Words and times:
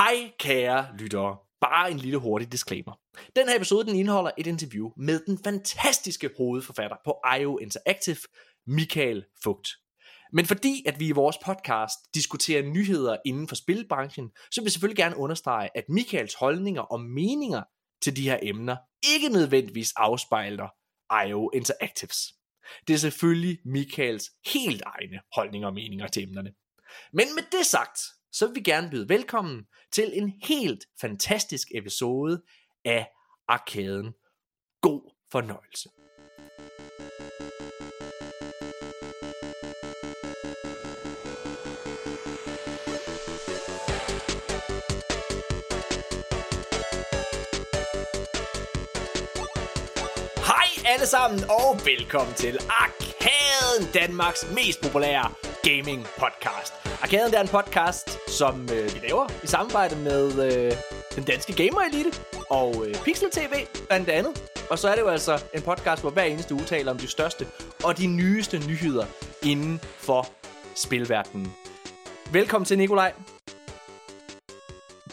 Hej 0.00 0.32
kære 0.38 0.96
lyttere. 0.98 1.36
Bare 1.60 1.90
en 1.90 1.98
lille 1.98 2.18
hurtig 2.18 2.52
disclaimer. 2.52 2.92
Den 3.36 3.48
her 3.48 3.56
episode 3.56 3.86
den 3.86 3.94
indeholder 3.94 4.30
et 4.38 4.46
interview 4.46 4.90
med 4.96 5.20
den 5.26 5.38
fantastiske 5.44 6.30
hovedforfatter 6.36 6.96
på 7.04 7.20
IO 7.40 7.58
Interactive, 7.58 8.16
Michael 8.66 9.24
Fugt. 9.42 9.68
Men 10.32 10.46
fordi 10.46 10.84
at 10.86 11.00
vi 11.00 11.08
i 11.08 11.10
vores 11.12 11.36
podcast 11.44 11.98
diskuterer 12.14 12.62
nyheder 12.62 13.16
inden 13.26 13.48
for 13.48 13.54
spilbranchen, 13.54 14.30
så 14.50 14.60
vil 14.60 14.66
jeg 14.66 14.72
selvfølgelig 14.72 14.96
gerne 14.96 15.16
understrege, 15.16 15.68
at 15.74 15.84
Michaels 15.88 16.34
holdninger 16.34 16.82
og 16.82 17.00
meninger 17.00 17.62
til 18.02 18.16
de 18.16 18.28
her 18.30 18.38
emner 18.42 18.76
ikke 19.14 19.28
nødvendigvis 19.28 19.92
afspejler 19.96 20.68
IO 21.26 21.50
Interactives. 21.54 22.18
Det 22.86 22.94
er 22.94 22.98
selvfølgelig 22.98 23.58
Michaels 23.64 24.30
helt 24.54 24.82
egne 24.86 25.20
holdninger 25.34 25.68
og 25.68 25.74
meninger 25.74 26.06
til 26.06 26.22
emnerne. 26.22 26.52
Men 27.12 27.26
med 27.34 27.42
det 27.52 27.66
sagt, 27.66 28.00
så 28.32 28.46
vil 28.46 28.54
vi 28.54 28.60
gerne 28.60 28.90
byde 28.90 29.08
velkommen 29.08 29.64
til 29.92 30.10
en 30.18 30.32
helt 30.42 30.84
fantastisk 31.00 31.68
episode 31.74 32.42
af 32.84 33.08
Arkaden. 33.48 34.12
God 34.80 35.14
fornøjelse. 35.32 35.88
Hej 50.36 50.92
alle 50.92 51.06
sammen 51.06 51.40
og 51.50 51.80
velkommen 51.84 52.34
til 52.34 52.58
Arkaden, 52.68 53.92
Danmarks 53.94 54.46
mest 54.54 54.82
populære 54.82 55.49
gaming 55.62 56.06
podcast. 56.18 56.72
Arkaden 57.02 57.30
det 57.30 57.36
er 57.38 57.40
en 57.42 57.48
podcast, 57.48 58.18
som 58.30 58.62
øh, 58.62 58.94
vi 58.94 58.98
laver 59.08 59.28
i 59.44 59.46
samarbejde 59.46 59.96
med 59.96 60.52
øh, 60.66 60.72
den 61.14 61.24
danske 61.24 61.52
gamer 61.52 61.80
elite 61.80 62.18
og 62.50 62.86
øh, 62.88 62.94
Pixel 62.94 63.30
TV 63.30 63.52
blandt 63.88 64.08
andet. 64.08 64.42
Og 64.70 64.78
så 64.78 64.88
er 64.88 64.94
det 64.94 65.02
jo 65.02 65.08
altså 65.08 65.42
en 65.54 65.62
podcast, 65.62 66.02
hvor 66.02 66.10
hver 66.10 66.22
eneste 66.22 66.54
uge 66.54 66.64
taler 66.64 66.90
om 66.90 66.98
de 66.98 67.08
største 67.08 67.46
og 67.84 67.98
de 67.98 68.06
nyeste 68.06 68.58
nyheder 68.58 69.06
inden 69.42 69.80
for 69.98 70.26
spilverdenen. 70.74 71.52
Velkommen 72.32 72.66
til 72.66 72.78
Nikolaj. 72.78 73.12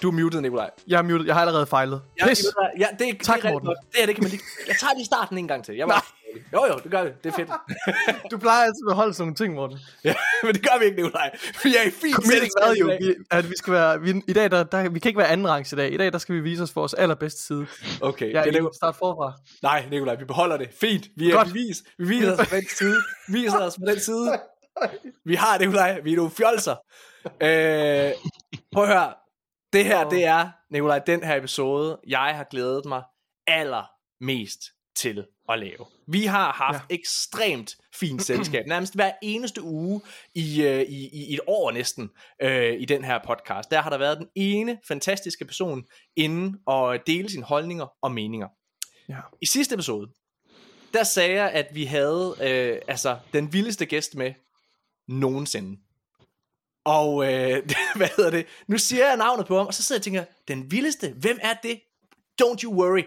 Du 0.02 0.08
er 0.08 0.11
muted, 0.11 0.42
Nikolaj. 0.42 0.70
Jeg 0.88 0.98
er 0.98 1.02
muted. 1.02 1.26
Jeg 1.26 1.36
har 1.36 1.42
allerede 1.42 1.66
fejlet. 1.66 2.02
Ja, 2.20 2.28
Pis. 2.28 2.45
ja, 2.80 2.86
det, 3.00 3.08
er- 3.08 3.11
det, 3.14 3.22
Tak, 3.22 3.30
er 3.30 3.34
rigtig 3.36 3.52
Morten. 3.52 3.66
godt. 3.67 3.78
Det 3.94 4.02
er 4.02 4.06
det 4.06 4.16
kan 4.16 4.23
man 4.23 4.32
lige. 4.32 4.42
Jeg 4.67 4.76
tager 4.80 4.94
lige 4.95 5.06
starten 5.06 5.38
en 5.38 5.48
gang 5.48 5.66
til. 5.66 5.76
Jeg 5.76 5.88
var... 5.88 6.06
Jo, 6.54 6.66
jo, 6.66 6.78
det 6.84 6.92
gør 6.92 7.04
vi. 7.04 7.10
Det 7.24 7.32
er 7.32 7.36
fedt. 7.36 7.50
Du 8.32 8.38
plejer 8.38 8.64
altid 8.64 8.84
at 8.90 8.96
holde 8.96 9.14
sådan 9.14 9.24
nogle 9.26 9.36
ting, 9.36 9.54
Morten. 9.54 9.78
ja, 10.04 10.16
men 10.44 10.54
det 10.54 10.64
gør 10.64 10.80
vi 10.80 10.86
ikke, 10.86 11.02
Nikolaj. 11.02 11.38
Vi 11.64 11.76
er 11.76 11.88
i 11.88 11.90
fint 11.92 12.26
selskab 12.26 12.50
value, 12.68 12.90
dag. 12.90 13.00
vi, 13.02 13.16
at 13.32 13.50
vi 13.50 13.54
skal 13.58 13.74
være, 13.74 14.02
vi, 14.02 14.22
i 14.28 14.34
dag, 14.34 14.52
der, 14.52 14.64
der, 14.64 14.90
vi 14.90 15.00
kan 15.00 15.10
ikke 15.10 15.18
være 15.18 15.28
anden 15.28 15.50
rangs 15.50 15.74
i 15.74 15.76
dag. 15.76 15.94
I 15.94 15.98
dag, 15.98 16.12
der 16.12 16.18
skal 16.18 16.36
vi 16.36 16.40
vise 16.40 16.64
os 16.64 16.76
vores 16.76 16.94
allerbedste 16.94 17.42
side. 17.42 17.68
Okay, 18.02 18.34
Jeg 18.34 18.44
det 18.46 18.56
er 18.56 18.70
start 18.74 18.96
forfra. 18.96 19.34
Nej, 19.62 19.86
Nikolaj, 19.92 20.16
vi 20.16 20.26
beholder 20.26 20.58
det. 20.58 20.70
Fint. 20.82 21.08
Vi, 21.16 21.30
er, 21.30 21.36
Godt. 21.36 21.54
vi, 21.54 21.60
vis, 21.60 21.84
vi 21.98 22.08
viser 22.08 22.32
os 22.32 22.48
på 22.50 22.56
den 22.56 22.68
side. 22.68 22.96
Vi 23.28 23.34
viser 23.42 23.60
os 23.60 23.76
på 23.76 23.86
den 23.88 24.00
side. 24.00 24.40
Vi 25.26 25.36
har 25.36 25.58
Nikolaj. 25.60 26.00
Vi 26.04 26.12
er 26.12 26.16
nogle 26.16 26.32
fjolser. 26.32 26.76
Øh, 27.26 28.12
prøv 28.74 28.84
at 28.84 28.90
høre. 28.90 29.14
Det 29.74 29.86
her, 29.86 30.10
det 30.10 30.26
er, 30.26 30.50
Nikolaj, 30.72 31.00
den 31.00 31.24
her 31.24 31.36
episode, 31.36 31.98
jeg 32.08 32.20
har 32.36 32.44
glædet 32.52 32.86
mig 32.86 33.04
allermest 33.48 34.62
til 34.98 35.26
at 35.50 35.59
lave. 35.59 35.86
Vi 36.08 36.26
har 36.26 36.52
haft 36.52 36.84
ja. 36.90 36.95
ekstremt 36.95 37.78
fint 37.95 38.23
selskab, 38.31 38.67
nærmest 38.67 38.95
hver 38.95 39.12
eneste 39.22 39.62
uge 39.62 40.02
i, 40.36 40.64
øh, 40.64 40.81
i, 40.81 41.09
i 41.14 41.34
et 41.34 41.39
år 41.48 41.72
næsten, 41.72 42.09
øh, 42.42 42.81
i 42.81 42.86
den 42.86 43.04
her 43.04 43.20
podcast. 43.26 43.72
Der 43.72 43.81
har 43.81 43.89
der 43.89 43.98
været 43.98 44.17
den 44.17 44.28
ene 44.36 44.78
fantastiske 44.88 45.45
person 45.45 45.84
inden 46.16 46.56
og 46.66 47.08
dele 47.08 47.30
sine 47.30 47.44
holdninger 47.44 47.86
og 48.02 48.12
meninger. 48.12 48.48
Ja. 49.09 49.20
I 49.42 49.45
sidste 49.45 49.73
episode, 49.76 50.09
der 50.94 51.04
sagde 51.04 51.34
jeg, 51.34 51.52
at 51.52 51.67
vi 51.73 51.86
havde 51.86 52.36
øh, 52.42 52.82
altså 52.88 53.17
den 53.33 53.54
vildeste 53.54 53.86
gæst 53.86 54.16
med 54.16 54.33
nogensinde. 55.08 55.80
Og 56.86 57.33
øh, 57.33 57.70
hvad 57.98 58.08
hedder 58.17 58.32
det? 58.32 58.45
Nu 58.67 58.77
siger 58.77 59.08
jeg 59.08 59.17
navnet 59.17 59.48
på 59.48 59.58
ham, 59.58 59.67
og 59.67 59.73
så 59.73 59.83
sidder 59.83 59.98
jeg 59.98 60.02
og 60.02 60.04
tænker, 60.04 60.23
den 60.48 60.72
vildeste, 60.72 61.14
hvem 61.17 61.39
er 61.42 61.54
det? 61.64 61.82
Don't 62.42 62.64
you 62.64 62.73
worry, 62.73 63.04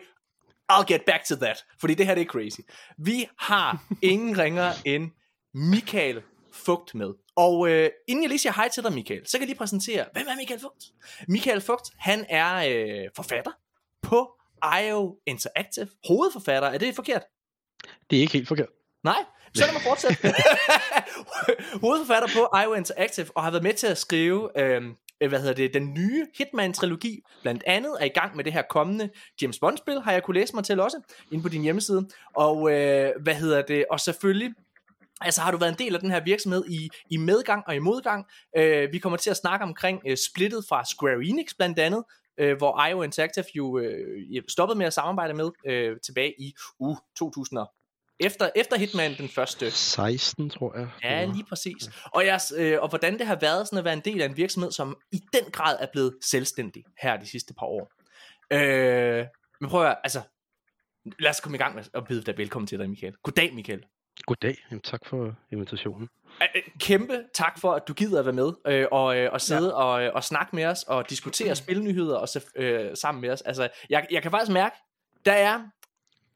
I'll 0.70 0.92
get 0.92 1.00
back 1.06 1.24
to 1.24 1.36
that. 1.36 1.64
Fordi 1.80 1.94
det 1.94 2.06
her 2.06 2.14
det 2.14 2.22
er 2.22 2.26
crazy. 2.26 2.60
Vi 2.98 3.28
har 3.38 3.84
ingen 4.02 4.38
ringer 4.38 4.72
end 4.84 5.10
Michael 5.54 6.22
Fugt 6.52 6.94
med. 6.94 7.08
Og 7.36 7.68
øh, 7.70 7.90
inden 8.08 8.22
jeg 8.22 8.28
lige 8.28 8.38
siger 8.38 8.52
hej 8.52 8.68
til 8.68 8.82
dig, 8.82 8.92
Michael, 8.92 9.26
så 9.26 9.32
kan 9.32 9.40
jeg 9.40 9.46
lige 9.46 9.58
præsentere, 9.58 10.04
hvem 10.12 10.26
er 10.28 10.36
Michael 10.36 10.60
Fugt? 10.60 10.84
Michael 11.28 11.60
Fugt, 11.60 11.90
han 11.98 12.26
er 12.28 12.54
øh, 12.68 13.10
forfatter 13.16 13.50
på 14.02 14.30
IO 14.82 15.16
Interactive. 15.26 15.88
Hovedforfatter, 16.08 16.68
er 16.68 16.78
det 16.78 16.94
forkert? 16.94 17.22
Det 18.10 18.16
er 18.16 18.20
ikke 18.20 18.32
helt 18.32 18.48
forkert. 18.48 18.68
Nej, 19.04 19.24
så 19.54 19.64
lad 19.64 19.72
mig 19.72 19.82
fortsætte. 19.82 20.16
Hovedforfatter 21.84 22.28
på 22.34 22.58
IO 22.62 22.74
Interactive, 22.74 23.26
og 23.34 23.42
har 23.42 23.50
været 23.50 23.62
med 23.62 23.74
til 23.74 23.86
at 23.86 23.98
skrive, 23.98 24.60
øh, 24.60 24.82
Øh, 25.20 25.28
hvad 25.28 25.40
hedder 25.40 25.54
det, 25.54 25.74
den 25.74 25.94
nye 25.94 26.26
Hitman-trilogi, 26.38 27.22
blandt 27.42 27.62
andet 27.66 27.96
er 28.00 28.04
i 28.04 28.08
gang 28.08 28.36
med 28.36 28.44
det 28.44 28.52
her 28.52 28.62
kommende 28.70 29.10
James 29.42 29.58
Bond-spil, 29.58 30.00
har 30.00 30.12
jeg 30.12 30.22
kunne 30.22 30.40
læse 30.40 30.54
mig 30.54 30.64
til 30.64 30.80
også, 30.80 31.00
inde 31.30 31.42
på 31.42 31.48
din 31.48 31.62
hjemmeside. 31.62 32.08
Og 32.34 32.72
øh, 32.72 33.12
hvad 33.22 33.34
hedder 33.34 33.62
det, 33.62 33.84
og 33.90 34.00
selvfølgelig, 34.00 34.54
Altså 35.22 35.40
har 35.40 35.50
du 35.50 35.56
været 35.56 35.70
en 35.70 35.78
del 35.78 35.94
af 35.94 36.00
den 36.00 36.10
her 36.10 36.24
virksomhed 36.24 36.64
i, 36.68 36.90
i 37.10 37.16
medgang 37.16 37.64
og 37.66 37.74
i 37.74 37.78
modgang. 37.78 38.26
Øh, 38.56 38.92
vi 38.92 38.98
kommer 38.98 39.16
til 39.16 39.30
at 39.30 39.36
snakke 39.36 39.62
omkring 39.62 40.02
øh, 40.06 40.16
splittet 40.16 40.64
fra 40.68 40.84
Square 40.84 41.24
Enix 41.24 41.54
blandt 41.58 41.78
andet, 41.78 42.04
øh, 42.38 42.56
hvor 42.56 42.86
IO 42.86 43.02
Interactive 43.02 43.44
jo 43.54 43.78
øh, 43.78 44.42
stoppede 44.48 44.78
med 44.78 44.86
at 44.86 44.92
samarbejde 44.92 45.34
med 45.34 45.50
øh, 45.66 45.96
tilbage 46.06 46.34
i 46.38 46.54
uh, 46.78 46.96
2000 47.18 47.58
efter, 48.20 48.50
efter 48.56 48.78
Hitman 48.78 49.14
den 49.18 49.28
første 49.28 49.70
16, 49.70 50.50
tror 50.50 50.78
jeg. 50.78 50.88
Ja, 51.02 51.24
lige 51.24 51.44
præcis. 51.44 51.90
Og, 52.04 52.26
jeg, 52.26 52.40
øh, 52.56 52.82
og 52.82 52.88
hvordan 52.88 53.18
det 53.18 53.26
har 53.26 53.38
været 53.40 53.66
sådan 53.66 53.78
at 53.78 53.84
være 53.84 53.94
en 53.94 54.00
del 54.04 54.22
af 54.22 54.26
en 54.26 54.36
virksomhed, 54.36 54.72
som 54.72 54.96
i 55.12 55.20
den 55.32 55.50
grad 55.52 55.76
er 55.80 55.86
blevet 55.92 56.16
selvstændig 56.22 56.84
her 57.02 57.16
de 57.16 57.26
sidste 57.26 57.54
par 57.54 57.66
år. 57.66 57.92
Øh, 58.52 59.26
men 59.60 59.70
prøv 59.70 59.80
at 59.80 59.86
høre, 59.86 59.96
altså, 60.04 60.20
lad 61.18 61.30
os 61.30 61.40
komme 61.40 61.56
i 61.56 61.58
gang 61.58 61.74
med 61.74 61.84
at 61.94 62.04
byde 62.08 62.22
dig 62.22 62.38
velkommen 62.38 62.66
til 62.66 62.78
dig, 62.78 62.90
Michael. 62.90 63.14
Goddag, 63.22 63.54
Michael. 63.54 63.84
Goddag. 64.26 64.56
Jamen, 64.70 64.82
tak 64.82 65.06
for 65.06 65.34
invitationen. 65.52 66.08
Øh, 66.42 66.62
Kæmpe 66.80 67.24
tak 67.34 67.58
for, 67.58 67.72
at 67.72 67.88
du 67.88 67.94
gider 67.94 68.18
at 68.18 68.24
være 68.24 68.34
med 68.34 68.52
øh, 68.66 68.86
og, 68.92 69.16
øh, 69.16 69.32
og 69.32 69.40
sidde 69.40 69.68
ja. 69.68 69.72
og, 69.74 70.02
øh, 70.02 70.10
og 70.14 70.24
snakke 70.24 70.56
med 70.56 70.64
os 70.64 70.82
og 70.82 71.10
diskutere 71.10 71.56
spilnyheder 71.56 72.16
og, 72.16 72.28
øh, 72.56 72.96
sammen 72.96 73.20
med 73.20 73.30
os. 73.30 73.42
Altså, 73.42 73.68
jeg, 73.90 74.06
jeg 74.10 74.22
kan 74.22 74.30
faktisk 74.30 74.52
mærke, 74.52 74.76
der 75.24 75.32
er, 75.32 75.62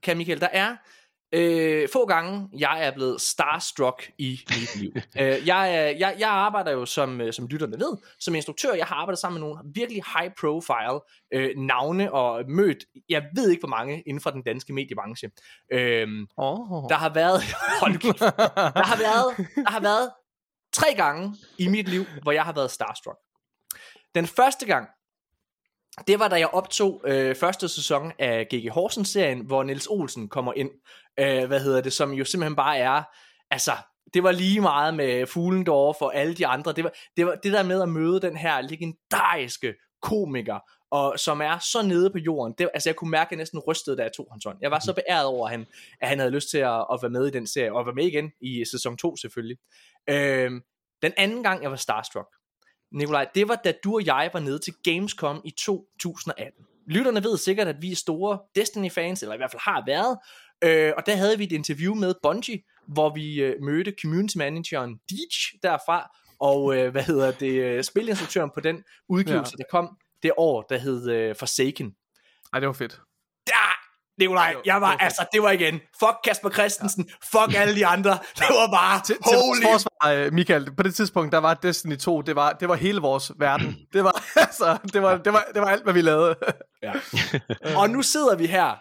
kan 0.03 0.17
Michael, 0.17 0.41
der 0.41 0.49
er 0.53 0.77
øh, 1.35 1.89
få 1.93 2.07
gange, 2.07 2.49
jeg 2.59 2.87
er 2.87 2.91
blevet 2.95 3.21
starstruck 3.21 4.11
i 4.19 4.41
mit 4.49 4.77
liv. 4.77 4.93
øh, 5.21 5.47
jeg, 5.47 5.75
er- 5.75 5.91
jeg, 5.99 6.17
jeg 6.19 6.29
arbejder 6.29 6.73
jo, 6.73 6.87
som, 6.87 7.21
øh, 7.21 7.33
som 7.33 7.47
lytterne 7.47 7.73
ved, 7.79 7.97
som 8.21 8.35
instruktør. 8.35 8.73
Jeg 8.75 8.87
har 8.87 8.95
arbejdet 8.97 9.19
sammen 9.19 9.41
med 9.41 9.49
nogle 9.49 9.63
virkelig 9.75 10.03
high 10.19 10.33
profile 10.41 11.01
øh, 11.33 11.51
navne 11.59 12.13
og 12.13 12.45
mødt, 12.49 12.85
jeg 13.09 13.23
ved 13.35 13.51
ikke 13.51 13.61
hvor 13.61 13.69
mange 13.69 14.03
inden 14.07 14.21
for 14.21 14.31
den 14.31 14.43
danske 14.43 14.73
mediebranche. 14.73 15.31
Øh, 15.73 16.09
Oh. 16.37 16.89
der 16.89 16.95
har 16.95 17.09
været, 17.15 17.41
hold 17.83 17.99
kæft, 17.99 18.19
der 18.21 18.83
har 18.85 18.97
været, 18.99 19.49
der 19.65 19.71
har 19.71 19.81
været 19.81 20.11
tre 20.73 20.95
gange 20.97 21.35
i 21.59 21.69
mit 21.69 21.89
liv, 21.89 22.05
hvor 22.23 22.33
jeg 22.33 22.43
har 22.45 22.53
været 22.53 22.71
starstruck. 22.71 23.19
Den 24.15 24.27
første 24.27 24.67
gang, 24.67 24.89
det 26.07 26.19
var 26.19 26.29
da 26.29 26.37
jeg 26.37 26.49
optog 26.49 27.03
øh, 27.07 27.37
første 27.37 27.69
sæson 27.69 28.13
af 28.19 28.47
GG 28.49 28.71
Horsens-serien, 28.71 29.41
hvor 29.41 29.63
Niels 29.63 29.87
Olsen 29.87 30.29
kommer 30.29 30.53
ind, 30.57 30.71
øh, 31.21 31.45
hvad 31.45 31.61
hedder 31.61 31.81
det, 31.81 31.93
som 31.93 32.13
jo 32.13 32.25
simpelthen 32.25 32.57
bare 32.57 32.79
er, 32.79 33.03
altså, 33.51 33.73
det 34.15 34.23
var 34.23 34.33
lige 34.33 34.61
meget 34.61 34.95
med 34.95 35.27
fuglen 35.27 35.67
derovre 35.67 35.95
for 35.99 36.11
alle 36.11 36.35
de 36.35 36.47
andre. 36.47 36.73
Det 36.73 36.85
var, 36.85 36.93
det 37.17 37.27
var 37.27 37.35
det 37.35 37.53
der 37.53 37.63
med 37.63 37.83
at 37.83 37.89
møde 37.89 38.21
den 38.21 38.37
her 38.37 38.61
legendariske 38.61 39.75
komiker, 40.03 40.59
og 40.91 41.19
som 41.19 41.41
er 41.41 41.59
så 41.59 41.83
nede 41.83 42.11
på 42.11 42.19
jorden. 42.19 42.55
Det, 42.59 42.69
altså 42.75 42.89
jeg 42.89 42.97
kunne 42.97 43.11
mærke, 43.11 43.29
at 43.29 43.31
jeg 43.31 43.39
næsten 43.39 43.59
rystede, 43.59 43.97
da 43.97 44.03
jeg 44.03 44.13
tog 44.17 44.29
hans 44.31 44.45
hånd. 44.45 44.59
Jeg 44.61 44.71
var 44.71 44.79
så 44.79 44.93
beæret 44.93 45.27
over, 45.27 45.47
at 45.47 45.51
han, 45.51 45.67
at 46.01 46.09
han 46.09 46.19
havde 46.19 46.31
lyst 46.31 46.51
til 46.51 46.59
at, 46.59 46.87
at 46.93 46.99
være 47.03 47.11
med 47.11 47.27
i 47.27 47.31
den 47.31 47.47
serie, 47.47 47.75
og 47.75 47.87
være 47.87 47.95
med 47.95 48.07
igen 48.07 48.33
i 48.41 48.65
sæson 48.71 48.97
2 48.97 49.17
selvfølgelig. 49.17 49.57
Øhm, 50.11 50.63
den 51.03 51.13
anden 51.17 51.43
gang, 51.43 51.63
jeg 51.63 51.71
var 51.71 51.77
starstruck, 51.77 52.29
Nikolaj, 52.95 53.27
det 53.35 53.49
var 53.49 53.55
da 53.65 53.73
du 53.85 53.95
og 53.95 54.07
jeg 54.07 54.31
var 54.33 54.41
nede 54.41 54.59
til 54.59 54.75
Gamescom 54.85 55.41
i 55.45 55.51
2018. 55.51 56.67
Lytterne 56.87 57.25
ved 57.25 57.37
sikkert, 57.37 57.69
at 57.69 57.83
vi 57.83 57.93
er 57.93 57.97
store 57.97 58.39
Destiny-fans, 58.55 59.23
eller 59.23 59.35
i 59.35 59.37
hvert 59.37 59.51
fald 59.51 59.63
har 59.63 59.83
været, 59.87 60.19
øh, 60.65 60.93
og 60.97 61.07
der 61.07 61.17
havde 61.17 61.39
vi 61.39 61.45
et 61.45 61.53
interview 61.53 61.95
med 61.95 62.15
Bungie, 62.23 62.63
hvor 62.87 63.15
vi 63.15 63.43
øh, 63.43 63.63
mødte 63.63 63.95
community 64.03 64.37
manageren 64.37 65.01
Deech 65.11 65.55
derfra, 65.63 66.17
og 66.39 66.77
øh, 66.77 66.91
hvad 66.91 67.03
hedder 67.03 67.31
det, 67.31 67.53
øh, 67.53 67.85
spilinstruktøren 67.85 68.51
på 68.55 68.61
den 68.61 68.85
udgivelse, 69.09 69.55
ja. 69.59 69.63
der 69.63 69.69
kom 69.71 69.99
det 70.23 70.33
år, 70.37 70.63
der 70.63 70.79
hed 70.79 71.11
øh, 71.11 71.37
Forsaken. 71.37 71.95
Ej, 72.53 72.61
det 72.61 72.67
var 72.67 72.73
fedt. 72.73 73.01
Der, 73.47 73.84
Nikolaj, 74.19 74.51
Jo, 74.55 74.61
jeg 74.65 74.81
var, 74.81 74.95
okay. 74.95 75.05
altså, 75.05 75.27
det 75.33 75.43
var 75.43 75.51
igen, 75.51 75.75
fuck 75.75 76.17
Kasper 76.25 76.51
Christensen, 76.51 77.09
fuck 77.23 77.55
alle 77.57 77.75
de 77.75 77.87
andre, 77.87 78.11
det 78.39 78.47
var 78.51 78.71
bare, 78.73 79.01
Til, 79.05 79.15
til 79.15 79.37
holy 79.37 79.63
forsvar, 79.63 80.13
øh, 80.13 80.33
Michael, 80.33 80.75
på 80.77 80.83
det 80.83 80.95
tidspunkt, 80.95 81.33
der 81.33 81.39
var 81.39 81.55
Destiny 81.55 81.97
2, 81.97 82.23
det 82.23 82.37
var, 82.37 82.53
det 82.53 82.69
var 82.69 82.75
hele 82.75 83.01
vores 83.01 83.33
verden. 83.39 83.77
Det 83.93 84.05
var, 84.05 84.25
altså, 84.47 84.79
det 84.93 85.03
var, 85.03 85.17
det 85.17 85.33
var, 85.33 85.45
det 85.55 85.63
var 85.63 85.69
alt, 85.69 85.83
hvad 85.83 85.93
vi 85.93 86.01
lavede. 86.01 86.35
Ja. 86.83 86.93
og 87.81 87.91
nu 87.91 88.03
sidder 88.03 88.37
vi 88.37 88.47
her. 88.47 88.75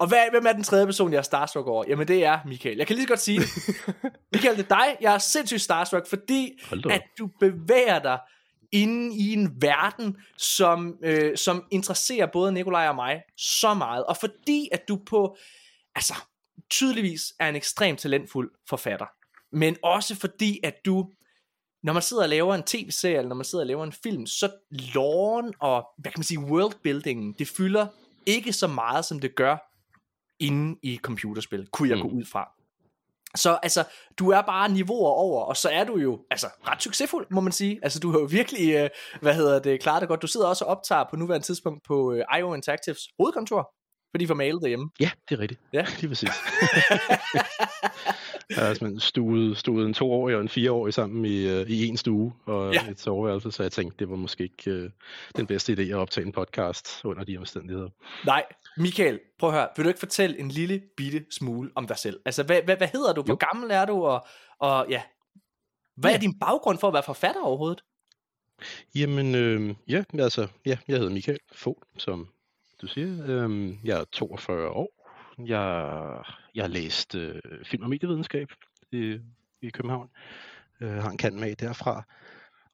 Og 0.00 0.06
hvad, 0.08 0.30
hvem 0.30 0.46
er 0.46 0.52
den 0.52 0.62
tredje 0.62 0.86
person, 0.86 1.12
jeg 1.12 1.18
er 1.18 1.22
starstruck 1.22 1.66
over? 1.66 1.84
Jamen 1.88 2.08
det 2.08 2.24
er 2.24 2.38
Michael. 2.46 2.76
Jeg 2.76 2.86
kan 2.86 2.96
lige 2.96 3.04
så 3.04 3.08
godt 3.08 3.20
sige 3.20 3.40
det. 3.40 3.48
Michael, 4.32 4.56
det 4.56 4.64
er 4.70 4.76
dig. 4.76 4.96
Jeg 5.00 5.14
er 5.14 5.18
sindssygt 5.18 5.62
starstruck, 5.62 6.08
fordi 6.08 6.52
at 6.90 7.02
du 7.18 7.28
bevæger 7.40 7.98
dig 7.98 8.18
inde 8.72 9.16
i 9.16 9.32
en 9.32 9.62
verden, 9.62 10.16
som, 10.36 10.98
øh, 11.02 11.36
som 11.36 11.64
interesserer 11.70 12.26
både 12.26 12.52
Nikolaj 12.52 12.88
og 12.88 12.94
mig 12.94 13.22
så 13.36 13.74
meget. 13.74 14.04
Og 14.04 14.16
fordi 14.16 14.68
at 14.72 14.88
du 14.88 14.96
på, 15.06 15.36
altså 15.94 16.14
tydeligvis 16.70 17.34
er 17.40 17.48
en 17.48 17.56
ekstremt 17.56 17.98
talentfuld 17.98 18.50
forfatter. 18.68 19.06
Men 19.52 19.76
også 19.82 20.14
fordi 20.16 20.60
at 20.62 20.74
du 20.84 21.10
når 21.82 21.92
man 21.92 22.02
sidder 22.02 22.22
og 22.22 22.28
laver 22.28 22.54
en 22.54 22.62
tv-serie, 22.62 23.16
eller 23.16 23.28
når 23.28 23.36
man 23.36 23.44
sidder 23.44 23.62
og 23.62 23.66
laver 23.66 23.84
en 23.84 23.92
film, 23.92 24.26
så 24.26 24.50
loven 24.70 25.54
og, 25.60 25.88
hvad 25.98 26.12
kan 26.12 26.18
man 26.18 26.24
sige, 26.24 26.38
worldbuildingen, 26.40 27.32
det 27.38 27.48
fylder 27.48 27.86
ikke 28.26 28.52
så 28.52 28.66
meget, 28.66 29.04
som 29.04 29.20
det 29.20 29.34
gør 29.34 29.56
inde 30.38 30.78
i 30.82 30.96
computerspil, 30.96 31.66
kunne 31.72 31.88
jeg 31.88 31.96
Mm. 31.96 32.02
gå 32.02 32.08
ud 32.08 32.24
fra. 32.24 32.50
Så 33.36 33.58
altså, 33.62 33.84
du 34.18 34.30
er 34.30 34.42
bare 34.42 34.68
niveauer 34.68 35.10
over, 35.10 35.44
og 35.44 35.56
så 35.56 35.68
er 35.68 35.84
du 35.84 35.98
jo 35.98 36.20
altså 36.30 36.46
ret 36.68 36.82
succesfuld, 36.82 37.26
må 37.30 37.40
man 37.40 37.52
sige. 37.52 37.80
Altså, 37.82 37.98
du 38.00 38.10
har 38.10 38.18
jo 38.18 38.24
virkelig, 38.24 38.74
øh, 38.74 38.90
hvad 39.22 39.34
hedder 39.34 39.58
det, 39.58 39.80
klaret 39.80 40.00
det 40.00 40.08
godt. 40.08 40.22
Du 40.22 40.26
sidder 40.26 40.46
også 40.46 40.64
og 40.64 40.70
optager 40.70 41.04
på 41.10 41.16
nuværende 41.16 41.46
tidspunkt 41.46 41.84
på 41.86 42.12
øh, 42.12 42.38
IO 42.38 42.54
Interactives 42.54 43.00
hovedkontor, 43.18 43.70
fordi 44.10 44.26
for 44.26 44.34
mailet 44.34 44.62
derhjemme. 44.62 44.90
Ja, 45.00 45.10
det 45.28 45.34
er 45.36 45.40
rigtigt. 45.40 45.60
Ja. 45.72 45.86
lige 46.00 46.08
præcis. 46.08 46.28
jeg 48.50 48.58
har 48.66 48.74
simpelthen 48.74 49.00
stuet, 49.00 49.58
stuet 49.58 49.86
en 49.86 49.94
toårig 49.94 50.34
og 50.36 50.40
en 50.40 50.48
fireårig 50.48 50.94
sammen 50.94 51.24
i, 51.24 51.48
øh, 51.48 51.70
i 51.70 51.86
en 51.86 51.96
stue 51.96 52.32
og 52.46 52.74
Ja. 52.74 52.86
et 52.90 53.00
soveværelse, 53.00 53.52
så 53.52 53.62
jeg 53.62 53.72
tænkte, 53.72 53.96
det 53.98 54.10
var 54.10 54.16
måske 54.16 54.42
ikke 54.42 54.70
øh, 54.70 54.90
den 55.36 55.46
bedste 55.46 55.72
idé 55.72 55.80
at 55.82 55.94
optage 55.94 56.26
en 56.26 56.32
podcast 56.32 57.00
under 57.04 57.24
de 57.24 57.38
omstændigheder. 57.38 57.88
Nej, 58.26 58.44
Michael, 58.76 59.20
prøv 59.38 59.48
at 59.50 59.54
høre, 59.56 59.68
vil 59.76 59.84
du 59.84 59.88
ikke 59.88 60.00
fortælle 60.00 60.38
en 60.40 60.48
lille 60.48 60.82
bitte 60.96 61.24
smule 61.30 61.70
om 61.74 61.86
dig 61.86 61.98
selv? 61.98 62.20
Altså, 62.24 62.42
hvad, 62.42 62.62
hvad, 62.62 62.76
hvad 62.76 62.88
hedder 62.92 63.12
du? 63.12 63.22
Hvor 63.22 63.32
Jo. 63.34 63.38
gammel 63.52 63.70
er 63.70 63.84
du? 63.84 64.04
Og, 64.04 64.26
og 64.58 64.86
ja, 64.88 65.02
hvad 65.96 66.10
er 66.10 66.14
Ja. 66.14 66.20
din 66.20 66.38
baggrund 66.38 66.78
for 66.78 66.86
at 66.88 66.94
være 66.94 67.02
forfatter 67.02 67.42
overhovedet? 67.42 67.80
Jamen, 68.94 69.34
øh, 69.34 69.74
ja, 69.88 70.04
altså, 70.18 70.46
ja, 70.66 70.76
jeg 70.88 70.98
hedder 70.98 71.12
Michael 71.12 71.38
Fogh, 71.52 71.78
som 71.98 72.28
du 72.82 72.86
siger. 72.86 73.26
Øhm, 73.26 73.78
jeg 73.84 74.00
er 74.00 74.04
42 74.12 74.68
år. 74.70 74.88
Jeg, 75.46 76.22
jeg 76.54 76.64
har 76.64 76.68
læst 76.68 77.14
øh, 77.14 77.40
film- 77.64 77.82
og 77.82 77.90
medievidenskab 77.90 78.48
i, 78.92 79.18
i 79.62 79.70
København. 79.70 80.08
Øh, 80.80 80.90
har 80.92 81.10
en 81.10 81.16
kant 81.18 81.36
med 81.40 81.56
derfra. 81.56 82.02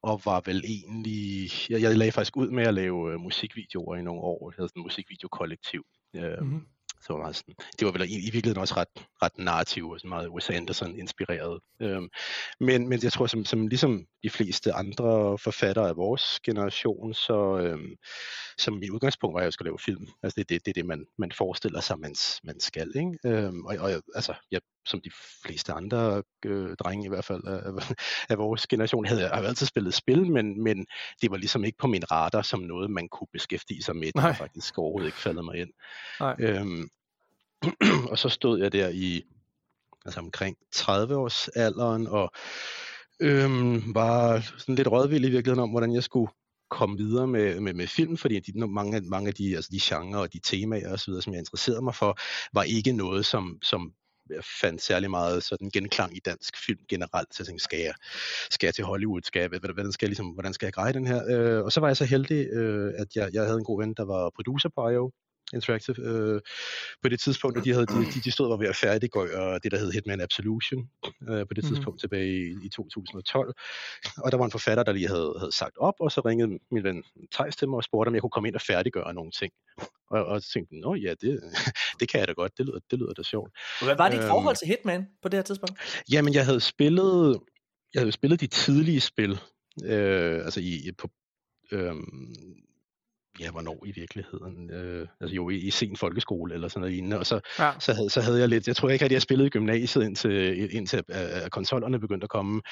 Og 0.03 0.21
var 0.25 0.43
vel 0.47 0.63
egentlig... 0.65 1.49
Jeg, 1.71 1.81
jeg 1.83 1.97
lagde 1.97 2.13
faktisk 2.13 2.37
ud 2.37 2.51
med 2.51 2.67
at 2.67 2.75
lave 2.75 3.13
øh, 3.13 3.21
musikvideoer 3.21 3.97
i 3.97 4.03
nogle 4.03 4.21
år. 4.21 4.51
Jeg 4.51 4.55
havde 4.57 4.69
sådan 4.69 4.81
en 4.81 4.85
musikvideokollektiv. 4.85 5.87
Øh, 6.17 6.43
Mhm 6.43 6.67
så 7.01 7.13
var 7.13 7.21
meget 7.21 7.37
sådan, 7.37 7.55
det 7.79 7.87
var 7.87 7.93
vel 7.93 8.03
i, 8.03 8.15
i 8.19 8.31
virkeligheden 8.31 8.61
også 8.61 8.75
ret, 8.77 9.07
ret 9.23 9.39
narrativ 9.39 9.89
og 9.89 10.01
sådan 10.01 10.09
meget 10.09 10.29
Wes 10.29 10.51
Anderson 10.51 10.99
inspireret. 10.99 11.61
Øhm, 11.81 12.09
men, 12.61 12.89
men 12.89 13.03
jeg 13.03 13.13
tror, 13.13 13.27
som, 13.27 13.45
som 13.45 13.67
ligesom 13.67 14.07
de 14.23 14.31
fleste 14.31 14.73
andre 14.73 15.39
forfattere 15.39 15.89
af 15.89 15.97
vores 15.97 16.41
generation, 16.41 17.15
så 17.15 17.59
øhm, 17.59 17.97
som 18.59 18.83
i 18.83 18.91
udgangspunkt 18.91 19.35
var, 19.35 19.41
at 19.41 19.45
jeg 19.45 19.53
skulle 19.53 19.69
lave 19.69 19.79
film. 19.79 20.07
Altså 20.23 20.35
det, 20.39 20.49
det, 20.49 20.67
det 20.67 20.71
er 20.71 20.75
det, 20.75 20.87
man, 20.87 21.07
man 21.19 21.33
forestiller 21.33 21.81
sig, 21.81 21.99
man, 21.99 22.15
man 22.45 22.61
skal. 22.61 22.93
Ikke? 22.97 23.19
Øhm, 23.25 23.65
og, 23.65 23.77
og 23.81 23.91
altså, 24.15 24.35
jeg, 24.51 24.61
som 24.87 25.01
de 25.01 25.11
fleste 25.43 25.73
andre 25.73 26.23
øh, 26.45 26.77
drenge 26.77 27.07
i 27.07 27.09
hvert 27.09 27.25
fald 27.25 27.45
af, 27.45 27.95
af 28.29 28.39
vores 28.39 28.67
generation, 28.67 29.07
havde 29.07 29.21
jeg 29.23 29.31
har 29.31 29.43
altid 29.43 29.67
spillet 29.67 29.95
spil, 29.95 30.31
men, 30.33 30.63
men 30.63 30.87
det 31.23 31.31
var 31.31 31.37
ligesom 31.37 31.65
ikke 31.65 31.79
på 31.79 31.87
min 31.87 32.11
radar 32.13 32.43
som 32.43 32.61
noget, 32.61 32.91
man 32.91 33.09
kunne 33.09 33.29
beskæftige 33.33 33.83
sig 33.83 33.97
med. 33.97 34.07
Det 34.07 34.23
var 34.23 34.33
faktisk 34.33 34.79
overhovedet 34.79 35.07
ikke 35.07 35.19
faldet 35.19 35.45
mig 35.45 35.57
ind. 35.57 35.71
Nej. 36.21 36.37
Øhm, 36.39 36.89
og 38.11 38.19
så 38.19 38.29
stod 38.29 38.61
jeg 38.61 38.73
der 38.73 38.89
i 38.89 39.23
altså 40.05 40.21
omkring 40.21 40.57
30 40.73 41.17
års 41.17 41.49
alderen 41.49 42.07
og 42.07 42.31
øhm, 43.21 43.95
var 43.95 44.41
sådan 44.59 44.75
lidt 44.75 44.89
rådvild 44.89 45.25
i 45.25 45.31
virkeligheden 45.31 45.63
om, 45.63 45.71
hvordan 45.71 45.95
jeg 45.95 46.03
skulle 46.03 46.31
komme 46.71 46.97
videre 46.97 47.27
med, 47.27 47.61
med, 47.61 47.75
med 47.75 47.87
film, 47.87 48.17
fordi 48.17 48.41
de, 48.41 48.67
mange, 48.67 48.97
af- 48.97 49.03
mange 49.03 49.29
af 49.29 49.35
de, 49.35 49.57
altså 49.57 49.71
de 49.73 49.81
genrer 49.83 50.21
og 50.21 50.33
de 50.33 50.41
temaer 50.45 50.93
og 50.93 51.01
så 51.01 51.11
videre, 51.11 51.23
som 51.23 51.33
jeg 51.33 51.39
interesserede 51.39 51.83
mig 51.83 51.95
for, 51.95 52.19
var 52.53 52.63
ikke 52.63 52.93
noget, 52.93 53.27
som, 53.27 53.59
som 53.63 53.93
jeg 54.31 54.45
fandt 54.61 54.83
særlig 54.83 55.11
meget 55.11 55.43
sådan 55.43 55.71
genklang 55.71 56.17
i 56.17 56.21
dansk 56.25 56.67
film 56.67 56.81
generelt. 56.89 57.35
Så 57.35 57.37
jeg 57.39 57.47
tænkte, 57.47 57.65
skal 57.65 57.81
jeg, 57.81 57.95
skal 58.51 58.67
jeg 58.67 58.75
til 58.75 58.85
Hollywood? 58.85 59.23
Skal 59.25 59.41
jeg, 59.41 59.49
hvordan, 59.49 59.93
skal 59.93 60.07
jeg, 60.07 60.11
ligesom, 60.11 60.27
hvordan 60.27 60.53
skal 60.53 60.67
jeg 60.67 60.73
greje 60.73 60.93
den 60.93 61.07
her? 61.07 61.21
Øh, 61.29 61.65
og 61.65 61.73
så 61.73 61.81
var 61.81 61.89
jeg 61.89 61.97
så 61.97 62.05
heldig, 62.05 62.47
øh, 62.47 62.93
at 62.99 63.17
jeg, 63.17 63.31
jeg 63.33 63.43
havde 63.43 63.59
en 63.59 63.65
god 63.65 63.83
ven, 63.83 63.95
der 63.95 64.05
var 64.05 64.31
producer 64.31 64.69
på 64.75 64.89
IO, 64.89 65.11
Interactive 65.55 65.97
øh, 66.01 66.41
på 67.03 67.09
det 67.09 67.21
tidspunkt, 67.21 67.59
og 67.59 67.65
de, 67.65 67.73
havde, 67.73 67.87
de, 67.87 68.21
de, 68.25 68.31
stod 68.33 68.47
og 68.47 68.51
var 68.51 68.57
ved 68.57 68.69
at 68.69 68.77
færdiggøre 68.77 69.59
det, 69.63 69.73
der 69.73 69.79
hed 69.79 69.93
Hitman 69.93 70.21
Absolution 70.21 70.89
øh, 71.31 71.47
på 71.49 71.55
det 71.55 71.65
Mhm. 71.65 71.71
tidspunkt 71.75 72.01
tilbage 72.01 72.29
i, 72.37 72.67
i 72.67 72.69
2012. 72.69 73.55
Og 74.17 74.33
der 74.33 74.39
var 74.39 74.45
en 74.45 74.51
forfatter, 74.51 74.83
der 74.85 74.93
lige 74.93 75.09
havde, 75.09 75.35
havde 75.39 75.53
sagt 75.53 75.77
op, 75.79 75.95
og 76.01 76.13
så 76.13 76.21
ringede 76.21 76.59
min 76.71 76.85
ven 76.85 77.03
Thijs 77.33 77.57
til 77.57 77.69
mig 77.69 77.77
og 77.77 77.85
spurgte, 77.85 78.09
om 78.09 78.15
jeg 78.15 78.23
kunne 78.23 78.31
komme 78.31 78.49
ind 78.49 78.55
og 78.55 78.61
færdiggøre 78.61 79.15
nogle 79.15 79.31
ting. 79.31 79.53
Og, 80.11 80.25
og 80.27 80.43
så 80.43 80.51
tænkte 80.53 80.81
nå 80.81 80.95
ja, 80.95 81.15
det, 81.21 81.41
det 82.01 82.09
kan 82.09 82.21
jeg 82.21 82.29
da 82.29 82.33
godt, 82.33 82.59
det 82.59 82.67
lyder, 82.67 82.79
det 82.91 82.99
lyder 82.99 83.13
da 83.13 83.23
sjovt. 83.23 83.51
Hvad 83.83 83.97
var 83.97 84.09
dit 84.09 84.19
Øhm. 84.19 84.29
forhold 84.29 84.57
til 84.57 84.69
Hitman 84.69 85.07
på 85.23 85.29
det 85.29 85.39
her 85.39 85.43
tidspunkt? 85.43 86.03
Jamen, 86.13 86.35
jeg 86.35 86.45
havde 86.45 86.61
spillet, 86.61 87.41
jeg 87.95 88.01
havde 88.01 88.13
spillet 88.13 88.41
de 88.41 88.47
tidlige 88.47 89.01
spil, 89.01 89.41
øh, 89.85 90.45
altså 90.45 90.61
i, 90.61 90.91
på, 90.99 91.09
øh, 91.73 91.95
ja, 93.41 93.51
hvornår 93.51 93.83
i 93.87 93.93
virkeligheden, 93.93 94.71
øh, 94.71 95.07
altså 95.21 95.35
jo 95.37 95.51
i, 95.51 95.57
i 95.57 95.71
sen 95.71 95.97
folkeskole 95.97 96.55
eller 96.55 96.69
sådan 96.69 96.81
noget 96.81 96.95
lignende, 96.95 97.19
og 97.19 97.27
så, 97.27 97.41
Ja. 97.59 97.73
så, 97.81 97.95
havde, 97.95 98.11
så 98.11 98.21
havde 98.21 98.41
jeg 98.41 98.49
lidt, 98.49 98.67
jeg 98.69 98.77
tror 98.77 98.89
ikke, 98.89 99.05
at 99.05 99.13
jeg 99.13 99.23
spillede 99.23 99.47
i 99.47 99.51
gymnasiet 99.51 100.05
indtil, 100.05 100.75
indtil 100.75 101.03
øh, 101.09 101.51
konsollerne 101.51 101.99
begyndte 102.01 102.25
at 102.25 102.31
komme. 102.31 102.63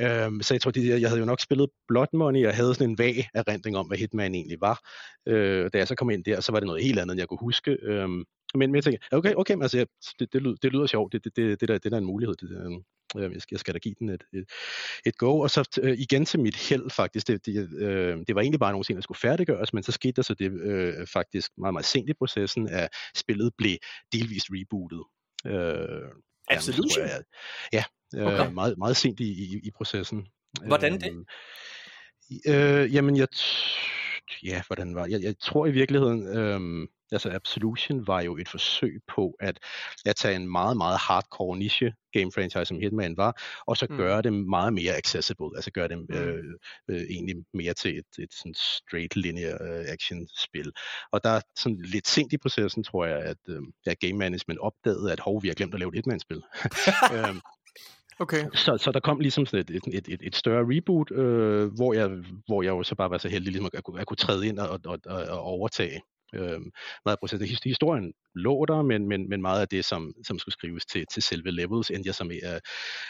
Øhm, 0.00 0.42
så 0.42 0.54
jeg 0.54 0.60
tror, 0.60 0.70
det, 0.70 1.00
jeg 1.00 1.08
havde 1.08 1.20
jo 1.20 1.26
nok 1.26 1.40
spillet 1.40 1.70
Blood 1.88 2.06
Money, 2.12 2.46
og 2.46 2.54
havde 2.54 2.74
sådan 2.74 2.90
en 2.90 2.98
vag 2.98 3.28
erindring 3.34 3.76
om, 3.76 3.86
hvad 3.86 3.98
Hitman 3.98 4.34
egentlig 4.34 4.60
var. 4.60 4.80
Øh, 5.26 5.70
da 5.72 5.78
jeg 5.78 5.88
så 5.88 5.94
kom 5.94 6.10
ind 6.10 6.24
der, 6.24 6.40
så 6.40 6.52
var 6.52 6.60
det 6.60 6.66
noget 6.66 6.84
helt 6.84 6.98
andet, 6.98 7.12
end 7.12 7.20
jeg 7.20 7.28
kunne 7.28 7.38
huske. 7.40 7.76
Øhm, 7.82 8.24
men, 8.54 8.70
men 8.70 8.74
jeg 8.74 8.84
tænkte, 8.84 9.06
okay, 9.12 9.34
okay, 9.34 9.54
men 9.54 9.62
altså, 9.62 9.86
det, 10.18 10.32
det, 10.32 10.42
lyder, 10.42 10.56
det 10.62 10.72
lyder 10.72 10.86
sjovt, 10.86 11.12
det, 11.12 11.24
det, 11.24 11.36
det, 11.36 11.60
det, 11.60 11.68
der, 11.68 11.78
det 11.78 11.92
der 11.92 11.96
er 11.96 12.00
en 12.00 12.06
mulighed. 12.06 12.34
Det, 12.36 12.50
øh, 13.16 13.32
jeg, 13.32 13.42
skal, 13.42 13.54
jeg 13.54 13.60
skal 13.60 13.74
da 13.74 13.78
give 13.78 13.94
den 13.98 14.08
et, 14.08 14.24
et, 14.32 14.44
et 15.06 15.16
go. 15.16 15.40
Og 15.40 15.50
så 15.50 15.80
øh, 15.82 15.98
igen 15.98 16.24
til 16.24 16.40
mit 16.40 16.56
held 16.56 16.90
faktisk, 16.90 17.28
det, 17.28 17.46
det, 17.46 17.68
øh, 17.78 18.18
det 18.26 18.34
var 18.34 18.40
egentlig 18.40 18.60
bare 18.60 18.72
nogle 18.72 18.84
ting, 18.84 18.96
der 18.96 19.02
skulle 19.02 19.18
færdiggøres, 19.18 19.72
men 19.72 19.82
så 19.82 19.92
skete 19.92 20.12
der 20.12 20.22
så 20.22 20.34
det 20.34 20.52
øh, 20.52 21.06
faktisk 21.06 21.50
meget, 21.58 21.72
meget 21.74 21.86
sent 21.86 22.10
i 22.10 22.14
processen, 22.14 22.68
at 22.68 22.88
spillet 23.16 23.52
blev 23.58 23.76
delvist 24.12 24.46
rebootet. 24.50 25.02
Øh, 25.46 26.10
Absolution? 26.50 27.06
jeg, 27.06 27.22
ja, 27.72 27.84
Okay. 28.14 28.24
okay. 28.40 28.52
meget, 28.52 28.78
meget 28.78 28.96
sent 28.96 29.20
i, 29.20 29.24
i, 29.24 29.60
i 29.62 29.70
processen. 29.70 30.26
Hvordan 30.66 30.92
det? 31.00 31.10
Øhm, 31.10 31.24
Øh, 32.48 32.94
jamen, 32.94 33.16
jeg... 33.16 33.28
Ja, 34.44 34.62
hvordan 34.66 34.94
var 34.94 35.06
jeg, 35.06 35.22
jeg 35.22 35.34
tror 35.40 35.66
i 35.66 35.70
virkeligheden, 35.70 36.36
øhm, 36.38 36.86
altså 37.12 37.30
Absolution 37.30 38.06
var 38.06 38.20
jo 38.20 38.36
et 38.36 38.48
forsøg 38.48 39.00
på 39.08 39.36
at, 39.40 39.58
at 40.06 40.16
tage 40.16 40.36
en 40.36 40.48
meget, 40.48 40.76
meget 40.76 40.98
hardcore 40.98 41.58
niche 41.58 41.94
game 42.12 42.32
franchise, 42.34 42.64
som 42.64 42.78
Hitman 42.80 43.16
var, 43.16 43.42
og 43.66 43.76
så 43.76 43.86
Mm. 43.90 43.96
gøre 43.96 44.22
det 44.22 44.32
meget 44.32 44.72
mere 44.72 44.96
accessible, 44.96 45.46
altså 45.56 45.70
gøre 45.70 45.88
det 45.88 45.98
Mm. 45.98 46.14
øh, 46.16 46.44
øh, 46.90 47.00
egentlig 47.10 47.36
mere 47.54 47.74
til 47.74 47.98
et, 47.98 48.22
et 48.22 48.32
sådan 48.34 48.54
straight 48.54 49.16
linear 49.16 49.58
øh, 49.62 49.84
action 49.88 50.28
spil. 50.36 50.72
Og 51.12 51.24
der 51.24 51.40
sådan 51.56 51.82
lidt 51.84 52.08
sent 52.08 52.32
i 52.32 52.38
processen, 52.38 52.84
tror 52.84 53.04
jeg, 53.06 53.18
at, 53.18 53.38
øh, 53.48 53.62
at 53.86 53.98
game 54.00 54.18
management 54.18 54.60
opdagede, 54.60 55.12
at 55.12 55.20
hov, 55.20 55.42
vi 55.42 55.48
har 55.48 55.54
glemt 55.54 55.74
at 55.74 55.80
lave 55.80 55.88
et 55.88 55.94
Hitman-spil. 55.94 56.42
øhm, 57.14 57.40
Okay. 58.20 58.44
så, 58.54 58.76
så 58.78 58.92
der 58.92 59.00
kom 59.00 59.20
ligesom 59.20 59.46
sådan 59.46 59.60
et, 59.60 59.70
et, 59.70 59.82
et, 59.94 60.08
et, 60.08 60.20
et 60.22 60.36
større 60.36 60.64
reboot, 60.68 61.10
øh, 61.10 61.74
hvor, 61.74 61.94
jeg, 61.94 62.10
hvor 62.46 62.62
jeg 62.62 62.70
jo 62.70 62.82
så 62.82 62.94
bare 62.94 63.10
var 63.10 63.18
så 63.18 63.28
heldig 63.28 63.52
ligesom 63.52 63.66
at, 63.66 63.74
at, 63.74 63.84
kunne, 63.84 64.00
at 64.00 64.06
kunne 64.06 64.16
træde 64.16 64.46
ind 64.46 64.58
og, 64.58 64.80
og, 64.84 64.98
og, 65.06 65.22
og 65.30 65.40
overtage 65.40 66.02
øh, 66.34 66.60
meget 67.04 67.14
af 67.16 67.18
processen. 67.18 67.48
His- 67.48 67.60
Historien 67.64 68.12
lå 68.34 68.64
der, 68.64 68.82
men, 68.82 69.08
men, 69.08 69.28
men 69.28 69.42
meget 69.42 69.60
af 69.60 69.68
det, 69.68 69.84
som, 69.84 70.12
som 70.26 70.38
skulle 70.38 70.52
skrives 70.52 70.86
til, 70.86 71.04
til 71.12 71.22
selve 71.22 71.50
levels, 71.50 71.90
endte 71.90 72.12
jeg 72.18 72.26
med 72.26 72.38
at, 72.42 72.60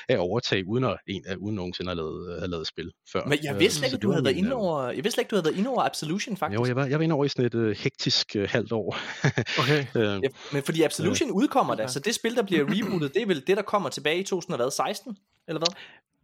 at 0.08 0.18
overtage, 0.18 0.66
uden, 0.68 0.84
at, 0.84 0.96
en, 1.06 1.22
at, 1.26 1.36
uden 1.36 1.56
nogensinde 1.56 1.90
at 1.90 1.96
have 1.96 2.02
lavet, 2.06 2.40
have 2.40 2.50
lavet 2.50 2.66
spil 2.66 2.92
før. 3.12 3.24
Men 3.24 3.38
jeg 3.42 3.54
Øh, 3.54 3.60
vidste 3.60 3.78
slet 3.78 3.92
ikke, 3.92 4.02
du 4.02 4.10
havde 4.10 4.24
været 4.24 4.36
inde 4.36 4.50
øh, 4.50 4.56
over, 4.56 4.82
jeg 4.86 4.94
vidste 4.96 5.10
slet 5.10 5.22
ikke, 5.22 5.30
du 5.30 5.36
havde 5.36 5.44
været 5.44 5.56
inde 5.58 5.70
over 5.70 5.82
Absolution, 5.82 6.36
faktisk. 6.36 6.58
Jo, 6.60 6.64
jeg 6.66 6.76
var, 6.76 6.86
jeg 6.86 6.98
var 6.98 7.02
inde 7.04 7.14
over 7.14 7.24
i 7.24 7.28
sådan 7.28 7.44
et 7.44 7.54
øh, 7.54 7.76
hektisk 7.76 8.36
øh, 8.36 8.48
halvt 8.50 8.72
år. 8.72 8.96
Okay. 9.60 9.86
øh, 10.00 10.22
Ja, 10.22 10.28
men 10.52 10.62
fordi 10.62 10.82
Absolution 10.82 11.30
udkommer 11.30 11.74
da, 11.74 11.82
Okay. 11.82 11.92
så 11.92 12.00
det 12.00 12.14
spil, 12.14 12.36
der 12.36 12.42
bliver 12.42 12.64
rebootet, 12.74 13.14
det 13.14 13.22
er 13.22 13.26
vel 13.26 13.46
det, 13.46 13.56
der 13.56 13.62
kommer 13.62 13.88
tilbage 13.88 14.18
i 14.20 14.22
2016, 14.24 15.16
eller 15.48 15.58
hvad? 15.58 15.76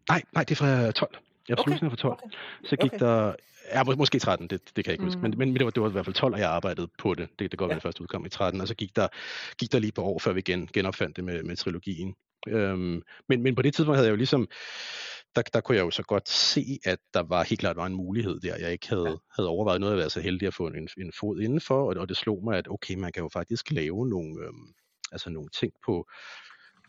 nej, 0.08 0.22
nej, 0.34 0.44
det 0.44 0.50
er 0.50 0.56
fra 0.56 0.90
12. 0.90 1.16
Absolution 1.50 1.86
okay. 1.86 1.90
for 1.90 1.96
12. 1.96 2.12
Okay. 2.12 2.36
Så 2.64 2.76
gik 2.76 2.92
okay. 2.94 3.06
der, 3.06 3.34
ja, 3.72 3.84
må, 3.84 3.94
måske 3.94 4.18
13, 4.18 4.46
det, 4.46 4.60
det 4.76 4.84
kan 4.84 4.90
jeg 4.90 4.92
ikke 4.92 5.04
huske, 5.04 5.20
mm. 5.20 5.38
men, 5.38 5.38
men 5.38 5.54
det, 5.56 5.64
var, 5.64 5.70
det 5.70 5.82
var 5.82 5.88
i 5.88 5.92
hvert 5.92 6.04
fald 6.04 6.14
12, 6.14 6.34
og 6.34 6.40
jeg 6.40 6.50
arbejdede 6.50 6.88
på 6.98 7.14
det. 7.14 7.28
Det, 7.38 7.50
det 7.50 7.58
går 7.58 7.68
ja. 7.68 7.74
det 7.74 7.82
første 7.82 8.02
udkom 8.02 8.26
i 8.26 8.28
13, 8.28 8.60
og 8.60 8.68
så 8.68 8.74
gik 8.74 8.96
der, 8.96 9.08
gik 9.58 9.72
der 9.72 9.78
lige 9.78 9.92
på 9.92 10.02
år, 10.02 10.18
før 10.18 10.32
vi 10.32 10.40
gen, 10.40 10.68
genopfandt 10.72 11.16
det 11.16 11.24
med, 11.24 11.42
med 11.42 11.56
trilogien. 11.56 12.14
Øhm, 12.48 13.02
men, 13.28 13.42
men 13.42 13.54
på 13.54 13.62
det 13.62 13.74
tidspunkt 13.74 13.96
havde 13.96 14.06
jeg 14.06 14.12
jo 14.12 14.16
ligesom, 14.16 14.48
der, 15.36 15.42
der 15.42 15.60
kunne 15.60 15.76
jeg 15.76 15.84
jo 15.84 15.90
så 15.90 16.02
godt 16.02 16.28
se, 16.28 16.78
at 16.84 16.98
der 17.14 17.22
var 17.22 17.44
helt 17.44 17.60
klart 17.60 17.76
var 17.76 17.86
en 17.86 17.94
mulighed 17.94 18.40
der, 18.40 18.56
jeg 18.56 18.72
ikke 18.72 18.88
havde, 18.88 19.08
ja. 19.08 19.16
havde 19.36 19.48
overvejet 19.48 19.80
noget 19.80 19.92
at 19.92 19.98
være 19.98 20.10
så 20.10 20.20
heldig 20.20 20.46
at 20.48 20.54
få 20.54 20.66
en, 20.66 20.88
en 20.98 21.12
fod 21.20 21.40
indenfor, 21.40 21.88
og, 21.88 21.96
og 21.96 22.08
det 22.08 22.16
slog 22.16 22.44
mig, 22.44 22.58
at 22.58 22.68
okay, 22.70 22.94
man 22.94 23.12
kan 23.12 23.22
jo 23.22 23.28
faktisk 23.32 23.70
lave 23.70 24.08
nogle, 24.08 24.44
øhm, 24.44 24.72
altså 25.12 25.30
nogle 25.30 25.48
ting 25.48 25.72
på, 25.84 26.08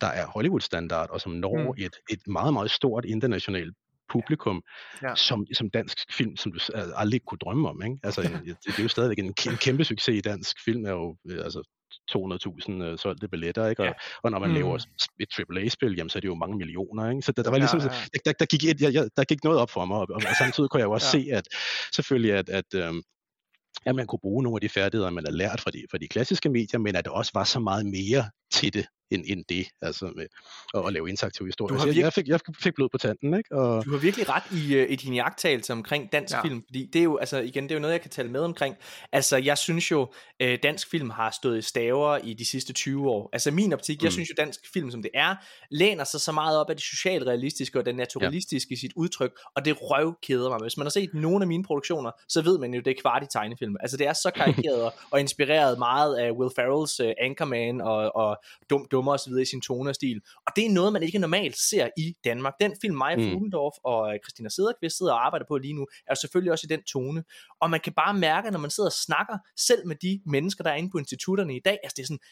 der 0.01 0.07
er 0.07 0.25
Hollywood-standard, 0.27 1.09
og 1.09 1.21
som 1.21 1.31
når 1.31 1.57
mm. 1.57 1.83
et, 1.83 1.95
et 2.09 2.27
meget, 2.27 2.53
meget 2.53 2.71
stort 2.71 3.05
internationalt 3.05 3.75
publikum, 4.09 4.61
ja. 5.01 5.15
som, 5.15 5.45
som 5.53 5.69
dansk 5.69 5.97
film, 6.13 6.37
som 6.37 6.51
du 6.51 6.59
aldrig 6.95 7.21
kunne 7.25 7.37
drømme 7.37 7.69
om. 7.69 7.83
Ikke? 7.83 7.97
Altså, 8.03 8.21
det, 8.21 8.57
det 8.65 8.79
er 8.79 8.83
jo 8.83 8.89
stadigvæk 8.89 9.19
en, 9.19 9.25
en 9.25 9.57
kæmpe 9.57 9.83
succes 9.83 10.17
i 10.17 10.21
dansk 10.21 10.57
film, 10.65 10.85
er 10.85 10.91
jo 10.91 11.17
øh, 11.29 11.43
altså, 11.43 11.63
200.000 12.11 12.83
øh, 12.83 12.97
solgte 12.97 13.27
billetter, 13.27 13.67
ikke? 13.67 13.81
Og, 13.81 13.85
ja. 13.85 13.93
og 14.23 14.31
når 14.31 14.39
man 14.39 14.49
mm. 14.49 14.55
laver 14.55 14.85
et 15.19 15.29
AAA-spil, 15.39 15.95
jamen, 15.97 16.09
så 16.09 16.19
er 16.19 16.21
det 16.21 16.27
jo 16.27 16.35
mange 16.35 16.57
millioner, 16.57 17.09
ikke? 17.09 17.21
Så 17.21 17.31
der, 17.31 17.43
der 17.43 17.49
var 17.49 17.57
ligesom, 17.57 17.79
ja, 17.79 17.85
ja. 17.85 18.19
Der, 18.25 18.33
der, 18.39 18.45
gik 18.45 18.63
et, 18.63 18.81
jeg, 18.81 18.93
jeg, 18.93 19.09
der 19.17 19.23
gik 19.23 19.43
noget 19.43 19.59
op 19.59 19.69
for 19.69 19.85
mig, 19.85 19.97
og, 19.97 20.07
og, 20.09 20.21
og 20.29 20.35
samtidig 20.37 20.69
kunne 20.69 20.79
jeg 20.79 20.85
jo 20.85 20.91
også 20.91 21.17
ja. 21.17 21.23
se, 21.23 21.31
at 21.31 21.47
selvfølgelig, 21.93 22.33
at, 22.33 22.49
at 22.49 22.73
øhm, 22.75 23.01
at 23.85 23.95
man 23.95 24.07
kunne 24.07 24.19
bruge 24.19 24.43
nogle 24.43 24.57
af 24.57 24.61
de 24.61 24.69
færdigheder, 24.69 25.09
man 25.09 25.25
har 25.25 25.31
lært 25.31 25.61
fra 25.61 25.71
de, 25.71 25.83
fra 25.91 25.97
de 25.97 26.07
klassiske 26.07 26.49
medier, 26.49 26.79
men 26.79 26.95
at 26.95 27.05
der 27.05 27.11
også 27.11 27.31
var 27.33 27.43
så 27.43 27.59
meget 27.59 27.85
mere 27.85 28.29
til 28.51 28.73
det, 28.73 28.85
end, 29.13 29.23
end 29.27 29.45
det, 29.49 29.67
altså 29.81 30.05
med 30.15 30.25
at, 30.73 30.87
at 30.87 30.93
lave 30.93 31.09
interaktiv 31.09 31.45
historie. 31.45 31.69
Du 31.69 31.77
har 31.77 31.85
virkelig, 31.85 32.03
jeg, 32.03 32.13
fik, 32.13 32.27
jeg 32.27 32.39
fik 32.59 32.73
blod 32.75 32.89
på 32.89 32.97
tanden, 32.97 33.33
ikke? 33.37 33.55
Og... 33.55 33.85
Du 33.85 33.91
har 33.91 33.97
virkelig 33.97 34.29
ret 34.29 34.43
i, 34.51 34.83
uh, 34.83 34.91
i 34.91 34.95
din 34.95 35.13
jagttagelse 35.13 35.73
omkring 35.73 36.11
dansk 36.11 36.33
ja. 36.33 36.41
film, 36.41 36.63
fordi 36.65 36.89
det 36.93 36.99
er 36.99 37.03
jo, 37.03 37.17
altså 37.17 37.37
igen, 37.37 37.63
det 37.63 37.71
er 37.71 37.75
jo 37.75 37.81
noget, 37.81 37.93
jeg 37.93 38.01
kan 38.01 38.11
tale 38.11 38.29
med 38.29 38.41
omkring. 38.41 38.75
Altså, 39.11 39.37
jeg 39.37 39.57
synes 39.57 39.91
jo, 39.91 40.01
uh, 40.43 40.49
dansk 40.63 40.89
film 40.89 41.09
har 41.09 41.31
stået 41.31 41.57
i 41.57 41.61
staver 41.61 42.17
i 42.17 42.33
de 42.33 42.45
sidste 42.45 42.73
20 42.73 43.09
år. 43.09 43.29
Altså, 43.33 43.51
min 43.51 43.73
optik, 43.73 44.01
mm. 44.01 44.03
jeg 44.03 44.11
synes 44.11 44.29
jo, 44.29 44.33
dansk 44.37 44.59
film, 44.73 44.91
som 44.91 45.01
det 45.01 45.11
er, 45.13 45.35
læner 45.71 46.03
sig 46.03 46.21
så 46.21 46.31
meget 46.31 46.59
op 46.59 46.69
af 46.69 46.75
det 46.75 46.85
socialrealistiske 46.85 47.79
og 47.79 47.85
det 47.85 47.95
naturalistiske 47.95 48.67
ja. 48.71 48.73
i 48.73 48.77
sit 48.77 48.91
udtryk, 48.95 49.31
og 49.55 49.65
det 49.65 49.77
røv 49.81 50.15
keder 50.21 50.49
mig. 50.49 50.59
Hvis 50.61 50.77
man 50.77 50.85
har 50.85 50.91
set 50.91 51.13
nogle 51.13 51.43
af 51.43 51.47
mine 51.47 51.63
produktioner, 51.63 52.11
så 52.27 52.41
ved 52.41 52.57
man 52.57 52.73
jo, 52.73 52.81
det 52.81 52.91
er 52.91 53.01
kvart 53.01 53.23
i 53.23 53.27
tegnefilm. 53.31 53.75
Altså, 53.79 53.97
det 53.97 54.07
er 54.07 54.13
så 54.13 54.31
karikeret 54.35 54.91
og 55.11 55.19
inspireret 55.19 55.77
meget 55.77 56.15
af 56.15 56.31
Will 56.31 56.51
Ferrells 56.55 56.99
uh, 56.99 57.11
Anchorman 57.21 57.81
og, 57.81 58.15
og 58.15 58.37
Dum 58.69 58.87
Dum 58.91 59.02
nummer 59.03 59.13
osv. 59.13 59.33
i 59.41 59.45
sin 59.45 59.61
tone 59.61 59.89
og 59.89 60.51
det 60.55 60.65
er 60.65 60.69
noget, 60.69 60.93
man 60.93 61.03
ikke 61.03 61.19
normalt 61.19 61.57
ser 61.69 61.89
i 61.97 62.15
Danmark. 62.23 62.53
Den 62.61 62.71
film, 62.81 62.95
Maja 62.95 63.15
mm. 63.15 63.31
Fugendorf 63.31 63.75
og 63.83 64.13
øh, 64.13 64.19
Christina 64.23 64.49
Sederqvist 64.49 64.97
sidder 64.97 65.13
og 65.13 65.25
arbejder 65.25 65.45
på 65.47 65.57
lige 65.57 65.73
nu, 65.73 65.87
er 66.07 66.15
selvfølgelig 66.15 66.51
også 66.51 66.67
i 66.69 66.73
den 66.75 66.83
tone. 66.83 67.23
Og 67.61 67.69
man 67.69 67.79
kan 67.79 67.93
bare 67.93 68.13
mærke, 68.13 68.51
når 68.51 68.59
man 68.59 68.69
sidder 68.69 68.89
og 68.89 68.93
snakker 69.07 69.37
selv 69.57 69.87
med 69.87 69.95
de 69.95 70.21
mennesker, 70.25 70.63
der 70.63 70.71
er 70.71 70.75
inde 70.75 70.89
på 70.91 70.97
institutterne 70.97 71.55
i 71.55 71.61
dag, 71.65 71.77
altså 71.83 71.93
det 71.97 72.03
er 72.03 72.07
sådan, 72.07 72.25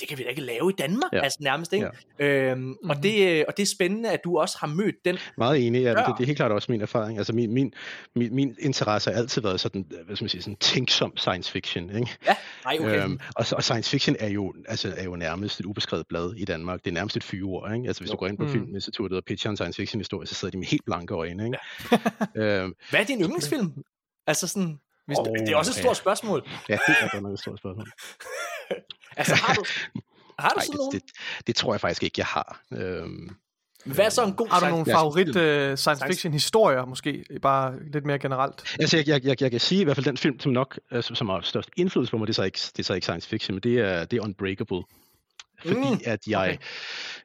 det 0.00 0.08
kan 0.08 0.18
vi 0.18 0.22
da 0.22 0.28
ikke 0.28 0.42
lave 0.42 0.70
i 0.70 0.74
Danmark, 0.78 1.12
ja. 1.12 1.20
altså 1.20 1.38
nærmest, 1.40 1.72
ikke? 1.72 1.90
Ja. 2.18 2.24
Øhm, 2.26 2.60
mm-hmm. 2.60 2.90
og, 2.90 3.02
det, 3.02 3.28
øh, 3.28 3.44
og 3.48 3.56
det 3.56 3.62
er 3.62 3.66
spændende, 3.66 4.10
at 4.10 4.24
du 4.24 4.38
også 4.38 4.58
har 4.60 4.66
mødt 4.66 4.94
den. 5.04 5.18
Meget 5.38 5.66
enig, 5.66 5.82
ja, 5.82 5.90
det, 5.90 6.04
det 6.18 6.22
er 6.22 6.26
helt 6.26 6.36
klart 6.36 6.52
også 6.52 6.72
min 6.72 6.80
erfaring. 6.80 7.18
Altså 7.18 7.32
min, 7.32 7.52
min, 7.52 7.74
min, 8.14 8.34
min 8.34 8.56
interesse 8.58 9.10
har 9.10 9.18
altid 9.18 9.42
været 9.42 9.60
sådan, 9.60 9.86
hvad 10.06 10.16
skal 10.16 10.24
man 10.24 10.28
sige, 10.28 10.42
sådan 10.42 10.56
tænksom 10.56 11.16
science 11.16 11.52
fiction, 11.52 11.96
ikke? 11.96 12.16
Ja, 12.26 12.36
nej, 12.64 12.76
okay. 12.80 13.04
Øhm, 13.04 13.20
og, 13.36 13.46
og 13.52 13.64
science 13.64 13.90
fiction 13.90 14.16
er 14.20 14.28
jo, 14.28 14.54
altså, 14.68 14.94
er 14.96 15.04
jo 15.04 15.16
nærmest 15.16 15.60
et 15.60 15.66
ubeskrevet 15.66 16.06
blad 16.08 16.34
i 16.36 16.44
Danmark. 16.44 16.84
Det 16.84 16.90
er 16.90 16.94
nærmest 16.94 17.16
et 17.16 17.24
fyreord, 17.24 17.74
ikke? 17.74 17.86
Altså 17.86 18.02
hvis 18.02 18.08
jo. 18.08 18.12
du 18.12 18.18
går 18.18 18.26
ind 18.26 18.38
på 18.38 18.44
mm. 18.44 18.50
Filminstituttet 18.50 19.16
og 19.16 19.24
pitcher 19.24 19.50
en 19.50 19.56
science 19.56 19.76
fiction 19.82 20.00
historie, 20.00 20.26
så 20.26 20.34
sidder 20.34 20.52
de 20.52 20.58
med 20.58 20.66
helt 20.66 20.84
blanke 20.84 21.14
øjne, 21.14 21.44
ikke? 21.44 21.58
Ja. 22.36 22.42
øhm, 22.62 22.74
Hvad 22.90 23.00
er 23.00 23.04
din 23.04 23.20
yndlingsfilm? 23.20 23.72
Altså 24.26 24.46
sådan, 24.46 24.78
hvis 25.06 25.18
oh, 25.18 25.26
det 25.26 25.48
er 25.48 25.56
også 25.56 25.70
et 25.70 25.74
stort 25.74 25.96
ja. 25.96 26.02
spørgsmål. 26.02 26.48
Ja, 26.68 26.78
det 26.86 26.96
er 27.00 27.08
godt 27.12 27.22
nok 27.22 27.32
et 27.32 27.38
stort 27.38 27.58
spørgsmål. 27.58 27.88
altså 29.16 29.34
har 29.34 29.54
du, 29.54 29.64
har 30.38 30.48
du 30.48 30.58
Ej, 30.58 30.64
sådan 30.64 30.80
det, 30.92 31.02
det, 31.02 31.46
det 31.46 31.56
tror 31.56 31.74
jeg 31.74 31.80
faktisk 31.80 32.02
ikke, 32.02 32.14
jeg 32.18 32.26
har. 32.26 32.62
Øhm, 32.72 33.36
hvad 33.84 34.04
er 34.04 34.08
så 34.08 34.24
en 34.24 34.34
god 34.34 34.48
Har 34.48 34.60
du 34.60 34.66
nogle 34.66 34.86
favorit 34.86 35.28
uh, 35.28 35.76
science 35.76 36.06
fiction 36.06 36.32
historier 36.32 36.84
måske, 36.84 37.24
bare 37.42 37.74
lidt 37.92 38.06
mere 38.06 38.18
generelt? 38.18 38.76
Altså 38.80 38.96
jeg, 38.96 39.08
jeg, 39.08 39.24
jeg, 39.24 39.42
jeg 39.42 39.50
kan 39.50 39.60
sige 39.60 39.80
i 39.80 39.84
hvert 39.84 39.96
fald 39.96 40.06
den 40.06 40.16
film, 40.16 40.40
som 40.40 40.52
nok 40.52 40.80
altså, 40.90 41.14
som 41.14 41.28
har 41.28 41.40
størst 41.40 41.70
indflydelse 41.76 42.10
på 42.10 42.18
mig, 42.18 42.26
det 42.26 42.32
er 42.32 42.34
så 42.34 42.42
ikke, 42.42 42.58
det 42.58 42.78
er 42.78 42.82
så 42.82 42.94
ikke 42.94 43.04
science 43.04 43.28
fiction, 43.28 43.54
men 43.54 43.62
det 43.62 43.78
er, 43.78 44.04
det 44.04 44.16
er 44.16 44.22
Unbreakable. 44.22 44.82
Fordi 45.66 45.94
mm, 45.94 46.00
at 46.04 46.26
jeg, 46.26 46.58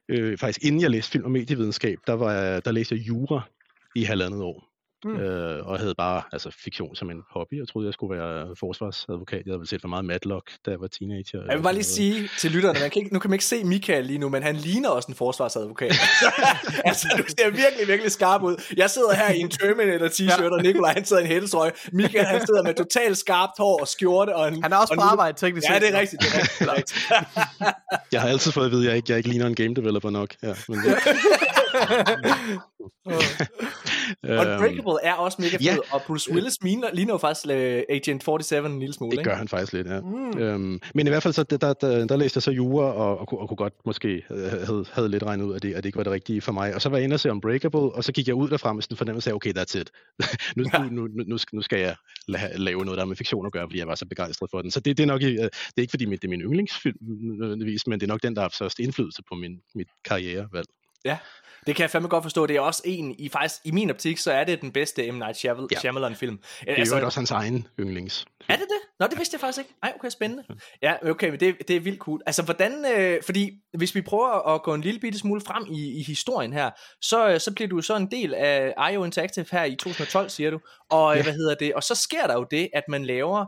okay. 0.08 0.20
øh, 0.20 0.38
faktisk 0.38 0.64
inden 0.64 0.80
jeg 0.80 0.90
læste 0.90 1.10
film 1.10 1.24
og 1.24 1.30
medievidenskab, 1.30 1.98
der, 2.06 2.12
var, 2.12 2.60
der 2.60 2.72
læste 2.72 2.94
jeg 2.94 3.02
jura 3.08 3.40
i 3.94 4.02
halvandet 4.02 4.42
år. 4.42 4.69
Mm. 5.04 5.16
Øh, 5.16 5.66
og 5.66 5.78
havde 5.78 5.94
bare 5.94 6.22
altså, 6.32 6.50
fiktion 6.64 6.96
som 6.96 7.10
en 7.10 7.22
hobby. 7.30 7.54
Jeg 7.58 7.68
troede, 7.68 7.86
jeg 7.86 7.94
skulle 7.94 8.18
være 8.18 8.56
forsvarsadvokat. 8.58 9.42
Jeg 9.46 9.50
havde 9.50 9.58
vel 9.58 9.68
set 9.68 9.80
for 9.80 9.88
meget 9.88 10.04
Matlock, 10.04 10.50
da 10.66 10.70
jeg 10.70 10.80
var 10.80 10.86
teenager. 10.86 11.42
Jeg 11.48 11.56
vil 11.56 11.62
bare 11.62 11.74
lige 11.74 11.84
sige 11.84 12.28
til 12.38 12.50
lytterne, 12.50 12.80
man 12.80 12.90
kan 12.90 13.02
ikke, 13.02 13.14
nu 13.14 13.18
kan 13.18 13.30
man 13.30 13.34
ikke 13.34 13.44
se 13.44 13.64
Michael 13.64 14.04
lige 14.04 14.18
nu, 14.18 14.28
men 14.28 14.42
han 14.42 14.56
ligner 14.56 14.88
også 14.88 15.06
en 15.08 15.14
forsvarsadvokat. 15.14 15.90
altså, 16.84 17.08
du 17.18 17.22
ser 17.28 17.50
virkelig, 17.50 17.88
virkelig 17.88 18.12
skarp 18.12 18.42
ud. 18.42 18.62
Jeg 18.76 18.90
sidder 18.90 19.14
her 19.14 19.30
i 19.30 19.38
en 19.38 19.50
Terminator 19.50 20.08
t-shirt, 20.16 20.42
ja. 20.42 20.50
og 20.50 20.62
Nikolaj 20.62 20.92
han 20.92 21.04
sidder 21.04 21.22
i 21.22 21.24
en 21.24 21.30
hættestrøg. 21.30 21.72
Michael 21.92 22.26
han 22.26 22.46
sidder 22.46 22.62
med 22.62 22.74
totalt 22.74 23.18
skarpt 23.18 23.52
hår 23.58 23.80
og 23.80 23.88
skjorte. 23.88 24.36
Og 24.36 24.48
en, 24.48 24.62
han 24.62 24.72
er 24.72 24.76
også 24.76 24.94
på 24.94 25.00
arbejde, 25.00 25.38
teknisk 25.38 25.68
Ja, 25.70 25.78
det 25.78 25.94
er 25.94 26.00
rigtigt. 26.00 26.22
Det 26.22 26.68
er 26.68 26.74
rigtigt. 26.76 27.12
jeg 28.12 28.20
har 28.20 28.28
altid 28.28 28.52
fået 28.52 28.66
at 28.66 28.72
vide, 28.72 28.82
at 28.82 28.88
jeg 28.88 28.96
ikke, 28.96 29.06
jeg 29.10 29.16
ikke 29.16 29.28
ligner 29.28 29.46
en 29.46 29.54
game 29.54 29.74
developer 29.74 30.10
nok. 30.10 30.34
Ja, 30.42 30.54
men 30.68 30.78
det... 30.78 30.96
Unbreakable 34.24 34.98
er 35.02 35.14
også 35.14 35.38
mega 35.40 35.56
fed, 35.56 35.64
ja. 35.64 35.76
og 35.92 36.02
Bruce 36.06 36.32
Willis 36.32 36.58
ligner, 36.62 36.88
ligner 36.92 37.14
jo 37.14 37.18
faktisk 37.18 37.46
uh, 37.46 37.96
Agent 37.96 38.22
47 38.22 38.66
en 38.66 38.78
lille 38.78 38.94
smule. 38.94 39.16
Det 39.16 39.24
gør 39.24 39.30
ikke? 39.30 39.38
han 39.38 39.48
faktisk 39.48 39.72
lidt, 39.72 39.86
ja. 39.86 40.00
Mm. 40.00 40.38
Øhm, 40.38 40.80
men 40.94 41.06
i 41.06 41.10
hvert 41.10 41.22
fald, 41.22 41.34
så, 41.34 41.42
der, 41.42 41.56
der, 41.56 41.72
der, 41.72 42.06
der 42.06 42.16
læste 42.16 42.36
jeg 42.36 42.42
så 42.42 42.50
jura, 42.50 42.84
og, 42.84 43.18
og, 43.18 43.40
og 43.40 43.48
kunne 43.48 43.56
godt 43.56 43.74
måske 43.86 44.22
havde, 44.28 44.86
havde 44.92 45.08
lidt 45.08 45.22
regnet 45.22 45.44
ud, 45.44 45.54
at 45.54 45.62
det, 45.62 45.74
at 45.74 45.76
det 45.76 45.88
ikke 45.88 45.98
var 45.98 46.04
det 46.04 46.12
rigtige 46.12 46.40
for 46.40 46.52
mig. 46.52 46.74
Og 46.74 46.82
så 46.82 46.88
var 46.88 46.96
jeg 46.96 47.04
inde 47.04 47.14
og 47.14 47.20
se 47.20 47.30
Unbreakable, 47.30 47.80
og 47.80 48.04
så 48.04 48.12
gik 48.12 48.26
jeg 48.26 48.34
ud 48.34 48.48
derfra 48.48 48.72
med 48.72 48.82
sådan 48.82 48.94
en 48.94 48.98
fornemmelse 48.98 49.30
af, 49.30 49.34
okay, 49.34 49.52
that's 49.58 49.78
it. 49.78 49.90
nu, 50.56 50.64
ja. 50.72 50.78
nu, 50.78 51.06
nu, 51.06 51.22
nu, 51.26 51.38
nu 51.52 51.62
skal 51.62 51.78
jeg 51.80 51.96
lave 52.54 52.84
noget, 52.84 52.98
der 52.98 53.04
med 53.04 53.16
fiktion 53.16 53.46
at 53.46 53.52
gøre, 53.52 53.66
fordi 53.66 53.78
jeg 53.78 53.86
var 53.86 53.94
så 53.94 54.06
begejstret 54.06 54.50
for 54.50 54.62
den. 54.62 54.70
Så 54.70 54.80
det, 54.80 54.96
det 54.96 55.02
er 55.02 55.06
nok 55.06 55.20
det 55.20 55.50
er 55.76 55.80
ikke, 55.80 55.90
fordi 55.90 56.04
det 56.04 56.24
er 56.24 56.28
min 56.28 56.40
yndlingsfilm, 56.40 56.96
men 57.86 58.00
det 58.00 58.02
er 58.02 58.06
nok 58.06 58.22
den, 58.22 58.36
der 58.36 58.42
har 58.42 58.48
størst 58.48 58.78
indflydelse 58.78 59.22
på 59.28 59.34
min, 59.34 59.60
mit 59.74 59.88
karrierevalg. 60.04 60.66
Ja, 61.04 61.18
det 61.66 61.76
kan 61.76 61.82
jeg 61.82 61.90
fandme 61.90 62.08
godt 62.08 62.24
forstå. 62.24 62.46
Det 62.46 62.56
er 62.56 62.60
også 62.60 62.82
en, 62.84 63.14
i, 63.18 63.28
faktisk, 63.28 63.60
i 63.64 63.70
min 63.70 63.90
optik, 63.90 64.18
så 64.18 64.32
er 64.32 64.44
det 64.44 64.60
den 64.60 64.72
bedste 64.72 65.12
M. 65.12 65.14
Night 65.14 65.36
Shyamalan-film. 65.36 66.38
Ja. 66.42 66.70
Det 66.70 66.76
er 66.76 66.80
altså, 66.80 66.98
jo 66.98 67.04
også 67.04 67.20
hans 67.20 67.30
egen 67.30 67.66
yndlings. 67.80 68.26
Er 68.48 68.56
det 68.56 68.64
det? 68.68 68.80
Nå, 69.00 69.06
det 69.06 69.18
vidste 69.18 69.34
jeg 69.34 69.40
faktisk 69.40 69.58
ikke. 69.58 69.74
Ej, 69.82 69.92
okay, 69.96 70.08
spændende. 70.08 70.44
Ja, 70.82 71.10
okay, 71.10 71.30
men 71.30 71.40
det, 71.40 71.68
det 71.68 71.76
er 71.76 71.80
vildt 71.80 71.98
cool. 71.98 72.20
Altså, 72.26 72.42
hvordan, 72.42 72.84
øh, 72.96 73.22
fordi 73.24 73.52
hvis 73.78 73.94
vi 73.94 74.00
prøver 74.00 74.54
at 74.54 74.62
gå 74.62 74.74
en 74.74 74.80
lille 74.80 75.00
bitte 75.00 75.18
smule 75.18 75.40
frem 75.40 75.66
i, 75.70 75.98
i 75.98 76.02
historien 76.02 76.52
her, 76.52 76.70
så, 77.02 77.28
øh, 77.28 77.40
så 77.40 77.54
bliver 77.54 77.68
du 77.68 77.80
så 77.82 77.96
en 77.96 78.10
del 78.10 78.34
af 78.34 78.92
IO 78.92 79.04
Interactive 79.04 79.46
her 79.50 79.64
i 79.64 79.74
2012, 79.74 80.28
siger 80.28 80.50
du. 80.50 80.60
Og, 80.90 81.12
øh, 81.12 81.18
ja. 81.18 81.22
hvad 81.22 81.32
hedder 81.32 81.54
det? 81.54 81.74
Og 81.74 81.82
så 81.82 81.94
sker 81.94 82.26
der 82.26 82.34
jo 82.34 82.46
det, 82.50 82.68
at 82.72 82.84
man 82.88 83.04
laver 83.04 83.46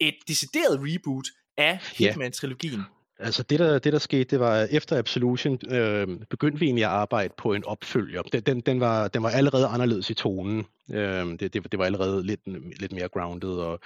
et 0.00 0.14
decideret 0.28 0.80
reboot 0.82 1.26
af 1.56 1.78
Hitman-trilogien. 1.98 2.97
Altså 3.20 3.42
det 3.42 3.58
der, 3.58 3.78
det 3.78 3.92
der 3.92 3.98
skete, 3.98 4.24
det 4.24 4.40
var 4.40 4.66
efter 4.70 4.98
Absolution 4.98 5.58
øh, 5.70 6.08
begyndte 6.30 6.58
vi 6.58 6.66
egentlig 6.66 6.84
at 6.84 6.90
arbejde 6.90 7.34
på 7.36 7.52
en 7.54 7.64
opfølger. 7.64 8.22
Den, 8.22 8.40
den, 8.42 8.60
den, 8.60 8.80
var, 8.80 9.08
den 9.08 9.22
var 9.22 9.30
allerede 9.30 9.66
anderledes 9.66 10.10
i 10.10 10.14
tonen. 10.14 10.66
Øh, 10.92 11.26
det, 11.26 11.40
det, 11.40 11.72
det 11.72 11.78
var 11.78 11.84
allerede 11.84 12.26
lidt, 12.26 12.40
lidt 12.80 12.92
mere 12.92 13.08
grounded 13.08 13.50
og 13.50 13.80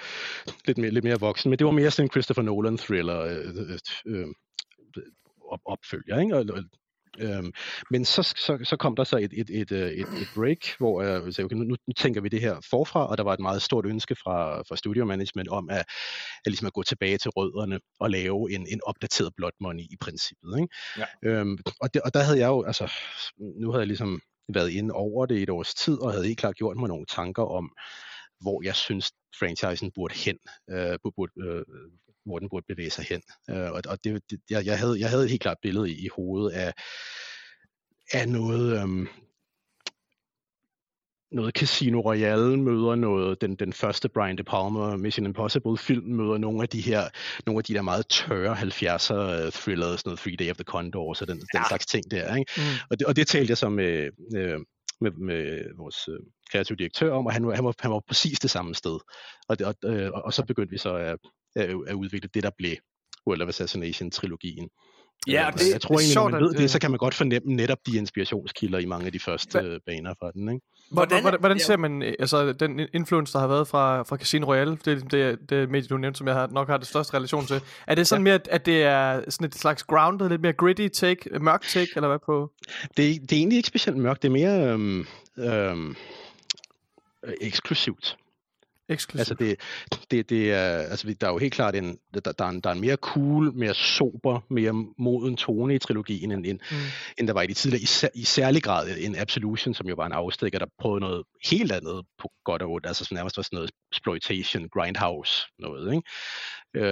lidt 0.67 0.79
mere, 0.79 0.91
lidt 0.91 1.05
mere 1.05 1.21
voksen, 1.21 1.51
men 1.51 1.59
det 1.59 1.65
var 1.65 1.71
mere 1.71 1.91
sådan 1.91 2.07
en 2.07 2.11
Christopher 2.11 2.43
Nolan 2.43 2.79
thriller 2.79 3.21
øh, 3.21 3.79
øh, 4.07 4.19
øh 4.21 4.27
opfølger. 5.65 6.21
Ikke? 6.21 6.37
Og, 6.37 6.45
Øhm, 7.19 7.53
men 7.91 8.05
så, 8.05 8.23
så, 8.23 8.59
så 8.65 8.77
kom 8.77 8.97
der 8.97 9.05
så 9.05 9.17
et, 9.17 9.33
et, 9.33 9.51
et, 9.51 9.73
øh, 9.73 9.91
et, 9.91 10.01
et 10.01 10.29
break, 10.35 10.79
hvor 10.79 11.03
jeg 11.03 11.35
sagde, 11.35 11.45
okay, 11.45 11.57
nu, 11.57 11.65
nu 11.65 11.93
tænker 11.97 12.21
vi 12.21 12.29
det 12.29 12.41
her 12.41 12.67
forfra, 12.71 13.07
og 13.07 13.19
der 13.19 13.25
var 13.25 13.33
et 13.33 13.41
meget 13.41 13.63
stort 13.63 13.87
ønske 13.87 14.15
fra, 14.15 14.63
fra 14.63 14.77
studio 14.77 15.05
management 15.05 15.49
om 15.49 15.71
at, 15.71 15.79
at, 15.79 15.87
ligesom 16.47 16.67
at 16.67 16.73
gå 16.73 16.83
tilbage 16.83 17.19
til 17.19 17.31
rødderne 17.31 17.81
og 18.01 18.11
lave 18.11 18.53
en, 18.53 18.67
en 18.71 18.81
opdateret 18.87 19.33
Blood 19.37 19.53
Money 19.61 19.83
i 19.83 19.97
princippet. 20.01 20.59
Ikke? 20.61 20.75
Ja. 20.99 21.05
Øhm, 21.25 21.59
og, 21.81 21.95
det, 21.95 22.03
og 22.03 22.15
der 22.15 22.23
havde 22.23 22.39
jeg 22.39 22.49
jo, 22.49 22.63
altså, 22.63 22.93
nu 23.39 23.71
havde 23.71 23.81
jeg 23.81 23.87
ligesom 23.87 24.21
været 24.55 24.71
inde 24.71 24.95
over 24.95 25.27
det 25.27 25.39
i 25.39 25.43
et 25.43 25.51
års 25.51 25.75
tid, 25.75 25.99
og 25.99 26.13
havde 26.13 26.27
helt 26.27 26.39
klart 26.39 26.57
gjort 26.57 26.77
mig 26.77 26.89
nogle 26.89 27.07
tanker 27.07 27.43
om, 27.43 27.73
hvor 28.41 28.63
jeg 28.65 28.77
synes, 28.77 29.13
franchisen 29.39 29.91
burde 29.95 30.15
hen, 30.15 30.39
øh, 30.71 30.99
burde, 31.17 31.33
øh, 31.45 31.65
hvor 32.27 32.39
den 32.39 32.49
burde 32.49 32.67
bevæge 32.69 32.91
sig 32.91 33.05
hen. 33.09 33.23
Øh, 33.51 33.73
og 33.73 33.83
og 33.89 34.05
det, 34.05 34.23
det, 34.31 34.41
jeg, 34.51 34.67
jeg, 34.67 34.79
havde, 34.79 35.01
jeg 35.01 35.11
havde 35.11 35.25
et 35.25 35.31
helt 35.31 35.43
klart 35.43 35.59
billede 35.63 35.91
i, 35.91 36.05
i 36.05 36.09
hovedet 36.17 36.51
af, 36.51 36.73
af 38.13 38.29
noget, 38.29 38.83
øhm, 38.83 39.09
noget 41.33 41.55
Casino 41.55 42.01
Royale 42.01 42.57
møder 42.63 42.95
noget, 42.95 43.41
den, 43.41 43.55
den 43.55 43.73
første 43.73 44.09
Brian 44.09 44.39
De 44.39 44.45
Palma 44.45 44.97
Mission 44.97 45.27
Impossible 45.27 45.79
film 45.79 46.07
møder 46.07 46.39
nogle 46.39 46.63
af 46.63 46.69
de 46.69 46.81
her, 46.81 47.09
nogle 47.47 47.59
af 47.59 47.65
de 47.65 47.75
der 47.75 47.83
meget 47.83 48.07
tørre 48.09 48.55
70'er 48.57 49.47
uh, 49.47 49.53
thrillers, 49.53 50.01
sådan 50.01 50.09
noget 50.09 50.19
Three 50.19 50.37
Day 50.37 50.51
of 50.51 50.57
the 50.57 50.65
Condor, 50.65 51.15
så 51.15 51.25
den, 51.25 51.43
ja. 51.55 51.59
den 51.59 51.67
slags 51.69 51.87
ting 51.87 52.11
der, 52.11 52.37
ikke? 52.37 52.53
Mm. 52.57 52.63
Og, 52.91 52.99
det, 52.99 53.07
og 53.07 53.17
det 53.17 53.27
talte 53.27 53.51
jeg 53.51 53.59
så 53.59 53.69
med, 53.69 54.11
øh, 54.37 54.61
med, 55.01 55.11
med 55.11 55.63
vores 55.77 56.09
øh, 56.09 56.19
kreative 56.53 56.77
direktør 56.77 57.13
om, 57.13 57.27
og 57.27 57.33
han, 57.33 57.47
var- 57.47 57.55
han, 57.55 57.65
var, 57.65 57.75
han 57.81 57.91
var 57.91 58.01
præcis 58.09 58.39
det 58.41 58.51
samme 58.51 58.75
sted. 58.75 58.99
Og, 59.49 59.59
det, 59.59 59.67
og, 59.67 59.75
øh, 59.85 60.11
og, 60.13 60.23
og 60.23 60.33
så 60.35 60.45
begyndte 60.45 60.71
vi 60.71 60.79
så 60.79 60.95
at, 60.95 61.19
at, 61.57 61.71
at 61.87 61.95
udvikle 61.95 62.29
det, 62.35 62.43
der 62.43 62.51
blev 62.59 62.77
World 63.27 63.43
of 63.43 63.49
Assassination-trilogien. 63.49 64.69
Ja, 65.27 65.41
Øh, 65.41 65.47
og 65.47 65.53
det- 65.61 65.71
jeg 65.73 65.81
tror 65.81 65.95
egentlig, 65.99 66.15
når 66.15 66.29
man 66.29 66.41
ved 66.43 66.53
det, 66.53 66.63
øh, 66.63 66.69
så 66.69 66.79
kan 66.81 66.91
man 66.91 66.99
godt 66.99 67.15
fornemme 67.15 67.55
netop 67.55 67.79
de 67.87 67.97
inspirationskilder 67.97 68.79
i 68.79 68.85
mange 68.85 69.07
af 69.07 69.13
de 69.13 69.19
første 69.21 69.59
Hva- 69.59 69.63
øh, 69.65 69.81
baner 69.87 70.15
fra 70.21 70.31
den. 70.35 70.49
Ikke? 70.49 70.67
Hvordan, 70.91 71.21
hvordan, 71.23 71.41
hvordan 71.41 71.59
ja. 71.59 71.63
ser 71.65 71.77
man 71.77 72.03
øh, 72.03 72.15
altså, 72.19 72.53
den 72.53 72.81
influence, 72.95 73.33
der 73.33 73.39
har 73.39 73.47
været 73.47 73.69
fra, 73.69 74.03
fra 74.03 74.17
Casino 74.17 74.47
Royale? 74.47 74.79
Det 74.85 74.89
er 74.89 75.01
det, 75.09 75.51
det 75.51 75.71
medie, 75.71 75.89
du 75.89 75.97
nævnte, 75.97 76.19
som 76.19 76.27
jeg 76.27 76.35
har, 76.35 76.47
nok 76.47 76.69
har 76.69 76.77
det 76.77 76.87
største 76.87 77.15
relation 77.15 77.47
til. 77.47 77.61
Er 77.87 77.95
det 77.95 78.07
sådan 78.07 78.23
mere, 78.23 78.41
at- 78.51 78.67
det 78.67 78.83
er 78.83 79.31
sådan 79.31 79.45
et 79.47 79.55
slags 79.55 79.83
grounded, 79.83 80.29
lidt 80.29 80.41
mere 80.41 80.53
gritty 80.53 80.89
take, 80.89 81.39
mørk 81.41 81.63
take, 81.63 81.89
eller 81.97 82.09
hvad 82.09 82.19
på? 82.27 82.53
Det, 82.81 82.97
det 82.97 83.33
er 83.33 83.37
egentlig 83.37 83.57
ikke 83.57 83.69
specielt 83.69 83.99
mørkt, 83.99 84.23
det 84.23 84.29
er 84.29 84.33
mere 84.33 84.73
øhm, 84.73 85.07
øhm, 85.39 85.97
øh, 87.25 87.35
eksklusivt. 87.41 88.17
Eksklusivt. 88.93 89.21
Altså 89.21 89.35
det, 89.35 89.61
det, 90.11 90.31
det 90.31 90.53
er, 90.53 90.67
altså 90.79 91.15
der 91.21 91.27
er 91.27 91.31
jo 91.31 91.39
helt 91.39 91.53
klart 91.53 91.75
en, 91.75 91.99
der, 92.15 92.21
der, 92.21 92.45
er 92.45 92.49
en, 92.49 92.61
der 92.61 92.71
er 92.71 92.75
en 92.75 92.81
mere 92.81 92.97
cool, 92.97 93.53
mere 93.55 93.75
sober, 93.75 94.41
mere 94.51 94.73
moden 94.99 95.37
tone 95.37 95.75
i 95.75 95.79
trilogien, 95.79 96.33
end, 96.33 96.47
end, 96.47 96.59
Mm. 96.71 96.77
end 97.19 97.27
der 97.29 97.35
var 97.35 97.43
i 97.43 97.47
de 97.47 97.55
tidligere. 97.55 97.83
I, 97.83 97.87
sær- 97.87 98.15
I 98.15 98.25
særlig 98.25 98.63
grad 98.63 98.89
en 98.99 99.17
Absolution, 99.17 99.75
som 99.75 99.89
jo 99.89 99.95
var 99.95 100.07
en 100.07 100.13
afstikker, 100.13 100.59
der 100.59 100.67
prøvede 100.81 101.01
noget 101.01 101.25
helt 101.51 101.73
andet 101.73 102.03
på 102.19 102.29
godt 102.45 102.63
og 102.63 102.71
ondt. 102.71 102.87
Altså 102.87 103.05
sådan 103.05 103.17
nærmest 103.17 103.37
var 103.37 103.43
sådan 103.43 103.57
noget 103.57 103.71
exploitation, 103.93 104.69
grindhouse 104.69 105.47
noget. 105.59 105.95
Ikke? 105.95 106.09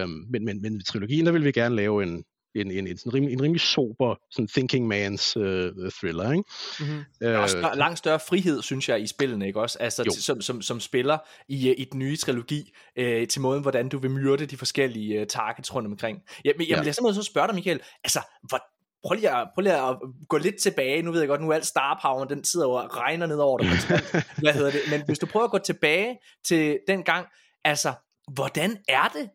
Øhm, 0.01 0.25
men, 0.31 0.45
men, 0.45 0.63
men 0.63 0.77
i 0.77 0.83
trilogien, 0.83 1.27
der 1.27 1.33
vil 1.33 1.45
vi 1.45 1.53
gerne 1.53 1.77
lave 1.77 2.03
en, 2.03 2.25
en, 2.55 2.71
en, 2.71 2.87
en, 2.87 2.99
sådan 2.99 3.15
rimelig, 3.15 3.33
en 3.33 3.43
rimelig 3.43 3.61
sober 3.61 4.15
sådan 4.31 4.49
thinking 4.49 4.95
man's 4.95 5.39
øh, 5.41 5.73
thriller. 5.93 6.31
Ikke? 6.33 6.45
Mm-hmm. 6.81 7.05
Er 7.21 7.43
Øh, 7.43 7.49
større, 7.49 7.77
langt 7.77 7.99
større 7.99 8.21
frihed, 8.29 8.63
synes 8.63 8.89
jeg, 8.89 9.03
i 9.03 9.07
spillene, 9.07 9.47
ikke 9.47 9.61
også? 9.61 9.79
Altså, 9.79 10.03
til, 10.05 10.23
som, 10.23 10.41
som, 10.41 10.63
som 10.63 10.81
spiller 10.81 11.19
i, 11.49 11.69
øh, 11.69 11.75
i 11.79 11.85
den 11.85 11.99
nye 11.99 12.17
trilogi, 12.17 12.73
øh, 12.97 13.29
til 13.29 13.41
måden, 13.41 13.63
hvordan 13.63 13.89
du 13.89 13.99
vil 13.99 14.11
myrde 14.11 14.47
de 14.47 14.57
forskellige 14.57 15.21
øh, 15.21 15.27
targets 15.27 15.75
rundt 15.75 15.87
omkring. 15.89 16.19
Ja, 16.45 16.51
men 16.59 16.69
jeg 16.69 16.77
Ja. 16.77 16.81
bliver 16.81 16.93
simpelthen 16.93 17.23
så 17.23 17.31
spørge 17.31 17.47
dig, 17.49 17.55
Michael, 17.55 17.81
altså, 18.05 18.21
hvor, 18.49 18.61
prøv 19.07 19.15
lige, 19.15 19.31
at, 19.31 19.49
prøv 19.55 19.63
lige 19.63 19.75
at 19.75 19.97
gå 20.29 20.37
lidt 20.39 20.57
tilbage, 20.63 21.03
nu 21.03 21.13
ved 21.13 21.21
jeg 21.21 21.29
godt, 21.29 21.41
nu 21.41 21.51
er 21.51 21.55
alt 21.55 21.67
star 21.67 21.99
power, 22.03 22.25
den 22.25 22.45
sidder 22.45 22.67
og 22.67 22.97
regner 22.97 23.27
ned 23.27 23.37
over 23.39 23.59
dig, 23.59 23.69
hvad 24.43 24.53
hedder 24.53 24.71
det, 24.71 24.81
men 24.91 25.03
hvis 25.07 25.19
du 25.19 25.27
prøver 25.27 25.45
at 25.45 25.51
gå 25.51 25.59
tilbage 25.59 26.19
til 26.45 26.79
den 26.89 27.03
gang, 27.03 27.27
altså, 27.65 27.93
hvordan 28.35 28.77
er 28.89 29.09
det 29.09 29.29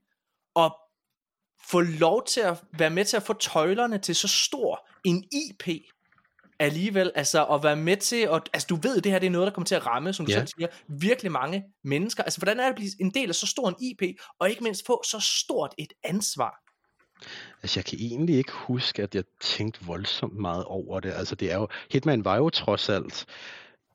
at 0.56 0.72
få 1.70 1.82
lov 1.82 2.26
til 2.26 2.42
at 2.42 2.64
være 2.78 2.90
med 2.90 3.06
til 3.06 3.18
at 3.18 3.24
få 3.24 3.34
tøjlerne 3.34 3.98
til 3.98 4.16
så 4.16 4.28
stor 4.28 4.88
en 5.04 5.24
IP, 5.32 5.70
alligevel, 6.60 7.12
altså 7.16 7.46
at 7.46 7.64
være 7.64 7.76
med 7.76 7.98
til, 7.98 8.28
at, 8.32 8.50
altså 8.54 8.68
du 8.70 8.76
ved, 8.76 9.02
det 9.02 9.12
her 9.12 9.20
det 9.20 9.28
er 9.28 9.32
noget, 9.32 9.48
der 9.48 9.54
kommer 9.54 9.66
til 9.66 9.76
at 9.76 9.86
ramme, 9.86 10.14
som 10.14 10.26
du 10.26 10.32
Ja. 10.32 10.38
selv 10.38 10.48
siger, 10.48 10.68
virkelig 10.88 11.32
mange 11.32 11.64
mennesker. 11.84 12.24
Altså 12.24 12.40
hvordan 12.40 12.60
er 12.60 12.64
det 12.64 12.70
at 12.70 12.76
blive 12.76 12.92
en 13.00 13.12
del 13.14 13.30
af 13.30 13.36
så 13.36 13.48
stor 13.48 13.70
en 13.70 13.76
IP, 13.82 14.18
og 14.40 14.50
ikke 14.50 14.64
mindst 14.64 14.86
få 14.86 15.04
så 15.06 15.20
stort 15.20 15.74
et 15.78 15.94
ansvar? 16.04 16.62
Altså, 17.62 17.80
jeg 17.80 17.86
kan 17.86 17.98
egentlig 18.00 18.38
ikke 18.38 18.52
huske, 18.52 19.04
at 19.04 19.16
jeg 19.16 19.24
tænkte 19.42 19.86
voldsomt 19.86 20.38
meget 20.38 20.64
over 20.64 21.00
det. 21.00 21.12
Altså, 21.12 21.36
det 21.36 21.52
er 21.52 21.56
jo, 21.56 21.68
Hitman 21.92 22.26
var 22.26 22.36
jo 22.38 22.50
trods 22.50 22.90
alt 22.90 23.26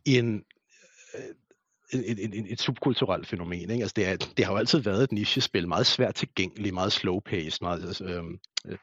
en, 0.05 0.45
en, 1.93 2.33
en, 2.35 2.47
et 2.51 2.61
subkulturelt 2.61 3.27
fænomen. 3.27 3.71
Ikke? 3.71 3.83
Altså, 3.83 3.93
det, 3.97 4.09
er, 4.09 4.17
det 4.37 4.45
har 4.45 4.53
jo 4.53 4.59
altid 4.59 4.79
været 4.79 5.03
et 5.05 5.13
nichespil, 5.13 5.69
meget 5.69 5.87
svært 5.87 6.15
tilgængeligt, 6.15 6.75
meget 6.75 6.93
slow-paced, 6.93 7.59
meget, 7.61 7.87
altså, 7.87 8.05
øhm, 8.05 8.39
øh, 8.67 8.79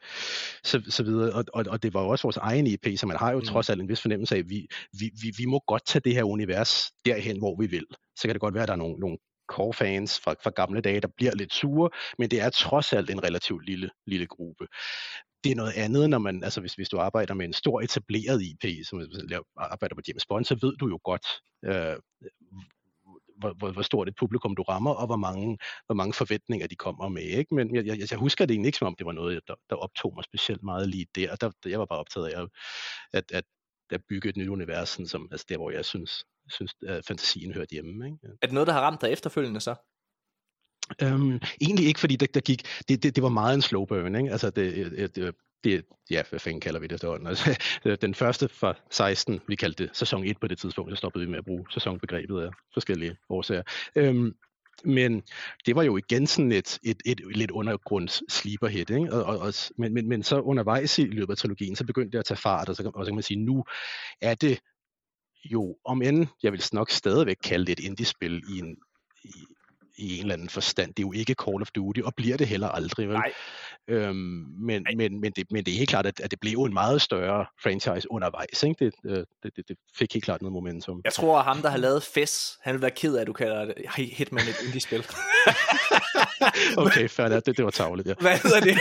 så, 0.64 0.82
så 0.88 1.02
videre. 1.02 1.32
Og, 1.32 1.44
og, 1.54 1.64
og 1.68 1.82
det 1.82 1.94
var 1.94 2.02
jo 2.02 2.08
også 2.08 2.22
vores 2.22 2.36
egen 2.36 2.66
IP, 2.66 2.86
så 2.96 3.06
man 3.06 3.16
har 3.16 3.32
jo 3.32 3.38
Mm. 3.38 3.44
trods 3.44 3.70
alt 3.70 3.80
en 3.80 3.88
vis 3.88 4.00
fornemmelse 4.00 4.34
af, 4.34 4.38
at 4.38 4.48
vi, 4.48 4.66
vi, 5.00 5.10
vi, 5.22 5.32
vi 5.38 5.44
må 5.44 5.60
godt 5.66 5.86
tage 5.86 6.02
det 6.04 6.14
her 6.14 6.22
univers 6.24 6.90
derhen, 7.04 7.38
hvor 7.38 7.56
vi 7.60 7.66
vil. 7.66 7.86
Så 8.16 8.22
kan 8.22 8.34
det 8.34 8.40
godt 8.40 8.54
være, 8.54 8.62
at 8.62 8.68
der 8.68 8.74
er 8.74 8.78
nogle, 8.78 8.98
nogle 9.00 9.18
core 9.48 9.72
fans 9.74 10.20
fra, 10.20 10.34
fra 10.44 10.50
gamle 10.50 10.80
dage, 10.80 11.00
der 11.00 11.08
bliver 11.16 11.34
lidt 11.34 11.52
sure, 11.54 11.90
men 12.18 12.30
det 12.30 12.40
er 12.40 12.50
trods 12.50 12.92
alt 12.92 13.10
en 13.10 13.22
relativt 13.24 13.66
lille, 13.66 13.90
lille 14.06 14.26
gruppe. 14.26 14.66
Det 15.44 15.52
er 15.52 15.56
noget 15.56 15.72
andet, 15.76 16.10
når 16.10 16.18
man, 16.18 16.44
altså 16.44 16.60
hvis, 16.60 16.74
hvis 16.74 16.88
du 16.88 16.98
arbejder 16.98 17.34
med 17.34 17.46
en 17.46 17.52
stor 17.52 17.80
etableret 17.80 18.42
IP, 18.42 18.86
som 18.86 18.98
du 18.98 19.06
laver- 19.28 19.44
arbejder 19.56 19.94
på 19.94 20.00
James 20.08 20.26
Bond, 20.26 20.44
så 20.44 20.54
ved 20.62 20.76
du 20.76 20.88
jo 20.88 20.98
godt, 21.04 21.26
øh, 21.64 21.96
hvor, 23.38 23.52
hvor, 23.52 23.70
hvor 23.70 23.82
stort 23.82 24.08
et 24.08 24.16
publikum 24.16 24.56
du 24.56 24.62
rammer, 24.62 24.90
og 24.90 25.06
hvor 25.06 25.16
mange, 25.16 25.58
hvor 25.86 25.94
mange 25.94 26.12
forventninger 26.12 26.66
de 26.66 26.76
kommer 26.76 27.08
med. 27.08 27.22
Ikke? 27.22 27.54
Men 27.54 27.74
jeg, 27.74 27.86
jeg, 27.86 28.10
jeg 28.10 28.18
husker 28.18 28.46
det 28.46 28.54
egentlig 28.54 28.68
ikke, 28.68 28.78
som 28.78 28.86
om 28.86 28.94
det 28.98 29.06
var 29.06 29.12
noget, 29.12 29.40
der, 29.48 29.54
der 29.70 29.76
optog 29.76 30.12
mig 30.16 30.24
specielt 30.24 30.62
meget 30.62 30.88
lige 30.88 31.06
der. 31.14 31.36
der. 31.36 31.50
Jeg 31.66 31.78
var 31.78 31.86
bare 31.86 31.98
optaget 31.98 32.28
af 32.28 32.42
at, 32.42 32.48
at, 33.12 33.44
at, 33.90 34.00
bygge 34.08 34.28
et 34.28 34.36
nyt 34.36 34.48
univers, 34.48 34.88
sådan 34.88 35.06
som, 35.06 35.28
altså 35.30 35.46
der, 35.48 35.56
hvor 35.56 35.70
jeg 35.70 35.84
synes, 35.84 36.24
synes 36.48 36.74
at 36.86 37.04
fantasien 37.04 37.54
hørte 37.54 37.72
hjemme. 37.72 38.06
Ikke? 38.06 38.18
Er 38.42 38.46
det 38.46 38.54
noget, 38.54 38.66
der 38.66 38.72
har 38.72 38.80
ramt 38.80 39.00
dig 39.00 39.12
efterfølgende 39.12 39.60
så? 39.60 39.74
Øhm, 41.02 41.40
egentlig 41.60 41.86
ikke, 41.86 42.00
fordi 42.00 42.16
der, 42.16 42.26
der 42.34 42.40
gik, 42.40 42.62
det, 42.88 43.02
det, 43.02 43.16
det 43.16 43.22
var 43.22 43.28
meget 43.28 43.54
en 43.54 43.62
slow 43.62 43.84
burn, 43.84 44.14
ikke? 44.14 44.30
Altså 44.30 44.50
det, 44.50 44.74
øh, 44.74 44.92
øh, 44.92 45.08
det, 45.14 45.34
det, 45.64 45.84
ja, 46.10 46.22
hvad 46.30 46.40
fanden 46.40 46.60
kalder 46.60 46.80
vi 46.80 46.86
det 46.86 46.94
efterhånden? 46.94 47.26
Altså, 47.32 47.58
øh, 47.84 47.98
den 48.02 48.14
første 48.14 48.48
fra 48.48 48.74
16, 48.90 49.40
vi 49.48 49.56
kaldte 49.56 49.84
det 49.84 49.96
sæson 49.96 50.24
1 50.24 50.40
på 50.40 50.46
det 50.46 50.58
tidspunkt, 50.58 50.92
så 50.92 50.96
stoppede 50.96 51.24
vi 51.24 51.30
med 51.30 51.38
at 51.38 51.44
bruge 51.44 51.66
sæsonbegrebet 51.70 52.40
af 52.42 52.50
forskellige 52.74 53.16
årsager. 53.28 53.62
Øhm, 53.96 54.34
men 54.84 55.22
det 55.66 55.76
var 55.76 55.82
jo 55.82 55.96
igen 55.96 56.26
sådan 56.26 56.52
et, 56.52 56.78
et, 56.82 57.02
et, 57.06 57.20
et 57.30 57.36
lidt 57.36 57.50
undergrunds 57.50 58.32
sleeper 58.32 58.68
hit, 58.68 58.90
ikke? 58.90 59.12
Og, 59.12 59.24
og, 59.24 59.38
og, 59.38 59.54
men, 59.78 59.94
men, 59.94 60.08
men 60.08 60.22
så 60.22 60.40
undervejs 60.40 60.98
i 60.98 61.04
løbet 61.04 61.32
af 61.32 61.36
trilogien, 61.36 61.76
så 61.76 61.84
begyndte 61.86 62.12
det 62.12 62.18
at 62.18 62.24
tage 62.24 62.38
fart, 62.38 62.68
og 62.68 62.76
så, 62.76 62.82
kan- 62.82 62.92
og 62.94 63.04
så 63.04 63.10
kan 63.10 63.16
man 63.16 63.22
sige, 63.22 63.44
nu 63.44 63.64
er 64.20 64.34
det 64.34 64.58
jo, 65.44 65.76
om 65.84 66.02
end 66.02 66.26
jeg 66.42 66.52
vil 66.52 66.64
nok 66.72 66.90
stadigvæk 66.90 67.36
kalde 67.44 67.66
det 67.66 67.72
et 67.72 67.84
indie-spil 67.84 68.42
i 68.54 68.58
en, 68.58 68.76
i, 69.24 69.32
i 69.98 70.14
en 70.16 70.20
eller 70.20 70.34
anden 70.34 70.48
forstand. 70.48 70.94
Det 70.94 71.02
er 71.02 71.06
jo 71.06 71.12
ikke 71.12 71.34
Call 71.44 71.62
of 71.62 71.70
Duty, 71.70 72.00
og 72.00 72.14
bliver 72.14 72.36
det 72.36 72.48
heller 72.48 72.68
aldrig. 72.68 73.08
Vel? 73.08 73.16
Nej. 73.16 73.32
Øhm, 73.88 74.14
men, 74.58 74.86
men, 74.96 75.20
men, 75.20 75.32
det, 75.32 75.46
men 75.50 75.64
det 75.64 75.74
er 75.74 75.78
helt 75.78 75.90
klart, 75.90 76.06
at, 76.06 76.20
at 76.20 76.30
det 76.30 76.40
blev 76.40 76.58
en 76.58 76.74
meget 76.74 77.02
større 77.02 77.46
franchise 77.62 78.10
undervejs. 78.10 78.62
Ikke? 78.62 78.84
Det, 78.84 78.94
øh, 79.04 79.24
det, 79.42 79.56
det, 79.56 79.68
det 79.68 79.76
fik 79.98 80.12
helt 80.14 80.24
klart 80.24 80.42
noget 80.42 80.52
momentum. 80.52 81.00
Jeg 81.04 81.12
tror, 81.12 81.38
at 81.38 81.44
ham, 81.44 81.62
der 81.62 81.70
har 81.70 81.78
lavet 81.78 82.02
FES, 82.02 82.58
han 82.62 82.74
vil 82.74 82.82
være 82.82 82.90
ked 82.90 83.16
af, 83.16 83.20
at 83.20 83.26
du 83.26 83.32
kalder 83.32 83.64
det 83.64 83.74
Hitman 83.94 84.42
et 84.48 84.56
indie-spil. 84.66 85.04
Okay, 86.76 87.08
fair, 87.08 87.28
det, 87.28 87.46
det 87.46 87.64
var 87.64 87.70
tavligt, 87.70 88.08
ja. 88.08 88.14
Hvad 88.20 88.38
hedder 88.38 88.60
det? 88.60 88.78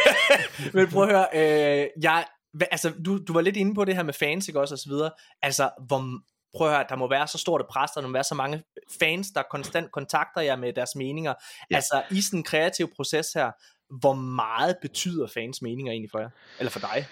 Men 0.74 0.88
prøv 0.88 1.04
at 1.04 1.10
høre, 1.10 1.28
øh, 1.34 1.88
jeg, 2.02 2.26
hvad, 2.54 2.68
altså, 2.72 2.94
du, 3.06 3.20
du 3.28 3.34
var 3.34 3.42
lidt 3.42 3.58
inde 3.58 3.76
på 3.76 3.86
det 3.86 3.96
her 3.96 4.04
med 4.04 4.14
fans, 4.14 4.48
ikke 4.48 4.60
også, 4.60 4.76
og 4.76 4.80
så 4.80 4.90
videre. 4.90 5.12
Altså, 5.42 5.70
hvor, 5.88 6.20
prøv 6.54 6.68
at 6.68 6.74
høre, 6.74 6.86
der 6.90 6.96
må 6.96 7.10
være 7.10 7.28
så 7.28 7.38
stort 7.38 7.62
et 7.62 7.68
pres, 7.68 7.92
der 7.92 8.02
må 8.02 8.14
være 8.14 8.24
så 8.24 8.36
mange 8.36 8.64
fans, 9.00 9.32
der 9.32 9.44
konstant 9.52 9.92
kontakter 9.92 10.42
jer 10.42 10.56
med 10.56 10.74
deres 10.74 10.96
meninger. 10.96 11.34
Ja. 11.72 11.76
Altså, 11.76 12.04
i 12.12 12.22
sådan 12.22 12.40
en 12.40 12.44
kreativ 12.44 12.96
proces 12.96 13.34
her, 13.34 13.52
hvor 14.00 14.14
meget 14.14 14.78
betyder 14.82 15.28
fans 15.28 15.62
meninger 15.62 15.92
egentlig 15.92 16.12
for 16.12 16.20
jer? 16.20 16.30
Eller 16.60 16.70
for 16.70 16.80
dig? 16.80 17.08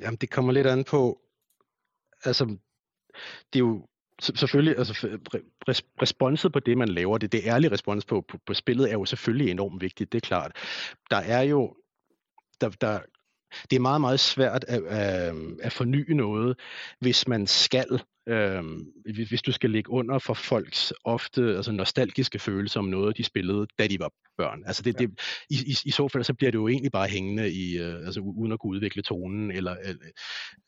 Jamen, 0.00 0.16
det 0.16 0.30
kommer 0.30 0.52
lidt 0.52 0.66
an 0.66 0.84
på, 0.84 1.20
altså, 2.24 2.44
det 3.52 3.58
er 3.58 3.58
jo 3.58 3.86
selvfølgelig, 4.20 4.78
altså 4.78 4.92
re- 4.92 5.68
res- 5.70 5.94
responset 6.02 6.52
på 6.52 6.60
det, 6.60 6.78
man 6.78 6.88
laver, 6.88 7.18
det, 7.18 7.32
det 7.32 7.40
ærlige 7.44 7.72
respons 7.72 8.04
på, 8.04 8.24
på, 8.28 8.38
på 8.46 8.54
spillet 8.54 8.88
er 8.88 8.92
jo 8.92 9.04
selvfølgelig 9.04 9.50
enormt 9.50 9.80
vigtigt, 9.80 10.12
det 10.12 10.22
er 10.22 10.26
klart. 10.26 10.56
Der 11.10 11.16
er 11.16 11.42
jo, 11.42 11.76
der, 12.60 12.68
der, 12.68 13.00
det 13.70 13.76
er 13.76 13.80
meget, 13.80 14.00
meget 14.00 14.20
svært 14.20 14.64
at, 14.68 14.84
at, 14.84 15.34
at 15.62 15.72
forny 15.72 16.10
noget, 16.12 16.60
hvis 17.00 17.28
man 17.28 17.46
skal, 17.46 18.02
øhm, 18.28 18.84
hvis, 19.14 19.28
hvis 19.28 19.42
du 19.42 19.52
skal 19.52 19.70
ligge 19.70 19.90
under 19.90 20.18
for 20.18 20.34
folks 20.34 20.92
ofte 21.04 21.56
altså 21.56 21.72
nostalgiske 21.72 22.38
følelser 22.38 22.80
om 22.80 22.86
noget, 22.86 23.16
de 23.16 23.24
spillede, 23.24 23.66
da 23.78 23.86
de 23.86 23.98
var 23.98 24.10
børn. 24.38 24.62
Altså 24.66 24.82
det, 24.82 24.98
det, 24.98 25.10
i, 25.50 25.54
i, 25.66 25.76
I 25.84 25.90
så 25.90 26.08
fald, 26.08 26.24
så 26.24 26.34
bliver 26.34 26.50
det 26.50 26.58
jo 26.58 26.68
egentlig 26.68 26.92
bare 26.92 27.08
hængende, 27.08 27.52
i, 27.52 27.78
øh, 27.78 28.06
altså 28.06 28.20
uden 28.20 28.52
at 28.52 28.58
kunne 28.60 28.70
udvikle 28.70 29.02
tonen, 29.02 29.50
eller, 29.50 29.76
eller 29.76 30.06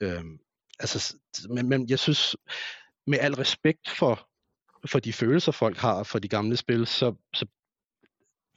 øhm, 0.02 0.38
altså, 0.78 0.98
s- 0.98 1.16
men, 1.50 1.68
men 1.68 1.88
jeg 1.88 1.98
synes, 1.98 2.36
med 3.06 3.18
al 3.20 3.34
respekt 3.34 3.88
for, 3.88 4.28
for 4.86 4.98
de 4.98 5.12
følelser, 5.12 5.52
folk 5.52 5.76
har 5.76 6.02
for 6.02 6.18
de 6.18 6.28
gamle 6.28 6.56
spil, 6.56 6.86
så, 6.86 7.14
så 7.34 7.46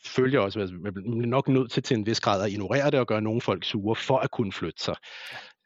følger 0.07 0.39
også, 0.39 0.59
at 0.59 0.71
man 0.71 0.93
bliver 0.93 1.25
nok 1.25 1.47
nødt 1.47 1.71
til 1.71 1.83
til 1.83 1.97
en 1.97 2.05
vis 2.05 2.19
grad 2.19 2.43
at 2.43 2.51
ignorere 2.51 2.91
det 2.91 2.99
og 2.99 3.07
gøre 3.07 3.21
nogle 3.21 3.41
folk 3.41 3.63
sure 3.63 3.95
for 3.95 4.17
at 4.17 4.31
kunne 4.31 4.51
flytte 4.51 4.83
sig. 4.83 4.95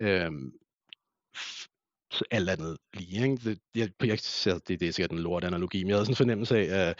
Øhm, 0.01 0.51
alt 2.31 2.49
andet 2.49 2.77
lige. 2.93 3.23
Ikke? 3.23 3.37
Det, 3.49 3.59
jeg, 3.75 3.89
jeg, 4.03 4.19
det, 4.67 4.79
det 4.79 4.87
er 4.87 4.91
sikkert 4.91 5.11
en 5.11 5.19
lort 5.19 5.43
analogi, 5.43 5.83
men 5.83 5.89
jeg 5.89 5.95
havde 5.95 6.05
sådan 6.05 6.13
en 6.13 6.17
fornemmelse 6.17 6.57
af, 6.57 6.89
at 6.89 6.95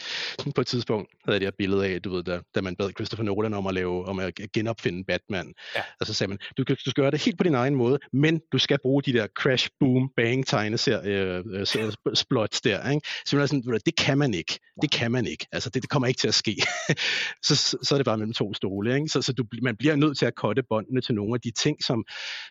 på 0.56 0.62
et 0.62 0.68
tidspunkt 0.68 1.10
havde 1.26 1.34
jeg 1.34 1.42
det 1.42 1.48
her 1.48 1.56
billede 1.58 1.86
af, 1.86 2.02
du 2.02 2.12
ved, 2.12 2.24
da, 2.24 2.40
da 2.56 2.62
man 2.62 2.76
bad 2.76 2.92
Christopher 2.98 3.24
Nolan 3.24 3.54
om 3.54 3.68
at 3.68 3.74
lave, 3.74 4.06
om 4.06 4.20
at 4.20 4.34
genopfinde 4.54 5.04
Batman. 5.04 5.54
Ja. 5.76 5.82
Og 6.00 6.06
så 6.06 6.14
sagde 6.14 6.30
man, 6.30 6.40
du, 6.58 6.64
du 6.64 6.76
skal 6.76 6.94
gøre 6.94 7.12
det 7.12 7.24
helt 7.24 7.38
på 7.38 7.44
din 7.44 7.56
egen 7.56 7.76
måde, 7.76 8.00
men 8.14 8.42
du 8.52 8.58
skal 8.58 8.78
bruge 8.82 9.04
de 9.04 9.14
der 9.14 9.28
crash, 9.28 9.70
boom, 9.80 10.10
bang 10.16 10.48
tegneserie 10.48 11.22
øh, 11.22 11.44
øh, 11.54 12.16
splots 12.16 12.62
der. 12.62 12.90
Ikke? 12.90 13.08
Så 13.26 13.36
man 13.36 13.44
er 13.44 13.48
sådan, 13.48 13.80
det 13.86 13.96
kan 13.98 14.18
man 14.18 14.34
ikke. 14.34 14.60
Det 14.82 14.92
kan 14.92 15.12
man 15.12 15.28
ikke. 15.28 15.48
Altså, 15.52 15.70
det, 15.70 15.82
det 15.82 15.90
kommer 15.90 16.08
ikke 16.08 16.20
til 16.20 16.28
at 16.28 16.34
ske. 16.34 16.56
så, 17.48 17.56
så, 17.56 17.78
så 17.84 17.96
er 17.96 17.98
det 17.98 18.06
bare 18.06 18.18
mellem 18.18 18.34
to 18.34 18.54
stole. 18.54 18.96
Ikke? 18.96 19.08
Så, 19.08 19.22
så 19.22 19.34
du, 19.34 19.44
man 19.62 19.76
bliver 19.78 19.96
nødt 19.96 20.18
til 20.18 20.26
at 20.26 20.36
kotte 20.36 20.64
båndene 20.70 21.02
til 21.02 21.16
nogle 21.16 21.34
af 21.34 21.42
de 21.42 21.52
ting, 21.52 21.84
som, 21.84 22.06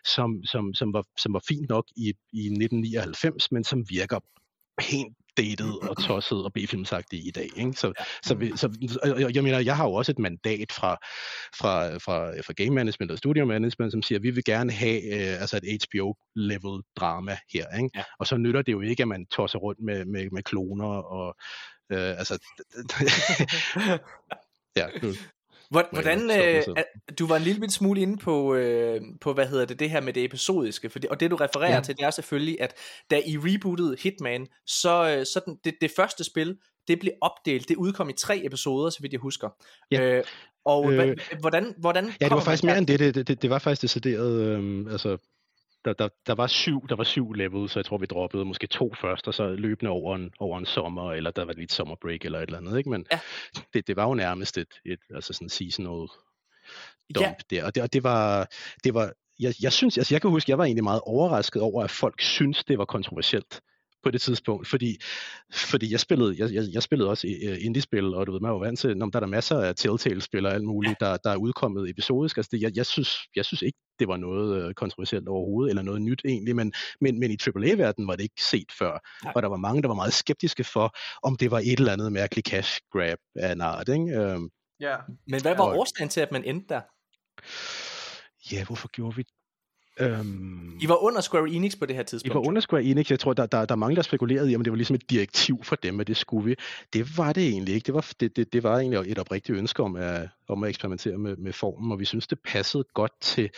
som, 0.05 0.43
som, 0.45 0.73
som, 0.73 0.93
var, 0.93 1.03
som 1.17 1.33
var 1.33 1.43
fint 1.47 1.69
nok 1.69 1.85
i, 1.95 2.13
i 2.33 2.50
1999, 2.51 3.51
men 3.51 3.63
som 3.63 3.89
virker 3.89 4.19
pænt 4.77 5.17
dated 5.37 5.89
og 5.89 5.97
tosset 6.07 6.43
og 6.43 6.53
B-filmsagtigt 6.53 7.25
i 7.25 7.31
dag. 7.31 7.49
Ikke? 7.55 7.73
Så, 7.73 7.93
så, 8.23 8.35
vi, 8.35 8.51
så 8.55 8.69
jeg, 9.19 9.35
jeg 9.35 9.43
mener, 9.43 9.59
jeg 9.59 9.77
har 9.77 9.85
jo 9.85 9.93
også 9.93 10.11
et 10.11 10.19
mandat 10.19 10.71
fra, 10.71 10.97
fra, 11.59 11.97
fra, 11.97 12.31
fra 12.41 12.53
game 12.53 12.75
management 12.75 13.11
og 13.11 13.17
studio 13.17 13.45
management, 13.45 13.91
som 13.91 14.01
siger, 14.01 14.19
at 14.19 14.23
vi 14.23 14.29
vil 14.29 14.43
gerne 14.43 14.71
have 14.71 15.03
øh, 15.03 15.41
altså 15.41 15.59
et 15.63 15.83
HBO-level 15.83 16.81
drama 16.95 17.37
her. 17.53 17.77
Ikke? 17.77 17.89
Ja. 17.95 18.03
Og 18.19 18.27
så 18.27 18.37
nytter 18.37 18.61
det 18.61 18.71
jo 18.71 18.81
ikke, 18.81 19.03
at 19.03 19.07
man 19.07 19.25
tosser 19.25 19.59
rundt 19.59 19.79
med, 19.79 20.05
med, 20.05 20.29
med 20.31 20.43
kloner 20.43 20.87
og 20.87 21.35
øh, 21.91 22.17
altså 22.19 22.39
ja, 24.79 24.87
nu, 25.03 25.09
Hvordan, 25.71 26.31
øh, 26.31 26.63
du 27.19 27.27
var 27.27 27.35
en 27.35 27.41
lille 27.41 27.71
smule 27.71 28.01
inde 28.01 28.17
på, 28.17 28.55
øh, 28.55 29.01
på, 29.21 29.33
hvad 29.33 29.47
hedder 29.47 29.65
det, 29.65 29.79
det 29.79 29.89
her 29.89 30.01
med 30.01 30.13
det 30.13 30.23
episodiske, 30.23 30.89
for 30.89 30.99
det, 30.99 31.09
og 31.09 31.19
det 31.19 31.31
du 31.31 31.35
refererer 31.35 31.75
ja. 31.75 31.81
til, 31.81 31.97
det 31.97 32.05
er 32.05 32.11
selvfølgelig, 32.11 32.61
at 32.61 32.73
da 33.11 33.21
I 33.25 33.37
rebootede 33.37 33.97
Hitman, 34.03 34.47
så, 34.65 35.17
øh, 35.17 35.25
så 35.25 35.41
den, 35.45 35.57
det, 35.63 35.73
det 35.81 35.91
første 35.95 36.23
spil, 36.23 36.57
det 36.87 36.99
blev 36.99 37.11
opdelt, 37.21 37.69
det 37.69 37.75
udkom 37.77 38.09
i 38.09 38.13
tre 38.13 38.45
episoder, 38.45 38.89
så 38.89 38.97
vidt 39.01 39.13
jeg 39.13 39.19
husker. 39.19 39.49
Ja. 39.91 40.01
Øh, 40.01 40.23
og 40.65 40.93
øh, 40.93 41.17
hvordan, 41.39 41.73
hvordan 41.77 42.05
Ja, 42.21 42.25
det 42.25 42.31
var 42.31 42.39
faktisk 42.39 42.63
mere 42.63 42.77
end 42.77 42.87
det, 42.87 42.99
det, 42.99 43.27
det, 43.27 43.41
det 43.41 43.49
var 43.49 43.59
faktisk 43.59 43.81
decideret, 43.81 44.41
øh, 44.41 44.91
altså 44.91 45.17
der, 45.85 45.93
der, 45.93 46.09
der, 46.27 46.35
var 46.35 46.47
syv, 46.47 46.87
der 46.87 46.95
var 46.95 47.03
syv 47.03 47.33
levels, 47.33 47.71
så 47.71 47.79
jeg 47.79 47.85
tror, 47.85 47.97
vi 47.97 48.05
droppede 48.05 48.45
måske 48.45 48.67
to 48.67 48.93
først, 49.01 49.27
og 49.27 49.33
så 49.33 49.47
løbende 49.47 49.91
over 49.91 50.15
en, 50.15 50.31
over 50.39 50.59
en 50.59 50.65
sommer, 50.65 51.13
eller 51.13 51.31
der 51.31 51.45
var 51.45 51.53
lidt 51.53 51.71
sommerbreak 51.71 52.25
eller 52.25 52.39
et 52.39 52.43
eller 52.43 52.57
andet, 52.57 52.77
ikke? 52.77 52.89
Men 52.89 53.05
ja. 53.11 53.19
det, 53.73 53.87
det 53.87 53.95
var 53.95 54.07
jo 54.07 54.13
nærmest 54.13 54.57
et, 54.57 54.73
et 54.85 54.99
altså 55.15 55.33
sådan 55.33 55.49
seasonal 55.49 56.07
dump 57.15 57.25
ja. 57.25 57.33
der, 57.49 57.65
og 57.65 57.75
det, 57.75 57.83
og 57.83 57.93
det 57.93 58.03
var, 58.03 58.47
det 58.83 58.93
var 58.93 59.13
jeg, 59.39 59.53
jeg 59.61 59.73
synes, 59.73 59.97
altså 59.97 60.13
jeg 60.13 60.21
kan 60.21 60.29
huske, 60.29 60.49
jeg 60.51 60.57
var 60.57 60.65
egentlig 60.65 60.83
meget 60.83 61.01
overrasket 61.05 61.61
over, 61.61 61.83
at 61.83 61.91
folk 61.91 62.21
synes 62.21 62.63
det 62.63 62.77
var 62.77 62.85
kontroversielt 62.85 63.61
på 64.03 64.11
det 64.11 64.21
tidspunkt, 64.21 64.67
fordi, 64.67 64.97
fordi 65.51 65.91
jeg 65.91 65.99
spillede, 65.99 66.35
jeg, 66.37 66.53
jeg, 66.53 66.63
jeg 66.73 66.83
spillede 66.83 67.09
også 67.09 67.27
uh, 67.27 67.65
indie-spil, 67.65 68.13
og 68.13 68.27
du 68.27 68.31
ved, 68.31 68.39
man 68.39 68.49
er 68.49 68.53
jo 68.53 68.59
vant 68.59 68.79
til, 68.79 68.97
når 68.97 69.05
der 69.05 69.15
er 69.15 69.19
der 69.19 69.27
masser 69.27 69.59
af 69.59 69.75
Telltale-spil 69.75 70.45
og 70.45 70.53
alt 70.53 70.63
muligt, 70.63 70.99
der, 70.99 71.17
der 71.17 71.29
er 71.29 71.35
udkommet 71.35 71.89
episodisk. 71.89 72.37
Altså 72.37 72.49
det, 72.51 72.61
jeg, 72.61 72.71
jeg, 72.75 72.85
synes, 72.85 73.17
jeg 73.35 73.45
synes 73.45 73.61
ikke, 73.61 73.77
det 73.99 74.07
var 74.07 74.17
noget 74.17 74.67
uh, 74.67 74.73
kontroversielt 74.73 75.27
overhovedet, 75.27 75.69
eller 75.69 75.83
noget 75.83 76.01
nyt 76.01 76.21
egentlig, 76.25 76.55
men, 76.55 76.73
men, 77.01 77.19
men 77.19 77.31
i 77.31 77.37
AAA-verdenen 77.47 78.07
var 78.07 78.15
det 78.15 78.23
ikke 78.23 78.43
set 78.43 78.71
før, 78.79 78.99
ja. 79.25 79.31
og 79.35 79.41
der 79.41 79.49
var 79.49 79.57
mange, 79.57 79.81
der 79.81 79.87
var 79.87 79.95
meget 79.95 80.13
skeptiske 80.13 80.63
for, 80.63 80.95
om 81.23 81.35
det 81.35 81.51
var 81.51 81.59
et 81.59 81.79
eller 81.79 81.93
andet 81.93 82.11
mærkeligt 82.11 82.47
cash 82.47 82.79
grab 82.91 83.17
af 83.35 83.51
en 83.51 83.61
art. 83.61 83.89
Ikke? 83.89 84.03
Uh, 84.03 84.49
ja. 84.79 84.95
Men 85.27 85.41
hvad 85.41 85.55
var 85.55 85.63
og, 85.63 85.77
årsagen 85.77 86.09
til, 86.09 86.21
at 86.21 86.31
man 86.31 86.43
endte 86.43 86.73
der? 86.73 86.81
Ja, 88.51 88.65
hvorfor 88.65 88.87
gjorde 88.87 89.15
vi 89.15 89.23
Øhm, 89.99 90.77
I 90.81 90.87
var 90.87 91.03
under 91.03 91.21
Square 91.21 91.49
Enix 91.49 91.75
på 91.79 91.85
det 91.85 91.95
her 91.95 92.03
tidspunkt? 92.03 92.33
I 92.33 92.35
var 92.35 92.47
under 92.47 92.61
Square 92.61 92.83
Enix. 92.83 93.11
Jeg 93.11 93.19
tror, 93.19 93.33
der, 93.33 93.45
der, 93.45 93.65
der 93.65 93.75
er 93.75 93.77
mange, 93.77 93.95
der 93.95 94.01
spekulerede 94.01 94.51
i, 94.51 94.55
om 94.55 94.63
det 94.63 94.71
var 94.71 94.77
ligesom 94.77 94.95
et 94.95 95.09
direktiv 95.09 95.63
for 95.63 95.75
dem, 95.75 95.99
at 95.99 96.07
det 96.07 96.17
skulle 96.17 96.45
vi. 96.45 96.55
Det 96.93 97.17
var 97.17 97.33
det 97.33 97.47
egentlig 97.47 97.75
ikke. 97.75 97.85
Det 97.85 97.93
var, 97.93 98.11
det, 98.19 98.35
det, 98.35 98.53
det 98.53 98.63
var 98.63 98.77
egentlig 98.77 99.11
et 99.11 99.19
oprigtigt 99.19 99.57
ønske 99.57 99.83
om 99.83 99.95
at, 99.95 100.29
om 100.47 100.63
at 100.63 100.69
eksperimentere 100.69 101.17
med, 101.17 101.37
med 101.37 101.53
formen, 101.53 101.91
og 101.91 101.99
vi 101.99 102.05
synes, 102.05 102.27
det 102.27 102.39
passede 102.45 102.83
godt 102.93 103.11
til, 103.21 103.49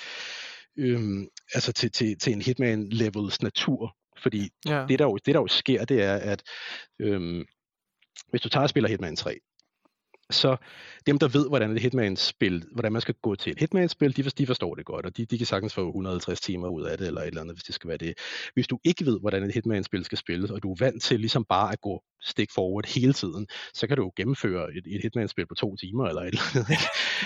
øhm, 0.78 1.28
altså 1.54 1.72
til, 1.72 1.92
til, 1.92 2.18
til 2.18 2.34
en 2.34 2.42
Hitman-levels 2.42 3.42
natur. 3.42 3.96
Fordi 4.18 4.50
ja. 4.66 4.86
det, 4.90 5.00
der 5.00 5.06
jo, 5.06 5.18
det, 5.26 5.34
der 5.36 5.42
jo 5.42 5.48
sker, 5.48 5.86
det 5.86 6.04
er, 6.04 6.16
at 6.16 6.44
øhm, 7.00 7.46
hvis 8.30 8.42
du 8.42 8.50
tager 8.50 8.64
og 8.64 8.70
spiller 8.70 8.90
Hitman 8.90 9.16
3, 9.16 9.40
så 10.30 10.58
dem, 11.08 11.20
der 11.20 11.28
ved, 11.28 11.48
hvordan 11.50 11.72
et 11.72 11.82
Hitman-spil, 11.82 12.66
hvordan 12.72 12.92
man 12.92 13.02
skal 13.02 13.16
gå 13.22 13.36
til 13.36 13.52
et 13.52 13.60
Hitman-spil, 13.60 14.18
de, 14.18 14.24
de 14.24 14.48
forstår 14.48 14.76
det 14.76 14.86
godt, 14.86 15.06
og 15.06 15.18
de, 15.18 15.26
de 15.26 15.38
kan 15.38 15.48
sagtens 15.48 15.74
få 15.74 15.88
150 15.88 16.42
timer 16.42 16.68
ud 16.68 16.84
af 16.84 16.98
det, 16.98 17.08
eller 17.08 17.22
et 17.22 17.28
eller 17.28 17.42
andet, 17.42 17.56
hvis 17.56 17.64
det 17.64 17.76
skal 17.76 17.88
være 17.88 17.98
det. 17.98 18.14
Hvis 18.54 18.68
du 18.68 18.80
ikke 18.84 19.06
ved, 19.06 19.20
hvordan 19.20 19.44
et 19.44 19.54
Hitman-spil 19.54 20.06
skal 20.06 20.18
spilles, 20.18 20.52
og 20.52 20.64
du 20.64 20.72
er 20.72 20.76
vant 20.80 21.04
til 21.04 21.20
ligesom 21.20 21.46
bare 21.50 21.72
at 21.74 21.82
gå 21.82 22.04
stik 22.22 22.52
forward 22.56 22.86
hele 22.96 23.14
tiden, 23.14 23.48
så 23.74 23.88
kan 23.88 23.98
du 23.98 24.04
jo 24.04 24.12
gennemføre 24.16 24.68
et, 24.78 24.96
et 24.96 25.02
Hitman-spil 25.02 25.48
på 25.48 25.56
to 25.56 25.76
timer, 25.76 26.06
eller 26.06 26.22
et 26.22 26.28
eller 26.28 26.42
andet. 26.56 26.78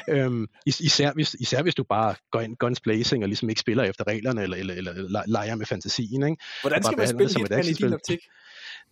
øhm, 0.25 0.47
især, 0.65 1.13
hvis, 1.13 1.33
især 1.33 1.61
hvis 1.63 1.75
du 1.75 1.83
bare 1.83 2.15
går 2.31 2.41
ind 2.41 2.57
guns 2.57 2.81
blazing, 2.81 3.23
og 3.23 3.27
ligesom 3.29 3.49
ikke 3.49 3.61
spiller 3.61 3.83
efter 3.83 4.07
reglerne, 4.07 4.43
eller, 4.43 4.57
eller, 4.57 4.73
eller, 4.73 4.93
eller 4.93 5.23
leger 5.27 5.55
med 5.55 5.65
fantasien. 5.65 6.23
Ikke? 6.23 6.43
Hvordan 6.61 6.83
skal 6.83 6.97
man 6.97 7.07
spille 7.07 7.39
Hitman 7.39 7.65
i 7.65 7.73
din 7.73 7.93
optik? 7.93 8.19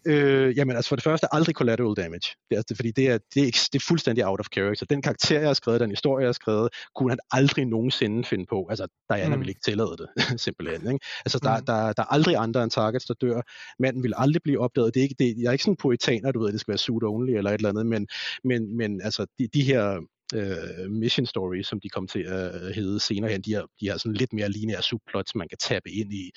Øh, 0.08 0.58
jamen 0.58 0.76
altså 0.76 0.90
for 0.90 0.96
det 0.96 1.04
første 1.04 1.28
aldrig 1.32 1.56
collateral 1.56 1.96
damage. 1.96 2.28
Det 2.50 2.56
er, 2.56 2.58
altså, 2.58 2.76
fordi 2.76 2.92
det 2.92 3.10
er, 3.10 3.18
det, 3.34 3.44
er, 3.48 3.68
det 3.74 3.80
er 3.80 3.86
fuldstændig 3.88 4.26
out 4.28 4.40
of 4.40 4.46
character. 4.54 4.86
Den 4.86 5.02
karakter, 5.02 5.40
jeg 5.40 5.50
har 5.50 5.54
skrevet, 5.54 5.82
den 5.82 5.90
historie, 5.90 6.22
jeg 6.22 6.28
har 6.28 6.34
skrevet, 6.34 6.70
kunne 6.96 7.12
han 7.12 7.20
aldrig 7.32 7.66
nogensinde 7.66 8.24
finde 8.24 8.46
på. 8.50 8.68
Altså, 8.70 8.88
Diana 9.14 9.36
mm. 9.36 9.42
vil 9.42 9.50
ikke 9.50 9.62
tillade 9.66 9.96
det, 9.98 10.08
simpelthen. 10.46 10.94
Ikke? 10.94 11.06
Altså, 11.26 11.40
der, 11.44 11.58
mm. 11.58 11.66
der, 11.66 11.94
der, 11.94 12.04
er 12.04 12.14
aldrig 12.14 12.36
andre 12.36 12.64
end 12.64 12.72
targets, 12.72 13.06
der 13.06 13.14
dør. 13.14 13.42
Manden 13.80 14.04
vil 14.04 14.14
aldrig 14.18 14.42
blive 14.44 14.60
opdaget. 14.60 14.94
Det 14.94 15.00
er 15.00 15.04
ikke, 15.04 15.16
det, 15.20 15.36
jeg 15.38 15.48
er 15.48 15.52
ikke 15.52 15.64
sådan 15.64 15.72
en 15.72 15.78
poetaner, 15.78 16.32
du 16.32 16.40
ved, 16.40 16.52
det 16.52 16.60
skal 16.60 16.72
være 16.72 16.78
suit 16.78 17.04
only 17.04 17.32
eller 17.32 17.50
et 17.52 17.56
eller 17.56 17.70
andet, 17.70 17.86
men, 17.86 18.08
men, 18.44 18.78
men 18.78 19.02
altså, 19.02 19.26
de, 19.40 19.48
de 19.54 19.64
her 19.64 20.00
uh, 20.36 20.92
mission 20.92 21.26
stories, 21.26 21.68
som 21.68 21.80
de 21.80 21.90
kom 21.90 22.08
til 22.08 22.20
at 22.20 22.76
hedde 22.76 23.00
senere 23.00 23.32
hen, 23.32 23.42
de 23.42 23.54
har, 23.54 23.66
de 23.80 23.90
har 23.90 23.98
sådan 23.98 24.14
lidt 24.14 24.34
mere 24.34 24.50
lineære 24.50 24.82
subplots, 24.82 25.36
man 25.36 25.48
kan 25.48 25.58
tabe 25.62 25.92
ind 25.92 26.14
i. 26.14 26.32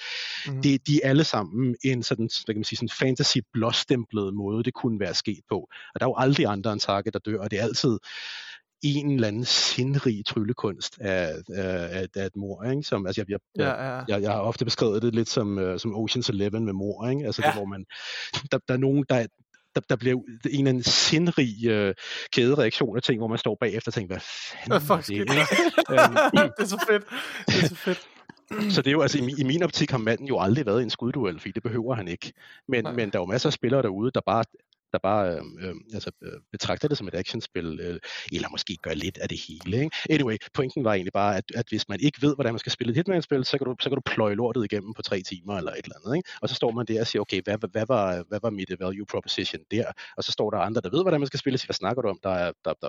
Mm. 0.46 0.62
De, 0.62 0.78
de 0.78 1.00
er 1.04 1.08
alle 1.08 1.24
sammen 1.24 1.76
en 1.84 2.02
sådan, 2.02 2.28
hvad 2.44 2.54
kan 2.54 2.58
man 2.58 2.64
sige, 2.64 2.76
sådan 2.76 2.88
fantasy 2.98 3.38
blåstemplet 3.52 4.34
måde, 4.34 4.64
det 4.64 4.74
kunne 4.74 5.00
være 5.00 5.14
sket 5.14 5.40
på. 5.48 5.58
Og 5.94 6.00
der 6.00 6.06
er 6.06 6.10
jo 6.10 6.16
aldrig 6.18 6.46
andre 6.46 6.72
end 6.72 6.80
Target, 6.80 7.12
der 7.12 7.18
dør, 7.18 7.40
og 7.40 7.50
det 7.50 7.58
er 7.58 7.62
altid 7.62 7.98
en 8.82 9.14
eller 9.14 9.28
anden 9.28 9.44
sindrig 9.44 10.26
tryllekunst 10.26 11.00
af, 11.00 11.34
af, 11.48 12.06
af, 12.16 12.26
et 12.26 12.36
mor, 12.36 12.64
ikke? 12.64 12.82
Som, 12.82 13.06
altså, 13.06 13.24
jeg, 13.28 13.30
jeg, 13.30 13.38
ja, 13.58 13.84
ja. 13.84 14.04
Jeg, 14.08 14.22
jeg 14.22 14.30
har 14.30 14.40
ofte 14.40 14.64
beskrevet 14.64 15.02
det 15.02 15.14
lidt 15.14 15.28
som, 15.28 15.58
uh, 15.58 15.78
som 15.78 15.94
Ocean's 15.94 16.28
Eleven 16.28 16.64
med 16.64 16.72
mor, 16.72 17.08
ikke? 17.08 17.26
Altså, 17.26 17.42
ja. 17.42 17.48
det, 17.48 17.56
hvor 17.56 17.64
man, 17.64 17.84
der, 18.52 18.58
der 18.68 18.74
er 18.74 18.78
nogen, 18.78 19.04
der, 19.08 19.26
der, 19.74 19.80
der 19.88 19.96
bliver 19.96 20.16
en 20.16 20.22
eller 20.44 20.68
anden 20.68 20.82
sindrig 20.82 21.66
øh, 21.66 21.94
kædereaktion 22.32 22.96
af 22.96 23.02
ting, 23.02 23.18
hvor 23.18 23.28
man 23.28 23.38
står 23.38 23.56
bagefter 23.60 23.90
og 23.90 23.94
tænker, 23.94 24.14
hvad 24.14 24.20
fanden 24.20 24.82
hvad 25.86 25.98
er 25.98 26.08
det? 26.08 26.52
Det 26.58 26.62
er 26.62 26.68
så 26.68 26.84
fedt. 26.88 27.04
Det 27.46 27.64
er 27.64 27.68
så 27.68 27.74
fedt. 27.74 28.08
Så 28.74 28.82
det 28.82 28.86
er 28.86 28.92
jo 28.92 29.02
altså, 29.02 29.18
i, 29.18 29.34
i 29.38 29.44
min 29.44 29.62
optik 29.62 29.90
har 29.90 29.98
manden 29.98 30.26
jo 30.26 30.40
aldrig 30.40 30.66
været 30.66 30.80
i 30.80 30.82
en 30.82 30.90
skudduel, 30.90 31.40
fordi 31.40 31.52
det 31.52 31.62
behøver 31.62 31.94
han 31.94 32.08
ikke. 32.08 32.32
Men, 32.68 32.84
men 32.96 33.10
der 33.10 33.18
er 33.18 33.22
jo 33.22 33.26
masser 33.26 33.48
af 33.48 33.52
spillere 33.52 33.82
derude, 33.82 34.10
der 34.14 34.20
bare 34.26 34.44
der 34.92 34.98
bare 34.98 35.34
øh, 35.34 35.42
øh, 35.60 35.74
altså, 35.94 36.10
øh, 36.22 36.32
betragter 36.52 36.88
det 36.88 36.98
som 36.98 37.08
et 37.08 37.14
actionspil, 37.14 37.80
øh, 37.80 38.00
eller 38.32 38.48
måske 38.50 38.76
gør 38.82 38.94
lidt 38.94 39.18
af 39.18 39.28
det 39.28 39.38
hele. 39.48 39.76
Ikke? 39.84 39.96
Anyway, 40.10 40.36
pointen 40.54 40.84
var 40.84 40.92
egentlig 40.92 41.12
bare, 41.12 41.36
at, 41.36 41.44
at 41.54 41.66
hvis 41.68 41.88
man 41.88 42.00
ikke 42.00 42.22
ved, 42.22 42.34
hvordan 42.34 42.52
man 42.52 42.58
skal 42.58 42.72
spille 42.72 42.90
et 42.90 42.96
Hitman-spil, 42.96 43.44
så 43.44 43.58
kan, 43.58 43.66
du, 43.66 43.76
så 43.80 43.88
kan 43.90 43.96
du 43.96 44.02
pløje 44.06 44.34
lortet 44.34 44.64
igennem 44.64 44.94
på 44.94 45.02
tre 45.02 45.22
timer 45.22 45.56
eller 45.56 45.72
et 45.72 45.84
eller 45.84 45.96
andet. 46.04 46.16
Ikke? 46.16 46.30
Og 46.42 46.48
så 46.48 46.54
står 46.54 46.70
man 46.70 46.86
der 46.86 47.00
og 47.00 47.06
siger, 47.06 47.20
okay, 47.20 47.40
hvad, 47.44 47.58
hvad, 47.72 47.84
var, 47.88 48.24
hvad 48.28 48.38
var 48.42 48.50
mit 48.50 48.70
value 48.80 49.06
proposition 49.06 49.62
der? 49.70 49.92
Og 50.16 50.24
så 50.24 50.32
står 50.32 50.50
der 50.50 50.58
andre, 50.58 50.80
der 50.80 50.90
ved, 50.90 51.02
hvordan 51.02 51.20
man 51.20 51.26
skal 51.26 51.40
spille, 51.40 51.58
så 51.58 51.66
hvad 51.66 51.74
snakker 51.74 52.02
du 52.02 52.08
om? 52.08 52.18
Der 52.22 52.30
er, 52.30 52.52
der, 52.64 52.72
der 52.82 52.88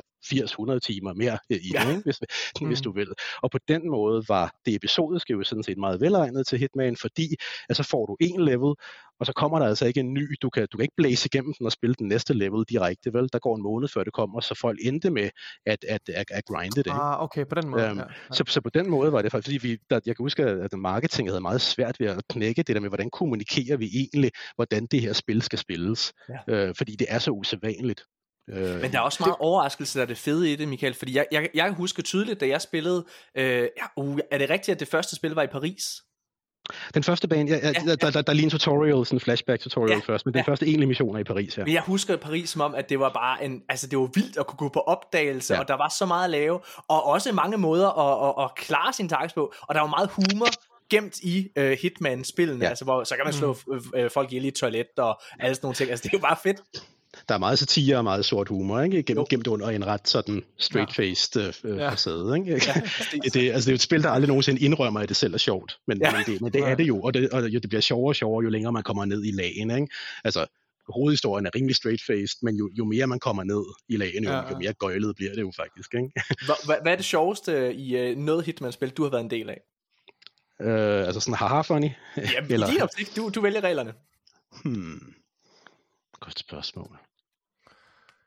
80-100 0.76 0.80
timer 0.80 1.14
mere 1.14 1.38
i 1.50 1.72
ja. 1.74 1.90
ikke? 1.90 2.02
Hvis, 2.04 2.20
mm. 2.62 2.68
hvis 2.68 2.82
du 2.82 2.92
vil. 2.92 3.08
Og 3.44 3.52
på 3.52 3.60
den 3.68 3.90
måde 3.90 4.24
var 4.28 4.56
det 4.66 4.76
episodiske 4.76 5.34
jo 5.34 5.44
sådan 5.44 5.64
set 5.64 5.78
meget 5.78 6.02
velegnet 6.02 6.48
til 6.48 6.60
Hitman, 6.60 6.96
fordi 6.96 7.36
at 7.70 7.76
så 7.76 7.84
får 7.84 8.06
du 8.06 8.18
en 8.20 8.42
level, 8.46 8.76
og 9.20 9.26
så 9.26 9.34
kommer 9.34 9.60
der 9.60 9.66
altså 9.66 9.86
ikke 9.86 10.00
en 10.00 10.14
ny, 10.14 10.36
du 10.42 10.50
kan, 10.50 10.68
du 10.72 10.78
kan 10.78 10.84
ikke 10.84 10.96
blæse 10.98 11.30
igennem 11.34 11.54
den 11.58 11.66
og 11.66 11.72
spille 11.72 11.96
den 12.00 12.08
næste 12.08 12.34
level 12.34 12.66
direkte, 12.70 13.14
vel? 13.14 13.30
Der 13.34 13.40
går 13.40 13.56
en 13.56 13.64
måned 13.64 13.88
før 13.88 14.04
det 14.04 14.14
kommer, 14.14 14.40
så 14.40 14.56
folk 14.56 14.80
endte 14.82 15.10
med 15.10 15.30
at, 15.66 15.86
at, 15.90 16.02
at, 16.10 16.26
at 16.32 16.46
grinde 16.46 16.84
det. 16.84 16.92
Ah, 16.92 17.24
okay, 17.24 17.46
på 17.46 17.56
den 17.56 17.70
måde. 17.70 17.92
Um, 17.92 17.98
ja, 17.98 18.04
ja. 18.04 18.34
Så, 18.34 18.44
så 18.48 18.62
på 18.62 18.70
den 18.70 18.90
måde 18.90 19.12
var 19.12 19.22
det 19.22 19.32
faktisk, 19.32 19.48
fordi 19.48 19.68
vi, 19.68 19.78
der, 19.90 20.00
jeg 20.06 20.16
kan 20.16 20.24
huske, 20.24 20.44
at 20.44 20.74
marketing 20.74 21.30
havde 21.30 21.42
meget 21.42 21.62
svært 21.62 22.00
ved 22.00 22.08
at 22.08 22.24
knække 22.30 22.64
det 22.64 22.76
der 22.76 22.82
med, 22.82 22.90
hvordan 22.90 23.10
kommunikerer 23.10 23.78
vi 23.78 23.86
egentlig, 23.86 24.32
hvordan 24.56 24.86
det 24.86 25.02
her 25.02 25.14
spil 25.14 25.42
skal 25.42 25.60
spilles. 25.60 26.14
Ja. 26.48 26.70
Uh, 26.70 26.76
fordi 26.78 26.96
det 26.96 27.08
er 27.10 27.20
så 27.20 27.32
usædvanligt. 27.32 28.04
Øh, 28.50 28.82
Men 28.82 28.92
der 28.92 28.98
er 28.98 29.02
også 29.02 29.24
meget 29.24 29.36
det... 29.40 29.46
overraskelse, 29.46 30.00
der 30.00 30.04
er 30.04 30.08
det 30.08 30.18
fede 30.18 30.54
i 30.54 30.56
det, 30.56 30.68
Michael. 30.68 30.94
Fordi 30.94 31.16
jeg, 31.16 31.26
jeg, 31.32 31.50
jeg 31.54 31.72
husker 31.72 32.04
tydeligt, 32.04 32.40
da 32.40 32.48
jeg 32.48 32.62
spillede... 32.62 33.06
Øh, 33.36 33.46
ja, 33.78 33.86
uh, 33.98 34.20
er 34.32 34.38
det 34.38 34.50
rigtigt, 34.50 34.76
at 34.76 34.80
det 34.80 34.88
første 34.88 35.16
spil 35.16 35.32
var 35.32 35.44
i 35.44 35.48
Paris? 35.48 35.84
Den 36.94 37.04
første 37.04 37.28
bane, 37.28 37.50
ja, 37.50 37.58
ja, 37.58 37.68
ja, 37.68 37.96
der, 37.96 38.12
der, 38.12 38.22
der 38.22 38.24
er 38.28 38.34
lige 38.34 38.44
en 38.44 38.50
tutorial, 38.50 39.06
sådan 39.06 39.16
en 39.16 39.20
flashback 39.20 39.62
tutorial 39.62 40.02
ja, 40.08 40.14
først, 40.14 40.26
men 40.26 40.34
den 40.34 40.44
ja. 40.48 40.52
første 40.52 40.66
egentlige 40.66 40.88
mission 40.88 41.16
er 41.16 41.20
i 41.20 41.24
Paris, 41.24 41.58
ja. 41.58 41.64
Men 41.64 41.74
jeg 41.74 41.82
husker 41.82 42.18
Paris 42.18 42.50
som 42.50 42.62
om, 42.62 42.76
at 42.76 42.90
det 42.90 43.00
var 43.00 43.10
bare 43.10 43.44
en, 43.46 43.62
altså 43.70 43.88
det 43.88 44.00
var 44.00 44.10
vildt 44.16 44.38
at 44.38 44.48
kunne 44.48 44.58
gå 44.58 44.70
på 44.70 44.80
opdagelse, 44.80 45.54
ja. 45.54 45.60
og 45.60 45.68
der 45.68 45.74
var 45.74 45.90
så 45.90 46.06
meget 46.06 46.24
at 46.24 46.30
lave, 46.30 46.60
og 46.88 47.06
også 47.06 47.32
mange 47.32 47.58
måder 47.58 47.90
at, 47.90 48.30
at, 48.30 48.46
at 48.46 48.56
klare 48.56 48.94
sin 48.94 49.10
tags 49.10 49.34
på, 49.34 49.54
og 49.62 49.76
der 49.76 49.82
var 49.82 49.88
meget 49.88 50.10
humor, 50.10 50.48
gemt 50.90 51.20
i 51.20 51.48
uh, 51.60 51.64
Hitman-spillene, 51.64 52.64
ja. 52.64 52.70
altså 52.70 52.86
hvor 52.86 53.04
så 53.04 53.16
kan 53.16 53.26
man 53.26 53.34
slå 53.34 53.58
mm. 53.68 53.74
uh, 53.74 54.12
folk 54.14 54.32
ihjel 54.32 54.46
i 54.46 54.48
et 54.48 54.54
toilet 54.54 54.88
og 54.98 55.22
alle 55.40 55.56
sådan 55.56 55.66
nogle 55.66 55.76
ting. 55.76 55.90
Altså 55.90 56.04
det 56.04 56.14
er 56.14 56.18
jo 56.18 56.22
bare 56.22 56.38
fedt 56.44 56.62
der 57.30 57.36
er 57.36 57.40
meget 57.40 57.60
satire 57.60 57.98
og 57.98 58.04
meget 58.04 58.26
sort 58.26 58.48
humor, 58.48 58.82
ikke? 58.82 59.04
Gem, 59.04 59.26
gemt 59.30 59.48
under 59.48 59.68
en 59.70 59.88
ret 59.88 60.08
sådan 60.08 60.44
straight-faced 60.58 61.40
øh, 61.64 61.78
ja. 61.78 61.90
facade. 61.90 62.38
Ikke? 62.38 62.52
Ja, 62.52 62.74
det, 63.24 63.34
det, 63.34 63.52
altså, 63.52 63.66
det 63.66 63.68
er 63.68 63.72
jo 63.72 63.76
et 63.76 63.82
spil, 63.82 64.04
der 64.04 64.10
aldrig 64.10 64.28
nogensinde 64.28 64.62
indrømmer, 64.62 65.00
at 65.00 65.10
det 65.10 65.18
selv 65.18 65.34
er 65.34 65.38
sjovt, 65.38 65.80
men, 65.88 65.98
ja. 66.02 66.12
men, 66.12 66.24
det, 66.26 66.42
men 66.42 66.54
det 66.54 66.62
er 66.62 66.76
det 66.76 66.88
jo, 66.88 67.02
og 67.02 67.14
det, 67.14 67.30
og 67.30 67.44
det 67.44 67.70
bliver 67.70 67.82
sjovere 67.82 68.12
og 68.12 68.16
sjovere, 68.16 68.44
jo 68.44 68.50
længere 68.50 68.72
man 68.72 68.84
kommer 68.84 69.06
ned 69.06 69.24
i 69.24 69.32
lagen. 69.32 69.72
Ikke? 69.72 69.88
Altså, 70.24 70.46
hovedhistorien 70.90 71.46
er 71.46 71.56
rimelig 71.56 71.76
straight-faced, 71.76 72.40
men 72.42 72.56
jo, 72.56 72.70
jo 72.78 72.86
mere 72.86 73.08
man 73.08 73.20
kommer 73.20 73.44
ned 73.44 73.64
i 73.90 73.98
lagen, 73.98 74.24
jo, 74.24 74.32
ja. 74.32 74.50
jo 74.50 74.58
mere 74.58 74.74
gøjlet 74.74 75.16
bliver 75.16 75.34
det 75.34 75.42
jo 75.42 75.52
faktisk. 75.56 75.94
Ikke? 75.94 76.12
hvad, 76.66 76.82
hvad 76.82 76.92
er 76.92 76.96
det 76.96 77.06
sjoveste 77.06 77.74
i 77.74 78.12
uh, 78.12 78.18
noget 78.18 78.46
Hitman-spil, 78.46 78.90
du 78.90 79.04
har 79.04 79.10
været 79.10 79.24
en 79.24 79.30
del 79.30 79.50
af? 79.50 79.62
Uh, 80.64 81.08
altså 81.08 81.20
sådan 81.20 81.34
haha 81.34 81.62
funny? 81.62 81.90
Ja, 82.18 82.24
Eller... 82.50 82.68
din 82.68 82.82
optik, 82.82 83.16
du, 83.16 83.30
du 83.36 83.42
vælger 83.42 83.62
reglerne. 83.62 83.94
Hmm. 84.64 85.14
Godt 86.20 86.40
spørgsmål. 86.40 87.00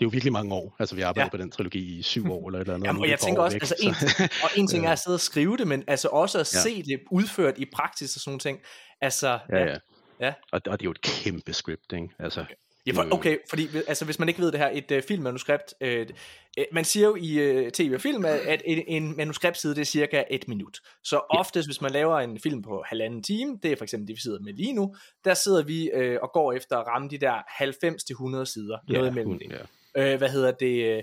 Det 0.03 0.07
er 0.07 0.11
jo 0.11 0.13
virkelig 0.13 0.33
mange 0.33 0.55
år. 0.55 0.77
Altså, 0.79 0.95
vi 0.95 1.01
har 1.01 1.09
arbejdet 1.09 1.29
Ja. 1.31 1.37
ja. 1.37 1.39
på 1.39 1.43
den 1.43 1.51
trilogi 1.51 1.99
i 1.99 2.03
syv 2.03 2.33
år 2.33 2.49
eller 2.49 2.59
et 2.59 2.63
eller 2.63 2.75
andet. 2.75 2.87
Jamen, 2.87 3.03
og 3.03 3.09
jeg 3.09 3.19
tænker 3.19 3.43
også, 3.43 3.55
væk, 3.55 3.63
altså 3.63 3.75
så- 3.79 3.87
en, 3.87 3.95
og 4.45 4.51
en 4.57 4.67
ting 4.69 4.85
er 4.85 4.89
Ja. 4.89 4.93
at 4.93 4.99
sidde 4.99 5.17
og 5.17 5.21
skrive 5.21 5.57
det, 5.57 5.67
men 5.67 5.85
altså 5.87 6.09
også 6.09 6.39
at 6.41 6.55
Ja. 6.55 6.61
se 6.61 6.83
det 6.83 7.01
udført 7.11 7.59
i 7.59 7.65
praksis 7.73 8.17
og 8.17 8.21
sådan 8.21 8.39
ting. 8.39 8.61
Altså, 9.01 9.39
Ja, 9.51 9.65
ja. 9.65 9.77
Ja. 10.21 10.33
Og, 10.53 10.61
og 10.67 10.81
det 10.81 10.85
er 10.85 10.85
jo 10.85 10.91
et 10.91 11.01
kæmpe 11.01 11.53
script, 11.53 11.93
ikke? 11.93 12.09
Altså, 12.19 12.45
Ja, 12.87 12.93
for, 12.93 13.03
Øh. 13.03 13.09
okay, 13.13 13.37
fordi 13.51 13.69
altså, 13.89 14.05
hvis 14.05 14.19
man 14.19 14.29
ikke 14.29 14.41
ved 14.41 14.53
det 14.53 14.61
her, 14.61 14.71
et 14.73 14.91
uh, 14.91 14.99
filmmanuskript, 15.09 15.75
uh, 15.81 15.89
uh, 15.89 16.65
man 16.73 16.85
siger 16.85 17.07
jo 17.07 17.17
i 17.21 17.65
uh, 17.67 17.71
tv 17.71 17.91
og 17.95 18.01
film, 18.01 18.25
at, 18.25 18.63
en, 18.67 18.85
en 18.87 19.17
manuskriptside, 19.17 19.75
det 19.75 19.81
er 19.81 19.85
cirka 19.85 20.23
et 20.31 20.49
minut. 20.49 20.79
Så 21.05 21.17
Ja. 21.17 21.39
oftest, 21.39 21.69
hvis 21.69 21.81
man 21.81 21.91
laver 21.91 22.19
en 22.21 22.39
film 22.41 22.63
på 22.63 22.83
halvanden 22.87 23.23
time, 23.23 23.59
det 23.63 23.73
er 23.73 23.77
for 23.77 23.85
eksempel 23.85 24.09
det, 24.09 24.17
vi 24.17 24.21
sidder 24.21 24.41
med 24.41 24.53
lige 24.53 24.73
nu, 24.73 24.95
der 25.25 25.35
sidder 25.35 25.63
vi 25.65 25.91
uh, 25.97 26.17
og 26.23 26.31
går 26.33 26.53
efter 26.53 26.77
at 26.79 26.87
ramme 26.87 27.09
de 27.09 27.19
der 27.19 27.35
90-100 27.35 28.45
sider, 28.45 28.79
noget 28.89 29.11
imellem 29.11 29.39
det. 29.39 29.47
ja. 29.51 29.57
Øh, 29.97 30.19
hvad 30.19 30.29
hedder 30.29 30.51
det? 30.51 30.97
øh, 30.97 31.03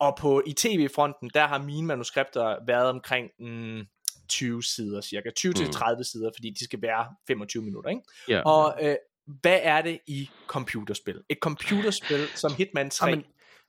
Og 0.00 0.16
på 0.20 0.42
i 0.46 0.52
tv-fronten, 0.52 1.30
der 1.34 1.46
har 1.46 1.58
mine 1.58 1.86
manuskripter 1.86 2.56
været 2.66 2.88
omkring 2.88 3.30
mm, 3.38 3.86
20 4.28 4.62
sider 4.62 5.00
cirka. 5.00 5.28
20-30 5.38 6.02
sider, 6.02 6.30
fordi 6.36 6.50
de 6.50 6.64
skal 6.64 6.82
være 6.82 7.06
25 7.26 7.62
minutter, 7.62 7.90
ikke? 7.90 8.02
Ja. 8.28 8.40
Og 8.40 8.78
øh, 8.82 8.96
hvad 9.26 9.58
er 9.62 9.82
det 9.82 9.98
i 10.06 10.30
computerspil? 10.46 11.22
Et 11.28 11.38
computerspil 11.42 12.28
som 12.42 12.54
Hitman 12.54 12.90
3. 12.90 13.06
Jamen, 13.06 13.24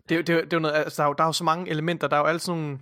det, 0.10 0.28
det, 0.28 0.44
det 0.44 0.54
er 0.54 0.60
noget, 0.60 0.76
altså, 0.76 1.02
der, 1.02 1.04
er 1.04 1.08
jo, 1.08 1.14
der 1.14 1.24
er 1.24 1.28
jo 1.28 1.34
så 1.34 1.44
mange 1.44 1.72
elementer. 1.72 2.08
Der 2.08 2.16
er 2.16 2.20
jo 2.20 2.26
alle 2.26 2.40
sådan 2.40 2.62
nogle 2.62 2.80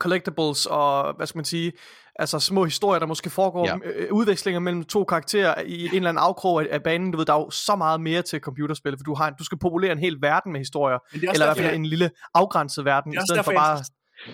collectibles 0.00 0.66
og, 0.66 1.14
hvad 1.14 1.26
skal 1.26 1.38
man 1.38 1.44
sige, 1.44 1.72
altså 2.20 2.38
små 2.38 2.64
historier, 2.64 2.98
der 2.98 3.06
måske 3.06 3.30
foregår, 3.30 3.66
Ja. 3.66 3.74
ja. 3.84 3.90
øh, 3.94 4.12
udvekslinger 4.12 4.60
mellem 4.60 4.84
to 4.84 5.04
karakterer 5.04 5.54
i 5.66 5.84
en 5.86 5.94
eller 5.94 6.08
anden 6.08 6.22
afkrog 6.22 6.62
af, 6.62 6.66
af 6.70 6.82
banen. 6.82 7.10
Du 7.10 7.18
ved, 7.18 7.26
der 7.26 7.32
er 7.32 7.38
jo 7.38 7.50
så 7.50 7.76
meget 7.76 8.00
mere 8.00 8.22
til 8.22 8.40
computerspil, 8.40 8.92
for 8.98 9.04
du, 9.04 9.14
har 9.14 9.28
en, 9.28 9.34
du 9.38 9.44
skal 9.44 9.58
populere 9.58 9.92
en 9.92 9.98
hel 9.98 10.16
verden 10.20 10.52
med 10.52 10.60
historier, 10.60 10.98
Men 11.12 11.24
er 11.28 11.32
eller 11.32 11.46
i 11.46 11.48
hvert 11.48 11.56
fald 11.66 11.74
en 11.76 11.86
lille 11.86 12.10
afgrænset 12.34 12.84
verden, 12.84 13.12
i 13.12 13.16
stedet 13.28 13.44
for 13.44 13.52
bare... 13.52 13.78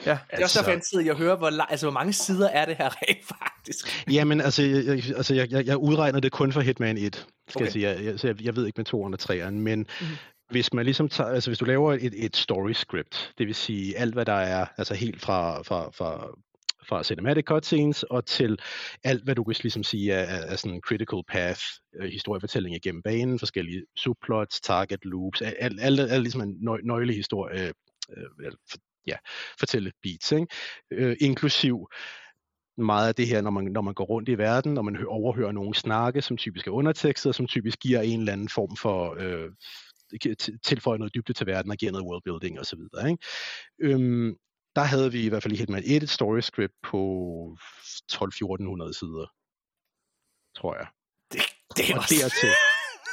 Ja, 0.07 0.18
det 0.31 0.38
er 0.38 0.42
også 0.44 0.59
derfor, 0.59 0.70
jeg 0.70 0.81
sidder 0.90 1.12
og 1.12 1.18
hører, 1.18 1.37
hvor, 1.37 1.62
altså, 1.70 1.87
hvor 1.87 1.92
mange 1.92 2.12
sider 2.12 2.49
er 2.49 2.64
det 2.64 2.77
her 2.77 2.88
rent 3.03 3.27
faktisk. 3.29 4.07
Jamen, 4.11 4.40
altså, 4.40 4.62
jeg, 4.62 4.88
altså 5.16 5.35
jeg, 5.35 5.53
jeg, 5.53 5.66
jeg 5.66 5.77
udregner 5.77 6.20
det 6.20 6.33
kun 6.33 6.53
for 6.53 6.61
Hitman 6.61 6.99
1, 6.99 7.14
skal 7.49 7.59
Okay. 7.59 7.64
jeg 7.64 7.72
sige. 7.72 7.88
Jeg, 7.88 8.05
jeg, 8.05 8.25
jeg, 8.25 8.44
jeg 8.44 8.57
ved 8.57 8.66
ikke 8.66 8.85
med 8.92 9.14
203'eren, 9.20 9.51
men 9.51 9.79
Mhm. 9.79 9.87
mm-hmm. 10.01 10.16
hvis 10.51 10.72
man 10.72 10.85
ligesom 10.85 11.09
tager, 11.09 11.31
altså 11.31 11.51
hvis 11.51 11.59
du 11.59 11.64
laver 11.64 11.92
et, 11.92 12.12
et 12.16 12.37
story 12.37 12.72
script, 12.72 13.33
det 13.38 13.46
vil 13.46 13.55
sige 13.55 13.99
alt, 13.99 14.14
hvad 14.14 14.25
der 14.25 14.33
er, 14.33 14.66
altså 14.79 14.94
helt 14.94 15.20
fra, 15.22 15.62
fra, 15.62 15.90
fra, 15.90 16.27
fra 16.88 17.05
cinematic 17.05 17.44
cutscenes 17.44 18.03
og 18.03 18.27
til 18.27 18.59
alt, 19.05 19.25
hvad 19.25 19.35
du 19.35 19.44
kan 19.44 19.55
ligesom 19.62 19.83
sige 19.83 20.12
er, 20.12 20.51
er, 20.53 20.57
sådan 20.57 20.81
critical 20.81 21.22
path, 21.29 21.61
øh, 21.96 22.09
historiefortælling 22.09 22.77
igennem 22.77 23.03
banen, 23.03 23.38
forskellige 23.38 23.83
subplots, 23.96 24.61
target 24.61 25.05
loops, 25.05 25.42
alt, 25.42 25.57
alt, 25.59 25.81
alt, 25.81 26.01
alt 26.12 26.22
ligesom 26.22 26.40
en 26.40 26.57
nøg, 26.61 26.81
nøglehistorie, 26.85 27.66
øh, 27.66 28.25
øh, 28.40 28.53
for, 28.70 28.79
ja, 29.07 29.16
fortælle 29.59 29.92
beats, 30.03 30.33
ikke? 30.33 30.46
Øh, 30.90 31.16
inklusiv 31.20 31.88
meget 32.79 33.09
af 33.09 33.14
det 33.14 33.27
her, 33.27 33.40
når 33.40 33.51
man, 33.51 33.64
når 33.64 33.81
man 33.81 33.94
går 33.94 34.05
rundt 34.05 34.29
i 34.29 34.38
verden, 34.38 34.75
når 34.75 34.83
man 34.83 34.96
hø- 34.96 35.07
overhører 35.07 35.53
nogen 35.53 35.75
snakke, 35.75 36.22
som 36.22 36.37
typisk 36.37 36.66
er 36.66 36.70
undertekstet, 36.70 37.29
og 37.29 37.35
som 37.35 37.46
typisk 37.46 37.79
giver 37.81 38.01
en 38.01 38.20
eller 38.20 38.33
anden 38.33 38.49
form 38.49 38.77
for 38.77 39.16
øh, 39.18 39.51
t- 40.25 40.59
tilføjer 40.64 40.99
noget 40.99 41.14
dybde 41.14 41.33
til 41.33 41.46
verden 41.46 41.70
og 41.70 41.77
giver 41.77 41.92
noget 41.92 42.07
worldbuilding 42.07 42.61
osv. 42.61 42.79
Ikke? 43.09 43.18
Øhm, 43.79 44.37
der 44.76 44.82
havde 44.82 45.12
vi 45.12 45.24
i 45.24 45.28
hvert 45.28 45.42
fald 45.42 45.52
i 45.54 45.56
Hitman 45.56 45.82
1 45.86 46.02
et 46.02 46.10
story 46.10 46.40
script 46.40 46.74
på 46.82 47.00
12-1400 48.12 48.98
sider, 48.98 49.26
tror 50.56 50.74
jeg. 50.76 50.86
Det, 51.32 51.40
det 51.76 51.90
er 51.90 51.94
Og 51.94 51.98
også... 51.98 52.14
dertil, 52.22 52.48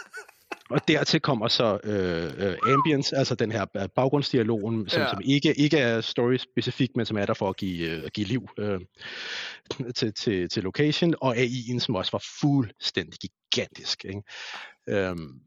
og 0.73 0.87
dertil 0.87 1.19
kommer 1.21 1.47
så 1.47 1.79
øh, 1.83 2.47
øh, 2.47 2.57
ambience, 2.73 3.15
altså 3.15 3.35
den 3.35 3.51
her 3.51 3.65
øh, 3.75 3.89
baggrundsdialogen, 3.95 4.89
som, 4.89 5.01
Ja. 5.01 5.09
som 5.09 5.21
ikke, 5.23 5.59
ikke 5.59 5.77
er 5.77 6.01
story-specifik, 6.01 6.89
men 6.95 7.05
som 7.05 7.17
er 7.17 7.25
der 7.25 7.33
for 7.33 7.49
at 7.49 7.57
give, 7.57 7.89
øh, 7.91 8.09
give 8.13 8.27
liv 8.27 8.47
øh, 8.59 8.79
til, 9.95 10.13
til, 10.13 10.49
til 10.49 10.63
location, 10.63 11.15
og 11.21 11.37
AI'en, 11.37 11.79
som 11.79 11.95
også 11.95 12.11
var 12.11 12.23
fuldstændig 12.41 13.19
gigantisk. 13.19 14.05
Ikke? 14.05 14.21
Øhm, 14.89 15.39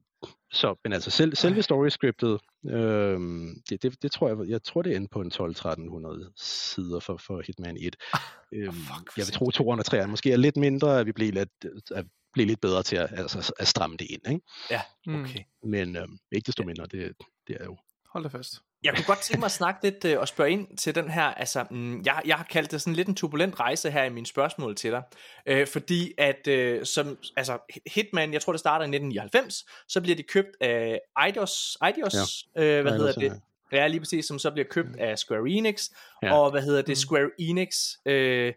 så, 0.52 0.74
men 0.84 0.92
altså 0.92 1.10
selv, 1.10 1.36
selve 1.36 1.62
story-scriptet, 1.62 2.40
øhm, 2.70 3.62
det, 3.70 3.82
det, 3.82 4.02
det 4.02 4.12
tror 4.12 4.28
jeg, 4.28 4.48
jeg 4.48 4.62
tror 4.62 4.82
det 4.82 4.92
er 4.92 4.96
inde 4.96 5.08
på 5.08 5.20
en 5.20 5.32
12-1300 5.34 6.32
sider 6.36 7.00
for, 7.00 7.16
for 7.16 7.42
Hitman 7.46 7.76
1. 7.80 7.96
Øhm, 8.52 8.72
fuck, 8.72 9.16
jeg 9.16 9.26
vil 9.26 9.32
tro 9.32 9.50
203 9.50 9.98
er 9.98 10.06
måske 10.06 10.32
er 10.32 10.36
lidt 10.36 10.56
mindre, 10.56 11.00
at 11.00 11.06
vi 11.06 11.12
bliver 11.12 11.32
lidt, 11.32 11.50
at 11.94 12.06
blive 12.32 12.46
lidt 12.46 12.60
bedre 12.60 12.82
til 12.82 12.96
at, 12.96 13.08
altså, 13.12 13.52
at 13.58 13.68
stramme 13.68 13.96
det 13.96 14.06
ind. 14.10 14.22
Ikke? 14.28 14.40
Ja, 14.70 14.82
Mm. 15.06 15.20
okay. 15.20 15.40
Men 15.64 15.96
øhm, 15.96 16.18
ikke 16.32 16.46
desto 16.46 16.64
mindre, 16.64 16.86
det, 16.86 17.12
det 17.46 17.56
er 17.60 17.64
jo... 17.64 17.76
hold 18.12 18.24
det 18.24 18.32
fast. 18.32 18.54
Jeg 18.84 18.94
kunne 18.94 19.04
godt 19.04 19.18
tænke 19.18 19.40
mig 19.40 19.46
at 19.46 19.52
snakke 19.52 19.80
lidt 19.82 20.04
øh, 20.04 20.20
og 20.20 20.28
spørge 20.28 20.50
ind 20.50 20.76
til 20.76 20.94
den 20.94 21.10
her, 21.10 21.22
altså, 21.24 21.64
mm, 21.70 22.02
jeg, 22.04 22.22
jeg 22.24 22.36
har 22.36 22.44
kaldt 22.44 22.70
det 22.70 22.80
sådan 22.80 22.94
lidt 22.94 23.08
en 23.08 23.14
turbulent 23.14 23.60
rejse 23.60 23.90
her 23.90 24.04
i 24.04 24.08
mine 24.08 24.26
spørgsmål 24.26 24.76
til 24.76 24.90
dig, 24.90 25.02
øh, 25.46 25.66
fordi 25.66 26.12
at, 26.18 26.46
øh, 26.48 26.86
som, 26.86 27.18
altså, 27.36 27.58
Hitman, 27.94 28.32
jeg 28.32 28.42
tror 28.42 28.52
det 28.52 28.60
starter 28.60 28.84
i 28.84 28.88
1999, 28.88 29.64
så 29.88 30.00
bliver 30.00 30.16
de 30.16 30.22
købt 30.22 30.50
af 30.60 31.00
Eidos, 31.24 31.78
Eidos 31.86 32.46
ja. 32.56 32.62
øh, 32.62 32.82
hvad 32.82 32.92
hedder 32.92 33.12
det? 33.12 33.40
Ja, 33.72 33.86
lige 33.86 34.00
præcis, 34.00 34.26
som 34.26 34.38
så 34.38 34.50
bliver 34.50 34.66
købt 34.70 34.96
af 34.96 35.18
Square 35.18 35.50
Enix, 35.50 35.90
ja. 36.22 36.26
Ja. 36.26 36.34
og 36.34 36.50
hvad 36.50 36.62
hedder 36.62 36.82
det, 36.82 36.88
Mm. 36.88 36.94
Square 36.94 37.30
Enix 37.38 37.76
øh, 38.06 38.52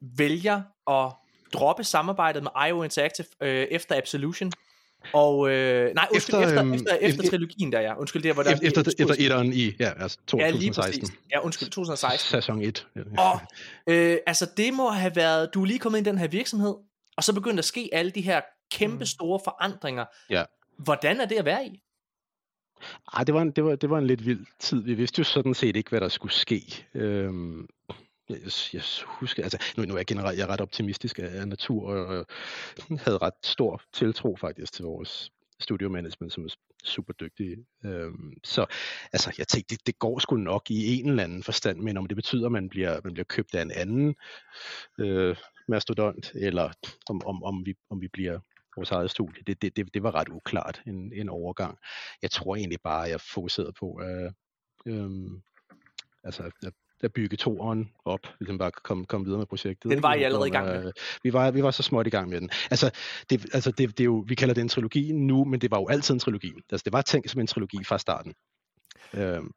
vælger 0.00 0.62
at 0.90 1.12
droppe 1.52 1.84
samarbejdet 1.84 2.42
med 2.42 2.50
IO 2.68 2.82
Interactive 2.82 3.26
øh, 3.40 3.66
efter 3.70 3.96
Absolution, 3.96 4.52
og 5.12 5.50
øh, 5.50 5.94
nej, 5.94 6.08
undskyld, 6.12 6.34
efter, 6.34 6.40
Efter, 6.40 6.46
efter, 6.46 6.62
øhm, 6.62 6.74
efter, 6.74 6.96
efter 7.00 7.28
trilogien 7.30 7.72
der, 7.72 7.80
ja. 7.80 7.98
Undskyld, 7.98 8.22
det 8.22 8.36
var 8.36 8.42
der 8.42 8.52
Efter, 8.52 8.66
efter, 8.66 8.92
efter 8.98 9.14
etteren 9.18 9.52
i 9.52 9.72
ja, 9.80 9.92
altså 10.02 10.18
Ja, 10.32 10.50
lige 10.50 10.70
2016. 10.70 11.00
præcis. 11.00 11.16
Ja, 11.32 11.44
undskyld, 11.44 11.68
2016. 11.68 12.30
Sæson 12.30 12.62
1. 12.62 12.86
Ja. 12.96 13.00
Og 13.18 13.40
øh, 13.86 14.18
altså, 14.26 14.50
det 14.56 14.74
må 14.74 14.90
have 14.90 15.16
været, 15.16 15.54
du 15.54 15.62
er 15.62 15.66
lige 15.66 15.78
kommet 15.78 15.98
ind 15.98 16.06
i 16.06 16.10
den 16.10 16.18
her 16.18 16.28
virksomhed, 16.28 16.74
og 17.16 17.24
så 17.24 17.34
begyndte 17.34 17.58
at 17.58 17.64
ske 17.64 17.88
alle 17.92 18.10
de 18.10 18.20
her 18.20 18.40
kæmpe 18.72 19.06
store 19.06 19.40
forandringer. 19.44 20.04
Ja. 20.30 20.44
Hvordan 20.78 21.20
er 21.20 21.24
det 21.26 21.36
at 21.36 21.44
være 21.44 21.66
i? 21.66 21.80
Ej, 23.14 23.24
det 23.24 23.34
var, 23.34 23.42
en, 23.42 23.50
det, 23.50 23.64
var, 23.64 23.76
det 23.76 23.90
var 23.90 23.98
en 23.98 24.06
lidt 24.06 24.26
vild 24.26 24.46
tid. 24.58 24.82
Vi 24.82 24.94
vidste 24.94 25.18
jo 25.18 25.24
sådan 25.24 25.54
set 25.54 25.76
ikke, 25.76 25.90
hvad 25.90 26.00
der 26.00 26.08
skulle 26.08 26.32
ske. 26.32 26.86
Øhm, 26.94 27.66
jeg, 28.30 28.38
jeg 28.72 28.82
husker, 29.04 29.42
altså, 29.42 29.58
nu, 29.76 29.84
nu 29.84 29.94
er 29.94 29.98
jeg 29.98 30.06
generelt 30.06 30.38
jeg 30.38 30.44
er 30.44 30.50
ret 30.50 30.60
optimistisk 30.60 31.18
af, 31.18 31.48
natur, 31.48 31.92
og, 31.92 32.14
jeg 32.90 32.98
havde 33.04 33.18
ret 33.18 33.34
stor 33.44 33.82
tiltro 33.92 34.36
faktisk 34.36 34.72
til 34.72 34.84
vores 34.84 35.30
studio 35.60 35.88
management, 35.88 36.32
som 36.32 36.44
er 36.44 36.48
super 36.84 37.12
dygtige. 37.12 37.66
Øhm, 37.84 38.32
så 38.44 38.66
altså, 39.12 39.34
jeg 39.38 39.48
tænkte, 39.48 39.74
det, 39.74 39.86
det 39.86 39.98
går 39.98 40.18
sgu 40.18 40.36
nok 40.36 40.70
i 40.70 40.98
en 40.98 41.08
eller 41.08 41.24
anden 41.24 41.42
forstand, 41.42 41.78
men 41.80 41.96
om 41.96 42.06
det 42.06 42.16
betyder, 42.16 42.46
at 42.46 42.52
man 42.52 42.68
bliver, 42.68 43.00
man 43.04 43.12
bliver 43.12 43.24
købt 43.24 43.54
af 43.54 43.62
en 43.62 43.70
anden 43.70 44.14
øh, 44.98 45.36
mastodont, 45.68 46.32
eller 46.34 46.72
om, 47.08 47.26
om, 47.26 47.42
om, 47.42 47.66
vi, 47.66 47.74
om 47.90 48.00
vi 48.00 48.08
bliver 48.08 48.38
vores 48.76 48.90
eget 48.90 49.10
studie, 49.10 49.42
det, 49.46 49.62
det, 49.62 49.76
det, 49.76 49.94
det 49.94 50.02
var 50.02 50.14
ret 50.14 50.28
uklart 50.28 50.82
en, 50.86 51.12
en 51.12 51.28
overgang. 51.28 51.78
Jeg 52.22 52.30
tror 52.30 52.56
egentlig 52.56 52.80
bare, 52.84 53.04
at 53.04 53.10
jeg 53.10 53.20
fokuserede 53.20 53.72
på 53.72 53.94
at, 53.94 54.32
øh, 54.86 55.10
altså, 56.24 56.42
at, 56.42 56.72
at 57.02 57.12
bygge 57.12 57.36
toeren 57.36 57.90
op, 58.04 58.20
ligesom 58.40 58.58
bare 58.58 58.70
komme 58.70 59.04
kom 59.04 59.24
videre 59.24 59.38
med 59.38 59.46
projektet. 59.46 59.90
Den 59.90 60.02
var 60.02 60.14
I 60.14 60.22
allerede 60.22 60.48
i 60.48 60.50
gang 60.50 60.66
med. 60.66 60.92
Vi 61.22 61.32
var, 61.32 61.50
vi 61.50 61.62
var 61.62 61.70
så 61.70 61.82
småt 61.82 62.06
i 62.06 62.10
gang 62.10 62.28
med 62.28 62.40
den. 62.40 62.50
Altså, 62.70 62.90
det, 63.30 63.46
altså 63.54 63.70
det, 63.70 63.90
det 63.90 64.00
er 64.00 64.04
jo, 64.04 64.24
vi 64.28 64.34
kalder 64.34 64.54
det 64.54 64.60
en 64.60 64.68
trilogi 64.68 65.12
nu, 65.12 65.44
men 65.44 65.60
det 65.60 65.70
var 65.70 65.78
jo 65.78 65.88
altid 65.88 66.14
en 66.14 66.20
trilogi. 66.20 66.52
Altså, 66.72 66.84
det 66.84 66.92
var 66.92 67.02
tænkt 67.02 67.30
som 67.30 67.40
en 67.40 67.46
trilogi 67.46 67.84
fra 67.84 67.98
starten. 67.98 68.34
Øhm, 69.14 69.50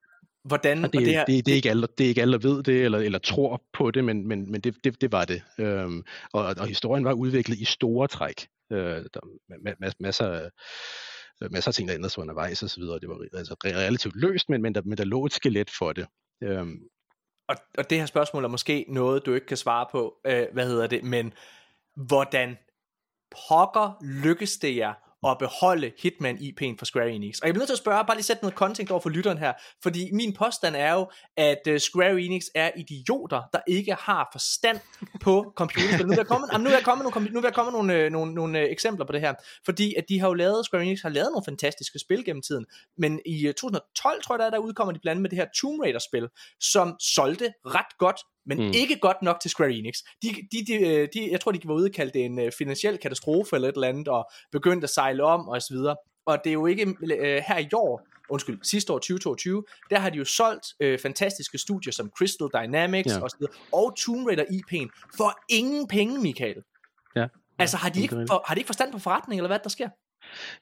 Hvordan, 0.44 0.84
og 0.86 0.94
det, 0.94 1.00
og 1.00 1.06
det 1.06 1.14
her, 1.14 1.26
det, 1.26 1.46
det, 1.46 1.52
er 1.52 1.56
ikke 1.56 1.70
alle, 1.70 1.88
det 1.98 2.04
er 2.04 2.08
ikke 2.08 2.22
alle, 2.22 2.40
der 2.40 2.50
ved 2.50 2.64
det, 2.64 2.86
eller, 2.86 2.98
eller 2.98 3.20
tror 3.20 3.64
på 3.74 3.92
det, 3.92 4.04
men, 4.04 4.28
men, 4.28 4.52
men 4.52 4.62
det, 4.62 4.76
det, 4.84 5.02
det 5.02 5.12
var 5.12 5.26
det. 5.26 5.42
Øhm, 5.60 6.04
og, 6.34 6.56
og 6.60 6.68
historien 6.68 7.06
var 7.06 7.14
udviklet 7.14 7.58
i 7.58 7.66
store 7.66 8.08
træk. 8.08 8.48
Øh, 8.72 8.80
der 8.80 9.20
var 9.24 9.56
ma- 9.56 9.88
ma- 9.88 9.98
masser 10.00 10.28
af 10.28 10.50
øh, 11.44 11.52
masser 11.52 11.70
af 11.70 11.74
ting, 11.74 11.88
der 11.88 11.96
ændrede 11.96 12.14
sig 12.14 12.22
undervejs 12.22 12.64
og 12.64 12.70
så 12.70 12.80
videre. 12.80 13.00
Det 13.00 13.10
var 13.10 13.26
altså 13.34 13.56
relativt 13.66 14.16
løst, 14.16 14.50
men, 14.50 14.62
men, 14.62 14.76
der, 14.76 14.82
men 14.86 14.98
der 14.98 15.04
lå 15.04 15.26
et 15.26 15.34
skelet 15.34 15.70
for 15.80 15.94
det. 15.94 16.08
Øhm, 16.44 16.80
og, 17.50 17.56
og 17.78 17.90
det 17.90 18.00
her 18.00 18.06
spørgsmål 18.06 18.44
er 18.44 18.48
måske 18.48 18.86
noget, 18.88 19.26
du 19.26 19.34
ikke 19.34 19.48
kan 19.48 19.58
svare 19.58 19.86
på, 19.92 20.16
øh, 20.26 20.46
hvad 20.54 20.68
hedder 20.68 20.88
det, 20.88 21.04
men 21.04 21.34
hvordan 21.96 22.58
pokker 23.48 23.98
lykkes 24.02 24.58
det 24.58 24.76
jer 24.76 24.94
at 25.28 25.38
beholde 25.40 25.92
Hitman 26.00 26.38
IP'en 26.38 26.76
for 26.78 26.86
Square 26.86 27.12
Enix? 27.12 27.40
Og 27.40 27.48
jeg 27.48 27.54
bliver 27.54 27.62
nødt 27.62 27.68
til 27.68 27.74
at 27.74 27.78
spørge, 27.78 28.06
bare 28.06 28.18
lige 28.18 28.24
sætte 28.24 28.44
noget 28.44 28.56
kontekst 28.56 28.92
over 28.92 29.02
for 29.02 29.10
lytteren 29.10 29.38
her, 29.38 29.54
fordi 29.84 30.10
min 30.12 30.34
påstand 30.34 30.76
er 30.76 30.94
jo, 30.94 31.12
at 31.38 31.62
uh, 31.70 31.78
Square 31.78 32.22
Enix 32.22 32.44
er 32.56 32.72
idioter, 32.78 33.42
der 33.54 33.60
ikke 33.68 33.96
har 34.00 34.30
forstand 34.32 34.80
på 35.22 35.54
computerspil. 35.56 36.06
Nu 36.06 36.10
vil 36.10 36.18
jeg 36.18 36.28
komme, 36.28 36.48
jamen, 36.52 36.64
nu 36.64 36.70
vil 36.70 36.76
jeg 36.76 36.86
komme 36.86 37.04
nogle, 37.04 37.32
nu 37.32 37.40
vil 37.40 37.48
jeg 37.48 37.54
komme 37.54 37.72
nogle, 37.72 37.94
øh, 37.94 38.12
nogle, 38.12 38.34
nogle 38.34 38.60
øh, 38.60 38.72
eksempler 38.72 39.06
på 39.06 39.12
det 39.12 39.22
her, 39.22 39.34
fordi 39.66 39.96
at 39.96 40.06
de 40.10 40.20
har 40.20 40.28
jo 40.28 40.34
lavet, 40.34 40.66
Square 40.66 40.84
Enix 40.84 41.02
har 41.02 41.10
lavet 41.10 41.30
nogle 41.32 41.46
fantastiske 41.46 42.00
spil 42.00 42.26
gennem 42.26 42.42
tiden, 42.42 42.66
men 42.98 43.20
i 43.26 43.48
øh, 43.48 43.54
2012, 43.54 44.24
tror 44.24 44.36
jeg, 44.36 44.40
der, 44.40 44.50
der 44.50 44.58
udkommer 44.58 44.92
de 44.92 45.00
blandt 45.00 45.12
andet 45.12 45.22
med 45.22 45.30
det 45.30 45.38
her 45.38 45.46
Tomb 45.62 45.80
Raider-spil, 45.80 46.28
som 46.60 46.96
solgte 47.00 47.54
ret 47.66 47.98
godt, 47.98 48.22
men 48.46 48.58
mm. 48.58 48.72
Ikke 48.76 49.00
godt 49.00 49.22
nok 49.22 49.40
til 49.40 49.52
Square 49.52 49.72
Enix. 49.72 49.96
De, 50.24 50.28
de, 50.52 50.66
de, 50.68 50.74
øh, 50.74 51.08
de, 51.14 51.32
jeg 51.32 51.42
tror, 51.42 51.52
de 51.52 51.68
var 51.68 51.74
ude 51.74 51.86
og 51.86 51.92
kalde 51.92 52.12
det 52.12 52.26
en 52.26 52.40
øh, 52.40 52.52
finansiel 52.58 52.98
katastrofe 52.98 53.56
eller 53.56 53.70
et 53.70 53.76
eller 53.76 53.88
andet, 53.88 54.08
og 54.08 54.30
begyndte 54.52 54.86
at 54.86 54.90
sejle 54.90 55.24
om 55.24 55.48
og 55.48 55.62
så 55.62 55.74
videre. 55.74 55.96
og 56.26 56.38
det 56.44 56.50
er 56.50 56.54
jo 56.54 56.66
ikke 56.66 56.96
øh, 57.04 57.44
her 57.48 57.58
i 57.58 57.68
år, 57.74 58.08
undskyld, 58.30 58.60
sidste 58.64 58.94
år 58.94 58.98
2022, 58.98 59.64
der 59.90 60.00
har 60.00 60.10
de 60.10 60.18
jo 60.18 60.26
solgt 60.26 60.66
øh, 60.80 61.00
fantastiske 61.00 61.58
studier 61.58 61.94
som 61.94 62.12
Crystal 62.18 62.48
Dynamics 62.54 63.14
Ja. 63.14 63.22
og, 63.22 63.30
så 63.30 63.36
videre, 63.40 63.54
og 63.72 63.96
Tomb 63.98 64.28
Raider 64.28 64.46
IP'en 64.46 65.14
for 65.18 65.40
ingen 65.50 65.88
penge, 65.88 66.22
Michael. 66.22 66.64
Ja. 67.16 67.28
Altså 67.60 67.78
har 67.78 67.90
de, 67.90 68.02
ikke, 68.02 68.26
for, 68.30 68.44
har 68.48 68.56
de 68.56 68.60
ikke 68.60 68.68
forstand 68.68 68.92
på 68.92 69.00
forretning, 69.00 69.40
eller 69.40 69.48
hvad 69.50 69.60
der 69.64 69.70
sker? 69.70 69.90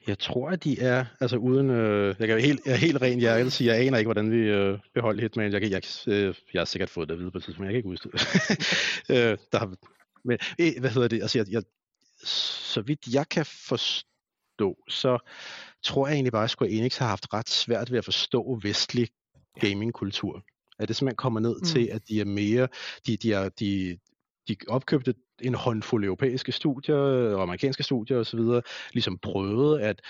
Jeg 0.07 0.19
tror, 0.19 0.49
at 0.49 0.63
de 0.63 0.81
er, 0.81 1.05
altså 1.19 1.37
uden, 1.37 1.69
øh, 1.69 2.15
jeg 2.19 2.27
kan 2.27 2.41
helt, 2.41 2.65
jeg 2.65 2.73
er 2.73 2.77
helt 2.77 3.01
ren, 3.01 3.21
jeg, 3.21 3.51
sige, 3.51 3.73
jeg 3.73 3.85
aner 3.85 3.97
ikke, 3.97 4.07
hvordan 4.07 4.31
vi 4.31 4.37
øh, 4.37 4.79
beholder 4.93 5.21
Hitman. 5.21 5.51
Jeg, 5.51 5.61
kan, 5.61 5.71
jeg, 5.71 5.81
øh, 6.07 6.35
jeg 6.53 6.59
har 6.59 6.65
sikkert 6.65 6.89
fået 6.89 7.09
det 7.09 7.13
at 7.13 7.19
vide 7.19 7.31
på 7.31 7.37
et 7.37 7.43
tidspunkt, 7.43 7.67
men 7.67 7.75
jeg 7.75 7.83
kan 7.83 7.89
ikke 7.89 7.89
huske 7.89 8.09
det. 8.11 8.21
øh, 9.15 9.37
der 9.51 9.75
men, 10.25 10.37
øh, 10.59 10.71
hvad 10.79 10.89
hedder 10.89 11.07
det, 11.07 11.21
altså 11.21 11.39
jeg, 11.39 11.51
jeg, 11.51 11.63
så 12.23 12.81
vidt 12.81 13.07
jeg 13.13 13.29
kan 13.29 13.45
forstå, 13.45 14.77
så 14.89 15.17
tror 15.83 16.07
jeg 16.07 16.13
egentlig 16.13 16.31
bare, 16.31 16.43
at 16.43 16.49
Square 16.49 16.71
Enix 16.71 16.97
har 16.97 17.07
haft 17.07 17.33
ret 17.33 17.49
svært 17.49 17.91
ved 17.91 17.97
at 17.97 18.05
forstå 18.05 18.59
vestlig 18.63 19.09
gamingkultur. 19.59 20.43
At 20.79 20.87
det 20.87 20.95
simpelthen 20.95 21.15
kommer 21.15 21.39
ned 21.39 21.55
mm. 21.55 21.65
til, 21.65 21.89
at 21.91 22.07
de 22.07 22.21
er 22.21 22.25
mere, 22.25 22.67
de, 23.07 23.17
de, 23.17 23.33
er, 23.33 23.49
de, 23.49 23.97
de 24.47 24.55
opkøbte 24.67 25.13
en 25.41 25.55
håndfuld 25.55 26.05
europæiske 26.05 26.51
studier 26.51 26.95
og 27.35 27.41
amerikanske 27.41 27.83
studier 27.83 28.17
osv., 28.17 28.39
ligesom 28.93 29.17
prøvede 29.17 29.81
at, 29.81 30.01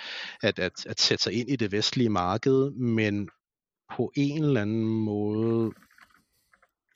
at, 0.43 0.59
at, 0.59 0.85
at 0.85 0.99
sætte 0.99 1.23
sig 1.23 1.33
ind 1.33 1.49
i 1.49 1.55
det 1.55 1.71
vestlige 1.71 2.09
marked, 2.09 2.71
men 2.71 3.29
på 3.95 4.11
en 4.15 4.43
eller 4.43 4.61
anden 4.61 4.87
måde 4.87 5.71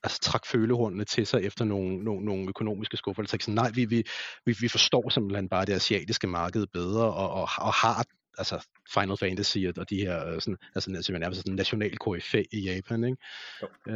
altså 0.04 0.20
trak 0.20 0.46
følehornene 0.46 1.06
til 1.06 1.28
sig 1.28 1.44
efter 1.44 1.66
nogle, 1.66 2.04
nogle, 2.04 2.26
nogle 2.26 2.50
økonomiske 2.50 2.98
skuffer. 2.98 3.24
Så 3.24 3.38
sådan, 3.42 3.54
nej, 3.54 3.72
vi, 3.76 3.86
vi, 3.86 4.04
vi, 4.46 4.56
vi 4.62 4.68
forstår 4.68 5.10
simpelthen 5.10 5.50
bare 5.50 5.66
det 5.66 5.74
asiatiske 5.74 6.28
marked 6.28 6.68
bedre, 6.68 7.14
og, 7.14 7.30
og, 7.30 7.50
og 7.58 7.74
har 7.74 8.06
altså 8.38 8.68
Final 8.94 9.18
Fantasy 9.18 9.58
og, 9.78 9.90
de 9.90 9.96
her 9.96 10.28
øh, 10.28 10.42
sådan, 10.42 10.58
altså 10.76 10.92
altså, 10.96 11.14
nærmest 11.14 11.42
sådan 11.42 11.56
national 11.56 11.98
KFA 11.98 12.44
i 12.52 12.60
Japan, 12.60 13.04
ikke? 13.04 13.18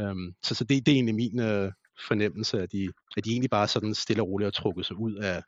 Um, 0.10 0.36
så, 0.44 0.56
så 0.56 0.64
det, 0.64 0.86
det 0.86 0.92
er 0.92 0.96
egentlig 0.96 1.16
min 1.16 1.40
uh, 1.40 1.72
fornemmelse, 2.08 2.62
at 2.62 2.72
de, 2.72 2.90
at 3.18 3.26
de 3.26 3.32
egentlig 3.32 3.50
bare 3.50 3.68
sådan 3.68 3.94
stille 3.94 4.24
og 4.24 4.30
roligt 4.30 4.46
har 4.46 4.52
trukket 4.52 4.86
sig 4.86 4.96
ud 4.96 5.16
af, 5.16 5.44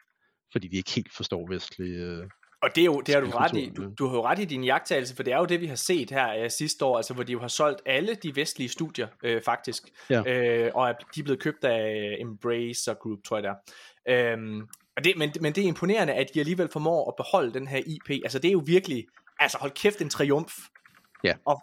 fordi 0.52 0.68
de 0.68 0.78
ikke 0.78 0.92
helt 0.92 1.14
forstår 1.16 1.54
vestlig 1.54 2.20
uh, 2.20 2.26
Og 2.62 2.70
det, 2.76 2.82
er 2.82 2.86
jo, 2.86 3.02
det 3.02 3.16
har 3.16 3.22
du 3.22 3.30
ret 3.30 3.58
i. 3.58 3.72
Du, 3.78 3.90
du 4.00 4.08
har 4.08 4.16
jo 4.16 4.26
ret 4.26 4.40
i 4.40 4.46
din 4.46 4.64
jagttagelse, 4.64 5.16
for 5.16 5.24
det 5.24 5.34
er 5.34 5.38
jo 5.38 5.46
det, 5.46 5.62
vi 5.62 5.66
har 5.66 5.76
set 5.76 6.12
her 6.12 6.44
øh, 6.44 6.50
sidste 6.52 6.86
år, 6.86 6.98
altså 6.98 7.14
hvor 7.14 7.24
de 7.24 7.32
jo 7.32 7.40
har 7.40 7.48
solgt 7.48 7.82
alle 7.86 8.16
de 8.16 8.36
vestlige 8.36 8.70
studier, 8.70 9.08
øh, 9.24 9.42
faktisk. 9.42 9.84
Ja. 10.10 10.24
Øh, 10.28 10.72
og 10.76 10.94
de 11.16 11.20
er 11.20 11.24
blevet 11.24 11.40
købt 11.40 11.64
af 11.64 12.12
øh, 12.12 12.22
Embracer 12.22 12.94
Group, 12.94 13.20
tror 13.26 13.38
jeg 13.38 13.44
det 13.44 13.52
er. 13.52 14.34
Øhm, 14.34 14.62
og 14.98 15.04
det, 15.04 15.18
men, 15.18 15.34
men 15.42 15.54
det 15.54 15.64
er 15.64 15.68
imponerende, 15.68 16.14
at 16.14 16.28
de 16.34 16.40
alligevel 16.40 16.70
formår 16.72 17.12
at 17.12 17.16
beholde 17.18 17.54
den 17.54 17.68
her 17.68 17.78
IP. 17.78 18.10
Altså 18.24 18.40
det 18.40 18.48
er 18.48 18.52
jo 18.52 18.64
virkelig, 18.66 19.06
altså 19.40 19.58
hold 19.58 19.72
kæft 19.72 20.02
en 20.02 20.10
triumf. 20.10 20.54
Ja. 21.24 21.34
Og 21.46 21.62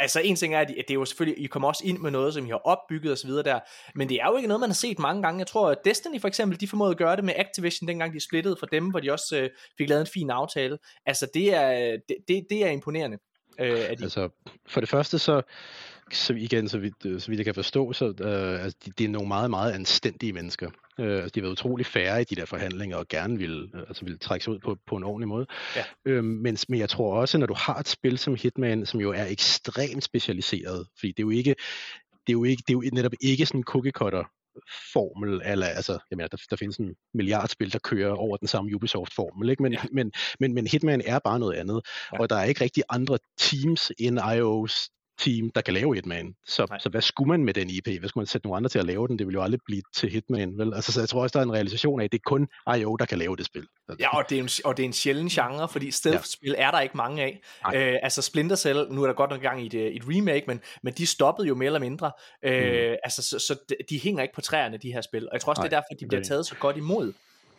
Altså 0.00 0.20
en 0.20 0.36
ting 0.36 0.54
er, 0.54 0.60
at 0.60 0.68
det 0.68 0.90
er 0.90 0.94
jo 0.94 1.04
selvfølgelig, 1.04 1.44
I 1.44 1.46
kommer 1.46 1.68
også 1.68 1.82
ind 1.86 1.98
med 1.98 2.10
noget, 2.10 2.34
som 2.34 2.46
I 2.46 2.48
har 2.48 2.60
opbygget 2.64 3.12
osv. 3.12 3.30
der, 3.30 3.60
men 3.94 4.08
det 4.08 4.20
er 4.20 4.26
jo 4.26 4.36
ikke 4.36 4.48
noget, 4.48 4.60
man 4.60 4.68
har 4.70 4.74
set 4.74 4.98
mange 4.98 5.22
gange. 5.22 5.38
Jeg 5.38 5.46
tror, 5.46 5.70
at 5.70 5.78
Destiny 5.84 6.20
for 6.20 6.28
eksempel, 6.28 6.60
de 6.60 6.68
formåede 6.68 6.90
at 6.90 6.98
gøre 6.98 7.16
det 7.16 7.24
med 7.24 7.34
Activision, 7.36 7.88
dengang 7.88 8.14
de 8.14 8.20
splittede 8.20 8.56
fra 8.60 8.66
dem, 8.72 8.90
hvor 8.90 9.00
de 9.00 9.12
også 9.12 9.36
øh, 9.36 9.50
fik 9.78 9.88
lavet 9.88 10.00
en 10.00 10.06
fin 10.06 10.30
aftale. 10.30 10.78
Altså 11.06 11.28
det 11.34 11.54
er, 11.54 11.96
det, 12.08 12.16
det, 12.28 12.46
det 12.50 12.64
er 12.64 12.68
imponerende. 12.68 13.18
Øh, 13.60 13.80
at 13.90 13.98
de, 13.98 14.02
Altså, 14.02 14.28
for 14.68 14.80
det 14.80 14.88
første 14.88 15.18
så, 15.18 15.42
så 16.12 16.32
igen, 16.32 16.68
så 16.68 16.78
vidt, 16.78 17.06
øh, 17.06 17.20
så 17.20 17.28
vidt 17.28 17.38
jeg 17.38 17.44
kan 17.44 17.54
forstå, 17.54 17.92
så 17.92 18.04
øh, 18.20 18.64
altså, 18.64 18.78
de, 18.84 18.90
de 18.98 19.04
er 19.04 19.08
nogle 19.08 19.28
meget, 19.28 19.50
meget 19.50 19.72
anstændige 19.72 20.32
mennesker. 20.32 20.70
Øh, 21.00 21.16
altså, 21.16 21.30
de 21.34 21.40
har 21.40 21.42
været 21.42 21.52
utrolig 21.52 21.86
færre 21.86 22.20
i 22.20 22.24
de 22.24 22.34
der 22.34 22.44
forhandlinger, 22.44 22.96
og 22.96 23.08
gerne 23.08 23.38
vil, 23.38 23.70
øh, 23.74 23.80
altså, 23.88 24.04
vil 24.04 24.18
trække 24.18 24.44
sig 24.44 24.52
ud 24.52 24.58
på, 24.58 24.76
på 24.86 24.96
en 24.96 25.04
ordentlig 25.04 25.28
måde. 25.28 25.46
Ja. 25.76 25.84
Øh, 26.04 26.24
men, 26.24 26.58
men 26.68 26.80
jeg 26.80 26.88
tror 26.88 27.20
også, 27.20 27.38
når 27.38 27.46
du 27.46 27.54
har 27.56 27.74
et 27.74 27.88
spil 27.88 28.18
som 28.18 28.36
Hitman, 28.42 28.86
som 28.86 29.00
jo 29.00 29.12
er 29.12 29.24
ekstremt 29.24 30.04
specialiseret, 30.04 30.86
fordi 30.98 31.08
det 31.08 31.18
er 31.18 31.26
jo 31.26 31.30
ikke, 31.30 31.54
det 32.26 32.32
er 32.32 32.38
jo 32.38 32.44
ikke, 32.44 32.62
det 32.68 32.74
er 32.74 32.78
jo 32.84 32.90
netop 32.92 33.12
ikke 33.20 33.46
sådan 33.46 33.60
en 33.60 33.64
cookie 33.64 33.92
cutter 33.92 34.24
formel, 34.92 35.42
eller, 35.44 35.66
altså, 35.66 35.92
jeg 35.92 36.16
mener, 36.16 36.28
der, 36.28 36.36
der 36.50 36.56
findes 36.56 36.76
en 36.76 36.94
milliard 37.14 37.48
spil, 37.48 37.72
der 37.72 37.78
kører 37.78 38.12
over 38.12 38.36
den 38.36 38.48
samme 38.48 38.74
Ubisoft-formel, 38.74 39.50
ikke? 39.50 39.62
Men, 39.62 39.72
Ja. 39.72 39.78
men, 39.92 40.12
men, 40.40 40.54
men 40.54 40.66
Hitman 40.66 41.02
er 41.06 41.18
bare 41.18 41.38
noget 41.38 41.54
andet, 41.54 41.80
ja. 42.12 42.18
og 42.20 42.30
der 42.30 42.36
er 42.36 42.44
ikke 42.44 42.60
rigtig 42.64 42.82
andre 42.88 43.18
teams 43.38 43.92
end 43.98 44.18
IO's 44.18 44.97
team, 45.18 45.50
der 45.54 45.60
kan 45.60 45.74
lave 45.74 45.94
Hitman. 45.94 46.34
Så, 46.46 46.66
Nej. 46.70 46.78
så 46.78 46.88
hvad 46.88 47.00
skulle 47.02 47.28
man 47.28 47.44
med 47.44 47.54
den 47.54 47.70
IP? 47.70 47.86
Hvad 47.98 48.08
skulle 48.08 48.22
man 48.22 48.26
sætte 48.26 48.46
nogle 48.46 48.56
andre 48.56 48.68
til 48.68 48.78
at 48.78 48.84
lave 48.84 49.08
den? 49.08 49.18
Det 49.18 49.26
vil 49.26 49.32
jo 49.34 49.42
aldrig 49.42 49.60
blive 49.64 49.82
til 49.94 50.10
Hitman, 50.10 50.58
vel? 50.58 50.74
Altså, 50.74 50.92
så 50.92 51.00
jeg 51.00 51.08
tror 51.08 51.22
også, 51.22 51.32
der 51.32 51.40
er 51.40 51.44
en 51.48 51.52
realisation 51.52 52.00
af, 52.00 52.04
at 52.04 52.12
det 52.12 52.18
er 52.18 52.22
kun 52.26 52.48
IO, 52.78 52.96
der 52.96 53.04
kan 53.06 53.18
lave 53.18 53.36
det 53.36 53.46
spil. 53.46 53.66
Ja, 54.00 54.16
og 54.16 54.24
det, 54.30 54.38
er 54.38 54.42
en, 54.42 54.48
og 54.64 54.76
det 54.76 54.82
er 54.82 54.86
en 54.86 54.92
sjælden 54.92 55.28
genre, 55.28 55.68
fordi 55.68 55.90
stealth-spil 55.90 56.54
er 56.58 56.70
der 56.70 56.80
ikke 56.80 56.96
mange 56.96 57.22
af. 57.22 57.40
Nej. 57.62 57.76
Øh, 57.76 57.98
altså 58.02 58.22
Splinter 58.22 58.56
Cell, 58.56 58.86
nu 58.90 59.02
er 59.02 59.06
der 59.06 59.14
godt 59.14 59.30
nok 59.30 59.40
gang 59.40 59.62
i 59.62 59.66
et, 59.66 59.74
øh, 59.74 59.86
et 59.86 60.02
remake, 60.06 60.44
men, 60.46 60.60
men 60.82 60.92
de 60.94 61.06
stoppede 61.06 61.48
jo 61.48 61.54
mere 61.54 61.66
eller 61.66 61.80
mindre. 61.80 62.12
Øh, 62.44 62.96
Altså, 63.04 63.22
så, 63.22 63.38
så 63.38 63.56
de- 63.68 63.74
de 63.90 63.98
hænger 64.00 64.22
ikke 64.22 64.34
på 64.34 64.40
træerne, 64.40 64.76
de 64.76 64.92
her 64.92 65.00
spil. 65.00 65.24
Og 65.28 65.30
jeg 65.32 65.40
tror 65.40 65.50
også, 65.50 65.62
det 65.62 65.66
er 65.66 65.70
Nej, 65.76 65.80
derfor, 65.80 65.98
de 65.98 66.04
er 66.04 66.08
bliver 66.08 66.22
taget 66.24 66.46
så 66.46 66.54
godt 66.54 66.76
imod. 66.76 67.12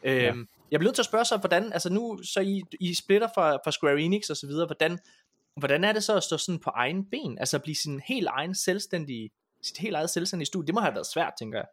Øh, 0.04 0.16
Ja. 0.16 0.34
Jeg 0.72 0.80
bliver 0.80 0.88
nødt 0.90 0.96
til 0.96 1.02
at 1.02 1.06
spørge 1.06 1.26
så, 1.26 1.38
hvordan, 1.38 1.74
altså 1.74 1.90
nu, 1.90 2.20
så 2.24 2.40
I, 2.40 2.62
I 2.80 2.94
splitter 2.94 3.28
fra, 3.36 3.52
fra 3.64 3.72
Square 3.72 4.02
Enix 4.02 4.30
og 4.30 4.38
så 4.38 4.48
videre, 4.48 4.66
hvordan, 4.66 5.00
hvordan 5.60 5.84
er 5.84 5.94
det 5.94 6.04
så 6.04 6.18
at 6.18 6.24
stå 6.24 6.38
sådan 6.38 6.60
på 6.60 6.70
egen 6.70 7.06
ben? 7.12 7.38
Altså 7.40 7.58
at 7.58 7.64
blive 7.64 7.76
sin 7.76 8.02
helt 8.08 8.28
egen 8.28 8.56
selvstændige, 8.56 9.30
sit 9.62 9.78
helt 9.78 9.96
eget 9.96 10.10
selvstændige 10.10 10.46
studie, 10.46 10.68
det 10.68 10.74
må 10.74 10.82
have 10.82 10.94
været 10.94 11.08
svært, 11.08 11.34
tænker 11.40 11.60
jeg. 11.60 11.68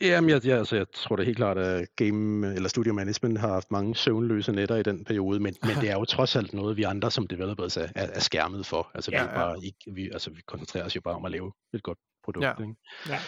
Jamen, 0.00 0.30
jeg, 0.30 0.46
jeg, 0.46 0.58
altså, 0.58 0.76
jeg 0.76 0.86
tror 0.94 1.16
da 1.16 1.22
helt 1.22 1.36
klart, 1.36 1.58
at 1.58 1.88
game 1.96 2.54
eller 2.54 2.68
studio 2.68 2.92
management 2.92 3.38
har 3.38 3.48
haft 3.48 3.70
mange 3.70 3.96
søvnløse 3.96 4.52
nætter 4.52 4.76
i 4.76 4.82
den 4.82 5.04
periode, 5.04 5.40
men, 5.40 5.56
men 5.62 5.76
det 5.80 5.90
er 5.90 5.94
jo 5.94 6.04
trods 6.14 6.36
alt 6.36 6.52
noget, 6.52 6.76
vi 6.76 6.82
andre 6.82 7.10
som 7.10 7.26
developers 7.26 7.76
er, 7.76 7.88
er, 7.94 8.06
er 8.06 8.20
skærmet 8.20 8.66
for. 8.66 8.90
Altså, 8.94 9.10
vi, 9.10 9.16
Ja, 9.16 9.22
er 9.22 9.28
jo 9.28 9.34
bare 9.34 9.64
ikke, 9.64 9.78
vi, 9.94 10.10
altså, 10.12 10.30
vi 10.30 10.40
koncentrerer 10.46 10.84
os 10.84 10.96
jo 10.96 11.00
bare 11.00 11.14
om 11.14 11.24
at 11.24 11.30
lave 11.30 11.52
et 11.74 11.82
godt 11.82 11.98
produkt. 12.24 12.44
Ja. 12.44 12.52
Ikke? 12.60 12.74
Ja. 13.08 13.18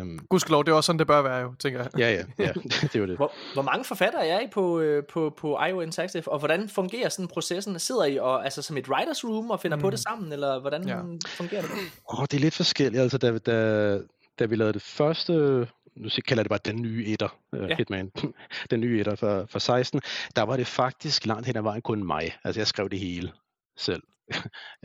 Øhm, 0.00 0.18
Gudskelov, 0.30 0.64
det 0.64 0.72
er 0.72 0.76
også 0.76 0.86
sådan, 0.86 0.98
det 0.98 1.06
bør 1.06 1.22
være 1.22 1.36
jo, 1.40 1.54
tænker 1.58 1.80
jeg. 1.80 1.90
ja, 1.98 2.10
ja, 2.10 2.24
ja, 2.46 2.52
det 2.82 2.94
er 2.96 2.98
jo 2.98 3.06
det. 3.06 3.16
Hvor, 3.16 3.32
hvor 3.54 3.62
mange 3.62 3.84
forfattere 3.84 4.26
er 4.26 4.40
I 4.40 4.46
på, 4.52 4.80
øh, 4.80 5.02
på, 5.12 5.34
på 5.36 5.58
IO 5.64 5.80
Interactive, 5.80 6.32
og 6.32 6.38
hvordan 6.38 6.68
fungerer 6.68 7.08
sådan 7.08 7.28
processen? 7.28 7.78
Sidder 7.78 8.04
I 8.04 8.16
og, 8.18 8.44
altså, 8.44 8.62
som 8.62 8.76
et 8.76 8.88
writers 8.88 9.24
room 9.24 9.50
og 9.50 9.60
finder 9.60 9.76
mm. 9.76 9.80
på 9.82 9.90
det 9.90 9.98
sammen, 10.00 10.32
eller 10.32 10.60
hvordan 10.60 10.88
Ja. 10.88 11.00
fungerer 11.26 11.62
det? 11.62 11.70
Åh, 12.18 12.22
det 12.22 12.34
er 12.34 12.38
lidt 12.40 12.54
forskelligt. 12.54 13.02
Altså, 13.02 13.18
da, 13.18 13.38
da, 13.38 13.98
da 14.38 14.44
vi 14.44 14.56
lavede 14.56 14.72
det 14.72 14.82
første, 14.82 15.32
nu 15.96 16.08
kalder 16.28 16.40
jeg 16.40 16.44
det 16.44 16.48
bare 16.50 16.72
den 16.72 16.82
nye 16.82 17.04
etter, 17.06 17.28
Ja. 17.52 17.66
ja. 17.66 17.76
Hitman, 17.76 18.10
den 18.70 18.80
nye 18.80 19.00
etter 19.00 19.14
for, 19.16 19.46
for 19.50 19.58
16, 19.58 20.00
der 20.36 20.42
var 20.42 20.56
det 20.56 20.66
faktisk 20.66 21.26
langt 21.26 21.46
hen 21.46 21.56
ad 21.56 21.62
vejen 21.62 21.82
kun 21.82 22.06
mig. 22.06 22.36
Altså, 22.44 22.60
jeg 22.60 22.66
skrev 22.66 22.88
det 22.90 22.98
hele 22.98 23.32
selv. 23.76 24.02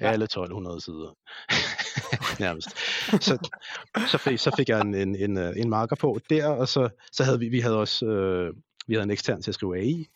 Ja. 0.02 0.12
Alle 0.12 0.24
1200 0.24 0.82
sider. 0.82 1.18
Nærmest. 2.44 2.70
Så, 3.24 3.50
så, 4.12 4.18
fik, 4.18 4.40
så 4.40 4.52
fik 4.58 4.70
jeg 4.70 4.82
en, 4.82 4.96
en, 4.96 5.16
en, 5.16 5.38
øh, 5.38 5.54
en 5.58 5.70
marker 5.70 5.96
på 5.96 6.20
der, 6.30 6.48
og 6.48 6.68
så, 6.68 6.90
så 7.12 7.24
havde 7.24 7.40
vi, 7.40 7.48
vi 7.48 7.60
havde 7.60 7.78
også 7.78 8.06
øh, 8.06 8.54
vi 8.88 8.94
havde 8.94 9.04
en 9.04 9.12
ekstern 9.12 9.42
til 9.42 9.52
at 9.52 9.56
skrive 9.56 9.78
AI. 9.78 10.08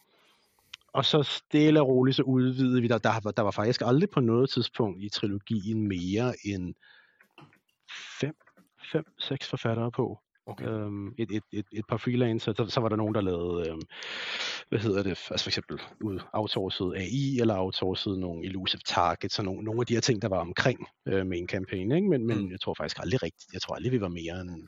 Og 0.94 1.06
så 1.06 1.24
stille 1.24 1.82
og 1.82 1.88
roligt 1.88 2.16
så 2.16 2.24
udvidede 2.24 2.82
vi, 2.82 2.88
der, 2.88 2.98
der, 2.98 3.20
der 3.20 3.42
var 3.42 3.52
faktisk 3.52 3.82
aldrig 3.86 4.10
på 4.10 4.20
noget 4.20 4.50
tidspunkt 4.50 5.04
i 5.04 5.10
trilogien 5.10 5.88
mere 5.88 6.34
end 6.46 6.76
fem, 8.20 8.36
fem, 8.92 9.06
seks 9.20 9.50
forfattere 9.50 9.92
på. 9.92 10.20
Okay. 10.48 10.66
Øhm, 10.66 11.08
et, 11.18 11.32
et, 11.32 11.44
et, 11.52 11.66
et 11.72 11.86
par 11.90 11.98
freelancer, 11.98 12.54
så, 12.54 12.66
så 12.70 12.80
var 12.80 12.90
der 12.90 12.96
nogen, 12.96 13.16
der 13.16 13.22
lavede, 13.22 13.70
øhm, 13.70 13.82
hvad 14.70 14.80
hedder 14.80 15.04
det, 15.04 15.10
altså 15.10 15.44
for 15.44 15.50
eksempel 15.50 15.80
ud 16.02 16.20
outsourcet 16.34 16.94
AI, 16.96 17.40
eller 17.40 17.58
outsourcet 17.58 18.20
nogle 18.20 18.46
elusive 18.46 18.82
targets, 18.86 19.40
og 19.40 19.46
nogle, 19.46 19.64
nogle 19.64 19.82
af 19.82 19.86
de 19.86 19.94
her 19.94 20.02
ting, 20.02 20.22
der 20.22 20.28
var 20.28 20.40
omkring 20.40 20.88
øh, 21.08 21.26
main 21.28 21.48
campaign, 21.48 21.92
ikke? 21.92 22.08
Men, 22.10 22.28
men 22.28 22.38
Mm. 22.38 22.52
jeg 22.52 22.62
tror 22.62 22.74
faktisk 22.74 23.00
aldrig 23.00 23.24
rigtigt, 23.24 23.54
jeg 23.54 23.62
tror 23.62 23.76
aldrig, 23.76 23.92
vi 23.92 24.02
var 24.02 24.08
mere 24.08 24.42
end 24.42 24.68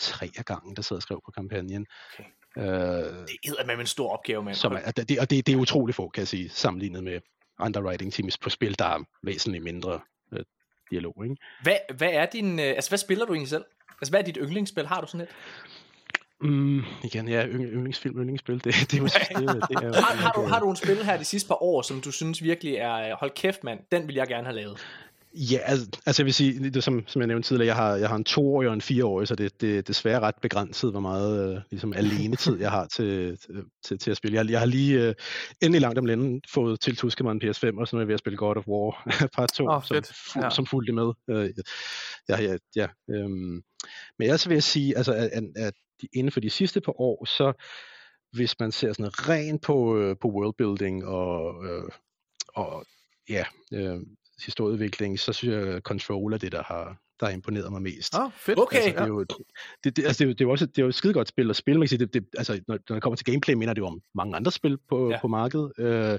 tre 0.00 0.30
af 0.38 0.44
gangen, 0.44 0.76
der 0.76 0.82
sad 0.82 0.96
og 0.96 1.02
skrev 1.02 1.20
på 1.24 1.30
kampagnen. 1.30 1.86
Okay. 2.14 2.24
Øh, 2.58 2.64
Det 2.64 3.54
er 3.58 3.66
med 3.66 3.78
en 3.80 3.86
stor 3.86 4.08
opgave, 4.12 4.42
mand. 4.42 4.54
som 4.54 4.72
er, 4.72 4.90
det, 4.90 5.18
og 5.20 5.30
det, 5.30 5.46
det 5.46 5.52
er 5.52 5.56
utroligt 5.56 5.96
få, 5.96 6.08
kan 6.08 6.20
jeg 6.20 6.28
sige, 6.28 6.48
sammenlignet 6.48 7.04
med 7.04 7.20
andre 7.58 7.82
writing 7.84 8.12
teams 8.12 8.38
på 8.38 8.50
spil, 8.50 8.78
der 8.78 8.84
er 8.84 9.04
væsentligt 9.22 9.64
mindre 9.64 10.00
øh, 10.32 10.40
dialog. 10.94 11.14
Ikke? 11.24 11.36
Hvad, 11.62 11.76
hvad 11.96 12.10
er 12.12 12.26
din, 12.26 12.58
øh, 12.58 12.66
altså 12.66 12.90
hvad 12.90 12.98
spiller 12.98 13.26
du 13.26 13.32
egentlig 13.32 13.50
selv? 13.50 13.64
Altså 14.00 14.12
hvad 14.12 14.20
er 14.20 14.24
dit 14.24 14.38
yndlingsspil? 14.40 14.86
Har 14.86 15.00
du 15.00 15.06
sådan 15.06 15.20
et? 15.20 15.28
Mm, 16.40 16.82
igen, 17.04 17.28
ja, 17.28 17.46
yndlingsfilm, 17.46 18.18
yndlingsspil, 18.18 18.54
det, 18.54 18.64
det 18.64 18.94
er 18.94 18.98
jo... 18.98 19.04
Det, 19.54 19.68
det 19.68 19.76
er 19.76 20.00
Har, 20.00 20.14
har, 20.14 20.32
du, 20.32 20.42
har 20.46 20.60
du 20.60 20.70
en 20.70 20.76
spil 20.76 21.04
her 21.04 21.16
de 21.16 21.24
sidste 21.24 21.48
par 21.48 21.62
år, 21.62 21.82
som 21.82 22.00
du 22.00 22.12
synes 22.12 22.42
virkelig 22.42 22.74
er, 22.74 22.94
øh, 22.94 23.16
hold 23.20 23.30
kæft 23.30 23.64
mand, 23.64 23.80
den 23.92 24.08
vil 24.08 24.14
jeg 24.14 24.28
gerne 24.28 24.46
have 24.46 24.56
lavet. 24.56 24.86
Ja, 25.36 25.58
altså, 25.64 25.86
altså 26.06 26.22
jeg 26.22 26.24
vil 26.26 26.34
sige, 26.34 26.70
det, 26.70 26.84
som, 26.84 27.04
som 27.06 27.20
jeg 27.20 27.26
nævnte 27.26 27.48
tidligere, 27.48 27.66
jeg 27.66 27.76
har, 27.76 27.96
jeg 27.96 28.08
har 28.08 28.16
en 28.16 28.24
toårig 28.24 28.68
og 28.68 28.74
en 28.74 28.80
fireårig, 28.80 29.28
så 29.28 29.34
det, 29.34 29.60
det 29.60 29.78
er 29.78 29.82
desværre 29.82 30.20
ret 30.20 30.34
begrænset, 30.42 30.90
hvor 30.90 31.00
meget 31.00 31.56
øh, 31.56 31.60
ligesom 31.70 31.92
alene 31.92 32.36
tid 32.36 32.60
jeg 32.60 32.70
har 32.70 32.86
til, 32.86 33.38
til, 33.84 33.98
til 33.98 34.10
at 34.10 34.16
spille. 34.16 34.36
Jeg, 34.38 34.50
jeg 34.50 34.58
har 34.58 34.66
lige 34.66 35.08
øh, 35.08 35.14
endelig 35.62 35.80
langt 35.80 35.98
om 35.98 36.04
lænden 36.04 36.40
fået 36.54 36.80
tiltusket 36.80 37.24
mig 37.24 37.32
en 37.32 37.42
PS5, 37.44 37.80
og 37.80 37.88
så 37.88 37.96
er 37.96 38.00
jeg 38.00 38.08
ved 38.08 38.14
at 38.14 38.18
spille 38.20 38.36
God 38.36 38.56
of 38.56 38.66
War 38.68 39.10
part 39.36 39.52
2, 39.52 39.66
Åh, 39.68 39.82
som, 39.82 39.96
fu- 39.96 40.40
Ja. 40.42 40.50
som 40.50 40.66
fulgte 40.66 40.92
med. 40.92 41.12
Øh, 41.30 41.50
ja, 42.28 42.40
ja, 42.42 42.56
ja, 42.76 42.86
øhm. 43.10 43.62
Men 44.18 44.22
ellers 44.26 44.48
vil 44.48 44.54
jeg 44.54 44.62
sige, 44.62 44.96
altså, 44.96 45.12
at, 45.12 45.30
at, 45.32 45.44
at 45.56 45.74
de- 46.02 46.08
inden 46.12 46.32
for 46.32 46.40
de 46.40 46.50
sidste 46.50 46.80
par 46.80 47.00
år, 47.00 47.24
så 47.24 47.52
hvis 48.32 48.54
man 48.60 48.72
ser 48.72 48.92
sådan 48.92 49.28
rent 49.28 49.62
på, 49.62 49.98
øh, 49.98 50.16
på 50.20 50.28
worldbuilding 50.28 51.04
og, 51.06 51.64
øh, 51.64 51.88
og 52.54 52.84
ja, 53.28 53.44
øh, 53.74 54.00
historieudvikling, 54.44 55.18
så 55.20 55.32
synes 55.32 55.54
jeg, 55.66 55.80
Control 55.80 56.32
er 56.32 56.38
det, 56.38 56.52
der 56.52 56.62
har, 56.62 56.96
der 57.20 57.26
har 57.26 57.32
imponeret 57.32 57.72
mig 57.72 57.82
mest. 57.82 58.14
Ah, 58.14 58.30
fedt. 58.36 58.58
Okay. 58.58 58.76
Altså, 58.76 58.90
det, 58.90 58.98
er 58.98 59.06
jo, 59.06 59.20
et- 59.20 59.32
det, 59.84 59.96
det, 59.96 60.04
altså, 60.06 60.18
det, 60.18 60.24
er 60.24 60.28
jo, 60.28 60.32
det 60.32 60.40
er 60.40 60.44
jo 60.44 60.50
også 60.50 60.66
det 60.66 60.78
er 60.78 60.82
jo 60.82 60.88
et 60.88 60.94
skide 60.94 61.12
godt 61.12 61.28
spil 61.28 61.50
at 61.50 61.56
spille. 61.56 61.78
Man 61.78 61.84
kan 61.84 61.88
sige, 61.88 61.98
det, 61.98 62.14
det, 62.14 62.24
altså, 62.38 62.60
når, 62.68 62.78
når 62.88 62.94
det 62.96 63.02
kommer 63.02 63.16
til 63.16 63.24
gameplay, 63.26 63.54
minder 63.54 63.74
det 63.74 63.80
jo 63.80 63.86
om 63.86 64.00
mange 64.14 64.36
andre 64.36 64.52
spil 64.52 64.78
på, 64.88 65.08
Ja. 65.08 65.14
ja. 65.14 65.20
på 65.20 65.28
markedet. 65.28 65.72
Øh, 65.78 66.18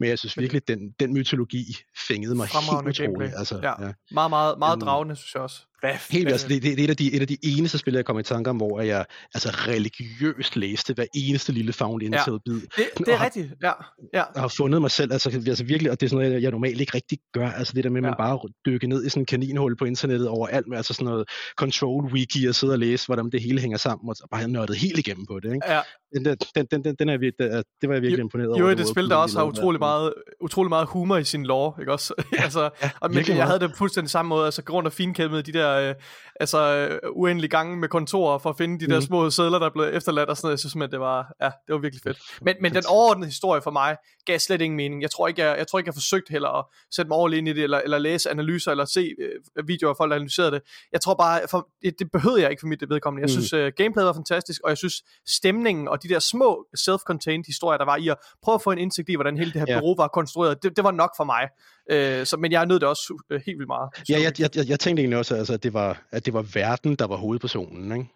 men 0.00 0.08
jeg 0.08 0.18
synes 0.18 0.38
virkelig, 0.38 0.68
den, 0.68 0.90
den 1.00 1.12
mytologi 1.14 1.64
fængede 2.08 2.34
mig 2.34 2.48
Fremragende 2.48 2.90
helt 2.98 3.10
utroligt. 3.10 3.32
Altså, 3.36 3.60
Ja. 3.62 3.74
Meget, 4.10 4.30
meget, 4.30 4.58
meget 4.58 4.76
Øhm, 4.76 4.80
dragende, 4.80 5.16
synes 5.16 5.34
jeg 5.34 5.42
også. 5.42 5.60
Hvad? 5.84 5.94
Helt 6.10 6.28
Altså, 6.28 6.48
det, 6.48 6.62
det, 6.62 6.76
det, 6.78 6.80
er 6.80 6.84
et 6.84 6.90
af 6.90 6.96
de, 6.96 7.14
et 7.14 7.20
af 7.20 7.26
de 7.28 7.36
eneste 7.42 7.78
spil, 7.78 7.94
jeg 7.94 8.04
kommer 8.04 8.20
i 8.20 8.22
tanke 8.22 8.50
om, 8.50 8.56
hvor 8.56 8.80
jeg 8.80 9.04
altså, 9.34 9.48
religiøst 9.50 10.56
læste 10.56 10.94
hver 10.94 11.04
eneste 11.14 11.52
lille 11.52 11.72
found 11.72 12.02
intel 12.02 12.40
bid 12.44 12.54
Det, 12.54 12.86
det 12.98 13.08
er 13.08 13.16
har- 13.16 13.24
rigtigt, 13.24 13.52
ja. 13.62 13.72
ja. 14.14 14.22
jeg 14.34 14.40
har 14.42 14.48
fundet 14.48 14.80
mig 14.80 14.90
selv, 14.90 15.12
altså, 15.12 15.30
altså 15.46 15.64
virkelig, 15.64 15.90
og 15.92 16.00
det 16.00 16.06
er 16.06 16.10
sådan 16.10 16.26
noget, 16.28 16.42
jeg, 16.42 16.50
normalt 16.50 16.80
ikke 16.80 16.92
rigtig 16.94 17.18
gør, 17.32 17.50
altså 17.50 17.72
det 17.76 17.84
der 17.84 17.90
med, 17.90 17.98
at 17.98 18.02
man 18.02 18.10
Ja. 18.10 18.16
bare 18.16 18.38
dykker 18.66 18.88
ned 18.88 19.06
i 19.06 19.08
sådan 19.08 19.22
en 19.22 19.26
kaninhul 19.26 19.76
på 19.76 19.84
internettet 19.84 20.28
overalt 20.28 20.66
med 20.68 20.76
altså 20.76 20.94
sådan 20.94 21.04
noget 21.04 21.28
control 21.56 22.04
wiki 22.04 22.46
og 22.46 22.54
sidde 22.54 22.72
og 22.72 22.78
læse, 22.78 23.06
hvordan 23.06 23.30
det 23.30 23.42
hele 23.42 23.60
hænger 23.60 23.78
sammen, 23.78 24.08
og 24.08 24.16
bare 24.30 24.48
nørdet 24.48 24.76
helt 24.76 24.98
igennem 24.98 25.26
på 25.26 25.40
det, 25.40 25.54
ikke? 25.54 25.72
ja. 25.72 25.80
Den, 26.14 26.24
der, 26.24 26.34
den, 26.54 26.66
den, 26.70 26.84
den, 26.84 26.94
den 26.98 27.08
er 27.08 27.18
virkelig, 27.18 27.50
det, 27.52 27.64
det 27.80 27.88
var 27.88 27.94
jeg 27.94 28.02
virkelig 28.02 28.20
imponeret 28.22 28.48
over. 28.50 28.58
Jo, 28.58 28.64
den 28.68 28.78
det 28.78 28.84
måde, 28.84 28.88
spil, 28.94 29.10
der 29.10 29.16
også 29.16 29.38
har 29.38 29.44
utrolig 29.46 29.74
det. 29.78 29.80
meget, 29.80 30.14
utrolig 30.40 30.68
meget 30.68 30.86
humor 30.88 31.16
i 31.16 31.24
sin 31.24 31.46
lore, 31.46 31.74
ikke 31.80 31.92
også? 31.92 32.14
altså, 32.38 32.70
og, 33.00 33.10
men, 33.10 33.24
jeg 33.28 33.46
havde 33.46 33.60
det 33.60 33.72
fuldstændig 33.78 34.10
samme 34.10 34.28
måde, 34.28 34.44
altså 34.44 34.62
grund 34.62 34.86
af 34.86 34.92
finkæmmet 34.92 35.46
de 35.46 35.52
der 35.52 35.88
øh, 35.88 35.94
altså, 36.40 36.88
øh, 37.02 37.10
uendelige 37.12 37.50
gange 37.50 37.76
med 37.76 37.88
kontorer 37.88 38.38
for 38.38 38.50
at 38.50 38.56
finde 38.56 38.80
de 38.80 38.86
der 38.90 38.94
Mhm. 38.98 39.02
små 39.06 39.30
sædler, 39.30 39.58
der 39.58 39.70
blev 39.70 39.90
efterladt 39.92 40.28
og 40.30 40.36
sådan 40.36 40.46
noget. 40.46 40.52
Jeg 40.52 40.58
synes 40.58 40.72
simpelthen, 40.72 40.92
det 40.92 41.00
var, 41.00 41.34
ja, 41.42 41.46
det 41.66 41.72
var 41.74 41.78
virkelig 41.78 42.02
fedt. 42.02 42.18
Men, 42.42 42.54
men 42.60 42.74
den 42.74 42.82
overordnede 42.88 43.26
historie 43.28 43.62
for 43.62 43.70
mig 43.70 43.96
gav 44.26 44.38
slet 44.38 44.60
ingen 44.60 44.76
mening. 44.76 45.02
Jeg 45.02 45.10
tror 45.10 45.28
ikke, 45.28 45.42
jeg, 45.44 45.58
jeg, 45.58 45.66
tror 45.66 45.78
ikke, 45.78 45.88
jeg 45.88 45.94
forsøgte 45.94 46.30
heller 46.30 46.48
at 46.58 46.64
sætte 46.96 47.08
mig 47.08 47.16
ordentligt 47.18 47.38
ind 47.38 47.48
i 47.48 47.52
det, 47.52 47.62
eller, 47.64 47.78
eller 47.84 47.98
læse 47.98 48.30
analyser, 48.30 48.70
eller 48.70 48.84
se 48.84 49.10
øh, 49.58 49.68
videoer 49.68 49.90
af 49.90 49.96
folk, 49.96 50.10
der 50.10 50.16
analyserede 50.16 50.50
det. 50.50 50.62
Jeg 50.92 51.00
tror 51.00 51.14
bare, 51.14 51.40
for, 51.50 51.68
det, 51.82 51.94
det 51.98 52.10
behøvede 52.12 52.42
jeg 52.42 52.50
ikke 52.50 52.60
for 52.60 52.66
mit 52.66 52.82
vedkommende. 52.88 53.20
Jeg 53.22 53.26
Mm. 53.36 53.40
synes, 53.42 53.52
øh, 53.52 53.72
gameplayet 53.76 54.06
var 54.06 54.12
fantastisk, 54.12 54.60
og 54.64 54.68
jeg 54.70 54.78
synes, 54.78 54.94
stemningen 55.28 55.88
og 55.88 56.02
de 56.04 56.08
der 56.08 56.18
små 56.18 56.66
self-contained 56.78 57.42
historier, 57.46 57.78
der 57.78 57.84
var 57.84 57.96
i 57.96 58.08
at 58.08 58.16
prøve 58.42 58.54
at 58.54 58.62
få 58.62 58.70
en 58.70 58.78
indsigt 58.78 59.08
i, 59.08 59.14
hvordan 59.14 59.36
hele 59.36 59.52
det 59.52 59.60
her 59.60 59.66
Ja. 59.68 59.78
bureau 59.80 59.96
var 59.96 60.08
konstrueret, 60.08 60.62
det, 60.62 60.76
det 60.76 60.84
var 60.84 60.90
nok 60.90 61.10
for 61.16 61.24
mig. 61.24 61.48
Øh, 61.90 62.26
så, 62.26 62.36
men 62.36 62.52
jeg 62.52 62.66
nød 62.66 62.80
det 62.80 62.88
også 62.88 63.22
øh, 63.30 63.40
helt 63.46 63.58
vildt 63.58 63.68
meget. 63.68 63.90
Ja, 64.08 64.20
jeg, 64.22 64.40
jeg, 64.40 64.56
jeg, 64.56 64.68
jeg 64.68 64.80
tænkte 64.80 65.00
egentlig 65.00 65.18
også, 65.18 65.34
altså, 65.34 65.52
at, 65.52 65.62
det 65.62 65.72
var, 65.74 66.02
at 66.10 66.26
det 66.26 66.34
var 66.34 66.42
verden, 66.54 66.94
der 66.96 67.06
var 67.06 67.16
hovedpersonen, 67.16 67.92
ikke? 67.92 68.10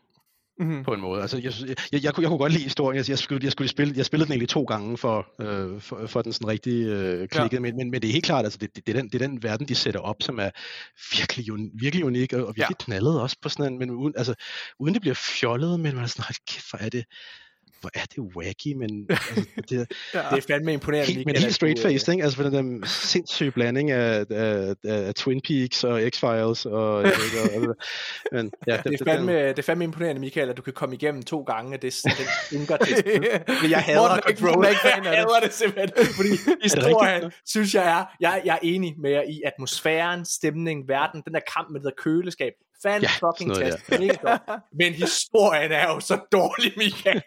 Mm-hmm. 0.61 0.85
på 0.85 0.95
en 0.95 1.01
måde. 1.01 1.21
Altså, 1.23 1.39
jeg, 1.39 1.53
synes- 1.53 1.75
jeg, 1.93 2.05
jeg, 2.05 2.15
kunne, 2.15 2.23
jeg 2.23 2.29
kunne 2.29 2.39
godt 2.39 2.53
lide 2.53 2.63
historien. 2.65 2.97
Jeg, 2.97 3.09
jeg, 3.09 3.19
skulle, 3.19 3.45
jeg, 3.45 3.53
skulle 3.53 3.69
spille, 3.69 3.95
jeg 3.97 4.05
spillede 4.07 4.27
den 4.27 4.33
egentlig 4.33 4.49
to 4.49 4.63
gange 4.63 4.99
for, 4.99 5.27
øh, 5.41 5.81
for, 5.81 6.07
for 6.07 6.23
den 6.23 6.33
sådan 6.33 6.49
rigtig 6.49 6.87
øh, 6.87 7.29
klikkede, 7.29 7.55
ja. 7.57 7.61
men, 7.61 7.77
men, 7.77 7.91
men 7.91 8.03
det 8.03 8.09
er 8.09 8.13
helt 8.13 8.25
klart, 8.25 8.45
altså, 8.45 8.59
det, 8.59 8.77
det, 8.77 8.87
det, 8.87 8.97
er 8.97 9.01
den, 9.01 9.09
det 9.11 9.23
er 9.23 9.27
den 9.29 9.43
verden, 9.43 9.69
de 9.69 9.75
sætter 9.75 10.01
op, 10.01 10.17
som 10.21 10.39
er 10.39 10.51
virkelig, 11.17 11.53
un, 11.53 11.71
virkelig 11.81 12.05
unik, 12.05 12.33
og, 12.33 12.41
og 12.41 12.57
virkelig 12.57 12.77
ja. 12.81 12.85
knaldet 12.85 13.21
også 13.21 13.37
på 13.43 13.49
sådan 13.49 13.73
en, 13.73 13.79
men 13.79 13.91
uden, 13.91 14.15
altså, 14.17 14.35
uden 14.81 14.95
det 14.95 15.01
bliver 15.01 15.15
fjollet, 15.15 15.81
men 15.81 15.95
man 15.95 16.05
er 16.05 16.09
sådan, 16.09 16.25
hold 16.25 16.47
kæft, 16.49 16.71
hvor 16.71 16.79
er 16.79 16.89
det, 16.89 17.05
hvor 17.81 17.91
er 17.95 18.05
det 18.15 18.19
wacky, 18.37 18.73
men 18.77 19.07
altså, 19.11 19.47
det, 19.69 19.87
Ja. 20.15 20.23
Det 20.31 20.45
er 20.45 20.47
fandme 20.49 20.73
imponerende. 20.73 21.13
helt, 21.13 21.27
men 21.27 21.37
helt 21.37 21.47
øh, 21.47 21.69
straight-faced, 21.69 22.13
ikke? 22.13 22.25
Altså 22.25 22.37
for 22.37 22.43
den 22.43 22.81
der 22.81 22.87
sindssyge 22.87 23.51
blanding 23.51 23.91
af, 23.91 24.25
af, 24.31 24.75
af 24.85 25.15
Twin 25.15 25.41
Peaks 25.41 25.85
og 25.85 26.01
X-Files, 26.01 26.69
og, 26.69 26.73
og, 27.03 27.05
og, 27.57 27.77
men, 28.33 28.53
ja, 28.67 28.77
Det 28.85 29.01
er, 29.01 29.05
fandme, 29.05 29.49
det 29.49 29.59
er 29.59 29.63
fandme 29.63 29.85
imponerende, 29.85 30.21
Michael, 30.21 30.51
at 30.51 30.57
du 30.57 30.63
kan 30.63 30.73
komme 30.73 30.95
igennem 30.95 31.23
to 31.23 31.43
gange 31.43 31.73
af 31.73 31.81
det, 31.81 32.01
den 32.05 32.59
ynger 32.61 32.77
til 32.77 32.95
jeg 33.71 33.81
hader 33.83 34.01
er 34.01 34.21
Control. 34.21 34.65
Jeg 34.65 34.77
det. 34.97 35.07
hader 35.07 35.41
det 35.43 35.53
simpelthen. 35.53 35.91
Fordi 36.17 36.29
historien, 36.63 37.33
synes 37.47 37.75
jeg 37.75 37.99
er, 37.99 38.05
jeg, 38.21 38.43
jeg 38.45 38.55
er 38.55 38.59
enig 38.63 38.95
med 38.99 39.11
jer 39.11 39.23
i 39.23 39.43
atmosfæren, 39.45 40.25
stemning, 40.25 40.89
verden, 40.89 41.23
den 41.27 41.35
der 41.35 41.41
kamp 41.55 41.71
med 41.71 41.81
det 41.81 41.85
der 41.85 42.03
køleskab. 42.03 42.53
Fan 42.83 43.03
Ja, 43.03 43.09
fucking 43.09 43.49
noget 43.49 43.65
tastisk. 43.65 44.01
Mega 44.01 44.15
godt. 44.23 44.41
Men 44.81 44.93
historien 44.93 45.73
er 45.73 45.87
jo 45.95 46.01
så 46.01 46.19
dårlig, 46.33 46.73
Michael. 46.77 47.23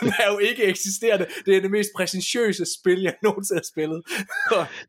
Den 0.00 0.08
er 0.08 0.32
jo 0.32 0.38
ikke 0.38 0.64
eksisterende. 0.64 1.26
Det 1.46 1.56
er 1.56 1.60
det 1.60 1.70
mest 1.70 1.90
præsentiøse 1.96 2.64
spil, 2.80 3.02
jeg 3.02 3.14
nogensinde 3.22 3.58
har 3.58 3.68
spillet. 3.72 4.02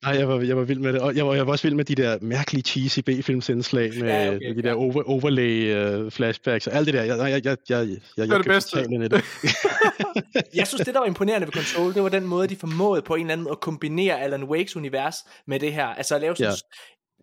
Nej, 0.03 0.13
jeg 0.19 0.27
var, 0.29 0.41
jeg 0.41 0.57
var 0.57 0.63
vild 0.63 0.79
med 0.79 0.93
det. 0.93 1.01
Og 1.01 1.15
jeg 1.15 1.27
var, 1.27 1.33
jeg 1.33 1.47
var 1.47 1.51
også 1.51 1.63
vild 1.63 1.75
med 1.75 1.85
de 1.85 1.95
der 1.95 2.17
mærkelige 2.21 2.63
cheesy 2.63 2.99
B-filmsindslag 2.99 3.91
med, 3.99 4.07
Ja, 4.09 4.23
ja, 4.23 4.35
okay, 4.35 4.47
med 4.47 4.55
de 4.55 4.61
ja. 4.67 4.69
der 4.69 4.75
over, 4.75 5.03
overlay 5.03 5.75
uh, 6.05 6.11
flashbacks 6.11 6.67
og 6.67 6.73
alt 6.73 6.85
det 6.85 6.93
der. 6.93 7.03
Jeg, 7.03 7.17
jeg, 7.17 7.29
jeg, 7.31 7.45
jeg, 7.45 7.57
jeg, 7.69 7.87
jeg, 8.17 8.27
jeg 8.27 8.37
det 8.37 8.45
bedste. 8.45 8.71
totalt 8.71 8.91
ind 8.91 9.03
i 9.03 9.07
det. 9.07 9.23
Jeg 10.55 10.67
synes, 10.67 10.81
det 10.81 10.93
der 10.93 10.99
var 10.99 11.07
imponerende 11.07 11.47
ved 11.47 11.53
Control, 11.53 11.93
det 11.93 12.03
var 12.03 12.09
den 12.09 12.25
måde, 12.25 12.47
de 12.47 12.55
formåede 12.55 13.01
på 13.01 13.15
en 13.15 13.21
eller 13.21 13.31
anden 13.33 13.43
måde 13.43 13.51
at 13.51 13.59
kombinere 13.59 14.21
Alan 14.21 14.43
Wakes 14.43 14.75
univers 14.75 15.15
med 15.47 15.59
det 15.59 15.73
her. 15.73 15.85
Altså 15.85 16.15
at 16.15 16.21
lave 16.21 16.35
sådan... 16.35 16.51
Ja. 16.51 16.55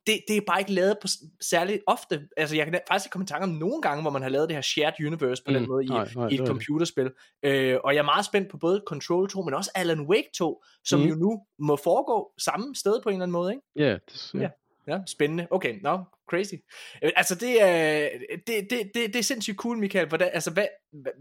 Det, 0.07 0.21
det 0.29 0.37
er 0.37 0.41
bare 0.47 0.59
ikke 0.61 0.73
lavet 0.73 0.97
på 1.03 1.09
s- 1.09 1.19
særligt 1.41 1.83
ofte. 1.87 2.29
Altså 2.37 2.57
jeg 2.57 2.67
kan 2.67 2.81
faktisk 2.89 3.07
ikke 3.07 3.13
komme 3.13 3.25
i 3.25 3.27
tanke 3.27 3.43
om 3.45 3.51
nogle 3.51 3.83
gange, 3.83 4.03
hvor 4.03 4.11
man 4.11 4.23
har 4.23 4.29
lavet 4.29 4.49
det 4.49 4.57
her 4.57 4.63
shared 4.63 5.07
universe 5.07 5.43
på 5.45 5.51
mm, 5.51 5.55
den 5.55 5.69
måde 5.69 5.85
i, 5.85 5.89
nej, 5.89 6.09
nej, 6.15 6.29
i 6.29 6.35
et 6.35 6.41
er 6.41 6.47
computerspil. 6.47 7.11
Øh, 7.43 7.79
og 7.85 7.95
jeg 7.95 8.01
er 8.01 8.05
meget 8.05 8.25
spændt 8.25 8.51
på 8.51 8.57
både 8.59 8.83
Control 8.87 9.29
2, 9.29 9.43
men 9.43 9.55
også 9.55 9.71
Alan 9.75 10.01
Wake 10.01 10.29
2, 10.35 10.63
som 10.85 11.01
mm. 11.01 11.07
Jo 11.07 11.15
nu 11.15 11.41
må 11.59 11.77
foregå 11.77 12.33
samme 12.39 12.75
sted 12.75 13.01
på 13.03 13.09
en 13.09 13.15
eller 13.15 13.23
anden 13.23 13.33
måde, 13.33 13.53
ikke? 13.53 13.63
Ja, 13.77 13.93
det, 13.93 14.31
Ja. 14.35 14.41
ja. 14.41 14.49
Ja, 14.87 14.99
spændende. 15.07 15.47
Okay, 15.51 15.79
no, 15.83 15.99
crazy. 16.31 16.55
Øh, 17.03 17.11
Altså, 17.17 17.35
det 17.35 17.63
er, 17.63 18.09
det, 18.47 18.67
det, 18.71 18.91
det, 18.95 19.07
det 19.07 19.17
er 19.17 19.23
sindssygt 19.23 19.57
cool, 19.57 19.79
Michael. 19.79 20.09
Hvordan, 20.09 20.31
altså, 20.33 20.51
hvad, 20.51 20.67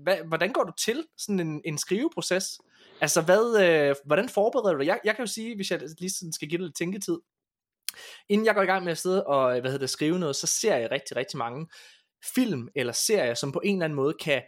hvad, 0.04 0.18
hvordan 0.28 0.54
går 0.54 0.64
du 0.64 0.72
til 0.80 1.06
sådan 1.18 1.40
en, 1.40 1.62
en 1.66 1.78
skriveproces? 1.78 2.60
Altså, 3.02 3.22
hvad, 3.22 3.64
øh, 3.64 3.96
hvordan 4.06 4.30
forbereder 4.30 4.74
du 4.74 4.80
dig? 4.80 4.88
Jeg, 4.88 5.00
jeg 5.04 5.16
kan 5.16 5.26
jo 5.26 5.32
sige, 5.32 5.56
hvis 5.56 5.72
jeg 5.72 5.82
lige 6.00 6.10
sådan 6.10 6.34
skal 6.34 6.48
give 6.48 6.58
det 6.58 6.66
lidt 6.66 6.76
tænketid, 6.78 7.18
inden 8.30 8.46
jeg 8.46 8.56
går 8.56 8.62
i 8.62 8.66
gang 8.66 8.84
med 8.84 8.92
at 8.92 8.98
sidde 8.98 9.28
og 9.28 9.52
hvad 9.52 9.72
hedder 9.72 9.78
det, 9.78 9.90
skrive 9.90 10.20
noget, 10.20 10.36
så 10.36 10.48
ser 10.48 10.76
jeg 10.76 10.92
rigtig, 10.92 11.18
rigtig 11.18 11.38
mange 11.38 11.68
film 12.36 12.68
eller 12.76 12.94
serier, 12.94 13.34
som 13.34 13.52
på 13.52 13.62
en 13.64 13.76
eller 13.76 13.86
anden 13.86 13.96
måde 13.96 14.14
kan 14.14 14.42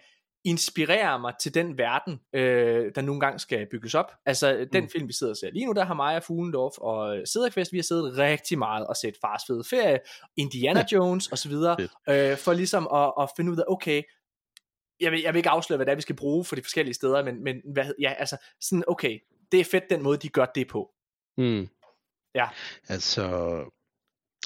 inspirere 0.46 1.20
mig 1.20 1.34
til 1.42 1.54
den 1.54 1.78
verden, 1.78 2.20
øh, 2.34 2.92
der 2.96 3.02
nogle 3.02 3.20
gange 3.20 3.40
skal 3.40 3.68
bygges 3.72 3.96
op. 3.96 4.12
Altså 4.26 4.68
den 4.74 4.84
Mm. 4.84 4.90
film, 4.90 5.08
vi 5.08 5.14
sidder 5.14 5.34
og 5.34 5.38
ser 5.38 5.52
lige 5.52 5.66
nu, 5.66 5.72
der 5.72 5.84
har 5.86 5.94
Maja 5.94 6.20
Fuglendorf 6.20 6.78
og 6.78 7.18
øh, 7.18 7.28
Sæderkvist, 7.28 7.72
vi 7.72 7.78
har 7.78 7.84
siddet 7.84 8.18
rigtig 8.18 8.58
meget 8.58 8.88
og 8.88 8.96
set 8.96 9.16
Fars 9.22 9.42
Fede 9.48 9.64
Ferie, 9.70 10.00
Indiana 10.38 10.86
Jones 10.92 11.32
osv., 11.32 11.52
øh, 12.10 12.38
for 12.38 12.54
ligesom 12.54 12.88
at, 12.94 13.14
at 13.24 13.30
finde 13.38 13.52
ud 13.52 13.58
af, 13.58 13.64
okay, 13.68 14.02
jeg 15.00 15.12
vil, 15.12 15.22
jeg 15.22 15.34
vil 15.34 15.40
ikke 15.40 15.50
afsløre, 15.50 15.78
hvad 15.78 15.86
det 15.86 15.92
er, 15.92 15.96
vi 15.96 16.02
skal 16.02 16.16
bruge 16.16 16.46
for 16.46 16.56
de 16.56 16.62
forskellige 16.62 16.94
steder, 16.94 17.24
men, 17.24 17.44
men 17.44 17.62
hvad, 17.74 17.86
ja, 18.02 18.14
altså, 18.18 18.38
sådan, 18.62 18.84
okay, 18.88 19.20
det 19.52 19.60
er 19.60 19.64
fedt 19.66 19.90
den 19.90 20.04
måde, 20.04 20.18
de 20.18 20.30
gør 20.30 20.46
det 20.46 20.68
på. 20.68 20.92
Mm. 21.38 21.68
Ja. 22.36 22.48
Altså, 22.88 23.24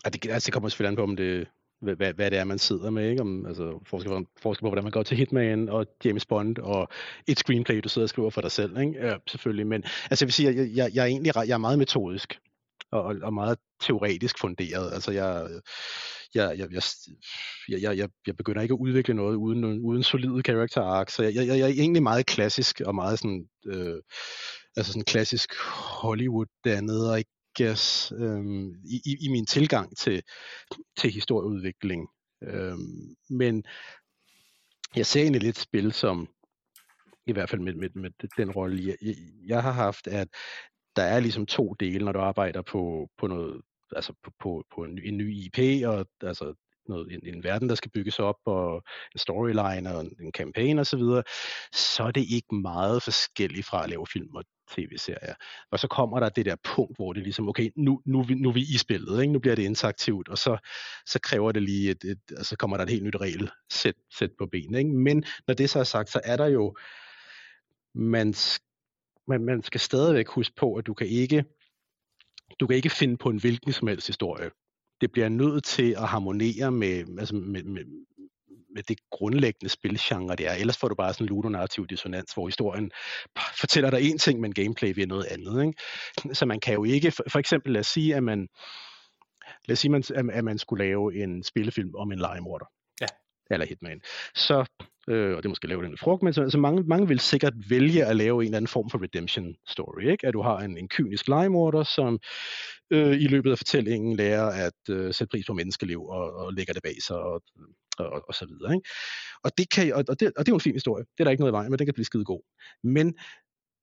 og 0.06 0.14
det, 0.14 0.26
altså, 0.26 0.48
det 0.48 0.54
kommer 0.54 0.70
selvfølgelig 0.70 0.92
an 0.92 0.96
på, 0.96 1.04
om 1.04 1.16
det, 1.16 1.48
hvad, 1.82 2.14
hvad 2.14 2.32
det 2.32 2.40
er, 2.40 2.44
man 2.44 2.60
sidder 2.60 2.90
med, 2.90 3.10
ikke? 3.10 3.22
Om, 3.22 3.46
altså, 3.46 3.80
forsker 3.86 4.10
på, 4.10 4.26
forsker 4.42 4.62
på, 4.62 4.70
hvordan 4.70 4.84
man 4.84 4.92
går 4.92 5.04
til 5.04 5.18
Hitman 5.18 5.70
og 5.70 5.86
James 6.06 6.26
Bond 6.26 6.58
og 6.58 6.88
et 7.28 7.40
screenplay, 7.40 7.80
du 7.84 7.90
sidder 7.90 8.06
og 8.06 8.10
skriver 8.10 8.30
for 8.30 8.42
dig 8.42 8.52
selv, 8.52 8.78
ikke? 8.80 9.08
Ja, 9.08 9.16
selvfølgelig, 9.28 9.68
men 9.68 9.84
altså, 9.84 10.26
jeg 10.26 10.28
vil 10.28 10.34
sige, 10.34 10.56
jeg, 10.56 10.70
jeg, 10.76 10.92
jeg 10.94 11.02
er 11.02 11.06
egentlig 11.06 11.34
jeg 11.36 11.54
er 11.54 11.58
meget 11.58 11.80
metodisk 11.80 12.40
og, 12.92 13.16
og 13.22 13.34
meget 13.34 13.58
teoretisk 13.82 14.40
funderet. 14.40 14.94
Altså, 14.94 15.12
jeg, 15.12 15.50
jeg, 16.36 16.58
jeg, 16.58 16.72
jeg, 16.72 16.82
jeg, 17.70 17.98
jeg, 17.98 18.10
jeg 18.28 18.38
begynder 18.38 18.62
ikke 18.62 18.74
at 18.74 18.80
udvikle 18.80 19.14
noget 19.14 19.36
uden, 19.36 19.64
uden 19.64 20.04
solide 20.04 20.42
character 20.46 20.82
arc, 20.82 21.12
så 21.12 21.24
jeg, 21.24 21.36
jeg, 21.36 21.48
jeg 21.48 21.60
er 21.60 21.68
egentlig 21.68 22.04
meget 22.04 22.26
klassisk 22.26 22.82
og 22.86 22.96
meget 22.96 23.20
sådan, 23.20 23.48
øh, 23.66 23.98
altså 24.78 24.92
sådan 24.92 25.06
klassisk 25.06 25.50
Hollywood 26.02 26.46
dannet, 26.66 27.12
og 27.12 27.18
ikke 27.18 27.32
guess, 27.58 28.12
øhm, 28.12 28.70
i, 28.70 29.02
i, 29.06 29.18
i 29.26 29.28
min 29.30 29.46
tilgang 29.46 29.98
til, 29.98 30.24
til 30.98 31.12
historieudvikling. 31.12 32.08
Øhm, 32.44 33.16
men 33.30 33.64
jeg 34.96 35.06
ser 35.06 35.22
egentlig 35.22 35.42
lidt 35.42 35.58
spil 35.58 35.94
som, 35.94 36.28
i 37.28 37.32
hvert 37.32 37.50
fald 37.50 37.62
med, 37.62 37.74
med, 37.74 37.90
med 37.96 38.12
den 38.38 38.52
rolle, 38.52 38.88
jeg, 38.88 38.96
jeg, 39.02 39.16
jeg 39.46 39.64
har 39.64 39.72
haft, 39.72 40.08
at 40.08 40.28
der 40.96 41.04
er 41.04 41.20
ligesom 41.20 41.46
to 41.46 41.76
dele, 41.80 42.06
når 42.06 42.12
du 42.12 42.20
arbejder 42.20 42.62
på, 42.62 43.10
på 43.18 43.28
noget, 43.28 43.62
altså 43.96 44.14
på, 44.24 44.32
på, 44.40 44.66
på 44.76 44.84
en, 44.84 45.00
en 45.04 45.18
ny 45.18 45.34
IP, 45.34 45.86
og 45.86 46.08
altså 46.22 46.54
noget, 46.88 47.14
en, 47.14 47.36
en 47.36 47.44
verden, 47.44 47.70
der 47.70 47.76
skal 47.76 47.92
bygges 47.92 48.20
op, 48.20 48.40
og 48.46 48.84
en 49.14 49.20
storyline, 49.20 49.96
og 49.96 50.02
en, 50.02 50.16
en 50.20 50.32
campaign 50.32 50.80
osv., 50.80 50.86
så, 50.86 50.98
videre, 50.98 51.24
så 51.74 52.04
er 52.04 52.12
det 52.12 52.26
ikke 52.30 52.56
meget 52.56 53.04
forskelligt 53.04 53.66
fra 53.66 53.84
at 53.84 53.90
lave 53.90 54.08
film 54.14 54.36
og 54.36 54.44
tv-serier. 54.72 55.34
Og 55.72 55.80
så 55.80 55.88
kommer 55.88 56.20
der 56.20 56.30
det 56.30 56.46
der 56.46 56.56
punkt, 56.64 56.98
hvor 56.98 57.14
det 57.14 57.24
ligesom, 57.24 57.50
okay, 57.50 57.70
nu, 57.76 58.02
nu, 58.06 58.26
nu 58.30 58.50
er 58.50 58.54
vi 58.54 58.62
i 58.62 58.78
spillet, 58.78 59.22
ikke? 59.22 59.34
nu 59.34 59.40
bliver 59.40 59.56
det 59.56 59.64
interaktivt, 59.64 60.30
og 60.30 60.38
så, 60.38 60.58
så 61.06 61.20
kræver 61.20 61.52
det 61.52 61.64
lige, 61.64 61.92
et, 61.92 62.04
et, 62.04 62.20
og 62.38 62.46
så 62.46 62.56
kommer 62.56 62.78
der 62.78 62.84
et 62.84 62.90
helt 62.90 63.04
nyt 63.04 63.16
regel 63.16 63.50
sæt, 63.70 63.96
sæt 64.18 64.32
på 64.38 64.46
benene. 64.46 64.78
Ikke? 64.78 64.90
Men 64.90 65.24
når 65.48 65.54
det 65.54 65.70
så 65.70 65.80
er 65.80 65.84
sagt, 65.84 66.10
så 66.10 66.22
er 66.24 66.38
der 66.38 66.48
jo, 66.48 66.76
man, 67.96 68.34
man, 69.28 69.44
man 69.44 69.64
skal 69.64 69.80
stadigvæk 69.80 70.28
huske 70.28 70.56
på, 70.56 70.76
at 70.76 70.88
du 70.88 70.94
kan 70.94 71.08
ikke, 71.08 71.46
du 72.60 72.68
kan 72.68 72.76
ikke 72.76 72.90
finde 72.90 73.18
på 73.18 73.30
en 73.30 73.40
hvilken 73.40 73.74
som 73.74 73.88
helst 73.88 74.08
historie. 74.08 74.50
Det 75.02 75.12
bliver 75.12 75.30
nødt 75.30 75.64
til 75.64 75.92
at 75.92 76.08
harmonere 76.08 76.72
med, 76.72 77.20
altså 77.20 77.36
med, 77.36 77.64
med, 77.64 77.84
med 78.76 78.84
det 78.84 78.98
grundlæggende 79.12 79.70
spilgenre, 79.70 80.36
det 80.36 80.48
er. 80.48 80.54
Ellers 80.54 80.78
får 80.78 80.88
du 80.88 80.96
bare 80.96 81.14
sådan 81.14 81.26
en 81.26 81.30
ludonarrativ 81.30 81.88
dissonans, 81.88 82.34
hvor 82.34 82.48
historien 82.48 82.92
fortæller 83.60 83.90
dig 83.90 84.02
en 84.02 84.18
ting, 84.18 84.40
men 84.40 84.54
gameplay 84.54 84.94
ved 84.96 85.08
noget 85.08 85.26
andet. 85.26 85.66
Ikke? 85.66 86.36
Så 86.36 86.46
man 86.46 86.60
kan 86.60 86.74
jo 86.74 86.84
ikke, 86.84 87.12
for, 87.12 87.24
for 87.28 87.40
eksempel 87.40 87.72
lad 87.74 87.80
os 87.80 87.88
sige, 87.88 88.16
at 88.16 88.24
man, 88.24 88.48
lad 89.68 89.74
os 89.74 89.80
sige, 89.80 90.04
at 90.34 90.44
man 90.44 90.58
skulle 90.58 90.86
lave 90.86 91.24
en 91.24 91.44
spillefilm 91.44 91.96
om 91.96 92.12
en 92.12 92.20
legemorder. 92.20 92.66
Ja. 93.02 93.08
Eller 93.52 93.66
Hitman. 93.66 94.02
Så, 94.36 94.66
øh, 95.08 95.36
og 95.38 95.44
det 95.44 95.50
måske 95.50 95.68
lave 95.68 95.84
den 95.84 95.98
frugt, 95.98 96.24
men 96.24 96.34
så, 96.34 96.42
altså 96.42 96.58
mange, 96.58 96.84
mange 96.84 97.08
vil 97.08 97.20
sikkert 97.20 97.54
vælge 97.70 98.06
at 98.06 98.16
lave 98.16 98.42
en 98.42 98.46
eller 98.46 98.58
anden 98.58 98.68
form 98.68 98.90
for 98.90 99.04
redemption 99.04 99.56
story. 99.68 100.12
Ikke? 100.12 100.28
At 100.28 100.34
du 100.34 100.42
har 100.42 100.58
en, 100.58 100.78
en 100.78 100.88
kynisk 100.88 101.28
legemorder, 101.28 101.84
som 101.84 102.20
øh, 102.92 103.22
i 103.22 103.28
løbet 103.28 103.52
af 103.52 103.58
fortællingen 103.58 104.16
lærer 104.16 104.46
at 104.68 104.90
øh, 104.90 105.14
sætte 105.14 105.32
pris 105.32 105.46
på 105.46 105.54
menneskeliv 105.54 106.06
og, 106.06 106.34
og 106.34 106.54
lægger 106.54 106.74
det 106.74 106.84
bag 106.84 106.96
sig 107.02 107.18
og, 107.18 107.42
og, 108.00 108.24
og 108.28 108.34
så 108.34 108.46
videre. 108.46 108.74
Ikke? 108.76 108.90
Og, 109.44 109.52
det 109.58 109.70
kan, 109.70 109.94
og, 109.94 110.04
og, 110.10 110.20
det, 110.20 110.28
og 110.38 110.46
det 110.46 110.52
er 110.52 110.54
jo 110.54 110.56
en 110.56 110.62
fin 110.62 110.74
historie. 110.74 111.04
Det 111.04 111.20
er 111.20 111.24
der 111.24 111.32
ikke 111.32 111.42
noget 111.42 111.52
i 111.52 111.58
vejen, 111.60 111.72
men 111.72 111.80
den 111.80 111.88
kan 111.88 111.94
blive 111.94 112.06
skide 112.06 112.26
god. 112.26 112.42
Men 112.84 113.14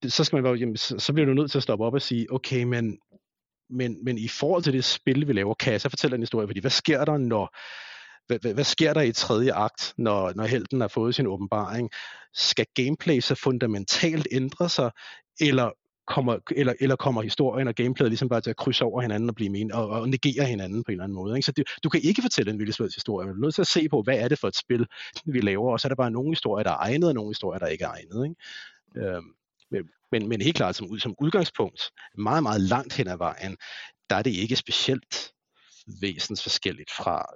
så 0.09 0.25
skal 0.25 0.37
man 0.37 0.43
bare, 0.43 0.55
jamen, 0.55 0.77
så, 0.77 0.99
så 0.99 1.13
bliver 1.13 1.27
du 1.27 1.35
nødt 1.35 1.51
til 1.51 1.59
at 1.59 1.63
stoppe 1.63 1.85
op 1.85 1.95
og 1.95 2.03
sige, 2.03 2.33
okay, 2.33 2.63
men 2.63 2.99
men, 3.71 4.05
men 4.05 4.19
i 4.19 4.29
forhold 4.29 4.63
til 4.63 4.73
det 4.73 4.85
spil, 4.85 5.29
vi 5.29 5.33
laver, 5.33 5.55
kan 5.55 5.73
jeg 5.73 5.81
så 5.81 5.89
fortælle 5.89 6.15
en 6.15 6.23
historie, 6.23 6.49
fordi 6.49 6.61
hvad 6.61 6.71
sker 6.71 7.05
der, 7.05 7.17
når 7.17 7.57
hvad, 8.27 8.39
hvad, 8.39 8.55
hvad 8.55 8.65
sker 8.65 8.93
der 8.93 9.01
i 9.01 9.13
tredje 9.13 9.53
akt, 9.53 9.95
når, 9.99 10.33
når 10.37 10.45
helten 10.45 10.81
har 10.81 10.89
fået 10.89 11.15
sin 11.15 11.27
åbenbaring? 11.27 11.91
Skal 12.35 12.67
gameplay 12.75 13.21
så 13.21 13.35
fundamentalt 13.35 14.29
ændre 14.33 14.69
sig, 14.69 14.91
eller 15.41 15.71
kommer, 16.13 16.39
eller, 16.57 16.73
eller 16.81 16.97
kommer 16.97 17.23
historien 17.23 17.69
og 17.69 17.75
gameplayet 17.75 18.11
ligesom 18.11 18.29
bare 18.29 18.41
til 18.41 18.51
at 18.51 18.57
krydse 18.57 18.85
over 18.85 19.01
hinanden 19.01 19.29
og 19.29 19.35
blive 19.35 19.51
men, 19.51 19.73
og, 19.73 19.89
og 19.89 20.09
negere 20.09 20.45
hinanden 20.45 20.85
på 20.85 20.91
en 20.91 20.93
eller 20.93 21.05
anden 21.05 21.17
måde. 21.17 21.37
Ikke? 21.37 21.47
Så 21.47 21.53
det, 21.53 21.69
du 21.85 21.89
kan 21.89 22.01
ikke 22.05 22.23
fortælle 22.23 22.53
en 22.53 22.59
vildt 22.59 22.95
historie, 22.95 23.27
men 23.27 23.35
du 23.35 23.41
er 23.41 23.47
nødt 23.47 23.55
til 23.55 23.63
at 23.63 23.67
se 23.67 23.89
på, 23.89 24.03
hvad 24.03 24.19
er 24.19 24.29
det 24.29 24.39
for 24.39 24.49
et 24.49 24.57
spil, 24.57 24.87
vi 25.25 25.41
laver, 25.41 25.73
og 25.73 25.81
så 25.81 25.87
er 25.87 25.89
der 25.89 25.97
bare 25.97 26.11
nogle 26.11 26.31
historier, 26.31 26.63
der 26.63 26.71
er 26.71 26.77
egnet, 26.77 27.09
og 27.09 27.15
nogle 27.15 27.31
historier, 27.31 27.59
der 27.59 27.67
ikke 27.67 27.85
er 27.85 27.89
egnet. 27.89 28.25
Ikke? 28.25 29.09
Øhm, 29.09 29.25
men, 30.13 30.29
men 30.29 30.43
helt 30.43 30.57
klart 30.57 30.77
som, 30.77 30.99
som 30.99 31.15
udgangspunkt, 31.21 31.91
meget, 32.19 32.43
meget 32.43 32.61
langt 32.61 32.93
hen 32.97 33.09
ad 33.09 33.17
vejen, 33.17 33.57
der 34.11 34.17
er 34.17 34.23
det 34.23 34.31
ikke 34.31 34.57
specielt 34.57 35.32
væsens 36.01 36.43
forskelligt 36.43 36.91
fra 36.91 37.27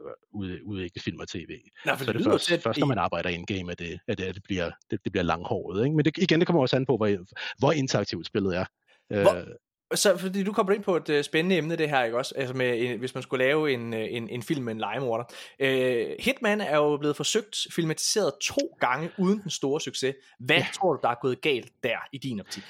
øh, 0.45 0.59
udvikle 0.65 1.03
film 1.03 1.21
og 1.21 1.29
tv. 1.29 1.51
Nej, 1.87 1.97
for 1.97 2.05
så 2.05 2.13
det, 2.13 2.25
det, 2.25 2.31
først, 2.33 2.63
først, 2.63 2.79
når 2.79 2.87
man 2.87 2.99
arbejder 2.99 3.31
in-game, 3.31 3.73
at 3.73 3.79
det, 3.79 3.99
at 4.09 4.19
det, 4.19 4.25
at 4.25 4.35
det 4.35 4.43
bliver, 4.43 4.71
det, 4.91 5.05
det 5.05 5.13
bliver 5.13 5.25
langhåret. 5.25 5.85
Ikke? 5.85 5.97
Men 5.97 6.05
det, 6.05 6.19
igen, 6.19 6.41
det 6.41 6.47
kommer 6.47 6.63
også 6.63 6.77
an 6.77 6.87
på, 6.87 6.97
hvor, 6.97 7.17
hvor 7.59 7.73
interaktivt 7.73 8.27
spillet 8.27 8.57
er. 8.57 8.65
Hvor, 9.09 9.35
øh, 9.35 9.47
så 9.95 10.17
fordi 10.17 10.43
du 10.43 10.53
kommer 10.53 10.73
ind 10.73 10.83
på 10.83 10.97
et 10.97 11.09
uh, 11.09 11.23
spændende 11.23 11.57
emne 11.57 11.77
det 11.77 11.89
her, 11.89 12.05
ikke 12.05 12.17
også? 12.17 12.35
Altså 12.37 12.55
med, 12.55 12.83
en, 12.83 12.99
hvis 12.99 13.15
man 13.15 13.23
skulle 13.23 13.45
lave 13.45 13.73
en, 13.73 13.95
øh, 13.95 14.07
en, 14.11 14.29
en 14.29 14.43
film 14.43 14.65
med 14.65 14.73
en 14.73 14.79
legemorder. 14.79 15.25
Uh, 15.61 16.25
Hitman 16.25 16.61
er 16.61 16.77
jo 16.77 16.97
blevet 16.97 17.17
forsøgt 17.17 17.57
filmatiseret 17.73 18.33
to 18.43 18.77
gange 18.81 19.11
uden 19.19 19.43
den 19.43 19.51
store 19.51 19.81
succes. 19.81 20.15
Hvad 20.39 20.57
ja. 20.57 20.67
tror 20.75 20.93
du, 20.93 21.01
der 21.03 21.09
er 21.09 21.15
gået 21.23 21.41
galt 21.41 21.73
der 21.83 21.99
i 22.13 22.19
din 22.19 22.41
optik? 22.41 22.63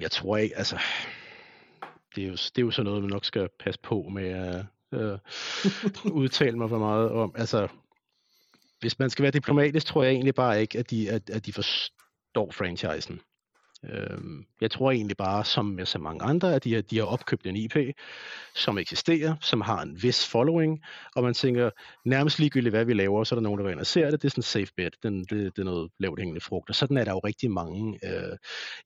Jeg 0.00 0.10
tror 0.10 0.36
ikke, 0.36 0.58
altså... 0.58 0.78
Det 2.16 2.24
er, 2.24 2.28
jo, 2.28 2.32
det 2.32 2.58
er 2.58 2.62
jo 2.62 2.70
sådan 2.70 2.84
noget, 2.84 3.02
man 3.02 3.10
nok 3.10 3.24
skal 3.24 3.48
passe 3.58 3.80
på 3.80 4.08
med 4.12 4.28
at 4.28 4.64
uh, 4.92 6.12
udtale 6.22 6.58
mig 6.58 6.68
for 6.68 6.78
meget 6.78 7.10
om. 7.10 7.34
Altså, 7.34 7.68
hvis 8.80 8.98
man 8.98 9.10
skal 9.10 9.22
være 9.22 9.32
diplomatisk, 9.32 9.86
tror 9.86 10.02
jeg 10.02 10.12
egentlig 10.12 10.34
bare 10.34 10.60
ikke, 10.60 10.78
at 10.78 10.90
de, 10.90 11.10
at, 11.10 11.30
at 11.30 11.46
de 11.46 11.52
forstår 11.52 12.50
franchisen. 12.50 13.20
Øhm, 13.90 14.44
jeg 14.60 14.70
tror 14.70 14.90
egentlig 14.90 15.16
bare, 15.16 15.44
som 15.44 15.66
med 15.66 15.86
så 15.86 15.98
mange 15.98 16.22
andre, 16.24 16.54
at 16.54 16.64
de, 16.64 16.74
har, 16.74 16.82
de 16.82 16.98
har 16.98 17.04
opkøbt 17.04 17.46
en 17.46 17.56
IP, 17.56 17.76
som 18.54 18.78
eksisterer, 18.78 19.36
som 19.40 19.60
har 19.60 19.82
en 19.82 20.02
vis 20.02 20.28
following, 20.28 20.80
og 21.16 21.22
man 21.22 21.34
tænker, 21.34 21.70
nærmest 22.04 22.38
ligegyldigt 22.38 22.72
hvad 22.72 22.84
vi 22.84 22.94
laver, 22.94 23.24
så 23.24 23.34
er 23.34 23.36
der 23.36 23.42
nogen, 23.42 23.58
der 23.58 23.64
går 23.64 23.70
ind 23.70 23.80
og 23.80 23.86
ser 23.86 24.10
det, 24.10 24.22
det 24.22 24.28
er 24.28 24.30
sådan 24.30 24.38
en 24.38 24.42
safe 24.42 24.72
bet, 24.76 24.96
den, 25.02 25.20
det, 25.20 25.30
det 25.30 25.58
er 25.58 25.64
noget 25.64 25.90
lavt 25.98 26.18
hængende 26.18 26.40
frugt, 26.40 26.68
og 26.68 26.74
sådan 26.74 26.96
er 26.96 27.04
der 27.04 27.12
jo 27.12 27.18
rigtig 27.18 27.50
mange, 27.50 27.98
øh, 28.04 28.36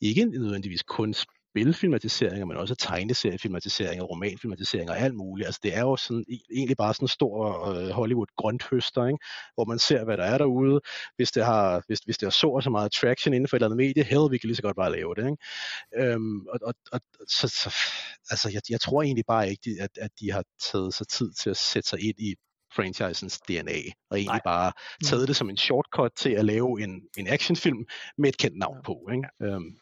ikke 0.00 0.24
nødvendigvis 0.24 0.82
kun 0.82 1.14
spilfilmatiseringer, 1.56 2.46
men 2.46 2.56
også 2.56 2.74
tegneseriefilmatiseringer, 2.74 4.04
romanfilmatiseringer 4.04 4.92
og 4.94 5.00
alt 5.00 5.14
muligt. 5.14 5.46
Altså 5.46 5.60
det 5.62 5.76
er 5.76 5.80
jo 5.80 5.96
sådan, 5.96 6.24
egentlig 6.50 6.76
bare 6.76 6.94
sådan 6.94 7.04
en 7.04 7.08
stor 7.08 7.68
uh, 7.68 7.88
Hollywood 7.88 8.26
grønthøster, 8.36 9.06
ikke? 9.06 9.18
hvor 9.54 9.64
man 9.64 9.78
ser, 9.78 10.04
hvad 10.04 10.16
der 10.16 10.24
er 10.24 10.38
derude. 10.38 10.80
Hvis 11.16 11.32
det 11.32 11.44
har, 11.44 11.82
hvis, 11.86 11.98
hvis 11.98 12.18
det 12.18 12.26
har 12.26 12.30
så 12.30 12.60
så 12.64 12.70
meget 12.70 12.92
traction 12.92 13.34
inden 13.34 13.48
for 13.48 13.56
et 13.56 13.58
eller 13.58 13.66
andet 13.66 13.76
medie, 13.76 14.04
hell, 14.04 14.30
vi 14.30 14.38
kan 14.38 14.48
lige 14.48 14.56
så 14.56 14.62
godt 14.62 14.76
bare 14.76 14.92
lave 14.92 15.14
det. 15.14 15.24
Ikke? 15.30 16.12
Øhm, 16.12 16.46
og, 16.46 16.58
og, 16.62 16.74
og, 16.92 17.00
så, 17.28 17.48
så, 17.48 17.74
altså, 18.30 18.50
jeg, 18.52 18.62
jeg 18.70 18.80
tror 18.80 19.02
egentlig 19.02 19.24
bare 19.26 19.50
ikke, 19.50 19.76
at, 19.80 19.90
at 20.00 20.10
de 20.20 20.32
har 20.32 20.44
taget 20.72 20.94
sig 20.94 21.08
tid 21.08 21.32
til 21.32 21.50
at 21.50 21.56
sætte 21.56 21.88
sig 21.88 22.00
ind 22.00 22.18
i 22.18 22.34
franchisens 22.76 23.40
DNA, 23.48 23.80
og 24.10 24.18
egentlig 24.18 24.26
Nej. 24.26 24.40
bare 24.44 24.72
taget 25.04 25.28
det 25.28 25.36
som 25.36 25.50
en 25.50 25.56
shortcut 25.56 26.12
til 26.16 26.30
at 26.30 26.44
lave 26.44 26.82
en, 26.82 27.02
en 27.18 27.26
actionfilm 27.28 27.84
med 28.18 28.28
et 28.28 28.38
kendt 28.38 28.58
navn 28.58 28.78
på. 28.84 29.08
Ikke? 29.12 29.28
Øhm, 29.42 29.76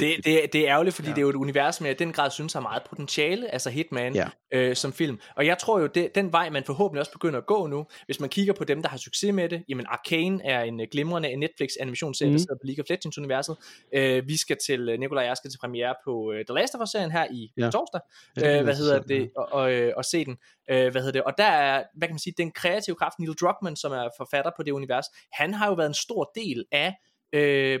det, 0.00 0.24
det, 0.24 0.52
det 0.52 0.60
er 0.60 0.72
ærgerligt, 0.72 0.96
fordi 0.96 1.08
ja. 1.08 1.14
det 1.14 1.18
er 1.18 1.22
jo 1.22 1.28
et 1.28 1.34
univers, 1.34 1.76
som 1.76 1.86
jeg 1.86 1.94
i 1.94 2.04
den 2.04 2.12
grad 2.12 2.30
synes 2.30 2.52
har 2.52 2.60
meget 2.60 2.82
potentiale, 2.88 3.52
altså 3.52 3.70
Hitman 3.70 4.14
ja. 4.14 4.28
øh, 4.52 4.76
som 4.76 4.92
film. 4.92 5.20
Og 5.36 5.46
jeg 5.46 5.58
tror 5.58 5.80
jo, 5.80 5.86
det, 5.86 6.14
den 6.14 6.32
vej, 6.32 6.50
man 6.50 6.64
forhåbentlig 6.64 7.00
også 7.00 7.12
begynder 7.12 7.38
at 7.38 7.46
gå 7.46 7.66
nu, 7.66 7.86
hvis 8.06 8.20
man 8.20 8.28
kigger 8.28 8.52
på 8.52 8.64
dem, 8.64 8.82
der 8.82 8.88
har 8.88 8.96
succes 8.96 9.32
med 9.32 9.48
det, 9.48 9.64
jamen 9.68 9.86
Arcane 9.88 10.44
er 10.44 10.62
en 10.62 10.80
uh, 10.80 10.86
glimrende 10.92 11.36
Netflix 11.36 11.70
animationsserie, 11.80 12.30
mm. 12.30 12.34
der 12.34 12.38
sidder 12.38 12.54
på 12.54 12.60
League 12.64 12.82
of 12.82 12.88
Legends 12.90 13.18
universet. 13.18 13.56
Uh, 13.96 14.28
vi 14.28 14.36
skal 14.36 14.56
til, 14.66 14.88
uh, 14.88 15.00
Nikolaj 15.00 15.22
og 15.22 15.28
jeg 15.28 15.36
skal 15.36 15.50
til 15.50 15.58
premiere 15.58 15.94
på 16.04 16.10
uh, 16.10 16.34
The 16.34 16.54
Last 16.54 16.74
of 16.74 16.80
Us-serien 16.80 17.10
her 17.10 17.26
i 17.30 17.52
ja. 17.56 17.70
torsdag, 17.70 18.00
uh, 18.36 18.64
hvad 18.64 18.76
hedder 18.76 19.02
det, 19.02 19.30
og, 19.36 19.52
og, 19.52 19.92
og 19.96 20.04
se 20.04 20.24
den. 20.24 20.36
Uh, 20.72 20.76
hvad 20.76 20.92
hedder 20.92 21.12
det, 21.12 21.22
og 21.22 21.32
der 21.38 21.44
er, 21.44 21.82
hvad 21.94 22.08
kan 22.08 22.14
man 22.14 22.18
sige, 22.18 22.34
den 22.38 22.52
kreative 22.52 22.96
kraft, 22.96 23.18
Neil 23.18 23.34
Druckmann, 23.40 23.76
som 23.76 23.92
er 23.92 24.08
forfatter 24.16 24.50
på 24.56 24.62
det 24.62 24.70
univers, 24.70 25.06
han 25.32 25.54
har 25.54 25.66
jo 25.66 25.74
været 25.74 25.88
en 25.88 25.94
stor 25.94 26.32
del 26.34 26.64
af, 26.72 26.88
uh, 27.36 27.80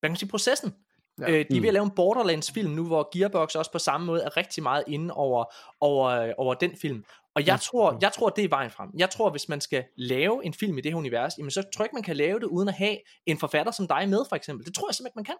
hvad 0.00 0.08
kan 0.08 0.10
man 0.10 0.16
sige, 0.16 0.28
processen 0.28 0.72
Ja. 1.20 1.30
Øh, 1.30 1.32
de 1.32 1.38
er 1.38 1.44
ved 1.48 1.56
at 1.56 1.60
mm. 1.60 1.72
lave 1.72 1.84
en 1.84 1.90
Borderlands-film 1.90 2.70
nu, 2.70 2.86
hvor 2.86 3.18
Gearbox 3.18 3.54
også 3.54 3.72
på 3.72 3.78
samme 3.78 4.06
måde 4.06 4.22
er 4.22 4.36
rigtig 4.36 4.62
meget 4.62 4.84
inde 4.86 5.14
over, 5.14 5.44
over, 5.80 6.32
over 6.38 6.54
den 6.54 6.76
film. 6.76 7.04
Og 7.34 7.42
jeg, 7.42 7.46
ja. 7.46 7.56
tror, 7.56 7.98
jeg 8.00 8.12
tror, 8.12 8.28
det 8.28 8.44
er 8.44 8.48
vejen 8.48 8.70
frem. 8.70 8.90
Jeg 8.98 9.10
tror, 9.10 9.30
hvis 9.30 9.48
man 9.48 9.60
skal 9.60 9.84
lave 9.96 10.44
en 10.44 10.54
film 10.54 10.78
i 10.78 10.80
det 10.80 10.92
her 10.92 10.98
univers, 10.98 11.38
jamen, 11.38 11.50
så 11.50 11.62
tror 11.62 11.82
jeg 11.82 11.86
ikke, 11.86 11.94
man 11.94 12.02
kan 12.02 12.16
lave 12.16 12.40
det, 12.40 12.46
uden 12.46 12.68
at 12.68 12.74
have 12.74 12.96
en 13.26 13.38
forfatter 13.38 13.72
som 13.72 13.88
dig 13.88 14.08
med, 14.08 14.24
for 14.28 14.36
eksempel. 14.36 14.66
Det 14.66 14.74
tror 14.74 14.88
jeg 14.88 14.94
simpelthen 14.94 15.20
ikke, 15.20 15.30
man 15.30 15.36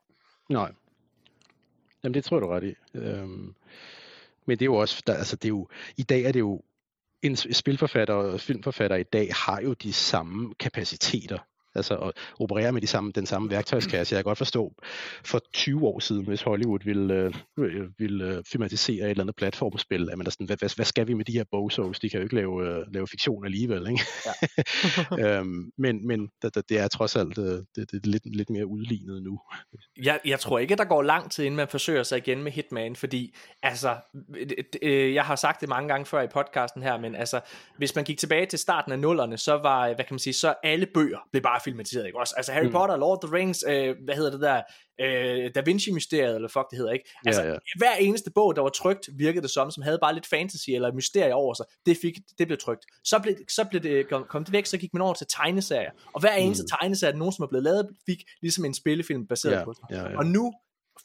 kan. 0.48 0.54
Nej. 0.56 0.72
Jamen, 2.04 2.14
det 2.14 2.24
tror 2.24 2.36
jeg, 2.36 2.42
du 2.42 2.48
ret 2.48 2.64
i. 2.64 2.74
Øhm, 2.94 3.54
men 4.46 4.58
det 4.58 4.62
er 4.62 4.66
jo 4.66 4.74
også, 4.74 5.02
der, 5.06 5.14
altså 5.14 5.36
det 5.36 5.44
er 5.44 5.48
jo, 5.48 5.68
i 5.96 6.02
dag 6.02 6.22
er 6.22 6.32
det 6.32 6.40
jo, 6.40 6.62
en 7.22 7.36
spilforfatter 7.36 8.14
og 8.14 8.40
filmforfatter 8.40 8.96
i 8.96 9.02
dag 9.02 9.34
har 9.34 9.60
jo 9.60 9.72
de 9.72 9.92
samme 9.92 10.54
kapaciteter 10.54 11.38
altså 11.76 11.96
at 11.96 12.12
operere 12.40 12.72
med 12.72 12.80
de 12.80 12.86
samme, 12.86 13.12
den 13.12 13.26
samme 13.26 13.50
værktøjskasse. 13.50 14.14
Jeg 14.14 14.18
kan 14.18 14.28
godt 14.28 14.38
forstå, 14.38 14.72
for 15.24 15.40
20 15.52 15.86
år 15.86 15.98
siden, 15.98 16.26
hvis 16.26 16.42
Hollywood 16.42 16.80
ville, 16.84 17.32
øh, 17.58 17.90
ville 17.98 18.24
øh, 18.24 18.42
filmatisere 18.52 19.04
et 19.04 19.10
eller 19.10 19.24
andet 19.24 19.36
platformspil, 19.36 20.10
at 20.10 20.18
man 20.18 20.26
er 20.26 20.30
sådan, 20.30 20.46
hvad, 20.46 20.56
hvad, 20.56 20.76
hvad 20.76 20.84
skal 20.84 21.08
vi 21.08 21.14
med 21.14 21.24
de 21.24 21.32
her 21.32 21.44
bozos? 21.50 22.00
De 22.00 22.10
kan 22.10 22.18
jo 22.18 22.24
ikke 22.24 22.34
lave, 22.34 22.68
øh, 22.68 22.84
lave 22.92 23.06
fiktion 23.06 23.44
alligevel. 23.44 23.86
Ikke? 23.90 24.04
Ja. 25.10 25.38
øhm, 25.38 25.70
men 25.78 26.06
men 26.06 26.28
det, 26.42 26.68
det 26.68 26.78
er 26.78 26.88
trods 26.88 27.16
alt 27.16 27.38
øh, 27.38 27.44
det, 27.44 27.66
det 27.76 27.92
er 27.92 27.98
lidt, 28.04 28.36
lidt 28.36 28.50
mere 28.50 28.66
udlignet 28.66 29.22
nu. 29.22 29.40
Jeg, 30.02 30.20
jeg 30.24 30.40
tror 30.40 30.58
ikke, 30.58 30.76
der 30.76 30.84
går 30.84 31.02
lang 31.02 31.30
tid, 31.30 31.44
inden 31.44 31.56
man 31.56 31.68
forsøger 31.68 32.02
sig 32.02 32.18
igen 32.18 32.42
med 32.42 32.52
Hitman, 32.52 32.96
fordi 32.96 33.36
altså, 33.62 33.96
øh, 34.82 35.14
jeg 35.14 35.24
har 35.24 35.36
sagt 35.36 35.60
det 35.60 35.68
mange 35.68 35.88
gange 35.88 36.06
før 36.06 36.22
i 36.22 36.26
podcasten 36.26 36.82
her, 36.82 36.98
men 36.98 37.14
altså, 37.14 37.40
hvis 37.78 37.94
man 37.94 38.04
gik 38.04 38.18
tilbage 38.18 38.46
til 38.46 38.58
starten 38.58 38.92
af 38.92 38.98
nullerne, 38.98 39.38
så 39.38 39.52
var, 39.52 39.86
hvad 39.86 40.04
kan 40.04 40.14
man 40.14 40.18
sige, 40.18 40.34
så 40.34 40.54
alle 40.62 40.86
bøger 40.86 41.18
blev 41.32 41.42
bare 41.42 41.60
filmatiseret, 41.66 42.06
ikke 42.06 42.18
også? 42.18 42.34
Altså 42.36 42.52
Harry 42.52 42.64
mm. 42.64 42.72
Potter, 42.72 42.96
Lord 42.96 43.16
of 43.16 43.28
the 43.28 43.36
Rings, 43.36 43.64
øh, 43.68 43.94
hvad 44.04 44.14
hedder 44.14 44.30
det 44.30 44.40
der, 44.40 44.62
øh, 45.00 45.50
Da 45.54 45.60
Vinci-mysteriet, 45.60 46.34
eller 46.34 46.48
fuck 46.48 46.70
det 46.70 46.78
hedder, 46.78 46.92
ikke? 46.92 47.10
Altså, 47.26 47.42
ja, 47.42 47.48
ja. 47.48 47.58
hver 47.78 47.94
eneste 48.00 48.30
bog, 48.34 48.56
der 48.56 48.62
var 48.62 48.68
trygt, 48.68 49.08
virkede 49.12 49.42
det 49.42 49.50
som, 49.50 49.70
som 49.70 49.82
havde 49.82 49.98
bare 50.02 50.14
lidt 50.14 50.26
fantasy 50.26 50.70
eller 50.70 50.92
mysterie 50.92 51.34
over 51.34 51.54
sig, 51.54 51.66
det, 51.86 51.96
fik, 52.02 52.14
det 52.38 52.46
blev 52.46 52.58
trygt. 52.58 52.84
Så 53.04 53.18
blev, 53.18 53.34
så 53.48 53.64
blev 53.70 53.82
det, 53.82 54.08
kom, 54.08 54.24
kom 54.28 54.44
det 54.44 54.52
væk, 54.52 54.66
så 54.66 54.78
gik 54.78 54.94
man 54.94 55.02
over 55.02 55.14
til 55.14 55.26
tegneserier, 55.30 55.90
og 56.14 56.20
hver 56.20 56.34
eneste 56.34 56.62
mm. 56.62 56.78
tegneserie, 56.80 57.18
nogen, 57.18 57.32
som 57.32 57.42
er 57.42 57.48
blevet 57.48 57.64
lavet, 57.64 57.88
fik 58.06 58.18
ligesom 58.42 58.64
en 58.64 58.74
spillefilm 58.74 59.26
baseret 59.26 59.52
ja, 59.52 59.64
på 59.64 59.72
sig. 59.74 59.84
Ja, 59.90 60.10
ja. 60.10 60.18
Og 60.18 60.26
nu 60.26 60.52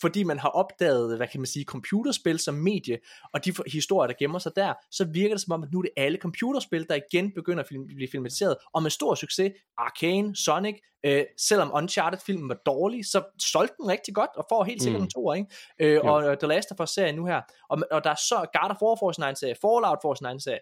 fordi 0.01 0.23
man 0.23 0.39
har 0.39 0.49
opdaget, 0.49 1.17
hvad 1.17 1.27
kan 1.27 1.39
man 1.39 1.45
sige, 1.45 1.65
computerspil 1.65 2.39
som 2.39 2.53
medie, 2.53 2.99
og 3.33 3.45
de 3.45 3.53
historier, 3.71 4.07
der 4.07 4.15
gemmer 4.19 4.39
sig 4.39 4.51
der, 4.55 4.73
så 4.91 5.05
virker 5.05 5.35
det 5.35 5.41
som 5.41 5.53
om, 5.53 5.63
at 5.63 5.71
nu 5.71 5.79
er 5.79 5.81
det 5.81 5.91
alle 5.97 6.17
computerspil, 6.17 6.89
der 6.89 6.99
igen 7.11 7.31
begynder 7.31 7.63
at 7.63 7.69
blive 7.69 8.07
filmatiseret, 8.11 8.57
og 8.73 8.83
med 8.83 8.91
stor 8.91 9.15
succes, 9.15 9.51
Arcane, 9.77 10.35
Sonic, 10.35 10.75
øh, 11.05 11.23
selvom 11.37 11.71
Uncharted-filmen 11.73 12.49
var 12.49 12.59
dårlig, 12.65 13.05
så 13.05 13.23
solgte 13.39 13.75
den 13.81 13.87
rigtig 13.87 14.15
godt, 14.15 14.29
og 14.35 14.45
får 14.49 14.63
helt 14.63 14.81
sikkert 14.81 15.01
mm. 15.01 15.03
en 15.03 15.09
to, 15.09 15.33
ikke? 15.33 15.47
Øh, 15.79 15.99
og 16.03 16.39
The 16.39 16.47
Last 16.47 16.71
of 16.71 16.79
Us-serien 16.79 17.15
nu 17.15 17.25
her, 17.25 17.41
og, 17.69 17.81
og 17.91 18.03
der 18.03 18.09
er 18.09 18.15
så, 18.15 18.35
God 18.35 18.71
of 18.71 18.81
War 18.81 18.97
får 18.99 19.11
sin 19.11 19.23
egen 19.23 19.35
serie, 19.35 19.55
Fallout 19.61 19.99
får 20.01 20.13
sin 20.13 20.25
egen 20.25 20.39
serie, 20.39 20.59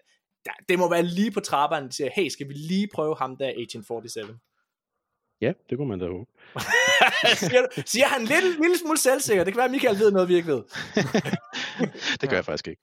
det 0.68 0.78
må 0.78 0.90
være 0.90 1.02
lige 1.02 1.30
på 1.30 1.40
trapperne, 1.40 1.88
de 1.88 1.92
siger, 1.92 2.10
hey, 2.14 2.28
skal 2.28 2.48
vi 2.48 2.54
lige 2.54 2.88
prøve 2.94 3.16
ham 3.16 3.36
der, 3.36 3.48
Agent 3.48 3.86
47? 3.86 4.38
Ja, 5.40 5.52
det 5.70 5.78
kunne 5.78 5.88
man 5.88 5.98
da 5.98 6.06
håbe. 6.06 6.30
siger, 7.34 7.66
siger 7.86 8.06
han 8.06 8.24
lidt, 8.24 8.44
en 8.44 8.62
lille 8.62 8.78
smule 8.78 8.98
selvsikker. 8.98 9.44
Det 9.44 9.52
kan 9.52 9.56
være, 9.58 9.64
at 9.64 9.70
Michael 9.70 9.98
ved 9.98 10.10
noget, 10.12 10.28
vi 10.28 10.34
ikke 10.36 10.48
ved. 10.48 10.62
det 12.20 12.28
gør 12.28 12.36
jeg 12.36 12.44
faktisk 12.44 12.68
ikke. 12.68 12.82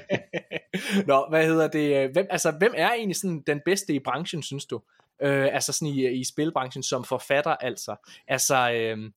Nå, 1.06 1.26
hvad 1.28 1.46
hedder 1.46 1.68
det? 1.68 2.04
øh, 2.04 2.10
Hvem, 2.12 2.26
altså, 2.30 2.50
hvem 2.50 2.72
er 2.76 2.90
egentlig 2.92 3.16
sådan 3.16 3.42
den 3.46 3.60
bedste 3.64 3.94
i 3.94 3.98
branchen, 3.98 4.42
synes 4.42 4.64
du? 4.66 4.80
Øh, 5.22 5.48
altså 5.54 5.72
sådan 5.72 5.88
i, 5.94 6.20
i 6.20 6.24
spilbranchen 6.24 6.82
som 6.82 7.04
forfatter, 7.04 7.50
altså. 7.56 7.96
Altså, 8.28 8.72
øh, 8.72 9.10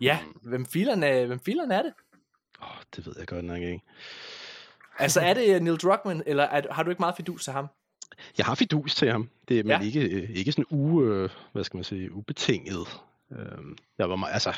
ja, 0.00 0.18
hvem 0.42 0.66
fileren 0.66 1.02
er, 1.02 1.26
hvem 1.26 1.40
fileren 1.44 1.70
er 1.70 1.82
det? 1.82 1.92
Oh, 2.62 2.68
det 2.96 3.06
ved 3.06 3.14
jeg 3.18 3.26
godt 3.26 3.44
nok 3.44 3.58
ikke. 3.62 3.80
Altså, 4.98 5.20
er 5.20 5.34
det 5.34 5.62
Neil 5.62 5.76
Druckmann, 5.76 6.22
eller 6.26 6.44
er, 6.44 6.62
har 6.72 6.82
du 6.82 6.90
ikke 6.90 7.00
meget 7.02 7.16
fidus 7.16 7.44
til 7.44 7.52
ham? 7.52 7.66
Jeg 8.38 8.46
har 8.46 8.54
fidus 8.54 8.94
til 8.94 9.10
ham. 9.10 9.28
Det 9.48 9.58
er 9.58 9.64
men 9.64 9.70
Ja. 9.70 9.80
ikke, 9.86 10.00
øh, 10.00 10.30
ikke 10.30 10.52
sådan 10.52 10.66
u, 10.70 11.02
øh, 11.04 11.30
hvad 11.52 11.64
skal 11.64 11.76
man 11.76 11.84
sige, 11.84 12.12
ubetinget. 12.12 12.88
Øhm, 13.38 13.76
jeg 13.98 14.10
var 14.10 14.16
meget, 14.16 14.32
altså, 14.32 14.54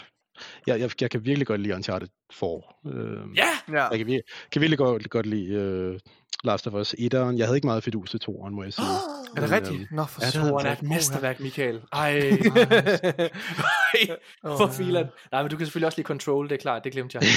jeg, 0.66 0.80
jeg, 0.80 0.90
jeg 1.00 1.10
kan 1.10 1.24
virkelig 1.24 1.46
godt 1.46 1.60
lide 1.60 1.74
Uncharted 1.74 2.08
4. 2.32 2.60
Øhm, 2.92 3.32
Ja! 3.32 3.48
Ja. 3.72 3.86
Jeg 3.88 3.98
kan, 3.98 4.06
vir- 4.08 4.48
kan 4.52 4.60
virkelig 4.60 4.78
godt, 4.78 5.10
godt 5.10 5.26
lide 5.26 5.54
øh, 5.54 5.98
Last 6.44 6.66
of 6.66 6.74
Us 6.74 6.94
1'eren. 6.98 7.36
Jeg 7.38 7.46
havde 7.46 7.56
ikke 7.56 7.66
meget 7.66 7.84
fidus 7.84 8.10
til 8.10 8.20
2'eren, 8.28 8.50
må 8.50 8.62
jeg 8.62 8.72
sige. 8.72 8.86
Er 9.36 9.40
det 9.40 9.50
rigtigt? 9.50 9.74
øhm, 9.80 9.86
Nå, 9.90 10.04
for 10.04 10.20
ja. 10.24 10.30
Toren 10.48 10.66
er 10.66 10.72
et 10.72 10.82
mesterværk, 10.82 11.40
Michael. 11.40 11.80
Ej, 11.92 12.20
for 14.58 14.66
filan. 14.76 15.06
Nej, 15.32 15.42
men 15.42 15.50
du 15.50 15.56
kan 15.56 15.66
selvfølgelig 15.66 15.86
også 15.86 15.98
lide 15.98 16.06
Control, 16.06 16.48
det 16.48 16.54
er 16.54 16.58
klart, 16.60 16.84
det 16.84 16.92
glemte 16.92 17.18
jeg. 17.18 17.22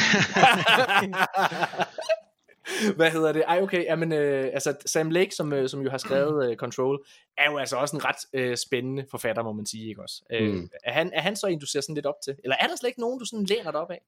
Hvad 2.95 3.11
hedder 3.11 3.31
det? 3.31 3.43
Ej, 3.47 3.59
okay, 3.61 3.83
jamen, 3.83 4.11
øh, 4.11 4.49
altså 4.53 4.75
Sam 4.85 5.09
Lake, 5.09 5.35
som, 5.35 5.53
øh, 5.53 5.69
som 5.69 5.81
jo 5.81 5.89
har 5.89 5.97
skrevet 5.97 6.49
øh, 6.51 6.55
Control, 6.57 7.05
er 7.37 7.51
jo 7.51 7.57
altså 7.57 7.75
også 7.75 7.95
en 7.95 8.05
ret 8.05 8.15
øh, 8.33 8.57
spændende 8.57 9.05
forfatter, 9.11 9.43
må 9.43 9.53
man 9.53 9.65
sige, 9.65 9.89
ikke 9.89 10.01
også? 10.01 10.23
Øh, 10.31 10.53
Mm. 10.53 10.69
er, 10.83 10.91
han, 10.91 11.11
er 11.13 11.21
han 11.21 11.35
så 11.35 11.47
en, 11.47 11.59
du 11.59 11.65
ser 11.65 11.81
sådan 11.81 11.95
lidt 11.95 12.05
op 12.05 12.15
til? 12.23 12.35
Eller 12.43 12.55
er 12.59 12.67
der 12.67 12.75
slet 12.75 12.87
ikke 12.87 12.99
nogen, 13.01 13.19
du 13.19 13.25
sådan 13.25 13.45
læner 13.45 13.71
dig 13.71 13.79
op 13.79 13.91
af? 13.91 14.01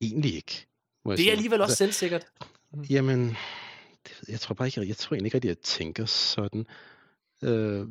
Egentlig 0.00 0.34
ikke. 0.34 0.66
Må 1.04 1.12
jeg 1.12 1.16
Det 1.16 1.22
er 1.22 1.26
sige. 1.26 1.32
alligevel 1.32 1.60
også 1.60 1.70
Altså, 1.72 1.76
selvsikkert. 1.78 2.26
Jamen, 2.90 3.20
det, 4.04 4.16
ved- 4.20 4.26
jeg 4.28 4.40
tror 4.40 4.54
bare 4.54 4.68
ikke, 4.68 4.88
jeg 4.88 4.96
tror 4.96 5.14
egentlig 5.14 5.26
ikke 5.26 5.36
rigtig, 5.36 5.50
at 5.50 5.56
jeg 5.56 5.62
tænker 5.62 6.04
sådan. 6.06 6.66
Øh, 7.44 7.86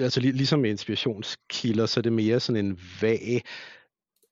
altså 0.00 0.20
lig, 0.20 0.34
ligesom 0.34 0.60
med 0.60 0.70
inspirationskilder, 0.70 1.86
så 1.86 2.00
er 2.00 2.02
det 2.02 2.12
mere 2.12 2.40
sådan 2.40 2.64
en 2.66 2.80
vag 3.00 3.42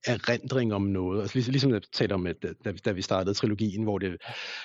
erindring 0.06 0.74
om 0.74 0.82
noget. 0.82 1.20
Altså, 1.20 1.34
ligesom, 1.36 1.52
ligesom 1.52 1.72
jeg 1.72 1.80
talte 1.92 2.12
om, 2.12 2.26
at, 2.26 2.36
da, 2.64 2.72
da 2.84 2.90
vi 2.92 3.02
startede 3.02 3.34
trilogien, 3.34 3.82
hvor 3.82 3.98
det 3.98 4.16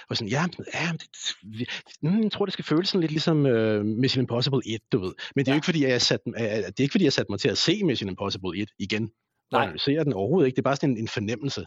var 0.10 0.16
sådan, 0.16 0.28
ja, 0.30 0.46
ja 0.74 0.92
det, 0.92 1.08
vi, 1.44 1.66
mm, 2.02 2.24
jeg 2.24 2.32
tror, 2.32 2.46
det 2.46 2.54
skal 2.54 2.66
føles 2.66 2.90
sådan 2.90 3.02
lidt 3.02 3.12
ligesom 3.12 3.46
uh, 3.46 3.86
Mission 3.86 4.22
Impossible 4.22 4.62
1, 4.66 4.80
du 4.92 5.00
ved. 5.00 5.14
Men 5.36 5.46
det 5.46 5.52
er 5.52 5.54
jo 5.54 5.56
Ja. 5.56 5.58
ikke, 5.58 5.66
fordi 5.66 5.84
jeg 5.86 6.02
sat, 6.02 6.20
uh, 6.26 6.34
det 6.38 6.44
er 6.56 6.82
ikke, 6.82 6.92
fordi 6.92 7.04
jeg 7.04 7.14
satte 7.14 7.32
mig 7.32 7.40
til 7.40 7.50
at 7.50 7.58
se 7.58 7.84
Mission 7.84 8.10
Impossible 8.10 8.62
1 8.62 8.70
igen. 8.80 9.02
Nej. 9.02 9.10
Jeg 9.52 9.64
analyserer 9.64 10.04
den 10.04 10.14
overhovedet 10.14 10.48
ikke. 10.48 10.56
Det 10.56 10.62
er 10.62 10.70
bare 10.70 10.76
sådan 10.76 10.90
en, 10.90 10.98
en 10.98 11.08
fornemmelse 11.08 11.66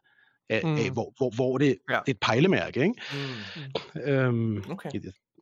af, 0.48 0.60
Mm. 0.64 0.74
af 0.76 0.90
hvor, 0.90 1.14
hvor, 1.16 1.30
hvor 1.34 1.58
det, 1.58 1.78
Ja. 1.90 1.94
det 1.94 1.98
er 2.08 2.10
et 2.14 2.20
pejlemærke, 2.20 2.80
ikke? 2.82 2.94
Mm. 3.96 4.00
Øhm, 4.00 4.64
Okay. 4.70 4.90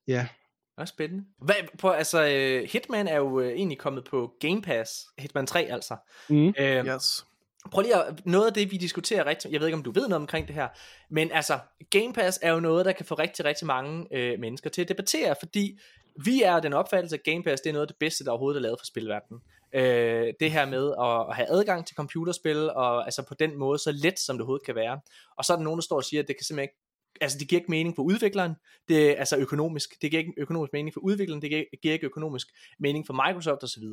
Ja, 0.08 0.28
Det 0.76 0.82
er 0.82 0.84
spændende. 0.84 1.24
Hvad, 1.42 1.54
på, 1.78 1.88
altså, 1.88 2.26
øh, 2.28 2.68
Hitman 2.72 3.08
er 3.08 3.16
jo 3.16 3.40
egentlig 3.40 3.78
kommet 3.78 4.04
på 4.04 4.32
Game 4.40 4.62
Pass. 4.62 5.06
Hitman 5.18 5.46
3, 5.46 5.62
altså. 5.70 5.96
mm. 6.28 6.54
Øh, 6.58 6.86
Yes. 6.86 7.24
Prøv 7.70 7.82
lige 7.82 7.96
at, 7.96 8.26
noget 8.26 8.46
af 8.46 8.52
det, 8.52 8.70
vi 8.70 8.76
diskuterer 8.76 9.26
rigtig, 9.26 9.52
jeg 9.52 9.60
ved 9.60 9.66
ikke, 9.66 9.76
om 9.76 9.82
du 9.82 9.90
ved 9.90 10.08
noget 10.08 10.22
omkring 10.22 10.46
det 10.46 10.54
her, 10.54 10.68
men 11.10 11.32
altså, 11.32 11.58
Game 11.90 12.12
Pass 12.12 12.38
er 12.42 12.52
jo 12.52 12.60
noget, 12.60 12.86
der 12.86 12.92
kan 12.92 13.06
få 13.06 13.14
rigtig, 13.14 13.44
rigtig 13.44 13.66
mange 13.66 14.06
øh, 14.10 14.40
mennesker 14.40 14.70
til 14.70 14.82
at 14.82 14.88
debattere, 14.88 15.34
fordi 15.40 15.78
vi 16.24 16.42
er 16.42 16.60
den 16.60 16.72
opfattelse, 16.72 17.16
at 17.16 17.22
Game 17.24 17.42
Pass, 17.42 17.60
det 17.60 17.70
er 17.70 17.72
noget 17.72 17.86
af 17.86 17.88
det 17.88 17.96
bedste, 17.96 18.24
der 18.24 18.30
overhovedet 18.30 18.58
er 18.58 18.62
lavet 18.62 18.80
for 18.80 18.86
spilverdenen. 18.86 19.42
Øh, 19.72 20.32
det 20.40 20.50
her 20.50 20.66
med 20.66 20.94
at, 21.00 21.26
at 21.30 21.36
have 21.36 21.50
adgang 21.50 21.86
til 21.86 21.96
computerspil, 21.96 22.70
og 22.70 23.04
altså 23.04 23.22
på 23.22 23.34
den 23.34 23.58
måde, 23.58 23.78
så 23.78 23.92
let 23.92 24.18
som 24.18 24.36
det 24.36 24.40
overhovedet 24.40 24.66
kan 24.66 24.74
være. 24.74 25.00
Og 25.36 25.44
så 25.44 25.52
er 25.52 25.56
der 25.56 25.64
nogen, 25.64 25.78
der 25.78 25.82
står 25.82 25.96
og 25.96 26.04
siger, 26.04 26.22
at 26.22 26.28
det 26.28 26.36
kan 26.36 26.44
simpelthen 26.44 26.64
ikke 26.64 26.78
altså 27.20 27.38
det 27.38 27.48
giver 27.48 27.60
ikke 27.60 27.70
mening 27.70 27.96
for 27.96 28.02
udvikleren, 28.02 28.54
det 28.88 29.10
er 29.10 29.16
altså 29.16 29.36
økonomisk, 29.36 30.02
det 30.02 30.10
giver 30.10 30.20
ikke 30.20 30.32
økonomisk 30.36 30.72
mening 30.72 30.94
for 30.94 31.00
udvikleren, 31.00 31.42
det 31.42 31.50
giver, 31.50 31.64
giver 31.82 31.92
ikke 31.92 32.06
økonomisk 32.06 32.48
mening 32.78 33.06
for 33.06 33.28
Microsoft 33.28 33.62
osv. 33.62 33.84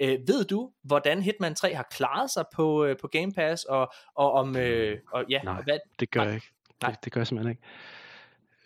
Øh, 0.00 0.18
ved 0.28 0.44
du, 0.44 0.72
hvordan 0.82 1.22
Hitman 1.22 1.54
3 1.54 1.74
har 1.74 1.86
klaret 1.90 2.30
sig 2.30 2.44
på, 2.54 2.84
øh, 2.84 2.96
på 3.00 3.08
Game 3.08 3.32
Pass, 3.32 3.64
og, 3.64 3.92
og 4.14 4.32
om, 4.32 4.56
øh, 4.56 4.98
og 5.12 5.24
ja, 5.30 5.42
Nej. 5.42 5.56
og 5.56 5.64
hvad, 5.64 5.78
det 6.00 6.10
gør 6.10 6.20
Nej. 6.20 6.26
jeg 6.26 6.34
ikke. 6.34 6.50
Nej. 6.82 6.90
Det, 6.90 7.04
det 7.04 7.12
gør 7.12 7.20
jeg 7.20 7.26
simpelthen 7.26 7.50
ikke. 7.50 7.62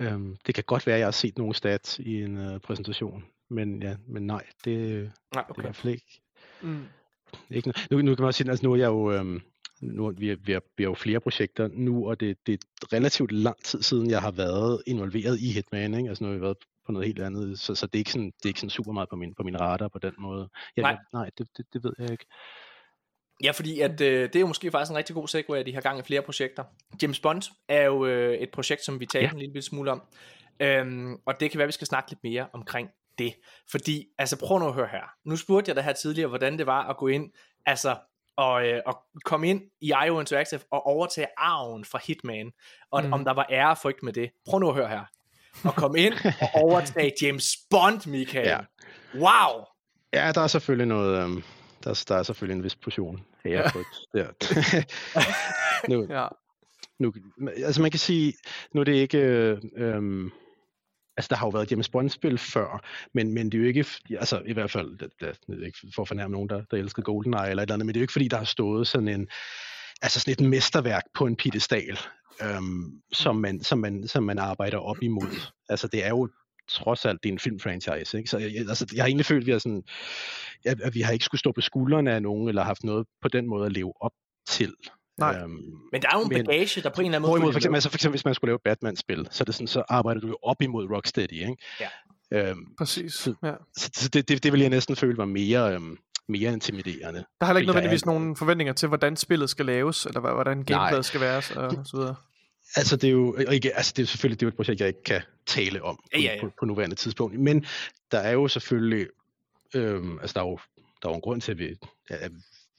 Øhm, 0.00 0.36
det 0.46 0.54
kan 0.54 0.64
godt 0.66 0.86
være, 0.86 0.96
at 0.96 1.00
jeg 1.00 1.06
har 1.06 1.12
set 1.12 1.38
nogle 1.38 1.54
stats 1.54 1.98
i 1.98 2.22
en 2.22 2.54
uh, 2.54 2.60
præsentation, 2.60 3.24
men, 3.48 3.82
ja, 3.82 3.96
men 4.06 4.26
nej, 4.26 4.44
det, 4.64 4.78
det 4.78 5.12
nej, 5.34 5.42
er 5.42 5.46
i 5.46 5.50
okay. 5.50 5.62
hvert 5.62 5.76
fald 5.76 5.92
ikke. 5.92 6.20
Mm. 6.62 6.84
ikke 7.50 7.72
nu, 7.90 8.02
nu 8.02 8.14
kan 8.14 8.22
man 8.22 8.26
også 8.26 8.38
sige, 8.38 8.50
altså 8.50 8.66
nu 8.66 8.72
er 8.72 8.76
jeg 8.76 8.86
jo, 8.86 9.12
øhm, 9.12 9.42
nu, 9.80 10.12
vi, 10.18 10.30
er, 10.30 10.36
vi, 10.36 10.52
er, 10.52 10.60
vi 10.76 10.84
er 10.84 10.88
jo 10.88 10.94
flere 10.94 11.20
projekter 11.20 11.68
nu, 11.72 12.08
og 12.08 12.20
det, 12.20 12.46
det 12.46 12.54
er 12.54 12.92
relativt 12.92 13.32
lang 13.32 13.64
tid 13.64 13.82
siden, 13.82 14.10
jeg 14.10 14.20
har 14.20 14.30
været 14.30 14.82
involveret 14.86 15.40
i 15.40 15.52
Hitman, 15.52 15.94
ikke? 15.94 16.08
altså 16.08 16.24
nu 16.24 16.30
har 16.30 16.36
vi 16.36 16.42
været 16.42 16.56
på 16.86 16.92
noget 16.92 17.06
helt 17.06 17.22
andet, 17.22 17.58
så, 17.58 17.74
så 17.74 17.86
det, 17.86 17.94
er 17.94 17.98
ikke 17.98 18.12
sådan, 18.12 18.26
det 18.26 18.44
er 18.44 18.48
ikke 18.48 18.60
sådan 18.60 18.70
super 18.70 18.92
meget 18.92 19.08
på 19.08 19.16
min, 19.16 19.34
på 19.34 19.42
min 19.42 19.60
radar 19.60 19.88
på 19.88 19.98
den 19.98 20.12
måde. 20.18 20.48
Jeg, 20.76 20.82
Nej. 20.82 20.92
nej, 20.92 21.22
nej 21.22 21.30
det, 21.38 21.48
det, 21.56 21.66
det 21.72 21.84
ved 21.84 21.92
jeg 21.98 22.10
ikke. 22.10 22.26
Ja, 23.44 23.50
fordi 23.50 23.80
at, 23.80 24.00
øh, 24.00 24.22
det 24.22 24.36
er 24.36 24.40
jo 24.40 24.46
måske 24.46 24.70
faktisk 24.70 24.90
en 24.90 24.96
rigtig 24.96 25.14
god 25.14 25.28
segue, 25.28 25.58
at 25.58 25.66
de 25.66 25.74
har 25.74 25.80
gang 25.80 25.98
i 25.98 26.02
flere 26.02 26.22
projekter. 26.22 26.64
James 27.02 27.20
Bond 27.20 27.42
er 27.68 27.84
jo 27.84 28.06
øh, 28.06 28.34
et 28.34 28.50
projekt, 28.50 28.84
som 28.84 29.00
vi 29.00 29.06
talte. 29.06 29.26
Ja. 29.26 29.32
en 29.32 29.38
lille 29.38 29.62
smule 29.62 29.90
om. 29.90 30.02
Øhm, 30.60 31.16
og 31.26 31.40
det 31.40 31.50
kan 31.50 31.58
være, 31.58 31.64
at 31.64 31.68
vi 31.68 31.72
skal 31.72 31.86
snakke 31.86 32.10
lidt 32.10 32.24
mere 32.24 32.46
omkring 32.52 32.88
det. 33.18 33.34
Fordi, 33.70 34.06
altså 34.18 34.38
prøv 34.38 34.58
nu 34.58 34.66
at 34.66 34.74
høre 34.74 34.88
her. 34.92 35.02
Nu 35.24 35.36
spurgte 35.36 35.68
jeg 35.68 35.76
dig 35.76 35.84
her 35.84 35.92
tidligere, 35.92 36.28
hvordan 36.28 36.58
det 36.58 36.66
var 36.66 36.88
at 36.88 36.96
gå 36.96 37.08
ind, 37.08 37.30
altså 37.66 37.96
og, 38.38 38.66
øh, 38.68 38.80
og 38.86 38.98
komme 39.24 39.48
ind 39.48 39.62
i 39.80 39.92
IO 40.06 40.20
Interactive 40.20 40.60
og 40.70 40.86
overtage 40.86 41.26
arven 41.36 41.84
fra 41.84 42.00
Hitman, 42.06 42.52
og 42.90 43.04
mm. 43.04 43.12
Om 43.12 43.24
der 43.24 43.32
var 43.32 43.46
ære 43.50 43.70
og 43.70 43.78
frygt 43.78 44.02
med 44.02 44.12
det. 44.12 44.30
Prøv 44.48 44.60
nu 44.60 44.68
at 44.68 44.74
høre 44.74 44.88
her. 44.88 45.04
At 45.64 45.74
komme 45.74 45.98
ind 46.00 46.14
og 46.42 46.48
overtage 46.62 47.12
James 47.22 47.56
Bond, 47.70 48.06
Michael. 48.10 48.46
Ja. 48.48 48.58
Wow! 49.14 49.64
Ja, 50.12 50.32
der 50.32 50.40
er 50.40 50.46
selvfølgelig 50.46 50.86
noget, 50.86 51.22
øhm, 51.22 51.42
der, 51.84 51.90
er- 51.90 52.04
der 52.08 52.16
er 52.16 52.22
selvfølgelig 52.22 52.56
en 52.58 52.64
vis 52.64 52.76
portion 52.76 53.24
ærefrygt 53.46 53.88
der. 54.14 54.26
nu, 55.90 56.06
Ja. 56.10 56.26
nu, 56.98 57.12
altså 57.64 57.82
man 57.82 57.90
kan 57.90 58.00
sige, 58.00 58.34
nu 58.72 58.80
er 58.80 58.84
det 58.84 58.92
ikke, 58.94 59.18
øh, 59.18 59.58
øhm, 59.76 60.30
altså 61.18 61.28
der 61.30 61.36
har 61.36 61.46
jo 61.46 61.50
været 61.50 61.70
James 61.70 61.88
Bond-spil 61.88 62.38
før, 62.38 62.84
men, 63.14 63.34
men 63.34 63.46
det 63.52 63.58
er 63.58 63.62
jo 63.62 63.68
ikke, 63.68 63.84
altså 64.10 64.42
i 64.46 64.52
hvert 64.52 64.70
fald, 64.70 64.98
det, 64.98 65.08
det, 65.20 65.38
det 65.46 65.62
er 65.62 65.66
ikke 65.66 65.78
for 65.94 66.02
at 66.02 66.08
fornærme 66.08 66.32
nogen, 66.32 66.48
der, 66.48 66.62
der 66.70 66.76
elsker 66.76 67.02
GoldenEye 67.02 67.50
eller 67.50 67.62
et 67.62 67.66
eller 67.66 67.74
andet, 67.74 67.86
men 67.86 67.94
det 67.94 67.98
er 67.98 68.00
jo 68.00 68.04
ikke 68.04 68.12
fordi, 68.12 68.28
der 68.28 68.36
har 68.36 68.44
stået 68.44 68.86
sådan 68.88 69.08
en, 69.08 69.28
altså 70.02 70.20
sådan 70.20 70.32
et 70.32 70.50
mesterværk 70.50 71.02
på 71.14 71.26
en 71.26 71.36
piedestal, 71.36 71.98
øhm, 72.42 73.00
som, 73.12 73.36
man, 73.36 73.62
som, 73.62 73.78
man, 73.78 74.08
som 74.08 74.22
man 74.22 74.38
arbejder 74.38 74.78
op 74.78 74.96
imod. 75.02 75.40
Altså 75.68 75.88
det 75.88 76.04
er 76.04 76.08
jo 76.08 76.28
trods 76.68 77.04
alt, 77.04 77.22
det 77.22 77.28
er 77.28 77.32
en 77.32 77.38
filmfranchise, 77.38 78.18
ikke? 78.18 78.30
Så 78.30 78.38
jeg, 78.38 78.54
jeg- 78.54 78.68
altså, 78.68 78.86
jeg 78.94 79.02
har 79.02 79.06
egentlig 79.08 79.26
følt, 79.26 79.42
at 79.42 79.46
vi 79.46 79.52
har, 79.52 79.58
sådan, 79.58 79.82
at, 80.64 80.80
at 80.80 80.94
vi 80.94 81.00
har 81.00 81.12
ikke 81.12 81.24
skulle 81.24 81.38
stå 81.38 81.52
på 81.52 81.60
skuldrene 81.60 82.12
af 82.12 82.22
nogen, 82.22 82.48
eller 82.48 82.62
haft 82.62 82.84
noget 82.84 83.06
på 83.22 83.28
den 83.28 83.46
måde 83.48 83.66
at 83.66 83.72
leve 83.72 83.92
op 84.00 84.12
til. 84.48 84.74
Nej. 85.18 85.36
Øhm, 85.42 85.50
Men 85.92 86.02
der 86.02 86.08
er 86.08 86.18
jo 86.18 86.24
en 86.24 86.28
bagage, 86.46 86.82
der 86.82 86.88
på 86.90 87.00
en 87.00 87.04
eller 87.06 87.18
anden 87.18 87.20
måde... 87.22 87.30
Hvorimod, 87.30 87.52
for 87.52 87.58
eksempel, 87.58 87.76
altså 87.76 87.88
for 87.90 87.96
eksempel, 87.96 88.12
hvis 88.12 88.24
man 88.24 88.34
skulle 88.34 88.48
lave 88.48 88.54
et 88.56 88.62
Batman-spil, 88.62 89.28
så, 89.30 89.42
er 89.42 89.44
det 89.44 89.54
sådan, 89.54 89.66
så 89.66 89.82
arbejder 89.88 90.20
du 90.20 90.26
jo 90.28 90.38
op 90.42 90.62
imod 90.62 90.90
Rocksteady, 90.90 91.32
ikke? 91.32 91.56
Ja. 91.80 91.88
Øhm, 92.50 92.66
Præcis. 92.78 93.12
Så- 93.14 93.34
Ja. 93.44 93.52
så 93.76 93.90
så 93.94 94.08
det, 94.08 94.28
det, 94.28 94.42
det 94.42 94.52
vil 94.52 94.60
jeg 94.60 94.70
næsten 94.70 94.96
føle 94.96 95.16
var 95.16 95.24
mere, 95.24 95.74
øhm, 95.74 95.98
mere 96.28 96.52
intimiderende. 96.52 97.18
Der 97.18 97.24
er 97.40 97.46
heller 97.46 97.60
ikke 97.60 97.66
nødvendigvis 97.68 98.02
er- 98.02 98.06
nogen 98.06 98.36
forventninger 98.36 98.72
til, 98.74 98.88
hvordan 98.88 99.16
spillet 99.16 99.50
skal 99.50 99.66
laves, 99.66 100.06
eller 100.06 100.20
hvordan 100.20 100.62
gameplayet 100.64 101.04
skal 101.04 101.20
være, 101.20 101.36
og, 101.36 101.86
så 101.86 101.96
videre. 101.96 102.14
Altså 102.76 102.96
det 102.96 103.08
er 103.08 103.12
jo 103.12 103.36
og 103.48 103.54
ikke, 103.54 103.76
altså 103.76 103.92
det 103.96 103.98
er 103.98 104.02
jo 104.02 104.06
selvfølgelig 104.06 104.40
det 104.40 104.46
er 104.46 104.46
jo 104.46 104.48
et 104.48 104.56
projekt, 104.56 104.80
jeg 104.80 104.88
ikke 104.88 105.02
kan 105.02 105.22
tale 105.46 105.82
om 105.82 105.98
Ja, 106.14 106.18
ja, 106.20 106.34
ja. 106.34 106.40
På, 106.40 106.46
på, 106.46 106.52
på 106.60 106.66
nuværende 106.66 106.96
tidspunkt. 106.96 107.40
Men 107.40 107.66
der 108.12 108.18
er 108.18 108.30
jo 108.32 108.48
selvfølgelig, 108.48 109.06
øhm, 109.74 110.18
altså 110.18 110.34
der 110.34 110.40
er 110.40 110.48
jo, 110.50 110.58
der 111.02 111.08
er 111.08 111.12
jo 111.12 111.14
en 111.14 111.20
grund 111.20 111.40
til, 111.40 111.52
at 111.52 111.58
vi, 111.58 111.74
at, 112.08 112.30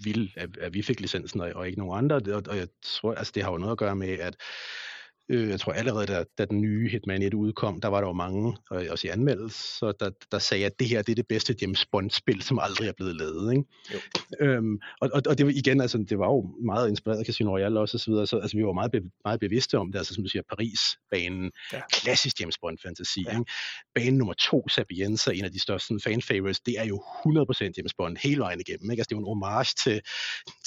vil, 0.04 0.34
at, 0.36 0.58
at 0.58 0.74
vi 0.74 0.82
fik 0.82 1.00
licensen, 1.00 1.42
og, 1.42 1.52
og 1.56 1.68
ikke 1.68 1.80
nogen 1.80 1.98
andre. 1.98 2.36
Og, 2.36 2.44
og 2.50 2.58
jeg 2.58 2.68
tror, 2.84 3.14
altså 3.14 3.32
det 3.36 3.44
har 3.44 3.52
jo 3.52 3.58
noget 3.58 3.72
at 3.72 3.78
gøre 3.78 3.96
med, 3.96 4.10
at 4.10 4.36
øh, 5.30 5.50
jeg 5.50 5.60
tror 5.60 5.72
allerede, 5.74 6.06
da, 6.06 6.24
da 6.38 6.46
den 6.46 6.62
nye 6.62 6.90
Hitman 6.90 7.22
1 7.22 7.34
udkom, 7.34 7.82
der 7.82 7.88
var 7.88 8.02
der 8.02 8.08
jo 8.08 8.14
mange, 8.14 8.58
og 8.70 8.84
også 8.90 9.08
i 9.08 9.10
anmeldelse, 9.10 9.86
der, 9.86 10.10
der 10.32 10.40
sagde, 10.40 10.66
at 10.66 10.80
det 10.80 10.88
her 10.88 11.02
det 11.02 11.12
er 11.12 11.16
det 11.16 11.28
bedste 11.28 11.56
James 11.62 11.86
Bond-spil, 11.86 12.42
som 12.42 12.60
aldrig 12.62 12.88
er 12.88 12.94
blevet 12.98 13.16
lavet. 13.16 13.52
Ikke? 13.52 13.64
Jo. 13.94 14.00
Øhm, 14.46 14.80
og, 15.02 15.10
og, 15.14 15.22
og 15.30 15.38
det 15.38 15.46
var 15.46 15.52
igen, 15.56 15.82
altså, 15.82 15.98
det 16.10 16.20
var 16.20 16.26
jo 16.28 16.56
meget 16.66 16.90
inspireret 16.90 17.20
af 17.20 17.26
Casino 17.26 17.52
Royale 17.52 17.80
også, 17.80 17.98
og 17.98 18.02
så 18.02 18.12
videre, 18.12 18.28
så 18.28 18.38
altså, 18.38 18.58
vi 18.58 18.64
var 18.66 18.74
meget, 18.74 18.92
be, 18.92 19.02
meget 19.26 19.40
bevidste 19.40 19.78
om 19.78 19.92
det, 19.92 19.98
altså 20.00 20.14
som 20.14 20.24
du 20.24 20.30
siger, 20.30 20.44
Paris-banen, 20.50 21.52
Ja. 21.74 21.82
klassisk 21.94 22.42
James 22.42 22.58
Bond-fantasi. 22.58 23.24
Ja. 23.28 23.32
Ikke? 23.32 23.52
Bane 23.96 24.18
nummer 24.18 24.34
to, 24.34 24.68
Sapienza, 24.68 25.32
en 25.32 25.46
af 25.46 25.52
de 25.52 25.62
største 25.62 25.94
fan-favorites, 26.04 26.60
det 26.60 26.80
er 26.80 26.86
jo 26.86 26.98
100% 26.98 27.72
James 27.78 27.94
Bond 27.98 28.18
hele 28.18 28.40
vejen 28.42 28.60
igennem. 28.68 28.92
Ikke? 28.92 29.02
Altså, 29.02 29.10
det 29.10 29.16
er 29.16 29.20
jo 29.20 29.26
en 29.26 29.42
homage 29.42 29.74
til, 29.84 30.02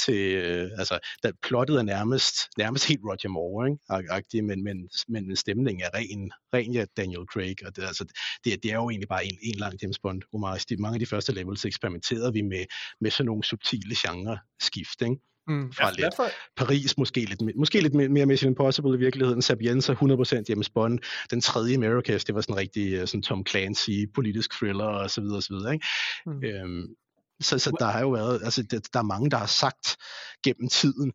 til 0.04 0.14
øh, 0.34 0.70
altså, 0.78 0.98
der 1.22 1.32
plottet 1.42 1.76
er 1.78 1.82
nærmest, 1.82 2.34
nærmest 2.58 2.88
helt 2.88 3.00
Roger 3.04 3.28
Moore, 3.28 3.66
ikke? 3.68 3.78
Ag- 3.90 4.16
agtigt 4.16 4.44
men, 4.52 4.64
men, 4.64 4.88
men, 5.08 5.26
men 5.26 5.36
stemningen 5.36 5.84
er 5.84 5.98
ren, 5.98 6.32
ren 6.54 6.72
ja, 6.72 6.84
Daniel 6.96 7.26
Craig, 7.32 7.56
og 7.66 7.76
det, 7.76 7.82
altså, 7.82 8.04
det, 8.44 8.62
det 8.62 8.70
er 8.70 8.74
jo 8.74 8.90
egentlig 8.90 9.08
bare 9.08 9.24
en, 9.24 9.38
en 9.42 9.58
lang 9.58 9.82
James 9.82 9.98
Bond. 9.98 10.22
Omar, 10.34 10.76
mange 10.78 10.94
af 10.94 11.00
de 11.00 11.06
første 11.06 11.32
levels 11.32 11.64
eksperimenterede 11.64 12.32
vi 12.32 12.42
med, 12.42 12.64
med 13.00 13.10
sådan 13.10 13.26
nogle 13.26 13.44
subtile 13.44 13.96
genre-skift, 14.02 15.02
ikke? 15.02 15.16
Mm. 15.48 15.72
Fra 15.72 15.84
ja, 15.84 15.90
lidt 15.90 16.04
derfor... 16.04 16.28
Paris, 16.56 16.98
måske 16.98 17.20
lidt, 17.20 17.56
måske 17.56 17.80
lidt 17.80 17.94
mere 17.94 18.26
Mission 18.26 18.50
Impossible 18.50 18.94
i 18.94 18.98
virkeligheden. 18.98 19.42
Sapienza, 19.42 19.92
100% 19.92 20.42
James 20.48 20.70
Bond. 20.70 20.98
Den 21.30 21.40
tredje 21.40 21.74
Americas, 21.74 22.24
det 22.24 22.34
var 22.34 22.40
sådan 22.40 22.54
en 22.54 22.58
rigtig 22.58 22.92
øh, 22.92 23.06
sådan 23.06 23.22
Tom 23.22 23.46
Clancy, 23.46 23.90
politisk 24.14 24.50
thriller 24.58 24.84
og 24.84 25.10
så 25.10 25.20
videre, 25.20 25.36
og 25.36 25.42
så 25.42 25.54
videre. 25.54 25.72
Ikke? 25.72 25.86
Mm. 26.26 26.44
Øhm, 26.44 26.96
så, 27.40 27.58
så 27.58 27.76
der 27.78 27.86
har 27.86 28.00
jo 28.00 28.10
været, 28.10 28.40
altså 28.44 28.62
der, 28.62 28.80
der 28.92 28.98
er 28.98 29.04
mange, 29.04 29.30
der 29.30 29.36
har 29.36 29.46
sagt 29.46 29.96
gennem 30.44 30.68
tiden, 30.68 31.12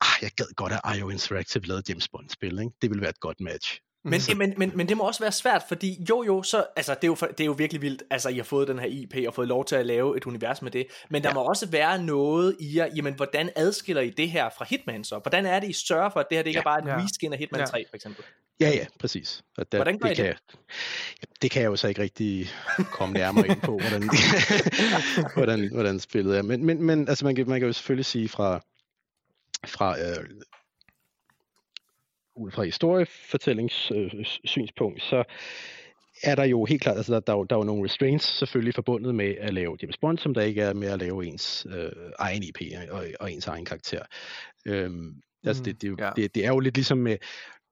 ah, 0.00 0.22
jeg 0.22 0.30
gad 0.36 0.54
godt, 0.56 0.72
at 0.72 0.96
IO 0.96 1.08
Interactive 1.08 1.66
lavede 1.66 1.82
James 1.88 2.08
Bond-spil, 2.08 2.58
ikke? 2.58 2.70
det 2.82 2.90
ville 2.90 3.00
være 3.00 3.10
et 3.10 3.20
godt 3.20 3.40
match. 3.40 3.80
Men, 4.06 4.20
mm. 4.30 4.38
men, 4.38 4.54
men, 4.56 4.72
men 4.74 4.88
det 4.88 4.96
må 4.96 5.04
også 5.04 5.20
være 5.20 5.32
svært, 5.32 5.62
fordi 5.68 6.04
jo 6.10 6.22
jo, 6.22 6.42
så, 6.42 6.66
altså, 6.76 6.94
det, 6.94 7.04
er 7.04 7.08
jo, 7.08 7.16
det 7.30 7.40
er 7.40 7.44
jo 7.44 7.52
virkelig 7.52 7.82
vildt, 7.82 8.02
altså 8.10 8.28
I 8.28 8.36
har 8.36 8.44
fået 8.44 8.68
den 8.68 8.78
her 8.78 8.86
IP 8.86 9.14
og 9.26 9.34
fået 9.34 9.48
lov 9.48 9.64
til 9.64 9.76
at 9.76 9.86
lave 9.86 10.16
et 10.16 10.24
univers 10.24 10.62
med 10.62 10.70
det, 10.70 10.86
men 11.10 11.22
der 11.22 11.28
ja. 11.28 11.34
må 11.34 11.40
også 11.40 11.66
være 11.66 12.02
noget 12.02 12.56
i 12.60 12.78
jer, 12.78 12.88
jamen 12.96 13.14
hvordan 13.14 13.50
adskiller 13.56 14.02
I 14.02 14.10
det 14.10 14.30
her 14.30 14.48
fra 14.58 14.66
Hitman 14.68 15.04
så? 15.04 15.18
Hvordan 15.18 15.46
er 15.46 15.60
det, 15.60 15.68
I 15.68 15.72
sørger 15.72 16.10
for, 16.10 16.20
at 16.20 16.26
det 16.30 16.38
her 16.38 16.42
det 16.42 16.50
ikke 16.50 16.58
ja. 16.58 16.60
er 16.60 16.64
bare 16.64 16.78
et 16.78 17.00
ja. 17.00 17.04
reskin 17.04 17.32
af 17.32 17.38
Hitman 17.38 17.60
ja. 17.60 17.66
3 17.66 17.84
for 17.90 17.96
eksempel? 17.96 18.24
Ja, 18.60 18.70
ja, 18.70 18.86
præcis. 19.00 19.42
Og 19.58 19.72
der, 19.72 19.78
hvordan 19.78 19.98
gør 19.98 20.08
det, 20.08 20.18
I 20.18 20.22
det? 20.22 20.36
Kan, 20.50 21.28
det 21.42 21.50
kan 21.50 21.62
jeg 21.62 21.68
jo 21.68 21.76
så 21.76 21.88
ikke 21.88 22.02
rigtig 22.02 22.48
komme 22.92 23.12
nærmere 23.12 23.46
ind 23.46 23.60
på, 23.60 23.78
hvordan, 23.78 24.10
hvordan, 25.36 25.70
hvordan 25.72 26.00
spillet 26.00 26.38
er. 26.38 26.42
Men, 26.42 26.66
men, 26.66 26.82
men 26.82 27.08
altså, 27.08 27.24
man, 27.24 27.34
kan, 27.34 27.48
man 27.48 27.60
kan 27.60 27.66
jo 27.66 27.72
selvfølgelig 27.72 28.06
sige 28.06 28.28
fra, 28.28 28.60
fra 29.66 29.98
øh, 29.98 30.30
ud 32.36 32.50
fra 32.50 32.62
historiefortællingssynspunkt, 32.62 34.96
øh, 34.96 35.02
så 35.02 35.24
er 36.22 36.34
der 36.34 36.44
jo 36.44 36.64
helt 36.64 36.82
klart, 36.82 36.96
altså 36.96 37.14
der, 37.14 37.20
der, 37.20 37.32
er 37.32 37.36
jo, 37.36 37.44
der 37.44 37.56
er 37.56 37.60
jo 37.60 37.64
nogle 37.64 37.84
restraints 37.84 38.38
selvfølgelig 38.38 38.74
forbundet 38.74 39.14
med 39.14 39.34
at 39.40 39.54
lave 39.54 39.76
James 39.82 39.96
Bond, 39.96 40.18
som 40.18 40.34
der 40.34 40.42
ikke 40.42 40.62
er 40.62 40.74
med 40.74 40.88
at 40.88 40.98
lave 40.98 41.26
ens 41.26 41.66
øh, 41.70 41.92
egen 42.18 42.42
IP 42.42 42.60
og, 42.90 43.04
og 43.20 43.32
ens 43.32 43.46
egen 43.46 43.64
karakter. 43.64 44.02
Øhm, 44.66 45.14
altså 45.44 45.60
mm, 45.60 45.64
det, 45.64 45.82
det, 45.82 46.00
ja. 46.00 46.10
det, 46.16 46.34
det 46.34 46.44
er 46.44 46.48
jo 46.48 46.58
lidt 46.58 46.76
ligesom 46.76 46.98
med, 46.98 47.16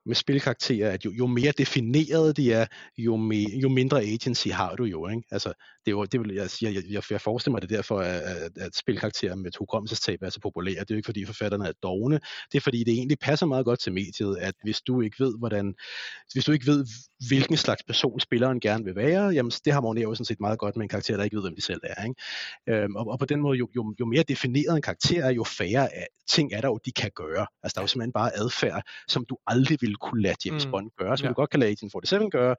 med 0.06 0.14
spilkarakterer, 0.14 0.90
at 0.90 1.04
jo, 1.04 1.12
jo 1.12 1.26
mere 1.26 1.52
defineret 1.58 2.36
de 2.36 2.52
er, 2.52 2.66
jo, 2.98 3.16
me, 3.16 3.42
jo 3.62 3.68
mindre 3.68 4.02
agency 4.02 4.48
har 4.48 4.76
du 4.76 4.84
jo. 4.84 5.08
Ikke? 5.08 5.22
Altså, 5.30 5.48
det 5.84 5.90
er 5.90 5.90
jo, 5.90 6.04
det 6.04 6.20
vil, 6.20 6.34
jeg, 6.34 6.48
jeg, 6.62 6.82
jeg, 6.90 7.02
jeg 7.10 7.20
forestiller 7.20 7.52
mig 7.52 7.62
det 7.62 7.70
derfor, 7.70 7.98
at, 7.98 8.20
at, 8.20 8.58
at 8.58 8.76
spilkarakterer 8.76 9.34
med 9.34 9.50
hukommelsestab 9.58 10.22
er 10.22 10.30
så 10.30 10.40
populære. 10.40 10.80
Det 10.80 10.90
er 10.90 10.94
jo 10.94 10.96
ikke 10.96 11.06
fordi 11.06 11.24
forfatterne 11.24 11.68
er 11.68 11.72
dogne, 11.82 12.20
det 12.52 12.58
er 12.58 12.60
fordi 12.60 12.84
det 12.84 12.94
egentlig 12.94 13.18
passer 13.18 13.46
meget 13.46 13.64
godt 13.64 13.80
til 13.80 13.92
mediet, 13.92 14.36
at 14.36 14.54
hvis 14.62 14.80
du 14.80 15.00
ikke 15.00 15.16
ved, 15.24 15.38
hvordan, 15.38 15.74
hvis 16.32 16.44
du 16.44 16.52
ikke 16.52 16.66
ved, 16.66 16.86
hvilken 17.28 17.56
slags 17.56 17.82
person 17.82 18.20
spilleren 18.20 18.60
gerne 18.60 18.84
vil 18.84 18.96
være, 18.96 19.28
jamen 19.28 19.52
det 19.64 19.72
harmonerer 19.72 20.02
jo 20.02 20.14
sådan 20.14 20.24
set 20.24 20.40
meget 20.40 20.58
godt 20.58 20.76
med 20.76 20.82
en 20.82 20.88
karakter, 20.88 21.16
der 21.16 21.24
ikke 21.24 21.36
ved, 21.36 21.42
hvem 21.42 21.56
de 21.56 21.62
selv 21.62 21.80
er. 21.84 22.04
Ikke? 22.04 22.82
Øhm, 22.82 22.96
og, 22.96 23.06
og, 23.06 23.18
på 23.18 23.26
den 23.26 23.40
måde, 23.40 23.58
jo, 23.58 23.68
jo, 23.76 23.94
jo 24.00 24.06
mere 24.06 24.22
defineret 24.22 24.76
en 24.76 24.82
karakter 24.82 25.24
er, 25.24 25.30
jo 25.30 25.44
færre 25.44 25.94
af, 25.94 26.06
ting 26.28 26.52
er 26.52 26.60
der 26.60 26.68
jo, 26.68 26.78
de 26.84 26.92
kan 26.92 27.10
gøre. 27.14 27.46
Altså 27.62 27.74
der 27.74 27.80
er 27.80 27.82
jo 27.82 27.86
simpelthen 27.86 28.12
bare 28.12 28.36
adfærd, 28.36 28.82
som 29.08 29.24
du 29.24 29.36
aldrig 29.46 29.78
ville 29.92 30.04
kunne 30.06 30.22
lade 30.22 30.36
James 30.46 30.66
mm. 30.66 30.70
Bond 30.70 30.90
gøre, 30.98 31.16
som 31.16 31.24
ja. 31.24 31.28
du 31.28 31.34
godt 31.34 31.50
kan 31.50 31.60
lade 31.60 31.70
Agent 31.70 31.92
47 31.92 32.30
gøre, 32.30 32.56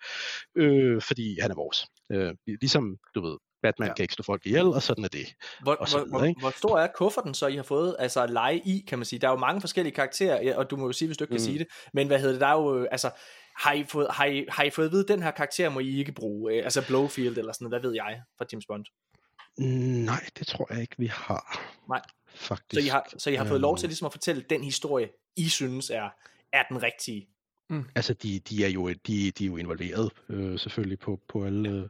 øh, 0.55 1.01
fordi 1.01 1.39
han 1.41 1.51
er 1.51 1.55
vores. 1.55 1.85
Øh, 2.11 2.33
ligesom, 2.61 2.97
du 3.15 3.21
ved, 3.21 3.37
Batman 3.63 3.87
ja. 3.87 3.93
kan 3.93 4.03
ikke 4.03 4.13
slå 4.13 4.23
folk 4.23 4.45
ihjel, 4.45 4.65
og 4.65 4.81
sådan 4.81 5.03
er 5.03 5.07
det. 5.07 5.27
Hvor, 5.63 5.73
og 5.73 5.87
sådan, 5.87 6.09
hvor, 6.09 6.19
hvor, 6.19 6.39
hvor 6.39 6.49
stor 6.49 6.79
er 6.79 6.87
kufferten 6.95 7.33
så, 7.33 7.47
I 7.47 7.55
har 7.55 7.63
fået 7.63 7.95
altså 7.99 8.23
at 8.23 8.29
lege 8.29 8.57
i, 8.65 8.85
kan 8.87 8.99
man 8.99 9.05
sige? 9.05 9.19
Der 9.19 9.27
er 9.27 9.31
jo 9.31 9.37
mange 9.37 9.61
forskellige 9.61 9.95
karakterer, 9.95 10.55
og 10.57 10.69
du 10.69 10.77
må 10.77 10.85
jo 10.85 10.91
sige, 10.91 11.07
hvis 11.07 11.17
du 11.17 11.23
ikke 11.23 11.31
mm. 11.31 11.37
kan 11.37 11.45
sige 11.45 11.59
det, 11.59 11.67
men 11.93 12.07
hvad 12.07 12.19
hedder 12.19 12.33
det, 12.33 12.41
der 12.41 12.47
er 12.47 12.61
jo, 12.61 12.87
altså, 12.91 13.09
har 13.55 13.73
I 13.73 13.83
fået, 13.83 14.07
har 14.09 14.25
I, 14.25 14.45
har 14.49 14.63
I 14.63 14.69
fået 14.69 14.85
at 14.85 14.91
vide, 14.91 15.01
at 15.01 15.07
den 15.07 15.23
her 15.23 15.31
karakter 15.31 15.69
må 15.69 15.79
I 15.79 15.99
ikke 15.99 16.11
bruge, 16.11 16.53
øh, 16.53 16.63
altså 16.63 16.87
Blowfield 16.87 17.37
eller 17.37 17.53
sådan 17.53 17.65
noget, 17.65 17.81
hvad 17.81 17.89
ved 17.89 17.95
jeg, 17.95 18.21
fra 18.37 18.45
James 18.51 18.65
Bond? 18.65 18.85
Nej, 20.05 20.29
det 20.39 20.47
tror 20.47 20.73
jeg 20.73 20.81
ikke, 20.81 20.95
vi 20.97 21.07
har. 21.07 21.73
Nej. 21.89 22.01
Faktisk. 22.35 22.81
Så 22.81 22.87
I 22.87 22.87
har, 22.87 23.09
så 23.17 23.29
I 23.29 23.35
har 23.35 23.45
fået 23.45 23.61
lov 23.61 23.77
til 23.77 23.85
øhm. 23.85 23.89
ligesom 23.89 24.05
at 24.05 24.11
fortælle 24.11 24.45
den 24.49 24.63
historie, 24.63 25.09
I 25.35 25.49
synes 25.49 25.89
er, 25.89 26.09
er 26.53 26.63
den 26.69 26.83
rigtige. 26.83 27.27
Mm. 27.69 27.85
Altså 27.95 28.13
de, 28.13 28.39
de 28.39 28.65
er 28.65 28.69
jo 28.69 28.89
de, 28.89 29.31
de 29.31 29.43
er 29.43 29.47
jo 29.47 29.57
involveret 29.57 30.11
øh, 30.29 30.59
selvfølgelig 30.59 30.99
på, 30.99 31.19
på 31.27 31.45
alle 31.45 31.89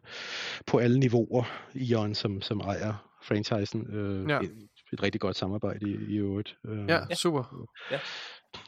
på 0.68 0.78
alle 0.78 0.99
niveauer 0.99 1.43
Ion 1.76 2.16
som 2.16 2.41
som 2.41 2.59
ejer 2.59 3.09
franchisen. 3.24 3.88
Øh, 3.93 4.30
ja. 4.30 4.39
et, 4.39 4.70
et 4.93 5.03
rigtig 5.03 5.22
godt 5.22 5.38
samarbejde 5.38 5.89
i, 5.89 6.14
i 6.14 6.18
øvrigt. 6.18 6.57
Øh, 6.66 6.89
ja, 6.89 7.16
super. 7.16 7.68
Ja. 7.91 7.99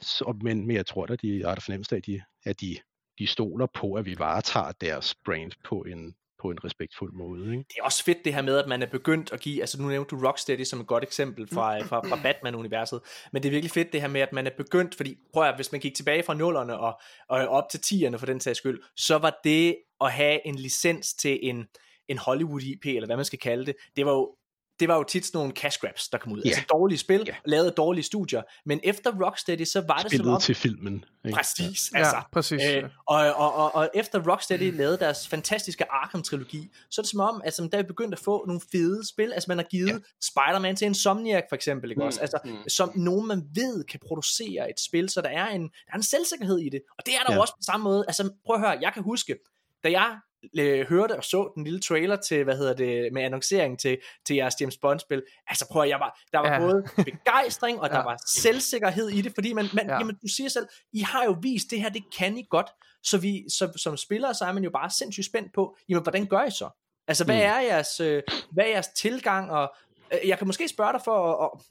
Så, 0.01 0.37
men, 0.41 0.67
men 0.67 0.75
jeg 0.75 0.85
tror 0.85 1.05
da 1.05 1.15
de 1.15 1.43
har 1.43 1.55
der 1.55 1.61
fornemmelse 1.61 1.95
af 1.95 1.97
at 1.97 2.05
de 2.05 2.21
at 2.43 2.61
de 2.61 2.77
de 3.19 3.27
stoler 3.27 3.65
på 3.65 3.93
at 3.93 4.05
vi 4.05 4.19
varetager 4.19 4.71
deres 4.71 5.15
brand 5.25 5.51
på 5.63 5.81
en 5.81 6.15
på 6.45 6.51
en 6.51 6.63
respektfuld 6.65 7.13
måde. 7.13 7.51
Ikke? 7.51 7.65
Det 7.69 7.75
er 7.79 7.83
også 7.83 8.03
fedt 8.03 8.25
det 8.25 8.33
her 8.33 8.41
med, 8.41 8.57
at 8.57 8.67
man 8.67 8.81
er 8.81 8.85
begyndt 8.85 9.33
at 9.33 9.39
give, 9.39 9.61
altså 9.61 9.81
nu 9.81 9.87
nævnte 9.87 10.15
du 10.15 10.27
Rocksteady 10.27 10.63
som 10.63 10.81
et 10.81 10.87
godt 10.87 11.03
eksempel 11.03 11.47
fra, 11.47 11.79
fra, 11.79 12.01
fra 12.09 12.19
Batman-universet, 12.23 12.99
men 13.31 13.43
det 13.43 13.49
er 13.49 13.51
virkelig 13.51 13.71
fedt 13.71 13.93
det 13.93 14.01
her 14.01 14.07
med, 14.07 14.21
at 14.21 14.33
man 14.33 14.47
er 14.47 14.51
begyndt, 14.57 14.95
fordi 14.95 15.17
prøv 15.33 15.43
at 15.43 15.55
hvis 15.55 15.71
man 15.71 15.81
gik 15.81 15.95
tilbage 15.95 16.23
fra 16.23 16.33
nullerne 16.33 16.77
og, 16.79 16.99
og 17.29 17.47
op 17.47 17.69
til 17.69 17.77
10'erne 17.77 18.15
for 18.15 18.25
den 18.25 18.39
sags 18.39 18.57
skyld, 18.57 18.79
så 18.95 19.17
var 19.17 19.39
det 19.43 19.77
at 20.01 20.11
have 20.11 20.47
en 20.47 20.55
licens 20.55 21.13
til 21.13 21.39
en, 21.41 21.65
en 22.07 22.17
Hollywood 22.17 22.61
IP, 22.61 22.85
eller 22.85 23.05
hvad 23.05 23.15
man 23.15 23.25
skal 23.25 23.39
kalde 23.39 23.65
det, 23.65 23.75
det 23.95 24.05
var 24.05 24.11
jo 24.11 24.35
det 24.79 24.87
var 24.87 24.95
jo 24.95 25.03
tit 25.03 25.25
sådan 25.25 25.37
nogle 25.37 25.53
cash 25.53 25.79
grabs, 25.79 26.09
der 26.09 26.17
kom 26.17 26.31
ud. 26.31 26.37
Yeah. 26.37 26.47
Altså 26.47 26.63
dårlige 26.69 26.97
spil, 26.97 27.23
yeah. 27.27 27.37
lavet 27.45 27.77
dårlige 27.77 28.03
studier. 28.03 28.41
Men 28.65 28.79
efter 28.83 29.25
Rocksteady, 29.25 29.65
så 29.65 29.83
var 29.87 29.97
det 29.97 30.11
Spillet 30.11 30.25
som 30.25 30.33
om... 30.33 30.41
til 30.41 30.55
filmen. 30.55 31.05
Ikke? 31.25 31.35
Præcis, 31.35 31.91
ja. 31.93 31.97
altså. 31.97 32.15
Ja, 32.15 32.21
præcis. 32.31 32.61
Øh, 32.63 32.83
og, 33.05 33.33
og, 33.33 33.53
og, 33.53 33.75
og, 33.75 33.89
efter 33.93 34.31
Rocksteady 34.31 34.71
mm. 34.71 34.77
lavede 34.77 34.97
deres 34.97 35.27
fantastiske 35.27 35.85
Arkham-trilogi, 35.91 36.69
så 36.91 37.01
er 37.01 37.03
det 37.03 37.09
som 37.09 37.19
om, 37.19 37.41
altså, 37.45 37.69
der 37.71 37.77
er 37.77 37.83
begyndt 37.83 38.13
at 38.13 38.19
få 38.19 38.45
nogle 38.47 38.61
fede 38.71 39.07
spil. 39.07 39.33
Altså 39.33 39.47
man 39.47 39.57
har 39.57 39.65
givet 39.65 39.89
yeah. 39.89 40.01
Spider-Man 40.21 40.75
til 40.75 40.85
Insomniac 40.85 41.43
for 41.49 41.55
eksempel, 41.55 41.89
ikke 41.89 42.01
mm. 42.01 42.07
også? 42.07 42.21
Altså, 42.21 42.39
mm. 42.45 42.69
som 42.69 42.91
nogen 42.95 43.27
man 43.27 43.43
ved 43.55 43.83
kan 43.83 43.99
producere 44.07 44.69
et 44.69 44.79
spil, 44.79 45.09
så 45.09 45.21
der 45.21 45.29
er 45.29 45.47
en, 45.47 45.61
der 45.61 45.93
er 45.93 45.97
en 45.97 46.03
selvsikkerhed 46.03 46.57
i 46.59 46.69
det. 46.69 46.81
Og 46.97 47.05
det 47.05 47.13
er 47.13 47.19
der 47.19 47.29
yeah. 47.29 47.35
jo 47.35 47.41
også 47.41 47.53
på 47.53 47.63
samme 47.65 47.83
måde. 47.83 48.03
Altså 48.07 48.29
prøv 48.45 48.55
at 48.55 48.61
høre, 48.61 48.77
jeg 48.81 48.93
kan 48.93 49.03
huske, 49.03 49.35
da 49.83 49.91
jeg 49.91 50.19
øh, 50.59 50.87
hørte 50.87 51.17
og 51.17 51.23
så 51.23 51.51
den 51.55 51.63
lille 51.63 51.79
trailer 51.79 52.15
til, 52.15 52.43
hvad 52.43 52.57
hedder 52.57 52.73
det, 52.73 53.13
med 53.13 53.21
annoncering 53.21 53.79
til, 53.79 53.97
til 54.25 54.35
jeres 54.35 54.53
James 54.61 54.77
Bond-spil, 54.77 55.23
altså 55.47 55.67
prøv 55.71 55.81
at 55.81 55.89
jeg 55.89 55.99
var, 55.99 56.19
der 56.33 56.39
var 56.39 56.53
ja. 56.53 56.59
både 56.59 56.83
begejstring, 56.95 57.81
og 57.81 57.89
der 57.89 57.97
ja. 57.97 58.03
var 58.03 58.17
selvsikkerhed 58.27 59.09
i 59.09 59.21
det, 59.21 59.31
fordi 59.35 59.53
man, 59.53 59.65
man 59.73 59.87
ja. 59.87 59.97
jamen, 59.97 60.15
du 60.15 60.27
siger 60.27 60.49
selv, 60.49 60.67
I 60.93 60.99
har 60.99 61.23
jo 61.23 61.35
vist, 61.41 61.71
det 61.71 61.81
her, 61.81 61.89
det 61.89 62.03
kan 62.17 62.37
I 62.37 62.47
godt, 62.49 62.67
så 63.03 63.17
vi, 63.17 63.45
så, 63.49 63.71
som 63.75 63.97
spillere, 63.97 64.33
så 64.33 64.45
er 64.45 64.51
man 64.51 64.63
jo 64.63 64.69
bare 64.69 64.89
sindssygt 64.89 65.25
spændt 65.25 65.53
på, 65.53 65.77
jamen, 65.89 66.03
hvordan 66.03 66.25
gør 66.25 66.43
I 66.43 66.51
så? 66.51 66.69
Altså, 67.07 67.25
hvad 67.25 67.35
mm. 67.35 67.41
er 67.41 67.59
jeres, 67.59 67.99
øh, 67.99 68.23
hvad 68.51 68.65
er 68.65 68.69
jeres 68.69 68.87
tilgang, 68.87 69.51
og 69.51 69.73
øh, 70.13 70.29
jeg 70.29 70.37
kan 70.37 70.47
måske 70.47 70.67
spørge 70.67 70.93
dig 70.93 71.01
for, 71.05 71.17
og, 71.17 71.39
og 71.39 71.61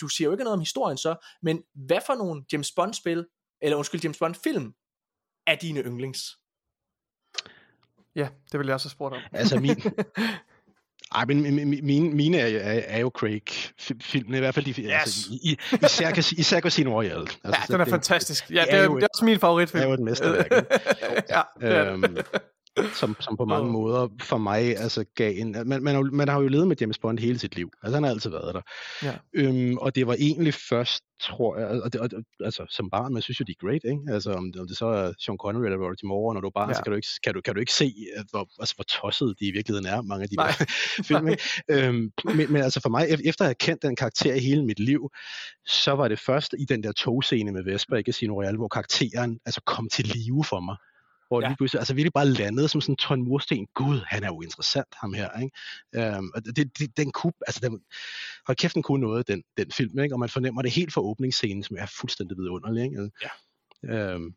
du 0.00 0.08
siger 0.08 0.28
jo 0.28 0.32
ikke 0.32 0.44
noget 0.44 0.54
om 0.54 0.60
historien 0.60 0.98
så, 0.98 1.16
men 1.42 1.62
hvad 1.74 2.00
for 2.06 2.14
nogle 2.14 2.44
James 2.52 2.72
Bond-spil, 2.72 3.26
eller 3.62 3.76
undskyld, 3.76 4.00
James 4.00 4.18
Bond-film, 4.18 4.74
er 5.46 5.54
dine 5.54 5.80
yndlings? 5.80 6.38
Ja, 8.18 8.28
det 8.52 8.60
vil 8.60 8.66
jeg 8.66 8.74
også 8.74 8.88
have 8.88 8.92
spurgt 8.92 9.14
om. 9.14 9.20
Altså 9.32 9.60
min... 9.60 9.76
Ej, 11.14 11.24
men 11.24 11.42
mine, 11.84 12.10
mine 12.10 12.38
er, 12.38 12.58
er, 12.58 12.82
er 12.86 13.00
jo 13.00 13.10
Craig-filmene, 13.18 14.36
i 14.36 14.40
hvert 14.40 14.54
fald 14.54 14.64
de, 14.64 14.70
yes. 14.70 14.92
altså, 14.92 15.30
i, 15.30 15.58
især, 15.84 16.38
især 16.38 16.60
Casino 16.60 16.90
Royale. 16.90 17.20
Altså, 17.20 17.36
ja, 17.44 17.56
den 17.66 17.80
er 17.80 17.84
det, 17.84 17.88
fantastisk. 17.88 18.50
Ja, 18.50 18.60
det, 18.60 18.72
det, 18.72 18.80
er, 18.80 18.88
det 18.88 19.02
er 19.02 19.08
også 19.14 19.24
min 19.24 19.38
favoritfilm. 19.38 19.80
Det 19.80 19.84
er 19.84 19.88
jo 19.88 19.94
et 19.94 20.00
mesterværk. 20.00 20.50
ja, 21.34 21.42
det 21.60 21.76
er 21.76 21.92
øhm, 21.92 22.16
som, 22.94 23.16
som 23.20 23.36
på 23.36 23.44
mange 23.44 23.72
måder 23.72 24.08
for 24.20 24.38
mig 24.38 24.76
altså 24.76 25.04
gav 25.14 25.32
en... 25.36 25.56
Man, 25.66 25.82
man, 25.82 25.94
har, 25.94 26.02
man 26.02 26.28
har 26.28 26.40
jo 26.40 26.48
levet 26.48 26.68
med 26.68 26.76
James 26.80 26.98
Bond 26.98 27.18
hele 27.18 27.38
sit 27.38 27.56
liv. 27.56 27.70
Altså 27.82 27.96
han 27.96 28.02
har 28.02 28.10
altid 28.10 28.30
været 28.30 28.54
der. 28.54 28.60
Ja. 29.02 29.14
Øhm, 29.34 29.78
og 29.78 29.94
det 29.94 30.06
var 30.06 30.16
egentlig 30.18 30.54
først, 30.54 31.04
tror 31.22 31.58
jeg... 31.58 31.82
Og 31.82 31.92
det, 31.92 32.00
og, 32.00 32.08
altså 32.40 32.66
som 32.70 32.90
barn, 32.90 33.12
man 33.12 33.22
synes 33.22 33.40
jo, 33.40 33.44
de 33.44 33.52
er 33.52 33.66
great, 33.66 33.84
ikke? 33.84 34.14
Altså 34.14 34.32
om, 34.32 34.52
om 34.58 34.68
det 34.68 34.76
så 34.76 34.86
er 34.86 35.12
Sean 35.18 35.38
Connery 35.38 35.64
eller 35.64 35.78
Roger 35.78 36.06
Moore, 36.06 36.34
når 36.34 36.40
du 36.40 36.46
er 36.46 36.50
barn, 36.54 36.68
ja. 36.68 36.74
så 36.74 36.82
kan 36.82 36.90
du, 36.90 36.96
ikke, 36.96 37.08
kan, 37.24 37.34
du, 37.34 37.40
kan 37.40 37.54
du 37.54 37.60
ikke 37.60 37.72
se, 37.72 37.94
hvor, 38.30 38.48
altså, 38.60 38.74
hvor 38.74 38.84
tosset 38.84 39.34
de 39.40 39.46
i 39.46 39.52
virkeligheden 39.52 39.86
er, 39.86 40.02
mange 40.02 40.22
af 40.22 40.28
de 40.28 40.36
Nej. 40.36 40.52
der 40.58 40.64
film. 41.08 41.28
Ikke? 41.28 41.42
øhm, 41.70 42.12
men, 42.24 42.52
men 42.52 42.62
altså 42.62 42.80
for 42.80 42.88
mig, 42.88 43.08
efter 43.24 43.44
at 43.44 43.48
have 43.48 43.54
kendt 43.54 43.82
den 43.82 43.96
karakter 43.96 44.34
i 44.34 44.40
hele 44.40 44.64
mit 44.64 44.80
liv, 44.80 45.10
så 45.66 45.92
var 45.92 46.08
det 46.08 46.18
først 46.18 46.54
i 46.58 46.64
den 46.64 46.82
der 46.82 46.92
togscene 46.92 47.52
med 47.52 47.64
Vesper 47.64 47.96
i 47.96 48.02
Casino 48.02 48.34
Royale, 48.34 48.56
hvor 48.56 48.68
karakteren 48.68 49.38
altså 49.46 49.60
kom 49.66 49.88
til 49.88 50.04
live 50.04 50.44
for 50.44 50.60
mig 50.60 50.76
hvor 51.28 51.40
ja. 51.40 51.48
lige 51.48 51.56
pludselig, 51.56 51.80
altså 51.80 51.94
virkelig 51.94 52.12
bare 52.12 52.26
landede 52.26 52.68
som 52.68 52.80
sådan 52.80 52.92
en 52.92 52.96
ton 52.96 53.22
mursten. 53.22 53.66
Gud, 53.74 54.00
han 54.06 54.24
er 54.24 54.28
jo 54.28 54.40
interessant, 54.40 54.94
ham 55.00 55.12
her, 55.12 55.40
ikke? 55.40 56.16
Øhm, 56.16 56.30
og 56.34 56.44
det, 56.56 56.78
det, 56.78 56.96
den 56.96 57.12
kunne, 57.12 57.32
altså 57.46 57.60
den, 57.62 57.80
hold 58.46 58.56
kæft, 58.56 58.74
den 58.74 58.82
kunne 58.82 59.00
noget, 59.00 59.28
den, 59.28 59.42
den 59.56 59.70
film, 59.70 59.98
ikke? 59.98 60.14
Og 60.14 60.18
man 60.18 60.28
fornemmer 60.28 60.62
det 60.62 60.70
helt 60.70 60.92
fra 60.92 61.00
åbningsscenen, 61.00 61.62
som 61.62 61.76
er 61.80 61.86
fuldstændig 62.00 62.36
vidunderlig, 62.36 62.84
ikke? 62.84 62.98
Altså, 63.00 63.10
ja. 63.22 63.30
Øhm, 63.94 64.34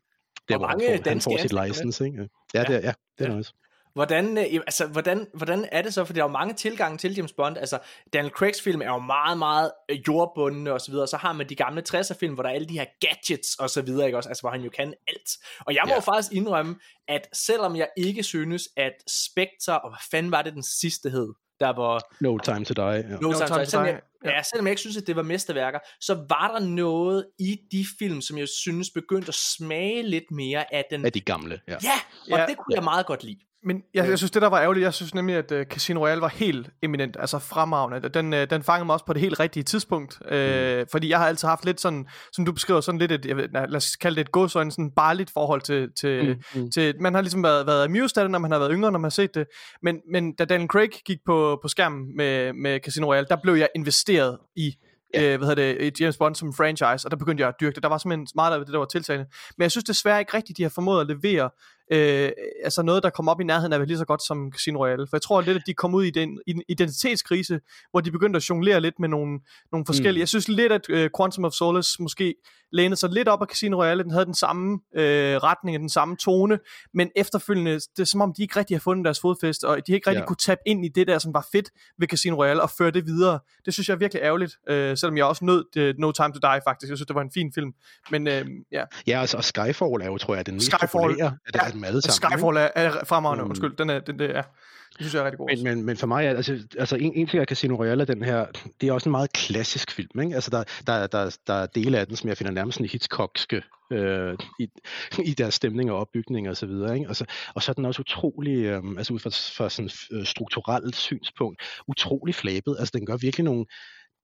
der, 0.48 0.58
hvor 0.58 0.66
mange 0.66 0.88
han 0.88 0.98
får, 1.04 1.10
han 1.10 1.20
får 1.20 1.38
sit 1.38 1.66
license, 1.66 2.04
ikke? 2.04 2.28
Ja, 2.54 2.60
ja. 2.60 2.76
Det, 2.76 2.84
ja, 2.84 2.92
det 3.18 3.26
er 3.26 3.30
ja. 3.32 3.38
også. 3.38 3.54
Hvordan, 3.94 4.38
øh, 4.38 4.44
altså, 4.54 4.86
hvordan, 4.86 5.26
hvordan 5.34 5.68
er 5.72 5.82
det 5.82 5.94
så? 5.94 6.04
For 6.04 6.12
der 6.12 6.20
er 6.20 6.24
jo 6.24 6.32
mange 6.32 6.54
tilgange 6.54 6.98
til 6.98 7.14
James 7.14 7.32
Bond. 7.32 7.58
Altså, 7.58 7.78
Daniel 8.12 8.32
Craigs 8.32 8.62
film 8.62 8.82
er 8.82 8.86
jo 8.86 8.98
meget, 8.98 9.38
meget 9.38 9.70
øh, 9.90 9.98
jordbundne 10.08 10.72
og 10.72 10.80
så 10.80 10.90
videre. 10.90 11.06
Så 11.06 11.16
har 11.16 11.32
man 11.32 11.48
de 11.48 11.54
gamle 11.54 11.82
60'er 11.94 12.14
film, 12.20 12.34
hvor 12.34 12.42
der 12.42 12.50
er 12.50 12.54
alle 12.54 12.68
de 12.68 12.78
her 12.78 12.86
gadgets 13.00 13.54
og 13.54 13.70
så 13.70 13.82
videre, 13.82 14.06
ikke 14.06 14.18
også? 14.18 14.28
Altså, 14.28 14.42
hvor 14.42 14.50
han 14.50 14.60
jo 14.60 14.70
kan 14.70 14.94
alt. 15.08 15.30
Og 15.60 15.74
jeg 15.74 15.82
må 15.86 15.90
Ja. 15.90 15.94
jo 15.94 16.00
faktisk 16.00 16.32
indrømme, 16.32 16.76
at 17.08 17.28
selvom 17.32 17.76
jeg 17.76 17.88
ikke 17.96 18.22
synes, 18.22 18.68
at 18.76 18.92
Spectre, 19.08 19.78
og 19.80 19.90
hvad 19.90 19.98
fanden 20.10 20.32
var 20.32 20.42
det 20.42 20.52
den 20.52 20.62
sidste 20.62 21.10
hed? 21.10 21.28
Der 21.60 21.72
hvor 21.74 22.00
No 22.20 22.38
Time 22.38 22.64
to 22.64 22.74
Die. 22.74 22.84
Ja. 22.84 23.02
No, 23.02 23.16
No 23.20 23.32
Time 23.32 23.46
Time 23.46 23.64
to 23.64 23.70
to 23.70 23.78
Die. 23.78 23.86
Jeg, 23.86 24.00
ja. 24.24 24.30
ja, 24.30 24.42
selvom 24.42 24.66
jeg 24.66 24.70
ikke 24.72 24.80
synes, 24.80 24.96
at 24.96 25.06
det 25.06 25.16
var 25.16 25.22
mesterværker, 25.22 25.78
så 26.00 26.14
var 26.28 26.52
der 26.58 26.66
noget 26.66 27.26
i 27.38 27.58
de 27.72 27.86
film, 27.98 28.20
som 28.20 28.38
jeg 28.38 28.48
synes 28.48 28.90
begyndte 28.90 29.28
at 29.28 29.34
smage 29.34 30.02
lidt 30.02 30.30
mere 30.30 30.74
af 30.74 30.84
den... 30.90 31.04
Af 31.06 31.12
de 31.12 31.20
gamle. 31.20 31.60
Ja. 31.68 31.76
Ja, 31.82 31.90
og 32.32 32.38
Ja. 32.38 32.46
det 32.46 32.56
kunne 32.56 32.74
jeg 32.74 32.84
meget 32.84 33.06
godt 33.06 33.24
lide. 33.24 33.38
Men 33.64 33.82
jeg, 33.94 34.08
jeg 34.08 34.18
synes, 34.18 34.30
det 34.30 34.42
der 34.42 34.48
var 34.48 34.60
ærgerligt, 34.60 34.84
jeg 34.84 34.94
synes 34.94 35.14
nemlig, 35.14 35.36
at 35.36 35.52
uh, 35.52 35.62
Casino 35.62 36.00
Royale 36.00 36.20
var 36.20 36.28
helt 36.28 36.70
eminent, 36.82 37.16
altså 37.20 37.38
fremragende. 37.38 38.08
Den, 38.08 38.32
uh, 38.32 38.38
den 38.50 38.62
fangede 38.62 38.86
mig 38.86 38.92
også 38.92 39.04
på 39.06 39.12
det 39.12 39.20
helt 39.20 39.40
rigtige 39.40 39.62
tidspunkt, 39.62 40.18
uh, 40.20 40.36
Mm. 40.36 40.86
fordi 40.92 41.08
jeg 41.08 41.18
har 41.18 41.26
altid 41.26 41.48
haft 41.48 41.64
lidt 41.64 41.80
sådan, 41.80 42.06
som 42.32 42.44
du 42.44 42.52
beskriver, 42.52 42.80
sådan 42.80 42.98
lidt 42.98 43.12
et, 43.12 43.26
jeg 43.26 43.36
ved, 43.36 43.48
lad 43.52 43.76
os 43.76 43.96
kalde 43.96 44.14
det 44.16 44.20
et 44.20 44.32
godsøjne, 44.32 44.72
sådan 44.72 44.90
barligt 44.96 45.30
forhold 45.34 45.60
til, 45.60 45.88
til, 46.00 46.36
Mm, 46.54 46.60
mm. 46.62 46.70
til, 46.70 46.94
man 47.00 47.14
har 47.14 47.20
ligesom 47.20 47.42
været, 47.42 47.66
været 47.66 47.84
amused 47.84 48.18
af 48.18 48.24
det, 48.24 48.30
når 48.30 48.38
man 48.38 48.50
har 48.52 48.58
været 48.58 48.70
yngre, 48.74 48.92
når 48.92 48.98
man 48.98 49.04
har 49.04 49.10
set 49.10 49.34
det, 49.34 49.46
men, 49.82 49.98
men 50.12 50.34
da 50.34 50.44
Daniel 50.44 50.68
Craig 50.68 50.90
gik 51.06 51.18
på, 51.26 51.58
på 51.62 51.68
skærmen 51.68 52.16
med, 52.16 52.52
med 52.52 52.80
Casino 52.84 53.06
Royale, 53.06 53.26
der 53.30 53.36
blev 53.42 53.54
jeg 53.54 53.68
investeret 53.74 54.38
i 54.56 54.74
Ja. 55.14 55.32
øh, 55.32 55.38
hvad 55.38 55.48
hedder 55.48 55.74
det, 55.78 56.00
James 56.00 56.16
Bond 56.16 56.34
som 56.34 56.52
franchise, 56.54 57.06
og 57.06 57.10
der 57.10 57.16
begyndte 57.16 57.40
jeg 57.40 57.48
at 57.48 57.54
dyrke 57.60 57.74
det. 57.74 57.82
Der 57.82 57.88
var 57.88 57.98
simpelthen 57.98 58.26
meget 58.34 58.52
af 58.52 58.58
det, 58.64 58.72
der 58.72 58.78
var 58.78 58.86
tiltagende. 58.86 59.26
Men 59.58 59.62
jeg 59.62 59.70
synes 59.70 59.84
desværre 59.84 60.18
ikke 60.20 60.36
rigtigt, 60.36 60.56
de 60.56 60.62
har 60.62 60.70
formået 60.70 61.00
at 61.00 61.06
levere 61.06 61.50
øh, 61.92 62.30
altså 62.64 62.82
noget, 62.82 63.02
der 63.02 63.10
kom 63.10 63.28
op 63.28 63.40
i 63.40 63.44
nærheden 63.44 63.72
af 63.72 63.86
lige 63.86 63.98
så 63.98 64.04
godt 64.04 64.22
som 64.22 64.52
Casino 64.52 64.78
Royale. 64.78 65.06
For 65.06 65.16
jeg 65.16 65.22
tror 65.22 65.40
lidt, 65.40 65.56
at 65.56 65.62
de 65.66 65.74
kom 65.74 65.94
ud 65.94 66.04
i, 66.04 66.10
den, 66.10 66.40
i 66.46 66.54
identitetskrise, 66.68 67.60
hvor 67.90 68.00
de 68.00 68.10
begyndte 68.10 68.36
at 68.36 68.50
jonglere 68.50 68.80
lidt 68.80 68.98
med 69.00 69.08
nogle, 69.08 69.40
nogle 69.72 69.86
forskellige. 69.86 70.18
Mm. 70.18 70.20
Jeg 70.20 70.28
synes 70.28 70.48
lidt, 70.48 70.72
at 70.72 70.86
øh, 70.88 71.10
Quantum 71.16 71.44
of 71.44 71.52
Solace 71.52 72.02
måske 72.02 72.34
lænede 72.72 72.96
sig 73.00 73.10
lidt 73.10 73.28
op 73.28 73.42
af 73.42 73.46
Casino 73.46 73.76
Royale. 73.82 74.02
Den 74.02 74.10
havde 74.10 74.24
den 74.24 74.34
samme 74.34 74.80
øh, 74.96 75.36
retning, 75.36 75.80
den 75.80 75.88
samme 75.88 76.16
tone, 76.16 76.58
men 76.94 77.10
efterfølgende, 77.16 77.74
det 77.74 77.98
er 77.98 78.04
som 78.04 78.20
om, 78.20 78.32
de 78.36 78.42
ikke 78.42 78.58
rigtig 78.58 78.76
har 78.76 78.80
fundet 78.80 79.04
deres 79.04 79.20
fodfæste, 79.20 79.68
og 79.68 79.86
de 79.86 79.92
ikke 79.92 80.10
rigtig 80.10 80.20
ja. 80.20 80.26
Kunne 80.26 80.36
tabe 80.36 80.60
ind 80.66 80.84
i 80.84 80.88
det 80.88 81.06
der, 81.06 81.18
som 81.18 81.34
var 81.34 81.46
fedt 81.52 81.70
ved 81.98 82.08
Casino 82.08 82.36
Royale, 82.36 82.62
og 82.62 82.70
føre 82.70 82.90
det 82.90 83.06
videre. 83.06 83.38
Det 83.64 83.72
synes 83.72 83.88
jeg 83.88 83.94
er 83.94 83.98
virkelig 83.98 84.22
ærgerligt, 84.22 84.56
øh, 84.68 84.96
selvom 84.96 85.16
jeg 85.16 85.24
også 85.24 85.44
nød 85.44 85.64
øh, 85.76 85.94
No 85.98 86.12
Time 86.12 86.32
to 86.32 86.38
Die 86.42 86.60
faktisk. 86.66 86.90
Jeg 86.90 86.98
synes, 86.98 87.06
det 87.06 87.14
var 87.14 87.22
en 87.22 87.32
fin 87.34 87.52
film. 87.52 87.72
Men 88.10 88.26
øh, 88.26 88.46
ja, 88.72 88.84
Ja, 89.06 89.20
altså, 89.20 89.36
og 89.36 89.44
Skyfall 89.44 90.02
er 90.02 90.06
jo, 90.06 90.18
tror 90.18 90.34
jeg, 90.34 90.46
den 90.46 90.54
mest 90.54 90.66
Skyfall, 90.66 90.88
populære 90.92 91.24
ja, 91.24 91.30
af 91.54 91.72
dem 91.82 91.88
alle 91.88 92.02
sammen. 92.02 92.38
Skyfall 92.38 92.56
er, 92.56 92.68
er 92.74 93.04
fremragende, 93.04 93.44
Mm. 93.44 93.50
undskyld. 93.50 93.76
Den 93.76 93.90
er, 93.90 93.98
den, 94.00 94.18
det 94.18 94.36
er, 94.36 94.42
det 94.42 95.00
synes 95.00 95.14
jeg 95.14 95.20
er 95.20 95.24
rigtig 95.24 95.38
god. 95.38 95.48
Men, 95.56 95.64
men, 95.64 95.86
men 95.86 95.96
for 95.96 96.06
mig 96.06 96.26
er 96.26 96.30
altså, 96.30 96.58
altså 96.78 96.96
en, 96.96 97.12
en 97.14 97.26
ting 97.26 97.40
af 97.40 97.46
Casino 97.46 97.76
Royale 97.76 98.00
er 98.02 98.06
den 98.06 98.22
her, 98.22 98.46
det 98.80 98.88
er 98.88 98.92
også 98.92 99.08
en 99.08 99.10
meget 99.10 99.32
klassisk 99.32 99.90
film, 99.90 100.20
ikke? 100.20 100.34
Altså 100.34 100.50
der, 100.50 100.64
der, 100.86 101.06
der, 101.06 101.36
der 101.46 101.54
er 101.54 101.66
dele 101.66 101.98
af 101.98 102.06
den, 102.06 102.16
som 102.16 102.28
jeg 102.28 102.36
finder 102.36 102.52
nærmest 102.52 102.76
sådan 102.76 102.88
Hitchcockske 102.90 103.62
øh, 103.92 104.34
i, 104.58 104.68
i 105.30 105.34
deres 105.34 105.54
stemning 105.54 105.90
og 105.92 105.98
opbygning 105.98 106.48
og 106.48 106.56
så 106.56 106.66
videre, 106.66 106.94
ikke? 106.98 107.08
Og 107.08 107.16
så, 107.16 107.24
og 107.54 107.62
så 107.62 107.72
er 107.72 107.74
den 107.74 107.84
også 107.84 108.00
utrolig, 108.00 108.56
øh, 108.64 108.82
altså 108.98 109.12
ud 109.14 109.18
fra, 109.18 109.30
fra 109.30 109.70
sådan 109.70 109.90
øh, 110.12 110.24
strukturelt 110.26 110.96
synspunkt, 110.96 111.62
utrolig 111.88 112.34
flabet, 112.34 112.76
altså 112.78 112.92
den 112.98 113.06
gør 113.06 113.16
virkelig 113.16 113.44
nogle, 113.44 113.64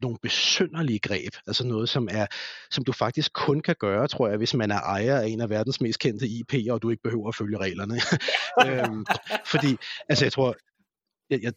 nogle 0.03 0.19
besynderlige 0.23 0.99
greb, 0.99 1.33
altså 1.47 1.67
noget, 1.67 1.89
som 1.89 2.09
er, 2.11 2.27
som 2.71 2.85
du 2.85 2.93
faktisk 2.93 3.33
kun 3.33 3.61
kan 3.61 3.77
gøre, 3.81 4.09
tror 4.09 4.29
jeg, 4.29 4.37
hvis 4.37 4.55
man 4.55 4.71
er 4.71 4.81
ejer 4.81 5.21
af 5.21 5.27
en 5.27 5.41
af 5.41 5.51
verdens 5.51 5.81
mest 5.81 5.99
kendte 5.99 6.27
IP'er, 6.27 6.73
og 6.73 6.83
du 6.83 6.91
ikke 6.91 7.03
behøver 7.03 7.29
at 7.29 7.35
følge 7.35 7.59
reglerne. 7.59 7.95
øhm, 8.67 9.07
fordi, 9.47 9.77
altså 10.09 10.25
jeg 10.25 10.33
tror, 10.33 10.57
jeg, 11.31 11.43
jeg, 11.43 11.53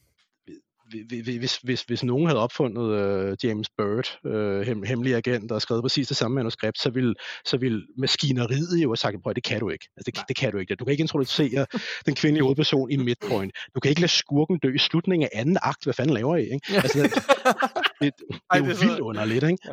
hvis, 1.40 1.58
hvis, 1.58 1.82
hvis 1.82 2.04
nogen 2.04 2.28
havde 2.28 2.40
opfundet 2.40 2.82
uh, 2.82 3.34
James 3.44 3.70
Byrd, 3.78 4.20
hem, 4.66 4.84
hemmelig 4.84 5.16
agent, 5.16 5.52
og 5.52 5.62
skrevet 5.62 5.84
præcis 5.84 6.08
det 6.08 6.18
samme 6.18 6.36
manuskript, 6.36 6.80
så 6.80 6.90
ville, 6.90 7.16
så 7.46 7.58
ville 7.58 7.86
maskineriet 7.98 8.84
jo 8.84 8.90
have 8.90 8.98
sagt, 8.98 9.16
prøv 9.24 9.34
det 9.34 9.44
kan 9.44 9.60
du 9.60 9.70
ikke. 9.70 9.88
Altså, 9.98 10.12
det, 10.16 10.24
det 10.28 10.36
kan 10.36 10.52
du 10.52 10.58
ikke. 10.58 10.76
Du 10.76 10.86
kan 10.86 10.92
ikke 10.92 11.02
introducere 11.02 11.66
den 12.06 12.16
kvindelige 12.16 12.44
hovedperson 12.44 12.92
i 12.92 12.98
midpoint. 12.98 13.52
Du 13.76 13.80
kan 13.80 13.90
ikke 13.90 14.02
lade 14.02 14.12
skurken 14.12 14.60
dø 14.64 14.74
i 14.76 14.78
slutningen 14.78 15.30
af 15.34 15.40
anden 15.40 15.58
akt. 15.62 15.84
Hvad 15.84 15.94
fanden 15.94 16.14
laver 16.14 16.36
I? 16.36 16.44
Ikke? 16.44 16.74
Altså, 16.74 17.04
det, 17.04 17.14
det, 18.02 18.14
det 18.30 18.38
er 18.52 18.58
jo 18.58 18.66
det 18.66 18.82
vildt 18.82 19.00
underligt. 19.00 19.44
Ikke? 19.44 19.58
Ja, 19.66 19.72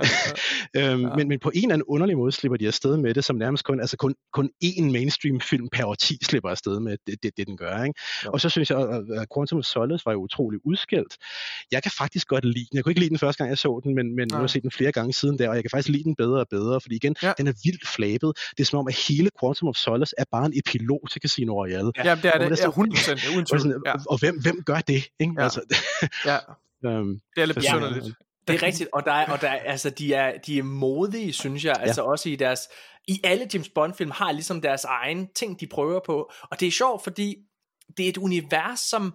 ja. 0.75 0.93
Øhm, 0.93 1.03
Ja. 1.03 1.09
ja. 1.09 1.17
men, 1.17 1.29
men 1.29 1.39
på 1.39 1.51
en 1.55 1.63
eller 1.63 1.75
anden 1.75 1.87
underlig 1.89 2.17
måde 2.17 2.33
slipper 2.33 2.57
de 2.57 2.67
afsted 2.67 2.97
med 2.97 3.15
det, 3.15 3.25
som 3.25 3.37
nærmest 3.37 3.65
kun, 3.65 3.81
altså 3.81 3.97
kun, 3.97 4.15
kun 4.33 4.51
én 4.65 4.83
mainstream 4.93 5.41
film 5.41 5.69
per 5.73 5.85
årti 5.85 6.19
slipper 6.25 6.51
afsted 6.51 6.81
med 6.81 6.97
det, 7.07 7.23
det, 7.23 7.37
det 7.37 7.47
den 7.47 7.57
gør. 7.57 7.83
Ikke? 7.83 8.01
Jo. 8.25 8.31
Og 8.33 8.41
så 8.41 8.49
synes 8.49 8.71
jeg, 8.71 8.79
at 9.15 9.27
Quantum 9.35 9.59
of 9.59 9.65
Solace 9.65 10.07
var 10.07 10.13
jo 10.13 10.19
utrolig 10.19 10.61
udskældt. 10.65 11.08
Jeg 11.73 11.83
kan 11.83 11.93
faktisk 11.99 12.29
godt 12.29 12.45
lide 12.45 12.55
den. 12.71 12.77
Jeg 12.77 12.85
kunne 12.85 12.91
ikke 12.91 13.01
lide 13.01 13.11
den 13.11 13.19
første 13.19 13.39
gang, 13.39 13.51
jeg 13.51 13.59
så 13.59 13.81
den, 13.85 13.95
men, 13.95 14.17
men 14.17 14.29
nu 14.29 14.35
har 14.35 14.43
jeg 14.43 14.51
set 14.51 14.63
den 14.63 14.71
flere 14.71 14.93
gange 14.93 15.13
siden 15.13 15.39
der, 15.39 15.49
og 15.49 15.55
jeg 15.55 15.65
kan 15.65 15.71
faktisk 15.71 15.89
lide 15.89 16.05
den 16.05 16.17
bedre 16.17 16.41
og 16.41 16.47
bedre, 16.51 16.81
fordi 16.81 16.97
igen, 16.97 17.17
Ja. 17.23 17.27
ja. 17.29 17.33
den 17.39 17.47
er 17.47 17.53
vildt 17.65 17.89
flabet. 17.89 18.33
Det 18.51 18.61
er 18.61 18.65
som 18.65 18.79
om, 18.79 18.89
at 18.89 18.95
hele 19.09 19.31
Quantum 19.41 19.69
of 19.69 19.77
Solace 19.77 20.15
er 20.19 20.25
bare 20.33 20.47
en 20.47 20.53
epilog 20.59 21.01
til 21.11 21.23
Casino 21.23 21.53
Royale. 21.63 21.93
Ja, 21.97 22.03
det 22.03 22.07
er 22.07 22.13
Og 22.13 22.17
det. 22.17 22.25
det 22.25 22.41
er 22.43 22.49
Ja, 22.49 22.55
så- 22.57 22.71
100% 22.71 23.29
uden 23.31 23.41
Og, 23.41 23.47
tvivl. 23.49 23.61
sådan, 23.61 23.83
Ja, 23.87 23.93
og, 23.93 24.01
og 24.09 24.19
hvem, 24.19 24.41
hvem 24.43 24.63
gør 24.67 24.81
det? 24.81 25.05
Ikke? 25.21 25.33
Ja. 25.39 25.43
Altså, 25.45 25.61
ja, 26.31 26.39
øhm, 26.87 27.21
det 27.37 27.43
er 27.43 27.47
lidt 27.47 27.57
besynderligt. 27.59 28.05
Det 28.49 28.55
er 28.63 28.67
rigtigt, 28.67 28.89
og 28.93 29.03
der 29.05 29.13
er, 29.13 29.33
og 29.33 29.41
der 29.41 29.49
er, 29.49 29.59
altså, 29.73 29.91
de 29.91 30.15
er, 30.15 30.33
de 30.47 30.59
er 30.59 30.63
modige, 30.63 31.33
synes 31.33 31.65
jeg, 31.65 31.77
altså 31.81 32.03
også 32.03 32.29
i 32.29 32.37
deres, 32.37 32.61
i 33.09 33.21
alle 33.25 33.49
James 33.55 33.69
Bond 33.69 33.95
film 33.95 34.11
har 34.11 34.33
ligesom 34.33 34.61
deres 34.61 34.85
egen 34.85 35.29
ting, 35.37 35.61
de 35.61 35.67
prøver 35.67 36.01
på, 36.07 36.31
og 36.51 36.61
det 36.61 36.69
er 36.69 36.73
sjovt, 36.73 37.05
fordi 37.05 37.37
det 37.97 38.05
er 38.05 38.09
et 38.09 38.17
univers, 38.17 38.81
som, 38.81 39.13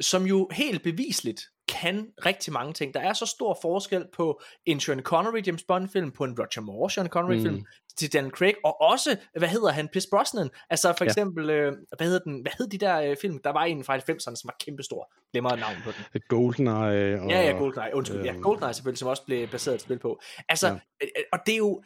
som 0.00 0.26
jo 0.26 0.48
helt 0.52 0.82
bevisligt 0.82 1.42
kan 1.68 2.08
rigtig 2.26 2.52
mange 2.52 2.72
ting. 2.72 2.94
Der 2.94 3.00
er 3.00 3.12
så 3.12 3.26
stor 3.26 3.58
forskel 3.62 4.04
på 4.12 4.40
en 4.66 4.80
Sean 4.80 5.00
Connery 5.02 5.46
James 5.46 5.62
Bond 5.68 5.88
film, 5.88 6.12
på 6.12 6.24
en 6.24 6.34
Roger 6.38 6.60
Moore 6.60 6.90
Sean 6.90 7.06
Connery 7.06 7.40
film, 7.40 7.54
Mm. 7.54 7.64
til 7.96 8.12
Daniel 8.12 8.32
Craig, 8.32 8.54
og 8.64 8.80
også, 8.80 9.16
hvad 9.38 9.48
hedder 9.48 9.70
han, 9.70 9.88
Pierce 9.88 10.08
Brosnan. 10.10 10.50
Altså 10.70 10.94
for 10.98 11.04
Ja. 11.04 11.08
eksempel, 11.08 11.50
øh, 11.50 11.72
hvad 11.96 12.06
hedder 12.06 12.18
den, 12.20 12.40
hvad 12.42 12.52
hed 12.58 12.66
de 12.68 12.78
der 12.78 13.00
øh, 13.00 13.16
film? 13.20 13.38
Der 13.44 13.50
var 13.50 13.64
en 13.64 13.84
fra 13.84 13.96
90'erne, 13.96 14.36
som 14.36 14.48
var 14.48 14.56
kæmpestor. 14.60 15.12
Glemmer 15.32 15.56
navnet 15.56 15.82
på 15.84 15.90
den. 15.90 16.20
GoldenEye 16.28 17.20
og... 17.20 17.30
Ja, 17.30 17.40
ja, 17.46 17.52
GoldenEye, 17.58 17.94
undskyld. 17.94 18.24
Ja, 18.24 18.32
øhm, 18.32 18.42
GoldenEye 18.42 18.74
selvfølgelig, 18.74 18.98
som 18.98 19.08
også 19.08 19.24
blev 19.24 19.48
baseret 19.48 19.74
et 19.74 19.80
spil 19.80 19.98
på. 19.98 20.20
Altså, 20.48 20.66
Ja. 20.68 20.72
ja. 21.02 21.08
og 21.32 21.38
det 21.46 21.52
er 21.52 21.58
jo, 21.58 21.82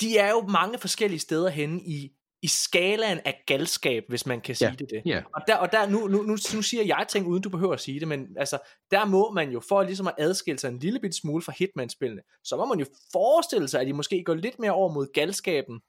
de 0.00 0.18
er 0.18 0.30
jo 0.30 0.40
mange 0.46 0.78
forskellige 0.78 1.20
steder 1.20 1.48
henne 1.48 1.80
i, 1.80 2.12
i 2.42 2.46
skalaen 2.48 3.20
af 3.24 3.42
galskab, 3.46 4.04
hvis 4.08 4.26
man 4.26 4.40
kan 4.40 4.54
sige 4.54 4.68
Ja. 4.68 4.74
det 4.78 4.90
det. 4.90 5.02
Ja. 5.04 5.22
Og, 5.34 5.42
der, 5.46 5.56
og 5.56 5.72
der, 5.72 5.88
nu, 5.88 6.06
nu, 6.06 6.22
nu, 6.22 6.36
nu 6.54 6.62
siger 6.62 6.84
jeg 6.84 7.06
ting, 7.08 7.26
uden 7.26 7.42
du 7.42 7.48
behøver 7.48 7.72
at 7.72 7.80
sige 7.80 8.00
det, 8.00 8.08
men 8.08 8.26
altså, 8.36 8.58
der 8.90 9.04
må 9.04 9.30
man 9.30 9.50
jo, 9.50 9.60
for 9.68 9.82
ligesom 9.82 10.06
at 10.06 10.14
adskille 10.18 10.58
sig 10.58 10.68
en 10.68 10.78
lille 10.78 11.00
bit 11.00 11.14
smule 11.14 11.42
fra 11.42 11.52
Hitman-spillene, 11.58 12.22
så 12.44 12.56
må 12.56 12.64
man 12.64 12.78
jo 12.78 12.86
forestille 13.12 13.68
sig, 13.68 13.80
at 13.80 13.86
de 13.86 13.92
måske 13.92 14.24
går 14.24 14.34
lidt 14.34 14.58
mere 14.58 14.70
over 14.72 14.92
mod 14.92 15.12
galskaben, 15.12 15.80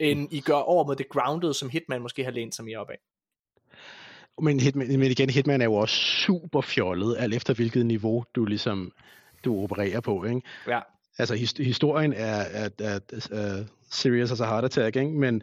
end 0.00 0.28
I 0.32 0.40
gør 0.40 0.54
over 0.54 0.86
mod 0.86 0.96
det 0.96 1.08
grounded, 1.08 1.54
som 1.54 1.68
Hitman 1.68 2.02
måske 2.02 2.24
har 2.24 2.30
lænt 2.30 2.54
sig 2.54 2.64
mere 2.64 2.78
op 2.78 2.90
af. 2.90 2.98
Men, 4.42 4.60
Hitman, 4.60 4.98
men 4.98 5.10
igen, 5.10 5.30
Hitman 5.30 5.60
er 5.60 5.64
jo 5.64 5.74
også 5.74 5.94
super 5.96 6.60
fjollet, 6.60 7.16
alt 7.18 7.34
efter 7.34 7.54
hvilket 7.54 7.86
niveau 7.86 8.24
du 8.34 8.44
ligesom 8.44 8.92
du 9.44 9.62
opererer 9.62 10.00
på, 10.00 10.24
ikke? 10.24 10.42
Ja. 10.68 10.80
Altså 11.18 11.34
his, 11.34 11.52
historien 11.52 12.12
er, 12.12 12.36
er, 12.36 12.68
er, 12.78 13.00
er 13.30 13.64
serious 13.90 14.32
as 14.32 14.40
a 14.40 14.44
heart 14.46 14.64
attack, 14.64 14.96
ikke? 14.96 15.10
Men, 15.10 15.42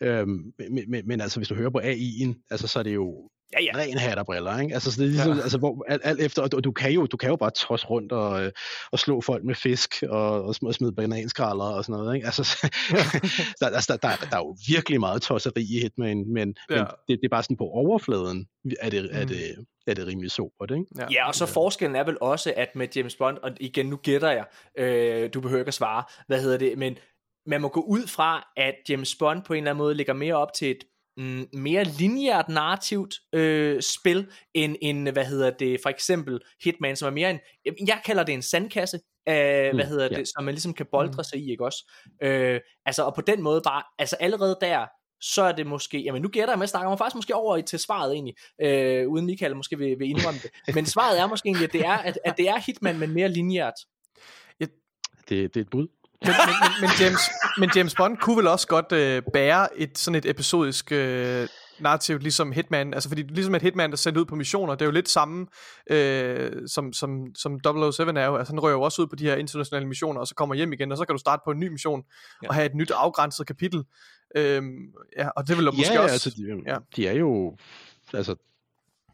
øhm, 0.00 0.52
men, 0.70 0.90
men, 0.90 1.08
men 1.08 1.20
altså 1.20 1.38
hvis 1.38 1.48
du 1.48 1.54
hører 1.54 1.70
på 1.70 1.78
AI'en, 1.80 2.46
altså 2.50 2.66
så 2.66 2.78
er 2.78 2.82
det 2.82 2.94
jo 2.94 3.30
Ja, 3.52 3.62
ja. 3.64 3.70
ren 3.76 3.98
hat 3.98 4.18
og 4.18 4.26
briller, 4.26 4.60
ikke? 4.60 4.74
Altså, 4.74 4.92
så 4.92 5.00
det 5.00 5.04
er 5.06 5.10
ligesom, 5.10 5.30
Ja. 5.30 5.36
ja. 5.36 5.42
altså 5.42 5.58
hvor, 5.58 5.84
alt, 5.88 6.02
alt 6.04 6.20
efter, 6.20 6.42
og 6.42 6.52
du, 6.52 6.60
du, 6.60 6.72
kan 6.72 6.92
jo, 6.92 7.06
du 7.06 7.16
kan 7.16 7.28
jo 7.30 7.36
bare 7.36 7.50
trods 7.50 7.90
rundt 7.90 8.12
og, 8.12 8.44
øh, 8.44 8.52
og 8.92 8.98
slå 8.98 9.20
folk 9.20 9.44
med 9.44 9.54
fisk 9.54 10.02
og, 10.08 10.42
og 10.44 10.54
smide, 10.54 10.92
bananskralder 10.92 11.64
og 11.64 11.84
sådan 11.84 12.00
noget, 12.00 12.14
ikke? 12.14 12.26
Altså, 12.26 12.44
så- 12.44 12.68
der, 13.60 13.66
altså, 13.68 13.92
der, 14.02 14.08
der, 14.08 14.16
der 14.30 14.36
er 14.36 14.40
jo 14.40 14.56
virkelig 14.68 15.00
meget 15.00 15.22
tosseri 15.22 15.62
i 15.62 15.80
Hitman, 15.80 16.24
men, 16.32 16.54
Ja. 16.70 16.74
ja. 16.76 16.80
men 16.80 16.86
det, 17.08 17.18
det 17.20 17.24
er 17.24 17.28
bare 17.30 17.42
sådan 17.42 17.56
på 17.56 17.64
overfladen, 17.64 18.46
er 18.80 18.90
det, 18.90 19.08
er 19.12 19.22
Mm. 19.22 19.28
det, 19.28 19.66
er 19.86 19.94
det 19.94 20.06
rimelig 20.06 20.30
sobert, 20.30 20.70
ikke? 20.70 20.84
Ja, 21.12 21.28
og 21.28 21.34
så 21.34 21.46
forskellen 21.46 21.96
er 21.96 22.04
vel 22.04 22.16
også, 22.20 22.52
at 22.56 22.76
med 22.76 22.88
James 22.96 23.16
Bond, 23.16 23.38
og 23.42 23.50
igen, 23.60 23.86
nu 23.86 23.96
gætter 23.96 24.30
jeg, 24.30 24.44
øh, 24.78 25.30
du 25.34 25.40
behøver 25.40 25.60
ikke 25.60 25.68
at 25.68 25.74
svare, 25.74 26.04
hvad 26.26 26.42
hedder 26.42 26.58
det, 26.58 26.78
men 26.78 26.96
man 27.46 27.60
må 27.60 27.68
gå 27.68 27.80
ud 27.80 28.06
fra, 28.06 28.52
at 28.56 28.74
James 28.88 29.14
Bond 29.14 29.42
på 29.42 29.52
en 29.52 29.58
eller 29.58 29.70
anden 29.70 29.78
måde 29.78 29.94
ligger 29.94 30.12
mere 30.12 30.34
op 30.34 30.52
til 30.52 30.70
et 30.70 30.84
mm, 31.16 31.48
mere 31.52 31.84
lineært 31.84 32.48
narrativt 32.48 33.14
øh, 33.32 33.82
spil, 33.82 34.30
end, 34.54 34.76
end, 34.82 35.08
hvad 35.08 35.24
hedder 35.24 35.50
det, 35.50 35.80
for 35.82 35.88
eksempel 35.88 36.40
Hitman, 36.64 36.96
som 36.96 37.06
er 37.06 37.10
mere 37.10 37.30
en, 37.30 37.40
jeg 37.88 38.00
kalder 38.04 38.22
det 38.22 38.32
en 38.32 38.42
sandkasse, 38.42 38.96
øh, 39.28 39.34
hvad 39.34 39.72
Mm, 39.72 39.78
hedder 39.78 40.08
ja. 40.10 40.18
det, 40.18 40.28
som 40.28 40.44
man 40.44 40.54
ligesom 40.54 40.74
kan 40.74 40.86
boldre 40.90 41.24
sig 41.24 41.38
i, 41.38 41.50
ikke 41.50 41.64
også? 41.64 41.92
Øh, 42.22 42.60
altså, 42.86 43.02
og 43.02 43.14
på 43.14 43.20
den 43.20 43.42
måde 43.42 43.60
bare, 43.64 43.82
altså 43.98 44.16
allerede 44.16 44.58
der, 44.60 44.86
så 45.20 45.42
er 45.42 45.52
det 45.52 45.66
måske, 45.66 45.98
jamen 45.98 46.22
nu 46.22 46.28
gætter 46.28 46.52
jeg 46.52 46.58
med 46.58 46.64
at 46.64 46.70
snakke, 46.70 46.88
mig 46.88 46.98
faktisk 46.98 47.16
måske 47.16 47.34
over 47.34 47.60
til 47.60 47.78
svaret 47.78 48.12
egentlig, 48.12 48.34
øh, 48.62 49.08
uden 49.08 49.26
Michael 49.26 49.56
måske 49.56 49.78
vil, 49.78 49.98
vil 49.98 50.08
indrømme 50.10 50.40
det, 50.42 50.50
men 50.76 50.86
svaret 50.86 51.20
er 51.20 51.26
måske 51.26 51.46
egentlig, 51.46 51.66
at 51.66 51.72
det 51.72 51.80
er, 51.80 51.96
at, 51.96 52.18
at 52.24 52.34
det 52.36 52.48
er 52.48 52.58
Hitman, 52.58 52.98
men 52.98 53.14
mere 53.14 53.28
lineært. 53.28 53.74
Det, 55.28 55.54
det 55.54 55.56
er 55.56 55.60
et 55.60 55.70
bud. 55.70 55.88
Men, 56.22 56.34
men, 56.46 56.54
men, 56.60 56.70
men, 56.80 56.90
James, 57.00 57.20
men 57.58 57.70
James 57.76 57.94
Bond 57.94 58.16
kunne 58.16 58.36
vel 58.36 58.46
også 58.46 58.66
godt 58.66 58.92
øh, 58.92 59.22
bære 59.32 59.78
et 59.78 59.98
sådan 59.98 60.14
et 60.14 60.30
episodisk 60.30 60.92
øh, 60.92 61.48
narrativt, 61.80 62.22
ligesom 62.22 62.52
Hitman, 62.52 62.94
altså 62.94 63.08
fordi 63.08 63.22
ligesom 63.22 63.54
et 63.54 63.62
Hitman, 63.62 63.90
der 63.90 63.96
sendt 63.96 64.18
ud 64.18 64.24
på 64.24 64.34
missioner, 64.34 64.74
det 64.74 64.82
er 64.82 64.86
jo 64.86 64.92
lidt 64.92 65.08
samme, 65.08 65.46
øh, 65.90 66.52
som, 66.68 66.92
som, 66.92 67.34
som 67.34 67.60
007 67.92 68.02
er 68.02 68.24
jo, 68.26 68.36
altså 68.36 68.52
han 68.52 68.60
rører 68.60 68.72
jo 68.72 68.82
også 68.82 69.02
ud 69.02 69.06
på 69.06 69.16
de 69.16 69.24
her 69.24 69.36
internationale 69.36 69.86
missioner, 69.86 70.20
og 70.20 70.26
så 70.26 70.34
kommer 70.34 70.54
hjem 70.54 70.72
igen, 70.72 70.92
og 70.92 70.98
så 70.98 71.04
kan 71.04 71.14
du 71.14 71.18
starte 71.18 71.42
på 71.44 71.50
en 71.50 71.60
ny 71.60 71.68
mission, 71.68 72.02
ja. 72.42 72.48
og 72.48 72.54
have 72.54 72.66
et 72.66 72.74
nyt 72.74 72.90
afgrænset 72.90 73.46
kapitel, 73.46 73.84
øhm, 74.36 74.76
ja, 75.18 75.28
og 75.28 75.48
det 75.48 75.56
vil 75.56 75.64
måske 75.64 75.92
ja, 75.92 76.00
også... 76.00 76.12
altså, 76.12 76.30
de, 76.30 76.62
ja. 76.66 76.72
ja. 76.72 76.78
de 76.96 77.08
er 77.08 77.12
jo, 77.12 77.56
altså, 78.12 78.34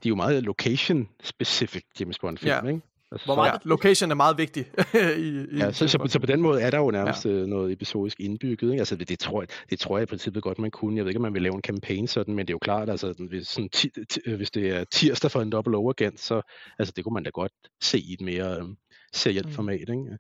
de 0.03 0.09
er 0.09 0.11
jo 0.11 0.15
meget 0.15 0.43
location-specific 0.43 1.83
James 2.01 2.19
Bond-film, 2.19 2.51
Ja. 2.51 2.69
ikke? 2.69 2.81
Altså, 3.13 3.25
Hvor 3.27 3.35
så- 3.35 3.41
meget- 3.41 3.53
Ja, 3.53 3.59
location 3.69 4.11
er 4.11 4.15
meget 4.15 4.39
vigtig. 4.39 4.65
i, 5.17 5.47
i 5.53 5.57
Ja, 5.59 5.73
så, 5.73 5.89
så, 5.89 5.99
så 6.09 6.19
på 6.19 6.27
den 6.27 6.41
måde 6.43 6.63
er 6.63 6.71
der 6.71 6.79
jo 6.79 6.91
nærmest 6.91 7.25
ja. 7.27 7.31
noget 7.31 7.73
episodisk 7.73 8.21
indbygget. 8.21 8.71
Ikke? 8.71 8.81
Altså, 8.81 8.97
det, 8.97 9.09
det, 9.09 9.19
tror 9.19 9.43
jeg, 9.43 9.49
det 9.71 9.79
tror 9.79 9.99
jeg 9.99 10.03
i 10.03 10.07
princippet 10.07 10.43
godt, 10.43 10.59
man 10.59 10.71
kunne. 10.71 10.97
Jeg 10.97 11.05
ved 11.05 11.11
ikke, 11.11 11.19
om 11.19 11.23
man 11.23 11.35
vil 11.35 11.43
lave 11.43 11.55
en 11.55 11.61
campaign 11.63 12.07
sådan, 12.09 12.35
men 12.35 12.47
det 12.47 12.51
er 12.51 12.55
jo 12.55 12.59
klart, 12.59 12.91
altså, 12.91 13.15
hvis, 13.29 13.47
sådan, 13.49 13.69
ti, 13.69 13.91
ti, 14.11 14.21
øh, 14.27 14.37
hvis 14.37 14.51
det 14.51 14.69
er 14.69 14.85
tirsdag 14.85 15.31
for 15.31 15.41
en 15.41 15.51
double 15.51 15.77
overagent, 15.77 16.21
så 16.21 16.41
altså, 16.79 16.93
det 16.97 17.05
kunne 17.05 17.15
man 17.15 17.23
da 17.23 17.31
godt 17.31 17.53
se 17.83 17.99
i 17.99 18.13
et 18.13 18.21
mere 18.21 18.67
serielt 19.15 19.47
Mm. 19.47 19.53
format. 19.53 19.81
Ikke? 19.81 20.19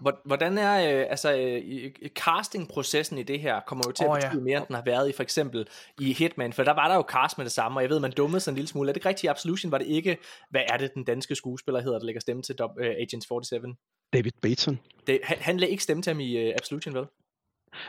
Hvor- 0.00 0.20
Hvordan 0.26 0.58
er 0.58 1.00
øh, 1.00 1.06
altså, 1.10 1.36
øh, 1.36 1.90
castingprocessen 2.08 3.18
i 3.18 3.22
det 3.22 3.40
her? 3.40 3.60
Kommer 3.66 3.84
jo 3.88 3.92
til 3.92 4.04
at 4.04 4.10
Åh, 4.10 4.16
betyde 4.16 4.32
ja. 4.32 4.40
mere, 4.44 4.58
end 4.58 4.66
den 4.66 4.74
har 4.74 4.82
været 4.82 5.08
i 5.08 5.12
for 5.12 5.22
eksempel 5.22 5.68
i 6.00 6.12
Hitman, 6.12 6.52
for 6.52 6.64
der 6.64 6.72
var 6.74 6.88
der 6.88 6.94
jo 6.94 7.04
cast 7.08 7.38
med 7.38 7.44
det 7.44 7.52
samme, 7.52 7.78
og 7.78 7.82
jeg 7.82 7.90
ved, 7.90 8.00
man 8.00 8.10
dummede 8.12 8.40
sig 8.40 8.50
en 8.50 8.54
lille 8.54 8.68
smule. 8.68 8.88
Er 8.88 8.92
det 8.92 8.96
ikke 8.96 9.08
rigtigt 9.08 9.24
i 9.24 9.26
Absolution? 9.26 9.72
Var 9.72 9.78
det 9.78 9.86
ikke, 9.86 10.18
hvad 10.50 10.60
er 10.68 10.76
det, 10.76 10.94
den 10.94 11.04
danske 11.04 11.34
skuespiller 11.34 11.80
hedder, 11.80 11.98
der 11.98 12.06
lægger 12.06 12.20
stemme 12.20 12.42
til 12.42 12.56
øh, 12.80 12.86
Agents 12.86 13.26
47? 13.26 13.74
David 14.12 14.30
Bateson. 14.42 14.78
Det, 15.06 15.20
han, 15.24 15.38
han 15.40 15.56
lagde 15.56 15.70
ikke 15.70 15.82
stemme 15.82 16.02
til 16.02 16.10
ham 16.10 16.20
i 16.20 16.36
øh, 16.36 16.54
Absolution, 16.58 16.94
vel? 16.94 17.04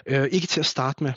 Øh, 0.05 0.27
ikke 0.31 0.47
til 0.47 0.59
at 0.59 0.65
starte 0.65 1.03
med. 1.03 1.13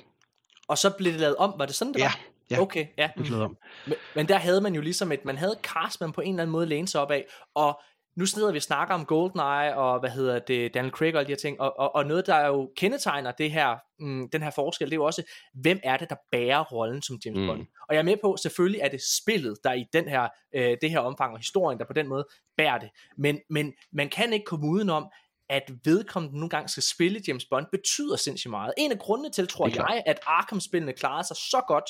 Og 0.68 0.78
så 0.78 0.91
blev 0.91 1.12
det 1.12 1.20
lavet 1.20 1.37
om, 1.37 1.55
var 1.59 1.66
det 1.66 1.74
sådan, 1.74 1.93
det 1.95 2.01
Ja, 2.01 2.05
var? 2.05 2.20
ja. 2.51 2.61
Okay, 2.61 2.87
ja. 2.99 3.11
Det 3.18 3.26
blev 3.26 3.41
om. 3.41 3.57
Men, 3.87 3.95
men 4.14 4.28
der 4.28 4.37
havde 4.37 4.61
man 4.61 4.74
jo 4.74 4.81
ligesom 4.81 5.12
et, 5.12 5.24
man 5.24 5.37
havde 5.39 5.57
cast, 5.62 6.01
man 6.01 6.12
på 6.12 6.20
en 6.20 6.28
eller 6.35 6.43
anden 6.43 6.53
måde 6.53 6.66
læne 6.66 6.89
sig 6.89 7.01
op 7.01 7.11
af, 7.11 7.26
og 7.55 7.81
nu 8.21 8.27
sidder 8.27 8.53
vi 8.53 8.57
og 8.57 8.62
snakker 8.62 8.95
om 8.95 9.05
GoldenEye, 9.05 9.77
og 9.77 10.01
hvad 10.01 10.11
hedder 10.11 10.39
det, 10.39 10.75
Daniel 10.75 10.93
Craig 10.93 11.14
og 11.14 11.18
alle 11.18 11.27
de 11.27 11.33
her 11.33 11.37
ting, 11.37 11.61
og, 11.61 11.79
og, 11.79 11.95
og 11.95 12.07
noget, 12.07 12.27
der 12.27 12.47
jo 12.47 12.71
kendetegner 12.77 13.33
det 13.33 13.51
her, 13.51 13.77
mm, 13.99 14.29
den 14.31 14.43
her 14.43 14.51
forskel, 14.51 14.87
det 14.87 14.93
er 14.93 14.97
jo 14.97 15.05
også, 15.05 15.23
hvem 15.55 15.81
er 15.83 15.97
det, 15.97 16.11
der 16.11 16.16
bærer 16.33 16.64
rollen 16.64 17.03
som 17.03 17.18
James 17.25 17.39
Mm. 17.39 17.47
Bond? 17.47 17.66
Og 17.89 17.95
jeg 17.95 17.99
er 17.99 18.05
med 18.05 18.16
på, 18.23 18.37
selvfølgelig 18.43 18.81
er 18.81 18.89
det 18.89 19.01
spillet, 19.23 19.59
der 19.64 19.73
i 19.73 19.85
den 19.93 20.09
her, 20.09 20.29
øh, 20.55 20.77
det 20.83 20.91
her 20.91 20.99
omfang, 20.99 21.33
og 21.33 21.39
historien, 21.39 21.79
der 21.79 21.85
på 21.85 21.93
den 21.93 22.09
måde 22.09 22.27
bærer 22.57 22.79
det, 22.79 22.89
men, 23.18 23.39
men 23.51 23.73
man 23.93 24.09
kan 24.09 24.33
ikke 24.33 24.45
komme 24.45 24.66
udenom, 24.66 25.07
at 25.49 25.71
vedkommende 25.85 26.37
nogle 26.37 26.51
gange 26.51 26.68
skal 26.68 26.83
spille 26.83 27.21
James 27.29 27.45
Bond, 27.45 27.66
betyder 27.73 28.16
sindssygt 28.16 28.51
meget. 28.51 28.75
En 28.79 28.93
af 28.93 28.99
grundene 28.99 29.31
til, 29.31 29.49
tror 29.49 29.68
jeg, 29.68 30.03
at 30.07 30.21
Arkham-spillene 30.27 30.93
klarede 30.93 31.27
sig 31.27 31.37
så 31.37 31.62
godt, 31.68 31.85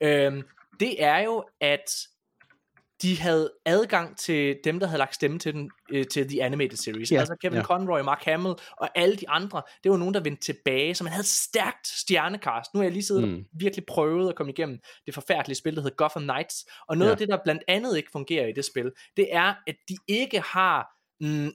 øhm, 0.00 0.42
det 0.80 1.02
er 1.04 1.18
jo, 1.18 1.44
at 1.60 1.84
de 3.02 3.20
havde 3.20 3.52
adgang 3.66 4.16
til 4.18 4.58
dem, 4.64 4.80
der 4.80 4.86
havde 4.86 4.98
lagt 4.98 5.14
stemme 5.14 5.38
til 5.38 5.52
den, 5.54 5.70
øh, 5.92 6.06
til 6.06 6.28
The 6.28 6.44
Animated 6.44 6.76
Series. 6.76 7.12
Ja, 7.12 7.18
altså 7.18 7.36
Kevin 7.42 7.56
ja. 7.58 7.62
Conroy, 7.64 8.00
Mark 8.00 8.24
Hamill 8.24 8.54
og 8.76 8.88
alle 8.94 9.16
de 9.16 9.28
andre. 9.28 9.62
Det 9.82 9.90
var 9.90 9.96
nogen, 9.96 10.14
der 10.14 10.20
vendte 10.20 10.42
tilbage, 10.42 10.94
så 10.94 11.04
man 11.04 11.12
havde 11.12 11.26
stærkt 11.26 11.86
stjernekast. 11.86 12.74
Nu 12.74 12.78
har 12.78 12.84
jeg 12.84 12.92
lige 12.92 13.02
siddet 13.02 13.28
mm. 13.28 13.34
og 13.34 13.44
virkelig 13.60 13.86
prøvet 13.86 14.28
at 14.28 14.34
komme 14.36 14.52
igennem 14.52 14.78
det 15.06 15.14
forfærdelige 15.14 15.56
spil, 15.56 15.74
der 15.76 15.82
hedder 15.82 15.96
Gotham 15.96 16.22
Knights. 16.22 16.64
Og 16.88 16.96
noget 16.98 17.08
Ja. 17.10 17.12
af 17.14 17.18
det, 17.18 17.28
der 17.28 17.38
blandt 17.44 17.62
andet 17.68 17.96
ikke 17.96 18.08
fungerer 18.12 18.46
i 18.46 18.52
det 18.52 18.64
spil, 18.64 18.92
det 19.16 19.28
er, 19.34 19.54
at 19.66 19.76
de 19.88 19.96
ikke 20.08 20.40
har 20.40 20.86
mm, 21.20 21.52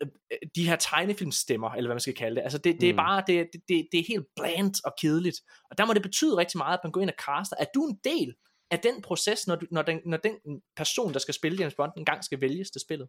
de 0.56 0.68
her 0.68 0.76
tegnefilmstemmer, 0.76 1.70
eller 1.72 1.88
hvad 1.88 1.96
man 1.96 2.00
skal 2.02 2.14
kalde 2.16 2.36
det. 2.36 2.42
Altså 2.42 2.58
det, 2.58 2.82
det 2.82 2.90
er 2.90 2.94
Mm. 2.94 2.98
bare, 2.98 3.24
det, 3.28 3.48
det- 3.54 3.62
det, 3.70 3.88
det 3.92 4.00
er 4.00 4.04
helt 4.08 4.26
bland 4.36 4.74
og 4.86 4.94
kedeligt. 5.02 5.38
Og 5.72 5.78
der 5.78 5.86
må 5.86 5.94
det 5.94 6.02
betyde 6.02 6.38
rigtig 6.38 6.58
meget, 6.58 6.74
at 6.74 6.80
man 6.84 6.92
går 6.92 7.02
ind 7.02 7.10
og 7.10 7.16
caster. 7.26 7.56
Er 7.60 7.66
du 7.76 7.84
en 7.86 7.98
del 8.04 8.34
af 8.72 8.80
den 8.80 9.02
proces, 9.02 9.48
når, 9.48 9.56
du, 9.56 9.66
når, 9.72 9.82
den, 9.82 10.02
når 10.06 10.18
den 10.18 10.62
person, 10.76 11.14
der 11.14 11.20
skal 11.20 11.34
spille 11.34 11.58
James 11.58 11.74
Bond, 11.76 11.92
engang 11.98 12.24
skal 12.24 12.42
vælges 12.42 12.72
til 12.72 12.82
spillet? 12.82 13.08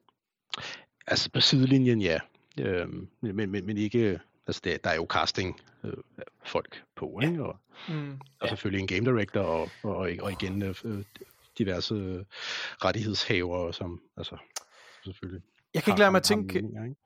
Altså 1.07 1.31
på 1.31 1.41
sidelinjen, 1.41 2.01
ja. 2.01 2.19
Øhm, 2.61 3.09
men, 3.21 3.51
men, 3.51 3.67
men 3.67 3.77
ikke... 3.77 4.21
Altså, 4.47 4.61
det, 4.65 4.85
der 4.85 4.91
er 4.91 4.95
jo 4.95 5.07
casting 5.11 5.61
øh, 5.85 5.93
folk 6.45 6.83
på, 6.97 7.21
ikke? 7.23 7.45
Og, 7.45 7.57
Mm. 7.89 8.13
og 8.13 8.21
Ja. 8.43 8.49
selvfølgelig 8.49 8.81
en 8.81 8.87
game 8.87 9.11
director, 9.11 9.41
og, 9.41 9.71
og, 9.83 10.11
og 10.21 10.33
igen 10.33 10.63
øh, 10.63 10.75
diverse 11.59 11.95
øh, 11.95 12.25
rettighedshavere, 12.85 13.73
som 13.73 14.03
altså, 14.17 14.37
selvfølgelig 15.05 15.43
Jeg 15.75 15.83
kan 15.83 15.93
ikke 15.93 15.99
lade 15.99 16.11
mig 16.11 16.19
at 16.19 16.23
tænke, 16.25 16.55
meninger, 16.55 16.85
ikke? 16.85 16.97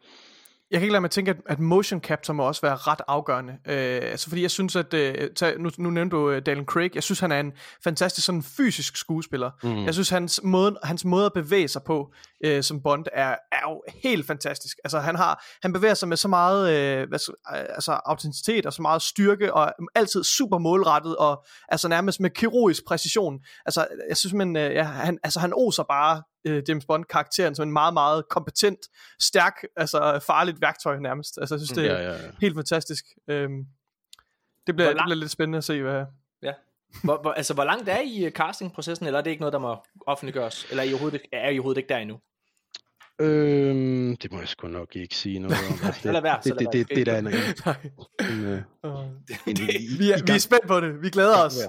Jeg 0.73 0.81
kan 0.81 0.83
ikke 0.83 0.93
lade 0.93 1.01
mig 1.01 1.07
at 1.07 1.11
tænke, 1.11 1.31
at, 1.31 1.37
at 1.47 1.59
motion 1.59 2.01
capture 2.01 2.35
må 2.35 2.43
også 2.43 2.61
være 2.61 2.77
ret 2.77 3.01
afgørende. 3.09 3.53
Øh, 3.53 4.01
altså 4.03 4.29
fordi 4.29 4.43
jeg 4.43 4.51
synes, 4.51 4.77
at 4.77 4.95
øh, 4.95 5.31
tag, 5.37 5.59
nu, 5.59 5.71
nu 5.79 5.91
nævnte 5.91 6.17
du 6.17 6.31
øh, 6.31 6.43
Daniel 6.47 6.67
Craig, 6.67 6.95
jeg 6.95 7.03
synes, 7.03 7.21
han 7.21 7.33
er 7.33 7.41
en 7.41 7.53
fantastisk 7.85 8.27
sådan 8.27 8.43
fysisk 8.43 8.97
skuespiller. 8.97 9.51
Mm. 9.63 9.85
Jeg 9.85 9.95
synes, 9.95 10.09
hans 10.09 10.41
måde, 10.45 10.77
hans 10.83 11.05
måde 11.05 11.27
at 11.27 11.33
bevæge 11.33 11.69
sig 11.69 11.83
på 11.83 12.13
øh, 12.45 12.63
som 12.63 12.83
Bond 12.83 13.05
er, 13.13 13.37
er 13.53 13.71
jo 13.71 13.83
helt 14.03 14.27
fantastisk. 14.27 14.79
Altså 14.85 14.99
han 14.99 15.17
har, 15.17 15.45
han 15.63 15.73
bevæger 15.73 15.95
sig 15.95 16.09
med 16.09 16.17
så 16.17 16.29
meget 16.29 16.71
øh, 16.71 17.09
hvad, 17.09 17.19
øh, 17.55 17.61
altså, 17.69 17.93
autenticitet 17.93 18.67
og 18.67 18.73
så 18.73 18.83
meget 18.83 19.03
styrke, 19.03 19.55
og 19.55 19.73
altid 19.95 20.25
super 20.25 20.59
målrettet, 20.59 21.17
og 21.17 21.45
altså 21.69 21.89
nærmest 21.89 22.21
med 22.21 22.31
kirurgisk 22.31 22.83
præcision. 22.87 23.41
Altså 23.67 23.87
jeg 24.09 24.17
synes, 24.17 24.35
men, 24.35 24.57
øh, 24.57 24.75
ja, 24.75 24.83
han, 24.83 25.19
altså, 25.23 25.41
han 25.41 25.53
oser 25.57 25.83
bare 25.83 26.23
øh, 26.45 26.63
James 26.69 26.85
Bond-karakteren 26.87 27.55
som 27.55 27.69
en 27.69 27.73
meget, 27.73 27.95
meget 27.95 28.29
kompetent, 28.29 28.79
stærk, 29.21 29.55
altså 29.77 30.19
farligt 30.27 30.61
værktøj 30.61 30.99
nærmest. 30.99 31.39
Altså 31.39 31.55
jeg 31.55 31.61
synes, 31.61 31.71
det 31.79 31.87
er 31.91 31.93
Ja, 31.99 32.13
ja, 32.13 32.23
ja. 32.23 32.31
helt 32.41 32.55
fantastisk. 32.55 33.05
Øhm, 33.29 33.65
det, 34.67 34.75
bliver, 34.75 34.87
Hvor 34.87 34.93
det 34.93 34.97
lang- 34.97 35.07
bliver 35.07 35.17
lidt 35.21 35.31
spændende 35.31 35.59
at 35.59 35.65
se, 35.65 35.83
hvad... 35.83 36.05
Hvor, 37.05 37.19
hvor, 37.23 37.33
altså, 37.33 37.55
hvor 37.55 37.65
langt 37.65 37.89
er 37.89 38.01
I 38.01 38.27
i 38.27 38.31
castingprocessen, 38.31 39.07
eller 39.07 39.19
er 39.19 39.23
det 39.23 39.31
ikke 39.31 39.41
noget, 39.41 39.53
der 39.53 39.59
må 39.59 39.77
offentliggøres? 40.07 40.67
Eller 40.71 40.83
er 40.83 40.87
I 40.89 40.93
overhovedet, 40.93 41.15
ikke- 41.23 41.29
er 41.33 41.51
I 41.51 41.59
overhovedet 41.59 41.79
ikke 41.79 41.89
der 41.89 41.97
endnu? 41.99 42.21
Øhm, 43.23 44.17
det 44.17 44.33
må 44.33 44.39
jeg 44.39 44.49
sgu 44.49 44.69
nok 44.69 44.97
ikke 44.97 45.17
sige 45.17 45.39
noget 45.39 45.57
om. 45.71 45.75
Altså, 45.87 46.03
Så 46.03 46.13
lad 46.13 46.23
være, 46.23 46.43
så 46.43 46.49
det, 46.55 46.61
lad 46.63 46.73
det, 46.73 46.89
det, 46.89 46.97
det, 46.97 47.07
der 47.07 47.13
er 47.13 47.19
en, 47.19 47.27
en, 47.27 47.33
Nej. 47.67 47.77
en, 48.31 48.45
øh, 48.45 48.63
Åh. 48.85 49.05
en, 49.47 49.57
vi, 49.99 50.11
er, 50.11 50.27
vi 50.27 50.33
er 50.33 50.39
spændt 50.39 50.67
på 50.67 50.81
det. 50.81 51.03
Vi 51.03 51.11
glæder 51.11 51.45
os. 51.45 51.55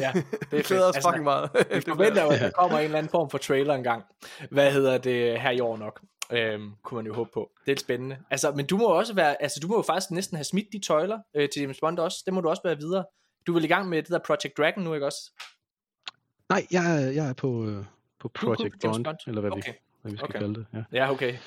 Ja, 0.00 0.12
det 0.14 0.24
Vi 0.50 0.56
er 0.56 0.62
glæder 0.62 0.88
os 0.88 0.96
fedt. 0.96 1.04
fucking 1.06 1.24
meget. 1.24 1.50
Vi 1.54 1.74
Det 1.76 1.84
forventer 1.88 2.22
jo, 2.22 2.28
at 2.30 2.40
der 2.40 2.50
kommer 2.50 2.78
en 2.78 2.84
eller 2.84 2.98
anden 2.98 3.10
form 3.10 3.30
for 3.30 3.38
trailer 3.38 3.74
engang. 3.74 4.02
Hvad 4.50 4.72
hedder 4.72 4.98
det 4.98 5.40
her 5.40 5.50
i 5.50 5.60
år 5.60 5.76
nok? 5.76 6.00
Øhm, 6.32 6.70
kunne 6.84 6.96
man 6.96 7.06
jo 7.06 7.14
håbe 7.14 7.30
på. 7.34 7.50
Det 7.66 7.72
er 7.72 7.76
spændende. 7.80 8.16
Altså, 8.30 8.52
men 8.52 8.66
du 8.66 8.76
må 8.76 8.84
også 8.84 9.14
være, 9.14 9.42
altså 9.42 9.60
du 9.62 9.68
må 9.68 9.76
jo 9.76 9.82
faktisk 9.82 10.10
næsten 10.10 10.36
have 10.36 10.44
smidt 10.44 10.66
de 10.72 10.80
tøjler 10.86 11.18
øh, 11.36 11.48
til 11.48 11.60
James 11.62 11.80
Bond 11.80 11.98
også. 11.98 12.22
Det 12.26 12.34
må 12.34 12.40
du 12.40 12.48
også 12.48 12.62
være 12.64 12.76
videre. 12.78 13.04
Du 13.46 13.52
er 13.52 13.54
vel 13.54 13.64
i 13.64 13.68
gang 13.68 13.88
med 13.88 14.02
det 14.02 14.10
der 14.10 14.18
Project 14.26 14.56
Dragon 14.58 14.84
nu, 14.84 14.94
ikke 14.94 15.06
også? 15.06 15.18
Nej, 16.48 16.66
jeg 16.70 17.02
er, 17.04 17.10
jeg 17.10 17.28
er 17.28 17.32
på, 17.32 17.64
øh, 17.66 17.84
på 18.20 18.28
Project 18.28 18.74
Bond, 18.84 19.04
Bond. 19.04 19.16
eller 19.26 19.40
hvad 19.40 19.50
vi, 19.50 19.56
Okay. 19.58 19.72
Hvad 20.02 20.12
vi 20.12 20.16
skal 20.18 20.28
Okay. 20.28 20.38
kalde 20.38 20.54
det. 20.54 20.66
Ja. 20.74 20.82
Ja, 20.92 21.10
okay. 21.10 21.32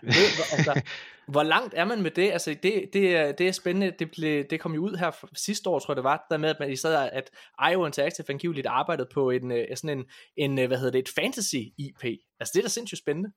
Ved, 0.00 0.36
hvor- 0.36 0.56
altså, 0.56 0.82
hvor 1.26 1.42
langt 1.42 1.74
er 1.76 1.84
man 1.84 2.02
med 2.02 2.10
det? 2.10 2.30
Altså, 2.32 2.56
det, 2.62 2.90
det, 2.92 3.16
er, 3.16 3.32
det 3.32 3.48
er 3.48 3.52
spændende. 3.52 3.92
Det, 3.98 4.10
blev, 4.10 4.44
det 4.50 4.60
kom 4.60 4.74
jo 4.74 4.80
ud 4.82 4.96
her 4.96 5.10
sidste 5.36 5.70
år, 5.70 5.78
tror 5.78 5.92
jeg 5.92 5.96
det 5.96 6.04
var, 6.04 6.26
der 6.30 6.36
med, 6.36 6.48
at 6.48 6.56
man 6.60 6.70
i 6.72 6.76
stedet 6.76 7.08
at 7.12 7.30
IO 7.72 7.86
Interactive 7.86 8.30
angiveligt 8.30 8.66
arbejdede 8.66 9.08
på 9.14 9.30
en, 9.30 9.50
øh, 9.52 9.66
sådan 9.76 9.98
en, 9.98 10.04
en, 10.36 10.58
øh, 10.58 10.66
hvad 10.66 10.78
hedder 10.78 10.92
det, 10.92 10.98
et 10.98 11.08
fantasy-IP. 11.08 12.04
Altså, 12.40 12.52
det 12.54 12.58
er 12.58 12.62
da 12.62 12.68
sindssygt 12.68 12.98
spændende. 12.98 13.30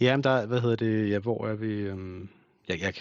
Jamen, 0.00 0.24
der, 0.24 0.46
hvad 0.46 0.60
hedder 0.60 0.76
det, 0.76 1.10
ja, 1.10 1.18
hvor 1.18 1.46
er 1.46 1.54
vi, 1.54 1.72
øhm, 1.72 2.28
jeg, 2.68 2.80
jeg, 2.80 2.94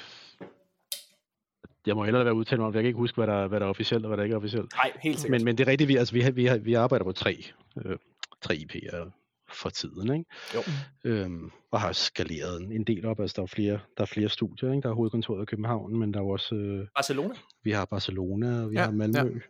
jeg 1.87 1.95
må 1.95 2.03
hellere 2.03 2.25
være 2.25 2.33
udtalt 2.33 2.59
mig 2.59 2.67
om, 2.67 2.73
jeg 2.73 2.81
kan 2.83 2.87
ikke 2.87 2.97
huske, 2.97 3.15
hvad 3.15 3.27
der, 3.27 3.47
hvad 3.47 3.59
der 3.59 3.65
er 3.65 3.69
officielt, 3.69 4.05
og 4.05 4.09
hvad 4.09 4.17
der 4.17 4.23
ikke 4.23 4.33
er 4.33 4.37
officielt. 4.37 4.73
Nej, 4.75 4.91
helt 5.01 5.19
sikkert. 5.19 5.39
Men, 5.41 5.45
men 5.45 5.57
det 5.57 5.67
er 5.67 5.71
rigtigt, 5.71 5.87
vi, 5.87 5.95
altså, 5.97 6.13
vi, 6.13 6.21
har, 6.21 6.31
vi, 6.31 6.45
har, 6.45 6.57
vi 6.57 6.73
arbejder 6.73 7.05
på 7.05 7.11
tre, 7.11 7.43
øh, 7.85 7.97
tre 8.41 8.53
IP'er 8.53 9.09
for 9.53 9.69
tiden, 9.69 10.13
ikke? 10.13 10.25
Jo. 10.55 10.59
Øhm, 11.03 11.51
og 11.71 11.81
har 11.81 11.91
skaleret 11.91 12.61
en, 12.61 12.71
en 12.71 12.83
del 12.83 13.05
op, 13.05 13.19
altså 13.19 13.33
der 13.37 13.41
er 13.41 13.47
flere, 13.47 13.79
der 13.97 14.01
er 14.01 14.05
flere 14.05 14.29
studier, 14.29 14.69
ikke? 14.71 14.81
Der 14.81 14.89
er 14.89 14.93
hovedkontoret 14.93 15.41
i 15.43 15.45
København, 15.45 15.97
men 15.99 16.13
der 16.13 16.19
er 16.19 16.23
også, 16.23 16.55
øh, 16.55 16.87
Barcelona? 16.95 17.33
vi 17.63 17.71
har 17.71 17.85
Barcelona, 17.85 18.63
og 18.63 18.71
vi 18.71 18.75
Ja, 18.75 18.83
har 18.83 18.91
Malmø. 18.91 19.17
ja. 19.19 19.25
Øh, 19.25 19.41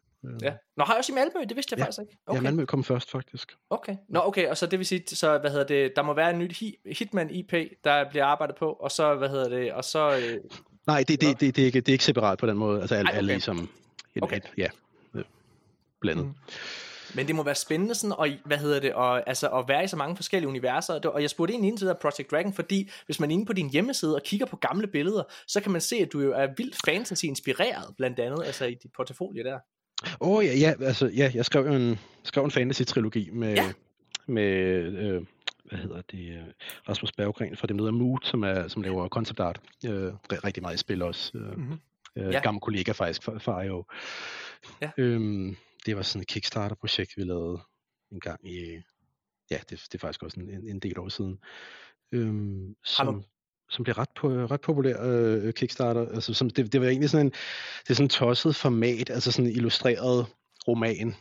Ja. 0.41 0.53
Nå, 0.77 0.83
har 0.83 0.93
jeg 0.93 0.97
også 0.99 1.11
i 1.11 1.15
Malmø? 1.15 1.39
Det 1.49 1.55
vidste 1.55 1.73
jeg 1.73 1.77
Ja. 1.79 1.83
faktisk 1.85 2.01
ikke. 2.01 2.17
Okay. 2.25 2.37
Ja, 2.37 2.41
Malmø 2.41 2.65
kom 2.65 2.83
først, 2.83 3.11
faktisk. 3.11 3.57
Okay. 3.69 3.95
Nå, 4.09 4.19
okay, 4.23 4.47
og 4.49 4.57
så 4.57 4.65
det 4.65 4.79
vil 4.79 4.85
sige, 4.85 5.03
så 5.07 5.37
hvad 5.37 5.51
hedder 5.51 5.65
det, 5.65 5.93
der 5.95 6.01
må 6.01 6.13
være 6.13 6.29
en 6.29 6.39
nyt 6.39 6.51
hi- 6.53 6.93
Hitman 6.97 7.29
IP, 7.29 7.53
der 7.83 8.09
bliver 8.09 8.25
arbejdet 8.25 8.55
på, 8.55 8.69
og 8.71 8.91
så, 8.91 9.15
hvad 9.15 9.29
hedder 9.29 9.49
det, 9.49 9.73
og 9.73 9.83
så, 9.83 10.15
øh, 10.17 10.37
Nej, 10.87 11.03
det, 11.07 11.21
Nå. 11.23 11.29
det, 11.29 11.39
det, 11.41 11.55
det, 11.55 11.61
er 11.61 11.65
ikke, 11.65 11.79
det 11.81 11.89
er 11.89 11.93
ikke 11.93 12.03
separat 12.03 12.39
på 12.39 12.45
den 12.45 12.57
måde. 12.57 12.81
Altså, 12.81 12.95
alle, 12.95 13.11
Ej, 13.11 13.17
alle 13.17 13.27
okay. 13.27 13.33
ligesom 13.33 13.69
et, 14.15 14.23
Okay. 14.23 14.37
et, 14.37 14.51
ja, 14.57 14.67
øh, 15.15 15.23
blandet. 16.01 16.25
Mm. 16.25 16.33
Men 17.15 17.27
det 17.27 17.35
må 17.35 17.43
være 17.43 17.55
spændende 17.55 17.95
sådan, 17.95 18.15
og, 18.17 18.27
hvad 18.45 18.57
hedder 18.57 18.79
det, 18.79 18.93
og, 18.93 19.29
altså, 19.29 19.47
at 19.49 19.67
være 19.67 19.83
i 19.83 19.87
så 19.87 19.95
mange 19.97 20.15
forskellige 20.15 20.49
universer, 20.49 20.99
og 21.09 21.21
jeg 21.21 21.29
spurgte 21.29 21.53
egentlig 21.53 21.67
ind 21.69 21.77
til 21.77 21.93
Project 22.01 22.31
Dragon, 22.31 22.53
fordi 22.53 22.89
hvis 23.05 23.19
man 23.19 23.29
er 23.29 23.33
inde 23.33 23.45
på 23.45 23.53
din 23.53 23.69
hjemmeside 23.69 24.15
og 24.15 24.21
kigger 24.25 24.45
på 24.45 24.55
gamle 24.55 24.87
billeder, 24.87 25.23
så 25.47 25.61
kan 25.61 25.71
man 25.71 25.81
se, 25.81 25.95
at 25.95 26.13
du 26.13 26.19
jo 26.19 26.31
er 26.33 26.47
vildt 26.57 26.75
fantasy-inspireret, 26.85 27.95
blandt 27.97 28.19
andet, 28.19 28.43
altså 28.45 28.65
i 28.65 28.73
dit 28.73 28.91
portefølje 28.95 29.43
der. 29.43 29.59
Åh 30.21 30.29
oh, 30.37 30.45
ja, 30.45 30.53
ja, 30.53 30.73
altså, 30.85 31.07
ja, 31.07 31.31
jeg 31.33 31.45
skrev 31.45 31.65
en, 31.67 31.99
skrev 32.23 32.43
en 32.43 32.51
fantasy-trilogi 32.51 33.29
med, 33.33 33.53
Ja. 33.53 33.71
med 34.27 34.43
øh, 34.97 35.21
hvad 35.65 35.79
hedder 35.79 36.01
det, 36.11 36.29
øh, 36.29 36.37
Rasmus 36.89 37.11
Berggren 37.11 37.57
fra 37.57 37.67
det 37.67 37.79
der 37.79 37.91
Mood, 37.91 38.17
som, 38.23 38.43
er, 38.43 38.67
som 38.67 38.81
laver 38.81 39.07
concept 39.07 39.39
art. 39.39 39.59
Øh, 39.85 40.07
ri- 40.33 40.39
rigtig 40.43 40.63
meget 40.63 40.75
i 40.75 40.77
spil 40.77 41.01
også. 41.01 41.31
Øh, 41.37 41.57
Mhm. 41.57 41.79
øh, 42.15 42.33
ja. 42.33 42.39
Gammel 42.39 42.61
kollega 42.61 42.91
faktisk 42.91 43.23
fra, 43.23 43.37
fra 43.37 43.61
IO. 43.61 43.83
Ja. 44.81 44.89
Øhm, 44.97 45.55
det 45.85 45.95
var 45.95 46.01
sådan 46.01 46.21
et 46.21 46.27
Kickstarter-projekt, 46.27 47.17
vi 47.17 47.23
lavede 47.23 47.61
en 48.11 48.19
gang 48.19 48.49
i, 48.49 48.81
ja, 49.51 49.57
det, 49.57 49.69
det 49.69 49.93
er 49.93 49.97
faktisk 49.97 50.23
også 50.23 50.39
en, 50.39 50.67
en 50.67 50.79
del 50.79 50.99
år 50.99 51.09
siden, 51.09 51.39
øhm, 52.11 52.75
som, 52.85 53.23
som 53.69 53.83
blev 53.83 53.93
ret, 53.93 54.09
på, 54.15 54.29
ret 54.29 54.61
populær 54.61 54.97
øh, 55.03 55.53
Kickstarter. 55.53 56.09
Altså, 56.09 56.33
som, 56.33 56.49
det, 56.49 56.73
det 56.73 56.81
var 56.81 56.87
egentlig 56.87 57.09
sådan 57.09 57.25
en, 57.25 57.31
det 57.83 57.89
er 57.89 57.93
sådan 57.93 58.05
en 58.05 58.09
tosset 58.09 58.55
format, 58.55 59.09
altså 59.09 59.31
sådan 59.31 59.49
en 59.49 59.55
illustreret 59.55 60.25
roman, 60.67 61.15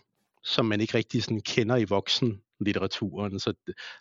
som 0.45 0.67
man 0.67 0.81
ikke 0.81 0.95
rigtig 0.95 1.23
sådan 1.23 1.41
kender 1.41 1.77
i 1.77 1.85
voksen 1.85 2.43
litteraturen. 2.61 3.41
Så 3.41 3.55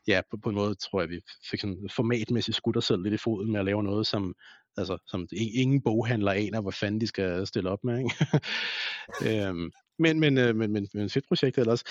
ja, 0.07 0.21
på, 0.31 0.37
på 0.37 0.49
en 0.49 0.55
måde 0.55 0.75
tror 0.75 1.01
jeg, 1.01 1.09
vi 1.09 1.21
fik 1.49 1.61
sådan 1.61 1.89
formatmæssigt 1.95 2.57
skudt 2.57 2.77
os 2.77 2.85
selv 2.85 3.03
lidt 3.03 3.13
i 3.13 3.17
foden 3.17 3.51
med 3.51 3.59
at 3.59 3.65
lave 3.65 3.83
noget, 3.83 4.07
som, 4.07 4.35
altså, 4.77 4.97
som 5.07 5.27
ingen 5.31 5.81
boghandler 5.81 6.31
aner, 6.31 6.61
hvad 6.61 6.71
fanden 6.71 7.01
de 7.01 7.07
skal 7.07 7.47
stille 7.47 7.69
op 7.69 7.83
med. 7.83 7.97
Ikke? 7.97 8.15
øhm, 9.47 9.71
men, 9.99 10.19
men, 10.19 10.37
øh, 10.37 10.55
men, 10.55 10.71
men, 10.73 10.87
men 10.93 11.09
fedt 11.09 11.27
projekt 11.27 11.57
ellers. 11.57 11.83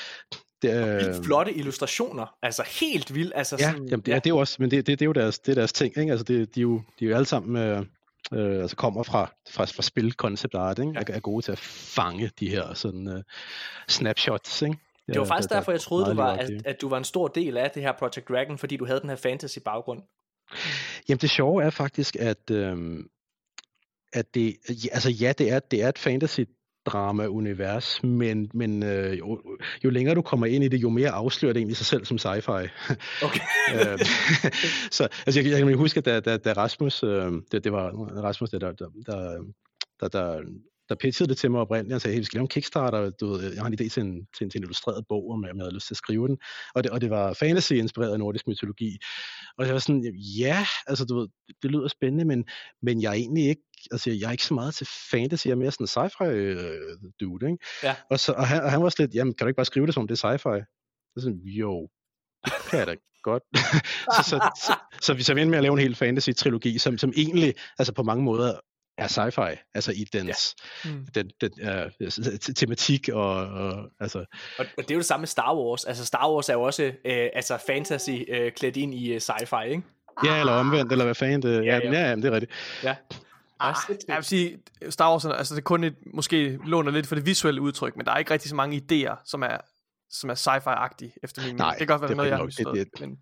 Det, 0.62 0.70
er, 0.70 0.96
Vildt 0.96 1.24
flotte 1.24 1.54
illustrationer. 1.54 2.36
Altså 2.42 2.62
helt 2.80 3.14
vildt. 3.14 3.32
Altså 3.34 3.56
Ja, 3.58 3.70
sådan, 3.70 3.88
jamen, 3.88 4.00
det, 4.00 4.08
ja. 4.08 4.14
det 4.14 4.26
er 4.26 4.30
jo 4.30 4.38
også, 4.38 4.56
men 4.58 4.70
det, 4.70 4.86
det, 4.86 4.98
det 4.98 5.04
er 5.04 5.06
jo 5.06 5.12
deres, 5.12 5.38
det 5.38 5.52
er 5.52 5.54
deres 5.54 5.72
ting, 5.72 5.98
ikke? 5.98 6.10
Altså, 6.10 6.24
det, 6.24 6.54
de, 6.54 6.60
er 6.60 6.62
jo, 6.62 6.82
de 6.98 7.04
er 7.04 7.08
jo 7.08 7.14
alle 7.14 7.26
sammen, 7.26 7.56
øh, 7.56 7.84
øh, 8.32 8.60
altså 8.60 8.76
kommer 8.76 9.02
fra, 9.02 9.32
fra, 9.50 9.64
fra 9.64 9.82
spil 9.82 10.12
concept 10.12 10.54
art, 10.54 10.78
ikke? 10.78 10.92
Ja. 10.94 11.00
Er, 11.00 11.14
er 11.14 11.20
gode 11.20 11.44
til 11.44 11.52
at 11.52 11.58
fange 11.58 12.30
de 12.40 12.48
her 12.48 12.74
sådan 12.74 13.08
øh, 13.08 13.22
snapshots, 13.88 14.62
ikke? 14.62 14.78
Det 15.06 15.20
var 15.20 15.26
faktisk 15.26 15.50
derfor, 15.50 15.72
jeg 15.72 15.80
troede, 15.80 16.06
du 16.06 16.14
var, 16.14 16.32
at, 16.32 16.50
at... 16.64 16.80
du 16.80 16.88
var 16.88 16.98
en 16.98 17.04
stor 17.04 17.28
del 17.28 17.56
af 17.56 17.70
det 17.70 17.82
her 17.82 17.92
Project 17.92 18.28
Dragon, 18.28 18.58
fordi 18.58 18.76
du 18.76 18.86
havde 18.86 19.00
den 19.00 19.08
her 19.08 19.16
fantasy 19.16 19.58
baggrund. 19.64 20.02
Jamen 21.08 21.18
det 21.18 21.30
sjove 21.30 21.62
er 21.62 21.70
faktisk, 21.70 22.16
at, 22.16 22.50
øhm, 22.50 23.08
at 24.12 24.34
det, 24.34 24.56
altså 24.92 25.10
ja, 25.10 25.32
det 25.38 25.52
er, 25.52 25.58
det 25.58 25.82
er 25.82 25.88
et 25.88 25.98
fantasy 25.98 26.40
drama-univers, 26.88 28.02
men, 28.04 28.50
men 28.54 28.82
øh, 28.82 29.18
jo, 29.18 29.40
jo 29.84 29.90
længere 29.90 30.14
du 30.14 30.22
kommer 30.22 30.46
ind 30.46 30.64
i 30.64 30.68
det, 30.68 30.82
jo 30.82 30.88
mere 30.88 31.10
afslører 31.10 31.52
det 31.52 31.60
egentlig 31.60 31.76
sig 31.76 31.86
selv 31.86 32.04
som 32.04 32.16
sci-fi. 32.16 32.68
Okay. 33.26 33.40
Øh, 33.74 33.98
så 34.96 35.08
altså, 35.26 35.40
jeg, 35.40 35.50
jeg 35.50 35.58
kan 35.58 35.74
huske, 35.74 35.98
at 35.98 36.04
da, 36.04 36.20
da, 36.20 36.36
da 36.36 36.52
Rasmus, 36.52 37.02
øh, 37.02 37.32
det, 37.52 37.64
det 37.64 37.72
var 37.72 37.90
Rasmus, 38.22 38.50
der, 38.50 38.58
der, 38.58 38.72
der, 38.72 38.88
der, 40.00 40.08
der, 40.08 40.40
der, 40.88 40.94
pitchede 40.94 41.28
det 41.28 41.38
til 41.38 41.50
mig 41.50 41.60
oprindeligt, 41.60 41.92
han 41.92 42.00
sagde, 42.00 42.14
hey, 42.14 42.20
vi 42.20 42.24
skal 42.24 42.38
lave 42.38 42.42
en 42.42 42.48
Kickstarter, 42.48 43.10
du 43.10 43.26
ved, 43.28 43.52
jeg 43.52 43.62
har 43.62 43.66
en 43.66 43.78
idé 43.80 43.88
til 43.88 44.00
en, 44.00 44.26
til 44.36 44.44
en, 44.44 44.50
til 44.50 44.58
en 44.58 44.62
illustreret 44.62 45.04
bog, 45.08 45.30
om 45.30 45.44
jeg, 45.44 45.52
havde 45.58 45.74
lyst 45.74 45.86
til 45.86 45.94
at 45.94 45.98
skrive 45.98 46.28
den, 46.28 46.38
og 46.74 46.84
det, 46.84 46.92
og 46.92 47.00
det 47.00 47.10
var 47.10 47.32
fantasy-inspireret 47.32 48.12
af 48.12 48.18
nordisk 48.18 48.48
mytologi, 48.48 48.98
og 49.58 49.66
jeg 49.66 49.74
var 49.74 49.80
sådan, 49.80 50.14
ja, 50.38 50.66
altså 50.86 51.04
du 51.04 51.18
ved, 51.18 51.28
det, 51.62 51.70
lyder 51.70 51.88
spændende, 51.88 52.24
men, 52.24 52.44
men 52.82 53.02
jeg 53.02 53.08
er 53.08 53.14
egentlig 53.14 53.48
ikke, 53.48 53.62
altså 53.90 54.10
jeg 54.10 54.26
er 54.26 54.32
ikke 54.32 54.44
så 54.44 54.54
meget 54.54 54.74
til 54.74 54.86
fantasy, 55.10 55.46
jeg 55.46 55.52
er 55.52 55.56
mere 55.56 55.70
sådan 55.70 55.84
en 55.84 55.88
sci-fi 55.88 56.24
øh, 56.24 56.98
dude, 57.20 57.46
ikke? 57.46 57.64
Ja. 57.82 57.96
Og, 58.10 58.20
så, 58.20 58.32
og, 58.32 58.46
han, 58.46 58.62
og 58.62 58.70
han 58.70 58.82
var 58.82 58.88
slet, 58.88 59.14
jamen 59.14 59.34
kan 59.34 59.44
du 59.44 59.48
ikke 59.48 59.56
bare 59.56 59.64
skrive 59.64 59.86
det 59.86 59.94
som 59.94 60.00
om 60.00 60.08
det 60.08 60.24
er 60.24 60.28
sci-fi? 60.28 60.58
Så 61.14 61.22
sådan, 61.22 61.40
jo, 61.44 61.88
det 62.44 62.52
kan 62.70 62.78
jeg 62.78 62.86
da 62.86 62.94
godt. 63.22 63.42
så, 64.16 64.22
så, 64.30 64.36
så, 64.66 64.72
så, 65.02 65.14
vi 65.14 65.22
så 65.22 65.32
endte 65.32 65.50
med 65.50 65.58
at 65.58 65.62
lave 65.62 65.72
en 65.72 65.78
hel 65.86 65.94
fantasy-trilogi, 65.94 66.78
som, 66.78 66.98
som 66.98 67.12
egentlig, 67.16 67.54
altså 67.78 67.92
på 67.92 68.02
mange 68.02 68.24
måder, 68.24 68.60
er 68.98 69.06
sci-fi, 69.08 69.70
altså 69.74 69.92
i 69.92 70.04
dens, 70.12 70.54
Mm. 70.84 71.06
den, 71.14 71.30
den 71.40 71.50
uh, 71.62 72.38
tematik 72.56 73.08
og, 73.08 73.30
og 73.46 73.90
altså, 74.00 74.18
Og, 74.18 74.66
og 74.78 74.82
det 74.82 74.90
er 74.90 74.94
jo 74.94 74.98
det 74.98 75.06
samme 75.06 75.22
med 75.22 75.28
Star 75.28 75.56
Wars. 75.56 75.84
Altså 75.84 76.04
Star 76.06 76.32
Wars 76.32 76.48
er 76.48 76.52
jo 76.52 76.62
også 76.62 76.82
øh, 76.82 77.28
altså 77.34 77.58
fantasy 77.66 78.10
øh, 78.28 78.52
klædt 78.52 78.76
ind 78.76 78.94
i 78.94 79.12
øh, 79.12 79.20
sci-fi, 79.20 79.62
ikke? 79.64 79.82
ja, 80.24 80.40
eller 80.40 80.52
omvendt, 80.52 80.92
eller 80.92 81.04
hvad 81.04 81.14
fanden 81.14 81.42
det, 81.42 81.64
Ja, 81.66 81.76
ja, 81.76 81.78
ja. 81.84 81.92
ja, 81.92 82.08
ja, 82.08 82.16
det 82.16 82.24
er 82.24 82.30
rigtigt. 82.32 82.52
Ja. 82.82 82.96
Ah, 83.60 83.74
jeg 84.08 84.16
vil 84.16 84.24
sige, 84.24 84.58
Star 84.90 85.10
Wars, 85.10 85.24
altså 85.24 85.54
det 85.54 85.60
er 85.60 85.64
kun 85.64 85.84
et, 85.84 85.94
måske 86.14 86.58
låner 86.66 86.90
lidt 86.92 87.06
for 87.06 87.14
det 87.14 87.26
visuelle 87.26 87.60
udtryk, 87.60 87.96
men 87.96 88.06
der 88.06 88.12
er 88.12 88.18
ikke 88.18 88.30
rigtig 88.30 88.48
så 88.50 88.54
mange 88.56 88.76
idéer, 88.76 89.22
som 89.26 89.42
er, 89.42 89.56
som 90.10 90.30
er 90.30 90.34
sci-fi-agtige, 90.34 91.12
efter 91.22 91.42
min 91.42 91.46
mening. 91.46 91.58
Nej, 91.58 91.70
Det 91.70 91.78
kan 91.78 91.86
godt 91.86 92.00
være, 92.00 92.08
det 92.08 92.16
det 92.16 92.22
er 92.22 92.32
er 92.34 92.38
noget, 92.38 92.58
jeg 92.58 92.64
har. 92.66 92.74
Det- 92.74 92.76
misforstået. 92.76 93.08
Men, 93.08 93.18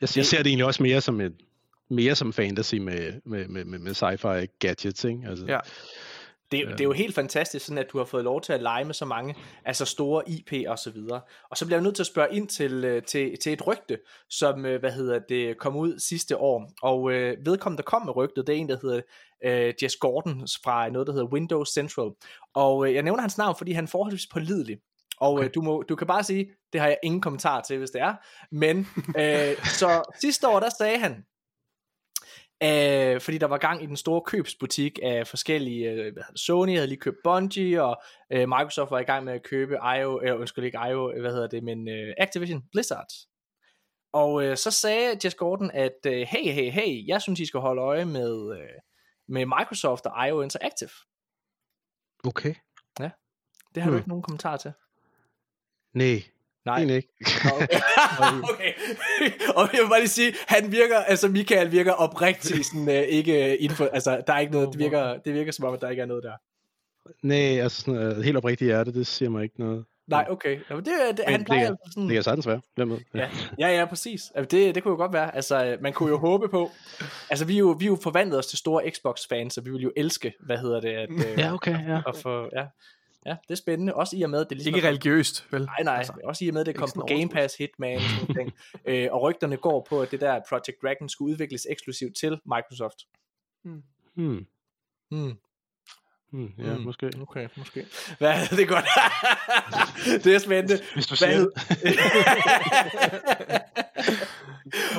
Jeg, 0.00 0.16
jeg 0.16 0.26
ser 0.26 0.36
det 0.38 0.46
egentlig 0.46 0.66
også 0.66 0.82
mere 0.82 1.00
som 1.00 1.20
et, 1.20 1.32
mere 1.90 2.14
som 2.14 2.32
fantasy 2.32 2.74
med, 2.74 3.12
med, 3.24 3.48
med, 3.48 3.64
med, 3.64 3.78
med 3.78 3.92
sci-fi 3.94 4.56
gadgets, 4.58 5.04
ikke? 5.04 5.20
Altså, 5.28 5.44
Ja. 5.46 5.58
Det, 6.52 6.60
er- 6.60 6.70
det 6.70 6.80
er 6.80 6.84
jo 6.84 6.92
helt 6.92 7.14
fantastisk, 7.14 7.64
sådan 7.66 7.78
at 7.78 7.86
du 7.92 7.98
har 7.98 8.04
fået 8.04 8.24
lov 8.24 8.40
til 8.40 8.52
at 8.52 8.62
lege 8.62 8.84
med 8.84 8.94
så 8.94 9.04
mange, 9.04 9.34
altså 9.64 9.84
store 9.84 10.22
IP 10.28 10.52
og 10.68 10.78
så 10.78 10.90
videre. 10.90 11.20
Og 11.50 11.56
så 11.56 11.66
bliver 11.66 11.76
jeg 11.78 11.82
nødt 11.82 11.94
til 11.94 12.02
at 12.02 12.06
spørge 12.06 12.34
ind 12.36 12.48
til, 12.48 12.84
øh, 12.84 13.02
til, 13.02 13.36
til 13.42 13.52
et 13.52 13.66
rygte, 13.66 13.98
som, 14.30 14.66
øh, 14.66 14.80
hvad 14.80 14.92
hedder 14.92 15.18
det, 15.28 15.58
kom 15.58 15.76
ud 15.76 15.98
sidste 15.98 16.36
år. 16.36 16.72
Og 16.82 17.12
øh, 17.12 17.36
vedkommende, 17.46 17.82
der 17.82 17.86
kom 17.86 18.04
med 18.04 18.16
rygtet, 18.16 18.46
det 18.46 18.52
er 18.54 18.58
en, 18.58 18.68
der 18.68 18.76
hedder 18.82 19.00
øh, 19.44 19.74
Jess 19.82 19.96
Gordon 19.96 20.46
fra 20.64 20.88
noget, 20.88 21.06
der 21.06 21.12
hedder 21.12 21.26
Windows 21.26 21.68
Central. 21.68 22.10
Og 22.54 22.88
øh, 22.88 22.94
jeg 22.94 23.02
nævner 23.02 23.20
hans 23.20 23.38
navn, 23.38 23.54
fordi 23.58 23.72
han 23.72 23.84
er 23.84 23.88
forholdsvis 23.88 24.26
pålidelig. 24.32 24.78
Og 25.20 25.32
okay. 25.32 25.38
Okay. 25.40 25.48
øh, 25.48 25.54
du, 25.54 25.62
må, 25.62 25.82
du 25.88 25.96
kan 25.96 26.06
bare 26.06 26.24
sige, 26.24 26.50
det 26.72 26.80
har 26.80 26.88
jeg 26.88 26.98
ingen 27.02 27.20
kommentar 27.20 27.60
til, 27.60 27.78
hvis 27.78 27.90
det 27.90 28.00
er. 28.00 28.14
Men 28.52 28.78
øh, 29.18 29.64
så 29.64 30.02
sidste 30.20 30.48
år, 30.48 30.60
der 30.60 30.70
sagde 30.78 30.98
han, 30.98 31.24
Øh, 32.62 33.20
fordi 33.20 33.38
der 33.38 33.46
var 33.46 33.58
gang 33.58 33.82
i 33.82 33.86
den 33.86 33.96
store 33.96 34.22
købsbutik 34.26 34.98
af 35.02 35.26
forskellige, 35.26 35.90
øh, 35.90 35.94
hvad 35.94 36.22
hedder 36.22 36.36
Sony 36.36 36.74
havde 36.74 36.86
lige 36.86 37.00
købt 37.00 37.16
Bungie, 37.24 37.82
og 37.82 38.02
øh, 38.32 38.48
Microsoft 38.48 38.90
var 38.90 38.98
i 38.98 39.04
gang 39.04 39.24
med 39.24 39.32
at 39.32 39.42
købe 39.42 39.74
IO, 39.98 40.20
øh, 40.22 40.40
undskyld 40.40 40.64
ikke 40.64 40.78
IO, 40.90 41.20
hvad 41.20 41.32
hedder 41.32 41.48
det, 41.48 41.64
men 41.64 41.88
øh, 41.88 42.14
Activision 42.18 42.62
Blizzard. 42.72 43.08
Og 44.12 44.44
øh, 44.44 44.56
så 44.56 44.70
sagde 44.70 45.18
Jess 45.24 45.34
Gordon, 45.34 45.70
at 45.70 45.98
øh, 46.06 46.12
hey, 46.12 46.52
hey, 46.52 46.70
hey, 46.70 47.06
jeg 47.06 47.22
synes, 47.22 47.40
I 47.40 47.46
skal 47.46 47.60
holde 47.60 47.82
øje 47.82 48.04
med, 48.04 48.58
øh, 48.58 48.68
med 49.28 49.46
Microsoft 49.46 50.06
og 50.06 50.28
IO 50.28 50.42
Interactive. 50.42 50.90
Okay. 52.26 52.54
Det 53.74 53.82
har 53.82 53.90
du 53.90 53.94
Hmm. 53.94 53.98
ikke 53.98 54.08
nogen 54.08 54.22
kommentar 54.22 54.56
til. 54.56 54.72
Nej, 55.92 56.22
Nej. 56.64 56.76
egentlig 56.76 56.96
ikke. 56.96 57.08
Okay. 57.54 57.78
okay. 58.52 58.72
og 59.56 59.68
jeg 59.72 59.80
vil 59.82 59.88
bare 59.88 59.98
lige 60.00 60.08
sige, 60.08 60.34
han 60.46 60.72
virker, 60.72 60.98
altså 60.98 61.28
Michael 61.28 61.72
virker 61.72 61.92
oprigtigt 61.92 62.66
sådan, 62.66 62.88
øh, 62.88 63.02
ikke 63.02 63.56
info, 63.56 63.84
altså 63.84 64.22
der 64.26 64.32
er 64.32 64.38
ikke 64.38 64.52
noget, 64.52 64.68
det 64.72 64.78
virker, 64.78 65.18
det 65.18 65.34
virker 65.34 65.52
som 65.52 65.64
om, 65.64 65.74
at 65.74 65.80
der 65.80 65.90
ikke 65.90 66.02
er 66.02 66.06
noget 66.06 66.22
der. 66.24 66.32
Nej, 67.22 67.60
altså 67.60 67.80
sådan, 67.82 68.16
uh, 68.16 68.22
helt 68.22 68.36
oprigtigt 68.36 68.68
hjerte, 68.68 68.92
det 68.92 69.06
siger 69.06 69.28
mig 69.28 69.42
ikke 69.42 69.60
noget. 69.60 69.84
Nej, 70.06 70.26
okay. 70.30 70.58
Jamen, 70.70 70.84
det, 70.84 70.92
det, 71.08 71.18
Men 71.18 71.26
han 71.32 71.40
det 71.40 71.46
plejer 71.46 71.64
kan- 71.64 71.76
altså 71.84 71.92
sådan... 71.94 72.08
Det 72.08 72.14
kan 72.14 72.22
sagtens 72.22 72.46
være. 72.46 72.60
Hvem 72.74 72.90
ved? 72.90 72.98
Ja, 73.14 73.28
ja, 73.58 73.78
ja 73.78 73.84
præcis. 73.84 74.22
Altså, 74.34 74.56
det, 74.56 74.74
det 74.74 74.82
kunne 74.82 74.92
jo 74.92 74.96
godt 74.96 75.12
være. 75.12 75.34
Altså, 75.36 75.64
øh, 75.64 75.82
man 75.82 75.92
kunne 75.92 76.08
jo 76.08 76.18
håbe 76.18 76.48
på... 76.48 76.70
Altså, 77.30 77.44
vi 77.44 77.54
er 77.54 77.58
jo, 77.58 77.76
vi 77.78 77.84
er 77.84 77.88
jo 77.88 77.98
forvandlet 78.02 78.38
os 78.38 78.46
til 78.46 78.58
store 78.58 78.90
Xbox-fans, 78.90 79.54
så 79.54 79.60
vi 79.60 79.70
vil 79.70 79.80
jo 79.82 79.92
elske, 79.96 80.32
hvad 80.40 80.58
hedder 80.58 80.80
det, 80.80 80.88
at, 80.88 81.08
øh, 81.10 81.38
Ja, 81.38 81.54
okay, 81.54 81.88
ja. 81.88 82.00
at 82.08 82.16
få... 82.16 82.48
Ja. 82.56 82.64
Ja, 83.26 83.30
det 83.48 83.50
er 83.50 83.54
spændende. 83.54 83.94
Også 83.94 84.16
i 84.16 84.22
og 84.22 84.30
med, 84.30 84.40
at 84.40 84.48
det 84.48 84.56
ligesom... 84.56 84.74
ikke 84.74 84.86
er- 84.86 84.90
religiøst, 84.90 85.46
vel? 85.50 85.60
Nej, 85.64 85.82
nej. 85.84 85.94
Altså, 85.96 86.12
også 86.24 86.44
i 86.44 86.48
og 86.48 86.54
med, 86.54 86.60
at 86.60 86.66
det 86.66 86.74
kom 86.76 86.88
på 86.94 87.00
Game. 87.08 87.28
Pass, 87.28 87.56
Hitman 87.56 88.00
og 88.28 88.34
ting. 88.34 88.52
øh, 88.88 89.08
og 89.12 89.22
rygterne 89.22 89.56
går 89.56 89.86
på, 89.88 90.02
at 90.02 90.10
det 90.10 90.20
der 90.20 90.40
Project 90.48 90.82
Dragon 90.82 91.08
skulle 91.08 91.32
udvikles 91.32 91.66
eksklusivt 91.70 92.16
til 92.16 92.40
Microsoft. 92.54 92.96
Hmm. 93.64 93.82
Hmm. 94.14 94.46
Hmm, 96.30 96.52
ja, 96.58 96.74
Mm. 96.74 96.80
måske. 96.80 97.10
Okay, 97.22 97.48
måske. 97.56 97.86
Hvad, 98.18 98.34
det 98.50 98.60
er 98.60 98.66
godt. 98.66 98.84
det 100.24 100.34
er 100.34 100.38
spændende. 100.38 100.82
Hvis 100.94 101.06
du 101.06 101.10
Hvad 101.10 101.16
siger 101.16 101.30
hed- 101.38 101.52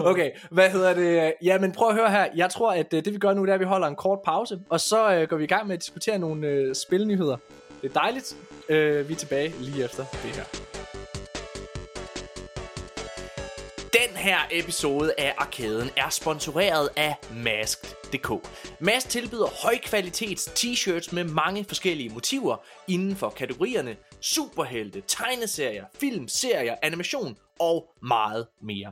okay, 0.12 0.32
hvad 0.52 0.70
hedder 0.70 0.94
det? 0.94 1.34
Ja, 1.44 1.60
men 1.60 1.72
prøv 1.72 1.90
at 1.90 1.96
høre 1.96 2.12
her. 2.12 2.28
Jeg 2.36 2.50
tror, 2.50 2.74
at 2.74 2.94
øh, 2.94 3.06
det 3.06 3.14
vi 3.14 3.18
gør 3.18 3.34
nu, 3.34 3.42
det 3.42 3.50
er, 3.50 3.54
at 3.54 3.60
vi 3.60 3.66
holder 3.66 3.88
en 3.88 3.96
kort 3.96 4.20
pause, 4.26 4.60
og 4.70 4.80
så 4.80 5.16
øh, 5.16 5.28
går 5.28 5.38
vi 5.38 5.44
i 5.44 5.48
gang 5.48 5.68
med 5.68 5.76
at 5.76 5.82
diskutere 5.82 6.20
nogle 6.20 6.48
øh, 6.48 6.76
spilnyheder. 6.76 7.38
Det 7.86 7.96
er 7.96 8.00
dejligt. 8.02 8.38
Øh, 8.70 9.08
vi 9.10 9.14
er 9.14 9.18
tilbage 9.18 9.54
lige 9.60 9.84
efter 9.86 10.06
det 10.06 10.36
her. 10.36 10.44
Den 13.94 14.18
her 14.18 14.38
episode 14.52 15.14
af 15.18 15.34
Arkaden 15.38 15.90
er 15.98 16.10
sponsoreret 16.10 16.90
af 16.96 17.16
Masked.dk. 17.34 18.50
Mask 18.80 19.10
tilbyder 19.10 19.48
højkvalitets 19.64 20.48
t-shirts 20.48 21.16
med 21.16 21.24
mange 21.24 21.66
forskellige 21.66 22.10
motiver 22.10 22.58
inden 22.88 23.16
for 23.16 23.30
kategorierne 23.30 23.96
superhelte, 24.22 25.04
tegneserier, 25.08 25.86
film, 26.00 26.28
serier, 26.28 26.76
animation 26.82 27.38
og 27.60 27.90
meget 28.02 28.48
mere. 28.62 28.92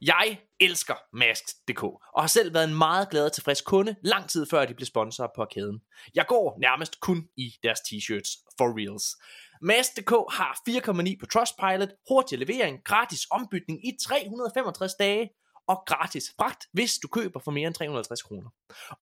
Jeg 0.00 0.40
elsker 0.60 0.94
Mask.dk 1.12 1.82
og 1.82 2.22
har 2.22 2.26
selv 2.26 2.54
været 2.54 2.68
en 2.68 2.74
meget 2.74 3.10
glad 3.10 3.24
og 3.24 3.32
tilfreds 3.32 3.60
kunde 3.60 3.96
lang 4.02 4.28
tid 4.28 4.46
før 4.46 4.64
de 4.64 4.74
blev 4.74 4.86
sponsorer 4.86 5.28
på 5.36 5.44
kæden. 5.44 5.80
Jeg 6.14 6.26
går 6.26 6.58
nærmest 6.60 7.00
kun 7.00 7.28
i 7.36 7.54
deres 7.62 7.80
t-shirts 7.80 8.54
for 8.58 8.78
reals. 8.78 9.04
Mask.dk 9.62 10.10
har 10.10 10.60
4,9 10.68 11.18
på 11.20 11.26
Trustpilot, 11.26 11.88
hurtig 12.08 12.38
levering, 12.38 12.84
gratis 12.84 13.26
ombytning 13.30 13.86
i 13.86 13.92
365 14.06 14.94
dage 14.94 15.30
og 15.68 15.82
gratis 15.86 16.24
fragt, 16.36 16.64
hvis 16.72 16.98
du 16.98 17.08
køber 17.08 17.40
for 17.40 17.50
mere 17.50 17.66
end 17.66 17.74
350 17.74 18.22
kroner. 18.22 18.50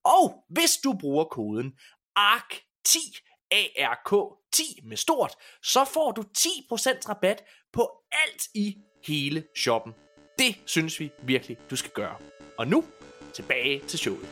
Og 0.05 0.45
hvis 0.49 0.77
du 0.85 0.97
bruger 1.01 1.25
koden 1.25 1.73
ARK10, 2.19 2.97
ARK10 3.55 4.89
med 4.89 4.97
stort, 4.97 5.35
så 5.63 5.85
får 5.85 6.13
du 6.13 6.23
10% 6.39 7.09
rabat 7.09 7.43
på 7.73 7.91
alt 8.13 8.43
i 8.55 8.77
hele 9.07 9.45
shoppen. 9.57 9.95
Det 10.39 10.57
synes 10.67 11.01
vi 11.01 11.13
virkelig, 11.23 11.59
du 11.71 11.77
skal 11.77 11.91
gøre. 11.91 12.15
Og 12.59 12.67
nu, 12.69 12.85
tilbage 13.33 13.83
til 13.89 13.99
showet. 13.99 14.29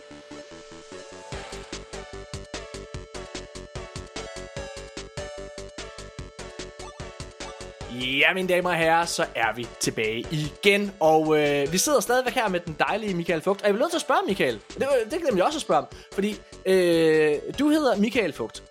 Ja, 8.01 8.35
mine 8.35 8.49
damer 8.49 8.71
og 8.71 8.77
herrer, 8.77 9.05
så 9.05 9.27
er 9.35 9.55
vi 9.55 9.67
tilbage 9.81 10.27
igen. 10.31 10.93
Og 11.01 11.41
øh, 11.41 11.73
vi 11.73 11.79
sidder 11.79 12.01
stadigvæk 12.01 12.35
her 12.35 12.49
med 12.49 12.61
den 12.61 12.77
dejlige 12.79 13.15
Michael 13.15 13.41
Fugt. 13.43 13.61
Og 13.63 13.67
jeg 13.67 13.75
vil 13.75 13.81
nødt 13.81 13.91
til 13.91 13.99
at 13.99 14.03
spørge, 14.03 14.21
Michael. 14.29 14.61
Det, 14.69 14.89
det 15.11 15.21
glemte 15.21 15.37
jeg 15.37 15.45
også 15.45 15.57
at 15.59 15.63
spørge 15.63 15.81
om. 15.81 15.87
Fordi 16.13 16.37
øh, 16.67 17.35
du 17.59 17.69
hedder 17.69 17.97
Michael 17.97 18.33
Fugt. 18.33 18.63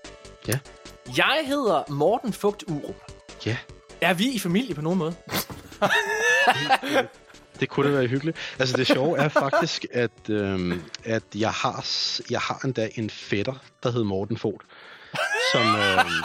Ja. 0.48 0.60
Jeg 1.18 1.44
hedder 1.46 1.84
Morten 1.92 2.34
Fugt 2.34 2.64
Urup. 2.68 2.96
Ja, 3.46 3.58
Er 4.02 4.14
vi 4.14 4.30
i 4.32 4.40
familie 4.40 4.76
på 4.76 4.82
nogen 4.82 5.00
måde? 5.00 5.16
det 7.60 7.70
kunne 7.70 7.88
da 7.92 7.94
være 7.98 8.08
hyggeligt. 8.08 8.38
Altså 8.60 8.78
det 8.78 8.88
sjove 8.88 9.18
er 9.18 9.28
faktisk, 9.30 9.86
at, 9.92 10.30
øhm, 10.30 10.82
at 11.06 11.24
jeg, 11.36 11.50
har, 11.52 11.86
jeg 12.32 12.40
har 12.40 12.62
endda 12.66 12.90
en 12.96 13.10
fætter, 13.10 13.54
der 13.84 13.92
hedder 13.92 14.06
Morten 14.06 14.38
Fod, 14.38 14.58
som, 15.54 15.62
øhm, 15.62 16.24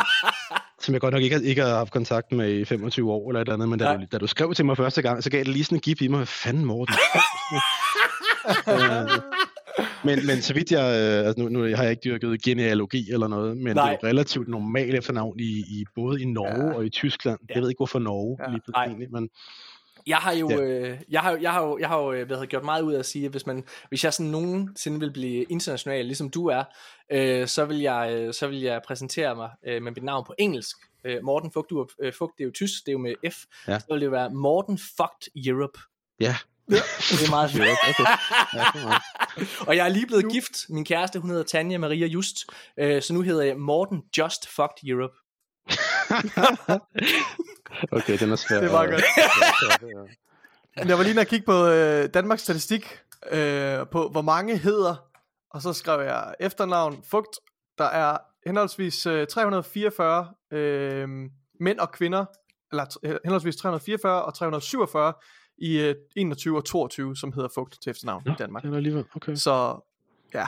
som 0.80 0.94
jeg 0.94 1.00
godt 1.00 1.14
nok 1.14 1.22
ikke, 1.22 1.36
har- 1.36 1.42
ikke 1.42 1.62
har 1.62 1.74
haft 1.76 1.92
kontakt 1.92 2.32
med 2.32 2.52
i 2.52 2.64
25 2.64 3.12
år 3.12 3.30
eller 3.30 3.40
et 3.40 3.44
eller 3.44 3.54
andet, 3.54 3.68
men 3.68 3.78
da 3.78 3.94
du, 3.96 4.00
da 4.12 4.18
du 4.18 4.26
skrev 4.26 4.54
til 4.54 4.64
mig 4.64 4.76
første 4.76 5.02
gang, 5.02 5.22
så 5.22 5.30
gav 5.30 5.38
det 5.38 5.48
lige 5.48 5.64
sådan 5.64 5.76
en 5.76 5.80
gip 5.80 6.02
i 6.02 6.08
mig, 6.08 6.16
hvad 6.16 6.26
fanden 6.26 6.64
Morten 6.64 6.94
øh, 8.68 9.08
men, 10.04 10.26
men 10.26 10.42
så 10.42 10.54
vidt 10.54 10.70
jeg, 10.72 10.80
øh, 10.80 11.26
altså 11.26 11.34
nu, 11.42 11.48
nu 11.48 11.76
har 11.76 11.82
jeg 11.82 11.90
ikke 11.90 12.00
dyrket 12.04 12.42
genealogi 12.42 13.12
eller 13.12 13.28
noget, 13.28 13.56
men 13.56 13.76
Nej. 13.76 13.90
det 13.90 13.94
er 13.94 13.98
jo 14.02 14.08
relativt 14.08 14.48
normalt 14.48 14.94
efternavn 14.94 15.40
i, 15.40 15.42
i 15.58 15.84
både 15.94 16.22
i 16.22 16.24
Norge 16.24 16.66
Ja. 16.70 16.74
og 16.76 16.86
i 16.86 16.90
Tyskland. 16.90 17.38
Ja. 17.48 17.54
Jeg 17.54 17.62
ved 17.62 17.68
ikke 17.70 17.78
hvorfor 17.78 17.98
Norge 17.98 18.36
Ja. 18.44 18.50
lige 18.50 18.60
pludselig, 18.64 19.12
men 19.12 19.28
Jeg 20.08 20.16
har 20.16 20.32
jo, 20.32 20.50
Ja. 20.50 20.56
øh, 20.60 20.98
jeg 21.10 21.20
har, 21.20 21.36
jeg 21.36 21.52
har 21.52 21.62
jo, 21.66 21.78
jeg 21.78 21.88
har 21.88 21.98
jo 21.98 22.12
øh, 22.12 22.26
hvad 22.26 22.36
hedder, 22.36 22.46
gjort 22.48 22.64
meget 22.64 22.82
ud 22.82 22.92
af 22.92 22.98
at 22.98 23.06
sige, 23.06 23.24
at 23.24 23.30
hvis, 23.30 23.46
man, 23.46 23.64
hvis 23.88 24.04
jeg 24.04 24.14
sådan 24.14 24.30
nogensinde 24.30 25.00
vil 25.00 25.12
blive 25.12 25.42
international, 25.44 26.04
ligesom 26.04 26.30
du 26.30 26.46
er, 26.46 26.64
øh, 27.12 27.48
så, 27.48 27.64
vil 27.64 27.78
jeg, 27.78 28.10
øh, 28.12 28.34
så 28.34 28.46
vil 28.46 28.60
jeg 28.60 28.80
præsentere 28.86 29.34
mig 29.36 29.50
øh, 29.66 29.82
med 29.82 29.92
mit 29.92 30.04
navn 30.04 30.24
på 30.26 30.34
engelsk. 30.38 30.76
Øh, 31.04 31.24
Morten 31.24 31.50
Fugt, 31.52 31.70
du 31.70 31.86
øh, 32.02 32.12
Fugt, 32.12 32.32
det 32.38 32.44
er 32.44 32.46
jo 32.46 32.52
tysk, 32.54 32.86
det 32.86 32.88
er 32.88 32.92
jo 32.92 32.98
med 32.98 33.14
F. 33.30 33.36
Ja. 33.68 33.78
Så 33.78 33.84
vil 33.90 34.00
det 34.00 34.12
være 34.12 34.30
Morten 34.30 34.78
Fugt 34.96 35.28
Europe. 35.46 35.78
ja. 36.20 36.36
Det 36.68 36.76
er 37.26 37.30
meget 37.30 37.50
fedt. 37.52 37.62
Okay. 37.62 38.04
Ja. 38.54 38.64
Og 39.68 39.76
jeg 39.76 39.84
er 39.84 39.88
lige 39.88 40.06
blevet 40.06 40.32
gift. 40.32 40.66
Min 40.68 40.84
kæreste, 40.84 41.18
hun 41.18 41.30
hedder 41.30 41.44
Tanja 41.44 41.78
Maria 41.78 42.06
Just. 42.06 42.36
Øh, 42.78 43.02
så 43.02 43.12
nu 43.14 43.22
hedder 43.22 43.42
jeg 43.44 43.56
Morten 43.58 44.02
Just 44.18 44.48
Fucked 44.48 44.84
Europe. 44.90 45.14
Okay, 47.92 48.18
den 48.18 48.32
er 48.32 48.36
svær. 48.36 48.60
Det 48.60 48.72
var 48.72 48.86
godt. 48.86 49.02
Ja. 50.76 50.84
Jeg 50.86 50.96
var 50.96 51.02
lige 51.02 51.10
inde 51.10 51.20
og 51.20 51.26
kigge 51.26 51.46
på 51.46 51.66
øh, 51.66 52.08
Danmarks 52.14 52.42
statistik, 52.42 52.98
øh, 53.30 53.78
på 53.92 54.08
hvor 54.08 54.22
mange 54.22 54.56
hedder, 54.58 54.96
og 55.50 55.62
så 55.62 55.72
skrev 55.72 56.00
jeg 56.00 56.34
efternavn 56.40 57.02
Fugt. 57.10 57.38
Der 57.78 57.84
er 57.84 58.18
henholdsvis 58.46 59.06
øh, 59.06 59.26
344 59.26 60.28
øh, 60.50 61.08
mænd 61.60 61.78
og 61.78 61.92
kvinder, 61.92 62.24
eller 62.72 62.84
t- 62.84 62.96
øh, 63.02 63.18
henholdsvis 63.24 63.56
344 63.56 64.22
og 64.24 64.34
347 64.34 65.12
i 65.58 65.78
øh, 65.78 65.94
21 66.16 66.56
og 66.56 66.64
22, 66.64 67.16
som 67.16 67.32
hedder 67.32 67.48
Fugt 67.54 67.82
til 67.82 67.90
efternavn 67.90 68.22
Nå, 68.26 68.32
i 68.32 68.34
Danmark. 68.38 68.62
Den 68.62 68.72
er 68.72 68.76
alligevel, 68.76 69.04
okay. 69.16 69.34
Så 69.34 69.84
ja, 70.34 70.46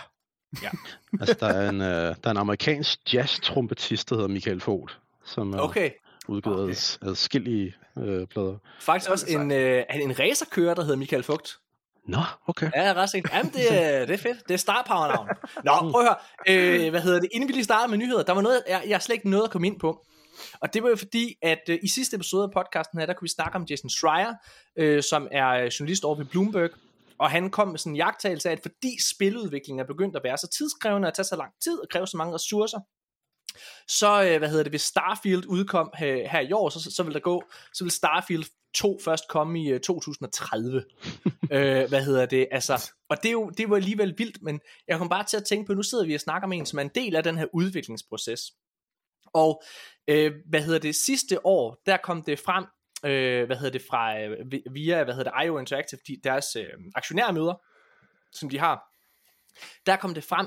Altså, 1.21 1.37
der 1.41 1.47
er 1.47 1.69
en, 1.69 1.81
øh, 1.81 1.87
der 1.87 2.15
er 2.25 2.31
en 2.31 2.37
amerikansk 2.37 3.15
jazz-trompetist, 3.15 4.11
der 4.11 4.15
hedder 4.15 4.29
Michael 4.29 4.61
Fod, 4.61 4.89
som 5.35 5.53
har 5.53 5.61
Okay. 5.61 5.91
udgivet 6.29 6.61
Okay. 7.01 7.11
adskillige 7.11 7.75
øh, 7.99 8.27
plader. 8.27 8.57
Faktisk 8.81 9.11
også 9.11 9.27
en, 9.29 9.51
øh, 9.53 9.85
en 9.95 10.19
racerkører, 10.19 10.75
der 10.75 10.83
hedder 10.83 10.97
Michael 10.97 11.23
Fugt. 11.23 11.57
Nå, 12.09 12.19
okay. 12.47 12.71
Ja, 12.77 12.81
jeg 12.83 12.91
er 12.91 12.95
ret 12.95 13.11
sikker. 13.11 13.37
Jamen, 13.37 13.53
det, 13.53 13.83
er- 13.85 14.01
det 14.07 14.15
er 14.15 14.19
fedt. 14.19 14.49
Det 14.49 14.55
er 14.55 14.59
star 14.59 14.85
power 14.89 15.07
navn. 15.09 15.29
Nå, 15.65 15.91
prøv 15.91 16.01
at 16.01 16.17
høre. 16.49 16.85
Øh, 16.85 16.91
hvad 16.91 17.01
hedder 17.01 17.21
det? 17.21 17.29
Inden 17.33 17.49
vi 17.49 17.53
lige 17.53 17.65
starter 17.65 17.89
med 17.89 17.99
nyheder, 17.99 18.23
der 18.23 18.33
var 18.33 18.41
noget, 18.43 18.63
jeg, 18.69 18.83
jeg 18.89 19.03
slet 19.03 19.15
ikke 19.15 19.31
nåede 19.31 19.45
at 19.45 19.51
komme 19.51 19.67
ind 19.67 19.81
på. 19.81 20.07
Og 20.61 20.75
det 20.75 20.83
var 20.83 20.89
jo 20.89 20.97
fordi, 20.97 21.35
at 21.43 21.61
øh, 21.69 21.79
i 21.83 21.89
sidste 21.89 22.17
episode 22.17 22.43
af 22.45 22.51
podcasten 22.51 22.99
her, 22.99 23.07
der 23.07 23.13
kunne 23.15 23.27
vi 23.27 23.31
snakke 23.37 23.57
om 23.57 23.65
Jason 23.71 23.91
Schreier, 23.91 24.35
øh, 24.77 25.03
som 25.03 25.29
er 25.33 25.49
øh, 25.49 25.67
journalist 25.67 26.05
over 26.05 26.17
ved 26.17 26.25
Bloomberg. 26.25 26.71
Og 27.19 27.31
han 27.31 27.51
kom 27.51 27.69
med 27.69 27.79
sådan 27.79 27.93
en 27.93 27.97
jagttagelse 27.97 28.49
af, 28.49 28.53
at 28.53 28.61
fordi 28.63 28.97
spiludviklingen 29.15 29.81
er 29.81 29.85
begyndt 29.85 30.17
at 30.17 30.25
være 30.25 30.39
så 30.39 30.49
tidskrævende 30.59 31.09
og 31.09 31.15
tage 31.15 31.25
så 31.27 31.37
lang 31.37 31.53
tid 31.65 31.79
og 31.79 31.87
kræve 31.91 32.07
så 32.07 32.17
mange 32.17 32.35
ressourcer, 32.35 32.79
så, 33.89 34.23
øh, 34.25 34.39
hvad 34.39 34.49
hedder 34.49 34.63
det, 34.63 34.73
hvis 34.73 34.83
Starfield 34.83 35.47
udkom 35.47 35.93
her, 35.99 36.29
her 36.29 36.41
i 36.41 36.53
år, 36.53 36.69
så, 36.69 36.91
så 36.97 37.03
vil 37.03 37.15
der 37.15 37.21
gå, 37.21 37.45
så 37.75 37.85
vil 37.85 37.91
Starfield 37.91 38.45
2 38.75 39.01
først 39.05 39.29
komme 39.29 39.63
i 39.63 39.69
øh, 39.69 39.81
2030. 39.81 40.85
øh, 41.53 41.89
hvad 41.89 42.05
hedder 42.05 42.27
det, 42.27 42.49
altså, 42.51 42.91
og 43.09 43.17
det, 43.23 43.29
er 43.29 43.33
jo, 43.33 43.51
det 43.51 43.71
var 43.71 43.77
alligevel 43.77 44.15
vildt, 44.19 44.43
men 44.43 44.61
jeg 44.89 44.99
kom 44.99 45.09
bare 45.09 45.25
til 45.25 45.37
at 45.37 45.45
tænke 45.45 45.67
på, 45.67 45.75
nu 45.75 45.83
sidder 45.83 46.05
vi 46.07 46.15
og 46.15 46.21
snakker 46.21 46.49
med 46.49 46.59
en, 46.59 46.67
som 46.67 46.79
er 46.79 46.83
en 46.83 46.91
del 46.95 47.17
af 47.17 47.23
den 47.23 47.39
her 47.39 47.47
udviklingsproces. 47.53 48.53
Og, 49.33 49.63
øh, 50.09 50.33
hvad 50.47 50.63
hedder 50.63 50.79
det, 50.79 50.97
sidste 50.97 51.47
år, 51.47 51.83
der 51.87 51.97
kom 51.97 52.23
det 52.23 52.39
frem, 52.39 52.65
øh, 53.05 53.47
hvad 53.47 53.57
hedder 53.57 53.73
det, 53.73 53.83
fra, 53.91 54.21
øh, 54.21 54.53
vi- 54.53 54.63
via, 54.71 55.05
hvad 55.05 55.15
hedder 55.15 55.31
det, 55.31 55.47
IO 55.47 55.59
Interactive, 55.59 56.01
de, 56.09 56.17
deres 56.25 56.57
øh, 56.57 56.67
aktionærmøder, 56.95 57.55
som 58.33 58.51
de 58.51 58.59
har, 58.59 58.87
der 59.87 59.97
kom 59.97 60.15
det 60.15 60.25
frem, 60.25 60.47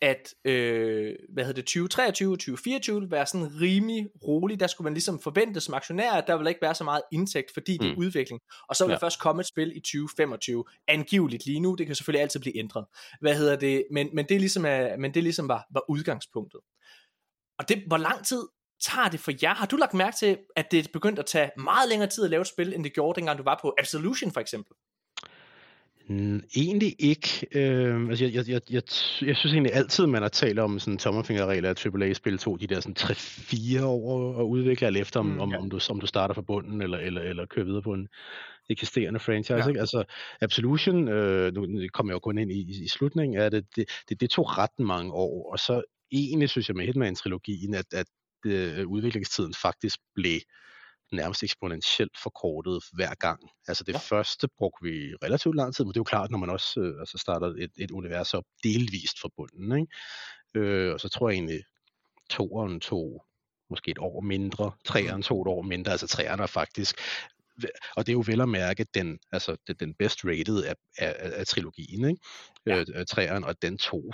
at 0.00 0.34
øh, 0.44 1.14
hvad 1.28 1.44
hedder 1.44 1.60
det, 1.60 1.64
2023 1.64 2.32
og 2.32 2.38
2024 2.38 3.00
vil 3.00 3.10
være 3.10 3.26
sådan 3.26 3.60
rimelig 3.60 4.06
roligt. 4.24 4.60
Der 4.60 4.66
skulle 4.66 4.84
man 4.84 4.94
ligesom 4.94 5.20
forvente 5.20 5.60
som 5.60 5.74
aktionær, 5.74 6.12
at 6.12 6.24
der 6.26 6.36
vil 6.36 6.46
ikke 6.46 6.62
være 6.62 6.74
så 6.74 6.84
meget 6.84 7.02
indtægt, 7.12 7.50
fordi 7.54 7.72
det 7.78 7.88
er 7.90 7.92
Mm. 7.92 7.98
udvikling. 7.98 8.40
Og 8.68 8.76
så 8.76 8.84
vil 8.84 8.90
ja. 8.90 8.94
Der 8.94 9.00
først 9.00 9.20
komme 9.20 9.40
et 9.40 9.46
spil 9.46 9.76
i 9.76 9.80
2025, 9.80 10.64
angiveligt 10.88 11.46
lige 11.46 11.60
nu. 11.60 11.74
Det 11.74 11.86
kan 11.86 11.94
selvfølgelig 11.96 12.22
altid 12.22 12.40
blive 12.40 12.56
ændret. 12.58 12.84
Hvad 13.20 13.34
hedder 13.36 13.56
det? 13.56 13.84
Men, 13.90 14.08
men 14.12 14.26
det, 14.28 14.40
ligesom, 14.40 14.64
er, 14.64 14.96
men 14.96 15.14
det 15.14 15.22
ligesom 15.22 15.48
var, 15.48 15.66
var 15.70 15.90
udgangspunktet. 15.90 16.60
Og 17.58 17.68
det, 17.68 17.82
hvor 17.86 17.96
lang 17.96 18.26
tid 18.26 18.42
tager 18.82 19.08
det 19.08 19.20
for 19.20 19.32
jer? 19.42 19.54
Har 19.54 19.66
du 19.66 19.76
lagt 19.76 19.94
mærke 19.94 20.16
til, 20.16 20.38
at 20.56 20.70
det 20.70 20.78
er 20.78 20.84
begyndt 20.92 21.18
at 21.18 21.26
tage 21.26 21.50
meget 21.58 21.88
længere 21.88 22.10
tid 22.10 22.24
at 22.24 22.30
lave 22.30 22.40
et 22.40 22.46
spil, 22.46 22.74
end 22.74 22.84
det 22.84 22.94
gjorde, 22.94 23.16
dengang 23.16 23.38
du 23.38 23.42
var 23.42 23.58
på 23.62 23.74
Absolution 23.78 24.32
for 24.32 24.40
eksempel? 24.40 24.72
Egentlig 26.56 26.94
ikke. 26.98 27.46
Øh, 27.54 28.08
altså 28.08 28.24
jeg, 28.24 28.34
jeg, 28.34 28.48
jeg, 28.48 28.60
jeg, 28.70 28.82
jeg 29.26 29.36
synes 29.36 29.52
egentlig 29.52 29.72
altid, 29.74 30.06
man 30.06 30.22
har 30.22 30.28
talt 30.28 30.58
om 30.58 30.78
sådan 30.78 30.98
tommerfingerregler 30.98 31.70
af 31.70 31.86
AAA-spil 31.86 32.38
to, 32.38 32.56
de 32.56 32.66
der 32.66 32.80
sådan 32.80 32.96
3-4 32.98 33.84
år 33.84 34.40
at 34.40 34.44
udvikle, 34.44 34.86
alt 34.86 34.96
efter 34.96 35.20
om, 35.20 35.26
Mm, 35.26 35.32
mm, 35.32 35.40
om, 35.40 35.50
ja. 35.50 35.58
om, 35.58 35.70
du, 35.70 35.80
om 35.90 36.00
du 36.00 36.06
starter 36.06 36.34
fra 36.34 36.42
bunden, 36.42 36.82
eller, 36.82 36.98
eller, 36.98 37.20
eller 37.20 37.46
kører 37.46 37.64
videre 37.64 37.82
på 37.82 37.92
en 37.92 38.08
eksisterende 38.70 39.20
franchise. 39.20 39.54
Ja. 39.54 39.62
Ja. 39.62 39.68
Ikke? 39.68 39.80
Altså 39.80 40.04
Absolution, 40.40 41.08
øh, 41.08 41.54
nu 41.54 41.86
kommer 41.92 42.10
jeg 42.10 42.14
jo 42.14 42.18
kun 42.18 42.38
ind 42.38 42.52
i, 42.52 42.54
i, 42.54 42.84
i 42.84 42.88
slutningen 42.88 43.40
af 43.40 43.50
det, 43.50 43.66
det, 43.76 43.84
det, 44.08 44.20
det 44.20 44.30
tog 44.30 44.58
ret 44.58 44.78
mange 44.78 45.12
år, 45.12 45.52
og 45.52 45.58
så 45.58 45.82
egentlig 46.12 46.50
synes 46.50 46.68
jeg 46.68 46.76
med 46.76 46.86
Hitman-trilogien, 46.86 47.74
at, 47.74 47.86
at 47.92 48.06
øh, 48.46 48.86
udviklingstiden 48.86 49.54
faktisk 49.62 49.98
blev 50.14 50.40
nærmest 51.12 51.42
eksponentielt 51.42 52.18
forkortet 52.22 52.84
hver 52.92 53.14
gang. 53.14 53.40
Altså 53.68 53.84
det 53.84 53.92
Ja. 53.92 53.98
første 53.98 54.48
brugte 54.58 54.82
vi 54.82 55.14
relativt 55.22 55.56
lang 55.56 55.74
tid, 55.74 55.84
men 55.84 55.88
det 55.88 55.96
er 55.96 56.00
jo 56.00 56.04
klart, 56.04 56.30
når 56.30 56.38
man 56.38 56.50
også 56.50 56.80
øh, 56.80 57.00
altså 57.00 57.18
starter 57.18 57.46
et, 57.46 57.70
et 57.76 57.90
univers 57.90 58.34
op 58.34 58.44
delvist 58.62 59.20
fra 59.20 59.28
bunden. 59.36 59.78
Ikke? 59.80 59.92
Øh, 60.54 60.92
og 60.92 61.00
så 61.00 61.08
tror 61.08 61.28
jeg 61.28 61.34
egentlig, 61.36 61.64
toeren 62.30 62.80
tog 62.80 63.24
måske 63.70 63.90
et 63.90 63.98
år 63.98 64.20
mindre, 64.20 64.72
treeren 64.84 65.22
tog 65.22 65.42
et 65.42 65.48
år 65.48 65.62
mindre, 65.62 65.92
altså 65.92 66.06
treeren 66.06 66.40
er 66.40 66.46
faktisk, 66.46 67.00
og 67.96 68.06
det 68.06 68.08
er 68.08 68.12
jo 68.12 68.24
vel 68.26 68.40
at 68.40 68.48
mærke 68.48 68.86
den, 68.94 69.18
altså 69.32 69.56
det, 69.66 69.80
den 69.80 69.94
best 69.94 70.24
rated 70.24 70.64
af, 70.64 70.74
af, 70.98 71.32
af, 71.40 71.46
trilogien, 71.46 72.08
ikke? 72.08 72.20
Ja. 72.66 72.84
Øh, 73.00 73.06
treeren, 73.06 73.44
og 73.44 73.62
den 73.62 73.78
tog 73.78 74.04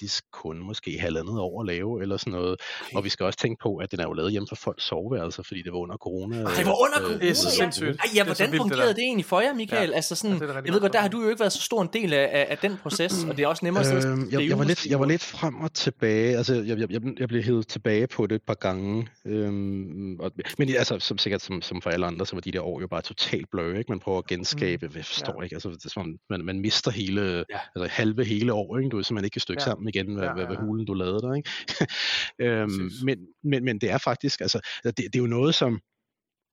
faktisk 0.00 0.24
kun 0.32 0.58
måske 0.58 0.98
halvandet 1.00 1.38
år 1.38 1.60
at 1.60 1.66
lave, 1.66 2.02
eller 2.02 2.16
sådan 2.16 2.32
noget. 2.32 2.52
Okay. 2.52 2.96
Og 2.96 3.04
vi 3.04 3.08
skal 3.08 3.26
også 3.26 3.38
tænke 3.38 3.62
på, 3.62 3.76
at 3.76 3.90
den 3.92 4.00
er 4.00 4.04
jo 4.04 4.12
lavet 4.12 4.30
hjemme 4.32 4.48
for 4.48 4.56
folks 4.56 4.84
soveværelser, 4.84 5.42
fordi 5.42 5.62
det 5.62 5.72
var 5.72 5.78
under 5.78 5.96
corona. 5.96 6.36
Ej, 6.42 6.52
det 6.58 6.66
var 6.66 6.84
under 6.84 6.98
øh, 7.00 7.04
corona, 7.06 7.18
Det 7.24 7.30
er 7.30 7.34
så 7.34 7.48
øh, 7.48 7.52
sindssygt. 7.52 7.88
Ej, 7.88 7.94
ja, 8.14 8.22
Det 8.24 8.30
er 8.30 8.34
så 8.34 8.42
hvordan 8.44 8.52
vildt, 8.52 8.52
det 8.52 8.60
fungerede 8.60 8.88
der. 8.88 8.94
det, 8.94 9.02
egentlig 9.02 9.24
for 9.24 9.40
jer, 9.40 9.54
Michael? 9.54 9.88
Ja. 9.90 9.94
Altså 9.96 10.14
sådan, 10.14 10.36
Ja, 10.36 10.42
det 10.46 10.50
er 10.56 10.62
jeg 10.64 10.72
ved 10.74 10.80
godt 10.80 10.92
der 10.92 11.00
har 11.00 11.08
du 11.08 11.22
jo 11.22 11.28
ikke 11.28 11.40
været 11.40 11.52
så 11.52 11.62
stor 11.62 11.82
en 11.82 11.88
del 11.92 12.12
af, 12.12 12.46
af, 12.50 12.58
den 12.58 12.76
proces, 12.82 13.24
og 13.28 13.36
det 13.36 13.42
er 13.42 13.46
også 13.48 13.64
nemmere 13.64 13.84
at 13.86 13.92
Øhm, 13.92 14.00
skrive 14.30 14.40
jeg, 14.42 14.48
jeg, 14.50 14.58
var 14.58 14.64
lidt, 14.64 14.86
jeg 14.86 15.00
var 15.00 15.06
lidt 15.06 15.22
frem 15.22 15.54
og 15.60 15.72
tilbage. 15.74 16.36
Altså, 16.36 16.54
jeg, 16.54 16.78
jeg, 16.78 16.90
jeg, 16.92 17.00
jeg 17.18 17.28
blev 17.28 17.42
hævet 17.42 17.68
tilbage 17.68 18.06
på 18.06 18.26
det 18.26 18.34
et 18.34 18.42
par 18.46 18.54
gange. 18.54 19.08
Øhm, 19.26 20.20
og, 20.20 20.32
men 20.58 20.68
altså, 20.76 20.98
som 20.98 21.18
sikkert 21.18 21.42
som, 21.42 21.62
som 21.62 21.82
for 21.82 21.90
alle 21.90 22.06
andre, 22.06 22.26
så 22.26 22.36
var 22.36 22.40
de 22.40 22.52
der 22.52 22.60
år 22.60 22.80
jo 22.80 22.86
bare 22.86 23.02
totalt 23.02 23.50
blø, 23.50 23.78
ikke? 23.78 23.92
Man 23.92 24.00
prøver 24.00 24.18
at 24.18 24.26
genskabe, 24.26 24.86
mm, 24.86 24.92
jeg 24.96 25.04
forstår 25.04 25.34
ja. 25.38 25.42
ikke, 25.44 25.54
altså, 25.56 25.68
det 25.68 25.84
er 25.96 26.04
man, 26.30 26.44
man 26.44 26.60
mister 26.60 26.90
hele, 26.90 27.20
Ja. 27.20 27.36
ja. 27.36 27.58
altså 27.76 27.94
halve 27.94 28.24
hele 28.24 28.52
år, 28.52 28.78
ikke? 28.78 28.88
Du 28.90 28.98
er 28.98 29.02
simpelthen 29.02 29.24
ikke 29.24 29.34
kan 29.34 29.40
stykke 29.40 29.62
Ja. 29.62 29.70
ja. 29.70 29.70
sammen 29.70 29.86
igen, 29.94 30.14
hvad, 30.14 30.24
Ja, 30.24 30.28
ja, 30.28 30.34
hvad, 30.34 30.46
hvad 30.46 30.56
hulen 30.56 30.86
du 30.86 30.94
lavede 30.94 31.22
der, 31.22 31.34
ikke? 31.34 31.50
øhm, 32.44 32.90
men, 33.04 33.18
men, 33.42 33.64
men 33.64 33.80
det 33.80 33.90
er 33.90 33.98
faktisk, 33.98 34.40
altså, 34.40 34.60
det, 34.84 34.96
det 34.96 35.16
er 35.16 35.18
jo 35.18 35.26
noget, 35.26 35.54
som 35.54 35.80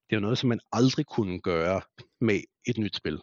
det 0.10 0.16
er 0.16 0.18
jo 0.18 0.22
noget, 0.22 0.38
som 0.38 0.50
man 0.50 0.60
aldrig 0.72 1.06
kunne 1.06 1.42
gøre 1.42 1.82
med 2.22 2.42
et 2.68 2.78
nyt 2.78 2.96
spil. 2.96 3.20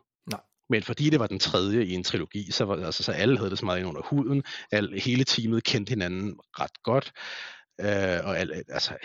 Men 0.71 0.83
fordi 0.83 1.11
det 1.11 1.21
var 1.21 1.27
den 1.27 1.39
tredje 1.39 1.85
i 1.85 1.93
en 1.93 2.05
trilogi, 2.05 2.51
så, 2.51 2.65
var, 2.65 2.87
altså, 2.87 3.03
så 3.03 3.13
alle 3.13 3.39
havde 3.39 3.51
det 3.51 3.59
så 3.59 3.65
meget 3.65 3.79
ind 3.79 3.89
under 3.89 4.03
huden. 4.03 4.43
Al, 4.73 5.01
hele 5.01 5.25
teamet 5.25 5.65
kendte 5.65 5.91
hinanden 5.91 6.39
ret 6.61 6.83
godt. 6.83 7.13
Øh, 7.81 8.27
og 8.29 8.39
al, 8.39 8.53
altså, 8.69 8.97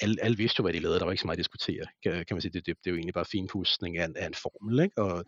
alle, 0.00 0.16
alle 0.22 0.36
vidste 0.36 0.60
jo, 0.60 0.62
hvad 0.62 0.72
de 0.72 0.78
lavede. 0.78 0.98
Der 0.98 1.04
var 1.04 1.12
ikke 1.12 1.20
så 1.20 1.26
meget 1.26 1.38
at 1.38 1.44
diskutere. 1.44 1.86
Kan, 2.02 2.12
kan 2.12 2.34
man 2.34 2.40
sige. 2.40 2.52
Det, 2.52 2.66
det, 2.66 2.76
det 2.84 2.86
er 2.86 2.90
jo 2.90 2.96
egentlig 2.96 3.14
bare 3.14 3.24
finpudsning 3.24 3.98
af 3.98 4.04
en, 4.04 4.16
af 4.16 4.26
en 4.26 4.34
formel. 4.34 4.80
Ikke? 4.80 5.02
Og, 5.02 5.24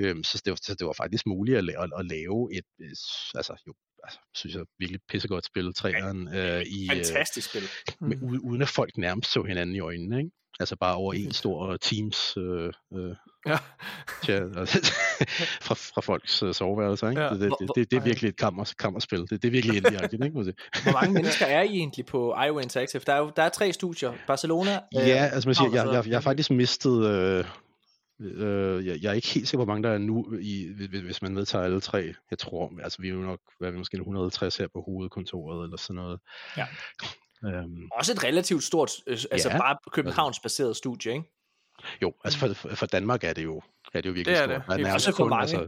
øhm, 0.00 0.24
så, 0.24 0.42
det 0.44 0.50
var, 0.50 0.58
så 0.62 0.74
det 0.74 0.86
var 0.86 0.92
faktisk 0.92 1.26
muligt 1.26 1.58
at, 1.58 1.68
at, 1.68 1.90
at 1.98 2.06
lave 2.06 2.56
et, 2.58 2.64
altså, 3.34 3.62
jo, 3.66 3.74
synes 4.34 4.54
jeg, 4.56 4.64
virkelig 4.78 5.00
pissegodt 5.08 5.46
spil, 5.46 5.74
træeren. 5.74 6.34
Øh, 6.34 6.62
i, 6.62 6.88
Fantastisk 6.88 7.50
spil. 7.50 7.62
Øh, 8.02 8.08
med, 8.08 8.38
uden 8.42 8.62
at 8.62 8.68
folk 8.68 8.96
nærmest 8.96 9.30
så 9.32 9.42
hinanden 9.42 9.76
i 9.76 9.80
øjnene, 9.80 10.18
ikke? 10.18 10.30
Altså 10.60 10.76
bare 10.76 10.94
over 10.96 11.12
en 11.14 11.32
stor 11.32 11.76
Teams 11.76 12.36
øh, 12.36 12.72
øh, 12.94 13.14
Ja. 13.46 13.58
tja, 14.22 14.40
fra, 15.66 15.74
fra 15.74 16.00
folks 16.00 16.42
øh, 16.42 16.54
soveværelser. 16.54 17.08
Ikke? 17.10 17.22
Ja. 17.22 17.26
Ja. 17.26 17.32
Det, 17.34 17.40
det, 17.40 17.52
det, 17.60 17.68
det, 17.76 17.90
det 17.90 17.96
er 17.96 18.00
virkelig 18.00 18.28
et 18.28 18.36
kammer, 18.36 18.72
kammerspil. 18.78 19.20
Det, 19.20 19.30
det 19.30 19.44
er 19.44 19.50
virkelig 19.50 19.76
indirekte. 19.76 20.18
ikke? 20.24 20.30
Hvor 20.82 20.92
mange 20.92 21.14
mennesker 21.14 21.46
er 21.46 21.62
I 21.62 21.66
egentlig 21.76 22.06
på 22.06 22.34
IO 22.46 22.58
Interactive? 22.58 23.02
Der 23.06 23.12
er 23.12 23.18
jo 23.18 23.32
der 23.36 23.42
er 23.42 23.48
tre 23.48 23.72
studier. 23.72 24.12
Barcelona. 24.26 24.74
øh, 24.96 25.08
Ja, 25.08 25.28
altså 25.32 25.48
man 25.48 25.54
siger, 25.54 25.70
jeg, 25.74 25.92
jeg, 25.92 26.06
jeg 26.08 26.16
har 26.16 26.20
faktisk 26.20 26.50
mistet... 26.50 27.04
Øh, 27.06 27.44
øh, 28.20 28.86
jeg, 28.86 29.02
jeg 29.02 29.08
er 29.10 29.12
ikke 29.14 29.28
helt 29.28 29.48
sikker, 29.48 29.64
hvor 29.64 29.72
mange 29.74 29.88
der 29.88 29.94
er 29.94 29.98
nu, 29.98 30.34
i, 30.40 30.72
hvis- 31.02 31.22
man 31.22 31.34
medtager 31.34 31.64
alle 31.64 31.80
tre. 31.80 32.14
Jeg 32.30 32.38
tror, 32.38 32.72
altså 32.82 33.02
vi 33.02 33.08
er 33.08 33.12
jo 33.12 33.20
nok, 33.20 33.40
hvad 33.58 33.68
er 33.68 33.72
vi 33.72 33.78
måske 33.78 33.96
150 33.96 34.56
her 34.56 34.68
på 34.74 34.80
hovedkontoret, 34.82 35.64
eller 35.64 35.76
sådan 35.76 35.96
noget. 35.96 36.20
Ja. 36.56 36.66
Øhm, 37.44 37.88
Også 37.92 38.12
et 38.12 38.24
relativt 38.24 38.62
stort, 38.64 38.90
øh, 39.06 39.18
altså 39.30 39.48
Ja. 39.50 39.58
bare 39.58 39.76
Københavns-baseret 39.92 40.76
studie, 40.76 41.12
ikke? 41.12 41.24
jo, 42.02 42.12
altså 42.24 42.38
for, 42.54 42.68
for 42.74 42.86
Danmark 42.86 43.24
er 43.24 43.32
det 43.32 43.44
jo 43.44 43.62
er 43.96 44.00
det 44.02 44.08
jo 44.08 44.12
virkelig 44.14 44.36
Det 44.36 44.42
er 44.42 44.46
stort. 44.46 44.56
det. 44.56 44.62
Der 44.66 44.72
er 44.74 44.78
nærmest 44.78 45.04
sikkert. 45.04 45.16
For 45.16 45.24
kun, 45.24 45.30
mange. 45.30 45.42
altså, 45.42 45.56
der, 45.56 45.66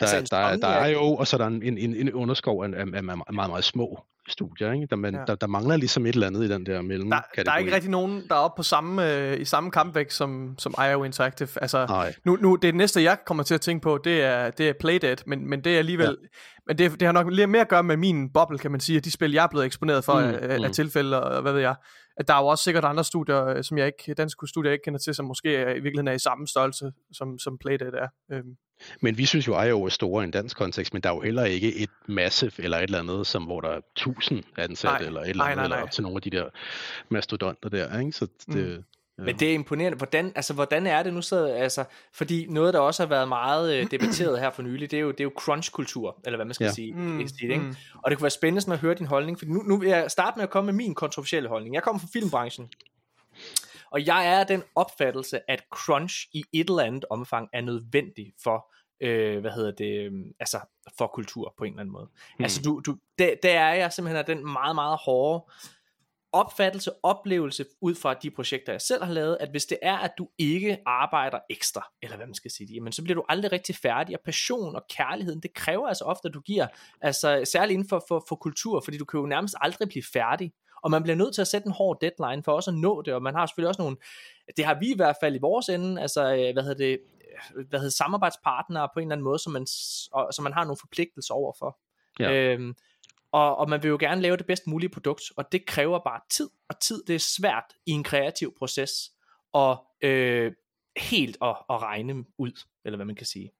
Altså, 0.00 0.16
en 0.18 0.24
der, 0.30 0.56
der, 0.56 0.76
Insomniac- 0.76 0.84
er 0.84 0.86
jo, 0.88 1.02
og 1.16 1.26
så 1.26 1.36
er 1.36 1.38
der 1.38 1.46
en, 1.46 1.62
en, 1.78 1.94
en, 1.94 2.12
underskov 2.12 2.64
af, 2.64 2.68
af, 2.68 2.80
af 2.80 2.86
meget, 3.04 3.06
meget, 3.32 3.50
meget 3.50 3.64
små 3.64 4.00
studier, 4.28 4.72
ikke? 4.72 4.86
Der, 4.90 4.96
man, 4.96 5.14
Ja. 5.14 5.20
der, 5.26 5.34
der 5.34 5.46
mangler 5.46 5.76
ligesom 5.76 6.06
et 6.06 6.14
eller 6.14 6.26
andet 6.26 6.44
i 6.44 6.48
den 6.48 6.66
der 6.66 6.82
mellem 6.82 7.10
Der, 7.10 7.20
der 7.44 7.52
er 7.52 7.56
ikke 7.56 7.74
rigtig 7.74 7.90
nogen, 7.90 8.22
der 8.28 8.34
er 8.34 8.38
oppe 8.38 8.58
på 8.58 8.62
samme, 8.62 9.14
øh, 9.14 9.40
i 9.40 9.44
samme 9.44 9.70
kampvægt 9.70 10.12
som, 10.12 10.54
som 10.58 10.74
IO 10.90 11.04
Interactive. 11.04 11.48
Altså, 11.60 11.86
Nej, 11.86 12.14
nu, 12.24 12.36
nu, 12.40 12.56
det 12.56 12.74
næste, 12.74 13.02
jeg 13.02 13.18
kommer 13.26 13.42
til 13.42 13.54
at 13.54 13.60
tænke 13.60 13.82
på, 13.82 13.98
det 14.04 14.22
er, 14.22 14.50
det 14.50 14.68
er 14.68 14.72
Playdead, 14.80 15.16
men, 15.26 15.50
men 15.50 15.60
det 15.64 15.74
er 15.74 15.78
alligevel... 15.78 16.06
Ja. 16.22 16.26
Men 16.66 16.78
det, 16.78 16.92
det 17.00 17.02
har 17.02 17.12
nok 17.12 17.26
lidt 17.32 17.50
mere 17.50 17.62
at 17.62 17.68
gøre 17.68 17.82
med 17.82 17.96
min 17.96 18.30
boble, 18.30 18.58
kan 18.58 18.70
man 18.70 18.80
sige, 18.80 18.96
at 18.98 19.04
de 19.04 19.10
spil, 19.12 19.32
jeg 19.32 19.42
er 19.44 19.48
blevet 19.48 19.66
eksponeret 19.66 20.04
for 20.04 20.20
Mm, 20.20 20.26
mm, 20.26 20.34
af, 20.34 20.54
af 20.54 20.60
mm. 20.60 20.72
tilfælde, 20.72 21.22
og 21.22 21.42
hvad 21.42 21.52
ved 21.52 21.60
jeg. 21.60 21.74
At 22.16 22.28
der 22.28 22.34
er 22.34 22.40
jo 22.40 22.46
også 22.46 22.64
sikkert 22.64 22.84
andre 22.84 23.04
studier, 23.04 23.46
øh, 23.46 23.64
som 23.64 23.78
jeg 23.78 23.86
ikke, 23.86 24.14
danske 24.14 24.46
studier, 24.46 24.70
jeg 24.70 24.74
ikke 24.74 24.84
kender 24.84 24.98
til, 24.98 25.14
som 25.14 25.24
måske 25.26 25.56
er, 25.56 25.70
i 25.70 25.72
virkeligheden 25.74 26.08
er 26.08 26.12
i 26.12 26.18
samme 26.18 26.46
størrelse, 26.48 26.92
som, 27.12 27.38
som 27.38 27.58
Playdead 27.58 27.92
er. 27.92 28.08
Øhm, 28.32 28.56
Men 29.00 29.18
vi 29.18 29.26
synes 29.26 29.48
jo, 29.48 29.54
at 29.56 29.68
IO 29.68 29.84
er 29.84 29.88
store 29.88 30.22
i 30.22 30.24
en 30.24 30.30
dansk 30.30 30.56
kontekst, 30.56 30.92
men 30.92 31.02
der 31.02 31.10
er 31.10 31.14
jo 31.14 31.20
heller 31.20 31.44
ikke 31.44 31.76
et 31.76 31.90
massive 32.06 32.52
eller 32.58 32.78
et 32.78 32.82
eller 32.82 32.98
andet, 32.98 33.26
som, 33.26 33.44
hvor 33.44 33.60
der 33.60 33.68
er 33.68 33.80
tusind 33.96 34.44
ansatte, 34.58 34.98
Nej, 34.98 35.06
eller 35.06 35.20
et 35.20 35.28
eller 35.28 35.44
nej, 35.44 35.52
andet, 35.52 35.56
nej, 35.56 35.64
eller 35.64 35.76
nej. 35.76 35.82
op 35.82 35.90
til 35.90 36.02
nogle 36.02 36.16
af 36.16 36.22
de 36.22 36.30
der 36.30 36.48
mastodonter 37.08 37.68
der, 37.68 37.98
ikke? 37.98 38.12
Så 38.12 38.26
det, 38.46 38.76
mm. 38.78 38.84
Men 39.18 39.38
det 39.38 39.50
er 39.50 39.54
imponerende. 39.54 39.96
Hvordan, 39.96 40.32
altså, 40.34 40.54
hvordan 40.54 40.86
er 40.86 41.02
det 41.02 41.14
nu 41.14 41.22
så? 41.22 41.46
Altså, 41.46 41.84
fordi 42.12 42.46
noget, 42.48 42.74
der 42.74 42.80
også 42.80 43.02
har 43.02 43.08
været 43.08 43.28
meget 43.28 43.74
øh, 43.76 43.86
debatteret 43.90 44.40
her 44.40 44.50
for 44.50 44.62
nylig, 44.62 44.90
det 44.90 44.96
er 44.96 45.00
jo, 45.00 45.10
det 45.10 45.20
er 45.20 45.24
jo 45.24 45.32
crunch-kultur, 45.38 46.20
eller 46.24 46.36
hvad 46.36 46.46
man 46.46 46.54
skal 46.54 46.64
Ja. 46.64 46.72
sige. 46.72 46.92
Mm, 46.94 47.18
det, 47.18 47.42
ikke? 47.42 47.56
mm. 47.58 47.74
Og 48.02 48.10
det 48.10 48.18
kunne 48.18 48.22
være 48.24 48.30
spændende 48.30 48.60
sådan 48.60 48.72
at 48.74 48.78
høre 48.78 48.94
din 48.94 49.06
holdning, 49.06 49.38
for 49.38 49.46
nu, 49.46 49.62
nu 49.62 49.76
vil 49.76 49.88
jeg 49.88 50.10
starte 50.10 50.36
med 50.38 50.42
at 50.44 50.50
komme 50.50 50.66
med 50.66 50.74
min 50.74 50.94
kontroversielle 50.94 51.48
holdning. 51.48 51.74
Jeg 51.74 51.82
kommer 51.82 52.00
fra 52.00 52.08
filmbranchen, 52.12 52.68
og 53.90 54.06
jeg 54.06 54.26
er 54.40 54.44
den 54.44 54.62
opfattelse, 54.74 55.50
at 55.50 55.62
crunch 55.70 56.26
i 56.32 56.44
et 56.52 56.70
eller 56.70 56.82
andet 56.82 57.04
omfang 57.10 57.48
er 57.52 57.60
nødvendig 57.60 58.32
for, 58.42 58.74
øh, 59.00 59.40
hvad 59.40 59.50
hedder 59.50 59.70
det, 59.70 60.06
øh, 60.06 60.12
altså 60.40 60.58
for 60.98 61.06
kultur 61.06 61.54
på 61.58 61.64
en 61.64 61.70
eller 61.72 61.80
anden 61.80 61.92
måde. 61.92 62.08
Mm. 62.38 62.42
Altså 62.44 62.62
du, 62.62 62.80
du, 62.86 62.96
der, 63.18 63.30
der 63.42 63.60
er 63.60 63.74
jeg 63.74 63.92
simpelthen 63.92 64.18
af 64.18 64.24
den 64.24 64.52
meget, 64.52 64.74
meget 64.74 64.98
hårde 65.04 65.44
opfattelse, 66.36 66.90
oplevelse 67.02 67.64
ud 67.80 67.94
fra 67.94 68.14
de 68.14 68.30
projekter, 68.30 68.72
jeg 68.72 68.80
selv 68.80 69.04
har 69.04 69.12
lavet, 69.12 69.36
at 69.40 69.50
hvis 69.50 69.66
det 69.66 69.78
er, 69.82 69.96
at 69.96 70.10
du 70.18 70.28
ikke 70.38 70.78
arbejder 70.86 71.38
ekstra, 71.50 71.92
eller 72.02 72.16
hvad 72.16 72.26
man 72.26 72.34
skal 72.34 72.50
sige, 72.50 72.74
jamen, 72.74 72.92
så 72.92 73.02
bliver 73.02 73.14
du 73.14 73.24
aldrig 73.28 73.52
rigtig 73.52 73.74
færdig, 73.74 74.16
og 74.16 74.20
passion 74.24 74.76
og 74.76 74.82
kærligheden, 74.90 75.40
det 75.40 75.54
kræver 75.54 75.88
altså 75.88 76.04
ofte, 76.04 76.28
at 76.28 76.34
du 76.34 76.40
giver, 76.40 76.66
altså 77.00 77.42
særligt 77.52 77.72
inden 77.72 77.88
for, 77.88 78.04
for, 78.08 78.24
for 78.28 78.36
kultur, 78.36 78.80
fordi 78.80 78.98
du 78.98 79.04
kan 79.04 79.20
jo 79.20 79.26
nærmest 79.26 79.54
aldrig 79.60 79.88
blive 79.88 80.04
færdig, 80.12 80.52
og 80.82 80.90
man 80.90 81.02
bliver 81.02 81.16
nødt 81.16 81.34
til 81.34 81.40
at 81.40 81.48
sætte 81.48 81.66
en 81.66 81.72
hård 81.72 81.98
deadline 82.00 82.42
for 82.42 82.52
også 82.52 82.70
at 82.70 82.76
nå 82.76 83.02
det, 83.02 83.14
og 83.14 83.22
man 83.22 83.34
har 83.34 83.46
selvfølgelig 83.46 83.68
også 83.68 83.82
nogle, 83.82 83.96
det 84.56 84.64
har 84.64 84.78
vi 84.80 84.86
i 84.90 84.96
hvert 84.96 85.16
fald 85.22 85.34
i 85.34 85.38
vores 85.38 85.68
ende, 85.68 86.02
altså 86.02 86.34
øh, 86.34 86.52
hvad 86.52 86.62
hedder 86.62 86.84
det, 86.84 86.98
øh, 87.56 87.66
hvad 87.68 87.80
hedder 87.80 87.90
samarbejdspartnere 87.90 88.88
på 88.94 89.00
en 89.00 89.06
eller 89.06 89.14
anden 89.14 89.24
måde, 89.24 89.38
som 89.38 89.52
man, 89.52 89.66
som 89.66 90.42
man 90.42 90.52
har 90.52 90.64
nogle 90.64 90.76
forpligtelser 90.80 91.34
overfor. 91.34 91.78
Ja. 92.20 92.32
Øhm, 92.32 92.74
og, 93.32 93.56
og 93.56 93.70
man 93.70 93.82
vil 93.82 93.88
jo 93.88 93.96
gerne 94.00 94.20
lave 94.20 94.36
det 94.36 94.46
bedst 94.46 94.66
mulige 94.66 94.90
produkt, 94.90 95.22
og 95.36 95.52
det 95.52 95.66
kræver 95.66 95.98
bare 95.98 96.20
tid, 96.30 96.48
og 96.68 96.80
tid 96.80 97.02
det 97.06 97.14
er 97.14 97.18
svært 97.18 97.64
i 97.86 97.90
en 97.90 98.04
kreativ 98.04 98.54
proces, 98.58 99.10
og 99.52 99.86
øh, 100.02 100.52
helt 100.96 101.36
at, 101.42 101.56
at 101.70 101.82
regne 101.82 102.24
ud, 102.38 102.62
eller 102.84 102.96
hvad 102.96 103.06
man 103.06 103.16
kan 103.16 103.26
sige. 103.26 103.50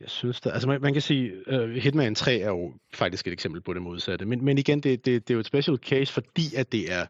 Jeg 0.00 0.10
synes 0.10 0.40
da, 0.40 0.50
altså 0.50 0.68
man, 0.68 0.80
man 0.80 0.92
kan 0.92 1.02
sige, 1.02 1.52
uh, 1.52 1.70
Hitman 1.70 2.14
3 2.14 2.38
er 2.38 2.48
jo 2.48 2.74
faktisk 2.94 3.26
et 3.26 3.32
eksempel 3.32 3.60
på 3.60 3.74
det 3.74 3.82
modsatte, 3.82 4.26
men, 4.26 4.44
men 4.44 4.58
igen, 4.58 4.80
det, 4.80 5.04
det, 5.04 5.28
det 5.28 5.34
er 5.34 5.34
jo 5.34 5.40
et 5.40 5.46
special 5.46 5.76
case, 5.76 6.12
fordi 6.12 6.54
at 6.56 6.72
det 6.72 6.92
er, 6.92 7.06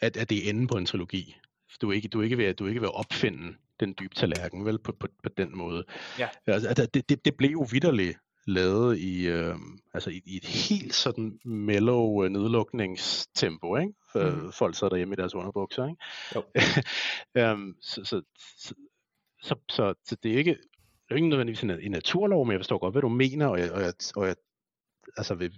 at, 0.00 0.16
at 0.16 0.30
det 0.30 0.46
er 0.46 0.50
enden 0.50 0.66
på 0.66 0.78
en 0.78 0.86
trilogi. 0.86 1.36
Du 1.80 1.90
er 1.90 1.94
ikke, 1.94 2.08
du 2.08 2.20
er 2.20 2.24
ikke, 2.24 2.38
ved, 2.38 2.44
at, 2.44 2.58
du 2.58 2.64
er 2.64 2.68
ikke 2.68 2.80
ved 2.80 2.88
at 2.88 2.94
opfinde 2.94 3.56
den 3.80 3.94
dybe 4.00 4.14
tallerken, 4.14 4.64
vel, 4.64 4.78
på, 4.78 4.92
på, 4.92 5.08
på 5.22 5.28
den 5.28 5.56
måde. 5.56 5.84
Ja. 6.18 6.28
Altså, 6.46 6.68
altså, 6.68 6.86
det, 6.94 7.08
det, 7.08 7.24
det 7.24 7.36
blev 7.36 7.50
jo 7.50 7.66
vidderligt 7.70 8.18
lavet 8.46 8.98
i, 8.98 9.26
øh, 9.26 9.54
altså 9.94 10.10
i, 10.10 10.22
i 10.24 10.36
et 10.36 10.44
helt 10.44 10.94
sådan 10.94 11.38
mellow 11.44 12.24
øh, 12.24 12.30
nedlukningstempo, 12.30 13.76
ikke? 13.76 13.92
Mhm. 14.14 14.52
folk 14.52 14.76
sad 14.76 14.90
derhjemme 14.90 15.12
i 15.14 15.16
deres 15.16 15.34
underbukser, 15.34 15.86
ikke? 15.86 16.02
Jo. 16.34 17.52
um, 17.52 17.76
så, 17.82 18.04
så, 18.04 18.22
så, 18.58 18.74
så, 19.42 19.54
så, 19.68 19.94
så 20.04 20.16
det 20.22 20.32
er 20.32 20.38
ikke, 20.38 20.50
det 21.04 21.10
er 21.10 21.14
ikke 21.14 21.28
nødvendigvis 21.28 21.62
en, 21.62 21.70
en 21.70 21.90
naturlov, 21.90 22.46
men 22.46 22.52
jeg 22.52 22.60
forstår 22.60 22.78
godt, 22.78 22.94
hvad 22.94 23.02
du 23.02 23.08
mener, 23.08 23.46
og 23.46 23.58
jeg, 23.60 23.72
og 23.72 23.80
jeg, 23.80 23.92
og 24.16 24.26
jeg 24.26 24.36
altså 25.16 25.34
ved, 25.34 25.50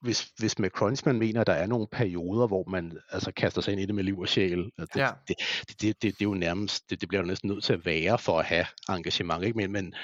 hvis, 0.00 0.32
hvis 0.38 0.58
med 0.58 0.70
Crunch 0.70 1.02
man 1.06 1.18
mener, 1.18 1.40
at 1.40 1.46
der 1.46 1.52
er 1.52 1.66
nogle 1.66 1.86
perioder, 1.92 2.46
hvor 2.46 2.64
man 2.70 2.98
altså 3.10 3.32
kaster 3.32 3.60
sig 3.60 3.72
ind 3.72 3.80
i 3.80 3.86
det 3.86 3.94
med 3.94 4.04
liv 4.04 4.18
og 4.18 4.28
sjæl, 4.28 4.58
det, 4.58 4.96
Ja. 4.96 5.10
det, 5.28 5.36
det, 5.68 5.68
det, 5.68 5.80
det, 5.80 6.02
det 6.02 6.08
er 6.08 6.24
jo 6.24 6.34
nærmest, 6.34 6.90
det, 6.90 7.00
det 7.00 7.08
bliver 7.08 7.22
jo 7.22 7.26
næsten 7.26 7.50
nødt 7.50 7.64
til 7.64 7.72
at 7.72 7.86
være 7.86 8.18
for 8.18 8.38
at 8.38 8.44
have 8.44 8.66
engagement, 8.88 9.44
ikke? 9.44 9.56
Men, 9.56 9.72
men 9.72 9.94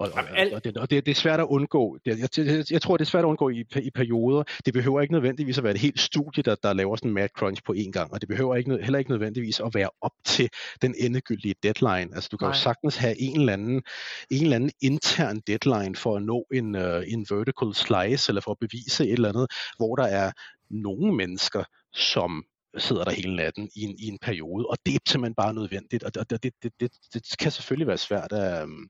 og, 0.00 0.08
Jamen, 0.16 0.36
alt- 0.36 0.54
og, 0.54 0.64
det, 0.64 0.76
og 0.76 0.90
det, 0.90 1.06
det 1.06 1.12
er 1.12 1.16
svært 1.16 1.40
at 1.40 1.46
undgå. 1.46 1.98
Det, 2.04 2.18
jeg, 2.18 2.46
jeg, 2.46 2.64
jeg 2.70 2.82
tror, 2.82 2.96
det 2.96 3.04
er 3.04 3.08
svært 3.08 3.24
at 3.24 3.28
undgå 3.28 3.48
i, 3.48 3.64
i 3.82 3.90
perioder. 3.90 4.42
Det 4.66 4.74
behøver 4.74 5.00
ikke 5.00 5.14
nødvendigvis 5.14 5.58
at 5.58 5.64
være 5.64 5.74
et 5.74 5.80
helt 5.80 6.00
studie, 6.00 6.42
der, 6.42 6.54
der 6.62 6.72
laver 6.72 6.96
sådan 6.96 7.10
en 7.10 7.14
mad 7.14 7.28
crunch 7.38 7.62
på 7.66 7.74
én 7.78 7.90
gang, 7.90 8.12
og 8.12 8.20
det 8.20 8.28
behøver 8.28 8.56
ikke, 8.56 8.78
heller 8.82 8.98
ikke 8.98 9.10
nødvendigvis 9.10 9.60
at 9.60 9.74
være 9.74 9.90
op 10.00 10.12
til 10.24 10.48
den 10.82 10.94
endegyldige 10.98 11.54
deadline. 11.62 12.14
Altså, 12.14 12.28
du 12.32 12.36
kan 12.36 12.46
Nej. 12.46 12.54
jo 12.54 12.60
sagtens 12.60 12.96
have 12.96 13.20
en 13.20 13.40
eller 13.40 13.52
anden, 13.52 13.82
en 14.30 14.42
eller 14.42 14.56
anden 14.56 14.70
intern 14.80 15.40
deadline 15.46 15.96
for 15.96 16.16
at 16.16 16.22
nå 16.22 16.46
en, 16.52 16.74
uh, 16.74 17.02
en 17.12 17.26
vertical 17.30 17.74
slice, 17.74 18.30
eller 18.30 18.40
for 18.40 18.50
at 18.50 18.58
bevise 18.60 19.04
et 19.04 19.12
eller 19.12 19.28
andet, 19.28 19.46
hvor 19.76 19.96
der 19.96 20.04
er 20.04 20.32
nogle 20.70 21.16
mennesker, 21.16 21.64
som 21.94 22.44
sidder 22.78 23.04
der 23.04 23.10
hele 23.10 23.36
natten 23.36 23.70
i 23.76 23.82
en, 23.82 23.96
i 23.98 24.06
en 24.06 24.18
periode, 24.18 24.66
og 24.66 24.76
det 24.86 24.94
er 24.94 24.98
simpelthen 25.08 25.34
bare 25.34 25.54
nødvendigt, 25.54 26.04
og 26.04 26.14
det, 26.14 26.42
det, 26.42 26.52
det, 26.62 26.72
det, 26.80 26.90
det 27.14 27.38
kan 27.38 27.50
selvfølgelig 27.50 27.86
være 27.86 27.98
svært 27.98 28.32
at, 28.32 28.62
um, 28.62 28.88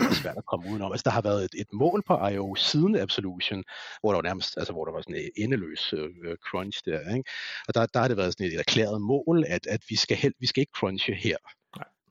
være 0.00 0.14
svært 0.14 0.36
at 0.36 0.46
komme 0.46 0.70
udenom. 0.70 0.92
Altså, 0.92 1.04
der 1.04 1.10
har 1.10 1.22
været 1.22 1.44
et, 1.44 1.54
et 1.60 1.72
mål 1.72 2.02
på 2.06 2.26
IO 2.28 2.54
siden 2.54 2.96
Absolution, 2.96 3.64
hvor 4.00 4.10
der 4.10 4.16
var 4.16 4.22
nærmest, 4.22 4.56
altså 4.56 4.72
hvor 4.72 4.84
der 4.84 4.92
var 4.92 5.00
sådan 5.00 5.16
en 5.16 5.30
endeløs 5.36 5.92
øh, 5.92 6.08
øh 6.24 6.36
crunch 6.50 6.82
der, 6.84 7.14
ikke? 7.16 7.30
og 7.68 7.74
der, 7.74 7.86
der 7.86 8.00
har 8.00 8.08
det 8.08 8.16
været 8.16 8.32
sådan 8.32 8.46
et, 8.46 8.52
et 8.52 8.58
erklæret 8.58 9.00
mål, 9.02 9.44
at, 9.48 9.66
at 9.66 9.82
vi 9.88 9.96
skal 9.96 10.16
hel, 10.16 10.32
vi 10.40 10.46
skal 10.46 10.60
ikke 10.60 10.76
crunche 10.76 11.14
her. 11.14 11.36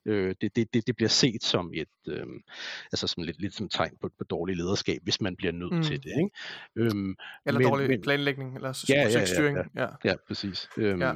Øh, 0.05 0.35
det, 0.41 0.55
det, 0.55 0.73
det, 0.73 0.87
det 0.87 0.95
bliver 0.95 1.09
set 1.09 1.43
som 1.43 1.71
et, 1.73 1.87
øh, 2.07 2.25
altså 2.91 3.07
som 3.07 3.23
lidt, 3.23 3.41
lidt 3.41 3.53
som 3.53 3.69
tegn 3.69 3.97
på, 4.01 4.09
på 4.17 4.23
dårlig 4.23 4.55
lederskab, 4.57 4.99
hvis 5.03 5.21
man 5.21 5.35
bliver 5.35 5.51
nødt 5.53 5.73
Mm. 5.73 5.83
til 5.83 6.03
det. 6.03 6.11
Ikke? 6.17 6.29
Øhm, 6.75 7.15
eller 7.45 7.59
Men- 7.59 7.67
dårlig 7.69 7.87
men- 7.87 8.01
planlægning, 8.01 8.55
eller 8.55 8.85
Ja, 8.89 8.93
ja, 8.95 9.01
ja, 9.01 9.05
projektstyring. 9.07 9.57
Ja, 9.75 9.87
Ja, 10.05 10.13
præcis. 10.27 10.69
Øhm, 10.77 11.01
Ja. 11.01 11.07
ja. 11.07 11.13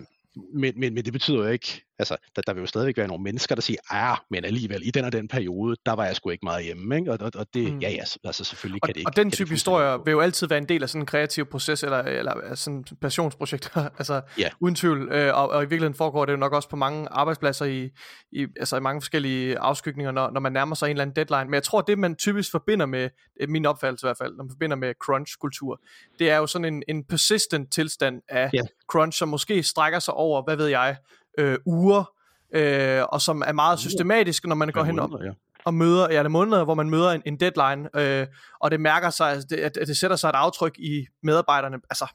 men, 0.53 0.79
men, 0.79 0.93
men 0.93 1.05
det 1.05 1.13
betyder 1.13 1.37
jo 1.37 1.47
ikke, 1.51 1.85
altså 1.99 2.17
der, 2.35 2.41
der 2.47 2.53
vil 2.53 2.61
jo 2.61 2.65
stadigvæk 2.67 2.97
være 2.97 3.07
nogle 3.07 3.23
mennesker, 3.23 3.55
der 3.55 3.61
siger, 3.61 3.77
ah, 3.89 4.17
men 4.31 4.45
alligevel, 4.45 4.81
i 4.88 4.91
den 4.91 5.05
og 5.05 5.11
den 5.11 5.27
periode, 5.27 5.76
der 5.85 5.93
var 5.93 6.05
jeg 6.05 6.15
sgu 6.15 6.30
ikke 6.30 6.45
meget 6.45 6.63
hjemme, 6.63 6.95
ikke? 6.97 7.11
Og, 7.11 7.17
og, 7.22 7.31
og 7.35 7.47
det, 7.53 7.73
Mm. 7.73 7.80
ja, 7.80 7.89
ja, 7.89 8.03
altså 8.23 8.43
selvfølgelig 8.43 8.80
og, 8.84 8.88
kan 8.88 8.93
det 8.93 8.99
ikke. 8.99 9.09
og 9.09 9.15
den 9.15 9.31
type 9.31 9.49
historier 9.49 9.97
vil 10.05 10.11
jo 10.11 10.19
altid 10.19 10.47
være 10.47 10.57
en 10.57 10.69
del 10.69 10.84
af 10.84 10.89
sådan 10.89 11.01
en 11.01 11.05
kreativ 11.05 11.45
proces, 11.45 11.84
eller, 11.84 11.97
eller 11.97 12.55
sådan 12.55 12.85
passionsprojekter, 13.01 13.89
altså 13.99 14.22
Ja. 14.38 14.49
uden 14.59 14.76
tvivl. 14.76 15.09
Øh, 15.11 15.35
og, 15.38 15.49
og 15.49 15.57
i 15.57 15.65
virkeligheden 15.65 15.93
foregår 15.93 16.26
det 16.26 16.31
jo 16.34 16.38
nok 16.38 16.53
også 16.53 16.69
på 16.69 16.76
mange 16.76 17.07
arbejdspladser 17.11 17.65
i, 17.65 17.89
i, 18.31 18.47
altså 18.59 18.77
i 18.77 18.80
mange 18.80 19.01
forskellige 19.01 19.59
afskygninger, 19.59 20.11
når, 20.11 20.31
når 20.31 20.39
man 20.39 20.51
nærmer 20.51 20.76
sig 20.76 20.85
en 20.85 20.89
eller 20.91 21.01
anden 21.01 21.15
deadline. 21.15 21.45
Men 21.45 21.53
jeg 21.53 21.63
tror, 21.63 21.81
det 21.81 21.99
man 21.99 22.15
typisk 22.15 22.51
forbinder 22.51 22.85
med, 22.85 23.09
øh, 23.41 23.49
min 23.49 23.65
opfattelse 23.65 24.05
i 24.05 24.07
hvert 24.07 24.17
fald, 24.17 24.35
når 24.35 24.43
man 24.43 24.51
forbinder 24.51 24.76
med 24.77 24.93
crunch-kultur, 25.05 25.81
det 26.19 26.30
er 26.30 26.38
jo 26.38 26.47
sådan 26.47 26.73
en, 26.73 26.84
en 26.88 27.03
persistent 27.03 27.73
tilstand 27.73 28.22
af 28.30 28.49
Ja. 28.53 28.61
crunch, 28.91 29.19
som 29.19 29.30
måske 29.30 29.63
strækker 29.63 29.99
sig 29.99 30.13
over, 30.13 30.43
hvad 30.43 30.55
ved 30.55 30.67
jeg, 30.67 30.97
øh, 31.37 31.57
uger, 31.65 32.11
øh, 32.53 33.03
og 33.09 33.21
som 33.21 33.43
er 33.47 33.51
meget 33.51 33.79
systematisk, 33.79 34.45
når 34.45 34.55
man 34.55 34.69
går 34.69 34.83
hen 34.83 34.99
og, 34.99 35.21
og 35.65 35.73
møder, 35.73 36.11
ja, 36.11 36.19
det 36.19 36.25
er 36.25 36.29
måneder, 36.29 36.63
hvor 36.63 36.73
man 36.73 36.89
møder 36.89 37.11
en, 37.11 37.21
en 37.25 37.39
deadline, 37.39 37.89
øh, 37.95 38.27
og 38.59 38.71
det 38.71 38.81
mærker 38.81 39.09
sig, 39.09 39.27
altså, 39.27 39.47
det, 39.49 39.57
at, 39.57 39.77
at 39.77 39.87
det 39.87 39.97
sætter 39.97 40.17
sig 40.17 40.29
et 40.29 40.35
aftryk 40.35 40.79
i 40.79 41.07
medarbejderne. 41.23 41.77
Altså, 41.89 42.05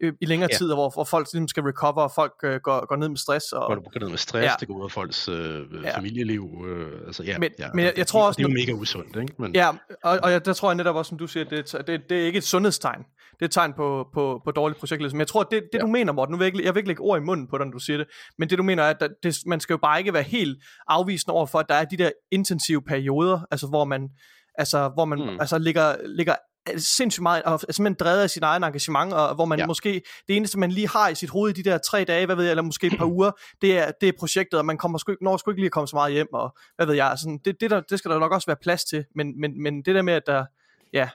øh, 0.00 0.12
i 0.20 0.26
længere 0.26 0.48
Ja. 0.52 0.56
tid, 0.56 0.74
hvor, 0.74 0.90
hvor 0.94 1.04
folk 1.04 1.26
ligesom 1.32 1.48
skal 1.48 1.62
recover, 1.62 2.02
og 2.02 2.10
folk 2.14 2.32
øh, 2.44 2.60
går, 2.62 2.86
går 2.86 2.96
ned 2.96 3.08
med 3.08 3.16
stress. 3.16 3.52
Og, 3.52 3.76
du 3.76 3.82
går 3.82 4.00
ned 4.00 4.08
med 4.08 4.18
stress, 4.18 4.44
Ja. 4.44 4.52
det 4.60 4.68
går 4.68 4.74
ud 4.74 4.84
af 4.84 4.90
folks 4.90 5.28
øh, 5.28 5.60
Ja. 5.84 5.96
familieliv. 5.98 6.48
Øh, 6.68 7.00
altså, 7.06 7.22
ja, 7.22 7.38
Men- 7.38 7.50
ja, 7.58 7.68
men 7.74 7.84
jeg- 7.84 7.94
jeg 7.96 8.06
tror 8.06 8.26
også, 8.26 8.38
Det 8.38 8.44
er 8.44 8.48
jo 8.48 8.54
mega 8.54 8.72
usundt, 8.72 9.16
ikke? 9.16 9.34
Men, 9.38 9.54
Ja, 9.54 9.68
og, 10.04 10.18
og 10.22 10.30
jeg, 10.32 10.44
der 10.44 10.52
tror 10.52 10.68
jeg 10.70 10.76
netop 10.76 10.96
også, 10.96 11.08
som 11.08 11.18
du 11.18 11.26
siger, 11.26 11.44
det, 11.44 11.74
er- 11.74 11.82
det, 11.82 12.00
det 12.10 12.20
er 12.22 12.26
ikke 12.26 12.36
et 12.38 12.44
sundhedstegn. 12.44 12.98
Det 13.32 13.42
er 13.44 13.46
et 13.46 13.50
tegn 13.52 13.72
på, 13.72 14.06
på, 14.14 14.40
på 14.44 14.50
dårlig 14.50 14.76
projektledelse. 14.76 15.16
Men 15.16 15.20
jeg 15.20 15.26
tror, 15.26 15.42
det, 15.42 15.52
det 15.52 15.68
ja. 15.74 15.78
Du 15.78 15.86
mener, 15.86 16.12
Morten, 16.12 16.32
nu 16.32 16.38
vil 16.38 16.44
jeg, 16.44 16.54
ikke, 16.54 16.66
jeg 16.66 16.74
vil 16.74 16.78
ikke 16.78 16.88
lægge 16.88 17.02
ord 17.02 17.18
i 17.20 17.24
munden 17.24 17.46
på 17.48 17.58
dig, 17.58 17.66
når 17.66 17.72
du 17.72 17.78
siger 17.78 17.96
det, 17.96 18.06
men 18.38 18.50
det 18.50 18.58
du 18.58 18.62
mener 18.62 18.82
er, 18.82 18.90
at 19.00 19.08
det, 19.22 19.36
man 19.46 19.60
skal 19.60 19.74
jo 19.74 19.78
bare 19.82 19.98
ikke 19.98 20.12
være 20.14 20.22
helt 20.22 20.58
afvisende 20.88 21.34
over 21.34 21.46
for, 21.46 21.58
at 21.58 21.66
der 21.68 21.74
er 21.74 21.84
de 21.84 21.96
der 21.96 22.10
intensive 22.30 22.82
perioder, 22.82 23.40
altså 23.50 23.66
hvor 23.66 23.84
man, 23.84 24.08
altså, 24.54 24.88
hvor 24.88 25.04
man 25.04 25.18
Mm. 25.18 25.40
altså, 25.40 25.58
ligger, 25.58 25.96
ligger 26.16 26.34
sindssygt 26.76 27.22
meget, 27.22 27.42
og 27.42 27.52
er 27.52 27.72
simpelthen 27.72 27.94
drevet 28.00 28.20
af 28.20 28.30
sin 28.30 28.42
egen 28.42 28.64
engagement, 28.64 29.12
og 29.12 29.34
hvor 29.34 29.44
man 29.44 29.58
ja. 29.58 29.62
Ja. 29.62 29.66
måske, 29.66 30.02
det 30.28 30.36
eneste 30.36 30.58
man 30.58 30.70
lige 30.70 30.88
har 30.88 31.08
i 31.08 31.14
sit 31.14 31.30
hoved 31.30 31.50
i 31.58 31.62
de 31.62 31.70
der 31.70 31.78
tre 31.78 32.04
dage, 32.04 32.26
hvad 32.26 32.36
ved 32.36 32.44
jeg, 32.44 32.50
eller 32.50 32.62
måske 32.62 32.86
et 32.86 32.98
par 32.98 33.06
uger, 33.14 33.30
det 33.62 33.78
er, 33.78 33.90
det 34.00 34.08
er 34.08 34.12
projektet, 34.18 34.58
og 34.58 34.66
man 34.66 34.78
kommer 34.78 34.98
sgu 34.98 35.14
når 35.20 35.36
sgu 35.36 35.50
ikke 35.50 35.60
lige 35.60 35.66
at 35.66 35.72
komme 35.72 35.88
så 35.88 35.96
meget 35.96 36.12
hjem, 36.12 36.32
og 36.32 36.56
hvad 36.76 36.86
ved 36.86 36.94
jeg, 36.94 37.16
sådan, 37.18 37.38
det, 37.44 37.60
det, 37.60 37.70
der, 37.70 37.80
det 37.80 37.98
skal 37.98 38.10
der 38.10 38.18
nok 38.18 38.32
også 38.32 38.46
være 38.46 38.56
plads 38.62 38.84
til, 38.84 39.04
men, 39.14 39.40
men, 39.40 39.62
men 39.62 39.82
det 39.82 39.94
der 39.94 40.02
med, 40.02 40.14
at 40.14 40.22
der, 40.26 40.44
ja, 40.92 41.08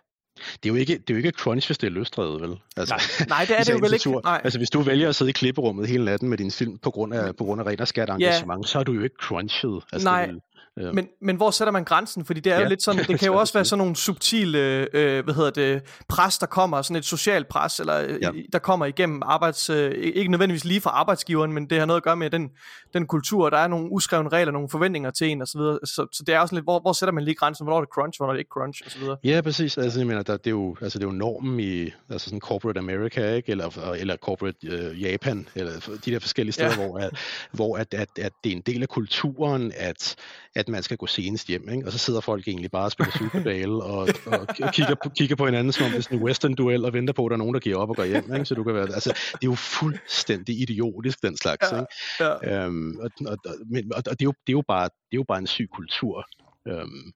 Det 0.63 0.69
er 0.69 0.73
jo 0.73 0.75
ikke, 0.75 0.93
det 0.93 1.09
er 1.09 1.13
jo 1.13 1.17
ikke 1.17 1.31
crunch, 1.31 1.67
hvis 1.67 1.77
det 1.77 1.87
er 1.87 1.91
løsdrevet, 1.91 2.41
vel? 2.41 2.59
Altså, 2.77 3.25
nej, 3.27 3.45
det 3.45 3.59
er 3.59 3.63
det 3.63 3.73
jo 3.73 3.79
vel 3.81 3.93
ikke, 3.93 4.09
nej, 4.09 4.41
Altså, 4.43 4.59
hvis 4.59 4.69
du 4.69 4.81
vælger 4.81 5.09
at 5.09 5.15
sidde 5.15 5.29
i 5.29 5.33
klipperummet 5.33 5.87
hele 5.87 6.05
natten 6.05 6.29
med 6.29 6.37
din 6.37 6.51
film 6.51 6.77
på 6.77 6.91
grund 6.91 7.13
af, 7.13 7.35
på 7.35 7.43
grund 7.43 7.61
af 7.61 7.65
ren 7.65 7.79
og 7.79 7.87
skært 7.87 8.09
engagement, 8.09 8.69
så 8.69 8.79
er 8.79 8.83
du 8.83 8.91
jo 8.91 9.03
ikke 9.03 9.15
crunchet. 9.21 9.83
Altså, 9.93 10.07
Nej. 10.07 10.25
det, 10.25 10.41
ja. 10.77 10.91
Men, 10.91 11.07
men 11.22 11.35
hvor 11.35 11.52
sætter 11.52 11.72
man 11.72 11.84
grænsen? 11.84 12.26
Fordi 12.26 12.40
det 12.40 12.52
er 12.52 12.56
ja. 12.56 12.61
jo 12.64 12.69
lidt 12.69 12.84
sådan, 12.84 13.06
det 13.10 13.19
kan 13.19 13.27
jo 13.27 13.35
også 13.35 13.53
være 13.53 13.65
sådan 13.65 13.77
nogle 13.77 13.95
subtile, 13.95 14.57
øh, 14.94 15.23
hvad 15.23 15.34
hedder 15.34 15.49
det, 15.49 15.81
pres, 16.10 16.38
der 16.38 16.45
kommer, 16.45 16.81
sådan 16.81 16.95
et 16.95 17.06
socialt 17.06 17.48
pres, 17.48 17.80
eller 17.80 17.99
ja. 17.99 18.18
Ja. 18.22 18.31
der 18.53 18.60
kommer 18.60 18.85
igennem 18.85 19.22
arbejds, 19.26 19.69
øh, 19.69 19.91
ikke 19.91 20.31
nødvendigvis 20.31 20.65
lige 20.65 20.81
fra 20.81 20.90
arbejdsgiveren, 20.90 21.53
men 21.53 21.69
det 21.69 21.80
har 21.80 21.85
noget 21.85 21.98
at 21.98 22.03
gøre 22.03 22.15
med 22.15 22.30
den, 22.30 22.49
den 22.94 23.07
kultur, 23.07 23.49
der 23.49 23.57
er 23.57 23.68
nogle 23.68 23.91
uskrevne 23.91 24.30
regler, 24.30 24.52
nogle 24.52 24.69
forventninger 24.69 25.11
til 25.11 25.27
en, 25.27 25.41
og 25.41 25.48
så 25.48 25.57
videre. 25.57 25.80
Så, 25.84 26.07
så 26.11 26.23
det 26.27 26.35
er 26.35 26.40
også 26.40 26.56
lidt, 26.56 26.65
hvor, 26.65 26.80
hvor 26.80 26.94
sætter 26.94 27.14
man 27.14 27.23
lige 27.23 27.35
grænsen, 27.35 27.65
hvornår 27.65 27.77
er 27.77 27.81
det 27.81 27.94
crunch, 27.94 28.19
hvornår 28.19 28.31
er 28.31 28.35
det 28.35 28.40
ikke 28.40 28.49
crunch, 28.53 28.81
og 28.85 28.91
så 28.91 28.99
videre. 28.99 29.18
Ja, 29.23 29.41
præcis. 29.41 29.77
Altså, 29.77 29.99
jeg 29.99 30.07
mener, 30.07 30.22
der, 30.22 30.38
det, 30.38 30.48
er 30.48 30.52
jo, 30.52 30.76
altså, 30.81 30.99
det 30.99 31.06
er 31.06 31.10
jo 31.10 31.15
normen 31.15 31.60
i 31.60 31.91
altså 32.10 32.26
sådan 32.26 32.40
corporate 32.40 32.80
America, 32.80 33.34
ikke? 33.34 33.52
Eller, 33.52 33.94
eller 33.94 34.15
corporate 34.15 34.68
øh, 34.68 35.02
Japan, 35.02 35.48
eller 35.56 35.99
de 36.06 36.11
der 36.11 36.19
forskellige 36.19 36.53
steder, 36.53 36.69
ja. 36.69 36.76
hvor, 36.76 36.98
at, 36.98 37.18
hvor 37.52 37.77
at, 37.77 37.94
at, 37.94 38.10
at 38.19 38.31
det 38.44 38.52
er 38.52 38.56
en 38.56 38.61
del 38.61 38.81
af 38.81 38.90
kulturen, 38.90 39.72
at, 39.76 40.15
at 40.55 40.69
man 40.69 40.84
skal 40.84 40.97
gå 40.97 41.07
senest 41.07 41.47
hjem, 41.47 41.69
ikke? 41.69 41.85
Og 41.85 41.91
så 41.91 41.97
sidder 41.97 42.21
folk 42.21 42.47
egentlig 42.47 42.71
bare 42.71 42.85
og 42.85 42.91
spiller 42.91 43.11
Super 43.17 43.84
og, 43.84 44.07
og 44.25 44.47
kigger, 44.73 44.95
på, 45.03 45.09
kigger 45.17 45.35
på 45.35 45.45
hinanden, 45.45 45.73
som 45.73 45.85
om 45.85 45.91
det 45.91 45.97
er 45.97 46.01
sådan 46.01 46.17
en 46.17 46.23
western-duel, 46.23 46.85
og 46.85 46.93
venter 46.93 47.13
på, 47.13 47.25
at 47.25 47.30
der 47.30 47.35
er 47.35 47.38
nogen, 47.38 47.53
der 47.53 47.59
giver 47.59 47.77
op 47.77 47.89
og 47.89 47.95
går 47.95 48.03
hjem, 48.03 48.34
ikke? 48.34 48.45
Så 48.45 48.55
du 48.55 48.63
kan 48.63 48.73
være, 48.73 48.84
altså, 48.84 49.09
det 49.09 49.34
er 49.34 49.38
jo 49.43 49.55
fuldstændig 49.55 50.61
idiotisk, 50.61 51.21
den 51.21 51.38
slags, 51.38 51.71
Ja. 51.71 51.80
ikke? 51.80 51.88
Ja. 52.19 52.65
Øhm, 52.65 52.97
og, 52.99 53.09
og, 53.25 53.38
og, 53.45 53.55
men, 53.71 53.93
og, 53.93 53.97
og 53.97 54.19
det, 54.19 54.21
er 54.21 54.25
jo, 54.25 54.34
det, 54.47 54.53
er 54.53 54.57
jo 54.57 54.63
bare, 54.67 54.84
det 54.84 55.13
er 55.13 55.17
jo 55.17 55.25
bare 55.27 55.39
en 55.39 55.47
syg 55.47 55.69
kultur. 55.73 56.25
Øhm, 56.67 57.11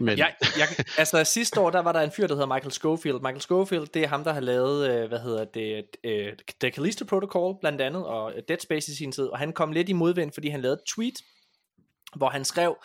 men, 0.00 0.18
Jeg, 0.18 0.34
jeg, 0.58 0.68
altså 0.98 1.24
sidste 1.24 1.60
år, 1.60 1.70
der 1.70 1.80
var 1.80 1.92
der 1.92 2.00
en 2.00 2.10
fyr, 2.16 2.26
der 2.26 2.34
hedder 2.34 2.54
Michael 2.54 2.72
Schofield. 2.72 3.18
Michael 3.20 3.40
Schofield, 3.40 3.86
det 3.86 4.02
er 4.04 4.08
ham, 4.08 4.24
der 4.24 4.32
har 4.32 4.40
lavet, 4.40 4.90
øh, 4.90 5.08
hvad 5.08 5.18
hedder 5.18 5.44
det, 5.44 5.84
øh, 6.04 6.32
The 6.60 6.70
Callisto 6.70 7.04
Protocol 7.04 7.56
blandt 7.60 7.80
andet, 7.80 8.06
og 8.06 8.32
Dead 8.48 8.58
Space 8.60 8.92
i 8.92 8.94
sin 8.94 9.12
tid, 9.12 9.24
og 9.24 9.38
han 9.38 9.52
kom 9.52 9.72
lidt 9.72 9.88
i 9.88 9.92
modvind, 9.92 10.32
fordi 10.32 10.48
han 10.48 10.60
lavede 10.60 10.74
et 10.74 10.94
tweet, 10.94 11.14
hvor 12.16 12.28
han 12.28 12.44
skrev, 12.44 12.76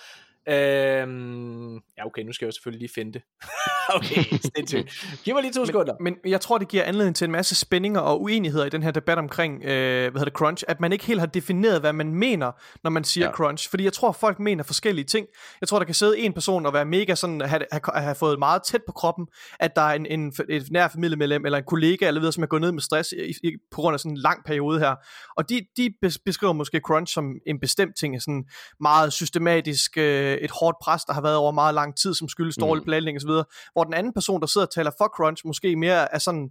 Øhm, 0.50 1.74
ja, 1.76 2.06
okay, 2.06 2.22
nu 2.22 2.34
skal 2.34 2.46
jeg 2.46 2.48
jo 2.48 2.52
selvfølgelig 2.52 2.80
lige 2.80 2.94
finde 2.96 3.14
det. 3.14 3.22
okay, 3.98 4.24
sindssygt. 4.56 5.08
Giv 5.24 5.34
mig 5.34 5.44
lige 5.44 5.54
to 5.54 5.66
sekunder. 5.66 5.94
Men 6.00 6.16
jeg 6.26 6.42
tror, 6.42 6.58
det 6.58 6.68
giver 6.68 6.84
anledning 6.84 7.16
til 7.16 7.26
en 7.26 7.32
masse 7.32 7.56
spændinger 7.56 8.00
og 8.00 8.22
uenigheder 8.22 8.66
i 8.66 8.70
den 8.70 8.84
her 8.84 8.92
debat 8.92 9.18
omkring, 9.18 9.64
øh, 9.64 9.70
hvad 9.70 10.12
hedder 10.12 10.24
det, 10.24 10.34
crunch, 10.34 10.64
at 10.68 10.80
man 10.80 10.92
ikke 10.92 11.06
helt 11.06 11.20
har 11.20 11.28
defineret, 11.28 11.80
hvad 11.80 11.94
man 11.94 12.14
mener, 12.14 12.52
når 12.84 12.90
man 12.90 13.04
siger 13.04 13.26
ja. 13.26 13.32
Crunch. 13.32 13.70
Fordi 13.70 13.84
jeg 13.84 13.94
tror, 13.94 14.12
folk 14.12 14.40
mener 14.40 14.64
forskellige 14.64 15.06
ting. 15.06 15.28
Jeg 15.62 15.68
tror, 15.68 15.80
der 15.80 15.86
kan 15.86 15.96
sidde 15.96 16.20
en 16.20 16.34
person 16.34 16.66
og 16.66 16.74
være 16.74 16.86
mega 16.86 17.16
sådan, 17.16 17.42
have, 17.42 17.62
have, 17.72 17.82
have 17.96 18.16
fået 18.16 18.40
meget 18.40 18.62
tæt 18.64 18.82
på 18.88 18.92
kroppen, 18.92 19.28
at 19.60 19.76
der 19.76 19.82
er 19.82 19.94
en, 19.94 20.06
en, 20.06 20.34
et 20.50 20.72
nær 20.72 20.88
familiemedlem 20.88 21.46
eller 21.46 21.58
en 21.58 21.64
kollega 21.64 22.08
eller 22.08 22.22
videre, 22.22 22.34
som 22.34 22.44
er 22.44 22.48
gået 22.48 22.62
ned 22.62 22.72
med 22.72 22.82
stress 22.82 23.12
i, 23.12 23.48
i, 23.48 23.52
på 23.72 23.82
grund 23.82 23.94
af 23.94 24.00
sådan 24.00 24.12
en 24.12 24.18
lang 24.18 24.46
periode 24.46 24.80
her. 24.80 24.96
Og 25.38 25.50
de, 25.50 25.62
de 25.78 25.94
bes- 26.06 26.22
beskriver 26.26 26.54
måske 26.54 26.82
crunch 26.86 27.14
som 27.14 27.34
en 27.48 27.60
bestemt 27.60 27.96
ting, 28.00 28.22
sådan 28.22 28.44
meget 28.80 29.14
systematisk, 29.14 29.98
øh, 29.98 30.37
et 30.42 30.52
hårdt 30.52 30.78
pres, 30.84 31.04
der 31.06 31.14
har 31.14 31.22
været 31.22 31.36
over 31.36 31.52
meget 31.52 31.76
lang 31.76 31.98
tid, 31.98 32.14
som 32.14 32.30
skyldes 32.30 32.56
dårlig 32.58 32.82
Mm. 32.82 32.86
planlægning 32.86 33.18
osv., 33.18 33.44
hvor 33.74 33.84
den 33.84 33.94
anden 33.94 34.14
person, 34.14 34.42
der 34.42 34.48
sidder 34.48 34.68
og 34.68 34.74
taler 34.74 34.92
for 34.98 35.06
crunch, 35.18 35.42
måske 35.48 35.76
mere 35.76 36.14
er 36.14 36.20
sådan, 36.20 36.50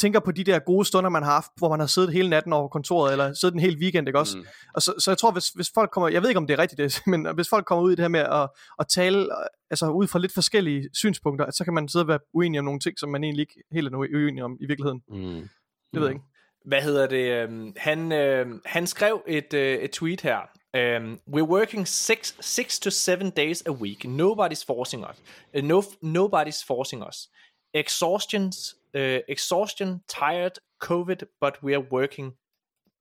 tænker 0.00 0.20
på 0.20 0.32
de 0.32 0.44
der 0.44 0.58
gode 0.58 0.84
stunder, 0.84 1.10
man 1.10 1.22
har 1.22 1.32
haft, 1.32 1.50
hvor 1.56 1.68
man 1.68 1.80
har 1.80 1.86
siddet 1.86 2.12
hele 2.12 2.30
natten 2.30 2.52
over 2.52 2.68
kontoret, 2.68 3.12
eller 3.12 3.34
siddet 3.34 3.54
en 3.54 3.60
hel 3.60 3.78
weekend, 3.78 4.08
ikke 4.08 4.18
også? 4.18 4.36
Mm. 4.36 4.42
Mm. 4.42 4.48
Og 4.74 4.82
så, 4.82 4.94
så 4.98 5.10
jeg 5.10 5.18
tror, 5.18 5.30
hvis, 5.30 5.48
hvis 5.48 5.70
folk 5.74 5.90
kommer, 5.90 6.08
jeg 6.08 6.22
ved 6.22 6.28
ikke, 6.28 6.38
om 6.38 6.46
det 6.46 6.54
er 6.54 6.58
rigtigt 6.58 6.78
det, 6.78 7.00
men 7.12 7.34
hvis 7.34 7.48
folk 7.48 7.66
kommer 7.66 7.84
ud 7.84 7.92
i 7.92 7.94
det 7.94 8.02
her 8.02 8.08
med 8.08 8.20
at, 8.20 8.48
at 8.78 8.86
tale, 8.88 9.18
øh, 9.18 9.46
altså 9.70 9.86
ud 9.90 10.06
fra 10.06 10.18
lidt 10.18 10.34
forskellige 10.34 10.88
synspunkter, 10.94 11.46
at 11.46 11.54
så 11.56 11.64
kan 11.64 11.74
man 11.74 11.88
sidde 11.88 12.02
og 12.02 12.08
være 12.08 12.18
uenig 12.34 12.58
om 12.58 12.64
nogle 12.64 12.80
ting, 12.80 12.98
som 12.98 13.08
man 13.08 13.24
egentlig 13.24 13.42
ikke 13.42 13.62
helt 13.72 13.94
er 13.94 13.98
uenig 13.98 14.42
om 14.44 14.56
i 14.60 14.66
virkeligheden. 14.66 15.02
Mm. 15.08 15.48
Det 15.92 16.00
ved 16.00 16.02
jeg 16.02 16.10
ikke. 16.10 16.24
Hvad 16.66 16.82
hedder 16.82 17.06
det? 17.06 17.30
øhm, 17.32 17.72
Han, 17.76 18.12
øh, 18.12 18.46
han 18.64 18.86
skrev 18.86 19.22
et, 19.26 19.54
øh, 19.54 19.78
et 19.78 19.90
tweet 19.90 20.20
her. 20.20 20.38
Um, 20.76 21.20
we're 21.26 21.42
working 21.42 21.86
six, 21.86 22.34
six 22.40 22.78
to 22.80 22.90
seven 22.90 23.30
days 23.30 23.62
a 23.64 23.72
week. 23.72 24.04
Nobody's 24.04 24.62
forcing 24.62 25.04
us. 25.04 25.16
Uh, 25.54 25.62
no, 25.62 25.82
nobody's 26.02 26.60
forcing 26.60 27.02
us. 27.02 27.28
Exhaustions, 27.72 28.74
uh, 28.94 29.20
exhaustion, 29.26 30.02
tired, 30.06 30.58
COVID, 30.82 31.28
but 31.40 31.62
we 31.62 31.74
are 31.74 31.80
working. 31.80 32.34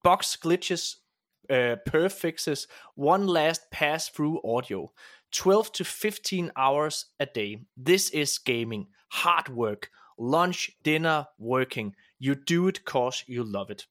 Box 0.03 0.37
glitches, 0.41 0.95
uh, 1.49 1.75
perf 1.85 2.13
fixes, 2.13 2.67
one 2.95 3.27
last 3.27 3.69
pass 3.71 4.07
through 4.07 4.39
audio. 4.45 4.89
12 5.33 5.73
to 5.73 5.83
15 5.83 6.51
hours 6.55 7.07
a 7.19 7.25
day. 7.25 7.59
This 7.75 8.09
is 8.11 8.37
gaming. 8.37 8.87
Hard 9.09 9.49
work. 9.49 9.89
Lunch, 10.17 10.71
dinner, 10.83 11.27
working. 11.37 11.93
You 12.19 12.35
do 12.35 12.69
it 12.69 12.85
cause 12.85 13.25
you 13.27 13.43
love 13.43 13.69
it. 13.69 13.85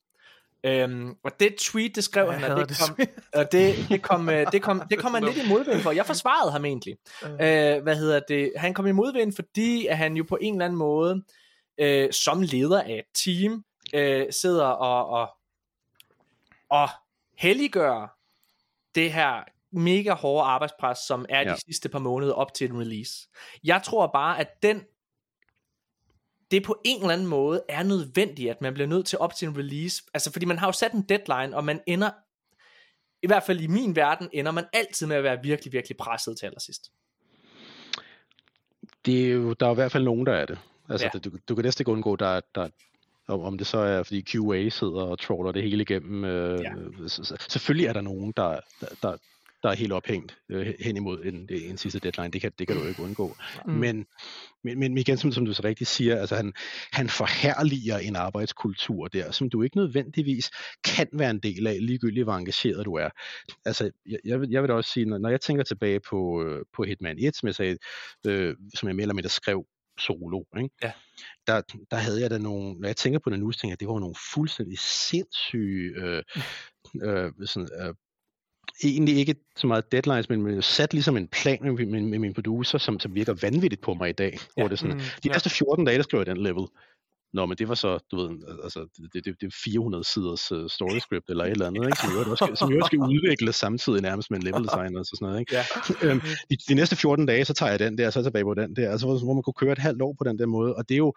Øhm, 0.64 1.16
og 1.24 1.40
det 1.40 1.54
tweet, 1.58 1.96
det 1.96 2.04
skrev 2.04 2.26
Jeg 2.30 2.40
han, 2.40 2.50
og 2.50 2.58
det 2.58 2.68
det 2.68 2.78
kom, 2.78 2.98
og 3.40 3.52
det, 3.52 3.76
det 3.88 4.02
kom, 4.02 4.28
øh, 4.28 4.52
det 4.52 4.62
kom, 4.62 4.82
det 4.90 4.98
kom 4.98 5.14
han 5.14 5.24
lidt 5.24 5.36
i 5.36 5.48
modvind 5.48 5.80
for. 5.80 5.90
Jeg 5.90 6.06
forsvarede 6.06 6.52
ham 6.52 6.64
egentlig. 6.64 6.96
Øh, 7.24 7.82
hvad 7.82 7.96
hedder 7.96 8.20
det? 8.28 8.52
Han 8.56 8.74
kom 8.74 8.86
i 8.86 8.92
modvind, 8.92 9.32
fordi 9.32 9.86
at 9.86 9.96
han 9.96 10.16
jo 10.16 10.24
på 10.28 10.38
en 10.40 10.54
eller 10.54 10.64
anden 10.64 10.78
måde, 10.78 11.22
øh, 11.78 12.12
som 12.12 12.42
leder 12.42 12.82
af 12.82 13.04
et 13.08 13.24
team, 13.24 13.64
øh, 13.94 14.26
sidder 14.30 14.66
og, 14.66 15.08
og, 15.08 15.28
og 16.70 16.88
helliggør 17.38 18.18
det 18.94 19.12
her 19.12 19.44
mega 19.72 20.12
hårde 20.12 20.46
arbejdspres, 20.46 20.98
som 20.98 21.26
er 21.28 21.40
ja. 21.40 21.48
Ja. 21.48 21.54
de 21.54 21.60
sidste 21.66 21.88
par 21.88 21.98
måneder 21.98 22.32
op 22.32 22.54
til 22.54 22.70
en 22.70 22.80
release. 22.80 23.28
Jeg 23.64 23.82
tror 23.82 24.06
bare, 24.06 24.40
at 24.40 24.62
den 24.62 24.82
det 26.54 26.62
på 26.62 26.80
en 26.84 27.00
eller 27.00 27.12
anden 27.12 27.26
måde 27.26 27.62
er 27.68 27.82
nødvendigt, 27.82 28.50
at 28.50 28.60
man 28.60 28.74
bliver 28.74 28.86
nødt 28.86 29.06
til 29.06 29.18
op 29.18 29.34
til 29.34 29.48
en 29.48 29.58
release. 29.58 30.02
Altså, 30.14 30.32
fordi 30.32 30.46
man 30.46 30.58
har 30.58 30.66
jo 30.66 30.72
sat 30.72 30.92
en 30.92 31.02
deadline, 31.02 31.56
og 31.56 31.64
man 31.64 31.80
ender, 31.86 32.10
i 33.22 33.26
hvert 33.26 33.42
fald 33.42 33.60
i 33.60 33.66
min 33.66 33.96
verden, 33.96 34.28
ender 34.32 34.52
man 34.52 34.64
altid 34.72 35.06
med 35.06 35.16
at 35.16 35.24
være 35.24 35.38
virkelig, 35.42 35.72
virkelig 35.72 35.96
presset 35.96 36.38
til 36.38 36.46
allersidst. 36.46 36.90
det 39.06 39.24
er 39.26 39.32
jo, 39.32 39.52
der 39.52 39.66
er 39.66 39.70
i 39.70 39.74
hvert 39.74 39.92
fald 39.92 40.04
nogen, 40.04 40.26
der 40.26 40.32
er 40.32 40.46
det. 40.46 40.58
Altså, 40.88 41.10
Ja. 41.14 41.18
du, 41.18 41.30
du 41.48 41.54
kan 41.54 41.64
næsten 41.64 41.82
ikke 41.82 41.90
undgå, 41.92 42.16
der, 42.16 42.40
der, 42.54 42.68
om 43.28 43.58
det 43.58 43.66
så 43.66 43.78
er, 43.78 44.02
fordi 44.02 44.22
QA 44.22 44.68
sidder 44.68 45.02
og 45.02 45.18
troller 45.18 45.52
det 45.52 45.62
hele 45.62 45.82
igennem. 45.82 46.24
Øh, 46.24 46.60
ja. 46.60 46.72
så, 47.08 47.24
så, 47.24 47.36
selvfølgelig 47.48 47.86
er 47.86 47.92
der 47.92 48.00
nogen, 48.00 48.32
der, 48.36 48.60
der, 48.80 48.86
der, 49.02 49.16
der 49.64 49.70
er 49.70 49.74
helt 49.74 49.92
ophængt 49.92 50.38
øh, 50.48 50.74
hen 50.80 50.96
imod 50.96 51.24
en, 51.24 51.48
en 51.50 51.78
sidste 51.78 51.98
deadline. 51.98 52.30
Det 52.30 52.40
kan, 52.40 52.52
det 52.58 52.66
kan 52.66 52.76
du 52.76 52.82
jo 52.82 52.88
ikke 52.88 53.02
undgå. 53.02 53.36
Mm. 53.66 53.72
Men, 53.72 54.06
men, 54.64 54.78
men 54.78 54.98
igen, 54.98 55.16
som, 55.16 55.32
som 55.32 55.44
du 55.44 55.54
så 55.54 55.62
rigtigt 55.64 55.90
siger, 55.90 56.20
altså 56.20 56.36
han, 56.36 56.52
han 56.92 57.08
forherliger 57.08 57.98
en 57.98 58.16
arbejdskultur 58.16 59.08
der, 59.08 59.30
som 59.30 59.50
du 59.50 59.62
ikke 59.62 59.76
nødvendigvis 59.76 60.50
kan 60.84 61.08
være 61.12 61.30
en 61.30 61.38
del 61.38 61.66
af, 61.66 61.76
ligegyldigt 61.80 62.24
hvor 62.24 62.32
engageret 62.32 62.84
du 62.86 62.94
er. 62.94 63.08
Altså, 63.64 63.90
jeg, 64.06 64.18
jeg, 64.24 64.40
vil, 64.40 64.50
jeg 64.50 64.62
vil 64.62 64.68
da 64.68 64.74
også 64.74 64.90
sige, 64.90 65.06
når, 65.06 65.18
når 65.18 65.28
jeg 65.28 65.40
tænker 65.40 65.64
tilbage 65.64 66.00
på, 66.00 66.42
øh, 66.42 66.64
på 66.76 66.82
Hitman 66.82 67.18
1, 67.18 67.36
som 67.36 67.46
jeg 67.46 67.54
sagde, 67.54 67.78
øh, 68.26 68.56
som 68.74 68.88
jeg 68.88 68.96
mere 68.96 69.02
eller 69.02 69.14
mindre 69.14 69.30
skrev 69.30 69.66
solo, 69.98 70.44
ikke? 70.56 70.74
Ja. 70.82 70.92
Der, 71.46 71.62
der 71.90 71.96
havde 71.96 72.20
jeg 72.20 72.30
da 72.30 72.38
nogle, 72.38 72.80
når 72.80 72.88
jeg 72.88 72.96
tænker 72.96 73.18
på 73.18 73.30
det 73.30 73.38
nu, 73.38 73.52
så 73.52 73.60
tænker 73.60 73.70
jeg, 73.70 73.76
at 73.76 73.80
det 73.80 73.88
var 73.88 73.98
nogle 73.98 74.14
fuldstændig 74.34 74.78
sindssyge, 74.78 75.94
øh, 75.96 76.22
øh, 77.02 77.32
sådan, 77.46 77.68
øh, 77.82 77.94
egentlig 78.84 79.16
ikke 79.16 79.34
så 79.56 79.66
meget 79.66 79.92
deadlines, 79.92 80.28
men 80.28 80.42
men 80.42 80.62
sat 80.62 80.92
ligesom 80.92 81.16
en 81.16 81.28
plan 81.28 81.58
med, 81.62 81.86
med, 81.86 82.00
med 82.00 82.18
min 82.18 82.34
producer, 82.34 82.78
som, 82.78 83.00
som 83.00 83.14
virker 83.14 83.34
vanvittigt 83.42 83.82
på 83.82 83.94
mig 83.94 84.08
i 84.08 84.12
dag. 84.12 84.32
Ja. 84.32 84.62
Hvor 84.62 84.68
det 84.68 84.78
sådan, 84.78 84.94
Mm, 84.94 85.00
de 85.00 85.06
ja. 85.24 85.32
næste 85.32 85.50
14 85.50 85.84
dage, 85.84 85.96
der 85.96 86.02
skriver 86.02 86.24
jeg 86.26 86.36
den 86.36 86.42
level. 86.42 86.66
Nå, 87.32 87.46
men 87.46 87.58
det 87.58 87.68
var 87.68 87.74
så, 87.74 87.98
du 88.10 88.16
ved, 88.16 88.30
altså, 88.62 88.80
det, 89.14 89.24
det, 89.24 89.40
det 89.40 89.46
er 89.46 89.56
400 89.64 90.04
siders 90.04 90.52
uh, 90.52 90.68
story 90.68 90.98
script 90.98 91.30
eller 91.30 91.44
et 91.44 91.50
eller 91.50 91.66
andet, 91.66 91.86
ikke? 91.86 91.98
Som 91.98 92.10
jo 92.12 92.18
også 92.30 92.44
skal, 92.44 92.56
som 92.56 92.70
jo 92.70 92.76
også 92.76 92.86
skal 92.86 92.98
udvikles 92.98 93.56
samtidig 93.56 94.02
nærmest 94.02 94.30
med 94.30 94.38
en 94.38 94.44
level 94.44 94.62
designer 94.68 94.98
og 94.98 95.06
sådan 95.06 95.26
noget, 95.26 95.40
ikke? 95.40 95.54
Ja. 95.54 95.62
øhm, 96.08 96.20
de, 96.50 96.56
de, 96.68 96.74
næste 96.74 96.96
14 96.96 97.26
dage, 97.26 97.44
så 97.44 97.54
tager 97.54 97.70
jeg 97.70 97.78
den 97.78 97.98
der, 97.98 98.10
så 98.10 98.18
er 98.18 98.20
jeg 98.20 98.26
tilbage 98.26 98.44
på 98.44 98.54
den 98.54 98.76
der, 98.76 98.90
altså 98.90 99.06
hvor, 99.06 99.24
hvor 99.24 99.34
man 99.34 99.42
kunne 99.42 99.60
køre 99.62 99.72
et 99.72 99.78
halvt 99.78 100.02
år 100.02 100.14
på 100.18 100.24
den 100.24 100.38
der 100.38 100.46
måde, 100.46 100.74
og 100.74 100.88
det 100.88 100.94
er 100.94 100.98
jo, 100.98 101.14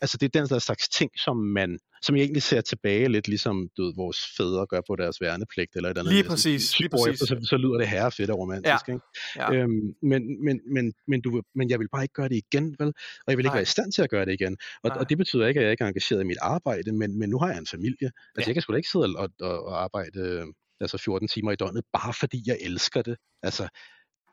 Altså 0.00 0.16
det 0.18 0.36
er 0.36 0.40
den 0.46 0.60
slags 0.60 0.88
ting, 0.88 1.10
som 1.18 1.36
man 1.36 1.78
som 2.02 2.16
jeg 2.16 2.22
egentlig 2.22 2.42
ser 2.42 2.60
tilbage 2.60 3.08
lidt, 3.08 3.28
ligesom 3.28 3.68
du 3.76 3.82
ved, 3.82 3.92
vores 3.96 4.18
fædre 4.36 4.66
gør 4.66 4.80
på 4.86 4.96
deres 4.96 5.20
værnepligt, 5.20 5.76
eller 5.76 5.90
et 5.90 5.98
andet. 5.98 6.12
Lige 6.12 6.24
præcis, 6.24 6.78
lige 6.78 6.88
præcis. 6.88 7.22
Efter, 7.22 7.26
så, 7.26 7.46
så 7.48 7.56
lyder 7.56 7.78
det 7.78 7.88
herrefedt 7.88 8.30
og 8.30 8.38
romantisk, 8.38 8.88
Ja. 8.88 8.92
ikke? 8.92 9.04
Ja. 9.36 9.52
Øhm, 9.54 9.94
men, 10.02 10.44
men, 10.44 10.60
men, 10.74 10.92
men, 11.08 11.20
du, 11.20 11.42
men 11.54 11.70
jeg 11.70 11.78
vil 11.78 11.88
bare 11.88 12.02
ikke 12.04 12.12
gøre 12.14 12.28
det 12.28 12.36
igen, 12.52 12.76
vel? 12.78 12.88
Og 12.88 13.28
jeg 13.28 13.36
vil 13.36 13.42
ikke 13.44 13.48
Nej. 13.48 13.54
være 13.54 13.62
i 13.62 13.74
stand 13.76 13.92
til 13.92 14.02
at 14.02 14.10
gøre 14.10 14.24
det 14.24 14.32
igen. 14.32 14.56
Og, 14.84 14.88
Nej. 14.90 14.98
og 14.98 15.08
det 15.08 15.18
betyder 15.18 15.46
ikke, 15.46 15.60
at 15.60 15.64
jeg 15.64 15.70
ikke 15.72 15.84
er 15.84 15.88
engageret 15.88 16.20
i 16.20 16.24
mit 16.24 16.36
arbejde, 16.40 16.92
men, 16.92 17.18
men 17.18 17.30
nu 17.30 17.38
har 17.38 17.48
jeg 17.48 17.58
en 17.58 17.66
familie. 17.66 18.06
Altså 18.06 18.12
Ja. 18.38 18.42
jeg 18.46 18.54
kan 18.54 18.62
sgu 18.62 18.72
da 18.72 18.76
ikke 18.76 18.88
sidde 18.88 19.04
og, 19.16 19.28
og, 19.40 19.66
og 19.66 19.82
arbejde 19.82 20.20
øh, 20.20 20.46
altså 20.80 20.98
14 20.98 21.28
timer 21.28 21.52
i 21.52 21.56
døgnet, 21.56 21.84
bare 21.92 22.14
fordi 22.20 22.42
jeg 22.46 22.58
elsker 22.60 23.02
det. 23.02 23.16
Altså, 23.42 23.68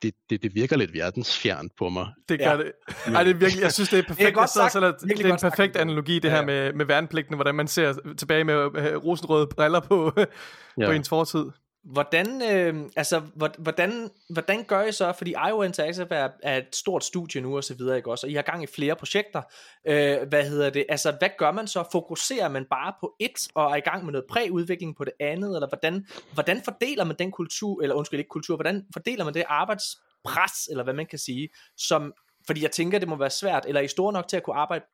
det, 0.01 0.13
det, 0.29 0.43
det 0.43 0.55
virker 0.55 0.77
lidt 0.77 0.93
verdensfjernt 0.93 1.71
på 1.77 1.89
mig. 1.89 2.07
Det 2.29 2.39
gør 2.39 2.45
Ja. 2.45 2.51
ja. 2.51 2.57
det. 2.57 2.71
Ej, 3.15 3.23
det 3.23 3.31
er 3.31 3.37
virkelig, 3.37 3.61
jeg 3.63 3.73
synes, 3.73 3.89
det 3.89 3.99
er 3.99 4.03
perfekt. 4.03 4.37
jeg 4.37 4.49
sidder 4.49 4.65
sagt. 4.65 4.73
sådan, 4.73 4.89
at, 4.89 4.95
Virkelig 5.03 5.23
det 5.23 5.29
er 5.29 5.33
en 5.33 5.39
sagt, 5.39 5.55
perfekt 5.55 5.75
analogi, 5.75 6.15
det 6.19 6.23
Ja, 6.25 6.29
her 6.29 6.37
ja. 6.39 6.45
med, 6.45 6.73
med 6.73 6.85
værnepligten, 6.85 7.35
hvordan 7.35 7.55
man 7.55 7.67
ser 7.67 7.93
tilbage 8.17 8.43
med 8.43 8.55
øh, 8.55 8.95
rosenrøde 8.95 9.47
briller 9.47 9.79
på, 9.79 10.11
Ja. 10.79 10.85
på 10.85 10.91
ens 10.91 11.09
fortid. 11.09 11.45
Hvordan, 11.85 12.41
øh, 12.41 12.89
altså, 12.95 13.19
hvordan, 13.57 14.09
hvordan 14.29 14.63
gør 14.63 14.81
I 14.81 14.91
så, 14.91 15.13
fordi 15.17 15.35
IO 15.49 15.61
Interactive 15.61 16.15
er, 16.15 16.29
er 16.43 16.57
et 16.57 16.75
stort 16.75 17.03
studie 17.03 17.41
nu 17.41 17.55
og 17.57 17.63
så 17.63 17.73
videre, 17.73 17.97
ikke 17.97 18.11
også, 18.11 18.27
og 18.27 18.31
I 18.31 18.33
har 18.33 18.41
gang 18.41 18.63
i 18.63 18.67
flere 18.67 18.95
projekter, 18.95 19.41
øh, 19.87 20.27
hvad 20.29 20.49
hedder 20.49 20.69
det, 20.69 20.85
altså, 20.89 21.15
hvad 21.19 21.29
gør 21.37 21.51
man 21.51 21.67
så, 21.67 21.83
fokuserer 21.91 22.49
man 22.49 22.65
bare 22.69 22.93
på 22.99 23.15
et, 23.19 23.47
og 23.55 23.71
er 23.71 23.75
i 23.75 23.79
gang 23.79 24.05
med 24.05 24.11
noget 24.11 24.25
præudvikling 24.29 24.95
på 24.95 25.03
det 25.03 25.13
andet, 25.19 25.55
eller 25.55 25.67
hvordan, 25.67 26.07
hvordan 26.33 26.61
fordeler 26.61 27.03
man 27.03 27.15
den 27.19 27.31
kultur, 27.31 27.81
eller 27.81 27.95
undskyld, 27.95 28.19
ikke 28.19 28.29
kultur, 28.29 28.55
hvordan 28.55 28.85
fordeler 28.93 29.23
man 29.23 29.33
det 29.33 29.43
arbejdspres, 29.47 30.67
eller 30.69 30.83
hvad 30.83 30.93
man 30.93 31.05
kan 31.05 31.19
sige, 31.19 31.49
som, 31.77 32.13
fordi 32.47 32.61
jeg 32.61 32.71
tænker, 32.71 32.99
det 32.99 33.07
må 33.07 33.15
være 33.15 33.29
svært, 33.29 33.65
eller 33.65 33.81
er 33.81 33.85
I 33.85 33.87
store 33.87 34.13
nok 34.13 34.27
til 34.27 34.37
at 34.37 34.43
kunne 34.43 34.55
arbejde 34.55 34.85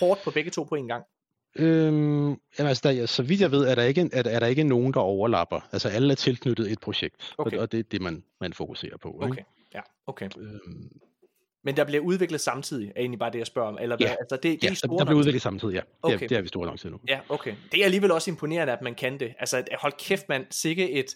hårdt 0.00 0.20
på 0.24 0.30
begge 0.30 0.50
to 0.50 0.62
på 0.62 0.74
en 0.74 0.88
gang? 0.88 1.04
Øhm, 1.56 2.26
jamen, 2.26 2.38
altså, 2.58 2.80
der, 2.92 3.06
så 3.06 3.22
vidt 3.22 3.40
jeg 3.40 3.50
ved, 3.50 3.66
er 3.66 3.74
der, 3.74 3.82
ikke, 3.82 4.10
er, 4.12 4.22
der- 4.22 4.30
er 4.30 4.38
der 4.40 4.46
ikke 4.46 4.64
nogen, 4.64 4.94
der 4.94 5.00
overlapper. 5.00 5.60
Altså 5.72 5.88
alle 5.88 6.12
er 6.12 6.16
tilknyttet 6.16 6.72
et 6.72 6.80
projekt, 6.80 7.34
Okay. 7.38 7.56
og, 7.56 7.62
og 7.62 7.72
det 7.72 7.78
er 7.80 7.84
det, 7.90 8.02
man, 8.02 8.24
man 8.40 8.52
fokuserer 8.52 8.96
på. 8.96 9.18
Okay, 9.20 9.28
Ikke? 9.38 9.44
ja, 9.74 9.80
okay. 10.06 10.28
Øhm, 10.38 10.90
Men 11.64 11.76
der 11.76 11.84
bliver 11.84 12.02
udviklet 12.02 12.40
samtidig, 12.40 12.88
er 12.96 13.00
egentlig 13.00 13.18
bare 13.18 13.30
det, 13.32 13.38
jeg 13.38 13.46
spørger 13.46 13.68
om, 13.68 13.78
eller 13.80 13.96
hvad, 13.96 14.06
Ja. 14.06 14.14
altså, 14.20 14.36
det, 14.36 14.42
det 14.42 14.52
er 14.52 14.58
ja, 14.62 14.66
I 14.66 14.68
der, 14.68 14.74
store 14.74 14.98
der 14.98 15.04
bliver 15.04 15.18
udviklet 15.18 15.42
samtidig, 15.42 15.74
ja. 15.74 15.80
Det, 15.80 15.86
Okay. 16.02 16.24
er, 16.24 16.28
det 16.28 16.36
er 16.38 16.42
vi 16.42 16.48
store 16.48 16.66
nok 16.66 16.78
til 16.78 16.90
nu. 16.90 17.00
Ja, 17.08 17.20
okay. 17.28 17.54
Det 17.72 17.80
er 17.80 17.84
alligevel 17.84 18.10
også 18.10 18.30
imponerende, 18.30 18.72
at 18.72 18.82
man 18.82 18.94
kan 18.94 19.20
det. 19.20 19.34
Altså, 19.38 19.56
at- 19.56 19.68
hold 19.78 19.92
kæft, 19.98 20.28
mand. 20.28 20.46
Sikke 20.50 20.90
et, 20.90 21.06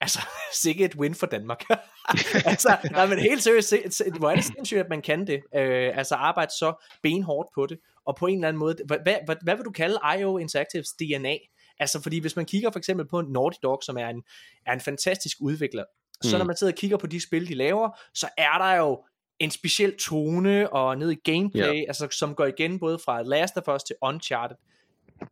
altså, 0.00 0.18
sikke 0.64 0.84
et 0.84 0.94
win 0.94 1.14
for 1.14 1.26
Danmark. 1.26 1.64
altså, 2.50 2.76
nej, 2.90 3.06
men 3.06 3.18
helt 3.18 3.42
seriøst, 3.42 3.68
se- 3.68 3.90
se- 3.90 4.04
hvor 4.18 4.30
er 4.30 4.34
det 4.34 4.44
sindssygt, 4.44 4.80
at 4.80 4.88
man 4.90 5.02
kan 5.02 5.26
det. 5.26 5.42
Øh, 5.56 5.98
altså, 5.98 6.14
arbejde 6.14 6.52
så 6.58 6.72
benhårdt 7.02 7.48
på 7.54 7.66
det. 7.66 7.78
Og 8.06 8.16
på 8.16 8.26
en 8.26 8.34
eller 8.34 8.48
anden 8.48 8.58
måde, 8.58 8.76
hvad, 8.86 8.98
hvad, 9.02 9.36
hvad, 9.42 9.56
vil 9.56 9.64
du 9.64 9.70
kalde 9.70 9.98
IO 10.18 10.38
Interactives 10.38 10.88
DNA? 10.92 11.36
Altså, 11.78 12.02
fordi 12.02 12.18
hvis 12.18 12.36
man 12.36 12.44
kigger 12.44 12.70
for 12.70 12.78
eksempel 12.78 13.06
på 13.08 13.20
Naughty 13.20 13.58
Dog, 13.62 13.82
som 13.82 13.96
er 13.96 14.08
en, 14.08 14.22
er 14.66 14.72
en 14.72 14.80
fantastisk 14.80 15.36
udvikler, 15.40 15.84
så 16.22 16.36
Mm. 16.36 16.38
når 16.38 16.44
man 16.46 16.56
sidder 16.56 16.72
og 16.72 16.76
kigger 16.78 16.96
på 16.96 17.06
de 17.06 17.20
spil, 17.20 17.48
de 17.48 17.54
laver, 17.54 18.00
så 18.14 18.28
er 18.38 18.58
der 18.58 18.74
jo 18.74 19.04
en 19.38 19.50
speciel 19.50 19.96
tone 19.96 20.72
og 20.72 20.98
ned 20.98 21.10
i 21.10 21.14
gameplay, 21.24 21.84
altså, 21.88 22.08
som 22.10 22.34
går 22.34 22.46
igen 22.46 22.78
både 22.78 22.98
fra 22.98 23.22
Last 23.22 23.56
of 23.56 23.74
Us 23.74 23.82
til 23.82 23.96
Uncharted. 24.02 24.56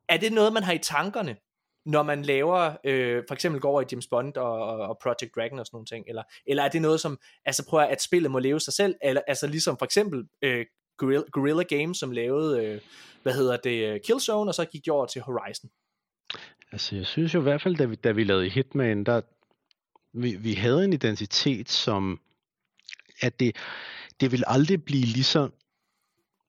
Er 0.09 0.17
det 0.17 0.33
noget, 0.33 0.53
man 0.53 0.63
har 0.63 0.73
i 0.73 0.79
tankerne, 0.79 1.37
når 1.87 2.03
man 2.03 2.23
laver, 2.23 2.77
øh, 2.85 3.23
for 3.29 3.35
eksempel 3.35 3.61
går 3.61 3.71
over 3.71 3.83
i 3.83 3.85
James 3.93 4.07
Bond 4.07 4.37
og, 4.37 4.53
og, 4.53 4.79
og 4.79 4.99
Project 5.03 5.35
Dragon 5.37 5.59
og 5.59 5.67
sådan 5.67 5.77
nogle 5.77 5.87
ting, 5.87 6.05
eller, 6.09 6.23
eller 6.47 6.63
er 6.63 6.69
det 6.69 6.83
noget, 6.83 7.01
som 7.01 7.19
altså 7.45 7.67
prøver 7.69 7.85
at 7.85 8.03
spillet 8.03 8.31
må 8.31 8.39
leve 8.39 8.61
sig 8.61 8.73
selv, 8.73 8.95
eller 9.03 9.23
altså 9.27 9.47
ligesom 9.47 9.79
for 9.79 9.85
eksempel 9.85 10.25
øh, 10.43 10.67
Guerrilla, 10.97 11.25
Guerrilla 11.33 11.63
Games, 11.63 11.99
som 11.99 12.11
lavede, 12.11 12.67
øh, 12.67 12.81
hvad 13.23 13.35
hedder 13.35 13.57
det, 13.57 13.95
øh, 13.95 14.01
Killzone, 14.05 14.51
og 14.51 14.55
så 14.55 14.65
gik 14.65 14.87
de 14.87 14.91
over 14.91 15.07
til 15.07 15.23
Horizon. 15.23 15.71
Altså, 16.73 16.97
jeg 16.97 17.07
synes 17.07 17.35
jo 17.35 17.41
i 17.41 17.43
hvert 17.43 17.63
fald, 17.63 17.77
da 17.77 17.85
vi, 17.85 17.95
da 17.95 18.13
vi 18.13 18.25
lavede 18.25 18.49
Hitman, 18.49 19.05
der, 19.05 19.21
vi, 20.13 20.37
vi 20.37 20.53
havde 20.55 20.85
en 20.85 20.93
identitet, 20.93 21.71
som, 21.71 22.21
at 23.21 23.41
det, 23.41 23.57
det 24.21 24.33
vil 24.33 24.45
aldrig 24.47 24.85
blive 24.85 25.05
lige 25.05 25.25
så, 25.25 25.49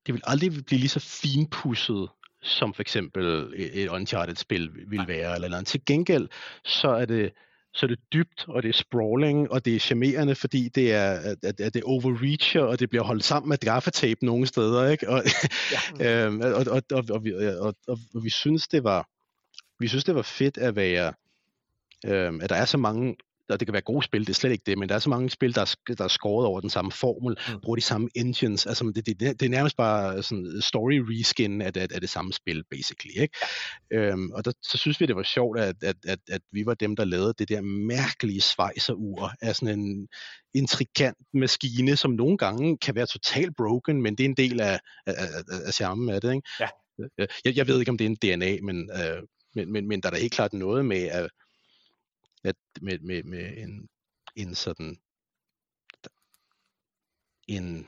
det 0.06 0.14
vil 0.14 0.22
aldrig 0.24 0.52
blive 0.66 0.80
lige 0.80 0.90
så 0.90 1.00
finpudset, 1.00 2.10
som 2.42 2.74
for 2.74 2.82
eksempel 2.82 3.54
et, 3.56 3.90
Uncharted-spil 3.90 4.72
vil 4.88 5.08
være, 5.08 5.36
eller 5.36 5.50
noget. 5.50 5.68
Til 5.68 5.86
gengæld, 5.86 6.28
så 6.64 6.88
er 6.88 7.06
det, 7.06 7.34
så 7.76 7.86
er 7.86 7.88
det 7.88 8.00
dybt, 8.14 8.46
og 8.48 8.64
det 8.64 8.70
er 8.70 8.74
sprawling, 8.74 9.52
og 9.52 9.66
det 9.66 9.76
er 9.76 9.80
charmerende, 9.80 10.36
fordi 10.36 10.70
det 10.70 10.94
er, 10.94 11.12
at, 11.44 11.60
at 11.62 11.74
det 11.74 11.84
overreacher, 11.84 12.62
og 12.62 12.80
det 12.80 12.90
bliver 12.90 13.04
holdt 13.04 13.24
sammen 13.24 13.50
med 13.50 13.58
gaffatape 13.58 14.26
nogle 14.26 14.48
steder, 14.48 14.90
ikke? 14.90 15.10
Og, 15.10 15.24
Ja. 16.00 16.26
øhm, 16.26 16.42
og, 16.42 16.54
og, 16.54 16.82
og, 16.92 17.04
og, 17.10 17.24
vi, 17.24 17.34
og, 17.34 17.76
og, 17.88 17.98
og 18.16 18.24
vi 18.24 18.30
synes, 18.30 18.68
det 18.68 18.84
var, 18.84 19.10
vi 19.80 19.88
synes, 19.88 20.04
det 20.04 20.16
var 20.16 20.22
fedt 20.22 20.58
at 20.58 20.76
være, 20.76 21.14
øhm, 22.06 22.42
at 22.42 22.50
der 22.50 22.56
er 22.56 22.66
så 22.66 22.78
mange, 22.78 23.16
og 23.50 23.60
det 23.60 23.68
kan 23.68 23.74
være 23.74 23.82
gode 23.82 24.04
spil, 24.04 24.22
det 24.22 24.30
er 24.30 24.34
slet 24.34 24.52
ikke 24.52 24.64
det, 24.66 24.78
men 24.78 24.90
der 24.90 24.96
er 24.96 25.00
så 25.00 25.10
mange 25.10 25.30
spil, 25.30 25.56
der 25.56 25.62
er, 25.62 25.94
der 25.98 26.04
er 26.04 26.08
skåret 26.08 26.48
over 26.48 26.62
den 26.62 26.70
samme 26.70 26.92
formel, 26.92 27.38
Mm. 27.50 27.60
bruger 27.64 27.76
de 27.76 27.82
samme 27.82 28.10
engines, 28.16 28.66
altså 28.66 28.92
det, 28.96 29.06
det, 29.06 29.20
det 29.20 29.42
er 29.42 29.50
nærmest 29.50 29.78
bare 29.78 30.24
sådan 30.24 30.62
story 30.62 30.94
reskin 31.10 31.62
af, 31.62 31.72
af, 31.76 31.88
af 31.92 32.02
det 32.02 32.10
samme 32.10 32.34
spil, 32.34 32.64
basically, 32.72 33.22
ikke? 33.22 33.38
Øhm, 33.94 34.32
og 34.32 34.46
der, 34.46 34.52
så 34.64 34.78
synes 34.78 35.00
vi, 35.00 35.06
det 35.06 35.16
var 35.16 35.24
sjovt, 35.24 35.60
at, 35.60 35.76
at, 35.84 35.96
at, 36.08 36.20
at 36.30 36.42
vi 36.52 36.66
var 36.66 36.74
dem, 36.74 36.96
der 36.96 37.06
lavede 37.06 37.34
det 37.40 37.50
der 37.50 37.62
mærkelige 37.62 38.42
svejserur 38.42 39.32
af 39.42 39.56
sådan 39.56 39.80
en 39.80 40.08
intrikant 40.56 41.18
maskine, 41.34 41.96
som 41.96 42.12
nogle 42.12 42.38
gange 42.38 42.78
kan 42.78 42.96
være 42.96 43.06
totalt 43.06 43.56
broken, 43.58 44.02
men 44.02 44.16
det 44.16 44.24
er 44.24 44.30
en 44.30 44.38
del 44.38 44.62
af, 44.62 44.80
af, 45.06 45.14
af, 45.14 45.44
af 45.66 45.74
charmen 45.74 46.10
af 46.10 46.22
det, 46.22 46.34
ikke? 46.36 46.48
Ja. 46.60 46.68
Øh, 47.20 47.28
Jeg, 47.46 47.58
jeg 47.58 47.68
ved 47.68 47.80
ikke, 47.80 47.92
om 47.92 47.98
det 47.98 48.06
er 48.06 48.10
en 48.10 48.40
DNA, 48.40 48.58
men, 48.64 48.90
øh, 48.94 49.24
men, 49.56 49.72
men, 49.72 49.88
men 49.88 50.02
der 50.02 50.10
er 50.10 50.14
da 50.14 50.20
helt 50.20 50.34
klart 50.34 50.54
noget 50.54 50.86
med, 50.86 51.02
at, 51.04 51.30
at 52.46 52.56
med, 52.82 53.00
med, 53.00 53.24
med 53.24 53.58
en, 53.58 53.90
en 54.36 54.56
sådan 54.56 54.98
en, 57.48 57.88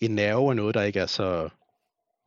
en 0.00 0.10
nerve 0.10 0.50
af 0.50 0.56
noget, 0.56 0.74
der 0.74 0.82
ikke 0.82 1.00
er 1.00 1.06
så 1.06 1.48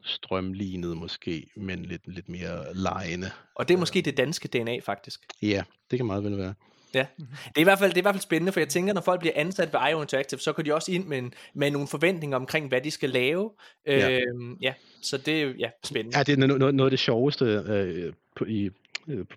strømlignet 0.04 0.98
måske, 0.98 1.50
men 1.56 1.86
lidt, 1.86 2.08
lidt 2.08 2.30
mere 2.30 2.74
lejende. 2.76 3.32
Og 3.56 3.68
det 3.68 3.74
er 3.74 3.78
måske 3.78 4.02
det 4.02 4.18
danske 4.18 4.48
DNA, 4.48 4.80
faktisk. 4.80 5.20
Ja, 5.42 5.64
det 5.92 6.00
kan 6.00 6.06
meget 6.06 6.24
vel 6.24 6.38
være. 6.38 6.54
Ja. 6.94 7.06
Det 7.18 7.28
er, 7.56 7.60
i 7.60 7.64
hvert 7.64 7.80
fald, 7.80 7.90
det 7.90 7.98
er 7.98 8.02
i 8.02 8.02
hvert 8.02 8.16
fald 8.16 8.22
spændende, 8.22 8.52
for 8.52 8.60
jeg 8.60 8.70
tænker, 8.70 8.94
når 8.94 9.02
folk 9.02 9.20
bliver 9.20 9.34
ansat 9.36 9.74
ved 9.74 9.80
IO 9.92 10.02
Interactive, 10.02 10.40
så 10.40 10.54
går 10.54 10.64
de 10.64 10.74
også 10.74 10.92
ind 10.92 11.08
med, 11.08 11.18
en, 11.18 11.34
med 11.54 11.72
nogle 11.72 11.88
forventninger 11.88 12.38
omkring, 12.38 12.68
hvad 12.68 12.82
de 12.82 12.92
skal 12.92 13.10
lave. 13.10 13.52
Ja. 13.86 14.20
Øhm, 14.20 14.58
ja, 14.62 14.74
så 15.02 15.18
det 15.18 15.42
er 15.42 15.54
ja, 15.60 15.70
spændende. 15.84 16.18
Ja, 16.18 16.24
det 16.24 16.34
er 16.34 16.48
noget, 16.48 16.76
noget 16.76 16.88
af 16.88 16.90
det 16.90 17.00
sjoveste 17.00 17.46
øh, 17.46 18.14
på, 18.36 18.46
i, 18.46 18.64
øh, 18.64 18.72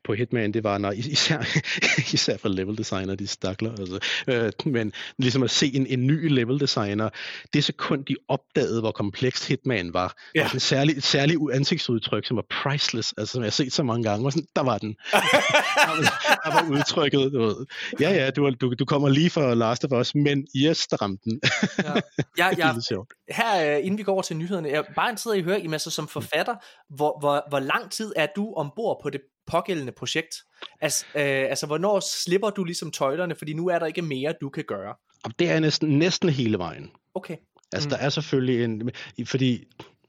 på 0.05 0.15
Hitman, 0.15 0.53
det 0.53 0.65
var, 0.65 0.79
når 0.79 0.93
især, 0.93 1.39
især 2.15 2.37
for 2.37 2.49
level 2.49 2.79
designer, 2.79 3.15
de 3.15 3.27
stakler, 3.27 3.71
altså, 3.71 3.99
øh, 4.29 4.73
men 4.73 4.93
ligesom 5.19 5.43
at 5.43 5.51
se 5.51 5.67
en, 5.75 5.87
en 5.87 6.07
ny 6.07 6.29
level 6.29 6.61
designer, 6.61 7.09
det 7.53 7.65
sekund, 7.65 8.05
de 8.05 8.17
opdagede, 8.29 8.81
hvor 8.81 8.91
komplekst 8.93 9.49
Hitman 9.49 9.93
var, 9.95 10.15
Ja. 10.35 10.41
ja. 10.41 10.51
en 10.55 10.61
særlig, 10.61 10.97
et 10.97 11.05
særligt 11.05 11.41
ansigtsudtryk, 11.53 12.27
som 12.27 12.37
var 12.37 12.45
priceless, 12.63 13.15
altså 13.19 13.33
som 13.33 13.43
jeg 13.43 13.47
har 13.47 13.51
set 13.51 13.73
så 13.73 13.83
mange 13.83 14.09
gange, 14.09 14.25
var 14.25 14.31
sådan, 14.31 14.47
der 14.57 14.63
var 14.63 14.79
den. 14.79 14.89
der, 15.13 15.97
var, 15.97 16.41
der 16.45 16.51
var 16.63 16.71
udtrykket, 16.71 17.33
du 17.33 17.43
ved. 17.43 17.67
Ja, 18.01 18.11
ja, 18.11 18.31
du, 18.31 18.51
du, 18.61 18.75
du 18.79 18.85
kommer 18.85 19.09
lige 19.09 19.31
for 19.31 19.55
Last 19.55 19.85
of 19.85 20.01
Us, 20.01 20.15
men 20.15 20.47
yes, 20.57 20.87
der 20.87 20.97
ramte 21.03 21.23
den. 21.25 21.41
Jeg, 21.79 21.85
det 22.17 22.43
er 22.43 22.55
jeg, 22.59 22.75
lidt 22.75 22.87
sjovt. 22.87 23.13
her, 23.31 23.77
øh, 23.77 23.85
inden 23.85 23.99
vi 23.99 24.03
går 24.03 24.13
over 24.13 24.23
til 24.23 24.37
nyhederne, 24.37 24.69
jeg 24.69 24.85
bare 24.97 25.11
interesseret 25.11 25.37
i 25.37 25.39
at 25.39 25.45
høre, 25.45 25.61
Im, 25.61 25.73
altså 25.73 25.91
som 25.91 26.09
forfatter, 26.09 26.55
hvor, 26.95 27.17
hvor, 27.21 27.45
hvor 27.49 27.59
lang 27.59 27.91
tid 27.91 28.13
er 28.17 28.27
du 28.37 28.53
ombord 28.57 29.01
på 29.03 29.11
det 29.11 29.21
pågældende 29.47 29.93
projekt? 29.93 30.35
Altså, 30.81 31.05
øh, 31.15 31.23
altså, 31.25 31.67
hvornår 31.67 32.01
slipper 32.25 32.51
du 32.51 32.65
ligesom 32.65 32.91
tøjlerne, 32.91 33.35
fordi 33.35 33.53
nu 33.53 33.69
er 33.69 33.79
der 33.79 33.87
ikke 33.87 34.03
mere, 34.03 34.35
du 34.41 34.49
kan 34.49 34.65
gøre? 34.65 34.95
Og 35.25 35.31
det 35.39 35.51
er 35.51 35.61
næsten, 35.61 35.99
næsten 35.99 36.29
hele 36.29 36.59
vejen. 36.59 36.91
Okay. 37.15 37.37
Altså, 37.73 37.89
Mm. 37.89 37.91
der 37.91 37.97
er 37.99 38.09
selvfølgelig 38.09 38.65
en... 38.65 38.91
Fordi 39.25 39.65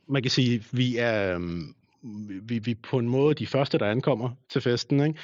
man 0.10 0.22
kan 0.22 0.32
sige, 0.32 0.66
vi 0.72 0.98
er... 0.98 1.36
øhm, 1.36 1.76
Vi, 2.44 2.60
vi 2.60 2.76
på 2.76 2.98
en 2.99 3.10
måde 3.10 3.36
de 3.36 3.48
første, 3.48 3.78
der 3.78 3.86
ankommer 3.91 4.30
til 4.49 4.62
festen, 4.62 4.99
ikke? 5.06 5.20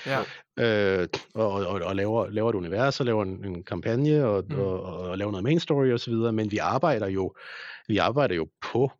Ja. 0.58 1.02
Øh, 1.02 1.08
og, 1.34 1.52
og, 1.52 1.82
og 1.82 1.96
laver, 1.96 2.30
laver 2.30 2.50
et 2.50 2.56
univers, 2.56 3.00
og 3.00 3.06
laver 3.06 3.24
en, 3.24 3.46
en 3.46 3.64
kampagne, 3.64 4.26
og, 4.26 4.44
Mm. 4.50 4.56
mm. 4.56 4.62
og, 4.62 4.82
og 4.84 5.18
laver 5.18 5.32
noget 5.32 5.44
main 5.44 5.60
story 5.60 5.92
osv., 5.92 6.14
men 6.14 6.52
vi 6.52 6.58
arbejder 6.58 7.08
jo, 7.08 7.34
vi 7.88 7.98
arbejder 7.98 8.36
jo 8.36 8.48
på 8.74 8.92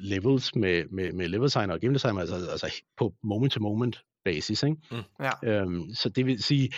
levels 0.00 0.54
med, 0.54 0.84
med, 0.90 1.12
med 1.12 1.28
level 1.28 1.46
designer 1.46 1.74
og 1.74 1.80
game 1.80 1.94
designer, 1.94 2.20
altså, 2.20 2.34
altså 2.50 2.82
på 2.98 3.14
moment-to-moment 3.24 4.02
basis, 4.24 4.62
ikke? 4.62 4.76
Ja. 5.20 5.30
Øhm, 5.44 5.94
så 5.94 6.08
det 6.08 6.26
vil 6.26 6.42
sige, 6.42 6.72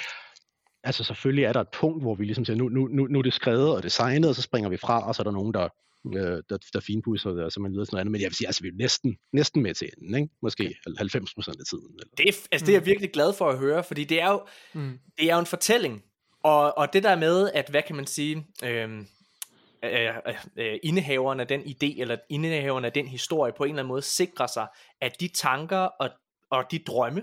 altså 0.85 1.05
selvfølgelig 1.05 1.45
er 1.45 1.53
der 1.53 1.61
et 1.61 1.69
punkt, 1.73 2.03
hvor 2.03 2.15
vi 2.15 2.25
ligesom 2.25 2.45
siger, 2.45 2.57
nu, 2.57 2.69
nu, 2.69 2.87
nu, 2.87 3.07
nu 3.07 3.19
er 3.19 3.23
det 3.23 3.35
skrevet 3.35 3.77
og 3.77 3.83
designet, 3.83 4.29
og 4.29 4.35
så 4.35 4.43
springer 4.43 4.71
vi 4.71 4.77
fra, 4.77 5.09
og 5.09 5.15
så 5.15 5.23
er 5.23 5.25
der 5.25 5.31
nogen, 5.31 5.55
der, 5.55 5.69
øh, 6.16 6.43
der, 6.51 6.59
der 6.73 6.81
finpudser 6.81 7.31
det, 7.31 7.45
og 7.45 7.53
så 7.53 7.61
man 7.61 7.73
videre 7.73 7.87
sådan 7.87 7.95
noget 7.95 8.01
andet. 8.01 8.12
Men 8.12 8.21
jeg 8.21 8.29
vil 8.29 8.35
sige, 8.35 8.49
altså 8.49 8.62
vi 8.62 8.69
er 8.69 8.73
næsten, 8.79 9.16
næsten 9.33 9.62
med 9.62 9.75
til 9.75 9.91
enden, 9.99 10.15
ikke? 10.15 10.35
Måske 10.43 10.75
90 10.99 11.35
procent 11.35 11.61
af 11.61 11.66
tiden. 11.71 11.87
Eller? 11.95 12.11
Det 12.19 12.29
er, 12.29 12.49
altså, 12.53 12.66
det 12.66 12.73
er 12.73 12.77
jeg 12.79 12.87
virkelig 12.87 13.11
glad 13.12 13.33
for 13.33 13.49
at 13.51 13.59
høre, 13.59 13.85
fordi 13.85 14.05
det 14.05 14.21
er 14.21 14.31
jo, 14.31 14.47
Mm. 14.75 14.99
det 15.19 15.31
er 15.31 15.35
jo 15.35 15.41
en 15.41 15.47
fortælling. 15.47 16.03
Og, 16.43 16.79
og 16.79 16.93
det 16.93 17.03
der 17.03 17.16
med, 17.16 17.51
at 17.55 17.69
hvad 17.71 17.83
kan 17.83 17.97
man 17.97 18.07
sige, 18.07 18.47
øhm, 18.65 19.07
øh, 19.85 20.09
øh, 20.57 20.79
indehaveren 20.83 21.41
af 21.41 21.47
den 21.47 21.61
idé, 21.61 22.01
eller 22.01 22.16
indehaveren 22.31 22.85
af 22.85 22.93
den 22.93 23.07
historie, 23.09 23.53
på 23.57 23.65
en 23.65 23.71
eller 23.71 23.83
anden 23.83 23.89
måde 23.89 24.03
sikrer 24.03 24.47
sig, 24.47 24.66
at 25.01 25.21
de 25.21 25.29
tanker 25.29 25.79
og, 25.79 26.11
og 26.51 26.65
de 26.71 26.79
drømme, 26.79 27.23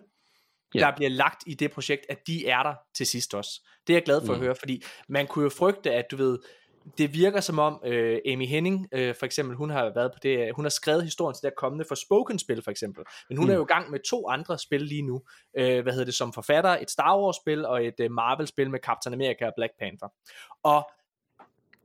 Ja. 0.75 0.79
der 0.79 0.95
bliver 0.95 1.09
lagt 1.09 1.43
i 1.47 1.53
det 1.53 1.71
projekt, 1.71 2.05
at 2.09 2.27
de 2.27 2.47
er 2.47 2.63
der 2.63 2.73
til 2.95 3.07
sidst 3.07 3.33
også. 3.33 3.61
Det 3.87 3.93
er 3.93 3.97
jeg 3.97 4.03
glad 4.03 4.21
for 4.21 4.33
mm. 4.33 4.39
at 4.39 4.45
høre, 4.45 4.55
fordi 4.55 4.83
man 5.09 5.27
kunne 5.27 5.43
jo 5.43 5.49
frygte, 5.49 5.91
at 5.91 6.05
du 6.11 6.15
ved, 6.15 6.39
det 6.97 7.13
virker 7.13 7.41
som 7.41 7.59
om 7.59 7.81
øh, 7.85 8.19
Amy 8.25 8.45
Henning 8.45 8.87
øh, 8.91 9.15
for 9.15 9.25
eksempel, 9.25 9.55
hun 9.57 9.69
har 9.69 9.91
været 9.95 10.11
på 10.11 10.19
det, 10.23 10.51
hun 10.55 10.65
har 10.65 10.69
skrevet 10.69 11.03
historien 11.03 11.35
til 11.35 11.41
det 11.43 11.53
kommende 11.57 11.85
for 11.87 11.95
Spoken 11.95 12.39
spil 12.39 12.61
for 12.63 12.71
eksempel, 12.71 13.03
men 13.29 13.37
hun. 13.37 13.45
Mm. 13.45 13.51
er 13.51 13.55
jo 13.55 13.63
i 13.63 13.73
gang 13.73 13.91
med 13.91 13.99
to 13.99 14.29
andre 14.29 14.59
spil 14.59 14.81
lige 14.81 15.01
nu, 15.01 15.21
øh, 15.57 15.81
hvad 15.83 15.93
hedder 15.93 16.05
det, 16.05 16.13
som 16.13 16.33
forfatter, 16.33 16.69
et 16.69 16.91
Star 16.91 17.19
Wars 17.19 17.35
spil 17.35 17.65
og 17.65 17.85
et 17.85 17.99
øh, 17.99 18.11
Marvel 18.11 18.47
spil 18.47 18.69
med 18.69 18.79
Captain 18.79 19.13
America 19.13 19.45
og 19.45 19.53
Black 19.57 19.73
Panther. 19.79 20.07
Og 20.63 20.91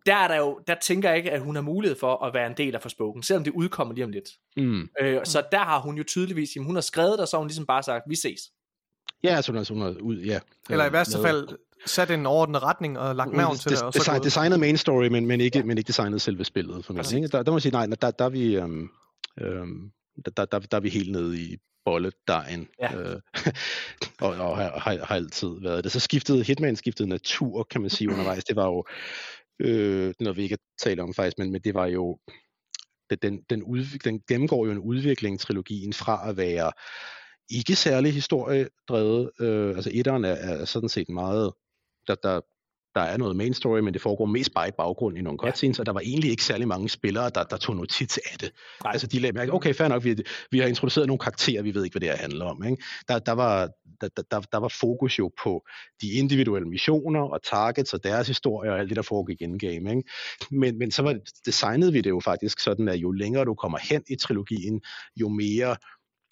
der 0.06 0.16
er 0.16 0.28
der 0.28 0.36
jo, 0.36 0.60
der 0.66 0.74
tænker 0.74 1.08
jeg 1.08 1.18
ikke, 1.18 1.30
at 1.30 1.40
hun 1.40 1.54
har 1.54 1.62
mulighed 1.62 1.98
for 1.98 2.24
at 2.24 2.34
være 2.34 2.46
en 2.46 2.56
del 2.56 2.74
af 2.74 2.82
Forspoken, 2.82 3.22
selvom 3.22 3.44
det 3.44 3.52
udkommer 3.52 3.94
lige 3.94 4.04
om 4.04 4.10
lidt. 4.10 4.28
Mm. 4.56 4.88
Øh, 5.00 5.20
så 5.24 5.44
der 5.52 5.58
har 5.58 5.80
hun 5.80 5.96
jo 5.96 6.04
tydeligvis, 6.04 6.56
jamen, 6.56 6.66
hun 6.66 6.74
har 6.74 6.82
skrevet 6.82 7.12
det, 7.12 7.20
og 7.20 7.28
så 7.28 7.36
har 7.36 7.38
hun 7.38 7.48
ligesom 7.48 7.66
bare 7.66 7.82
sagt, 7.82 8.04
vi 8.08 8.16
ses. 8.16 8.40
Ja, 9.26 9.36
altså 9.36 9.52
er, 9.52 9.74
hun 9.74 9.82
er 9.82 10.00
ud, 10.00 10.16
ja. 10.16 10.38
Eller 10.70 10.84
i 10.84 10.86
øh, 10.86 10.92
værste 10.92 11.18
fald 11.22 11.48
sat 11.86 12.10
en 12.10 12.26
overordnet 12.26 12.62
retning 12.62 12.98
og 12.98 13.16
lagt 13.16 13.32
navn 13.32 13.56
til 13.56 13.70
det, 13.70 13.82
og 13.82 13.92
så 13.92 13.98
design, 13.98 14.22
designet 14.22 14.60
main 14.60 14.76
story, 14.76 15.06
men, 15.06 15.26
men, 15.26 15.40
ikke, 15.40 15.62
men 15.62 15.78
ikke 15.78 15.88
designet 15.88 16.20
selve 16.22 16.44
spillet. 16.44 16.84
For 16.84 16.92
mig. 16.92 17.14
Ikke? 17.14 17.28
Der, 17.28 17.42
der 17.42 17.50
må 17.50 17.56
jeg 17.56 17.62
sige, 17.62 17.72
nej, 17.72 17.86
der, 17.86 18.10
der 18.10 18.24
er 18.24 18.28
vi, 18.28 18.56
øhm, 18.56 18.88
øhm, 19.40 19.90
der, 20.24 20.30
der, 20.30 20.44
der, 20.44 20.58
der 20.58 20.76
er 20.76 20.80
vi 20.80 20.88
helt 20.88 21.12
nede 21.12 21.40
i 21.40 21.56
bolledejen. 21.84 22.68
Ja. 22.80 22.96
Øh, 22.96 23.20
og, 24.20 24.30
og 24.30 24.56
har, 24.56 24.78
har, 24.78 25.04
har, 25.04 25.14
altid 25.14 25.48
været 25.62 25.84
det. 25.84 25.92
Så 25.92 26.00
skiftede 26.00 26.42
Hitman 26.42 26.76
skiftede 26.76 27.08
natur, 27.08 27.66
kan 27.70 27.80
man 27.80 27.90
sige, 27.90 28.10
undervejs. 28.10 28.44
Det 28.44 28.56
var 28.56 28.66
jo 28.66 28.84
øh, 29.58 30.14
noget, 30.20 30.36
vi 30.36 30.42
ikke 30.42 30.58
talt 30.82 31.00
om 31.00 31.14
faktisk, 31.14 31.38
men, 31.38 31.52
men 31.52 31.60
det 31.60 31.74
var 31.74 31.86
jo 31.86 32.18
den, 33.22 33.42
den, 33.50 33.62
udvik, 33.62 34.04
den 34.04 34.20
gennemgår 34.28 34.66
jo 34.66 34.72
en 34.72 34.78
udvikling, 34.78 35.40
trilogien, 35.40 35.92
fra 35.92 36.28
at 36.28 36.36
være 36.36 36.72
ikke 37.50 37.76
særlig 37.76 38.12
historiedrevet. 38.14 39.30
Øh, 39.40 39.76
altså 39.76 39.90
etteren 39.94 40.24
er, 40.24 40.28
er 40.32 40.64
sådan 40.64 40.88
set 40.88 41.08
meget, 41.08 41.52
der, 42.06 42.14
der, 42.14 42.40
der 42.94 43.02
er 43.02 43.16
noget 43.16 43.36
main 43.36 43.54
story, 43.54 43.78
men 43.80 43.94
det 43.94 44.02
foregår 44.02 44.26
mest 44.26 44.54
bare 44.54 44.68
i 44.68 44.70
baggrund 44.78 45.18
i 45.18 45.20
nogle 45.20 45.38
cutscenes, 45.38 45.78
og 45.78 45.86
der 45.86 45.92
var 45.92 46.00
egentlig 46.00 46.30
ikke 46.30 46.44
særlig 46.44 46.68
mange 46.68 46.88
spillere, 46.88 47.30
der, 47.34 47.42
der 47.42 47.56
tog 47.56 47.76
notits 47.76 48.18
af 48.32 48.38
det. 48.38 48.52
Nej. 48.84 48.92
Altså 48.92 49.06
de 49.06 49.18
lagde 49.18 49.34
mærke, 49.36 49.52
okay, 49.52 49.74
fair 49.74 49.88
nok, 49.88 50.04
vi, 50.04 50.16
vi 50.50 50.58
har 50.58 50.66
introduceret 50.66 51.06
nogle 51.06 51.18
karakterer, 51.18 51.62
vi 51.62 51.74
ved 51.74 51.84
ikke, 51.84 51.94
hvad 51.94 52.00
det 52.00 52.08
her 52.08 52.16
handler 52.16 52.44
om. 52.44 52.64
Ikke? 52.64 52.82
Der, 53.08 53.18
der, 53.18 53.32
var, 53.32 53.68
der, 54.00 54.08
der- 54.30 54.40
der, 54.40 54.58
var 54.58 54.68
fokus 54.80 55.18
jo 55.18 55.30
på 55.42 55.66
de 56.02 56.10
individuelle 56.10 56.68
missioner 56.68 57.20
og 57.20 57.42
targets 57.42 57.94
og 57.94 58.04
deres 58.04 58.26
historie 58.26 58.72
og 58.72 58.78
alt 58.78 58.88
det, 58.88 58.96
der 58.96 59.02
foregik 59.02 59.40
in-game. 59.42 59.90
Ikke? 59.90 60.02
Men, 60.50 60.78
men 60.78 60.90
så 60.90 61.02
var, 61.02 61.18
designede 61.46 61.92
vi 61.92 62.00
det 62.00 62.10
jo 62.10 62.20
faktisk 62.20 62.60
sådan, 62.60 62.88
at 62.88 62.96
jo 62.96 63.10
længere 63.10 63.44
du 63.44 63.54
kommer 63.54 63.78
hen 63.78 64.02
i 64.08 64.16
trilogien, 64.16 64.80
jo 65.16 65.28
mere, 65.28 65.76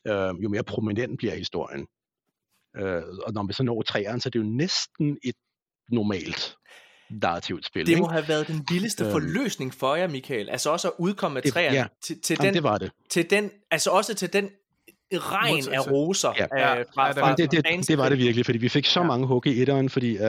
øh, 0.07 0.43
jo 0.43 0.49
mere 0.49 0.65
prominent 0.65 1.19
bliver 1.19 1.35
historien. 1.35 1.87
Øh, 2.77 3.03
og 3.27 3.33
når 3.33 3.47
vi 3.47 3.53
så 3.53 3.63
når 3.63 3.83
træerne, 3.83 4.21
så 4.21 4.29
er 4.29 4.31
det 4.31 4.39
jo 4.39 4.45
næsten 4.45 5.19
et 5.25 5.35
normalt 5.91 6.57
narrativt 7.11 7.67
spil. 7.67 7.87
Det 7.87 7.93
ikke? 7.93 8.03
må 8.03 8.09
have 8.09 8.29
været 8.29 8.49
den 8.49 8.67
vildeste 8.71 9.05
Øhm. 9.05 9.13
forløsning 9.13 9.75
for 9.75 9.95
jer, 9.95 10.09
Michael. 10.09 10.51
Altså 10.51 10.71
også 10.71 10.89
at 10.89 10.95
udkomme 10.99 11.35
med 11.35 11.53
træerne 11.53 11.77
ja. 11.77 11.87
til, 12.05 12.21
til, 12.21 12.37
Jamen, 12.41 12.47
den, 12.47 12.55
det 12.55 12.63
var 12.63 12.79
det. 12.79 12.91
til 13.11 13.31
den, 13.31 13.51
altså 13.71 13.91
også 13.91 14.15
til 14.15 14.33
den 14.33 14.51
regn 15.19 15.57
af 15.57 15.63
Modtagelse. 15.65 15.91
roser 15.91 16.33
Ja. 16.39 16.45
øh, 16.45 16.85
fra, 16.95 17.07
Ja, 17.07 17.13
det 17.13 17.19
fra, 17.21 17.35
det, 17.35 17.51
det, 17.53 17.63
fans 17.67 17.87
det 17.87 17.99
var 17.99 18.05
af 18.05 18.11
det 18.11 18.19
virkelig, 18.19 18.45
fordi 18.45 18.59
vi 18.59 18.69
fik 18.69 18.87
så 18.87 19.01
Ja. 19.01 19.07
mange 19.07 19.27
hug 19.27 19.47
i 19.47 19.63
etteren, 19.63 19.91
fordi 19.91 20.19
uh, 20.19 20.25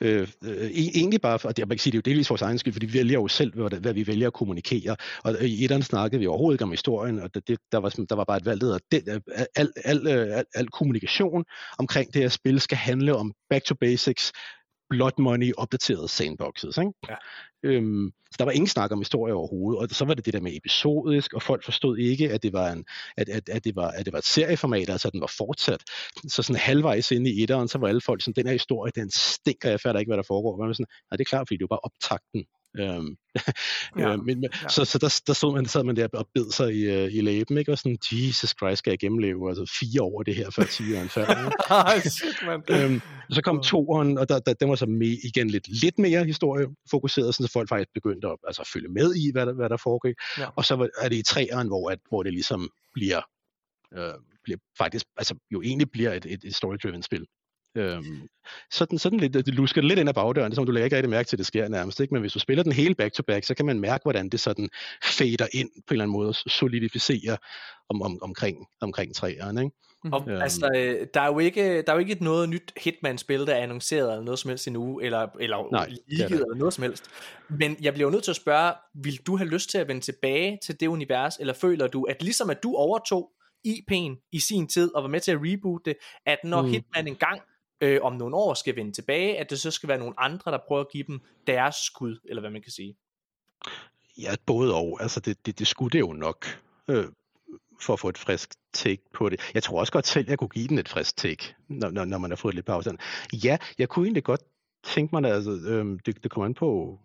øh, 0.00 0.28
øh, 0.44 0.70
egentlig 0.94 1.20
bare, 1.20 1.38
og 1.44 1.56
det, 1.56 1.58
jeg 1.58 1.68
kan 1.68 1.78
sige, 1.78 1.92
det 1.92 1.98
er 1.98 2.02
jo 2.06 2.10
delvis 2.10 2.30
vores 2.30 2.42
egen 2.42 2.58
skyld, 2.58 2.72
fordi 2.72 2.86
vi 2.86 2.98
vælger 2.98 3.14
jo 3.14 3.28
selv, 3.28 3.54
hvad, 3.54 3.80
hvad 3.80 3.92
vi 3.92 4.06
vælger 4.06 4.26
at 4.26 4.32
kommunikere, 4.32 4.96
og 5.24 5.34
i 5.42 5.64
etteren 5.64 5.82
snakkede 5.82 6.20
vi 6.20 6.26
overhovedet 6.26 6.54
ikke 6.54 6.64
om 6.64 6.70
historien, 6.70 7.20
og 7.20 7.34
det, 7.34 7.48
det, 7.48 7.58
der, 7.72 7.78
var, 7.78 7.88
der 7.88 8.14
var 8.14 8.24
bare 8.24 8.36
et 8.36 8.46
valg, 8.46 8.60
der 8.60 8.66
hedder, 8.66 8.78
det, 8.92 9.02
øh, 9.08 9.20
al, 9.56 9.72
al, 9.84 10.08
al, 10.08 10.18
al, 10.18 10.44
al 10.54 10.68
kommunikation 10.68 11.44
omkring 11.78 12.14
det 12.14 12.22
her 12.22 12.28
spil 12.28 12.60
skal 12.60 12.78
handle 12.78 13.16
om 13.16 13.32
back 13.50 13.64
to 13.64 13.74
basics, 13.80 14.32
blood 14.90 15.18
money, 15.18 15.52
opdaterede 15.56 16.08
sandboxes. 16.08 16.78
Ikke? 16.78 16.92
Ja. 17.08 17.16
Øhm, 17.62 18.12
så 18.30 18.36
der 18.38 18.44
var 18.44 18.52
ingen 18.52 18.68
snak 18.68 18.92
om 18.92 18.98
historie 18.98 19.34
overhovedet, 19.34 19.82
og 19.82 19.88
så 19.90 20.04
var 20.04 20.14
det 20.14 20.24
det 20.26 20.34
der 20.34 20.40
med 20.40 20.56
episodisk, 20.56 21.32
og 21.32 21.42
folk 21.42 21.64
forstod 21.64 21.98
ikke, 21.98 22.30
at 22.32 22.42
det 22.42 22.52
var, 22.52 22.68
en, 22.70 22.84
at, 23.16 23.28
at, 23.28 23.48
at 23.48 23.64
det 23.64 23.76
var, 23.76 23.88
at 23.88 24.04
det 24.04 24.12
var 24.12 24.18
et 24.18 24.24
serieformat, 24.24 24.90
altså 24.90 25.08
at 25.08 25.12
den 25.12 25.20
var 25.20 25.32
fortsat. 25.38 25.82
Så 26.28 26.42
sådan 26.42 26.60
halvvejs 26.60 27.10
inde 27.10 27.30
i 27.30 27.42
etteren, 27.42 27.68
så 27.68 27.78
var 27.78 27.88
alle 27.88 28.00
folk 28.00 28.22
sådan, 28.22 28.34
den 28.36 28.46
her 28.46 28.52
historie, 28.52 28.92
den 28.94 29.10
stinker, 29.10 29.70
jeg 29.70 29.80
fatter 29.80 29.98
ikke, 29.98 30.10
hvad 30.10 30.16
der 30.16 30.22
foregår. 30.22 30.66
Var 30.66 30.72
sådan, 30.72 30.86
nej, 31.10 31.16
det 31.16 31.20
er 31.20 31.28
klart, 31.28 31.48
fordi 31.48 31.56
det 31.56 31.66
var 31.70 31.76
bare 31.76 31.90
optakten. 31.90 32.44
Øhm, 32.78 33.16
Ja. 33.98 34.10
ja. 34.10 34.16
men, 34.16 34.44
Ja. 34.62 34.68
Så, 34.68 34.84
så 34.84 34.98
der, 34.98 35.20
der 35.26 35.32
stod 35.32 35.54
man, 35.54 35.66
sad 35.66 35.84
man 35.84 35.96
der 35.96 36.08
og 36.12 36.28
bed 36.34 36.50
sig 36.50 36.74
i, 36.74 36.84
øh, 36.84 37.14
i 37.14 37.20
læben, 37.20 37.58
ikke? 37.58 37.72
Og 37.72 37.78
sådan, 37.78 37.98
Jesus 38.12 38.50
Christ, 38.50 38.78
skal 38.78 38.90
jeg 38.90 38.98
gennemleve 38.98 39.48
altså 39.48 39.76
fire 39.80 40.02
år 40.02 40.22
det 40.22 40.34
her, 40.34 40.50
før 40.50 40.62
tieren 40.62 41.08
før. 41.08 41.44
ikke? 41.44 41.56
Ej, 41.70 42.00
shit, 42.00 42.46
mand. 42.46 42.70
øhm, 42.70 43.00
så 43.30 43.42
kom 43.42 43.62
toeren, 43.62 44.18
og 44.18 44.28
der, 44.28 44.38
der, 44.38 44.52
den 44.54 44.68
var 44.68 44.74
så 44.74 44.86
med, 44.86 45.16
igen 45.24 45.50
lidt, 45.50 45.68
lidt 45.82 45.98
mere 45.98 46.24
historiefokuseret, 46.24 47.34
sådan, 47.34 47.46
så 47.46 47.52
folk 47.52 47.68
faktisk 47.68 47.92
begyndte 47.94 48.28
at 48.28 48.36
altså, 48.46 48.70
følge 48.72 48.88
med 48.88 49.14
i, 49.14 49.32
hvad 49.32 49.46
der, 49.46 49.52
hvad 49.52 49.68
der 49.68 49.76
foregik. 49.76 50.16
Ja. 50.38 50.46
Og 50.56 50.64
så 50.64 50.76
var, 50.76 50.88
er 51.00 51.08
det 51.08 51.16
i 51.16 51.22
treeren, 51.22 51.66
hvor, 51.66 51.90
at, 51.90 51.98
hvor 52.08 52.22
det 52.22 52.32
ligesom 52.32 52.70
bliver, 52.94 53.20
øh, 53.94 54.14
bliver 54.44 54.58
faktisk, 54.78 55.06
altså 55.16 55.34
jo 55.50 55.62
egentlig 55.62 55.90
bliver 55.90 56.12
et, 56.12 56.26
et, 56.26 56.44
et 56.44 56.54
story-driven 56.54 57.02
spil. 57.02 57.26
Øhm, 57.74 58.28
sådan, 58.70 58.98
sådan 58.98 59.20
lidt, 59.20 59.34
det 59.34 59.48
lusker 59.48 59.82
lidt 59.82 59.98
ind 59.98 60.08
ad 60.08 60.14
bagdøren, 60.14 60.50
det 60.50 60.52
er 60.52 60.54
som 60.54 60.62
om, 60.62 60.66
du 60.66 60.72
lægger 60.72 60.84
ikke 60.84 60.96
rigtig 60.96 61.10
mærke 61.10 61.26
til, 61.26 61.36
at 61.36 61.38
det 61.38 61.46
sker 61.46 61.68
nærmest, 61.68 62.00
ikke? 62.00 62.14
men 62.14 62.20
hvis 62.20 62.32
du 62.32 62.38
spiller 62.38 62.62
den 62.62 62.72
hele 62.72 62.94
back-to-back, 62.94 63.44
så 63.44 63.54
kan 63.54 63.66
man 63.66 63.80
mærke, 63.80 64.02
hvordan 64.02 64.28
det 64.28 64.40
sådan 64.40 64.68
fader 65.04 65.46
ind 65.52 65.70
på 65.70 65.94
en 65.94 65.94
eller 65.94 66.04
anden 66.04 66.12
måde, 66.12 66.28
og 66.28 66.34
solidificerer 66.34 67.36
om, 67.88 68.02
om, 68.02 68.22
omkring, 68.22 68.66
omkring 68.80 69.14
træerne. 69.14 69.60
Ikke? 69.60 69.76
Og, 70.12 70.24
Øhm. 70.28 70.42
altså, 70.42 70.68
der 71.14 71.20
er 71.20 71.26
jo 71.26 71.38
ikke, 71.38 71.82
der 71.82 71.92
er 71.92 71.92
jo 71.92 71.98
ikke 71.98 72.12
et 72.12 72.20
noget 72.20 72.48
nyt 72.48 72.72
Hitman-spil, 72.76 73.46
der 73.46 73.54
er 73.54 73.62
annonceret 73.62 74.10
eller 74.10 74.24
noget 74.24 74.38
som 74.38 74.48
helst 74.48 74.66
endnu, 74.66 75.00
eller, 75.00 75.28
eller 75.40 75.72
Nej, 75.72 75.86
det 75.86 75.98
leaget 76.08 76.32
eller 76.32 76.54
noget 76.54 76.74
som 76.74 76.82
helst. 76.82 77.04
Men 77.48 77.76
jeg 77.80 77.92
bliver 77.92 78.06
jo 78.06 78.10
nødt 78.10 78.24
til 78.24 78.30
at 78.30 78.36
spørge, 78.36 78.72
vil 78.94 79.16
du 79.26 79.36
have 79.36 79.48
lyst 79.48 79.70
til 79.70 79.78
at 79.78 79.88
vende 79.88 80.00
tilbage 80.00 80.58
til 80.64 80.80
det 80.80 80.86
univers, 80.86 81.36
eller 81.36 81.54
føler 81.54 81.86
du, 81.86 82.02
at 82.02 82.22
ligesom 82.22 82.50
at 82.50 82.62
du 82.62 82.74
overtog 82.74 83.30
IP'en 83.66 84.28
i 84.32 84.40
sin 84.40 84.68
tid, 84.68 84.94
og 84.94 85.02
var 85.02 85.08
med 85.08 85.20
til 85.20 85.32
at 85.32 85.38
reboot 85.40 85.80
det, 85.84 85.96
at 86.26 86.38
når. 86.44 86.62
Mm. 86.62 86.68
Hitman 86.68 87.08
engang 87.08 87.40
øh, 87.80 87.98
om 88.02 88.12
nogle 88.12 88.36
år 88.36 88.54
skal 88.54 88.76
vende 88.76 88.92
tilbage, 88.92 89.38
at 89.38 89.50
det 89.50 89.60
så 89.60 89.70
skal 89.70 89.88
være 89.88 89.98
nogle 89.98 90.20
andre, 90.20 90.50
der 90.50 90.58
prøver 90.68 90.80
at 90.80 90.90
give 90.92 91.04
dem 91.04 91.20
deres 91.46 91.76
skud, 91.76 92.18
eller 92.24 92.40
hvad 92.40 92.50
man 92.50 92.62
kan 92.62 92.72
sige. 92.72 92.96
Ja, 94.18 94.34
både 94.46 94.74
og. 94.74 94.98
Altså, 95.00 95.20
det, 95.20 95.46
det, 95.46 95.58
det 95.58 95.66
skulle 95.66 95.90
det 95.90 96.00
jo 96.00 96.12
nok, 96.12 96.46
øh, 96.88 97.04
for 97.80 97.92
at 97.92 98.00
få 98.00 98.08
et 98.08 98.18
frisk 98.18 98.54
take 98.72 99.02
på 99.14 99.28
det. 99.28 99.50
Jeg 99.54 99.62
tror 99.62 99.80
også 99.80 99.92
godt 99.92 100.06
selv, 100.06 100.28
jeg 100.28 100.38
kunne 100.38 100.48
give 100.48 100.68
den 100.68 100.78
et 100.78 100.88
frisk 100.88 101.16
take, 101.16 101.54
når, 101.68 101.90
når, 101.90 102.04
når 102.04 102.18
man 102.18 102.30
har 102.30 102.36
fået 102.36 102.54
lidt 102.54 102.66
pause. 102.66 102.96
Ja, 103.44 103.58
jeg 103.78 103.88
kunne 103.88 104.06
egentlig 104.06 104.24
godt 104.24 104.40
tænke 104.84 105.14
mig, 105.14 105.30
at 105.30 105.36
altså, 105.36 105.50
øh, 105.50 105.98
det, 106.06 106.22
det 106.22 106.30
kommer 106.30 106.46
an 106.46 106.54
på, 106.54 106.98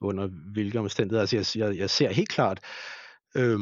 under 0.00 0.26
hvilke 0.52 0.78
omstændigheder. 0.78 1.20
Altså, 1.20 1.36
jeg, 1.36 1.68
jeg, 1.68 1.78
jeg 1.78 1.90
ser 1.90 2.10
helt 2.10 2.28
klart, 2.28 2.60
øh, 3.34 3.58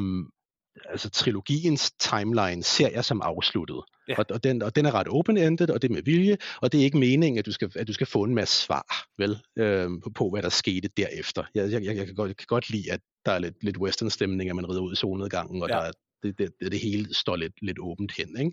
altså 0.85 1.11
trilogiens 1.11 1.91
timeline 1.91 2.63
ser 2.63 2.91
jeg 2.91 3.05
som 3.05 3.23
afsluttet. 3.23 3.81
Ja. 4.09 4.15
Og, 4.19 4.25
og, 4.31 4.45
den, 4.45 4.63
og 4.63 4.77
den 4.77 4.87
er 4.87 4.95
ret 4.95 5.09
open-ended, 5.09 5.71
og 5.71 5.83
det 5.83 5.91
er 5.91 5.95
med 5.95 6.03
vilje, 6.03 6.37
og 6.61 6.73
det 6.73 6.81
er 6.81 6.85
ikke 6.85 6.99
meningen, 6.99 7.39
at 7.39 7.47
du 7.47 7.53
skal, 7.53 7.71
at 7.77 7.89
du 7.89 7.93
skal 7.93 8.07
få 8.07 8.23
en 8.23 8.35
masse 8.35 8.63
svar 8.63 9.07
vel, 9.19 9.39
øh, 9.59 9.91
på, 10.03 10.11
på, 10.15 10.31
hvad 10.31 10.43
der 10.43 10.49
skete 10.49 10.89
derefter. 10.97 11.45
Jeg, 11.55 11.73
jeg, 11.73 11.85
jeg, 11.85 11.97
kan, 12.07 12.15
godt, 12.15 12.29
jeg 12.29 12.37
kan 12.37 12.47
godt 12.49 12.71
lide, 12.71 12.93
at 12.93 13.01
der 13.27 13.33
er 13.33 13.39
lidt, 13.39 13.65
lidt 13.65 13.77
western-stemning, 13.77 14.51
at 14.51 14.57
man 14.57 14.69
rider 14.71 14.81
ud 14.81 14.93
i 14.93 14.97
solnedgangen, 14.97 15.63
og 15.63 15.69
Ja. 15.69 15.75
der 15.75 15.81
er, 15.81 15.93
det, 16.23 16.39
det, 16.39 16.53
det, 16.61 16.81
hele 16.81 17.15
står 17.15 17.37
lidt, 17.37 17.53
lidt 17.63 17.79
åbent 17.81 18.13
hen. 18.17 18.39
Ikke? 18.41 18.53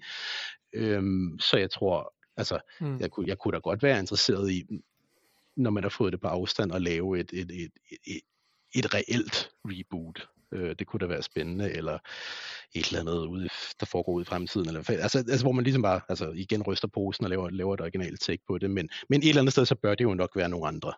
Øhm, 0.73 1.39
så 1.39 1.57
jeg 1.57 1.71
tror, 1.71 2.13
altså, 2.37 2.59
Mm. 2.81 2.99
jeg, 2.99 3.11
kunne, 3.11 3.27
jeg 3.27 3.37
kunne 3.37 3.51
da 3.51 3.57
godt 3.59 3.83
være 3.83 3.99
interesseret 3.99 4.51
i, 4.51 4.63
når 5.57 5.69
man 5.71 5.83
har 5.83 5.89
fået 5.89 6.13
det 6.13 6.21
på 6.21 6.27
afstand, 6.27 6.75
at 6.75 6.81
lave 6.81 7.19
et, 7.19 7.29
et, 7.33 7.51
et, 7.51 7.71
et, 8.07 8.21
et 8.75 8.93
reelt 8.93 9.49
reboot. 9.65 10.27
Øh, 10.55 10.75
det 10.79 10.87
kunne 10.87 10.99
da 10.99 11.05
være 11.05 11.21
spændende, 11.23 11.71
eller 11.71 11.97
et 12.75 12.85
eller 12.87 12.99
andet, 12.99 13.25
ude, 13.25 13.49
der 13.79 13.85
foregår 13.85 14.11
ud 14.13 14.21
i 14.21 14.25
fremtiden. 14.25 14.67
Eller, 14.67 14.89
altså, 14.89 15.17
altså, 15.17 15.43
hvor 15.43 15.51
man 15.51 15.63
ligesom 15.63 15.81
bare 15.81 16.01
altså, 16.09 16.31
igen 16.35 16.63
ryster 16.63 16.87
posen 16.87 17.23
og 17.25 17.29
laver, 17.29 17.49
laver 17.49 17.73
et 17.73 17.81
originalt 17.81 18.21
take 18.21 18.43
på 18.47 18.57
det. 18.57 18.71
Men, 18.71 18.89
men 19.09 19.21
et 19.23 19.29
eller 19.29 19.41
andet 19.41 19.51
sted, 19.53 19.65
så 19.65 19.75
bør 19.75 19.95
det 19.95 20.03
jo 20.03 20.13
nok 20.13 20.35
være 20.35 20.49
nogle 20.49 20.67
andre. 20.67 20.93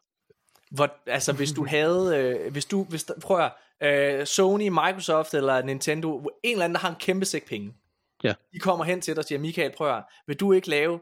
Hvor, 0.71 0.89
altså 1.07 1.33
hvis 1.33 1.51
du 1.51 1.65
havde, 1.65 2.17
øh, 2.17 2.51
hvis 2.51 2.65
du, 2.65 2.83
hvis 2.83 3.05
prøv 3.21 3.37
at, 3.37 3.51
høre, 3.81 4.19
øh, 4.19 4.25
Sony, 4.25 4.67
Microsoft 4.67 5.33
eller 5.33 5.61
Nintendo, 5.61 6.17
en 6.43 6.51
eller 6.51 6.65
anden, 6.65 6.73
der 6.75 6.79
har 6.79 6.89
en 6.89 6.95
kæmpe 6.99 7.25
sæk 7.25 7.47
penge. 7.47 7.73
Ja. 8.23 8.33
De 8.53 8.59
kommer 8.59 8.85
hen 8.85 9.01
til 9.01 9.15
dig 9.15 9.19
og 9.19 9.25
siger, 9.25 9.39
Michael, 9.39 9.71
prøv 9.77 9.87
at, 9.87 9.93
høre, 9.93 10.03
vil 10.27 10.39
du 10.39 10.51
ikke 10.53 10.69
lave 10.69 10.99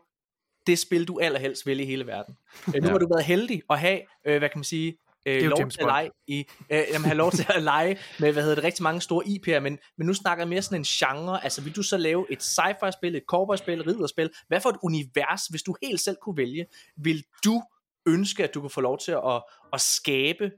det 0.67 0.79
spil, 0.79 1.07
du 1.07 1.19
allerhelst 1.19 1.65
vil 1.65 1.79
i 1.79 1.85
hele 1.85 2.07
verden? 2.07 2.37
Øh, 2.67 2.73
nu 2.73 2.87
Ja. 2.87 2.91
har 2.91 2.97
du 2.97 3.07
været 3.07 3.25
heldig 3.25 3.61
at 3.69 3.79
have, 3.79 4.01
øh, 4.25 4.37
hvad 4.37 4.49
kan 4.49 4.59
man 4.59 4.63
sige, 4.63 4.97
øh, 5.25 5.41
lov 5.43 5.59
James 5.59 5.73
til 5.73 5.81
at 5.81 5.83
Bond. 5.83 5.91
lege 5.91 6.09
i, 6.27 6.45
øh, 6.69 6.83
jamen, 6.93 7.05
have 7.05 7.17
lov 7.17 7.31
til 7.31 7.45
at 7.49 7.63
lege 7.63 7.97
med, 8.19 8.31
hvad 8.31 8.43
hedder 8.43 8.55
det, 8.55 8.63
rigtig 8.63 8.83
mange 8.83 9.01
store 9.01 9.25
IP'er, 9.25 9.59
men, 9.59 9.79
men 9.97 10.07
nu 10.07 10.13
snakker 10.13 10.41
jeg 10.43 10.49
mere 10.49 10.61
sådan 10.61 10.77
en 10.81 10.83
genre, 10.83 11.43
altså 11.43 11.61
vil 11.61 11.75
du 11.75 11.83
så 11.83 11.97
lave 11.97 12.25
et 12.31 12.39
sci-fi 12.43 12.91
spil, 12.91 13.15
et 13.15 13.23
cowboy-spil, 13.27 13.79
et 13.79 13.87
ridderspil, 13.87 14.29
hvad 14.47 14.61
for 14.61 14.69
et 14.69 14.77
univers, 14.83 15.45
hvis 15.49 15.63
du 15.63 15.75
helt 15.83 16.01
selv 16.01 16.17
kunne 16.21 16.37
vælge, 16.37 16.65
vil 16.97 17.23
du 17.45 17.63
ønske, 18.07 18.43
at 18.43 18.53
du 18.53 18.61
kunne 18.61 18.69
få 18.69 18.81
lov 18.81 18.99
til 18.99 19.11
at, 19.11 19.43
at 19.73 19.81
skabe 19.81 20.51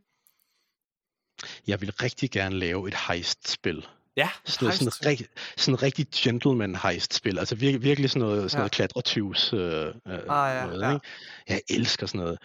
jeg 1.68 1.82
vil 1.82 1.92
rigtig 1.92 2.32
gerne 2.32 2.56
lave 2.60 2.88
et 2.88 2.96
heist-spil. 3.08 3.88
Ja, 4.18 4.30
Sådan 4.46 4.66
noget, 4.66 4.76
sådan, 4.76 4.86
Heist. 4.86 5.06
rigtig, 5.06 5.28
sådan 5.58 5.84
rigtig 5.84 6.08
gentleman 6.16 6.76
heist-spil. 6.76 7.40
Altså 7.40 7.56
virkelig, 7.56 7.84
virkelig 7.84 8.10
sådan 8.10 8.28
noget, 8.28 8.52
sådan 8.52 8.58
Ja. 8.58 8.62
noget 8.62 8.72
klatretyvs 8.72 9.54
øh, 9.54 9.60
øh, 9.88 9.94
Ah, 10.30 10.56
ja, 10.56 10.66
noget, 10.66 10.82
ja. 10.82 10.94
Ikke? 10.94 11.06
Jeg 11.50 11.62
elsker 11.70 12.06
sådan 12.08 12.22
noget. 12.22 12.40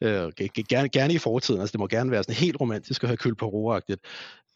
Øh, 0.00 0.26
ge- 0.40 0.48
ge- 0.58 0.64
gerne, 0.68 0.88
gerne 0.88 1.14
i 1.14 1.18
fortiden, 1.18 1.60
altså 1.60 1.72
det 1.72 1.80
må 1.80 1.86
gerne 1.86 2.10
være 2.10 2.22
sådan 2.22 2.34
helt 2.34 2.60
romantisk 2.60 3.02
og 3.02 3.08
have 3.08 3.16
køl 3.16 3.34
på 3.34 3.46
roagtigt. 3.46 4.00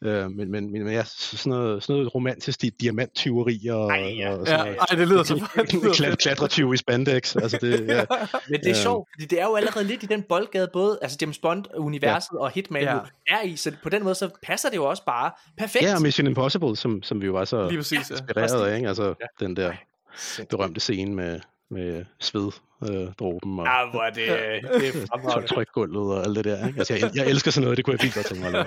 Øh, 0.03 0.31
men, 0.31 0.51
men, 0.51 0.71
men 0.71 0.87
ja, 0.91 1.03
sådan 1.03 1.49
noget, 1.49 1.83
sådan 1.83 1.95
noget 1.95 2.15
romantisk 2.15 2.63
di- 2.63 2.69
diamanttyveri 2.81 3.67
og, 3.67 3.89
Ej, 3.91 3.97
ja. 4.17 4.31
og 4.33 4.39
Ja, 4.39 4.45
sådan 4.45 4.59
noget. 4.59 4.77
ej, 4.91 4.95
det 4.97 5.07
lyder 5.07 5.23
så 5.23 5.45
Klat, 5.93 6.17
klatretyv 6.17 6.73
i 6.73 6.77
spandex. 6.77 7.35
Altså 7.35 7.57
det, 7.61 7.71
ja. 7.87 8.05
Men 8.49 8.59
det 8.59 8.65
er 8.65 8.69
Øhm. 8.69 8.73
sjovt, 8.75 9.09
fordi 9.13 9.25
det 9.25 9.41
er 9.41 9.45
jo 9.45 9.55
allerede 9.55 9.85
lidt 9.85 10.03
i 10.03 10.05
den 10.05 10.21
boldgade, 10.21 10.69
både 10.73 10.99
altså 11.01 11.17
James 11.21 11.37
Bond-universet 11.39 12.29
ja. 12.33 12.37
og 12.39 12.51
Hitman 12.51 12.83
Ja. 12.83 12.93
ja. 12.93 12.99
er 13.27 13.41
i, 13.43 13.55
så 13.55 13.71
på 13.83 13.89
den 13.89 14.03
måde, 14.03 14.15
så 14.15 14.29
passer 14.43 14.69
det 14.69 14.75
jo 14.77 14.85
også 14.85 15.05
bare 15.05 15.31
perfekt. 15.57 15.85
ja, 15.85 15.95
og 15.95 16.01
Mission 16.01 16.27
Impossible, 16.27 16.75
som, 16.77 17.03
som 17.03 17.21
vi 17.21 17.25
jo 17.25 17.31
var 17.31 17.45
så 17.45 17.67
præcis, 17.77 18.09
ja. 18.09 18.15
inspireret 18.15 18.67
af, 18.67 18.75
ikke? 18.75 18.87
Altså 18.87 19.03
Ja. 19.21 19.45
den 19.45 19.55
der 19.55 19.73
berømte 20.49 20.79
scene 20.79 21.15
med, 21.15 21.39
med 21.73 22.05
sved 22.19 22.51
øh, 22.89 23.07
dråben 23.19 23.59
og 23.59 23.65
Ja, 23.65 23.89
hvor 23.91 24.01
er 24.01 24.09
det, 24.09 24.27
det 24.81 24.87
er 24.87 25.07
fremragende. 25.07 25.47
trykgulvet 25.47 26.17
og 26.17 26.23
alt 26.25 26.35
det 26.35 26.45
der. 26.45 26.67
Ikke? 26.67 26.79
Altså, 26.79 26.93
jeg, 26.93 27.11
jeg 27.15 27.27
elsker 27.29 27.51
sådan 27.51 27.63
noget, 27.63 27.77
det 27.77 27.85
kunne 27.85 27.91
jeg 27.91 27.99
fint 27.99 28.13
godt 28.13 28.25
tænke 28.25 28.51
mig 28.51 28.65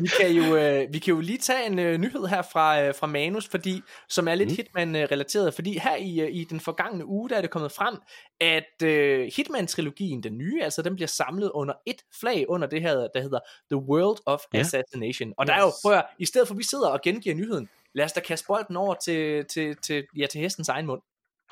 vi, 0.00 0.08
kan 0.20 0.30
jo, 0.30 0.56
øh, 0.56 0.92
vi 0.92 0.98
kan 0.98 1.14
jo 1.14 1.20
lige 1.20 1.38
tage 1.38 1.66
en 1.66 1.78
øh, 1.78 1.98
nyhed 1.98 2.26
her 2.26 2.42
fra, 2.42 2.82
øh, 2.82 2.94
fra 2.94 3.06
Manus, 3.06 3.48
fordi, 3.48 3.82
som 4.08 4.28
er 4.28 4.34
lidt 4.34 4.48
Mm. 4.48 4.54
Hitman-relateret, 4.56 5.54
fordi 5.54 5.78
her 5.78 5.96
i, 5.96 6.20
øh, 6.20 6.28
i 6.32 6.44
den 6.44 6.60
forgangne 6.60 7.06
uge, 7.06 7.28
der 7.28 7.36
er 7.36 7.40
det 7.40 7.50
kommet 7.50 7.72
frem, 7.72 7.96
at 8.40 8.82
øh, 8.88 9.30
Hitman-trilogien, 9.36 10.22
den 10.22 10.38
nye, 10.38 10.62
altså 10.62 10.82
den 10.82 10.94
bliver 10.94 11.08
samlet 11.08 11.50
under 11.50 11.74
et 11.86 12.02
flag 12.20 12.44
under 12.48 12.68
det 12.68 12.82
her, 12.82 12.94
der 13.14 13.20
hedder 13.22 13.38
The 13.70 13.76
World 13.82 14.18
of 14.26 14.40
Ja. 14.54 14.58
Assassination. 14.58 15.32
Og 15.38 15.46
der 15.46 15.52
er 15.52 15.60
jo, 15.60 15.66
Yes. 15.66 15.74
prøv 15.82 15.92
at, 15.92 16.04
i 16.18 16.26
stedet 16.26 16.48
for 16.48 16.54
at 16.54 16.58
vi 16.58 16.64
sidder 16.64 16.88
og 16.88 17.00
gengiver 17.02 17.34
nyheden, 17.36 17.68
lad 17.94 18.04
os 18.04 18.12
da 18.12 18.20
kaste 18.20 18.46
bolden 18.46 18.76
over 18.76 18.94
til, 18.94 19.44
til, 19.44 19.76
til, 19.76 20.04
ja, 20.16 20.26
til 20.26 20.40
hestens 20.40 20.68
egen 20.68 20.86
mund. 20.86 21.00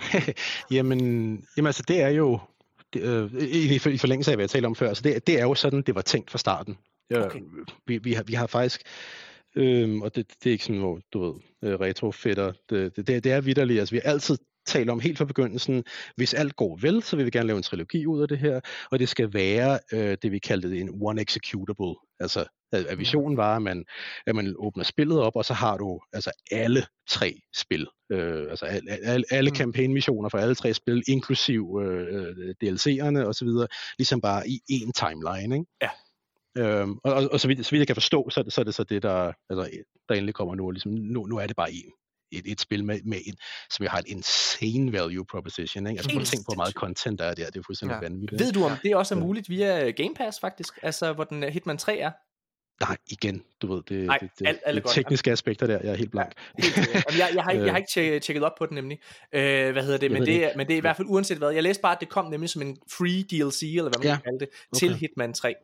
jamen, 0.71 1.01
jamen, 1.57 1.67
altså, 1.67 1.83
det 1.89 2.01
er 2.03 2.09
jo, 2.09 2.39
det, 2.93 3.03
øh, 3.03 3.33
i, 3.43 3.75
i 3.75 3.79
for- 3.79 3.91
i 3.91 3.99
forlængelse 3.99 4.31
af, 4.31 4.37
hvad 4.37 4.43
jeg 4.43 4.51
talte 4.51 4.67
om 4.67 4.75
før, 4.75 4.95
så 4.95 5.03
det, 5.03 5.27
det 5.27 5.39
er 5.39 5.43
jo 5.43 5.55
sådan, 5.55 5.83
det 5.83 5.95
var 5.95 6.01
tænkt 6.03 6.31
fra 6.31 6.39
starten. 6.39 6.79
Ja, 7.11 7.25
Okay. 7.27 7.41
vi, 7.87 7.99
vi, 7.99 8.13
har, 8.13 8.23
vi 8.23 8.35
har 8.35 8.47
faktisk, 8.47 8.83
øhm, 9.57 10.03
og 10.03 10.15
det, 10.17 10.27
det 10.45 10.51
er 10.51 10.53
ikke 10.53 10.65
sådan, 10.65 10.81
hvor 10.81 11.01
du 11.13 11.21
ved, 11.25 11.35
øh, 11.71 11.81
retrofætter, 11.81 12.53
det, 12.71 12.97
det, 12.97 13.07
det, 13.07 13.25
det 13.25 13.33
er 13.33 13.41
vidderligt, 13.41 13.81
altså 13.81 13.95
vi 13.95 14.01
har 14.05 14.11
altid 14.13 14.39
talt 14.67 14.91
om 14.91 15.01
helt 15.01 15.19
fra 15.19 15.25
begyndelsen, 15.25 15.85
hvis 16.17 16.35
alt 16.35 16.57
går 16.57 16.79
vel, 16.81 17.03
så 17.03 17.17
vil 17.17 17.25
vi 17.27 17.31
gerne 17.31 17.47
lave 17.47 17.57
en 17.57 17.63
trilogi 17.63 18.07
ud 18.07 18.23
af 18.23 18.29
det 18.29 18.39
her, 18.39 18.61
og 18.91 18.99
det 18.99 19.09
skal 19.09 19.35
være 19.35 19.79
øh, 19.93 20.17
det, 20.23 20.33
vi 20.33 20.39
kaldte 20.39 20.79
en 20.81 20.91
one 21.03 21.23
executable. 21.23 21.95
Altså, 22.21 22.45
at, 22.73 22.99
visionen 22.99 23.37
var, 23.37 23.57
at 23.57 23.63
man, 23.63 23.85
at 24.27 24.35
man 24.37 24.55
åbner 24.59 24.85
spillet 24.85 25.21
op, 25.21 25.37
og 25.37 25.45
så 25.45 25.55
har 25.55 25.77
du 25.77 26.01
altså 26.13 26.31
alle 26.51 26.87
tre 27.09 27.41
spil. 27.57 27.87
Øh, 28.13 28.51
altså 28.51 28.67
al, 28.67 28.83
al, 28.89 29.25
alle 29.31 29.51
Mm. 29.51 29.57
campaign-missioner 29.57 30.29
for 30.29 30.39
alle 30.39 30.55
tre 30.55 30.75
spil, 30.75 31.03
inklusiv 31.09 31.81
øh, 31.83 32.07
øh, 32.11 32.55
DLC'erne 32.65 33.19
osv., 33.19 33.49
ligesom 33.99 34.21
bare 34.21 34.49
i 34.49 34.61
én 34.73 34.91
timeline. 34.97 35.57
Ikke? 35.57 35.67
Ja. 35.83 35.91
Øhm, 36.59 36.99
og, 37.05 37.15
og, 37.15 37.29
og 37.33 37.41
så, 37.41 37.49
vidt, 37.49 37.67
så 37.67 37.71
vidt 37.71 37.81
jeg 37.81 37.87
kan 37.87 37.97
forstå, 37.97 38.31
så, 38.31 38.45
så 38.49 38.61
er 38.61 38.65
det 38.65 38.75
så 38.75 38.85
det, 38.85 39.03
der, 39.03 39.33
altså, 39.51 39.71
der 40.09 40.15
endelig 40.15 40.35
kommer 40.35 40.55
nu. 40.55 40.71
Ligesom, 40.71 40.93
nu, 40.93 41.27
nu 41.27 41.37
er 41.37 41.47
det 41.47 41.57
bare 41.57 41.73
en, 41.73 41.93
et, 42.39 42.43
et 42.53 42.61
spil, 42.61 42.85
med, 42.85 43.01
med 43.05 43.19
en, 43.27 43.35
som 43.71 43.83
jeg 43.83 43.91
har 43.91 43.99
et 43.99 44.07
insane 44.09 44.93
value 44.93 45.25
proposition. 45.31 45.87
Ikke? 45.87 45.99
Altså, 45.99 46.11
prøv 46.13 46.21
at 46.21 46.27
tænke 46.27 46.45
på, 46.45 46.53
hvor 46.55 46.63
meget 46.63 46.75
content 46.75 47.19
der 47.19 47.25
er 47.25 47.35
der. 47.35 47.47
Det 47.47 47.57
er 47.57 47.63
fuldstændig 47.67 47.93
Ja. 47.93 47.97
ja. 47.97 48.09
vanvittigt. 48.09 48.41
Ved 48.43 48.53
du, 48.53 48.65
om 48.65 48.73
det 48.83 48.97
også 48.97 49.15
er 49.15 49.19
Ja. 49.19 49.25
muligt 49.25 49.49
via 49.49 49.91
Game 49.91 50.15
Pass, 50.17 50.41
faktisk? 50.41 50.79
Altså, 50.83 51.13
hvor 51.13 51.25
den 51.25 51.43
øh, 51.45 51.49
Hitman 51.53 51.79
3 51.79 51.99
er? 51.99 52.11
Nej, 52.81 52.97
igen, 53.11 53.43
du 53.63 53.75
ved, 53.75 53.83
det, 53.89 54.07
Nej, 54.07 54.19
det, 54.19 54.31
det, 54.39 54.47
alt- 54.47 54.61
alt 54.67 54.75
det 54.75 54.83
godt. 54.85 54.95
tekniske 54.95 55.31
aspekter 55.33 55.67
der, 55.67 55.79
jeg 55.83 55.93
er 55.93 55.97
helt 55.97 56.11
blank. 56.11 56.33
Helt. 56.59 56.77
Jamen, 56.77 57.19
jeg, 57.19 57.31
jeg, 57.35 57.43
har, 57.45 57.51
ikke- 57.51 57.65
jeg 57.65 57.73
har 57.73 57.77
Øh. 57.77 57.81
ikke 57.81 57.91
tjekket, 57.93 58.23
tjekket 58.23 58.45
op 58.45 58.53
på 58.59 58.67
den 58.67 58.75
nemlig. 58.75 58.99
Øh, 59.33 59.73
hvad 59.73 59.83
hedder 59.83 59.99
det? 59.99 60.11
Men 60.11 60.23
det, 60.27 60.45
er, 60.45 60.51
men 60.57 60.67
det 60.67 60.73
er 60.73 60.77
i 60.79 60.81
hvert 60.81 60.97
fald 60.97 61.09
uanset 61.11 61.39
hvad. 61.39 61.51
Jeg 61.51 61.63
læste 61.63 61.81
bare, 61.83 61.93
at 61.95 62.01
det 62.01 62.09
kom 62.09 62.31
nemlig 62.31 62.51
som 62.51 62.63
en 62.63 62.77
free 62.99 63.23
DLC, 63.23 63.63
eller 63.63 63.83
hvad 63.83 63.99
man 63.99 64.07
Ja. 64.07 64.15
kan 64.15 64.23
kalde 64.25 64.39
det, 64.39 64.49
til 64.79 64.89
Okay. 64.91 64.99
Hitman 65.01 65.33
3. 65.35 65.55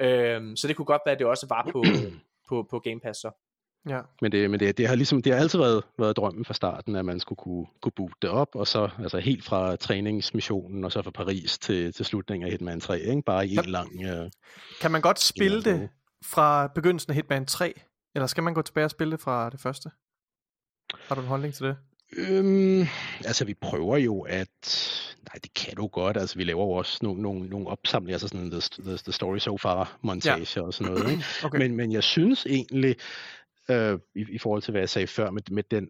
Øh, 0.00 0.42
så 0.56 0.68
det 0.68 0.76
kunne 0.76 0.86
godt 0.86 1.02
være, 1.06 1.12
at 1.12 1.18
det 1.18 1.26
også 1.26 1.46
var 1.48 1.68
på, 1.72 1.84
på, 2.48 2.66
på 2.70 2.78
Game 2.78 3.00
Pass 3.00 3.20
så. 3.20 3.43
Ja. 3.88 4.00
Men 4.22 4.32
det, 4.32 4.50
men 4.50 4.60
det, 4.60 4.78
det 4.78 4.88
har 4.88 4.94
ligesom, 4.94 5.22
det 5.22 5.32
har 5.32 5.40
altid 5.40 5.58
været, 5.58 5.84
været 5.98 6.16
drømmen 6.16 6.44
fra 6.44 6.54
starten, 6.54 6.96
at 6.96 7.04
man 7.04 7.20
skulle 7.20 7.36
kunne, 7.36 7.66
kunne 7.82 7.92
boote 7.96 8.14
det 8.22 8.30
op, 8.30 8.48
og 8.54 8.66
så 8.66 8.88
altså 8.98 9.18
helt 9.18 9.44
fra 9.44 9.76
træningsmissionen, 9.76 10.84
og 10.84 10.92
så 10.92 11.02
fra 11.02 11.10
Paris 11.10 11.58
til, 11.58 11.92
til 11.92 12.04
slutningen 12.04 12.46
af 12.46 12.52
Hitman 12.52 12.80
3, 12.80 13.00
ikke? 13.00 13.22
bare 13.22 13.46
i 13.46 13.56
en 13.56 13.64
lang... 13.64 14.02
Øh, 14.04 14.30
Kan 14.80 14.90
man 14.90 15.00
godt 15.00 15.20
spille 15.20 15.62
det 15.62 15.88
fra 16.24 16.66
begyndelsen 16.66 17.10
af 17.10 17.14
Hitman 17.14 17.46
3? 17.46 17.74
Eller 18.14 18.26
skal 18.26 18.42
man 18.42 18.54
gå 18.54 18.62
tilbage 18.62 18.84
og 18.84 18.90
spille 18.90 19.12
det 19.12 19.20
fra 19.20 19.50
det 19.50 19.60
første? 19.60 19.90
Har 21.08 21.14
du 21.14 21.20
en 21.20 21.26
holdning 21.26 21.54
til 21.54 21.66
det? 21.66 21.76
Øhm, 22.16 22.86
altså 23.24 23.44
vi 23.44 23.54
prøver 23.54 23.96
jo 23.96 24.20
at, 24.20 24.48
nej 25.28 25.34
det 25.42 25.54
kan 25.54 25.76
du 25.76 25.86
godt, 25.86 26.16
altså 26.16 26.36
vi 26.36 26.44
laver 26.44 26.64
jo 26.64 26.70
også 26.70 26.98
nogle, 27.02 27.22
nogle, 27.22 27.48
nogle 27.48 27.68
opsamlinger, 27.68 28.14
altså 28.14 28.28
sådan 28.28 28.50
the, 28.50 28.60
the, 28.60 28.96
the 28.96 29.12
story 29.12 29.38
so 29.38 29.56
far 29.56 29.98
montage 30.02 30.46
ja. 30.56 30.62
og 30.62 30.74
sådan 30.74 30.92
noget, 30.92 31.10
ikke? 31.10 31.24
Okay. 31.44 31.58
Men, 31.58 31.76
men 31.76 31.92
jeg 31.92 32.02
synes 32.02 32.46
egentlig, 32.46 32.96
øh, 33.70 33.98
i, 34.14 34.24
i 34.28 34.38
forhold 34.38 34.62
til 34.62 34.70
hvad 34.70 34.80
jeg 34.80 34.88
sagde 34.88 35.06
før, 35.06 35.30
med, 35.30 35.42
med 35.50 35.62
den, 35.70 35.88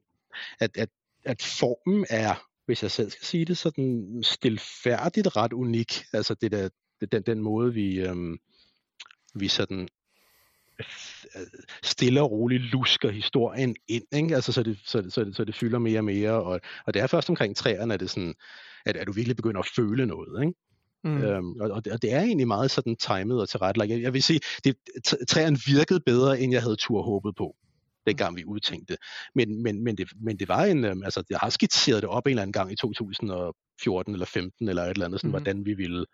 at, 0.60 0.76
at, 0.76 0.88
at 1.24 1.42
formen 1.42 2.06
er, 2.10 2.34
hvis 2.66 2.82
jeg 2.82 2.90
selv 2.90 3.10
skal 3.10 3.26
sige 3.26 3.44
det, 3.44 3.58
sådan 3.58 4.18
stilfærdigt 4.22 5.36
ret 5.36 5.52
unik. 5.52 6.04
Altså 6.12 6.34
det 6.34 6.52
der, 6.52 6.68
den, 7.12 7.22
den 7.22 7.40
måde, 7.40 7.74
vi, 7.74 8.00
øhm, 8.00 8.38
vi 9.34 9.48
sådan 9.48 9.88
øh, 10.78 10.86
stille 11.82 12.22
og 12.22 12.30
roligt 12.30 12.62
lusker 12.62 13.10
historien 13.10 13.76
ind, 13.88 14.04
ikke? 14.12 14.34
Altså, 14.34 14.52
så, 14.52 14.62
det, 14.62 14.78
så, 14.84 15.00
det, 15.00 15.12
så, 15.12 15.24
det, 15.24 15.36
så 15.36 15.44
det 15.44 15.54
fylder 15.54 15.78
mere 15.78 16.00
og 16.00 16.04
mere, 16.04 16.32
og, 16.32 16.60
og 16.86 16.94
det 16.94 17.02
er 17.02 17.06
først 17.06 17.30
omkring 17.30 17.56
træerne, 17.56 17.94
at, 17.94 18.00
det 18.00 18.10
sådan, 18.10 18.34
at, 18.86 18.96
at 18.96 19.06
du 19.06 19.12
virkelig 19.12 19.36
begynder 19.36 19.60
at 19.60 19.70
føle 19.76 20.06
noget, 20.06 20.42
ikke? 20.42 20.54
Mm. 21.04 21.22
Øhm, 21.22 21.60
og, 21.60 21.70
og, 21.70 21.84
det, 21.84 21.92
og 21.92 22.02
det 22.02 22.12
er 22.12 22.20
egentlig 22.20 22.46
meget 22.46 22.70
sådan 22.70 22.96
timet 22.96 23.40
og 23.40 23.48
tilrettelagt. 23.48 23.90
Jeg, 23.90 24.02
jeg 24.02 24.12
vil 24.12 24.22
sige, 24.22 24.40
det, 24.64 24.76
træerne 25.28 25.58
virkede 25.66 26.00
bedre, 26.00 26.40
end 26.40 26.52
jeg 26.52 26.62
havde 26.62 26.76
tur 26.76 27.02
håbet 27.02 27.36
på, 27.36 27.56
dengang 28.06 28.36
vi 28.36 28.44
udtænkte. 28.44 28.96
Men, 29.34 29.62
men, 29.62 29.84
men, 29.84 29.96
det, 29.96 30.08
men 30.20 30.38
det 30.38 30.48
var 30.48 30.64
en, 30.64 30.84
øhm, 30.84 31.02
altså 31.04 31.22
jeg 31.30 31.38
har 31.38 31.50
skitseret 31.50 32.02
det 32.02 32.10
op 32.10 32.26
en 32.26 32.30
eller 32.30 32.42
anden 32.42 32.52
gang 32.52 32.72
i 32.72 32.76
2014 32.76 34.12
eller 34.12 34.26
15 34.26 34.68
eller 34.68 34.82
et 34.82 34.90
eller 34.90 35.06
andet, 35.06 35.20
sådan, 35.20 35.28
mm-hmm. 35.28 35.42
hvordan 35.42 35.66
vi 35.66 35.74
ville 35.74 36.06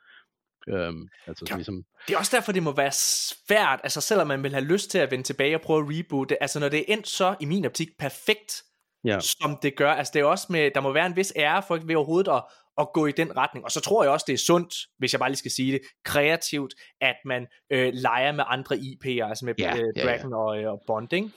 Øhm, 0.68 1.08
altså, 1.26 1.44
Ja. 1.50 1.54
ligesom, 1.54 1.84
Det 2.08 2.14
er 2.14 2.18
også 2.18 2.36
derfor, 2.36 2.52
det 2.52 2.62
må 2.62 2.72
være 2.72 2.92
svært, 2.92 3.80
altså 3.82 4.00
selvom 4.00 4.26
man 4.26 4.42
vil 4.42 4.52
have 4.52 4.64
lyst 4.64 4.90
til 4.90 4.98
at 4.98 5.10
vende 5.10 5.24
tilbage 5.24 5.54
og 5.54 5.60
prøve 5.60 5.80
at 5.80 5.98
reboote, 5.98 6.42
altså 6.42 6.60
når 6.60 6.68
det 6.68 6.78
er 6.78 6.84
endt 6.88 7.08
så, 7.08 7.36
i 7.40 7.44
min 7.44 7.64
optik, 7.64 7.88
perfekt, 7.98 8.62
ja. 9.04 9.20
som 9.20 9.58
det 9.62 9.76
gør. 9.76 9.92
Altså 9.92 10.10
det 10.14 10.20
er 10.20 10.24
også 10.24 10.46
med, 10.50 10.70
der 10.74 10.80
må 10.80 10.92
være 10.92 11.06
en 11.06 11.16
vis 11.16 11.32
ære 11.36 11.62
for 11.68 11.76
ved 11.76 11.94
overhovedet 11.94 12.32
at, 12.32 12.42
at 12.80 12.92
gå 12.94 13.06
i 13.06 13.12
den 13.12 13.36
retning. 13.36 13.64
Og 13.64 13.70
så 13.70 13.80
tror 13.80 14.02
jeg 14.02 14.12
også, 14.12 14.24
det 14.26 14.32
er 14.32 14.38
sundt, 14.38 14.74
hvis 14.98 15.12
jeg 15.12 15.18
bare 15.18 15.28
lige 15.28 15.36
skal 15.36 15.50
sige 15.50 15.72
det, 15.72 15.80
kreativt, 16.04 16.74
at 17.00 17.16
man 17.24 17.46
øh, 17.70 17.92
leger 17.94 18.32
med 18.32 18.44
andre 18.46 18.76
IP'er, 18.76 19.28
altså 19.28 19.44
med 19.44 19.54
Ja, 19.58 19.74
øh, 19.76 19.82
ja, 19.96 20.00
ja. 20.02 20.06
Dragon 20.06 20.32
og, 20.34 20.58
øh, 20.62 20.72
og 20.72 20.82
Bond, 20.86 21.12
ikke? 21.12 21.28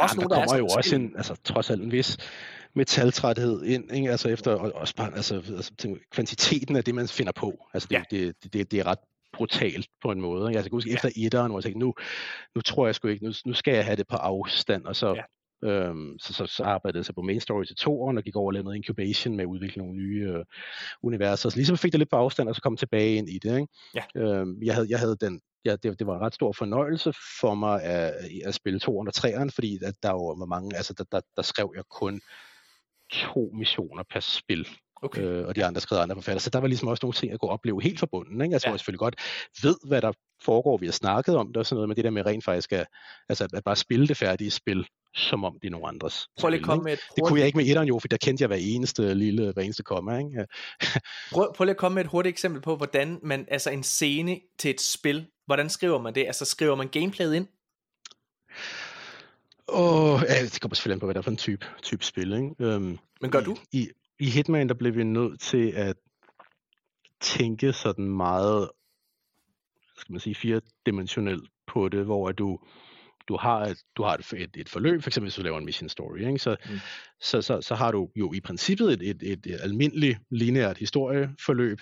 Også 0.00 0.14
Jamen, 0.14 0.16
nogle, 0.16 0.28
der 0.28 0.34
kommer 0.34 0.54
er 0.54 0.58
jo 0.58 0.68
så 0.68 0.76
også 0.76 0.94
en, 0.96 1.12
altså 1.16 1.34
trods 1.44 1.70
alt 1.70 1.82
en 1.82 1.92
vis 1.92 2.18
metaltræthed 2.74 3.62
ind, 3.64 3.92
ikke? 3.94 4.10
altså 4.10 4.28
efter, 4.28 4.54
og 4.54 4.72
også 4.74 4.94
bare, 4.96 5.14
altså, 5.16 5.34
altså 5.34 5.72
tænk, 5.78 5.98
kvantiteten 6.12 6.76
af 6.76 6.84
det, 6.84 6.94
man 6.94 7.08
finder 7.08 7.32
på, 7.32 7.66
altså 7.74 7.88
det, 7.90 7.94
Ja. 7.96 8.02
ja. 8.12 8.16
det, 8.16 8.34
det, 8.42 8.52
det, 8.52 8.70
det 8.70 8.80
er 8.80 8.86
ret 8.86 8.98
brutalt 9.32 9.86
på 10.02 10.10
en 10.10 10.20
måde. 10.20 10.50
Ikke? 10.50 10.58
Altså, 10.58 10.66
jeg 10.66 10.70
kan 10.70 10.76
huske, 10.76 10.90
Ja. 10.90 10.94
efter 10.94 11.08
etteren, 11.16 11.50
hvor 11.50 11.58
jeg 11.58 11.64
tænkte, 11.64 11.78
nu, 11.78 11.94
nu 12.54 12.60
tror 12.60 12.86
jeg 12.86 12.94
sgu 12.94 13.08
ikke, 13.08 13.24
nu, 13.24 13.32
nu 13.46 13.52
skal 13.52 13.74
jeg 13.74 13.84
have 13.84 13.96
det 13.96 14.06
på 14.08 14.16
afstand, 14.16 14.84
og 14.84 14.96
så, 14.96 15.14
Ja. 15.14 15.22
Øhm, 15.64 16.18
så, 16.18 16.32
så, 16.34 16.46
så 16.46 16.62
arbejdede 16.62 16.98
jeg 16.98 17.04
så 17.04 17.12
på 17.12 17.22
main 17.22 17.40
story 17.40 17.64
til 17.64 17.76
to 17.76 18.02
år, 18.02 18.16
og 18.16 18.22
gik 18.22 18.36
over 18.36 18.46
og 18.46 18.52
lavede 18.52 18.64
noget 18.64 18.76
incubation 18.76 19.36
med 19.36 19.44
at 19.44 19.48
udvikle 19.48 19.82
nogle 19.82 19.96
nye 19.96 20.28
øh, 20.28 20.44
universer. 21.02 21.48
Så 21.48 21.56
ligesom 21.56 21.76
fik 21.76 21.92
det 21.92 21.98
lidt 21.98 22.10
på 22.10 22.16
afstand, 22.16 22.48
og 22.48 22.54
så 22.54 22.62
kom 22.62 22.76
tilbage 22.76 23.14
ind 23.14 23.28
i 23.28 23.38
det. 23.38 23.60
Ikke? 23.60 23.72
Ja. 23.94 24.22
Øhm, 24.22 24.62
jeg, 24.62 24.74
havde, 24.74 24.86
jeg 24.90 24.98
havde 24.98 25.16
den 25.20 25.40
ja, 25.64 25.76
det, 25.76 25.98
det 25.98 26.06
var 26.06 26.14
en 26.16 26.20
ret 26.20 26.34
stor 26.34 26.52
fornøjelse 26.52 27.12
for 27.40 27.54
mig 27.54 27.82
at, 27.82 28.14
at 28.44 28.54
spille 28.54 28.80
203'eren, 28.84 29.50
fordi 29.54 29.78
at 29.84 29.94
der 30.02 30.10
jo 30.10 30.26
var 30.26 30.46
mange, 30.46 30.76
altså 30.76 30.94
der, 30.98 31.04
der, 31.12 31.20
der 31.36 31.42
skrev 31.42 31.72
jeg 31.76 31.84
kun 31.90 32.20
to 33.10 33.50
missioner 33.54 34.02
per 34.10 34.20
spil, 34.20 34.66
Okay. 35.02 35.22
øh, 35.22 35.46
og 35.46 35.56
de 35.56 35.64
andre 35.64 35.80
skrev 35.80 35.98
andre 35.98 36.16
forfatter. 36.16 36.40
Så 36.40 36.50
der 36.50 36.58
var 36.58 36.66
ligesom 36.66 36.88
også 36.88 37.00
nogle 37.02 37.12
ting, 37.12 37.30
jeg 37.30 37.40
kunne 37.40 37.50
opleve 37.50 37.82
helt 37.82 37.98
fra 37.98 38.06
bunden. 38.06 38.42
Ikke? 38.42 38.54
Altså, 38.54 38.66
ja. 38.66 38.70
hvor 38.70 38.74
jeg 38.74 38.80
selvfølgelig 38.80 38.98
godt 38.98 39.14
ved, 39.62 39.76
hvad 39.88 40.02
der 40.02 40.12
foregår, 40.42 40.76
vi 40.76 40.86
har 40.86 40.92
snakket 40.92 41.36
om 41.36 41.46
det, 41.46 41.56
og 41.56 41.66
sådan 41.66 41.76
noget, 41.76 41.88
men 41.88 41.96
det 41.96 42.04
der 42.04 42.10
med 42.10 42.26
rent 42.26 42.44
faktisk 42.44 42.72
at, 42.72 42.86
altså, 43.28 43.48
at 43.54 43.64
bare 43.64 43.76
spille 43.76 44.08
det 44.08 44.16
færdige 44.16 44.50
spil, 44.50 44.86
som 45.14 45.44
om 45.44 45.58
det 45.62 45.68
er 45.68 45.70
nogen 45.70 45.94
andres. 45.94 46.28
Prøv 46.40 46.50
lige 46.50 46.60
at 46.60 46.64
komme 46.66 46.84
med 46.84 46.92
et 46.92 47.00
Det 47.16 47.24
kunne 47.24 47.38
jeg 47.38 47.46
ikke 47.46 47.58
med 47.58 47.66
etteren 47.66 47.88
jo, 47.88 47.98
for 47.98 48.08
der 48.08 48.16
kendte 48.16 48.42
jeg 48.42 48.46
hver 48.46 48.56
eneste 48.60 49.14
lille, 49.14 49.52
hver 49.52 49.62
eneste 49.62 49.82
komma. 49.82 50.18
Ikke? 50.18 50.46
Prøv, 51.32 51.54
prøv 51.54 51.64
lige 51.64 51.70
at 51.70 51.76
komme 51.76 51.94
med 51.94 52.04
et 52.04 52.10
hurtigt 52.10 52.32
eksempel 52.32 52.62
på, 52.62 52.76
hvordan 52.76 53.18
man, 53.22 53.46
altså 53.50 53.70
en 53.70 53.82
scene 53.82 54.40
til 54.58 54.70
et 54.70 54.80
spil, 54.80 55.26
hvordan 55.46 55.70
skriver 55.70 55.98
man 55.98 56.14
det? 56.14 56.26
Altså 56.26 56.44
skriver 56.44 56.74
man 56.74 56.88
gameplayet 56.88 57.34
ind? 57.34 57.46
Og 59.68 60.20
ja, 60.28 60.42
det 60.42 60.60
kommer 60.60 60.74
selvfølgelig 60.74 60.94
an 60.96 61.00
på, 61.00 61.06
hvad 61.06 61.14
det 61.14 61.18
er 61.18 61.22
for 61.22 61.30
en 61.30 61.36
type, 61.36 61.66
type 61.82 62.04
spil. 62.04 62.32
Ikke? 62.32 62.54
Øhm, 62.58 62.98
Men 63.20 63.30
gør 63.30 63.40
du? 63.40 63.56
I, 63.72 63.88
I 64.18 64.30
Hitman, 64.30 64.68
der 64.68 64.74
blev 64.74 64.94
vi 64.94 65.04
nødt 65.04 65.40
til 65.40 65.72
at 65.72 65.96
tænke 67.20 67.72
sådan 67.72 68.08
meget, 68.08 68.70
skal 69.96 70.12
man 70.12 70.20
sige, 70.20 70.34
firedimensionelt 70.34 71.48
på 71.66 71.88
det, 71.88 72.04
hvor 72.04 72.32
du 72.32 72.58
du 73.28 73.36
har 73.36 73.60
et, 73.60 73.78
du 73.96 74.02
har 74.02 74.14
et, 74.14 74.32
et, 74.36 74.50
et 74.56 74.68
forløb, 74.68 75.02
for 75.02 75.10
eksempel 75.10 75.26
hvis 75.26 75.34
du 75.34 75.42
laver 75.42 75.58
en 75.58 75.64
mission 75.64 75.88
story, 75.88 76.18
ikke? 76.18 76.38
Så, 76.38 76.56
mm. 76.70 76.78
så, 77.20 77.42
så, 77.42 77.60
så 77.60 77.74
har 77.74 77.92
du 77.92 78.08
jo 78.16 78.32
i 78.32 78.40
princippet 78.40 78.92
et, 78.92 79.02
et, 79.02 79.22
et, 79.22 79.46
et 79.46 79.60
almindeligt 79.62 80.18
lineært 80.30 80.78
historieforløb, 80.78 81.78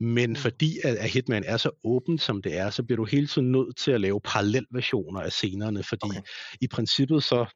men 0.00 0.30
mm. 0.30 0.36
fordi 0.36 0.78
at, 0.84 0.96
at 0.96 1.10
Hitman 1.10 1.44
er 1.46 1.56
så 1.56 1.70
åben 1.84 2.18
som 2.18 2.42
det 2.42 2.58
er, 2.58 2.70
så 2.70 2.82
bliver 2.82 2.96
du 2.96 3.04
hele 3.04 3.26
tiden 3.26 3.52
nødt 3.52 3.76
til 3.76 3.90
at 3.90 4.00
lave 4.00 4.20
parallelversioner 4.20 5.20
af 5.20 5.32
scenerne, 5.32 5.82
fordi 5.82 6.08
okay. 6.10 6.20
i 6.60 6.66
princippet 6.68 7.22
så, 7.22 7.46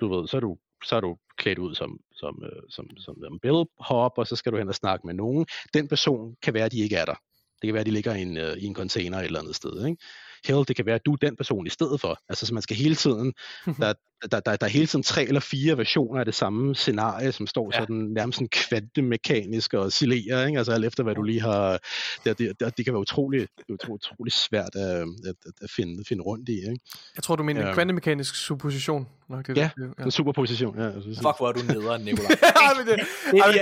du 0.00 0.14
ved, 0.14 0.28
så 0.28 0.36
er 0.36 0.40
du 0.40 0.56
så 0.84 0.96
er 0.96 1.00
du 1.00 1.16
klædt 1.38 1.58
ud 1.58 1.74
som, 1.74 1.98
som, 2.12 2.42
øh, 2.44 2.62
som, 2.68 2.86
som, 2.96 3.16
som 3.22 3.38
bellhop, 3.42 4.12
og 4.18 4.26
så 4.26 4.36
skal 4.36 4.52
du 4.52 4.58
hen 4.58 4.68
og 4.68 4.74
snakke 4.74 5.06
med 5.06 5.14
nogen. 5.14 5.46
Den 5.74 5.88
person 5.88 6.34
kan 6.42 6.54
være, 6.54 6.64
at 6.64 6.72
de 6.72 6.78
ikke 6.78 6.96
er 6.96 7.04
der. 7.04 7.14
Det 7.60 7.68
kan 7.68 7.74
være, 7.74 7.80
at 7.80 7.86
de 7.86 7.90
ligger 7.90 8.14
i 8.14 8.22
en, 8.22 8.36
uh, 8.36 8.52
i 8.58 8.64
en 8.64 8.74
container 8.74 9.18
et 9.18 9.24
eller 9.24 9.40
andet 9.40 9.56
sted. 9.56 9.86
Ikke? 9.86 10.02
Hell, 10.46 10.64
det 10.68 10.76
kan 10.76 10.86
være, 10.86 10.94
at 10.94 11.06
du 11.06 11.12
er 11.12 11.16
den 11.16 11.36
person 11.36 11.66
i 11.66 11.70
stedet 11.70 12.00
for. 12.00 12.18
Altså, 12.28 12.46
så 12.46 12.54
man 12.54 12.62
skal 12.62 12.76
hele 12.76 12.94
tiden, 12.94 13.32
der, 13.80 13.94
der, 14.30 14.40
der, 14.40 14.56
der 14.56 14.66
er 14.66 14.70
hele 14.70 14.86
tiden 14.86 15.02
tre 15.02 15.24
eller 15.24 15.40
fire 15.40 15.78
versioner 15.78 16.20
af 16.20 16.24
det 16.24 16.34
samme 16.34 16.74
scenarie, 16.74 17.32
som 17.32 17.46
står 17.46 17.70
ja. 17.74 17.80
sådan 17.80 17.96
nærmest 17.96 18.36
sådan 18.36 18.48
kvantemekanisk 18.48 19.74
og 19.74 19.80
oscillerer, 19.80 20.46
ikke? 20.46 20.58
Altså 20.58 20.72
alt 20.72 20.84
efter, 20.84 21.02
hvad 21.02 21.14
du 21.14 21.22
lige 21.22 21.40
har... 21.40 21.78
Det, 22.24 22.38
det, 22.38 22.60
det, 22.60 22.76
det 22.76 22.84
kan 22.84 22.94
være 22.94 23.00
utroligt, 23.00 23.50
utrolig, 23.68 23.94
utrolig 23.94 24.32
svært 24.32 24.74
at, 24.74 25.00
at, 25.00 25.34
at 25.62 25.70
finde, 25.76 26.04
finde 26.08 26.22
rundt 26.22 26.48
i, 26.48 26.52
ikke? 26.52 26.78
Jeg 27.16 27.22
tror, 27.22 27.36
du 27.36 27.42
mener 27.42 27.66
ja. 27.66 27.74
kvantemekanisk 27.74 28.34
supposition. 28.34 29.06
Nok 29.32 29.46
det, 29.46 29.56
ja, 29.56 29.70
ja, 29.98 30.04
en 30.04 30.10
superposition. 30.10 30.78
Ja, 30.78 30.88
Fuck, 30.88 31.36
hvor 31.38 31.48
er 31.48 31.52
du 31.52 31.60
nederen, 31.62 32.04
Nikolaj. 32.08 32.30
ja, 32.42 32.48
det, 32.78 32.86
det, 32.86 32.98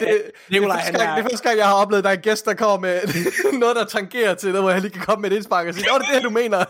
det, 0.00 0.22
Nikolaj, 0.50 0.82
det, 0.92 1.02
er, 1.02 1.14
det 1.16 1.24
er 1.24 1.28
første 1.30 1.48
gang, 1.48 1.58
jeg 1.58 1.66
har 1.66 1.74
oplevet, 1.74 1.98
at 1.98 2.04
der 2.04 2.10
er 2.10 2.14
en 2.14 2.22
gæst, 2.22 2.44
der 2.44 2.54
kommer 2.54 2.78
med 2.78 3.00
noget, 3.62 3.76
der 3.76 3.84
tangerer 3.84 4.34
til 4.34 4.52
det, 4.52 4.60
hvor 4.60 4.70
jeg 4.70 4.80
lige 4.80 4.90
kan 4.90 5.02
komme 5.02 5.22
med 5.22 5.30
et 5.30 5.34
indspark 5.34 5.66
og 5.66 5.74
sige, 5.74 5.84
det 5.84 6.08
er 6.08 6.14
det, 6.14 6.24
du 6.24 6.30
mener. 6.30 6.64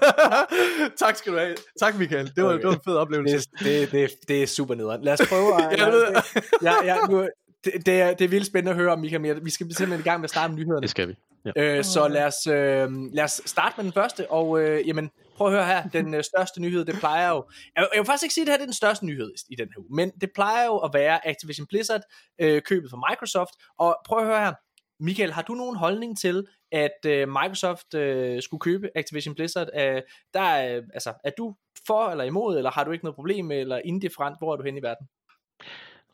tak 1.04 1.16
skal 1.16 1.32
du 1.32 1.38
have. 1.38 1.54
Tak, 1.80 1.98
Michael. 1.98 2.32
Det 2.36 2.44
var, 2.44 2.50
okay. 2.50 2.58
det 2.58 2.66
var 2.66 2.74
en 2.74 2.80
fed 2.84 2.94
oplevelse. 2.94 3.36
Det, 3.36 3.48
det, 3.64 3.79
det, 3.86 4.10
det 4.28 4.42
er 4.42 4.46
super 4.46 4.74
nederen. 4.74 5.02
Lad 5.02 5.12
os 5.12 5.28
prøve 5.28 5.54
at... 5.54 5.78
jeg 5.80 5.92
ved 5.92 6.06
det. 6.06 6.44
Ja, 6.62 6.84
ja, 6.84 6.96
nu, 7.10 7.28
det, 7.64 7.86
det, 7.86 8.00
er, 8.00 8.14
det 8.14 8.24
er 8.24 8.28
vildt 8.28 8.46
spændende 8.46 8.70
at 8.70 8.76
høre 8.76 8.92
om, 8.92 8.98
Michael. 8.98 9.44
Vi 9.44 9.50
skal 9.50 9.66
simpelthen 9.66 10.00
i 10.00 10.08
gang 10.08 10.20
med 10.20 10.24
at 10.24 10.30
starte 10.30 10.52
med 10.52 10.58
nyhederne. 10.58 10.82
Det 10.82 10.90
skal 10.90 11.08
vi. 11.08 11.14
Ja. 11.44 11.52
Øh, 11.56 11.84
så 11.84 12.08
lad 12.08 12.24
os, 12.24 12.46
øh, 12.46 12.88
lad 13.12 13.24
os 13.24 13.40
starte 13.46 13.74
med 13.76 13.84
den 13.84 13.92
første, 13.92 14.30
og 14.30 14.60
øh, 14.60 14.88
jamen, 14.88 15.10
prøv 15.36 15.46
at 15.46 15.52
høre 15.52 15.66
her, 15.66 15.88
den 15.88 16.14
øh, 16.14 16.24
største 16.24 16.60
nyhed, 16.60 16.84
det 16.84 16.94
plejer 16.94 17.28
jo, 17.28 17.44
jeg, 17.76 17.88
jeg 17.94 17.98
vil 18.00 18.06
faktisk 18.06 18.22
ikke 18.22 18.34
sige, 18.34 18.42
at 18.42 18.46
det 18.46 18.52
her 18.52 18.58
det 18.58 18.62
er 18.62 18.66
den 18.66 18.74
største 18.74 19.06
nyhed 19.06 19.32
i 19.50 19.56
den 19.56 19.68
her 19.74 19.80
uge, 19.80 19.96
men 19.96 20.10
det 20.20 20.30
plejer 20.34 20.66
jo 20.66 20.76
at 20.76 20.90
være 20.94 21.28
Activision 21.28 21.66
Blizzard, 21.66 22.00
øh, 22.40 22.62
købet 22.62 22.90
fra 22.90 23.10
Microsoft, 23.10 23.54
og 23.78 23.96
prøv 24.06 24.18
at 24.18 24.26
høre 24.26 24.40
her, 24.44 24.54
Michael, 25.00 25.32
har 25.32 25.42
du 25.42 25.54
nogen 25.54 25.76
holdning 25.76 26.18
til, 26.18 26.46
at 26.72 27.06
øh, 27.06 27.28
Microsoft 27.28 27.94
øh, 27.94 28.42
skulle 28.42 28.60
købe 28.60 28.88
Activision 28.94 29.34
Blizzard? 29.34 29.68
Øh, 29.74 30.02
der 30.34 30.40
er, 30.40 30.82
altså, 30.94 31.14
er 31.24 31.30
du 31.38 31.56
for 31.86 32.08
eller 32.08 32.24
imod, 32.24 32.56
eller 32.56 32.70
har 32.70 32.84
du 32.84 32.90
ikke 32.90 33.04
noget 33.04 33.14
problem 33.14 33.50
eller 33.50 33.80
indifferent, 33.84 34.38
hvor 34.38 34.52
er 34.52 34.56
du 34.56 34.62
hen 34.62 34.76
i 34.76 34.82
verden? 34.82 35.08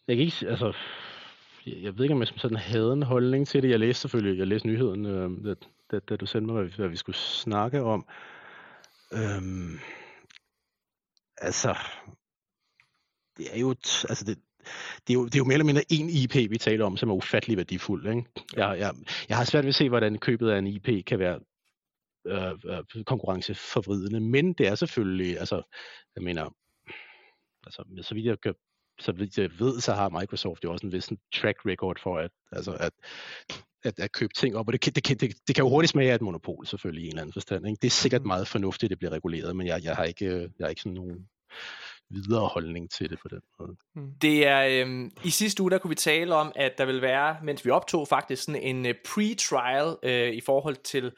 Jeg 0.09 0.17
kan 0.17 0.25
ikke, 0.25 0.47
altså, 0.49 0.73
jeg, 1.67 1.83
jeg 1.83 1.99
ved 1.99 2.05
ikke, 2.05 2.15
om 2.15 2.21
jeg 2.21 2.29
sådan 2.37 2.57
havde 2.57 2.93
en 2.93 3.03
holdning 3.03 3.49
til 3.49 3.63
det. 3.63 3.71
Jeg 3.71 3.81
læste 3.81 4.01
selvfølgelig, 4.01 4.39
jeg 4.39 4.47
læste 4.47 4.69
nyheden, 4.69 5.07
øh, 5.07 5.45
da, 5.45 5.55
da, 5.91 5.99
da 5.99 6.17
du 6.17 6.27
sendte 6.27 6.53
mig, 6.53 6.63
hvad, 6.63 6.77
hvad 6.77 6.89
vi 6.89 6.97
skulle 6.97 7.17
snakke 7.17 7.83
om. 7.83 8.07
Øhm, 9.13 9.79
altså, 11.39 11.77
det 13.37 13.47
er 13.53 13.61
jo, 13.61 13.71
altså 14.09 14.25
det, 14.27 14.39
det, 15.07 15.11
er 15.11 15.15
jo, 15.15 15.25
det 15.25 15.35
er 15.35 15.39
jo 15.39 15.45
mere 15.45 15.55
eller 15.55 15.65
mindre 15.65 15.93
en 15.93 16.11
IP, 16.11 16.51
vi 16.51 16.59
taler 16.59 16.85
om, 16.85 16.97
som 16.97 17.11
er 17.11 17.15
ufattelig 17.15 17.57
værdifuld. 17.57 18.07
Ikke? 18.07 18.25
Jeg, 18.57 18.77
jeg, 18.79 18.95
jeg 19.29 19.37
har 19.37 19.45
svært 19.45 19.65
ved 19.65 19.69
at 19.69 19.75
se, 19.75 19.89
hvordan 19.89 20.19
købet 20.19 20.51
af 20.51 20.59
en 20.59 20.67
IP 20.67 21.07
kan 21.07 21.19
være 21.19 21.41
øh, 22.27 22.53
øh, 22.65 23.05
konkurrenceforvridende, 23.05 24.21
men 24.21 24.53
det 24.53 24.67
er 24.67 24.75
selvfølgelig, 24.75 25.39
altså, 25.39 25.63
jeg 26.17 26.25
mener, 26.25 26.51
altså, 27.67 27.85
så 28.03 28.15
vidt 28.15 28.27
jeg 28.27 28.41
kan 28.41 28.55
så 29.01 29.13
vidt 29.13 29.39
jeg 29.39 29.51
ved, 29.59 29.81
så 29.81 29.93
har 29.93 30.09
Microsoft 30.21 30.65
jo 30.65 30.73
også 30.73 30.87
en 30.87 30.93
vis 30.93 31.13
track 31.35 31.59
record 31.67 32.01
for 32.03 32.19
at, 32.19 32.31
altså 32.53 32.73
at, 32.73 32.93
at, 33.85 33.99
at 33.99 34.13
købe 34.13 34.33
ting 34.33 34.57
op, 34.57 34.67
og 34.67 34.73
det 34.73 34.81
kan, 34.81 34.93
det, 34.93 35.05
kan, 35.05 35.17
det, 35.17 35.35
det 35.47 35.55
kan 35.55 35.65
jo 35.65 35.69
hurtigt 35.69 35.91
smage 35.91 36.11
af 36.11 36.15
et 36.15 36.21
monopol 36.21 36.67
selvfølgelig 36.67 37.05
i 37.05 37.07
en 37.07 37.13
eller 37.13 37.23
anden 37.23 37.33
forstand. 37.33 37.67
Ikke? 37.67 37.79
Det 37.83 37.87
er 37.87 37.91
sikkert 37.91 38.23
mm. 38.23 38.27
meget 38.27 38.49
fornuftigt, 38.49 38.89
at 38.89 38.91
det 38.91 38.99
bliver 38.99 39.13
reguleret, 39.13 39.57
men 39.57 39.67
jeg, 39.67 39.85
jeg, 39.85 39.97
har, 39.97 40.05
ikke, 40.05 40.27
jeg 40.27 40.65
har 40.65 40.69
ikke 40.69 40.81
sådan 40.81 40.95
nogen 40.95 41.29
videre 42.11 42.47
holdning 42.49 42.91
til 42.91 43.11
det 43.11 43.19
på 43.23 43.29
den 43.29 43.41
måde. 43.59 43.77
Mm. 43.95 44.13
Det 44.23 44.47
er, 44.47 44.83
øhm, 44.83 45.11
i 45.25 45.31
sidste 45.31 45.63
uge, 45.63 45.71
der 45.71 45.79
kunne 45.79 45.89
vi 45.89 45.95
tale 45.95 46.35
om, 46.35 46.53
at 46.55 46.79
der 46.79 46.85
vil 46.85 47.03
være, 47.03 47.37
mens 47.43 47.65
vi 47.65 47.71
optog 47.71 48.09
faktisk 48.09 48.43
sådan 48.43 48.63
en 48.63 48.87
uh, 48.87 48.93
pre-trial 49.09 49.97
øh, 50.03 50.33
i 50.33 50.41
forhold 50.41 50.77
til 50.77 51.13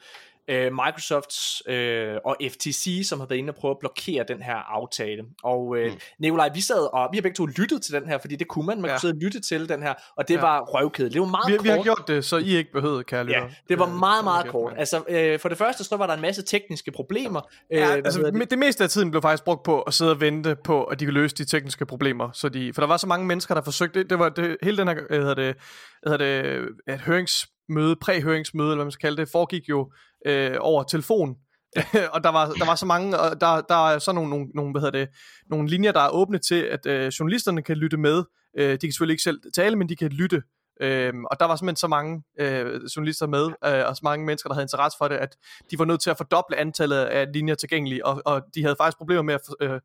øh, 0.49 0.71
Microsofts 0.73 1.63
øh, 1.67 2.15
og 2.25 2.37
FTC, 2.51 3.01
som 3.09 3.19
har 3.19 3.27
været 3.27 3.39
inde 3.39 3.51
og 3.51 3.55
prøve 3.55 3.71
at 3.71 3.79
blokere 3.79 4.25
den 4.27 4.41
her 4.41 4.55
aftale. 4.55 5.23
Og 5.43 5.77
øh, 5.77 5.91
mm. 5.91 5.99
Nikolaj, 6.19 6.49
vi 6.53 6.61
sad 6.61 6.93
og 6.93 7.09
vi 7.11 7.17
har 7.17 7.21
begge 7.21 7.35
to 7.35 7.45
lyttet 7.45 7.81
til 7.81 7.93
den 7.93 8.07
her, 8.07 8.17
fordi 8.17 8.35
det 8.35 8.47
kunne 8.47 8.65
man, 8.65 8.81
man 8.81 8.89
ja. 8.89 8.95
kunne 8.95 9.01
sidde 9.01 9.13
og 9.13 9.21
lytte 9.21 9.39
til 9.39 9.69
den 9.69 9.83
her, 9.83 9.93
og 10.17 10.27
det 10.27 10.35
ja. 10.35 10.41
var 10.41 10.61
røvkedeligt. 10.61 11.13
Det 11.13 11.21
var 11.21 11.27
meget 11.27 11.51
vi, 11.51 11.57
kort. 11.57 11.63
Vi 11.63 11.69
har 11.69 11.83
gjort 11.83 12.03
det, 12.07 12.25
så 12.25 12.37
I 12.37 12.55
ikke 12.55 12.71
behøvede, 12.71 13.03
kære 13.03 13.23
lytter. 13.23 13.41
Ja, 13.41 13.47
det 13.69 13.79
var 13.79 13.87
meget, 13.87 14.23
meget 14.23 14.47
kort. 14.47 14.73
Altså, 14.77 15.03
øh, 15.09 15.39
for 15.39 15.49
det 15.49 15.57
første, 15.57 15.83
så 15.83 15.97
var 15.97 16.07
der 16.07 16.13
en 16.13 16.21
masse 16.21 16.41
tekniske 16.41 16.91
problemer. 16.91 17.41
Ja, 17.71 17.87
øh, 17.87 17.93
altså, 17.93 18.21
det? 18.21 18.49
det 18.49 18.59
meste 18.59 18.83
af 18.83 18.89
tiden 18.89 19.11
blev 19.11 19.21
faktisk 19.21 19.43
brugt 19.43 19.63
på 19.63 19.81
at 19.81 19.93
sidde 19.93 20.11
og 20.11 20.21
vente 20.21 20.55
på, 20.63 20.83
at 20.83 20.99
de 20.99 21.05
kunne 21.05 21.13
løse 21.13 21.35
de 21.35 21.45
tekniske 21.45 21.85
problemer. 21.85 22.31
Så 22.31 22.49
de, 22.49 22.73
for 22.73 22.81
der 22.81 22.87
var 22.87 22.97
så 22.97 23.07
mange 23.07 23.25
mennesker, 23.27 23.55
der 23.55 23.61
forsøgte, 23.61 23.99
det, 23.99 24.09
det 24.09 24.19
var 24.19 24.29
det, 24.29 24.57
hele 24.63 24.77
den 24.77 24.87
her, 24.87 24.95
hvad 25.09 25.19
hedder 25.19 25.33
det, 25.33 25.55
hedder 26.03 26.17
det, 26.17 26.93
et 26.93 27.01
hørings 27.01 27.47
møde, 27.69 27.95
præhøringsmøde, 27.95 28.67
eller 28.67 28.75
hvad 28.75 28.85
man 28.85 28.91
skal 28.91 29.07
kalde 29.07 29.17
det, 29.17 29.29
foregik 29.29 29.69
jo 29.69 29.91
øh, 30.25 30.57
over 30.59 30.83
telefon. 30.83 31.35
og 32.13 32.23
der 32.23 32.29
var, 32.29 32.45
der 32.45 32.65
var 32.65 32.75
så 32.75 32.85
mange, 32.85 33.19
og 33.19 33.41
der, 33.41 33.61
der 33.61 33.89
er 33.89 33.99
så 33.99 34.11
nogle, 34.11 34.29
nogle, 34.29 34.47
nogle, 34.55 34.71
hvad 34.71 34.81
hedder 34.81 34.99
det, 34.99 35.09
nogle 35.49 35.69
linjer, 35.69 35.91
der 35.91 35.99
er 35.99 36.09
åbne 36.09 36.37
til, 36.37 36.61
at 36.63 36.85
øh, 36.85 37.07
journalisterne 37.07 37.61
kan 37.61 37.77
lytte 37.77 37.97
med. 37.97 38.23
Øh, 38.57 38.71
de 38.71 38.77
kan 38.77 38.91
selvfølgelig 38.91 39.13
ikke 39.13 39.23
selv 39.23 39.41
tale, 39.55 39.75
men 39.75 39.89
de 39.89 39.95
kan 39.95 40.09
lytte. 40.09 40.41
Øh, 40.81 41.13
og 41.31 41.39
der 41.39 41.45
var 41.45 41.55
simpelthen 41.55 41.75
så 41.75 41.87
mange 41.87 42.23
øh, 42.39 42.81
journalister 42.95 43.27
med, 43.27 43.45
øh, 43.65 43.87
og 43.87 43.95
så 43.95 44.01
mange 44.03 44.25
mennesker, 44.25 44.49
der 44.49 44.53
havde 44.53 44.63
interesse 44.63 44.97
for 44.97 45.07
det, 45.07 45.15
at 45.15 45.37
de 45.71 45.79
var 45.79 45.85
nødt 45.85 46.01
til 46.01 46.09
at 46.09 46.17
fordoble 46.17 46.57
antallet 46.57 46.97
af 46.97 47.27
linjer 47.33 47.55
tilgængelige, 47.55 48.05
og, 48.05 48.21
og 48.25 48.41
de 48.55 48.63
havde 48.63 48.75
faktisk 48.79 48.97
problemer 48.97 49.21
med 49.21 49.33
at, 49.33 49.41
øh, 49.61 49.79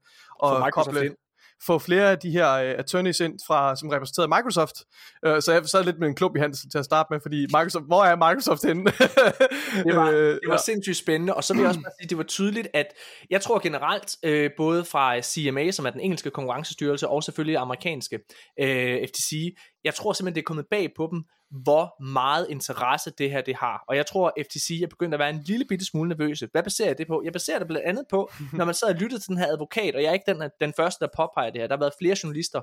at 0.44 0.72
koble, 0.72 1.06
ind 1.06 1.16
få 1.66 1.78
flere 1.78 2.10
af 2.10 2.18
de 2.18 2.30
her 2.30 2.48
uh, 2.54 2.78
attorneys 2.78 3.20
ind, 3.20 3.38
fra, 3.46 3.76
som 3.76 3.88
repræsenterede 3.88 4.28
Microsoft. 4.28 4.76
Uh, 5.26 5.40
så 5.40 5.52
jeg 5.52 5.66
sad 5.66 5.84
lidt 5.84 5.98
med 5.98 6.08
en 6.08 6.14
klub 6.14 6.36
i 6.36 6.40
handen 6.40 6.70
til 6.70 6.78
at 6.78 6.84
starte 6.84 7.06
med, 7.10 7.20
fordi 7.22 7.40
Microsoft, 7.40 7.86
hvor 7.86 8.04
er 8.04 8.16
Microsoft 8.16 8.64
henne? 8.64 8.84
det 9.86 9.96
var, 9.96 10.10
det 10.10 10.48
var 10.48 10.56
sindssygt 10.56 10.96
spændende, 10.96 11.34
og 11.34 11.44
så 11.44 11.54
vil 11.54 11.60
jeg 11.60 11.68
også 11.68 11.80
bare 11.80 11.92
sige, 12.00 12.08
det 12.08 12.18
var 12.18 12.24
tydeligt, 12.24 12.68
at 12.74 12.86
jeg 13.30 13.40
tror 13.40 13.58
generelt, 13.58 14.16
uh, 14.26 14.50
både 14.56 14.84
fra 14.84 15.20
CMA, 15.20 15.70
som 15.70 15.86
er 15.86 15.90
den 15.90 16.00
engelske 16.00 16.30
konkurrencestyrelse, 16.30 17.08
og 17.08 17.22
selvfølgelig 17.22 17.56
amerikanske 17.56 18.16
uh, 18.62 19.08
FTC, 19.08 19.56
jeg 19.84 19.94
tror 19.94 20.12
simpelthen, 20.12 20.34
det 20.34 20.40
er 20.40 20.50
kommet 20.50 20.66
bag 20.70 20.88
på 20.96 21.08
dem, 21.12 21.24
hvor 21.62 22.02
meget 22.02 22.46
interesse 22.50 23.12
det 23.18 23.30
her 23.30 23.40
det 23.40 23.56
har. 23.56 23.84
Og 23.88 23.96
jeg 23.96 24.06
tror, 24.06 24.32
at 24.36 24.46
FTC 24.46 24.80
er 24.82 24.86
begyndt 24.86 25.14
at 25.14 25.20
være 25.20 25.30
en 25.30 25.42
lille 25.46 25.64
bitte 25.68 25.84
smule 25.84 26.08
nervøse. 26.08 26.48
Hvad 26.52 26.62
baserer 26.62 26.88
jeg 26.88 26.98
det 26.98 27.06
på? 27.06 27.22
Jeg 27.24 27.32
baserer 27.32 27.58
det 27.58 27.66
blandt 27.66 27.86
andet 27.86 28.04
på, 28.10 28.30
når 28.58 28.64
man 28.64 28.74
sad 28.74 28.88
og 28.88 28.94
lyttede 28.94 29.20
til 29.22 29.28
den 29.28 29.38
her 29.38 29.46
advokat, 29.46 29.94
og 29.94 30.02
jeg 30.02 30.08
er 30.08 30.12
ikke 30.12 30.32
den, 30.32 30.50
den 30.60 30.72
første, 30.76 31.04
der 31.04 31.10
påpeger 31.16 31.50
det 31.50 31.60
her. 31.60 31.68
Der 31.68 31.76
har 31.76 31.80
været 31.80 31.92
flere 32.00 32.16
journalister, 32.22 32.60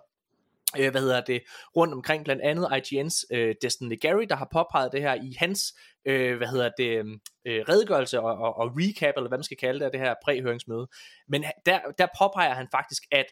øh, 0.78 0.92
hvad 0.92 1.02
hedder 1.02 1.22
det, 1.22 1.42
rundt 1.76 1.94
omkring, 1.94 2.24
blandt 2.24 2.42
andet 2.42 2.66
IGN's 2.66 3.24
øh, 3.32 3.56
Destiny 3.62 4.00
Gary, 4.02 4.26
der 4.30 4.36
har 4.36 4.48
påpeget 4.54 4.92
det 4.92 5.02
her 5.02 5.14
i 5.14 5.36
hans, 5.38 5.74
øh, 6.06 6.38
hvad 6.38 6.48
hedder 6.48 6.70
det, 6.78 7.20
øh, 7.46 7.66
redegørelse 7.70 8.20
og, 8.20 8.38
og, 8.38 8.58
og 8.58 8.72
recap, 8.76 9.14
eller 9.18 9.30
hvad 9.30 9.38
man 9.38 9.44
skal 9.44 9.58
kalde 9.58 9.86
det, 9.86 9.94
det 9.94 10.00
her 10.00 10.16
præhøringsmøde. 10.24 10.88
Men 11.28 11.46
der, 11.66 11.80
der 11.98 12.08
påpeger 12.20 12.54
han 12.54 12.68
faktisk, 12.72 13.04
at 13.12 13.26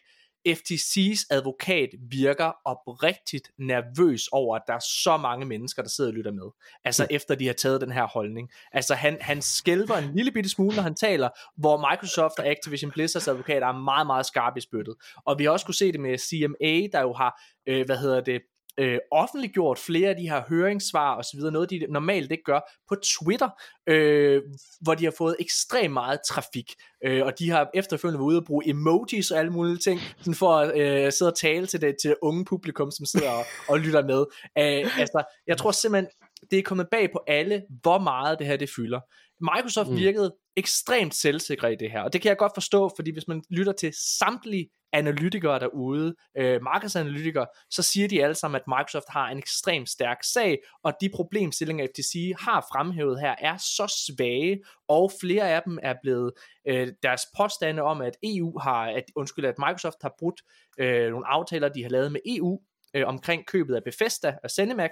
FTC's 0.48 1.26
advokat 1.30 1.88
virker 2.10 2.52
oprigtigt 2.64 3.50
nervøs 3.58 4.28
over, 4.32 4.56
at 4.56 4.62
der 4.66 4.74
er 4.74 4.84
så 5.04 5.16
mange 5.16 5.46
mennesker, 5.46 5.82
der 5.82 5.88
sidder 5.88 6.10
og 6.10 6.14
lytter 6.14 6.32
med. 6.32 6.50
Altså 6.84 7.02
mm. 7.02 7.14
efter 7.14 7.34
de 7.34 7.46
har 7.46 7.52
taget 7.52 7.80
den 7.80 7.92
her 7.92 8.06
holdning. 8.06 8.48
Altså 8.72 8.94
han, 8.94 9.18
han 9.20 9.42
skælver 9.42 9.96
en 9.96 10.14
lille 10.14 10.32
bitte 10.32 10.50
smule, 10.50 10.76
når 10.76 10.82
han 10.82 10.94
taler, 10.94 11.28
hvor 11.56 11.90
Microsoft 11.90 12.38
og 12.38 12.46
Activision 12.46 12.90
Blizzards 12.90 13.28
advokat 13.28 13.62
er 13.62 13.72
meget, 13.72 14.06
meget 14.06 14.26
skarpe 14.26 14.58
i 14.58 14.60
spyttet. 14.60 14.94
Og 15.24 15.38
vi 15.38 15.44
har 15.44 15.50
også 15.50 15.66
kunne 15.66 15.74
se 15.74 15.92
det 15.92 16.00
med 16.00 16.18
CMA, 16.18 16.88
der 16.92 17.00
jo 17.00 17.12
har, 17.12 17.42
øh, 17.66 17.86
hvad 17.86 17.96
hedder 17.96 18.20
det, 18.20 18.40
øh, 18.80 18.98
offentliggjort 19.10 19.78
flere 19.78 20.08
af 20.08 20.16
de 20.16 20.28
her 20.28 20.42
høringssvar 20.48 21.14
og 21.14 21.24
så 21.24 21.30
videre, 21.34 21.52
noget 21.52 21.70
de 21.70 21.86
normalt 21.90 22.32
ikke 22.32 22.44
gør 22.44 22.60
på 22.88 22.94
Twitter, 22.94 23.48
øh, 23.86 24.42
hvor 24.80 24.94
de 24.94 25.04
har 25.04 25.14
fået 25.18 25.36
ekstremt 25.40 25.92
meget 25.92 26.20
trafik, 26.28 26.70
øh, 27.04 27.26
og 27.26 27.38
de 27.38 27.50
har 27.50 27.70
efterfølgende 27.74 28.18
været 28.18 28.26
ude 28.26 28.38
og 28.38 28.44
bruge 28.44 28.68
emojis 28.68 29.30
og 29.30 29.38
alle 29.38 29.52
mulige 29.52 29.76
ting, 29.76 30.00
sådan 30.18 30.34
for 30.34 30.52
at 30.52 30.78
øh, 30.80 31.12
sidde 31.12 31.30
og 31.30 31.38
tale 31.38 31.66
til 31.66 31.80
det, 31.80 31.96
til 32.02 32.16
unge 32.22 32.44
publikum, 32.44 32.90
som 32.90 33.06
sidder 33.06 33.30
og, 33.30 33.44
og 33.68 33.78
lytter 33.78 34.04
med. 34.04 34.24
Øh, 34.58 35.00
altså, 35.00 35.22
jeg 35.46 35.58
tror 35.58 35.70
simpelthen, 35.70 36.10
det 36.50 36.58
er 36.58 36.62
kommet 36.62 36.88
bag 36.90 37.12
på 37.12 37.20
alle, 37.26 37.62
hvor 37.82 37.98
meget 37.98 38.38
det 38.38 38.46
her 38.46 38.56
det 38.56 38.70
fylder. 38.76 39.00
Microsoft 39.40 39.90
mm. 39.90 39.96
virkede 39.96 40.34
ekstremt 40.56 41.14
selvsikre 41.14 41.72
i 41.72 41.76
det 41.76 41.90
her, 41.90 42.02
og 42.02 42.12
det 42.12 42.22
kan 42.22 42.28
jeg 42.28 42.36
godt 42.36 42.52
forstå, 42.54 42.90
fordi 42.96 43.10
hvis 43.12 43.28
man 43.28 43.42
lytter 43.50 43.72
til 43.72 43.92
samtlige 44.18 44.68
analytikere 44.92 45.58
derude, 45.58 46.14
øh, 46.36 46.62
markedsanalytikere, 46.62 47.46
så 47.70 47.82
siger 47.82 48.08
de 48.08 48.22
alle 48.22 48.34
sammen, 48.34 48.60
at 48.60 48.66
Microsoft 48.66 49.08
har 49.08 49.28
en 49.28 49.38
ekstremt 49.38 49.88
stærk 49.88 50.18
sag, 50.24 50.58
og 50.84 50.92
de 51.00 51.08
problemstillinger, 51.14 51.86
FTC 51.86 52.32
har 52.38 52.66
fremhævet 52.72 53.20
her, 53.20 53.34
er 53.38 53.56
så 53.56 54.04
svage, 54.06 54.62
og 54.88 55.12
flere 55.20 55.50
af 55.50 55.62
dem 55.62 55.78
er 55.82 55.94
blevet 56.02 56.32
øh, 56.68 56.88
deres 57.02 57.22
påstande 57.36 57.82
om, 57.82 58.00
at 58.00 58.16
EU 58.22 58.58
har, 58.58 58.86
at, 58.86 59.04
undskyld, 59.16 59.44
at 59.44 59.58
Microsoft 59.58 60.02
har 60.02 60.14
brudt 60.18 60.40
øh, 60.78 61.10
nogle 61.10 61.26
aftaler, 61.26 61.68
de 61.68 61.82
har 61.82 61.90
lavet 61.90 62.12
med 62.12 62.20
EU, 62.26 62.60
øh, 62.94 63.06
omkring 63.06 63.46
købet 63.46 63.74
af 63.74 63.84
Bethesda 63.84 64.36
og 64.44 64.50
Cinemax, 64.50 64.90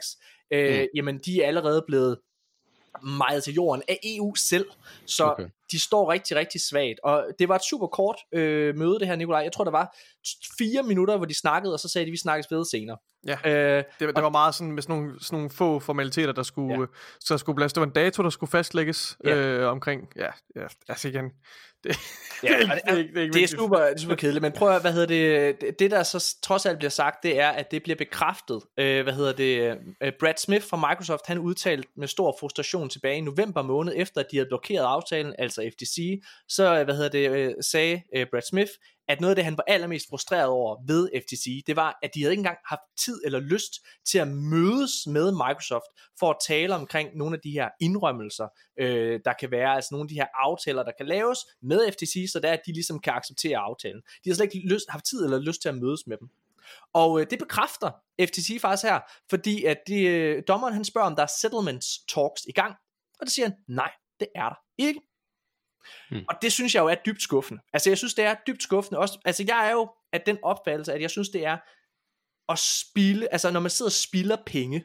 øh, 0.53 0.81
mm. 0.81 0.87
jamen 0.95 1.19
de 1.19 1.43
er 1.43 1.47
allerede 1.47 1.85
blevet 1.87 2.19
meget 3.03 3.45
til 3.45 3.55
jorden 3.55 3.83
af 3.89 3.99
EU 4.03 4.35
selv. 4.35 4.67
Så 5.07 5.25
okay 5.25 5.49
de 5.73 5.81
står 5.81 6.13
rigtig, 6.13 6.37
rigtig 6.37 6.61
svagt. 6.61 7.01
Og 7.03 7.27
det 7.39 7.49
var 7.49 7.57
et 7.57 7.65
super 7.65 7.87
kort 7.87 8.17
øh, 8.35 8.77
møde, 8.77 8.99
det 8.99 9.07
her, 9.09 9.17
Nikolaj. 9.17 9.41
Jeg 9.41 9.53
tror, 9.53 9.65
der 9.65 9.71
var 9.71 9.97
fire 10.59 10.83
minutter, 10.83 11.17
hvor 11.17 11.27
de 11.27 11.35
snakkede, 11.35 11.75
og 11.75 11.81
så 11.81 11.89
sagde 11.89 12.07
de, 12.07 12.11
vi 12.11 12.17
snakkes 12.17 12.47
ved 12.51 12.65
senere. 12.65 12.97
Ja, 13.27 13.37
øh, 13.45 13.85
det, 14.01 14.17
det 14.17 14.23
var 14.23 14.29
meget 14.29 14.55
sådan 14.55 14.73
med 14.73 14.83
sådan 14.83 14.97
nogle, 14.97 15.21
sådan 15.21 15.37
nogle 15.37 15.51
få 15.51 15.79
formaliteter, 15.79 16.33
der 16.33 16.43
skulle, 16.43 16.81
ja. 16.81 16.87
så 17.21 17.39
skulle 17.39 17.57
blæse. 17.57 17.75
Det 17.75 17.81
var 17.81 17.87
en 17.87 17.93
dato, 17.93 18.23
der 18.23 18.31
skulle 18.31 18.51
fastlægges 18.51 19.19
ja. 19.25 19.37
øh, 19.37 19.71
omkring, 19.71 20.09
ja, 20.17 20.31
ja, 20.57 20.67
altså 20.89 21.09
igen, 21.09 21.25
det, 21.85 21.99
ja, 22.43 22.59
det, 22.59 22.71
det, 22.87 22.97
det, 22.97 23.15
det, 23.15 23.35
det, 23.35 23.43
er 23.43 23.47
super, 23.47 23.79
det 23.79 23.93
er 23.95 23.99
super 23.99 24.15
kedeligt, 24.15 24.43
men 24.43 24.53
prøv 24.53 24.71
at, 24.71 24.81
hvad 24.81 24.93
hedder 24.93 25.07
det, 25.61 25.79
det 25.79 25.91
der 25.91 26.03
så 26.03 26.37
trods 26.43 26.67
alt 26.67 26.79
bliver 26.79 26.91
sagt, 26.91 27.23
det 27.23 27.41
er, 27.41 27.49
at 27.49 27.71
det 27.71 27.83
bliver 27.83 27.97
bekræftet, 27.97 28.63
øh, 28.79 29.03
hvad 29.03 29.13
hedder 29.13 29.33
det, 29.33 29.79
øh, 30.03 30.13
Brad 30.21 30.35
Smith 30.39 30.67
fra 30.67 30.77
Microsoft, 30.77 31.27
han 31.27 31.39
udtalte 31.39 31.89
med 31.97 32.09
stor 32.09 32.37
frustration 32.41 32.89
tilbage 32.89 33.17
i 33.17 33.21
november 33.21 33.63
måned, 33.63 33.93
efter 33.97 34.21
at 34.21 34.27
de 34.31 34.37
havde 34.37 34.49
blokeret 34.49 34.85
aftalen, 34.85 35.35
altså 35.39 35.58
Altså 35.59 35.77
FTC, 35.77 36.23
så, 36.49 36.79
øh, 36.79 36.85
hvad 36.85 36.95
hedder 36.95 37.09
det, 37.09 37.31
øh, 37.31 37.55
sagde 37.61 38.03
øh, 38.17 38.27
Brad 38.31 38.43
Smith, 38.43 38.71
at 39.09 39.21
noget 39.21 39.31
af 39.31 39.37
det, 39.37 39.45
han 39.45 39.57
var 39.57 39.65
allermest 39.67 40.09
frustreret 40.09 40.47
over 40.47 40.77
ved 40.87 41.11
FTC, 41.23 41.63
det 41.67 41.77
var, 41.77 41.99
at 42.03 42.11
de 42.15 42.23
havde 42.23 42.33
ikke 42.33 42.41
engang 42.41 42.59
haft 42.67 42.81
tid 42.99 43.21
eller 43.25 43.41
lyst 43.41 43.73
til 44.05 44.19
at 44.19 44.29
mødes 44.29 45.07
med 45.07 45.33
Microsoft 45.33 45.87
for 46.19 46.31
at 46.31 46.37
tale 46.47 46.75
omkring 46.75 47.17
nogle 47.17 47.37
af 47.37 47.41
de 47.41 47.51
her 47.51 47.69
indrømmelser, 47.81 48.49
øh, 48.79 49.21
der 49.25 49.33
kan 49.33 49.51
være, 49.51 49.75
altså 49.75 49.89
nogle 49.93 50.05
af 50.05 50.09
de 50.09 50.15
her 50.15 50.27
aftaler, 50.35 50.83
der 50.83 50.93
kan 50.99 51.07
laves 51.07 51.39
med 51.63 51.93
FTC, 51.93 52.33
så 52.33 52.41
der 52.41 52.53
at 52.53 52.61
de 52.67 52.73
ligesom 52.73 52.99
kan 53.01 53.13
acceptere 53.13 53.59
aftalen. 53.59 54.03
De 54.25 54.31
har 54.31 54.35
slet 54.35 54.55
ikke 54.55 54.69
lyst, 54.69 54.91
haft 54.91 55.05
tid 55.05 55.25
eller 55.25 55.39
lyst 55.39 55.63
til 55.63 55.69
at 55.69 55.79
mødes 55.79 56.07
med 56.07 56.17
dem. 56.17 56.29
Og 56.93 57.21
øh, 57.21 57.27
det 57.31 57.39
bekræfter 57.39 57.91
FTC 58.21 58.61
faktisk 58.61 58.85
her, 58.85 59.01
fordi 59.31 59.65
at 59.65 59.79
de, 59.87 60.01
øh, 60.01 60.43
dommeren 60.49 60.75
han 60.75 60.85
spørger, 60.85 61.07
om 61.07 61.17
der 61.17 61.23
er 61.23 61.33
settlements 61.41 61.87
talks 62.09 62.43
i 62.49 62.53
gang, 62.53 62.75
og 63.21 63.27
det 63.27 63.33
siger 63.33 63.47
han, 63.47 63.57
nej, 63.69 63.91
det 64.21 64.29
er 64.35 64.49
der 64.49 64.59
ikke. 64.79 65.01
Mm. 66.11 66.25
Og 66.29 66.35
det 66.43 66.53
synes 66.53 66.75
jeg 66.75 66.81
jo 66.81 66.87
er 66.87 66.95
dybt 66.95 67.23
skuffende. 67.23 67.63
Altså 67.73 67.91
jeg 67.91 67.99
synes 67.99 68.15
det 68.15 68.25
er 68.25 68.35
dybt 68.47 68.63
skuffende 68.63 68.99
også. 68.99 69.19
Altså 69.25 69.45
jeg 69.49 69.69
er 69.69 69.73
jo 69.73 69.91
af 70.13 70.21
den 70.21 70.39
opfattelse, 70.43 70.93
at 70.93 71.03
jeg 71.03 71.11
synes 71.11 71.29
det 71.29 71.47
er 71.47 71.57
at 72.49 72.59
spille, 72.59 73.33
altså 73.33 73.51
når 73.51 73.61
man 73.61 73.71
sidder 73.71 73.89
og 73.89 73.93
spilder 73.93 74.37
penge, 74.47 74.85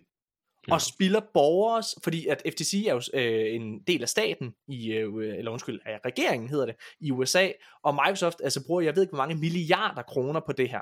ja. 0.67 0.73
og 0.73 0.81
spilder 0.81 1.21
borgers, 1.33 1.95
fordi 2.03 2.27
at 2.27 2.41
FTC 2.49 2.85
er 2.87 2.93
jo 2.93 3.01
øh, 3.13 3.55
en 3.55 3.79
del 3.87 4.01
af 4.01 4.09
staten, 4.09 4.53
i, 4.67 4.91
øh, 4.91 5.37
eller 5.37 5.51
undskyld, 5.51 5.79
af 5.85 5.99
regeringen 6.05 6.49
hedder 6.49 6.65
det, 6.65 6.75
i 6.99 7.11
USA, 7.11 7.49
og 7.83 7.93
Microsoft 7.93 8.41
altså 8.43 8.65
bruger, 8.65 8.81
jeg 8.81 8.95
ved 8.95 9.03
ikke 9.03 9.11
hvor 9.11 9.25
mange 9.25 9.35
milliarder 9.35 10.01
kroner 10.01 10.39
på 10.39 10.51
det 10.51 10.69
her 10.69 10.81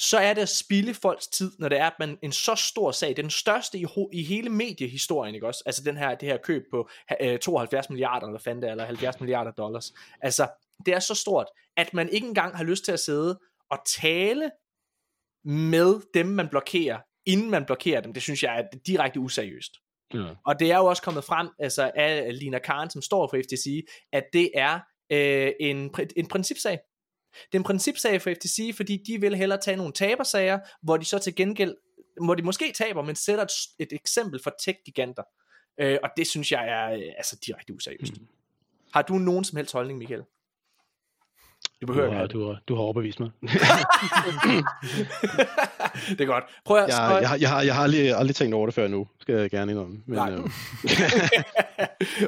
så 0.00 0.18
er 0.18 0.34
det 0.34 0.42
at 0.42 0.48
spille 0.48 0.94
folks 0.94 1.26
tid, 1.26 1.52
når 1.58 1.68
det 1.68 1.78
er, 1.78 1.86
at 1.86 1.98
man 1.98 2.18
en 2.22 2.32
så 2.32 2.54
stor 2.54 2.90
sag, 2.90 3.16
den 3.16 3.30
største 3.30 3.78
i, 3.78 3.86
i 4.12 4.22
hele 4.22 4.50
mediehistorien, 4.50 5.34
ikke 5.34 5.46
også? 5.46 5.62
Altså 5.66 5.82
den 5.84 5.96
her, 5.96 6.14
det 6.14 6.28
her 6.28 6.36
køb 6.36 6.62
på 6.70 6.88
øh, 7.20 7.38
72 7.38 7.90
milliarder, 7.90 8.26
eller 8.26 8.40
fandt 8.40 8.64
eller 8.64 8.84
70 8.84 9.20
milliarder 9.20 9.50
dollars. 9.50 9.92
Altså, 10.20 10.48
det 10.86 10.94
er 10.94 10.98
så 10.98 11.14
stort, 11.14 11.46
at 11.76 11.94
man 11.94 12.08
ikke 12.08 12.26
engang 12.26 12.56
har 12.56 12.64
lyst 12.64 12.84
til 12.84 12.92
at 12.92 13.00
sidde 13.00 13.38
og 13.70 13.78
tale 13.86 14.50
med 15.44 16.00
dem, 16.14 16.26
man 16.26 16.48
blokerer, 16.48 16.98
inden 17.26 17.50
man 17.50 17.64
blokerer 17.64 18.00
dem. 18.00 18.12
Det 18.12 18.22
synes 18.22 18.42
jeg 18.42 18.58
er 18.58 18.78
direkte 18.86 19.20
useriøst. 19.20 19.72
Ja. 20.14 20.34
Og 20.46 20.60
det 20.60 20.72
er 20.72 20.76
jo 20.76 20.86
også 20.86 21.02
kommet 21.02 21.24
frem 21.24 21.48
altså 21.58 21.90
af 21.94 22.38
Lina 22.38 22.58
Karen, 22.58 22.90
som 22.90 23.02
står 23.02 23.28
for 23.28 23.36
FTC, 23.36 23.86
at 24.12 24.24
det 24.32 24.50
er 24.54 24.80
øh, 25.12 25.52
en, 25.60 25.94
en 26.16 26.26
principsag. 26.26 26.78
Det 27.32 27.54
er 27.54 27.58
en 27.58 27.64
principsag 27.64 28.22
for 28.22 28.34
FTC, 28.34 28.72
fordi 28.76 28.96
de 29.06 29.20
vil 29.20 29.36
hellere 29.36 29.60
tage 29.60 29.76
nogle 29.76 29.92
tabersager, 29.92 30.58
hvor 30.82 30.96
de 30.96 31.04
så 31.04 31.18
til 31.18 31.34
gengæld, 31.34 31.76
hvor 32.24 32.34
de 32.34 32.42
måske 32.42 32.72
taber, 32.72 33.02
men 33.02 33.16
sætter 33.16 33.44
et, 33.44 33.50
et 33.78 33.92
eksempel 33.92 34.40
for 34.42 34.52
tech-giganter. 34.64 35.22
Øh, 35.80 35.98
og 36.02 36.10
det 36.16 36.26
synes 36.26 36.52
jeg 36.52 36.68
er 36.68 36.92
øh, 36.92 37.12
altså 37.16 37.38
direkte 37.46 37.74
useriøst. 37.74 38.20
Mm. 38.20 38.26
Har 38.94 39.02
du 39.02 39.14
nogen 39.14 39.44
som 39.44 39.56
helst 39.56 39.72
holdning, 39.72 39.98
Michael? 39.98 40.22
Du 41.82 41.86
behøver 41.86 42.08
du 42.08 42.14
har, 42.14 42.26
du, 42.26 42.46
har, 42.46 42.58
du 42.68 42.74
har 42.74 42.82
overbevist 42.82 43.20
mig. 43.20 43.30
det 46.08 46.20
er 46.20 46.24
godt. 46.24 46.44
Prøv 46.64 46.76
at, 46.76 46.88
jeg, 46.88 47.18
jeg, 47.22 47.30
jeg, 47.30 47.40
jeg, 47.40 47.50
har, 47.50 47.62
jeg 47.62 47.74
har 47.74 47.82
aldrig, 47.82 48.14
aldrig 48.14 48.36
tænkt 48.36 48.54
over 48.54 48.66
det 48.66 48.74
før 48.74 48.88
nu, 48.88 49.06
skal 49.20 49.34
jeg 49.34 49.50
gerne 49.50 49.72
indrømme. 49.72 50.02
Men, 50.06 50.16
Nej. 50.16 50.32
Øh. 50.32 50.38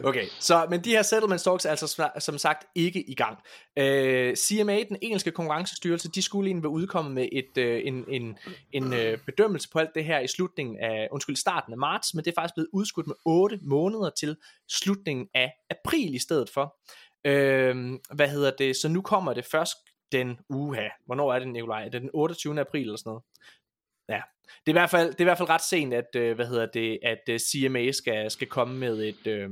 okay, 0.09 0.27
så, 0.39 0.67
men 0.71 0.81
de 0.81 0.91
her 0.91 1.03
settlement 1.03 1.43
talks 1.43 1.65
er 1.65 1.71
altså 1.71 2.11
som 2.19 2.39
sagt 2.39 2.67
ikke 2.75 3.11
i 3.11 3.15
gang. 3.15 3.39
Uh, 3.81 4.35
CMA, 4.35 4.79
den 4.89 4.97
engelske 5.03 5.31
konkurrencestyrelse, 5.31 6.11
de 6.11 6.23
skulle 6.23 6.49
egentlig 6.49 6.63
være 6.63 6.73
udkommet 6.73 7.15
med 7.15 7.29
et, 7.33 7.59
uh, 7.59 7.87
en, 7.87 8.05
en, 8.09 8.39
en 8.73 8.85
uh, 8.85 9.19
bedømmelse 9.27 9.69
på 9.73 9.79
alt 9.79 9.91
det 9.95 10.05
her 10.05 10.21
i 10.21 10.27
slutningen 10.27 10.79
af, 10.79 11.09
undskyld, 11.13 11.37
starten 11.37 11.73
af 11.73 11.79
marts, 11.79 12.15
men 12.15 12.25
det 12.25 12.31
er 12.31 12.35
faktisk 12.41 12.55
blevet 12.55 12.69
udskudt 12.73 13.07
med 13.07 13.15
8 13.25 13.59
måneder 13.63 14.11
til 14.11 14.37
slutningen 14.69 15.29
af 15.35 15.53
april 15.71 16.15
i 16.15 16.19
stedet 16.19 16.51
for. 16.55 16.77
Øh, 17.25 17.99
hvad 18.15 18.29
hedder 18.29 18.51
det? 18.59 18.77
Så 18.77 18.89
nu 18.89 19.03
kommer 19.03 19.33
det 19.33 19.45
først 19.45 19.77
den 20.13 20.39
uha. 20.49 20.89
Hvornår 21.07 21.33
er 21.33 21.39
det, 21.39 21.49
Nikolaj? 21.49 21.85
Er 21.85 21.89
det 21.89 22.03
den 22.03 22.11
28. 22.13 22.61
april 22.61 22.83
eller 22.83 22.97
sådan 22.97 23.11
noget? 23.11 23.23
Ja, 24.09 24.21
det 24.47 24.67
er 24.67 24.71
i 24.71 24.81
hvert 24.81 24.91
fald, 24.91 25.09
det 25.09 25.21
er 25.21 25.25
i 25.25 25.25
hvert 25.25 25.39
fald 25.39 25.49
ret 25.49 25.63
sent, 25.63 25.95
at, 25.95 26.17
øh, 26.17 26.35
hvad 26.37 26.47
hedder 26.47 26.67
det, 26.67 26.99
at 27.03 27.21
øh, 27.29 27.39
CMA 27.39 27.93
skal, 27.93 28.31
skal 28.31 28.47
komme 28.47 28.79
med 28.79 29.05
et, 29.05 29.27
øh, 29.27 29.51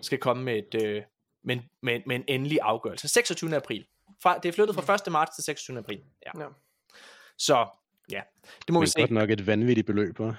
skal 0.00 0.18
komme 0.18 0.42
med 0.42 0.58
et, 0.58 0.82
øh, 0.82 1.02
med, 1.44 1.58
med, 1.82 2.00
med 2.06 2.16
en 2.16 2.24
endelig 2.28 2.58
afgørelse. 2.62 3.08
26. 3.08 3.56
april. 3.56 3.86
Fra, 4.22 4.38
det 4.38 4.48
er 4.48 4.52
flyttet 4.52 4.76
fra 4.76 4.94
1. 4.94 5.12
marts 5.12 5.34
til 5.34 5.44
26. 5.44 5.78
april. 5.78 6.00
Ja. 6.26 6.42
ja. 6.42 6.46
Så, 7.38 7.66
ja, 8.10 8.20
det 8.66 8.72
må 8.72 8.80
men 8.80 8.82
vi 8.82 8.90
se. 8.90 9.00
godt 9.00 9.10
nok 9.10 9.30
et 9.30 9.46
vanvittigt 9.46 9.86
beløb, 9.86 10.20
hva'? 10.20 10.34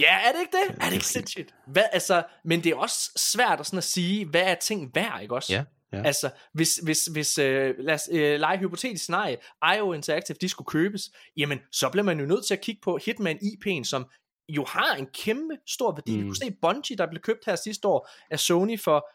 Ja, 0.00 0.28
er 0.28 0.32
det 0.32 0.40
ikke 0.40 0.56
det? 0.56 0.76
Er 0.80 0.84
det 0.84 0.92
ikke 0.92 1.06
sindssygt? 1.06 1.54
Hvad, 1.66 1.84
altså, 1.92 2.22
men 2.44 2.64
det 2.64 2.72
er 2.72 2.76
også 2.76 3.10
svært 3.16 3.60
at, 3.60 3.66
sådan 3.66 3.78
at 3.78 3.84
sige, 3.84 4.26
hvad 4.26 4.42
er 4.42 4.54
ting 4.54 4.94
værd, 4.94 5.22
ikke 5.22 5.34
også? 5.34 5.52
Ja. 5.52 5.64
Ja. 5.92 6.02
Altså, 6.02 6.30
hvis, 6.52 6.76
hvis, 6.76 7.06
hvis 7.06 7.38
øh, 7.38 7.74
lad 7.78 7.94
os 7.94 8.08
øh, 8.12 8.40
lege 8.40 8.58
hypotetisk 8.58 9.02
scenarie, 9.02 9.36
IO 9.76 9.92
Interactive, 9.92 10.36
de 10.40 10.48
skulle 10.48 10.66
købes, 10.66 11.10
jamen, 11.36 11.58
så 11.72 11.88
bliver 11.90 12.04
man 12.04 12.20
jo 12.20 12.26
nødt 12.26 12.46
til 12.46 12.54
at 12.54 12.60
kigge 12.60 12.80
på 12.84 12.98
Hitman 13.04 13.38
IP'en, 13.42 13.84
som 13.84 14.06
jo 14.48 14.64
har 14.64 14.94
en 14.94 15.06
kæmpe 15.06 15.56
stor 15.66 15.92
værdi. 15.92 16.16
Mm. 16.16 16.18
Vi 16.18 16.28
kunne 16.28 16.36
se 16.36 16.56
Bungie, 16.62 16.96
der 16.96 17.06
blev 17.06 17.20
købt 17.20 17.44
her 17.46 17.56
sidste 17.56 17.88
år 17.88 18.08
af 18.30 18.40
Sony 18.40 18.80
for 18.80 19.08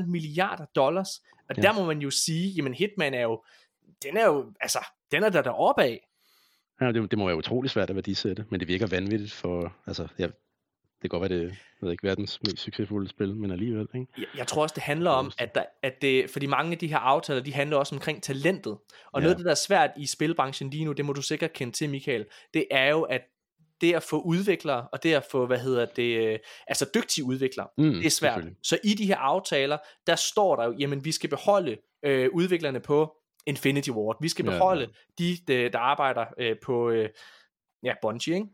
4,1 0.00 0.10
milliarder 0.10 0.64
dollars. 0.64 1.22
Og 1.48 1.56
ja. 1.56 1.62
der 1.62 1.72
må 1.72 1.84
man 1.84 1.98
jo 1.98 2.10
sige, 2.10 2.50
jamen 2.50 2.74
Hitman 2.74 3.14
er 3.14 3.22
jo, 3.22 3.44
den 4.02 4.16
er 4.16 4.26
jo, 4.26 4.52
altså, 4.60 4.78
den 5.10 5.22
er 5.22 5.28
der 5.28 5.42
deroppe 5.42 5.82
af. 5.82 6.08
Ja, 6.80 6.92
det, 6.92 7.10
det 7.10 7.18
må 7.18 7.26
være 7.26 7.36
utrolig 7.36 7.70
svært 7.70 7.90
at 7.90 7.96
værdisætte, 7.96 8.44
men 8.50 8.60
det 8.60 8.68
virker 8.68 8.86
vanvittigt 8.86 9.32
for, 9.32 9.74
altså, 9.86 10.08
jeg, 10.18 10.30
det 11.02 11.10
kan 11.10 11.20
godt 11.20 11.30
være, 11.30 11.38
det 11.38 11.48
jeg 11.48 11.56
ved 11.80 11.90
ikke, 11.90 12.06
verdens 12.06 12.40
mest 12.42 12.58
succesfulde 12.58 13.08
spil, 13.08 13.36
men 13.36 13.50
alligevel. 13.50 13.88
Ikke? 13.94 14.06
Jeg, 14.18 14.26
jeg 14.36 14.46
tror 14.46 14.62
også, 14.62 14.74
det 14.74 14.82
handler 14.82 15.10
om, 15.10 15.32
at, 15.38 15.54
der, 15.54 15.64
at 15.82 16.02
det, 16.02 16.30
fordi 16.30 16.46
mange 16.46 16.72
af 16.72 16.78
de 16.78 16.86
her 16.86 16.98
aftaler, 16.98 17.40
de 17.40 17.52
handler 17.52 17.76
også 17.76 17.94
omkring 17.94 18.22
talentet. 18.22 18.72
Og 18.72 18.80
ja. 19.14 19.20
noget 19.20 19.30
af 19.30 19.36
det, 19.36 19.44
der 19.44 19.50
er 19.50 19.54
svært 19.54 19.90
i 19.96 20.06
spilbranchen 20.06 20.70
lige 20.70 20.84
nu, 20.84 20.92
det 20.92 21.04
må 21.04 21.12
du 21.12 21.22
sikkert 21.22 21.52
kende 21.52 21.72
til, 21.72 21.90
Michael, 21.90 22.26
det 22.54 22.66
er 22.70 22.90
jo, 22.90 23.02
at 23.02 23.22
det 23.80 23.94
at 23.94 24.02
få 24.02 24.20
udviklere, 24.20 24.88
og 24.92 25.02
det 25.02 25.14
at 25.14 25.24
få, 25.30 25.46
hvad 25.46 25.58
hedder 25.58 25.86
det, 25.86 26.32
øh, 26.32 26.38
altså 26.66 26.86
dygtige 26.94 27.24
udviklere, 27.24 27.68
mm, 27.78 27.92
det 27.92 28.06
er 28.06 28.10
svært. 28.10 28.44
Så 28.62 28.78
i 28.84 28.94
de 28.94 29.06
her 29.06 29.16
aftaler, 29.16 29.78
der 30.06 30.16
står 30.16 30.56
der 30.56 30.64
jo, 30.64 30.74
jamen 30.78 31.04
vi 31.04 31.12
skal 31.12 31.30
beholde 31.30 31.76
øh, 32.04 32.28
udviklerne 32.32 32.80
på 32.80 33.16
Infinity 33.46 33.90
Ward. 33.90 34.16
Vi 34.20 34.28
skal 34.28 34.44
beholde 34.44 34.88
ja. 35.20 35.24
de, 35.24 35.68
der 35.68 35.78
arbejder 35.78 36.26
øh, 36.38 36.56
på, 36.64 36.90
øh, 36.90 37.08
ja, 37.82 37.94
Bungie, 38.02 38.34
ikke? 38.34 38.46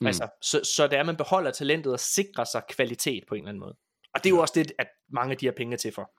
Mm. 0.00 0.06
Altså, 0.06 0.28
så, 0.42 0.60
så 0.76 0.86
det 0.86 0.96
er, 0.96 1.00
at 1.00 1.06
man 1.06 1.16
beholder 1.16 1.50
talentet 1.50 1.92
og 1.92 2.00
sikrer 2.00 2.44
sig 2.44 2.62
kvalitet 2.68 3.24
på 3.28 3.34
en 3.34 3.40
eller 3.40 3.48
anden 3.48 3.60
måde. 3.60 3.76
Og 4.14 4.24
det 4.24 4.30
er 4.30 4.34
jo 4.34 4.40
også 4.40 4.54
det, 4.56 4.72
at 4.78 4.86
mange 5.12 5.32
af 5.32 5.36
de 5.36 5.46
her 5.46 5.52
penge 5.52 5.72
er 5.72 5.78
til 5.78 5.92
for. 5.92 6.10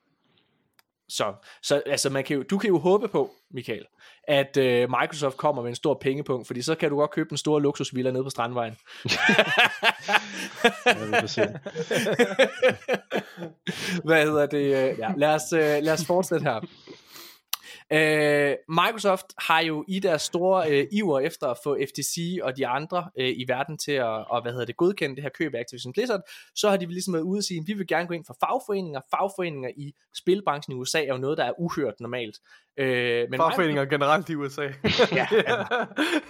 Så, 1.10 1.34
så 1.64 1.82
altså 1.86 2.10
man 2.10 2.24
kan 2.24 2.38
jo, 2.38 2.44
du 2.44 2.58
kan 2.58 2.68
jo 2.68 2.80
håbe 2.80 3.08
på, 3.08 3.32
Michael, 3.52 3.86
at 4.24 4.58
øh, 4.58 4.90
Microsoft 4.90 5.38
kommer 5.38 5.62
med 5.62 5.70
en 5.70 5.76
stor 5.76 5.98
pengepunkt, 6.02 6.48
fordi 6.48 6.62
så 6.62 6.76
kan 6.76 6.90
du 6.90 6.96
godt 6.96 7.12
købe 7.12 7.32
en 7.32 7.38
stor 7.38 7.60
luksusvilla 7.60 8.12
nede 8.12 8.24
på 8.24 8.30
Strandvejen. 8.30 8.74
Hvad 14.06 14.26
hedder 14.26 14.46
det? 14.46 14.98
Ja, 15.00 15.14
lad, 15.18 15.36
os, 15.36 15.54
øh, 15.54 15.84
lad 15.84 15.94
os 15.94 16.06
fortsætte 16.06 16.44
her. 16.44 16.62
Øh, 17.94 18.56
Microsoft 18.70 19.26
har 19.38 19.60
jo 19.60 19.86
i 19.88 20.00
deres 20.00 20.22
store 20.22 20.72
øh, 20.72 20.88
iver 20.92 21.20
efter 21.20 21.48
at 21.48 21.58
få 21.64 21.78
FTC 21.90 22.40
og 22.44 22.58
de 22.58 22.68
andre 22.68 23.10
øh, 23.20 23.30
i 23.30 23.46
verden 23.48 23.78
til 23.78 23.92
at 23.92 24.28
og, 24.30 24.42
hvad 24.42 24.52
hedder 24.52 24.66
det, 24.66 24.78
godkende 24.78 25.16
det 25.16 25.24
her 25.24 25.30
køb 25.30 25.56
af 25.56 25.60
Activision 25.60 25.94
Blizzard, 25.94 26.22
så 26.56 26.70
har 26.70 26.78
de 26.78 26.86
ligesom 26.86 27.14
været 27.14 27.24
ude 27.24 27.40
og 27.40 27.44
sige, 27.44 27.60
at 27.60 27.68
vi 27.68 27.74
vil 27.74 27.88
gerne 27.88 28.08
gå 28.08 28.14
ind 28.14 28.26
for 28.26 28.38
fagforeninger. 28.40 29.02
Fagforeninger 29.12 29.70
i 29.78 29.94
spilbranchen 30.16 30.78
i 30.78 30.80
USA 30.80 31.04
er 31.04 31.14
jo 31.14 31.18
noget, 31.18 31.38
der 31.38 31.44
er 31.44 31.60
uhørt 31.60 32.00
normalt. 32.00 32.38
Øh, 32.78 33.30
men 33.30 33.40
Fagforeninger 33.40 33.84
Microsoft, 33.84 33.90
generelt 33.90 34.30
i 34.30 34.36
USA. 34.36 34.64
ja, 35.16 35.28
ja. 35.32 35.66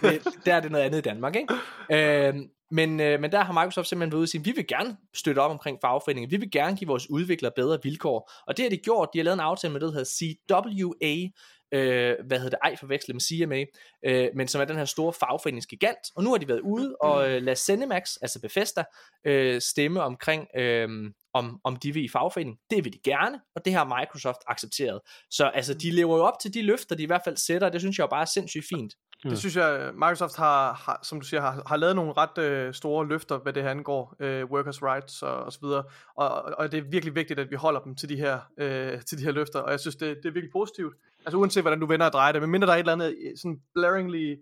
Det, 0.09 0.27
der 0.45 0.55
er 0.55 0.59
det 0.59 0.71
noget 0.71 0.83
andet 0.83 0.97
i 0.97 1.01
Danmark, 1.01 1.35
ikke? 1.35 1.53
Øh, 1.91 2.35
men, 2.71 2.99
øh, 2.99 3.19
men 3.19 3.31
der 3.31 3.43
har 3.43 3.53
Microsoft 3.53 3.87
simpelthen 3.87 4.11
været 4.11 4.19
ude 4.19 4.25
og 4.25 4.29
sige, 4.29 4.43
vi 4.43 4.51
vil 4.51 4.67
gerne 4.67 4.97
støtte 5.13 5.39
op 5.39 5.51
omkring 5.51 5.77
fagforeningen, 5.81 6.31
vi 6.31 6.37
vil 6.37 6.51
gerne 6.51 6.77
give 6.77 6.87
vores 6.87 7.09
udviklere 7.09 7.51
bedre 7.55 7.79
vilkår, 7.83 8.31
og 8.47 8.57
det 8.57 8.63
har 8.63 8.69
de 8.69 8.77
gjort, 8.77 9.09
de 9.13 9.19
har 9.19 9.23
lavet 9.23 9.33
en 9.35 9.39
aftale 9.39 9.73
med 9.73 9.81
det, 9.81 9.87
der 9.87 9.93
hedder 9.93 10.35
CWA, 10.49 11.29
øh, 11.71 12.15
hvad 12.27 12.37
hedder 12.39 12.49
det, 12.49 12.59
ej 12.63 12.75
forveksle 12.75 13.13
med 13.13 13.21
CMA, 13.21 13.65
øh, 14.05 14.29
men 14.35 14.47
som 14.47 14.61
er 14.61 14.65
den 14.65 14.77
her 14.77 14.85
store 14.85 15.13
fagforeningsgigant, 15.13 15.97
og 16.15 16.23
nu 16.23 16.29
har 16.29 16.37
de 16.37 16.47
været 16.47 16.59
ude 16.59 16.95
og 17.01 17.29
øh, 17.29 17.41
lade 17.41 17.55
Cinemax, 17.55 18.15
altså 18.21 18.41
Bethesda, 18.41 18.83
øh, 19.25 19.61
stemme 19.61 20.03
omkring, 20.03 20.47
øh, 20.57 20.89
om, 21.33 21.59
om 21.63 21.75
de 21.75 21.93
vil 21.93 22.03
i 22.03 22.09
fagforening. 22.09 22.57
Det 22.69 22.85
vil 22.85 22.93
de 22.93 22.99
gerne, 23.03 23.39
og 23.55 23.65
det 23.65 23.73
har 23.73 23.99
Microsoft 23.99 24.39
accepteret. 24.47 24.99
Så 25.29 25.45
altså, 25.45 25.73
de 25.73 25.91
lever 25.91 26.17
jo 26.17 26.23
op 26.23 26.39
til 26.41 26.53
de 26.53 26.61
løfter, 26.61 26.95
de 26.95 27.03
i 27.03 27.05
hvert 27.05 27.21
fald 27.23 27.37
sætter, 27.37 27.67
og 27.67 27.73
det 27.73 27.81
synes 27.81 27.97
jeg 27.97 28.03
jo 28.03 28.09
bare 28.09 28.21
er 28.21 28.25
sindssygt 28.25 28.65
fint. 28.69 28.93
Mm. 29.23 29.29
Det 29.29 29.39
synes 29.39 29.55
jeg, 29.55 29.91
Microsoft 29.93 30.35
har, 30.37 30.73
har 30.73 30.99
som 31.03 31.19
du 31.19 31.27
siger, 31.27 31.41
har, 31.41 31.63
har 31.67 31.77
lavet 31.77 31.95
nogle 31.95 32.13
ret 32.17 32.37
øh, 32.37 32.73
store 32.73 33.07
løfter, 33.07 33.37
hvad 33.37 33.53
det 33.53 33.63
her 33.63 33.69
angår, 33.69 34.15
øh, 34.19 34.43
workers' 34.43 34.81
rights 34.83 35.21
og, 35.21 35.43
og 35.43 35.53
så 35.53 35.59
videre, 35.61 35.83
og, 36.15 36.29
og 36.57 36.71
det 36.71 36.77
er 36.77 36.81
virkelig 36.81 37.15
vigtigt, 37.15 37.39
at 37.39 37.51
vi 37.51 37.55
holder 37.55 37.79
dem 37.79 37.95
til 37.95 38.09
de 38.09 38.15
her, 38.15 38.39
øh, 38.57 39.01
til 39.01 39.17
de 39.17 39.23
her 39.23 39.31
løfter, 39.31 39.59
og 39.59 39.71
jeg 39.71 39.79
synes, 39.79 39.95
det, 39.95 40.17
det 40.23 40.29
er 40.29 40.33
virkelig 40.33 40.51
positivt. 40.51 40.95
Altså 41.25 41.37
uanset 41.37 41.63
hvordan 41.63 41.79
du 41.79 41.85
vender 41.85 42.05
og 42.05 42.13
drejer 42.13 42.31
det, 42.31 42.41
men 42.41 42.51
mindre 42.51 42.67
der 42.67 42.73
er 42.73 42.77
et 42.77 42.79
eller 42.79 42.93
andet 42.93 43.15
øh, 43.25 43.37
sådan 43.37 43.61
blaringly 43.73 44.35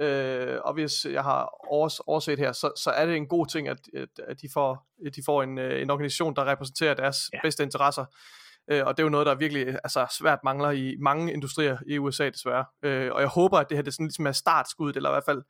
øh, 0.00 0.58
obvious, 0.64 1.04
jeg 1.04 1.22
har 1.22 1.66
overs, 1.68 2.00
overset 2.00 2.38
her, 2.38 2.52
så, 2.52 2.72
så 2.76 2.90
er 2.90 3.06
det 3.06 3.16
en 3.16 3.26
god 3.26 3.46
ting, 3.46 3.68
at, 3.68 3.78
at, 3.94 4.08
at 4.28 4.42
de 4.42 4.48
får, 4.54 4.86
at 5.06 5.16
de 5.16 5.22
får 5.26 5.42
en, 5.42 5.58
øh, 5.58 5.82
en 5.82 5.90
organisation, 5.90 6.36
der 6.36 6.44
repræsenterer 6.44 6.94
deres 6.94 7.30
ja. 7.32 7.38
bedste 7.42 7.62
interesser. 7.62 8.04
Øh, 8.68 8.86
og 8.86 8.96
det 8.96 9.02
er 9.02 9.06
jo 9.06 9.10
noget, 9.10 9.26
der 9.26 9.34
virkelig 9.34 9.68
altså, 9.68 10.06
svært 10.18 10.38
mangler 10.44 10.70
i 10.70 10.96
mange 10.98 11.32
industrier 11.32 11.76
i 11.86 11.98
USA 11.98 12.30
desværre. 12.30 12.64
Øh, 12.82 13.12
og 13.12 13.20
jeg 13.20 13.28
håber, 13.28 13.58
at 13.58 13.68
det 13.68 13.78
her 13.78 13.82
det 13.82 13.94
sådan 13.94 14.06
ligesom 14.06 14.26
er 14.26 14.32
startskuddet, 14.32 14.96
eller 14.96 15.10
i 15.10 15.12
hvert 15.12 15.24
fald 15.24 15.42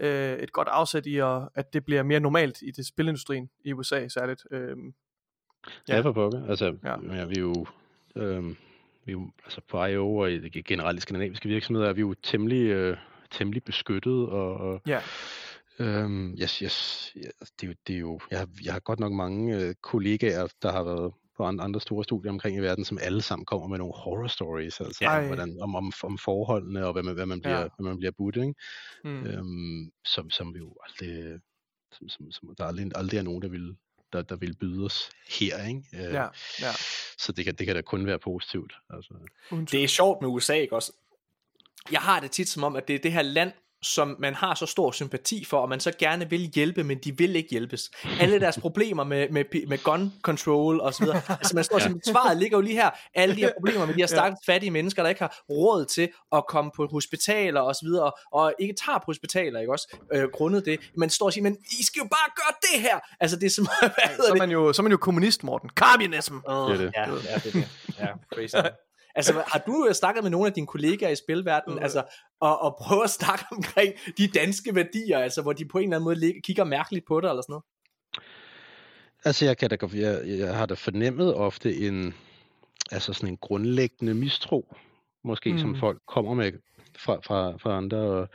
øh, 0.00 0.38
et 0.38 0.52
godt 0.52 0.68
afsæt 0.68 1.06
i, 1.06 1.18
at, 1.18 1.48
at 1.54 1.72
det 1.72 1.84
bliver 1.84 2.02
mere 2.02 2.20
normalt 2.20 2.62
i 2.62 2.70
det 2.70 2.86
spilindustrien 2.86 3.50
i 3.64 3.72
USA 3.72 4.08
særligt. 4.08 4.42
Øh, 4.50 4.76
ja, 5.88 6.00
for 6.00 6.12
pokker. 6.12 6.46
Altså, 6.48 6.76
ja. 6.84 7.16
Ja, 7.16 7.24
vi 7.24 7.34
er 7.34 7.40
jo... 7.40 7.66
Øh, 8.16 8.54
vi 9.04 9.12
er 9.12 9.12
jo, 9.12 9.30
altså 9.44 9.60
på 9.68 9.84
IO 9.84 10.16
og 10.16 10.32
i 10.32 10.62
generelt 10.62 10.98
i 10.98 11.00
skandinaviske 11.00 11.48
virksomheder 11.48 11.88
er 11.88 11.92
vi 11.92 12.00
jo 12.00 12.14
temmelig, 12.22 12.66
øh, 12.66 12.96
temmelig 13.30 13.64
beskyttet, 13.64 14.28
og, 14.28 14.56
og 14.56 14.82
ja. 14.86 15.00
Øhm, 15.78 16.36
yes, 16.42 16.58
yes, 16.58 17.12
yes, 17.16 17.50
det, 17.60 17.76
det 17.86 17.94
er 17.94 17.98
jo, 17.98 18.20
jeg, 18.30 18.38
har, 18.38 18.48
jeg 18.64 18.72
har 18.72 18.80
godt 18.80 19.00
nok 19.00 19.12
mange 19.12 19.56
øh, 19.56 19.74
kollegaer, 19.74 20.48
der 20.62 20.72
har 20.72 20.82
været 20.82 21.12
på 21.36 21.44
andre 21.44 21.80
store 21.80 22.04
studier 22.04 22.32
omkring 22.32 22.56
i 22.56 22.60
verden, 22.60 22.84
som 22.84 22.98
alle 23.02 23.22
sammen 23.22 23.46
kommer 23.46 23.66
med 23.66 23.78
nogle 23.78 23.94
horror 23.96 24.26
stories, 24.26 24.80
altså 24.80 25.04
ja. 25.04 25.26
hvordan, 25.26 25.58
om, 25.60 25.74
om, 25.74 25.92
om 26.02 26.18
forholdene 26.18 26.86
og 26.86 26.92
hvad 26.92 27.02
man, 27.02 27.14
hvad 27.14 27.26
man 27.26 27.40
bliver, 27.40 27.60
ja. 27.60 27.68
hvad 27.78 27.88
man 27.88 27.98
bliver 27.98 28.12
budt, 28.18 28.36
ikke? 28.36 28.54
Mm. 29.04 29.26
Øhm, 29.26 29.92
som, 30.04 30.30
som 30.30 30.54
vi 30.54 30.58
jo 30.58 30.76
aldrig, 30.88 31.40
som, 31.92 32.08
som, 32.08 32.32
som 32.32 32.54
der 32.58 32.64
aldrig, 32.64 32.90
aldrig 32.94 33.18
er 33.18 33.22
nogen, 33.22 33.42
der 33.42 33.48
vil, 33.48 33.76
der, 34.12 34.22
der 34.22 34.36
vil 34.36 34.56
byde 34.56 34.84
os 34.84 35.10
her, 35.28 35.66
ikke? 35.66 35.82
Øh, 35.94 36.14
ja, 36.14 36.26
ja. 36.60 36.72
Så 37.18 37.32
det 37.32 37.44
kan, 37.44 37.54
det 37.54 37.66
kan 37.66 37.76
da 37.76 37.82
kun 37.82 38.06
være 38.06 38.18
positivt. 38.18 38.72
Altså. 38.90 39.14
Det 39.50 39.84
er 39.84 39.88
sjovt 39.88 40.22
med 40.22 40.30
USA, 40.30 40.54
ikke 40.54 40.74
også? 40.74 40.92
Jeg 41.90 42.00
har 42.00 42.20
det 42.20 42.30
tit 42.30 42.48
som 42.48 42.64
om, 42.64 42.76
at 42.76 42.88
det 42.88 42.94
er 42.94 42.98
det 42.98 43.12
her 43.12 43.22
land, 43.22 43.52
som 43.82 44.16
man 44.18 44.34
har 44.34 44.54
så 44.54 44.66
stor 44.66 44.90
sympati 44.90 45.44
for, 45.44 45.58
og 45.58 45.68
man 45.68 45.80
så 45.80 45.92
gerne 45.98 46.30
vil 46.30 46.40
hjælpe, 46.40 46.84
men 46.84 46.98
de 46.98 47.18
vil 47.18 47.36
ikke 47.36 47.50
hjælpes. 47.50 47.90
Alle 48.20 48.40
deres 48.40 48.58
problemer 48.66 49.04
med, 49.04 49.28
med, 49.28 49.66
med 49.68 49.82
gun 49.82 50.12
control 50.22 50.80
og 50.80 50.94
så 50.94 51.04
videre, 51.04 51.20
altså 51.40 51.54
man 51.54 51.64
står 51.64 51.80
ja. 51.80 52.12
svaret 52.12 52.36
ligger 52.36 52.58
jo 52.58 52.62
lige 52.62 52.74
her, 52.74 52.90
alle 53.14 53.36
de 53.36 53.40
her 53.40 53.52
problemer 53.56 53.86
med 53.86 53.94
de 53.94 54.00
her 54.00 54.06
stakkels 54.06 54.40
fattige 54.46 54.70
mennesker, 54.70 55.02
der 55.02 55.08
ikke 55.08 55.20
har 55.20 55.42
råd 55.50 55.84
til 55.84 56.08
at 56.32 56.44
komme 56.48 56.70
på 56.76 56.88
hospitaler 56.92 57.60
og 57.60 57.74
så 57.74 57.84
videre, 57.84 58.12
og 58.32 58.54
ikke 58.58 58.74
tager 58.84 58.98
på 58.98 59.04
hospitaler, 59.06 59.60
ikke 59.60 59.72
også, 59.72 59.96
øh, 60.12 60.28
grundet 60.32 60.64
det. 60.64 60.80
Man 60.96 61.10
står 61.10 61.26
og 61.26 61.32
siger, 61.32 61.42
men 61.42 61.56
I 61.80 61.84
skal 61.84 62.00
jo 62.00 62.08
bare 62.08 62.30
gøre 62.36 62.54
det 62.62 62.82
her! 62.82 63.00
Altså 63.20 63.36
det 63.36 63.46
er 63.46 63.50
som, 63.50 63.68
hvad 63.80 63.90
så, 64.16 64.32
er 64.32 64.38
man 64.38 64.50
jo, 64.50 64.72
så 64.72 64.82
er 64.82 64.84
man 64.84 64.92
jo 64.92 64.98
kommunist, 64.98 65.44
Morten. 65.44 65.70
Communism! 65.74 66.34
Oh, 66.44 66.70
det 66.70 66.80
er 66.80 66.84
det. 66.84 66.92
Ja, 66.96 67.10
ja, 67.10 67.34
det 67.34 67.46
er 67.46 67.50
det. 67.50 67.68
Ja, 67.98 68.06
crazy. 68.34 68.56
Altså, 69.14 69.32
har 69.46 69.62
du 69.66 69.86
øh, 69.88 69.94
snakket 69.94 70.24
med 70.24 70.30
nogle 70.30 70.46
af 70.46 70.52
dine 70.52 70.66
kollegaer 70.66 71.10
i 71.10 71.16
spilverdenen, 71.16 71.78
mm. 71.78 71.82
altså, 71.82 72.04
og, 72.40 72.62
og 72.62 72.76
prøve 72.80 73.04
at 73.04 73.10
snakke 73.10 73.44
omkring 73.56 73.94
de 74.18 74.26
danske 74.26 74.74
værdier, 74.74 75.18
altså, 75.18 75.42
hvor 75.42 75.52
de 75.52 75.64
på 75.64 75.78
en 75.78 75.84
eller 75.84 75.96
anden 75.96 76.22
måde 76.22 76.40
kigger 76.44 76.64
mærkeligt 76.64 77.06
på 77.06 77.20
det, 77.20 77.30
eller 77.30 77.42
sådan 77.42 77.52
noget? 77.52 77.64
Altså, 79.24 79.44
jeg, 79.44 79.56
kan 79.58 79.70
da, 79.70 79.76
jeg, 79.94 80.22
jeg 80.26 80.56
har 80.56 80.66
da 80.66 80.74
fornemmet 80.74 81.34
ofte 81.34 81.76
en, 81.76 82.14
altså 82.90 83.12
sådan 83.12 83.28
en 83.28 83.36
grundlæggende 83.36 84.14
mistro, 84.14 84.76
måske, 85.24 85.52
mm. 85.52 85.58
som 85.58 85.76
folk 85.76 85.98
kommer 86.08 86.34
med 86.34 86.52
fra, 86.98 87.20
fra, 87.24 87.56
fra 87.56 87.76
andre 87.76 88.26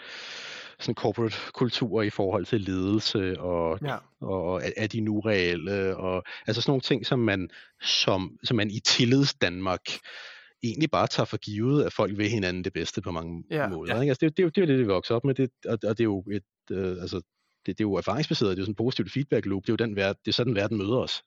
sådan 0.80 0.96
corporate 0.96 1.36
kulturer 1.54 2.04
i 2.04 2.10
forhold 2.10 2.46
til 2.46 2.62
ledelse, 2.62 3.40
og, 3.40 3.80
ja. 3.86 3.98
og 4.22 4.62
er, 4.64 4.70
er 4.78 4.88
de 4.88 5.00
nu 5.00 5.20
reelle, 5.20 5.98
og 5.98 6.24
altså 6.48 6.62
sådan 6.62 6.70
nogle 6.72 6.82
ting, 6.82 7.06
som 7.06 7.20
man, 7.20 7.50
som, 7.82 8.38
som 8.44 8.58
man 8.58 8.72
i 8.72 8.80
tillids 8.80 9.34
Danmark 9.34 9.82
egentlig 10.64 10.92
bare 10.92 11.08
tager 11.08 11.26
for 11.26 11.38
givet, 11.38 11.84
at 11.84 11.94
folk 11.94 12.18
vil 12.18 12.30
hinanden 12.30 12.64
det 12.64 12.74
bedste 12.74 13.02
på 13.02 13.12
mange 13.12 13.44
ja. 13.52 13.68
måder. 13.68 13.96
Ja. 13.96 14.02
Ikke? 14.02 14.12
Altså, 14.12 14.26
det, 14.26 14.38
det, 14.38 14.56
det, 14.56 14.62
er 14.62 14.66
jo 14.66 14.74
det, 14.74 14.80
vi 14.80 14.88
vokser 14.88 15.16
op 15.16 15.24
med, 15.24 15.34
det, 15.36 15.50
og, 15.66 15.72
og 15.72 15.98
det 15.98 16.00
er 16.00 16.04
jo 16.04 16.24
et, 16.32 16.44
øh, 16.72 17.02
altså, 17.02 17.22
det, 17.66 17.78
det 17.78 17.80
er 17.84 17.88
jo 17.88 17.94
erfaringsbaseret, 17.94 18.50
det 18.50 18.58
er 18.58 18.62
jo 18.62 18.66
sådan 18.66 18.72
en 18.72 18.86
positivt 18.86 19.12
feedback 19.12 19.46
loop, 19.46 19.64
det 19.64 19.70
er 19.70 19.74
jo 19.74 19.86
den 19.86 19.96
verden, 19.96 20.22
det 20.26 20.32
er 20.32 20.34
sådan 20.34 20.56
verden 20.56 20.78
møder 20.78 20.98
os. 20.98 21.24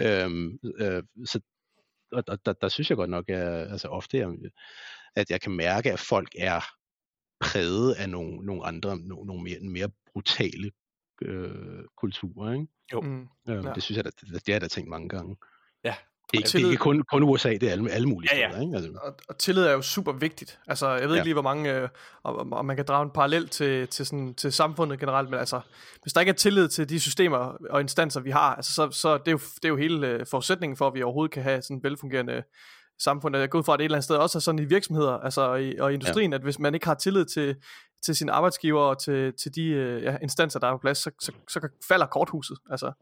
Ja. 0.00 0.24
øhm, 0.24 0.58
øh, 0.78 1.02
så, 1.24 1.40
og, 2.12 2.24
og 2.28 2.46
der, 2.46 2.52
der 2.52 2.68
synes 2.68 2.90
jeg 2.90 2.96
godt 2.96 3.10
nok, 3.10 3.28
at, 3.28 3.72
altså 3.72 3.88
ofte, 3.88 4.26
at 5.16 5.30
jeg 5.30 5.40
kan 5.40 5.52
mærke, 5.52 5.92
at 5.92 6.00
folk 6.00 6.28
er 6.38 6.60
præget 7.40 7.94
af 7.94 8.10
nogle, 8.10 8.46
nogle 8.46 8.64
andre, 8.64 8.98
nogle, 8.98 9.26
nogle 9.26 9.42
mere, 9.42 9.60
mere 9.60 9.90
brutale 10.12 10.70
øh, 11.22 11.84
kulturer. 11.96 12.52
Ikke? 12.52 12.66
Jo. 12.92 13.00
Mm, 13.00 13.28
øhm, 13.48 13.66
ja. 13.66 13.72
Det 13.72 13.82
synes 13.82 13.96
jeg, 13.96 14.04
det, 14.04 14.20
det, 14.20 14.32
det 14.32 14.42
har 14.46 14.52
jeg 14.52 14.60
da 14.60 14.68
tænkt 14.68 14.90
mange 14.90 15.08
gange. 15.08 15.36
Ja, 15.84 15.94
det, 16.32 16.40
er, 16.40 16.46
tillid... 16.46 16.64
det 16.64 16.68
er 16.68 16.72
ikke 16.72 16.82
kun, 16.82 17.02
kun 17.02 17.22
USA, 17.22 17.52
det 17.52 17.62
er 17.62 17.70
alle, 17.72 17.90
alle 17.90 18.08
mulige 18.08 18.30
ja, 18.34 18.40
ja. 18.40 18.50
steder. 18.50 18.62
Ikke? 18.62 18.76
Altså. 18.76 18.90
Og, 19.02 19.14
og 19.28 19.38
tillid 19.38 19.62
er 19.62 19.72
jo 19.72 19.82
super 19.82 20.12
vigtigt. 20.12 20.58
Altså, 20.66 20.88
jeg 20.88 21.02
ved 21.02 21.08
ja. 21.08 21.14
ikke 21.14 21.24
lige, 21.24 21.34
hvor 21.34 21.42
mange, 21.42 21.74
øh, 21.74 21.88
og 22.22 22.64
man 22.64 22.76
kan 22.76 22.84
drage 22.84 23.04
en 23.04 23.10
parallel 23.10 23.48
til, 23.48 23.88
til, 23.88 24.06
sådan, 24.06 24.34
til 24.34 24.52
samfundet 24.52 25.00
generelt, 25.00 25.30
men 25.30 25.38
altså, 25.38 25.60
hvis 26.02 26.12
der 26.12 26.20
ikke 26.20 26.30
er 26.30 26.34
tillid 26.34 26.68
til 26.68 26.88
de 26.88 27.00
systemer 27.00 27.56
og 27.70 27.80
instanser, 27.80 28.20
vi 28.20 28.30
har, 28.30 28.54
altså, 28.54 28.72
så, 28.72 28.90
så 28.90 29.18
det 29.18 29.28
er 29.28 29.32
jo, 29.32 29.38
det 29.38 29.64
er 29.64 29.68
jo 29.68 29.76
hele 29.76 30.08
øh, 30.08 30.26
forudsætningen 30.30 30.76
for, 30.76 30.86
at 30.86 30.94
vi 30.94 31.02
overhovedet 31.02 31.32
kan 31.32 31.42
have 31.42 31.62
sådan 31.62 31.76
en 31.76 31.82
velfungerende 31.82 32.42
samfund. 32.98 33.36
Jeg 33.36 33.50
går 33.50 33.58
ud 33.58 33.64
fra, 33.64 33.72
at 33.72 33.78
det 33.78 33.84
et 33.84 33.86
eller 33.86 33.96
andet 33.96 34.04
sted 34.04 34.16
også 34.16 34.38
er 34.38 34.40
sådan 34.40 34.58
i 34.58 34.64
virksomheder 34.64 35.12
altså 35.12 35.54
i, 35.54 35.76
og 35.78 35.90
i 35.90 35.94
industrien, 35.94 36.32
ja. 36.32 36.38
at 36.38 36.42
hvis 36.42 36.58
man 36.58 36.74
ikke 36.74 36.86
har 36.86 36.94
tillid 36.94 37.24
til, 37.24 37.56
til 38.04 38.16
sine 38.16 38.32
arbejdsgiver 38.32 38.80
og 38.80 39.02
til, 39.02 39.32
til 39.42 39.54
de 39.54 39.66
øh, 39.66 40.02
ja, 40.02 40.16
instanser, 40.22 40.58
der 40.58 40.66
er 40.66 40.72
på 40.72 40.78
plads, 40.78 40.98
så, 40.98 41.10
så, 41.20 41.32
så 41.48 41.68
falder 41.88 42.06
korthuset. 42.06 42.58
Altså, 42.70 42.92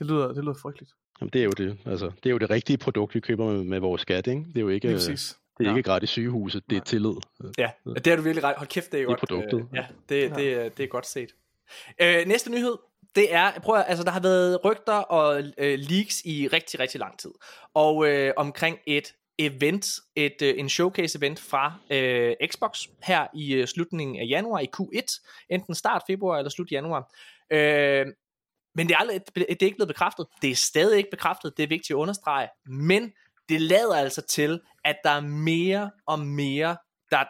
det 0.00 0.08
lyder, 0.08 0.32
det 0.32 0.44
lyder 0.44 0.54
frygteligt. 0.62 0.92
Jamen, 1.20 1.30
det 1.32 1.40
er 1.40 1.44
jo 1.44 1.50
det. 1.50 1.78
Altså, 1.86 2.06
det 2.06 2.26
er 2.26 2.30
jo 2.30 2.38
det 2.38 2.50
rigtige 2.50 2.78
produkt, 2.78 3.14
vi 3.14 3.20
køber 3.20 3.46
med, 3.46 3.64
med 3.64 3.78
vores 3.78 4.02
skat, 4.02 4.26
ikke? 4.26 4.44
Det 4.48 4.56
er 4.56 4.60
jo 4.60 4.68
ikke, 4.68 4.88
det 4.88 5.08
er, 5.08 5.34
det 5.58 5.66
er 5.66 5.70
ikke 5.70 5.82
gratis 5.82 6.10
sygehuset, 6.10 6.62
det 6.70 6.76
er 6.78 6.80
tillid. 6.80 7.12
Ja, 7.58 7.70
det 7.86 8.06
er 8.06 8.16
du 8.16 8.22
virkelig 8.22 8.44
ret. 8.44 8.56
Hold 8.56 8.68
kæft, 8.68 8.92
det 8.92 9.00
er, 9.00 9.06
det 9.06 9.12
er 9.12 9.16
godt. 9.16 9.20
produktet. 9.20 9.58
Øh, 9.58 9.66
ja, 9.74 9.86
det, 10.08 10.36
det, 10.36 10.52
er, 10.52 10.68
det 10.68 10.82
er 10.82 10.86
godt 10.86 11.06
set. 11.06 11.30
Øh, 12.02 12.26
næste 12.26 12.50
nyhed, 12.50 12.76
det 13.14 13.34
er, 13.34 13.60
prøv 13.62 13.76
at, 13.76 13.84
altså 13.88 14.04
der 14.04 14.10
har 14.10 14.20
været 14.20 14.64
rygter 14.64 14.92
og 14.92 15.42
øh, 15.58 15.78
leaks 15.78 16.22
i 16.24 16.48
rigtig, 16.52 16.80
rigtig 16.80 17.00
lang 17.00 17.18
tid. 17.18 17.30
Og 17.74 18.08
øh, 18.08 18.32
omkring 18.36 18.78
et 18.86 19.14
event, 19.38 19.86
et, 20.16 20.42
øh, 20.42 20.54
en 20.58 20.68
showcase 20.68 21.18
event 21.18 21.40
fra 21.40 21.72
øh, 21.90 22.34
Xbox 22.52 22.86
her 23.02 23.26
i 23.34 23.54
øh, 23.54 23.66
slutningen 23.66 24.16
af 24.16 24.26
januar 24.28 24.60
i 24.60 24.68
Q1, 24.76 25.26
enten 25.48 25.74
start 25.74 26.02
februar 26.06 26.38
eller 26.38 26.50
slut 26.50 26.72
januar. 26.72 27.14
Øh, 27.52 28.06
men 28.74 28.88
det 28.88 28.94
er, 28.94 28.98
aldrig, 28.98 29.20
det 29.34 29.62
er 29.62 29.66
ikke 29.66 29.76
blevet 29.76 29.88
bekræftet. 29.88 30.26
Det 30.42 30.50
er 30.50 30.54
stadig 30.54 30.98
ikke 30.98 31.10
bekræftet, 31.10 31.56
det 31.56 31.62
er 31.62 31.68
vigtigt 31.68 31.90
at 31.90 31.94
understrege. 31.94 32.48
Men 32.66 33.12
det 33.48 33.60
lader 33.60 33.96
altså 33.96 34.22
til, 34.22 34.60
at 34.84 34.96
der 35.04 35.10
er 35.10 35.20
mere 35.20 35.90
og 36.06 36.18
mere, 36.18 36.76
der, 37.10 37.24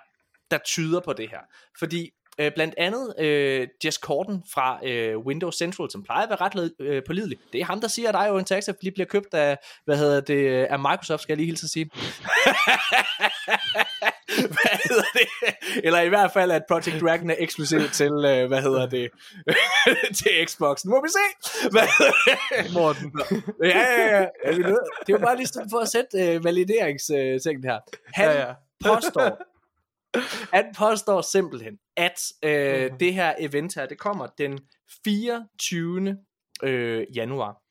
der 0.51 0.59
tyder 0.59 1.01
på 1.01 1.13
det 1.13 1.31
her. 1.31 1.41
Fordi 1.79 2.11
Øh, 2.41 2.53
blandt 2.55 2.75
andet 2.79 3.15
øh, 3.19 3.69
Jess 3.85 3.99
Corden 3.99 4.43
fra 4.53 4.87
øh, 4.87 5.19
Windows 5.19 5.57
Central, 5.57 5.91
som 5.91 6.03
plejer 6.03 6.23
at 6.23 6.31
være 6.31 6.41
ret 6.41 6.73
øh, 6.81 7.03
pålidelig. 7.07 7.39
Det 7.53 7.61
er 7.61 7.65
ham, 7.65 7.81
der 7.81 7.89
siger, 7.89 8.09
at 8.09 8.15
der 8.15 8.27
jo 8.27 8.39
en 8.39 8.45
taxa 8.45 8.73
lige 8.83 8.93
bliver 8.93 9.07
købt 9.07 9.35
af, 9.35 9.59
hvad 9.85 9.97
hedder 9.97 10.21
det, 10.21 10.65
af 10.65 10.79
Microsoft, 10.79 11.23
skal 11.23 11.33
jeg 11.33 11.37
lige 11.37 11.47
hilse 11.47 11.65
at 11.65 11.71
sige. 11.71 11.85
hvad 14.57 14.89
hedder 14.89 15.05
det? 15.15 15.55
Eller 15.85 16.01
i 16.01 16.09
hvert 16.09 16.33
fald, 16.33 16.51
at 16.51 16.63
Project 16.69 17.01
Dragon 17.01 17.31
er 17.31 17.35
eksklusiv 17.39 17.89
til, 17.89 18.13
øh, 18.13 18.49
hvad 18.49 18.63
hedder 18.63 18.87
det, 18.87 19.09
til 20.19 20.31
Xbox. 20.47 20.85
Nu 20.85 20.91
må 20.91 21.03
vi 21.03 21.09
se. 21.09 21.51
Hvad? 21.71 21.89
Morten. 22.73 23.13
ja, 23.65 23.79
ja, 23.79 24.19
ja. 24.19 24.27
Det 24.45 25.09
er 25.09 25.09
jo 25.09 25.19
bare 25.19 25.37
lige 25.37 25.49
for 25.71 25.79
at 25.79 25.89
sætte 25.89 26.35
øh, 26.35 26.45
valideringsting 26.45 27.65
her. 27.65 27.79
Han, 28.15 28.29
ja, 28.29 28.41
ja 28.41 28.53
påstår, 28.85 29.39
han 30.57 30.65
påstår 30.79 31.21
simpelthen, 31.21 31.79
at 32.01 32.21
øh, 32.45 32.91
Mhm. 32.91 32.99
det 32.99 33.15
her 33.15 33.35
event 33.39 33.75
her, 33.75 33.87
det 33.87 33.99
kommer 33.99 34.27
den 34.27 34.59
24. 35.05 36.17
Øh, 36.63 37.07
januar. 37.17 37.63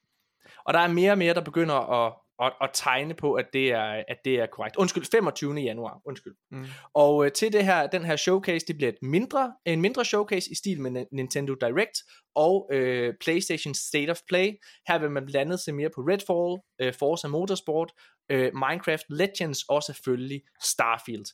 Og 0.65 0.73
der 0.73 0.79
er 0.79 0.87
mere 0.87 1.11
og 1.11 1.17
mere, 1.17 1.33
der 1.33 1.41
begynder 1.43 1.75
at, 1.75 2.13
at, 2.43 2.53
at 2.61 2.69
tegne 2.73 3.13
på, 3.13 3.33
at 3.33 3.45
det, 3.53 3.71
er, 3.71 4.03
at 4.07 4.17
det 4.25 4.35
er 4.39 4.45
korrekt. 4.45 4.75
Undskyld, 4.75 5.05
25. 5.11 5.53
januar. 5.55 6.01
Undskyld. 6.05 6.33
Mm. 6.51 6.65
Og 6.93 7.25
øh, 7.25 7.31
til 7.31 7.53
det 7.53 7.65
her, 7.65 7.87
den 7.87 8.05
her 8.05 8.15
showcase, 8.15 8.65
det 8.67 8.75
bliver 8.77 8.89
et 8.89 8.97
mindre, 9.01 9.53
en 9.65 9.81
mindre 9.81 10.05
showcase 10.05 10.51
i 10.51 10.55
stil 10.55 10.81
med 10.81 10.91
Ni- 10.91 11.05
Nintendo 11.11 11.53
Direct 11.53 11.97
og 12.35 12.69
øh, 12.73 13.13
PlayStation 13.21 13.73
State 13.73 14.09
of 14.09 14.19
Play. 14.27 14.51
Her 14.87 14.97
vil 14.99 15.11
man 15.11 15.25
blandt 15.25 15.37
andet 15.41 15.59
se 15.59 15.71
mere 15.71 15.89
på 15.95 16.01
Redfall, 16.01 16.61
øh, 16.81 16.93
Forza 16.99 17.27
Motorsport, 17.27 17.91
øh, 18.29 18.51
Minecraft 18.53 19.05
Legends 19.09 19.63
og 19.69 19.83
selvfølgelig 19.83 20.41
Starfield. 20.63 21.25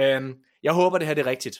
Øhm, 0.00 0.34
jeg 0.62 0.72
håber, 0.72 0.98
det 0.98 1.06
her 1.06 1.14
det 1.14 1.22
er 1.26 1.30
rigtigt. 1.30 1.58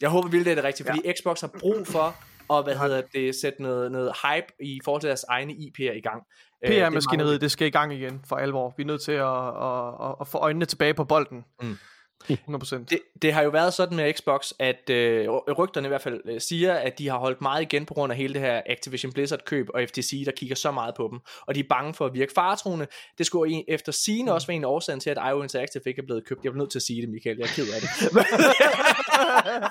Jeg 0.00 0.10
håber 0.10 0.28
virkelig, 0.28 0.44
det 0.44 0.50
er 0.50 0.54
det 0.54 0.64
rigtigt, 0.64 0.88
fordi 0.88 1.00
ja. 1.04 1.12
Xbox 1.12 1.40
har 1.40 1.50
brug 1.60 1.86
for 1.86 2.14
at 2.54 2.64
hvad 2.64 2.76
hedder 2.76 3.02
det, 3.14 3.34
sætte 3.34 3.62
noget, 3.62 3.92
noget 3.92 4.12
hype 4.22 4.46
i 4.60 4.80
forhold 4.84 5.00
til 5.00 5.08
deres 5.08 5.24
egne 5.28 5.52
IP'er 5.52 5.92
i 5.92 6.00
gang. 6.00 6.22
Øh, 6.64 6.74
er 6.74 6.90
PR-maskineriet, 6.90 7.40
det 7.40 7.50
skal 7.50 7.66
i 7.66 7.70
gang 7.70 7.94
igen 7.94 8.20
for 8.28 8.36
alvor. 8.36 8.74
Vi 8.76 8.82
er 8.82 8.86
nødt 8.86 9.02
til 9.02 9.12
at, 9.12 9.48
at, 9.68 10.08
at, 10.08 10.16
at 10.20 10.28
få 10.28 10.38
øjnene 10.38 10.64
tilbage 10.64 10.94
på 10.94 11.04
bolden. 11.04 11.44
Mm. 11.62 11.76
100%. 12.24 12.84
det, 12.90 13.00
det 13.22 13.32
har 13.32 13.42
jo 13.42 13.50
været 13.50 13.74
sådan 13.74 13.96
med 13.96 14.12
Xbox, 14.12 14.52
at 14.58 14.90
øh, 14.90 15.28
rygterne 15.30 15.86
i 15.86 15.88
hvert 15.88 16.02
fald 16.02 16.20
øh, 16.24 16.40
siger, 16.40 16.74
at 16.74 16.98
de 16.98 17.08
har 17.08 17.18
holdt 17.18 17.40
meget 17.40 17.62
igen 17.62 17.86
på 17.86 17.94
grund 17.94 18.12
af 18.12 18.16
hele 18.16 18.34
det 18.34 18.40
her 18.40 18.62
Activision 18.66 19.12
Blizzard 19.12 19.44
køb 19.44 19.66
og 19.74 19.82
FTC, 19.88 20.22
der 20.24 20.32
kigger 20.32 20.56
så 20.56 20.70
meget 20.70 20.94
på 20.94 21.08
dem, 21.12 21.20
og 21.46 21.54
de 21.54 21.60
er 21.60 21.64
bange 21.68 21.94
for 21.94 22.06
at 22.06 22.14
virke 22.14 22.32
faretroende. 22.34 22.86
Det 23.18 23.26
skulle 23.26 23.52
en, 23.52 23.64
efter 23.68 23.92
sigende 23.92 24.32
også 24.32 24.46
være 24.46 24.56
en 24.56 24.64
af 24.64 24.68
årsagen 24.68 25.00
til, 25.00 25.10
at 25.10 25.18
IO 25.30 25.42
Interactive 25.42 25.82
ikke 25.86 26.02
er 26.02 26.06
blevet 26.06 26.26
købt. 26.26 26.40
Jeg 26.44 26.50
er 26.50 26.54
nødt 26.54 26.70
til 26.70 26.78
at 26.78 26.82
sige 26.82 27.02
det, 27.02 27.10
Michael. 27.10 27.36
Jeg 27.38 27.44
er 27.44 27.48
ked 27.48 27.66
af 27.74 27.80
det. 27.80 27.88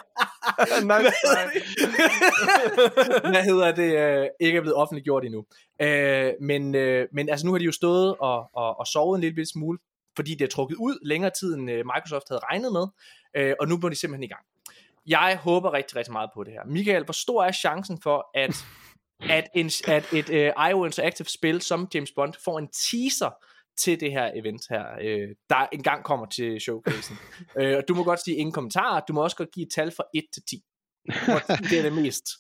nej, 0.84 1.02
nej. 1.02 1.12
Hvad 3.32 3.44
hedder 3.44 3.76
det? 3.76 3.98
Øh, 3.98 4.28
ikke 4.40 4.58
er 4.58 4.62
blevet 4.62 4.76
offentliggjort 4.76 5.26
endnu. 5.26 5.46
Øh, 5.82 6.34
men, 6.42 6.76
øh, 6.76 7.08
men 7.14 7.30
altså 7.30 7.46
nu 7.46 7.52
har 7.52 7.60
de 7.60 7.66
jo 7.66 7.72
stået 7.72 8.16
og, 8.20 8.50
og, 8.54 8.80
og 8.80 8.88
sovet 8.88 9.16
en 9.16 9.22
lille 9.22 9.36
bitte 9.36 9.52
smule, 9.52 9.80
fordi 10.16 10.36
det 10.36 10.46
er 10.46 10.50
trukket 10.50 10.76
ud 10.76 11.00
længere 11.06 11.32
tid, 11.40 11.56
end 11.56 11.72
øh, 11.72 11.86
Microsoft 11.86 12.30
havde 12.30 12.42
regnet 12.44 12.74
med, 12.74 12.88
øh, 13.38 13.56
og 13.60 13.68
nu 13.68 13.78
må 13.82 13.90
de 13.90 13.96
simpelthen 13.96 14.24
i 14.24 14.28
gang. 14.28 14.46
Jeg 15.08 15.40
håber 15.44 15.74
rigtig, 15.74 15.96
rigtig 15.96 16.12
meget 16.12 16.30
på 16.34 16.44
det 16.44 16.54
her. 16.54 16.66
Michael, 16.66 17.04
hvor 17.04 17.14
stor 17.14 17.44
er 17.44 17.52
chancen 17.52 18.02
for, 18.02 18.30
at, 18.36 18.66
at, 19.30 19.50
en, 19.56 19.72
at 19.88 20.14
et 20.14 20.30
øh, 20.30 20.52
IO 20.70 20.86
Interactive 20.86 21.28
spil 21.28 21.62
som 21.62 21.88
James 21.94 22.12
Bond 22.12 22.34
får 22.46 22.60
en 22.60 22.68
teaser 22.68 23.30
til 23.80 24.00
det 24.00 24.12
her 24.12 24.32
event 24.36 24.62
her, 24.70 24.86
øh, 25.02 25.30
der 25.50 25.68
engang 25.72 26.04
kommer 26.04 26.26
til 26.26 26.62
showcasen. 26.62 27.18
øh, 27.60 27.78
og 27.78 27.84
du 27.88 27.96
må 27.96 28.04
godt 28.04 28.24
sige 28.24 28.38
ingen 28.38 28.54
kommentarer, 28.54 29.02
du 29.08 29.14
må 29.14 29.24
også 29.24 29.36
godt 29.36 29.52
give 29.52 29.66
et 29.66 29.72
tal 29.76 29.92
fra 29.92 30.04
1 30.14 30.24
til 30.34 30.44
10. 30.50 30.64
Hvor 31.26 31.40
10 31.40 31.64
det 31.70 31.80
er 31.80 31.84
det 31.84 31.94
mest. 31.94 32.26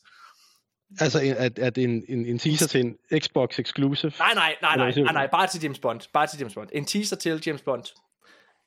Altså, 0.99 1.35
at, 1.37 1.59
at 1.59 1.77
en, 1.77 2.03
en, 2.09 2.25
en 2.25 2.39
teaser 2.39 2.67
til 2.67 2.81
en 2.81 2.97
Xbox 3.19 3.59
exclusive. 3.59 4.11
Nej, 4.19 4.33
nej, 4.33 4.55
nej, 4.61 4.75
nej, 4.77 4.91
nej, 4.95 5.13
nej, 5.13 5.27
bare 5.31 5.47
til 5.47 5.61
James 5.63 5.79
Bond. 5.79 6.01
Bare 6.13 6.27
til 6.27 6.39
James 6.39 6.53
Bond. 6.53 6.69
En 6.73 6.85
teaser 6.85 7.15
til 7.15 7.43
James 7.45 7.61
Bond. 7.61 7.83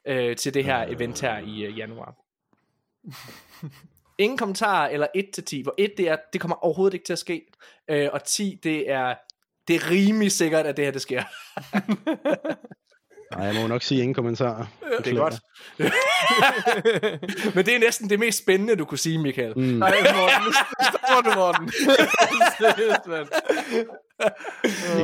Øh, 0.06 0.36
til 0.36 0.54
det 0.54 0.64
her 0.64 0.84
event 0.88 1.20
her 1.20 1.38
i 1.38 1.62
øh, 1.62 1.78
januar. 1.78 2.14
Ingen 4.18 4.38
kommentarer 4.38 4.88
eller 4.88 5.06
1 5.14 5.30
til 5.34 5.44
10. 5.44 5.62
Hvor 5.62 5.74
1 5.78 5.92
det 5.96 6.08
er, 6.08 6.16
det 6.32 6.40
kommer 6.40 6.56
overhovedet 6.56 6.94
ikke 6.94 7.04
til 7.04 7.12
at 7.12 7.18
ske. 7.18 7.46
Øh, 7.90 8.08
og 8.12 8.24
10 8.24 8.60
det 8.62 8.90
er, 8.90 9.14
det 9.68 9.76
er 9.76 9.90
rimelig 9.90 10.32
sikkert, 10.32 10.66
at 10.66 10.76
det 10.76 10.84
her 10.84 10.92
det 10.92 11.02
sker. 11.02 11.22
Nej, 13.36 13.44
jeg 13.46 13.54
må 13.54 13.66
nok 13.66 13.82
sige 13.82 14.00
ingen 14.00 14.14
kommentarer. 14.14 14.66
det 15.04 15.12
er 15.12 15.16
godt. 15.16 15.40
Men 17.54 17.66
det 17.66 17.74
er 17.74 17.78
næsten 17.78 18.10
det 18.10 18.18
mest 18.18 18.38
spændende, 18.38 18.76
du 18.76 18.84
kunne 18.84 18.98
sige, 18.98 19.18
Michael. 19.18 19.52
Mm. 19.58 19.62
Nej, 19.62 19.90
Morten, 19.90 20.44
nu 20.46 20.52
stopper 20.52 21.30
du, 21.30 21.38
Morten. 21.38 21.72
Seriøst, 22.60 23.06
mand. 23.06 23.28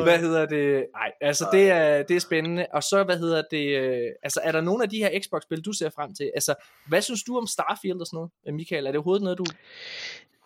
Hvad 0.03 0.19
hedder 0.19 0.47
det? 0.47 0.87
Nej, 0.95 1.13
altså 1.21 1.49
det 1.53 1.71
er, 1.71 2.03
det 2.03 2.17
er 2.17 2.21
spændende. 2.21 2.67
Og 2.73 2.83
så, 2.83 3.05
hvad 3.05 3.19
hedder 3.19 3.43
det? 3.51 3.67
øh, 3.79 4.03
Altså, 4.23 4.41
er 4.43 4.53
der 4.53 4.61
nogle 4.61 4.83
af 4.83 4.91
de 4.91 4.99
her 4.99 5.21
Xbox-spil, 5.25 5.61
du 5.61 5.73
ser 5.73 5.91
frem 5.91 6.15
til? 6.15 6.31
Altså, 6.35 6.55
hvad 6.89 7.03
synes 7.03 7.23
du 7.23 7.39
om 7.39 7.47
Starfield 7.47 8.01
og 8.01 8.07
sådan 8.07 8.17
noget, 8.17 8.31
øh, 8.49 8.55
Michael? 8.55 8.87
Er 8.87 8.91
det 8.91 8.97
overhovedet 8.99 9.23
noget, 9.23 9.39
du... 9.39 9.45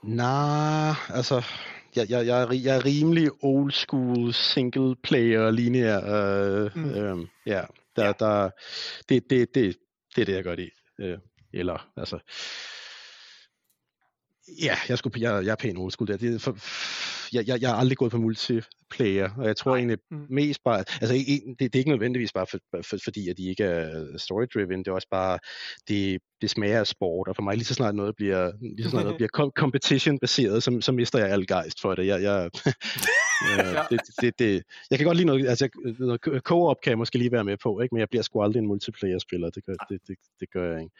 Nej, 0.02 0.92
altså, 1.14 1.42
jeg, 1.96 2.10
jeg, 2.10 2.26
jeg, 2.26 2.42
er, 2.42 2.52
jeg 2.52 2.76
er 2.76 2.84
rimelig 2.84 3.30
old 3.42 3.72
school 3.72 4.32
single 4.32 4.96
player 5.02 5.50
lineær. 5.50 6.00
Øh, 6.64 6.70
Mm. 6.76 6.90
øh, 6.90 7.26
ja, 7.46 7.62
der, 7.96 8.04
ja. 8.06 8.12
der, 8.18 8.50
det, 9.08 9.30
det, 9.30 9.54
det, 9.54 9.76
det 10.16 10.22
er 10.22 10.26
det, 10.26 10.32
jeg 10.34 10.44
gør 10.44 10.54
det. 10.54 10.70
Øh, 11.00 11.18
eller, 11.52 11.90
altså, 11.96 12.18
ja, 14.62 14.76
jeg, 14.88 14.98
skulle, 14.98 15.20
jeg, 15.20 15.44
jeg 15.44 15.50
er 15.52 15.56
pæn 15.56 15.76
old 15.76 15.90
school 15.92 16.08
der. 16.08 16.16
Det, 16.16 16.42
for, 16.42 16.56
jeg, 17.32 17.48
jeg, 17.48 17.60
jeg 17.60 17.68
har 17.70 17.76
aldrig 17.76 17.98
gået 17.98 18.10
på 18.12 18.18
multiplayer, 18.18 19.30
og 19.38 19.46
jeg 19.46 19.56
tror 19.56 19.70
Nej. 19.70 19.78
egentlig 19.78 19.98
Mm. 20.10 20.26
mest 20.30 20.60
bare, 20.64 20.78
altså 20.78 21.14
det, 21.14 21.58
det 21.58 21.74
er 21.74 21.78
ikke 21.78 21.90
nødvendigvis 21.90 22.32
bare 22.32 22.46
for, 22.50 22.58
for, 22.82 22.96
fordi, 23.04 23.28
at 23.28 23.36
de 23.36 23.48
ikke 23.48 23.64
er 23.64 24.18
story-driven, 24.18 24.78
det 24.78 24.88
er 24.88 24.92
også 24.92 25.08
bare, 25.10 25.38
det, 25.88 26.18
det 26.40 26.50
smager 26.50 26.80
af 26.80 26.86
sport, 26.86 27.28
og 27.28 27.36
for 27.36 27.42
mig 27.42 27.56
lige 27.56 27.64
så 27.64 27.74
snart 27.74 27.94
noget 27.94 28.16
bliver, 28.16 28.52
lige 28.76 28.84
så 28.84 28.90
snart 28.90 29.04
noget 29.04 29.16
bliver 29.16 29.28
com- 29.40 29.52
competition-baseret, 29.58 30.62
så, 30.62 30.78
så 30.80 30.92
mister 30.92 31.18
jeg 31.18 31.28
al 31.28 31.46
gejst 31.46 31.80
for 31.80 31.94
det. 31.94 32.06
Jeg, 32.06 32.22
jeg. 32.22 32.50
det, 33.90 34.00
det, 34.20 34.38
det, 34.38 34.62
jeg 34.90 34.98
kan 34.98 35.06
godt 35.06 35.16
lide 35.16 35.26
noget, 35.26 35.48
altså 35.48 35.64
jeg- 35.84 35.94
noget 35.98 36.20
co- 36.28 36.38
co-op 36.38 36.76
kan 36.82 36.90
jeg 36.90 36.98
måske 36.98 37.18
lige 37.18 37.32
være 37.32 37.44
med 37.44 37.56
på, 37.56 37.80
ikke? 37.80 37.94
men 37.94 38.00
jeg 38.00 38.08
bliver 38.08 38.22
sgu 38.22 38.42
aldrig 38.42 38.60
en 38.60 38.66
multiplayer-spiller, 38.66 39.50
det 39.50 39.64
gør, 39.64 39.72
det, 39.90 39.98
det, 40.08 40.16
det 40.40 40.50
gør 40.52 40.72
jeg 40.72 40.80
ikke. 40.82 40.94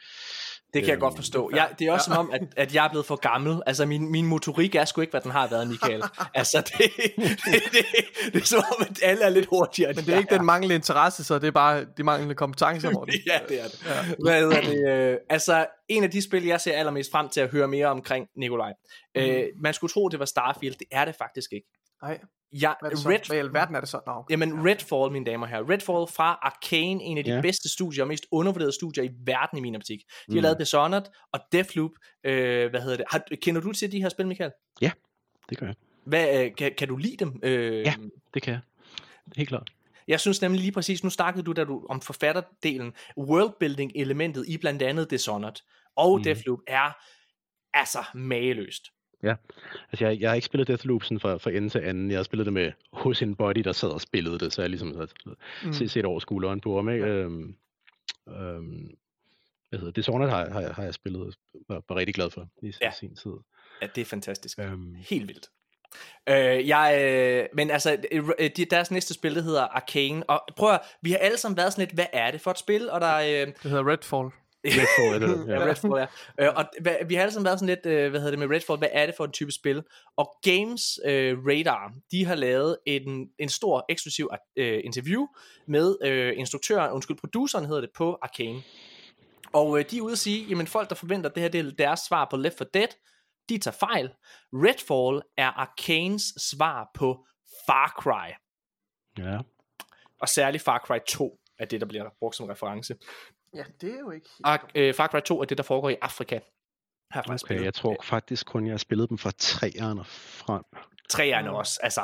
Det 0.73 0.81
kan 0.81 0.87
jeg 0.87 0.93
Øhm, 0.93 0.99
godt 1.01 1.15
forstå. 1.15 1.51
Jeg, 1.55 1.69
det 1.79 1.87
er 1.87 1.91
også 1.91 2.05
som 2.05 2.17
om, 2.17 2.31
at, 2.33 2.41
at 2.57 2.75
jeg 2.75 2.85
er 2.85 2.89
blevet 2.89 3.05
for 3.05 3.15
gammel. 3.15 3.61
Altså, 3.65 3.85
min, 3.85 4.11
min 4.11 4.25
motorik 4.25 4.75
er 4.75 4.85
sgu 4.85 5.01
ikke, 5.01 5.11
hvad 5.11 5.21
den 5.21 5.31
har 5.31 5.47
været, 5.47 5.67
Michael. 5.67 6.03
Altså, 6.35 6.57
det, 6.77 6.91
det, 7.17 7.39
det, 7.45 8.33
det 8.33 8.41
er 8.41 8.45
som 8.45 8.59
om, 8.79 8.85
at 8.89 8.99
alle 9.03 9.23
er 9.23 9.29
lidt 9.29 9.45
hurtigere. 9.45 9.93
Men 9.95 10.05
det 10.05 10.13
er 10.13 10.17
ikke 10.17 10.35
den 10.35 10.45
manglende 10.45 10.75
interesse, 10.75 11.23
så 11.23 11.39
det 11.39 11.47
er 11.47 11.51
bare 11.51 11.85
de 11.97 12.03
manglende 12.03 12.35
kompetencer, 12.35 12.91
Morten. 12.95 13.13
Ja, 13.27 13.39
det 13.49 13.59
er 13.61 13.63
det. 13.67 13.85
Ja. 13.85 14.15
Hvad 14.23 14.39
hedder 14.41 14.61
det? 14.61 15.11
øh, 15.11 15.17
Altså, 15.29 15.65
en 15.87 16.03
af 16.03 16.11
de 16.11 16.21
spil, 16.21 16.45
jeg 16.45 16.61
ser 16.61 16.73
allermest 16.73 17.11
frem 17.11 17.29
til 17.29 17.41
at 17.41 17.49
høre 17.51 17.67
mere 17.67 17.87
omkring, 17.87 18.27
Nikolaj. 18.37 18.73
Mm. 19.15 19.21
Øh, 19.21 19.43
man 19.61 19.73
skulle 19.73 19.91
tro, 19.91 20.09
det 20.09 20.19
var 20.19 20.25
Starfield. 20.25 20.75
Det 20.79 20.87
er 20.91 21.05
det 21.05 21.15
faktisk 21.15 21.53
ikke. 21.53 21.67
Nej, 22.01 22.19
Jeg, 22.53 22.75
hvad 22.79 22.89
er 22.91 22.95
det 22.95 22.99
så? 23.03 23.09
Red, 23.09 23.19
Hvad 23.27 23.37
i 23.37 23.39
alverden 23.39 23.75
er 23.75 23.79
det 23.79 23.89
så? 23.89 23.99
Okay. 24.05 24.31
Jamen, 24.31 24.67
Redfall, 24.69 25.11
mine 25.11 25.25
damer 25.25 25.45
og 25.45 25.49
herrer. 25.49 25.69
Redfall 25.69 26.07
fra 26.15 26.39
Arcane, 26.41 27.03
en 27.03 27.17
af 27.17 27.23
de 27.23 27.33
Ja. 27.35 27.41
bedste 27.41 27.69
studier, 27.69 28.03
og 28.03 28.07
mest 28.07 28.25
undervurderede 28.31 28.71
studier 28.73 29.03
i 29.03 29.09
verden 29.25 29.57
i 29.57 29.61
min 29.61 29.75
optik. 29.75 29.99
De 29.99 30.05
har 30.29 30.35
Mm. 30.35 30.41
lavet 30.41 30.59
Dishonored 30.59 31.03
og 31.31 31.39
Deathloop. 31.51 31.91
Øh, 32.23 32.69
hvad 32.69 32.81
hedder 32.81 32.97
det? 32.97 33.05
Har, 33.11 33.23
kender 33.41 33.61
du 33.61 33.71
til 33.73 33.91
de 33.91 34.01
her 34.01 34.09
spil, 34.09 34.27
Michael? 34.27 34.51
Det 35.49 35.57
gør 35.57 35.65
jeg. 35.65 35.75
Hvad, 36.05 36.45
øh, 36.45 36.55
kan, 36.55 36.71
kan 36.77 36.87
du 36.87 36.95
lide 36.97 37.17
dem? 37.17 37.39
Øh, 37.43 37.77
Ja. 37.85 37.93
Det 38.33 38.41
kan 38.41 38.53
jeg. 38.53 38.61
Helt 39.35 39.49
klart. 39.49 39.69
Jeg 40.07 40.19
synes 40.19 40.41
nemlig 40.41 40.61
lige 40.61 40.71
præcis, 40.71 41.03
nu 41.03 41.09
snakkede 41.09 41.43
du, 41.43 41.51
da 41.53 41.63
du 41.63 41.85
om 41.89 42.01
forfatterdelen, 42.01 42.93
worldbuilding 43.17 43.91
elementet 43.95 44.45
i 44.47 44.57
blandt 44.57 44.81
andet 44.81 45.09
Dishonored 45.11 45.53
og 45.95 46.17
mm. 46.17 46.23
Deathloop 46.23 46.59
er 46.67 46.91
altså 47.73 48.03
mageløst. 48.13 48.83
Altså, 49.91 50.05
jeg, 50.05 50.19
jeg 50.19 50.29
har 50.29 50.35
ikke 50.35 50.45
spillet 50.45 50.67
Deathloop 50.67 51.03
sådan 51.03 51.19
fra, 51.19 51.37
fra 51.37 51.51
ende 51.51 51.69
til 51.69 51.79
anden. 51.79 52.11
Jeg 52.11 52.17
har 52.17 52.23
spillet 52.23 52.45
det 52.45 52.53
med 52.53 52.71
hos 52.93 53.21
en 53.21 53.35
body, 53.35 53.59
der 53.59 53.71
sad 53.71 53.89
og 53.89 54.01
spillede 54.01 54.39
det, 54.39 54.53
så 54.53 54.61
jeg 54.61 54.69
ligesom 54.69 54.95
har 54.97 55.07
Mm. 55.25 55.35
mm. 55.67 55.73
set 55.73 56.05
over 56.05 56.19
skulderen 56.19 56.59
på 56.61 56.75
ham. 56.75 56.89
Ikke? 56.89 57.05
Øhm, 57.05 57.55
øhm, 58.29 58.89
hvad 59.69 59.79
hedder 59.79 59.85
det? 59.85 59.95
Dishonored 59.95 60.29
har, 60.31 60.49
har, 60.49 60.73
har 60.73 60.83
jeg 60.83 60.93
spillet, 60.93 61.35
var, 61.69 61.83
var 61.89 61.95
rigtig 61.95 62.15
glad 62.15 62.29
for 62.29 62.47
i, 62.63 62.65
Ja. 62.65 62.71
ja. 62.81 62.91
sin 62.91 63.15
tid. 63.15 63.31
Ja, 63.81 63.87
det 63.95 64.01
er 64.01 64.05
fantastisk. 64.05 64.59
Øhm, 64.59 64.95
Helt 65.09 65.27
vildt. 65.27 65.49
Øh, 66.29 66.67
jeg, 66.67 66.99
øh, 67.03 67.45
men 67.55 67.71
altså, 67.71 67.97
øh, 68.11 68.49
de- 68.57 68.65
deres 68.65 68.91
næste 68.91 69.13
spil, 69.13 69.35
det 69.35 69.43
hedder 69.43 69.61
Arcane, 69.61 70.29
og 70.29 70.43
prøv 70.57 70.71
at, 70.73 70.79
vi 71.01 71.11
har 71.11 71.17
alle 71.17 71.37
sammen 71.37 71.57
været 71.57 71.73
sådan 71.73 71.81
lidt, 71.85 71.93
hvad 71.95 72.05
er 72.13 72.31
det 72.31 72.41
for 72.41 72.51
et 72.51 72.57
spil? 72.59 72.89
Og 72.89 73.01
der 73.01 73.07
er, 73.07 73.41
øh, 73.41 73.47
Det 73.47 73.71
hedder 73.71 73.87
Redfall. 73.91 74.29
Redfall 74.65 75.21
det, 75.21 75.53
ja. 75.53 75.59
Redfall, 75.59 76.07
ja. 76.39 76.45
Øh, 76.45 76.53
og 76.55 76.65
vi 77.07 77.15
har 77.15 77.21
alle 77.21 77.33
sammen 77.33 77.45
været 77.45 77.59
sådan 77.59 77.75
lidt, 77.75 77.85
øh, 77.85 78.09
hvad 78.09 78.19
hedder 78.19 78.37
det 78.37 78.39
med 78.39 78.55
Redfall, 78.55 78.77
hvad 78.77 78.89
er 78.91 79.05
det 79.05 79.15
for 79.15 79.25
en 79.25 79.31
type 79.31 79.51
spil? 79.51 79.83
Og 80.17 80.35
Games 80.43 80.99
øh, 81.05 81.37
Radar, 81.37 81.93
de 82.11 82.25
har 82.25 82.35
lavet 82.35 82.77
en, 82.85 83.29
en 83.39 83.49
stor 83.49 83.85
eksklusiv 83.89 84.29
øh, 84.57 84.81
interview 84.83 85.27
med 85.67 85.95
øh, 86.03 86.33
instruktøren, 86.37 86.91
undskyld, 86.91 87.17
produceren 87.17 87.65
hedder 87.65 87.81
det, 87.81 87.89
på 87.95 88.17
Arcane. 88.21 88.61
Og 89.53 89.79
øh, 89.79 89.85
de 89.91 89.97
er 89.97 90.01
ude 90.01 90.11
at 90.11 90.17
sige, 90.17 90.45
jamen 90.49 90.67
folk, 90.67 90.89
der 90.89 90.95
forventer, 90.95 91.29
at 91.29 91.35
det 91.35 91.43
her 91.43 91.49
det 91.49 91.59
er 91.59 91.71
deres 91.71 91.99
svar 91.99 92.27
på 92.31 92.37
Left 92.37 92.57
4 92.57 92.67
Dead, 92.73 92.87
de 93.49 93.57
tager 93.57 93.77
fejl. 93.79 94.09
Redfall 94.53 95.21
er 95.37 95.47
Arcanes 95.47 96.23
svar 96.37 96.89
på 96.93 97.25
Far 97.67 97.95
Cry. 98.01 98.31
ja. 99.17 99.39
Og 100.21 100.29
særligt 100.29 100.63
Far 100.63 100.83
Cry 100.85 100.97
2 101.07 101.39
er 101.59 101.65
det, 101.65 101.81
der 101.81 101.87
bliver 101.87 102.09
brugt 102.19 102.35
som 102.35 102.45
reference. 102.45 102.95
Ja, 103.55 103.63
det 103.81 103.93
er 103.93 103.99
jo 103.99 104.11
ikke... 104.11 104.29
Ar- 104.43 104.69
øh, 104.75 104.93
Far 104.93 105.07
Cry 105.07 105.19
2 105.21 105.41
er 105.41 105.45
det, 105.45 105.57
der 105.57 105.63
foregår 105.63 105.89
i 105.89 105.95
Afrika. 106.01 106.39
Her 107.13 107.37
Okay, 107.43 107.63
jeg 107.63 107.73
tror 107.73 107.95
faktisk 108.03 108.45
kun, 108.45 108.65
jeg 108.65 108.73
har 108.73 108.77
spillet 108.77 109.09
dem 109.09 109.17
fra 109.17 109.31
træerne 109.37 110.03
frem. 110.05 110.63
Træerne 111.09 111.49
Mm. 111.49 111.55
også, 111.55 111.79
altså 111.83 112.01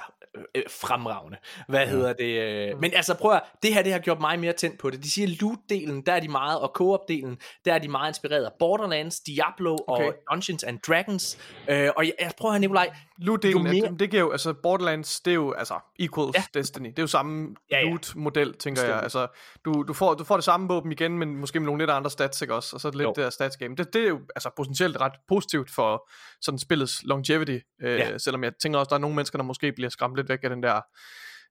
øh, 0.55 0.63
fremragende. 0.69 1.37
Hvad 1.67 1.79
ja. 1.79 1.89
hedder 1.89 2.13
det? 2.13 2.69
Øh, 2.71 2.81
men 2.81 2.93
altså 2.93 3.13
prøv 3.17 3.31
at, 3.31 3.43
det 3.63 3.73
her 3.73 3.81
det 3.81 3.91
har 3.91 3.99
gjort 3.99 4.19
mig 4.19 4.39
mere 4.39 4.53
tændt 4.53 4.79
på 4.79 4.89
det. 4.89 5.03
De 5.03 5.11
siger 5.11 5.27
loot-delen, 5.27 6.03
der 6.05 6.13
er 6.13 6.19
de 6.19 6.27
meget, 6.27 6.59
og 6.59 6.71
co-op-delen, 6.77 7.37
der 7.65 7.73
er 7.73 7.79
de 7.79 7.87
meget 7.87 8.09
inspireret 8.09 8.45
af 8.45 8.51
Borderlands, 8.59 9.19
Diablo 9.19 9.77
okay. 9.87 10.05
og 10.05 10.13
Dungeons 10.31 10.63
and 10.63 10.79
Dragons. 10.79 11.37
Øh, 11.69 11.89
og 11.97 12.05
jeg, 12.05 12.13
jeg 12.19 12.31
prøver 12.37 12.53
her, 12.53 12.59
Nikolaj, 12.59 12.89
Loot-delen, 13.17 13.63
mere... 13.63 13.95
det 13.99 14.09
giver 14.09 14.23
jo, 14.23 14.31
altså 14.31 14.53
Borderlands, 14.53 15.21
det 15.21 15.31
er 15.31 15.35
jo 15.35 15.51
altså 15.51 15.79
equals 15.99 16.35
ja. 16.35 16.43
Destiny. 16.59 16.89
Det 16.89 16.99
er 16.99 17.03
jo 17.03 17.07
samme 17.07 17.55
ja, 17.71 17.79
ja. 17.79 17.89
loot-model, 17.89 18.53
tænker 18.53 18.81
Stem. 18.81 18.91
jeg. 18.91 19.03
Altså, 19.03 19.27
du, 19.65 19.83
du, 19.87 19.93
får, 19.93 20.13
du 20.13 20.23
får 20.23 20.35
det 20.35 20.43
samme 20.43 20.67
våben 20.67 20.91
igen, 20.91 21.19
men 21.19 21.35
måske 21.35 21.59
med 21.59 21.65
nogle 21.65 21.81
lidt 21.81 21.91
andre 21.91 22.09
stats, 22.09 22.41
ikke 22.41 22.53
også? 22.53 22.75
Og 22.75 22.81
så 22.81 22.89
det 22.89 22.97
lidt 22.97 23.07
jo. 23.07 23.13
der 23.15 23.29
stats 23.29 23.57
game. 23.57 23.75
Det, 23.75 23.93
det 23.93 24.03
er 24.03 24.07
jo 24.07 24.19
altså 24.35 24.49
potentielt 24.55 25.01
ret 25.01 25.13
positivt 25.27 25.71
for 25.71 26.09
sådan 26.41 26.59
spillets 26.59 27.03
longevity, 27.03 27.59
øh, 27.81 27.99
ja. 27.99 28.17
selvom 28.17 28.43
jeg 28.43 28.53
tænker 28.61 28.79
også, 28.79 28.89
der 28.89 28.95
er 28.95 28.99
nogle 28.99 29.15
mennesker, 29.15 29.37
der 29.37 29.43
måske 29.43 29.71
bliver 29.71 29.89
skræmt 29.89 30.15
lidt 30.15 30.29
væk 30.29 30.39
af 30.43 30.49
den 30.49 30.63
der 30.63 30.81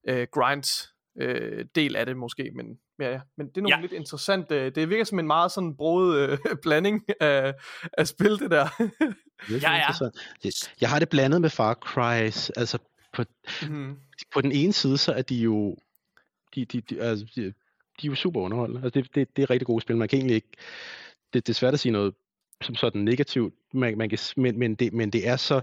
øh, 0.08 0.26
grind 0.32 0.90
øh, 1.20 1.64
del 1.74 1.96
af 1.96 2.06
det 2.06 2.16
måske, 2.16 2.50
men 2.56 2.66
ja, 3.00 3.10
ja. 3.10 3.20
men 3.36 3.48
det 3.48 3.56
er 3.56 3.60
nogle 3.60 3.76
ja. 3.76 3.80
lidt 3.80 3.92
interessant, 3.92 4.52
øh, 4.52 4.74
det 4.74 4.90
virker 4.90 5.04
som 5.04 5.18
en 5.18 5.26
meget 5.26 5.52
sådan 5.52 5.76
broet 5.76 6.16
øh, 6.16 6.38
blanding 6.62 7.04
af, 7.20 7.54
af 7.98 8.08
spil, 8.08 8.38
det 8.38 8.50
der. 8.50 8.68
det 9.48 9.62
ja, 9.62 9.72
ja. 9.72 10.50
Jeg 10.80 10.88
har 10.88 10.98
det 10.98 11.08
blandet 11.08 11.40
med 11.40 11.50
Far 11.50 11.74
Cry, 11.74 12.24
altså 12.56 12.78
på, 13.12 13.24
mm. 13.68 13.96
på 14.32 14.40
den 14.40 14.52
ene 14.52 14.72
side, 14.72 14.98
så 14.98 15.12
er 15.12 15.22
de 15.22 15.36
jo, 15.36 15.76
de, 16.54 16.64
de, 16.64 16.80
de, 16.80 17.00
altså, 17.00 17.26
de, 17.36 17.42
de 18.00 18.06
er 18.06 18.10
jo 18.10 18.14
super 18.14 18.40
underholdende, 18.40 18.82
altså 18.82 19.00
det, 19.00 19.14
det, 19.14 19.36
det 19.36 19.42
er 19.42 19.50
rigtig 19.50 19.66
gode 19.66 19.80
spil, 19.80 19.96
man 19.96 20.08
kan 20.08 20.18
egentlig 20.18 20.34
ikke, 20.34 20.52
det, 21.32 21.46
det 21.46 21.48
er 21.48 21.54
svært 21.54 21.74
at 21.74 21.80
sige 21.80 21.92
noget 21.92 22.14
som 22.62 22.74
sådan 22.74 23.00
negativt, 23.00 23.54
man, 23.72 23.98
man 23.98 24.08
kan, 24.08 24.18
men, 24.36 24.58
men, 24.58 24.74
det, 24.74 24.92
men 24.92 25.10
det 25.10 25.28
er 25.28 25.36
så, 25.36 25.60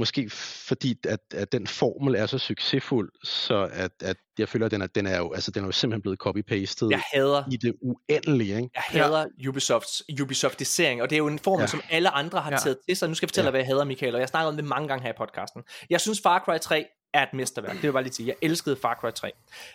måske 0.00 0.30
fordi, 0.68 0.98
at, 1.08 1.20
at 1.34 1.52
den 1.52 1.66
formel 1.66 2.14
er 2.14 2.26
så 2.26 2.38
succesfuld, 2.38 3.10
så 3.24 3.68
at, 3.72 3.90
at 4.00 4.16
jeg 4.38 4.48
føler, 4.48 4.66
at 4.66 4.72
den 4.72 4.82
er, 4.82 4.86
den 4.86 5.06
er 5.06 5.18
jo, 5.18 5.32
altså, 5.32 5.50
den 5.50 5.62
er 5.62 5.68
jo 5.68 5.72
simpelthen 5.72 6.02
blevet 6.02 6.18
copy-pastet 6.18 6.90
jeg 6.90 7.02
hader, 7.14 7.42
i 7.52 7.56
det 7.56 7.74
uendelige. 7.82 8.56
Ikke? 8.56 8.70
Jeg 8.74 8.82
hader 8.82 9.26
ja. 9.42 9.48
Ubisofts 9.48 10.02
Ubisoftisering, 10.22 11.02
og 11.02 11.10
det 11.10 11.16
er 11.16 11.18
jo 11.18 11.26
en 11.26 11.38
formel, 11.38 11.62
ja. 11.62 11.66
som 11.66 11.80
alle 11.90 12.10
andre 12.10 12.40
har 12.40 12.50
ja. 12.50 12.56
taget 12.56 12.78
til 12.88 12.96
sig. 12.96 13.08
Nu 13.08 13.14
skal 13.14 13.26
jeg 13.26 13.30
fortælle 13.30 13.46
ja. 13.46 13.50
dig, 13.50 13.52
hvad 13.52 13.60
jeg 13.60 13.66
hader, 13.66 13.84
Michael, 13.84 14.14
og 14.14 14.20
jeg 14.20 14.28
snakker 14.28 14.48
om 14.48 14.56
det 14.56 14.64
mange 14.64 14.88
gange 14.88 15.02
her 15.02 15.10
i 15.10 15.16
podcasten. 15.18 15.62
Jeg 15.90 16.00
synes, 16.00 16.20
Far 16.22 16.42
Cry 16.44 16.58
3 16.58 16.84
er 17.14 17.22
et 17.22 17.34
mesterværk. 17.34 17.72
Det 17.72 17.82
vil 17.82 17.86
jeg 17.86 17.92
bare 17.92 18.02
lige 18.02 18.12
sige. 18.12 18.26
Jeg 18.26 18.36
elskede 18.42 18.76
Far 18.76 18.98
Cry 19.00 19.10
3. 19.14 19.32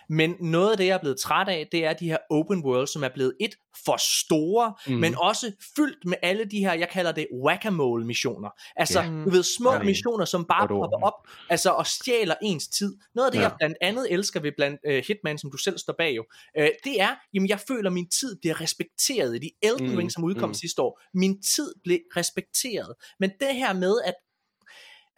Men 0.08 0.34
noget 0.40 0.70
af 0.70 0.76
det, 0.76 0.86
jeg 0.86 0.94
er 0.94 0.98
blevet 0.98 1.18
træt 1.18 1.48
af, 1.48 1.68
det 1.72 1.84
er 1.84 1.92
de 1.92 2.08
her 2.08 2.18
open 2.30 2.64
worlds, 2.64 2.90
som 2.90 3.04
er 3.04 3.08
blevet 3.08 3.34
et 3.40 3.54
for 3.84 3.96
store, 4.22 4.74
mm. 4.86 4.92
men 4.94 5.14
også 5.18 5.52
fyldt 5.76 6.04
med 6.04 6.16
alle 6.22 6.44
de 6.44 6.58
her, 6.58 6.72
jeg 6.72 6.88
kalder 6.88 7.12
det 7.12 7.26
whack-a-mole 7.44 8.06
missioner. 8.06 8.50
Altså, 8.76 9.02
yeah. 9.02 9.24
du 9.24 9.30
ved, 9.30 9.42
små 9.42 9.72
ja, 9.72 9.82
missioner, 9.82 10.24
som 10.24 10.44
bare 10.44 10.68
popper 10.68 11.06
op, 11.06 11.28
altså 11.48 11.70
og 11.70 11.86
stjæler 11.86 12.34
ens 12.42 12.68
tid. 12.68 12.96
Noget 13.14 13.26
af 13.26 13.32
det, 13.32 13.38
ja. 13.38 13.42
jeg 13.42 13.52
blandt 13.58 13.76
andet 13.80 14.12
elsker 14.12 14.40
ved 14.40 14.52
blandt 14.56 14.80
uh, 14.88 14.94
Hitman, 14.94 15.38
som 15.38 15.50
du 15.50 15.56
selv 15.56 15.78
står 15.78 15.94
bag 15.98 16.16
jo, 16.16 16.24
uh, 16.58 16.66
det 16.84 17.00
er, 17.00 17.14
jamen 17.34 17.48
jeg 17.48 17.60
føler, 17.68 17.90
at 17.90 17.94
min 17.94 18.08
tid 18.08 18.36
bliver 18.40 18.60
respekteret 18.60 19.36
i 19.36 19.38
de 19.38 19.50
Elden 19.62 19.90
mm. 19.90 19.96
Ring, 19.96 20.12
som 20.12 20.24
udkom 20.24 20.48
mm. 20.48 20.54
sidste 20.54 20.82
år. 20.82 21.00
Min 21.14 21.42
tid 21.42 21.74
blev 21.84 21.98
respekteret. 22.16 22.94
Men 23.20 23.30
det 23.40 23.54
her 23.54 23.72
med, 23.72 23.94
at 24.04 24.14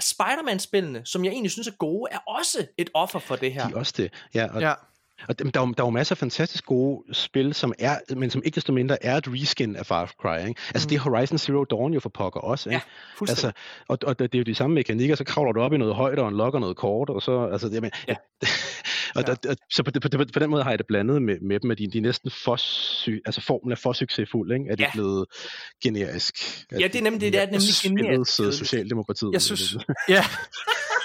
Spider-Man-spillene, 0.01 1.03
som 1.05 1.25
jeg 1.25 1.31
egentlig 1.31 1.51
synes 1.51 1.69
er 1.69 1.73
gode, 1.79 2.09
er 2.13 2.19
også 2.19 2.67
et 2.79 2.91
offer 2.95 3.19
for 3.19 3.37
det 3.37 3.53
her. 3.53 3.69
De 3.69 3.73
er 3.73 3.79
også 3.79 3.95
det, 3.97 4.13
ja. 4.35 4.55
Og, 4.55 4.61
ja. 4.61 4.73
Og 5.29 5.39
der, 5.39 5.51
der, 5.51 5.61
er, 5.61 5.67
der 5.67 5.85
jo 5.85 5.91
masser 5.91 6.13
af 6.15 6.19
fantastisk 6.19 6.67
gode 6.67 7.15
spil, 7.15 7.55
som 7.55 7.73
er, 7.79 8.15
men 8.17 8.31
som 8.31 8.43
ikke 8.45 8.55
desto 8.55 8.73
mindre 8.73 9.05
er 9.05 9.17
et 9.17 9.25
reskin 9.29 9.77
af 9.77 9.87
Far 9.87 10.13
Cry. 10.21 10.49
Ikke? 10.49 10.61
Altså 10.75 10.87
mm. 10.87 10.89
det 10.89 10.97
er 10.97 11.01
Horizon 11.01 11.39
Zero 11.39 11.65
Dawn 11.65 11.95
jo 11.95 12.01
for 12.01 12.09
pokker 12.09 12.41
også. 12.41 12.71
Ikke? 12.71 12.83
Ja, 13.21 13.27
altså, 13.29 13.53
og, 13.89 13.99
og 14.03 14.19
det 14.19 14.35
er 14.35 14.39
jo 14.39 14.45
de 14.45 14.55
samme 14.55 14.75
mekanikker, 14.75 15.17
så 15.17 15.25
kravler 15.25 15.53
du 15.53 15.61
op 15.61 15.73
i 15.73 15.77
noget 15.77 15.95
højde 15.95 16.23
og 16.23 16.27
unlocker 16.27 16.59
noget 16.59 16.77
kort, 16.77 17.11
og 17.11 17.23
så, 17.23 17.49
altså, 17.53 17.69
det, 17.69 17.83
men, 17.83 17.91
ja. 18.09 18.15
og 19.19 19.25
ja. 19.29 19.35
der, 19.49 19.55
så 19.71 19.83
på, 19.83 19.91
på, 20.03 20.09
på, 20.09 20.25
på, 20.33 20.39
den 20.39 20.51
måde 20.51 20.63
har 20.63 20.71
jeg 20.71 20.79
det 20.79 20.87
blandet 20.87 21.23
med, 21.23 21.41
med 21.41 21.61
dem, 21.61 21.71
at 21.71 21.79
de, 21.79 21.87
de 21.87 21.99
er 21.99 22.03
næsten 22.03 22.31
for, 22.31 22.57
sy, 22.57 23.11
altså 23.27 23.41
formen 23.41 23.73
er 23.73 23.77
for 23.77 23.93
succesfuld, 23.93 24.53
ikke? 24.53 24.65
at 24.71 24.79
det 24.79 24.85
ja. 24.85 24.89
er 24.89 24.93
blevet 24.93 25.27
generisk. 25.83 26.35
Ja, 26.73 26.77
det 26.77 26.97
er 26.97 27.03
nemlig 27.03 27.21
det, 27.21 27.33
det 27.33 27.43
er 27.43 27.47
nemlig 27.47 27.75
generisk. 27.83 28.59
Socialdemokratiet. 28.59 29.33
Jeg 29.33 29.43
synes, 29.43 29.77
ja. 30.09 30.25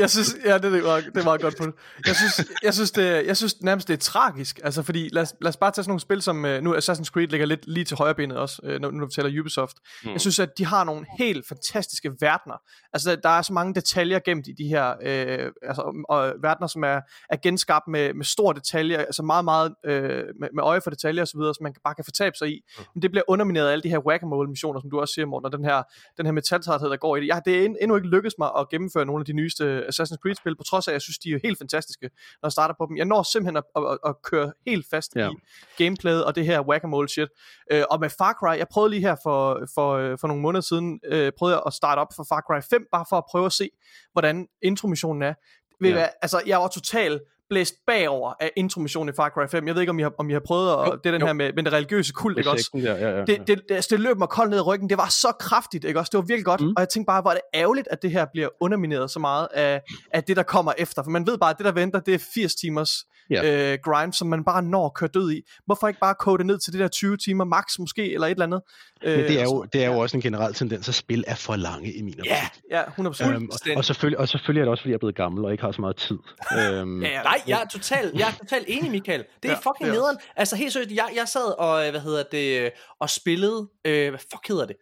jeg 0.00 0.10
synes, 0.10 0.36
ja, 0.44 0.58
det, 0.58 0.72
det, 0.72 0.84
var, 0.84 1.00
det 1.14 1.24
var 1.24 1.36
godt 1.36 1.56
på 1.56 1.66
det. 1.66 1.74
Jeg 2.06 2.16
synes, 2.16 2.50
jeg 2.62 2.74
synes, 2.74 2.90
det, 2.90 3.26
jeg 3.26 3.36
synes 3.36 3.62
nærmest, 3.62 3.88
det 3.88 3.94
er 3.94 3.98
tragisk. 3.98 4.60
Altså, 4.64 4.82
fordi 4.82 5.08
lad 5.12 5.22
os, 5.22 5.34
lad 5.40 5.48
os 5.48 5.56
bare 5.56 5.70
tage 5.70 5.84
sådan 5.84 5.90
nogle 5.90 6.00
spil, 6.00 6.22
som 6.22 6.44
uh, 6.44 6.50
nu 6.50 6.76
Assassin's 6.76 7.04
Creed 7.04 7.28
ligger 7.28 7.46
lidt 7.46 7.66
lige 7.66 7.84
til 7.84 7.96
højre 7.96 8.14
benet 8.14 8.36
også, 8.36 8.62
når, 8.80 8.90
når 8.90 9.06
vi 9.06 9.12
taler 9.14 9.40
Ubisoft. 9.40 9.76
Mm. 10.04 10.12
Jeg 10.12 10.20
synes, 10.20 10.38
at 10.38 10.58
de 10.58 10.64
har 10.64 10.84
nogle 10.84 11.06
helt 11.18 11.48
fantastiske 11.48 12.10
verdener. 12.20 12.62
Altså, 12.92 13.16
der 13.22 13.28
er 13.28 13.42
så 13.42 13.52
mange 13.52 13.74
detaljer 13.74 14.18
gemt 14.18 14.46
i 14.46 14.52
de 14.58 14.68
her 14.68 14.90
uh, 14.90 15.52
altså, 15.62 16.04
og 16.08 16.32
verdener, 16.42 16.66
som 16.66 16.84
er, 16.84 17.00
er 17.30 17.36
genskabt 17.42 17.88
med, 17.88 18.14
med 18.14 18.24
store 18.24 18.54
detaljer, 18.54 18.98
altså 18.98 19.22
meget, 19.22 19.44
meget 19.44 19.74
uh, 19.88 19.92
med, 20.40 20.48
med 20.54 20.62
øje 20.62 20.80
for 20.80 20.90
detaljer 20.90 21.22
osv., 21.22 21.40
som 21.40 21.62
man 21.62 21.74
bare 21.84 21.94
kan 21.94 22.04
fortabe 22.04 22.36
sig 22.38 22.48
i. 22.48 22.60
Mm. 22.78 22.84
Men 22.94 23.02
det 23.02 23.10
bliver 23.10 23.24
undermineret 23.28 23.68
af 23.68 23.72
alle 23.72 23.82
de 23.82 23.88
her 23.88 23.98
whack-a-mole 23.98 24.48
missioner, 24.48 24.80
som 24.80 24.90
du 24.90 25.00
også 25.00 25.14
siger, 25.14 25.26
Morten, 25.26 25.46
og 25.46 25.52
den 25.52 25.64
her, 25.64 25.82
den 26.16 26.26
her 26.26 26.32
metaltræthed, 26.32 26.90
der 26.90 26.96
går 26.96 27.16
i 27.16 27.20
det. 27.20 27.26
Jeg, 27.26 27.42
det 27.44 27.64
er 27.64 27.68
endnu 27.80 27.96
ikke 27.96 28.08
lykkedes 28.08 28.34
mig 28.38 28.50
at 28.58 28.68
gennemføre 28.68 29.06
nogle 29.06 29.20
af 29.20 29.26
de 29.26 29.32
nyeste 29.32 29.85
Assassin's 29.86 30.20
Creed-spil, 30.22 30.56
på 30.56 30.62
trods 30.62 30.88
af, 30.88 30.92
at 30.92 30.94
jeg 30.94 31.02
synes, 31.02 31.18
de 31.18 31.32
er 31.32 31.38
helt 31.44 31.58
fantastiske, 31.58 32.10
når 32.42 32.46
jeg 32.46 32.52
starter 32.52 32.74
på 32.78 32.86
dem. 32.88 32.96
Jeg 32.96 33.04
når 33.04 33.22
simpelthen 33.22 33.56
at, 33.56 33.64
at, 33.76 33.82
at, 33.92 33.98
at 34.06 34.22
køre 34.22 34.52
helt 34.66 34.86
fast 34.90 35.16
ja. 35.16 35.30
i 35.30 35.34
gameplayet 35.76 36.24
og 36.24 36.34
det 36.34 36.46
her 36.46 36.60
whack-a-mole 36.60 37.08
shit. 37.08 37.28
Øh, 37.72 37.84
og 37.90 38.00
med 38.00 38.10
Far 38.10 38.32
Cry, 38.32 38.58
jeg 38.58 38.66
prøvede 38.70 38.90
lige 38.90 39.00
her 39.00 39.16
for, 39.22 39.66
for, 39.74 39.92
øh, 39.92 40.18
for 40.20 40.28
nogle 40.28 40.42
måneder 40.42 40.62
siden, 40.62 41.00
øh, 41.04 41.32
prøvede 41.38 41.56
jeg 41.56 41.62
at 41.66 41.72
starte 41.72 41.98
op 41.98 42.12
for 42.16 42.26
Far 42.28 42.40
Cry 42.46 42.60
5, 42.70 42.86
bare 42.92 43.04
for 43.08 43.16
at 43.16 43.24
prøve 43.30 43.46
at 43.46 43.52
se, 43.52 43.70
hvordan 44.12 44.48
intromissionen 44.62 45.22
er. 45.22 45.34
Ved 45.80 45.90
ja. 45.90 46.06
altså, 46.22 46.42
jeg 46.46 46.58
var 46.58 46.68
totalt 46.68 47.22
blæst 47.50 47.74
bagover 47.86 48.34
af 48.40 48.50
intromissionen 48.56 49.14
i 49.14 49.16
Far 49.16 49.28
Cry 49.28 49.48
5. 49.50 49.66
Jeg 49.66 49.74
ved 49.74 49.82
ikke, 49.82 49.90
om 49.90 49.98
I 49.98 50.02
har, 50.02 50.12
om 50.18 50.30
I 50.30 50.32
har 50.32 50.40
prøvet 50.40 50.72
at, 50.72 50.78
jo, 50.86 50.98
det 51.04 51.12
den 51.12 51.20
jo. 51.20 51.26
her 51.26 51.32
med, 51.32 51.52
med 51.52 51.62
den 51.62 51.72
religiøse 51.72 52.12
kult, 52.12 52.38
ikke 52.38 52.50
også? 52.50 52.70
Ja, 52.74 52.80
ja, 52.80 53.16
ja, 53.16 53.24
det, 53.24 53.46
det, 53.46 53.62
det, 53.68 53.90
det 53.90 54.00
løb 54.00 54.18
mig 54.18 54.28
koldt 54.28 54.50
ned 54.50 54.58
i 54.58 54.62
ryggen. 54.62 54.90
Det 54.90 54.98
var 54.98 55.08
så 55.08 55.32
kraftigt, 55.40 55.84
ikke 55.84 56.00
også? 56.00 56.10
Det 56.10 56.18
var 56.18 56.24
virkelig 56.24 56.44
godt. 56.44 56.60
Mm. 56.60 56.68
Og 56.76 56.80
jeg 56.80 56.88
tænkte 56.88 57.06
bare, 57.06 57.20
hvor 57.20 57.30
er 57.30 57.34
det 57.34 57.42
ærgerligt, 57.54 57.88
at 57.90 58.02
det 58.02 58.10
her 58.10 58.26
bliver 58.32 58.48
undermineret 58.60 59.10
så 59.10 59.18
meget 59.18 59.48
af, 59.54 59.82
af 60.12 60.24
det, 60.24 60.36
der 60.36 60.42
kommer 60.42 60.72
efter. 60.78 61.02
For 61.02 61.10
man 61.10 61.26
ved 61.26 61.38
bare, 61.38 61.50
at 61.50 61.58
det, 61.58 61.64
der 61.64 61.72
venter, 61.72 62.00
det 62.00 62.14
er 62.14 62.18
80 62.34 62.54
timers 62.54 63.04
yeah. 63.32 63.72
øh, 63.72 63.78
grind, 63.84 64.12
som 64.12 64.28
man 64.28 64.44
bare 64.44 64.62
når 64.62 64.86
at 64.86 64.94
køre 64.94 65.10
død 65.14 65.32
i. 65.32 65.42
Hvorfor 65.66 65.88
ikke 65.88 66.00
bare 66.00 66.14
kode 66.14 66.38
det 66.38 66.46
ned 66.46 66.58
til 66.58 66.72
det 66.72 66.80
der 66.80 66.88
20 66.88 67.16
timer 67.16 67.44
max 67.44 67.78
måske, 67.78 68.12
eller 68.12 68.26
et 68.26 68.30
eller 68.30 68.44
andet? 68.44 68.60
Men 69.04 69.18
det 69.18 69.40
er 69.40 69.44
jo, 69.44 69.62
det 69.72 69.84
er 69.84 69.86
jo 69.86 69.98
også 69.98 70.16
en 70.16 70.20
generel 70.20 70.54
tendens, 70.54 70.88
at 70.88 70.94
spil 70.94 71.24
er 71.26 71.34
for 71.34 71.56
lange 71.56 71.92
i 71.92 72.02
min 72.02 72.14
optik. 72.20 72.30
Ja, 72.70 72.78
ja 72.78 72.82
100%. 72.82 73.28
Øhm, 73.28 73.48
og, 73.52 73.76
og, 73.76 73.84
selvfølgelig, 73.84 74.18
og 74.18 74.28
selvfølgelig 74.28 74.60
er 74.60 74.64
det 74.64 74.70
også, 74.70 74.82
fordi 74.82 74.90
jeg 74.90 74.94
er 74.94 74.98
blevet 74.98 75.14
gammel 75.14 75.44
og 75.44 75.52
ikke 75.52 75.64
har 75.64 75.72
så 75.72 75.80
meget 75.80 75.96
tid. 75.96 76.18
øhm, 76.58 77.02
ja, 77.02 77.22
nej, 77.22 77.42
jeg 77.46 77.62
er 77.62 77.66
totalt, 77.66 78.14
jeg 78.14 78.28
er 78.28 78.32
totalt 78.32 78.64
enig, 78.68 78.90
Michael. 78.90 79.24
Det 79.42 79.50
er 79.50 79.54
ja, 79.64 79.70
fucking 79.70 79.90
nederen. 79.90 80.16
Altså 80.36 80.56
helt 80.56 80.72
seriøst, 80.72 80.90
jeg, 80.90 81.08
jeg 81.16 81.28
sad 81.28 81.58
og, 81.58 81.90
hvad 81.90 82.00
hedder 82.00 82.22
det, 82.32 82.72
og 83.00 83.10
spillede, 83.10 83.68
øh, 83.84 84.08
hvad 84.08 84.20
fuck 84.32 84.48
hedder 84.48 84.66
det? 84.66 84.76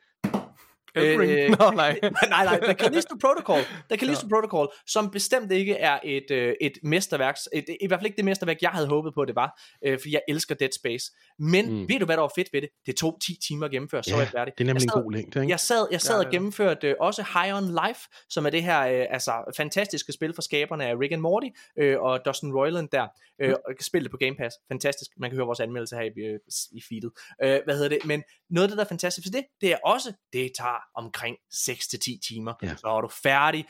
Øh, 0.96 1.50
no, 1.58 1.70
nej. 1.82 1.98
nej, 2.02 2.44
nej, 2.44 2.60
The 2.62 2.74
Callisto 2.74 3.14
Protocol. 3.20 3.60
The 3.90 3.98
Callisto 3.98 4.26
ja. 4.26 4.34
Protocol, 4.34 4.68
som 4.86 5.10
bestemt 5.10 5.52
ikke 5.52 5.74
er 5.74 5.98
et, 6.04 6.30
øh, 6.30 6.54
et 6.60 6.78
mesterværk, 6.82 7.36
et, 7.52 7.64
i 7.80 7.86
hvert 7.86 8.00
fald 8.00 8.06
ikke 8.06 8.16
det 8.16 8.24
mesterværk, 8.24 8.62
jeg 8.62 8.70
havde 8.70 8.86
håbet 8.86 9.14
på, 9.14 9.24
det 9.24 9.36
var, 9.36 9.60
øh, 9.84 9.98
fordi 9.98 10.12
jeg 10.12 10.22
elsker 10.28 10.54
Dead 10.54 10.70
Space. 10.72 11.12
Men 11.38 11.70
mm. 11.70 11.88
ved 11.88 11.98
du, 11.98 12.04
hvad 12.04 12.16
der 12.16 12.20
var 12.20 12.32
fedt 12.36 12.48
ved 12.52 12.60
det? 12.60 12.68
Det 12.86 12.96
tog 12.96 13.18
10 13.22 13.36
timer 13.48 13.64
at 13.64 13.70
gennemføre, 13.70 14.02
så 14.02 14.10
ja, 14.10 14.16
var 14.16 14.22
jeg 14.22 14.30
færdig. 14.30 14.54
det 14.58 14.64
er 14.64 14.66
nemlig 14.66 14.82
sad, 14.82 14.96
en 14.96 15.02
god 15.02 15.12
længde, 15.12 15.40
ikke? 15.40 15.50
Jeg 15.50 15.60
sad, 15.60 15.86
jeg 15.90 16.00
sad 16.00 16.14
ja, 16.14 16.20
ja. 16.20 16.26
og 16.26 16.32
gennemførte 16.32 16.88
øh, 16.88 16.94
også 17.00 17.24
High 17.34 17.56
on 17.56 17.64
Life, 17.64 18.00
som 18.28 18.46
er 18.46 18.50
det 18.50 18.62
her 18.62 18.80
øh, 18.80 19.06
altså, 19.10 19.52
fantastiske 19.56 20.12
spil 20.12 20.34
for 20.34 20.42
skaberne 20.42 20.86
af 20.86 20.94
Rick 21.00 21.12
and 21.12 21.20
Morty 21.20 21.48
øh, 21.78 22.00
og 22.00 22.20
Dustin 22.24 22.52
Roiland 22.52 22.88
der. 22.92 23.06
Øh, 23.40 23.48
mm. 23.48 23.56
Spillet 23.80 24.10
på 24.10 24.16
Game 24.16 24.36
Pass. 24.36 24.56
Fantastisk. 24.68 25.10
Man 25.16 25.30
kan 25.30 25.36
høre 25.36 25.46
vores 25.46 25.60
anmeldelse 25.60 25.96
her 25.96 26.02
i, 26.02 26.20
øh, 26.20 26.38
i 26.72 26.82
feedet. 26.88 27.10
Øh, 27.42 27.60
hvad 27.64 27.74
hedder 27.74 27.88
det? 27.88 27.98
Men 28.04 28.22
noget 28.50 28.64
af 28.64 28.68
det, 28.68 28.78
der 28.78 28.84
er 28.84 28.88
fantastisk 28.88 29.26
for 29.26 29.32
det, 29.32 29.44
det 29.60 29.72
er 29.72 29.78
også, 29.84 30.12
det 30.32 30.52
tager 30.58 30.80
omkring 30.94 31.36
6-10 31.54 32.18
timer, 32.28 32.54
ja. 32.62 32.76
så 32.76 32.86
er 32.86 33.00
du 33.00 33.08
færdig. 33.08 33.66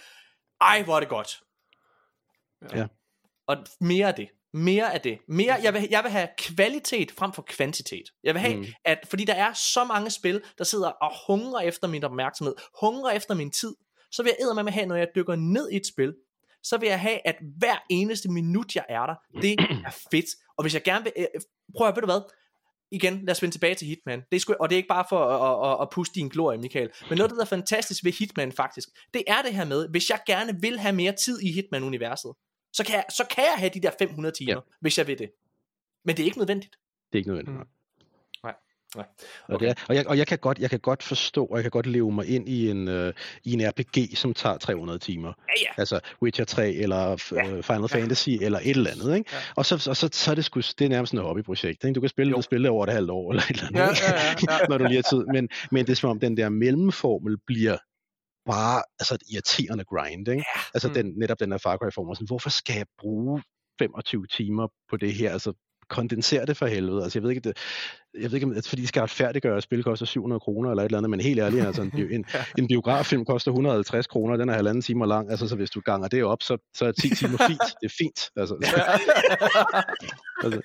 Ej, 0.61 0.83
hvor 0.83 0.97
er 0.97 1.01
det 1.01 1.09
godt. 1.09 1.43
Ja. 2.75 2.87
Og 3.47 3.57
mere 3.81 4.09
af 4.09 4.15
det. 4.15 4.29
Mere 4.53 4.95
af 4.95 5.01
det. 5.01 5.19
Mere, 5.29 5.59
jeg, 5.63 5.75
vil, 5.75 5.89
jeg 5.91 6.03
vil 6.03 6.11
have 6.13 6.29
kvalitet 6.39 7.11
frem 7.11 7.33
for 7.33 7.43
kvantitet. 7.43 8.05
Jeg 8.25 8.35
vil 8.35 8.41
have, 8.41 8.57
mm. 8.57 8.67
at, 8.85 8.99
fordi 9.11 9.25
der 9.25 9.35
er 9.35 9.53
så 9.53 9.85
mange 9.85 10.11
spil, 10.11 10.43
der 10.59 10.65
sidder 10.65 10.89
og 10.89 11.13
hungrer 11.27 11.61
efter 11.61 11.89
min 11.89 12.05
opmærksomhed, 12.05 12.55
hungrer 12.81 13.11
efter 13.11 13.35
min 13.35 13.51
tid, 13.51 13.75
så 14.11 14.23
vil 14.23 14.33
jeg 14.39 14.55
med 14.55 14.67
at 14.67 14.73
have, 14.73 14.87
når 14.87 14.97
jeg 14.97 15.09
dykker 15.15 15.37
ned 15.37 15.71
i 15.71 15.77
et 15.77 15.87
spil, 15.87 16.15
så 16.63 16.79
vil 16.79 16.89
jeg 16.89 17.01
have, 17.01 17.27
at 17.27 17.37
hver 17.59 17.77
eneste 17.91 18.31
minut, 18.31 18.75
jeg 18.75 18.85
er 18.89 19.07
der, 19.07 19.15
det 19.43 19.61
er 19.89 19.97
fedt. 20.11 20.27
Og 20.57 20.65
hvis 20.65 20.75
jeg 20.75 20.83
gerne 20.83 21.05
vil, 21.05 21.13
øh, 21.17 21.27
prøv 21.77 21.89
at 21.89 21.97
ved 21.97 22.03
du 22.03 22.07
hvad, 22.07 22.21
igen, 22.95 23.25
lad 23.25 23.31
os 23.31 23.43
vende 23.43 23.55
tilbage 23.55 23.75
til 23.75 23.89
Hitman. 23.89 24.23
Det 24.31 24.37
er 24.37 24.41
sgu, 24.41 24.55
og 24.61 24.71
det 24.71 24.75
er 24.75 24.77
ikke 24.77 24.89
bare 24.89 25.05
for 25.09 25.19
at, 25.19 25.73
at, 25.73 25.83
at 25.83 25.89
puste 25.91 26.15
din 26.15 26.29
glorie, 26.29 26.59
Michael. 26.59 26.91
Men 27.09 27.19
noget, 27.19 27.31
der 27.31 27.41
er 27.41 27.45
fantastisk 27.45 28.05
ved 28.05 28.13
Hitman 28.13 28.53
faktisk, 28.53 28.89
det 29.15 29.23
er 29.27 29.43
det 29.43 29.55
her 29.55 29.65
med, 29.65 29.89
hvis 29.89 30.11
jeg 30.11 30.21
gerne 30.27 30.61
vil 30.61 30.79
have 30.79 30.95
mere 30.95 31.13
tid 31.13 31.41
i 31.43 31.53
Hitman-universet, 31.53 32.33
så 32.73 32.85
kan, 32.85 32.95
jeg, 32.95 33.05
så 33.11 33.25
kan 33.31 33.45
jeg 33.45 33.55
have 33.57 33.71
de 33.75 33.81
der 33.81 33.91
500 33.99 34.35
timer, 34.39 34.53
ja. 34.53 34.61
hvis 34.81 34.99
jeg 34.99 35.07
vil 35.07 35.19
det. 35.19 35.31
Men 36.05 36.17
det 36.17 36.23
er 36.23 36.27
ikke 36.27 36.39
nødvendigt. 36.39 36.77
Det 37.13 37.19
er 37.19 37.21
ikke 37.21 37.31
nødvendigt. 37.31 37.57
Mm. 37.57 37.65
Nej. 38.97 39.07
Okay. 39.49 39.55
Og, 39.55 39.61
det 39.61 39.69
er, 39.69 39.75
og, 39.89 39.95
jeg, 39.95 40.07
og 40.07 40.19
jeg 40.19 40.27
kan 40.27 40.39
godt 40.39 40.59
jeg 40.59 40.71
kan 40.71 40.81
godt 40.81 41.03
forstå 41.03 41.45
og 41.47 41.57
jeg 41.57 41.65
kan 41.65 41.71
godt 41.71 41.87
leve 41.87 42.13
mig 42.13 42.27
ind 42.29 42.49
i 42.49 42.71
en 42.71 42.89
uh, 42.89 43.13
i 43.45 43.53
en 43.53 43.69
RPG 43.71 44.17
som 44.17 44.35
tager 44.35 44.59
300 44.59 44.99
timer. 44.99 45.29
Ja, 45.29 45.53
ja. 45.63 45.81
Altså 45.81 46.01
Witcher 46.23 46.45
3 46.45 46.73
eller 46.73 46.97
ja. 47.33 47.57
uh, 47.57 47.63
Final 47.65 47.81
ja. 47.81 47.87
Fantasy 47.87 48.29
eller 48.29 48.59
et 48.59 48.71
eller 48.71 48.91
andet, 48.91 49.17
ikke? 49.17 49.31
Ja. 49.33 49.39
Og 49.57 49.67
så 49.67 49.75
og 49.91 49.97
så, 49.97 50.09
så 50.13 50.31
er 50.31 50.35
det 50.35 50.45
sgu 50.45 50.61
det 50.61 50.81
er 50.81 50.89
nærmest 50.89 51.15
et 51.15 51.21
hobbyprojekt, 51.21 51.85
ikke? 51.85 51.95
Du 51.95 52.01
kan 52.01 52.09
spille 52.09 52.31
Jo. 52.31 52.37
det 52.37 52.45
spille 52.45 52.71
over 52.71 52.87
et 52.87 52.93
halvt 52.93 53.11
år 53.11 53.31
eller 53.33 53.43
et 53.43 53.51
eller 53.51 53.67
andet. 53.67 53.81
Ja, 53.81 53.87
ja, 53.87 54.21
ja, 54.49 54.61
ja. 54.61 54.67
når 54.69 54.79
du 54.79 54.85
lige 54.85 54.97
har 54.97 55.17
tid, 55.17 55.25
men 55.33 55.49
men 55.71 55.87
det 55.87 55.93
er 55.93 55.97
som 55.97 56.11
om 56.11 56.21
den 56.21 56.37
der 56.37 56.49
mellemformel 56.49 57.37
bliver 57.47 57.77
bare 58.51 58.83
altså 59.01 59.15
et 59.15 59.23
irriterende 59.33 59.85
grind, 59.85 60.29
ikke? 60.29 60.45
Ja. 60.57 60.61
Altså 60.75 60.89
Mm. 60.89 60.95
den, 60.95 61.13
netop 61.19 61.41
den 61.41 61.51
her 61.53 61.59
Far 61.59 61.77
Cry 61.77 61.91
formel, 61.95 62.17
sådan, 62.17 62.27
hvorfor 62.27 62.51
skal 62.51 62.77
jeg 62.77 62.87
bruge 62.99 63.43
25 63.79 64.27
timer 64.27 64.69
på 64.91 64.97
det 64.97 65.15
her? 65.15 65.33
Altså 65.33 65.53
kondenser 65.89 66.45
det 66.45 66.57
for 66.57 66.67
helvede. 66.67 67.03
Altså 67.03 67.19
jeg 67.19 67.23
ved 67.23 67.31
ikke, 67.31 67.49
det, 67.49 67.59
jeg 68.21 68.31
ved 68.31 68.35
ikke, 68.35 68.47
om 68.47 68.51
det 68.51 68.65
er, 68.65 68.69
fordi 68.69 68.83
de 68.83 68.87
skal 68.87 69.01
retfærdiggøre, 69.01 69.57
at 69.57 69.63
spil 69.63 69.83
koster 69.83 70.07
700 70.07 70.41
kroner 70.41 70.71
eller 70.71 70.83
et 70.83 70.85
eller 70.85 70.99
andet, 70.99 71.11
men 71.11 71.21
helt 71.21 71.41
ærligt, 71.41 71.67
altså 71.67 71.83
en, 71.83 71.93
en, 72.17 72.25
en 72.59 72.69
biograffilm 72.69 73.25
koster 73.25 73.51
150 73.51 74.07
kroner, 74.07 74.37
den 74.37 74.49
er 74.49 74.55
halvanden 74.55 74.83
timer 74.83 75.07
lang, 75.07 75.31
altså 75.31 75.49
så 75.49 75.57
hvis 75.57 75.71
du 75.71 75.81
ganger 75.81 76.09
det 76.09 76.25
op, 76.25 76.43
så, 76.43 76.57
så 76.75 76.87
er 76.87 76.93
10 76.93 77.15
timer 77.15 77.39
fint. 77.39 77.63
Det 77.81 77.87
er 77.87 77.95
fint. 77.99 78.31
Altså, 78.37 78.55
altså, 80.45 80.61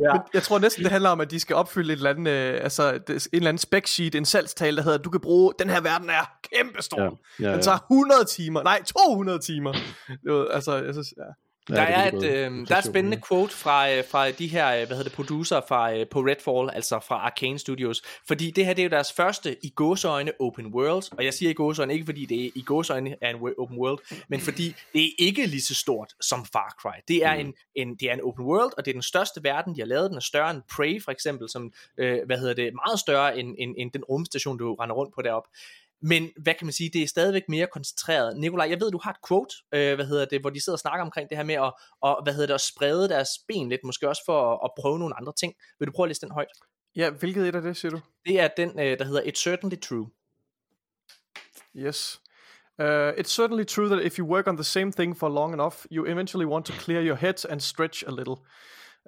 Ja. 0.00 0.12
Men 0.12 0.20
jeg 0.34 0.42
tror 0.42 0.58
næsten, 0.58 0.82
det 0.84 0.92
handler 0.92 1.10
om, 1.10 1.20
at 1.20 1.30
de 1.30 1.40
skal 1.40 1.56
opfylde 1.56 1.92
et 1.92 1.96
eller 1.96 2.10
andet, 2.10 2.32
øh, 2.32 2.60
altså 2.62 2.90
en 2.90 3.02
eller 3.32 3.48
anden 3.48 3.58
spec 3.58 3.88
sheet, 3.88 4.14
en 4.14 4.24
salgstal, 4.24 4.76
der 4.76 4.82
hedder, 4.82 4.98
at 4.98 5.04
du 5.04 5.10
kan 5.10 5.20
bruge, 5.20 5.52
den 5.58 5.70
her 5.70 5.80
verden 5.80 6.10
er 6.10 6.30
kæmpestor. 6.52 7.00
ja, 7.00 7.08
Ja, 7.40 7.48
ja, 7.48 7.54
Den 7.54 7.62
tager 7.62 7.78
100 7.78 8.24
timer, 8.24 8.62
nej, 8.62 8.82
200 9.06 9.38
timer. 9.38 9.72
Det 10.24 10.32
var, 10.32 10.46
altså, 10.48 10.76
jeg 10.76 10.94
synes, 10.94 11.14
ja. 11.16 11.22
Ja, 11.76 11.80
Der 11.80 11.86
er, 11.86 12.08
et, 12.12 12.24
øh, 12.24 12.66
der 12.68 12.74
er 12.74 12.78
et 12.78 12.84
spændende 12.84 13.20
quote 13.28 13.54
fra, 13.54 13.92
øh, 13.92 14.04
fra 14.10 14.30
de 14.30 14.46
her, 14.46 14.68
øh, 14.68 14.76
hvad 14.76 14.86
hedder 14.86 15.02
det, 15.02 15.12
producer 15.12 15.60
fra, 15.68 15.94
øh, 15.96 16.06
på 16.10 16.20
Redfall, 16.20 16.70
altså 16.76 17.00
fra 17.08 17.14
Arcane 17.14 17.58
Studios. 17.58 18.02
Fordi 18.28 18.50
det 18.50 18.66
her, 18.66 18.74
det 18.74 18.82
er 18.82 18.86
jo 18.86 18.90
deres 18.90 19.12
første 19.12 19.56
i 19.64 19.68
gåseøjne 19.76 20.32
open 20.40 20.66
world. 20.66 21.16
Og 21.18 21.24
jeg 21.24 21.34
siger 21.34 21.50
i 21.50 21.54
gåseøjne, 21.54 21.92
ikke 21.92 22.04
fordi 22.04 22.24
det 22.26 22.44
er 22.46 22.50
i 22.54 22.62
gåseøjne 22.62 23.16
er 23.20 23.30
en 23.30 23.36
open 23.58 23.78
world, 23.78 23.98
men 24.28 24.40
fordi 24.40 24.74
det 24.92 25.04
er 25.04 25.08
ikke 25.18 25.46
lige 25.46 25.62
så 25.62 25.74
stort 25.74 26.12
som 26.20 26.46
Far 26.52 26.74
Cry. 26.80 27.00
Det 27.08 27.24
er, 27.24 27.34
Mm. 27.34 27.40
en, 27.40 27.54
en, 27.74 27.94
det 27.96 28.08
er 28.10 28.14
en 28.14 28.20
open 28.24 28.44
world, 28.44 28.72
og 28.78 28.84
det 28.84 28.90
er 28.90 28.94
den 28.94 29.02
største 29.02 29.40
verden, 29.44 29.74
de 29.74 29.80
har 29.80 29.86
lavet. 29.86 30.10
Den 30.10 30.16
er 30.16 30.20
større 30.20 30.50
end 30.50 30.62
Prey, 30.76 31.02
for 31.04 31.10
eksempel, 31.12 31.48
som, 31.48 31.72
øh, 31.98 32.18
hvad 32.26 32.38
hedder 32.38 32.54
det, 32.54 32.70
meget 32.86 33.00
større 33.00 33.38
end, 33.38 33.54
end, 33.58 33.74
end 33.78 33.90
den 33.92 34.04
rumstation, 34.04 34.58
du 34.58 34.74
render 34.74 34.94
rundt 34.96 35.14
på 35.14 35.22
deroppe. 35.22 35.48
Men 36.02 36.30
hvad 36.42 36.54
kan 36.54 36.66
man 36.66 36.72
sige, 36.72 36.90
det 36.92 37.02
er 37.02 37.06
stadigvæk 37.06 37.42
mere 37.48 37.66
koncentreret. 37.72 38.36
Nikolaj, 38.36 38.66
jeg 38.70 38.80
ved, 38.80 38.90
du 38.90 39.00
har 39.02 39.10
et 39.10 39.16
quote, 39.28 39.54
øh, 39.74 39.94
hvad 39.94 40.06
hedder 40.06 40.24
det, 40.24 40.40
hvor 40.40 40.50
de 40.50 40.64
sidder 40.64 40.76
og 40.76 40.80
snakker 40.80 41.04
omkring 41.04 41.28
det 41.28 41.36
her 41.36 41.44
med 41.44 41.54
at, 41.54 41.72
og, 42.02 42.20
hvad 42.22 42.32
hedder 42.32 42.46
det, 42.46 42.54
at 42.54 42.60
sprede 42.60 43.08
deres 43.08 43.28
ben 43.48 43.68
lidt, 43.68 43.80
måske 43.84 44.08
også 44.08 44.22
for 44.26 44.52
at, 44.52 44.58
at 44.64 44.70
prøve 44.78 44.98
nogle 44.98 45.16
andre 45.16 45.32
ting. 45.40 45.54
Vil 45.78 45.86
du 45.86 45.92
prøve 45.92 46.04
at 46.04 46.08
læse 46.08 46.20
den 46.20 46.30
højt? 46.30 46.48
Ja, 46.96 47.10
hvilket 47.10 47.48
et 47.48 47.54
af 47.54 47.62
det, 47.62 47.76
siger 47.76 47.90
du? 47.90 48.00
Det 48.26 48.40
er 48.40 48.48
den, 48.56 48.80
øh, 48.80 48.98
der 48.98 49.04
hedder 49.04 49.22
It's 49.22 49.42
Certainly 49.42 49.76
True. 49.76 50.06
Yes. 51.76 52.20
Uh, 52.78 53.12
it's 53.18 53.30
certainly 53.30 53.64
true 53.64 53.88
that 53.88 54.00
if 54.00 54.18
you 54.18 54.24
work 54.26 54.46
on 54.46 54.56
the 54.56 54.64
same 54.64 54.92
thing 54.92 55.16
for 55.16 55.28
long 55.28 55.52
enough, 55.52 55.76
you 55.90 56.06
eventually 56.06 56.46
want 56.46 56.66
to 56.66 56.72
clear 56.72 57.02
your 57.02 57.16
head 57.16 57.44
and 57.50 57.60
stretch 57.60 58.04
a 58.06 58.10
little. 58.10 58.36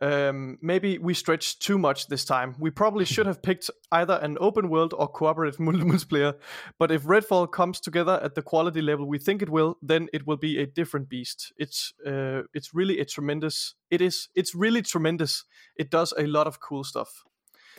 Um, 0.02 0.58
maybe 0.60 0.98
we 0.98 1.14
stretched 1.14 1.62
too 1.62 1.78
much 1.78 2.08
this 2.08 2.24
time. 2.24 2.56
We 2.58 2.70
probably 2.70 3.04
should 3.04 3.26
have 3.26 3.42
picked 3.42 3.70
either 3.92 4.14
an 4.22 4.36
open 4.40 4.68
world 4.68 4.92
or 4.92 5.06
cooperative 5.08 5.56
multiplayer. 5.60 6.34
But 6.78 6.90
if 6.90 7.04
Redfall 7.04 7.50
comes 7.52 7.80
together 7.80 8.20
at 8.22 8.34
the 8.34 8.42
quality 8.42 8.82
level 8.82 9.06
we 9.06 9.18
think 9.18 9.42
it 9.42 9.48
will, 9.48 9.76
then 9.88 10.08
it 10.12 10.26
will 10.26 10.36
be 10.36 10.58
a 10.58 10.66
different 10.66 11.08
beast. 11.08 11.52
It's 11.56 11.92
uh, 12.06 12.42
it's 12.52 12.74
really 12.74 13.00
a 13.00 13.04
tremendous. 13.04 13.74
It 13.90 14.00
is. 14.00 14.28
It's 14.34 14.54
really 14.54 14.82
tremendous. 14.82 15.44
It 15.76 15.90
does 15.90 16.12
a 16.18 16.26
lot 16.26 16.46
of 16.46 16.58
cool 16.60 16.84
stuff. 16.84 17.08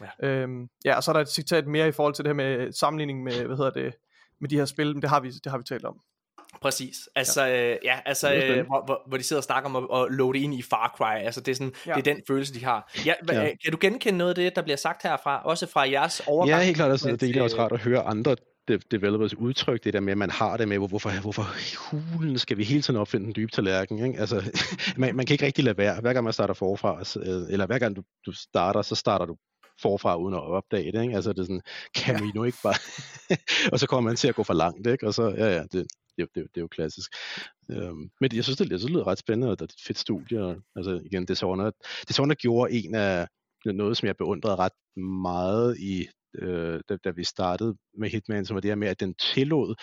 Ja. 0.01 0.27
Øhm, 0.27 0.69
ja, 0.85 0.95
og 0.95 1.03
så 1.03 1.11
er 1.11 1.13
der 1.13 1.21
et 1.21 1.29
citat 1.29 1.67
mere 1.67 1.87
i 1.87 1.91
forhold 1.91 2.13
til 2.13 2.25
det 2.25 2.29
her 2.29 2.33
med 2.33 2.71
sammenligning 2.71 3.23
med, 3.23 3.45
hvad 3.45 3.57
hedder 3.57 3.71
det, 3.71 3.93
med 4.41 4.49
de 4.49 4.57
her 4.57 4.65
spil, 4.65 4.93
men 4.93 5.01
det 5.01 5.09
har 5.09 5.19
vi, 5.19 5.31
det 5.31 5.51
har 5.51 5.57
vi 5.57 5.63
talt 5.63 5.85
om. 5.85 6.01
Præcis. 6.61 6.95
Altså, 7.15 7.45
ja, 7.45 7.71
øh, 7.71 7.77
ja 7.83 7.99
altså 8.05 8.33
øh, 8.33 8.65
hvor, 8.65 8.85
hvor, 8.85 9.01
hvor 9.07 9.17
de 9.17 9.23
sidder 9.23 9.39
og 9.39 9.43
snakker 9.43 9.69
om 9.69 9.75
at, 9.75 10.01
at 10.01 10.11
loade 10.13 10.39
ind 10.39 10.53
i 10.53 10.61
Far 10.61 10.93
Cry. 10.97 11.23
Altså, 11.25 11.41
det 11.41 11.51
er, 11.51 11.55
sådan, 11.55 11.73
ja. 11.85 11.91
Ja. 11.91 12.01
det 12.01 12.07
er 12.07 12.13
den 12.13 12.23
følelse, 12.27 12.53
de 12.53 12.65
har. 12.65 12.91
Ja, 13.05 13.13
ja. 13.31 13.41
Ja. 13.41 13.49
Kan 13.63 13.71
du 13.71 13.77
genkende 13.81 14.17
noget 14.17 14.29
af 14.29 14.35
det, 14.35 14.55
der 14.55 14.61
bliver 14.61 14.77
sagt 14.77 15.03
herfra? 15.03 15.41
Også 15.45 15.67
fra 15.67 15.89
jeres 15.89 16.21
overgang? 16.27 16.59
Ja, 16.59 16.65
helt 16.65 16.77
klart. 16.77 16.91
Altså, 16.91 17.15
det 17.15 17.35
er 17.37 17.41
også 17.43 17.57
rart 17.59 17.71
at 17.71 17.79
høre 17.79 18.01
andre 18.01 18.35
de- 18.67 18.77
developers 18.91 19.33
udtryk 19.33 19.83
det 19.83 19.93
der 19.93 19.99
med, 19.99 20.11
at 20.11 20.17
man 20.17 20.29
har 20.31 20.57
det 20.57 20.67
med, 20.67 20.77
hvor- 20.77 20.87
hvorfor, 20.87 21.09
hvorfor 21.21 21.45
hulen 21.91 22.37
skal 22.39 22.57
vi 22.57 22.63
hele 22.63 22.81
tiden 22.81 22.99
opfinde 22.99 23.25
den 23.25 23.35
dybe 23.35 23.51
tallerken, 23.51 24.05
ikke? 24.05 24.19
Altså, 24.19 24.51
man, 24.97 25.15
man 25.15 25.25
kan 25.25 25.33
ikke 25.33 25.45
rigtig 25.45 25.63
lade 25.63 25.77
være. 25.77 26.01
Hver 26.01 26.13
gang 26.13 26.23
man 26.23 26.33
starter 26.33 26.53
forfra, 26.53 26.99
øh, 27.19 27.53
eller 27.53 27.65
hver 27.65 27.79
gang 27.79 27.95
du, 27.95 28.01
du 28.25 28.31
starter, 28.31 28.81
så 28.81 28.95
starter 28.95 29.25
du 29.25 29.35
forfra 29.81 30.15
uden 30.15 30.33
at 30.35 30.41
opdage 30.43 30.91
det, 30.91 31.01
ikke? 31.01 31.15
Altså, 31.15 31.33
det 31.33 31.39
er 31.39 31.43
sådan, 31.43 31.61
kan 31.95 32.15
vi 32.23 32.31
nu 32.35 32.43
ikke 32.43 32.57
bare... 32.63 32.75
og 33.71 33.79
så 33.79 33.87
kommer 33.87 34.09
man 34.09 34.15
til 34.15 34.27
at 34.27 34.35
gå 34.35 34.43
for 34.43 34.53
langt, 34.53 34.87
ikke? 34.87 35.07
Og 35.07 35.13
så, 35.13 35.29
ja, 35.37 35.45
ja, 35.55 35.63
det, 35.71 35.87
det, 36.17 36.23
er 36.23 36.27
jo- 36.35 36.41
det, 36.41 36.49
det 36.55 36.57
er 36.57 36.61
jo 36.61 36.67
klassisk. 36.67 37.11
Øhm, 37.71 38.09
men 38.21 38.29
det, 38.31 38.35
jeg 38.35 38.43
synes, 38.43 38.57
det, 38.57 38.69
jeg 38.71 38.79
synes, 38.79 38.83
det 38.83 38.91
lyder 38.91 39.07
ret 39.07 39.17
spændende, 39.19 39.51
og 39.51 39.59
det 39.59 39.61
er 39.61 39.73
et 39.73 39.85
fedt 39.87 39.99
studie. 39.99 40.43
Og, 40.43 40.55
altså, 40.75 41.01
igen, 41.05 41.25
Dishonored, 41.25 41.73
Dishonored 42.07 42.35
gjorde 42.37 42.73
en 42.73 42.95
af 42.95 43.27
noget, 43.65 43.97
som 43.97 44.07
jeg 44.07 44.17
beundrede 44.17 44.55
ret 44.55 44.99
meget 45.21 45.77
i 45.79 46.07
øh, 46.41 46.79
da, 46.89 46.97
da 47.03 47.09
vi 47.09 47.23
startede 47.23 47.75
med 47.97 48.09
Hitman, 48.09 48.45
som 48.45 48.55
var 48.55 48.61
det 48.61 48.71
her 48.71 48.75
med, 48.75 48.87
at 48.87 48.99
den 48.99 49.13
tillod, 49.13 49.75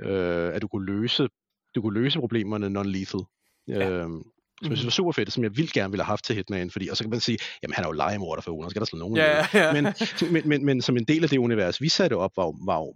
øh, 0.00 0.54
at 0.54 0.62
du 0.62 0.68
kunne 0.68 0.86
løse, 0.86 1.28
du 1.74 1.82
kunne 1.82 2.00
løse 2.00 2.18
problemerne 2.18 2.80
non-lethal. 2.80 3.24
Ja. 3.68 3.90
Øhm, 3.90 4.22
som 4.62 4.70
jeg 4.70 4.78
synes 4.78 4.84
var 4.86 4.90
super 4.90 5.12
fedt, 5.12 5.32
som 5.32 5.44
jeg 5.44 5.56
vildt 5.56 5.72
gerne 5.72 5.90
ville 5.90 6.04
have 6.04 6.12
haft 6.12 6.24
til 6.24 6.36
Hitman, 6.36 6.70
fordi, 6.70 6.88
og 6.88 6.96
så 6.96 7.04
kan 7.04 7.10
man 7.10 7.20
sige, 7.20 7.38
jamen 7.62 7.74
han 7.74 7.84
er 7.84 7.88
jo 7.88 7.92
legemorder 7.92 8.42
for 8.42 8.52
ugen, 8.52 8.70
skal 8.70 8.80
der 8.80 8.86
slå 8.86 8.98
nogen. 8.98 9.16
Ja, 9.16 9.46
ja. 9.54 9.72
men, 9.72 9.84
men, 10.32 10.48
men, 10.48 10.64
men 10.64 10.82
som 10.82 10.96
en 10.96 11.04
del 11.04 11.22
af 11.22 11.28
det 11.30 11.38
univers, 11.38 11.80
vi 11.80 11.88
satte 11.88 12.16
op, 12.16 12.30
var, 12.36 12.66
var 12.66 12.92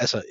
altså, 0.00 0.16
øh, 0.18 0.22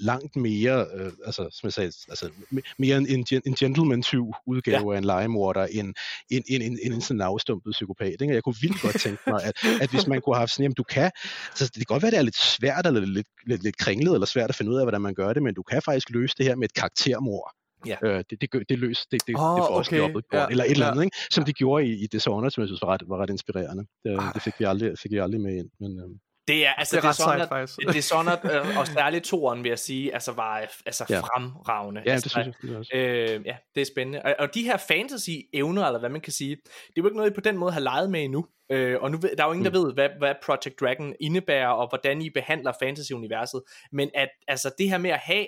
langt 0.00 0.36
mere, 0.36 0.86
øh, 0.94 1.12
altså, 1.26 1.48
som 1.52 1.66
jeg 1.66 1.72
sagde, 1.72 1.92
altså, 2.08 2.30
me- 2.52 2.74
mere 2.78 2.96
en, 2.96 3.06
en, 3.06 3.24
gen- 3.24 3.42
en 3.46 3.54
Gentleman 3.54 4.02
2 4.02 4.34
udgave 4.46 4.90
ja. 4.90 4.94
af 4.94 4.98
en 4.98 5.04
legemorder, 5.04 5.66
end, 5.66 5.94
end, 6.30 6.44
end, 6.48 6.62
end, 6.62 6.78
end 6.82 6.94
en 6.94 7.00
sådan 7.00 7.20
afstumpet 7.20 7.72
psykopat. 7.72 8.16
Ikke? 8.20 8.34
Jeg 8.34 8.42
kunne 8.42 8.54
vildt 8.60 8.82
godt 8.82 9.00
tænke 9.00 9.22
mig, 9.26 9.42
at, 9.44 9.54
at 9.82 9.90
hvis 9.90 10.06
man 10.06 10.20
kunne 10.20 10.34
have 10.34 10.40
haft 10.40 10.50
sådan, 10.50 10.62
jamen 10.64 10.74
du 10.74 10.82
kan, 10.82 11.10
så 11.54 11.64
det 11.64 11.74
kan 11.74 11.84
godt 11.88 12.02
være, 12.02 12.10
det 12.10 12.18
er 12.18 12.22
lidt 12.22 12.36
svært, 12.36 12.86
eller 12.86 13.00
lidt, 13.00 13.28
lidt, 13.46 13.62
lidt 13.62 13.76
kringlet, 13.76 14.14
eller 14.14 14.26
svært 14.26 14.48
at 14.50 14.56
finde 14.56 14.72
ud 14.72 14.76
af, 14.76 14.84
hvordan 14.84 15.00
man 15.00 15.14
gør 15.14 15.32
det, 15.32 15.42
men 15.42 15.54
du 15.54 15.62
kan 15.62 15.82
faktisk 15.82 16.10
løse 16.10 16.34
det 16.38 16.46
her 16.46 16.56
med 16.56 16.64
et 16.64 16.74
karaktermord. 16.74 17.54
Ja. 17.86 17.96
Øh, 18.02 18.24
det, 18.30 18.40
det, 18.40 18.68
det, 18.68 18.78
løs, 18.78 19.06
det, 19.10 19.26
det, 19.26 19.34
Åh, 19.38 19.56
det 19.56 19.62
får 19.68 19.74
også 19.80 19.90
okay. 19.90 19.98
jobbet 19.98 20.24
Ja, 20.32 20.46
eller 20.50 20.64
et 20.64 20.70
eller 20.70 20.86
ja. 20.86 20.90
andet, 20.92 21.04
ikke? 21.04 21.16
som 21.30 21.44
de 21.44 21.52
gjorde 21.52 21.86
i, 21.86 22.04
i 22.04 22.06
Dishonored, 22.06 22.50
som 22.50 22.60
jeg 22.60 22.68
synes 22.68 22.82
var 22.82 22.88
ret, 22.88 23.02
var 23.08 23.22
ret 23.22 23.30
inspirerende. 23.30 23.84
Det, 24.04 24.14
Ej. 24.18 24.32
det 24.34 24.42
fik, 24.42 24.54
vi 24.58 24.64
aldrig, 24.64 24.98
fik 24.98 25.12
vi 25.12 25.18
aldrig 25.18 25.40
med 25.40 25.56
ind. 25.56 25.70
Men, 25.80 26.00
øhm, 26.00 26.18
Det 26.50 26.66
er, 26.66 26.72
altså, 26.72 26.96
Det 26.96 27.04
er 27.04 27.08
ret 27.08 27.14
Dishonored- 27.14 27.36
sejt, 27.38 27.48
faktisk. 27.48 27.92
Dishonored, 27.92 28.66
øh, 28.70 28.78
og 28.78 28.86
særligt 28.86 29.24
toeren, 29.24 29.64
vil 29.64 29.68
jeg 29.68 29.78
sige, 29.78 30.14
altså 30.14 30.32
var 30.32 30.66
altså, 30.86 31.04
Ja. 31.10 31.20
fremragende. 31.20 32.02
ja, 32.06 32.12
altså, 32.12 32.24
det 32.24 32.30
synes 32.32 32.46
jeg. 32.46 32.68
Det 32.70 32.74
er 32.74 32.78
også. 32.78 33.36
Øh, 33.36 33.46
ja, 33.46 33.56
det 33.74 33.80
er 33.80 33.84
spændende. 33.86 34.22
Og, 34.22 34.34
og 34.38 34.54
de 34.54 34.62
her 34.62 34.76
fantasy-evner, 34.76 35.86
eller 35.86 35.98
hvad 35.98 36.10
man 36.10 36.20
kan 36.20 36.32
sige, 36.32 36.56
det 36.56 36.66
er 36.66 36.92
jo 36.98 37.04
ikke 37.06 37.16
noget, 37.16 37.30
I 37.30 37.34
på 37.34 37.40
den 37.40 37.56
måde 37.56 37.72
har 37.72 37.80
leget 37.80 38.10
med 38.10 38.24
endnu. 38.24 38.46
Øh, 38.72 38.96
og 39.00 39.10
nu 39.10 39.18
ved, 39.18 39.36
der 39.36 39.42
er 39.44 39.46
jo 39.48 39.52
ingen, 39.52 39.64
der 39.72 39.80
ved, 39.84 39.94
hvad, 39.94 40.08
hvad 40.18 40.34
Project 40.44 40.80
Dragon 40.80 41.14
indebærer, 41.20 41.68
og 41.68 41.88
hvordan 41.88 42.22
I 42.22 42.30
behandler 42.30 42.72
fantasy-universet. 42.82 43.62
Men 43.92 44.10
at 44.14 44.28
altså, 44.48 44.70
det 44.78 44.90
her 44.90 44.98
med 44.98 45.10
at 45.10 45.18
have 45.18 45.46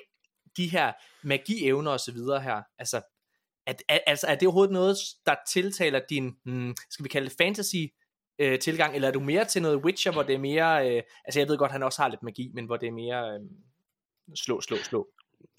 de 0.56 0.68
her 0.68 0.92
magi-evner 1.22 1.90
og 1.90 2.00
så 2.00 2.12
videre 2.12 2.40
her, 2.40 2.62
altså, 2.78 3.00
at, 3.66 3.82
at, 3.88 4.00
altså, 4.06 4.26
er 4.26 4.34
det 4.34 4.46
overhovedet 4.46 4.72
noget, 4.72 4.96
der 5.26 5.34
tiltaler 5.48 6.00
din, 6.10 6.32
hmm, 6.44 6.74
skal 6.90 7.04
vi 7.04 7.08
kalde 7.08 7.28
det 7.28 7.36
fantasy 7.40 7.76
øh, 8.38 8.58
tilgang, 8.58 8.94
eller 8.94 9.08
er 9.08 9.12
du 9.12 9.20
mere 9.20 9.44
til 9.44 9.62
noget 9.62 9.84
Witcher, 9.84 10.12
hvor 10.12 10.22
det 10.22 10.34
er 10.34 10.38
mere, 10.38 10.90
øh, 10.90 11.02
altså 11.24 11.40
jeg 11.40 11.48
ved 11.48 11.58
godt, 11.58 11.72
han 11.72 11.82
også 11.82 12.02
har 12.02 12.08
lidt 12.08 12.22
magi, 12.22 12.50
men 12.54 12.66
hvor 12.66 12.76
det 12.76 12.86
er 12.86 12.92
mere 12.92 13.34
øh, 13.34 13.40
slå, 14.34 14.60
slå, 14.60 14.76
slå. 14.76 15.08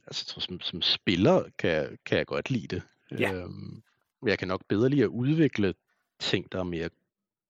altså, 0.07 0.23
jeg 0.23 0.27
tror, 0.27 0.39
som, 0.39 0.61
som 0.61 0.81
spiller 0.81 1.43
kan, 1.59 1.97
kan 2.05 2.17
jeg 2.17 2.25
godt 2.25 2.49
lide 2.49 2.75
det. 2.75 2.83
Ja. 3.19 3.33
Øhm, 3.33 3.83
jeg 4.25 4.39
kan 4.39 4.47
nok 4.47 4.61
bedre 4.69 4.89
lide 4.89 5.03
at 5.03 5.07
udvikle 5.07 5.73
ting, 6.19 6.51
der 6.51 6.59
er 6.59 6.63
mere 6.63 6.89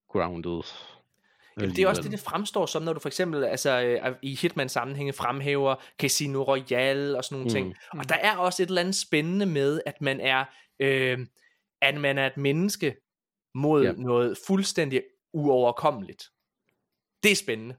grounded. 0.09 0.61
Jamen, 1.57 1.75
det 1.75 1.83
er 1.83 1.87
også 1.87 2.01
det, 2.01 2.11
det 2.11 2.19
fremstår 2.19 2.65
som, 2.65 2.83
når 2.83 2.93
du 2.93 2.99
for 2.99 3.09
eksempel 3.09 3.43
altså, 3.43 3.81
øh, 3.81 4.15
i 4.21 4.35
Hitman-sammenhænge 4.35 5.13
fremhæver 5.13 5.75
Casino 5.99 6.43
Royale 6.43 7.17
og 7.17 7.23
sådan 7.23 7.35
nogle 7.35 7.45
mm. 7.45 7.53
ting. 7.53 7.75
Og 7.99 8.09
der 8.09 8.15
er 8.15 8.37
også 8.37 8.63
et 8.63 8.67
eller 8.67 8.81
andet 8.81 8.95
spændende 8.95 9.45
med, 9.45 9.81
at 9.85 10.01
man 10.01 10.19
er, 10.19 10.45
øh, 10.79 11.19
at 11.81 11.95
man 11.95 12.17
er 12.17 12.27
et 12.27 12.37
menneske 12.37 12.95
mod 13.55 13.83
ja. 13.83 13.91
noget 13.91 14.37
fuldstændig 14.47 15.03
uoverkommeligt. 15.33 16.23
Det 17.23 17.31
er 17.31 17.35
spændende. 17.35 17.75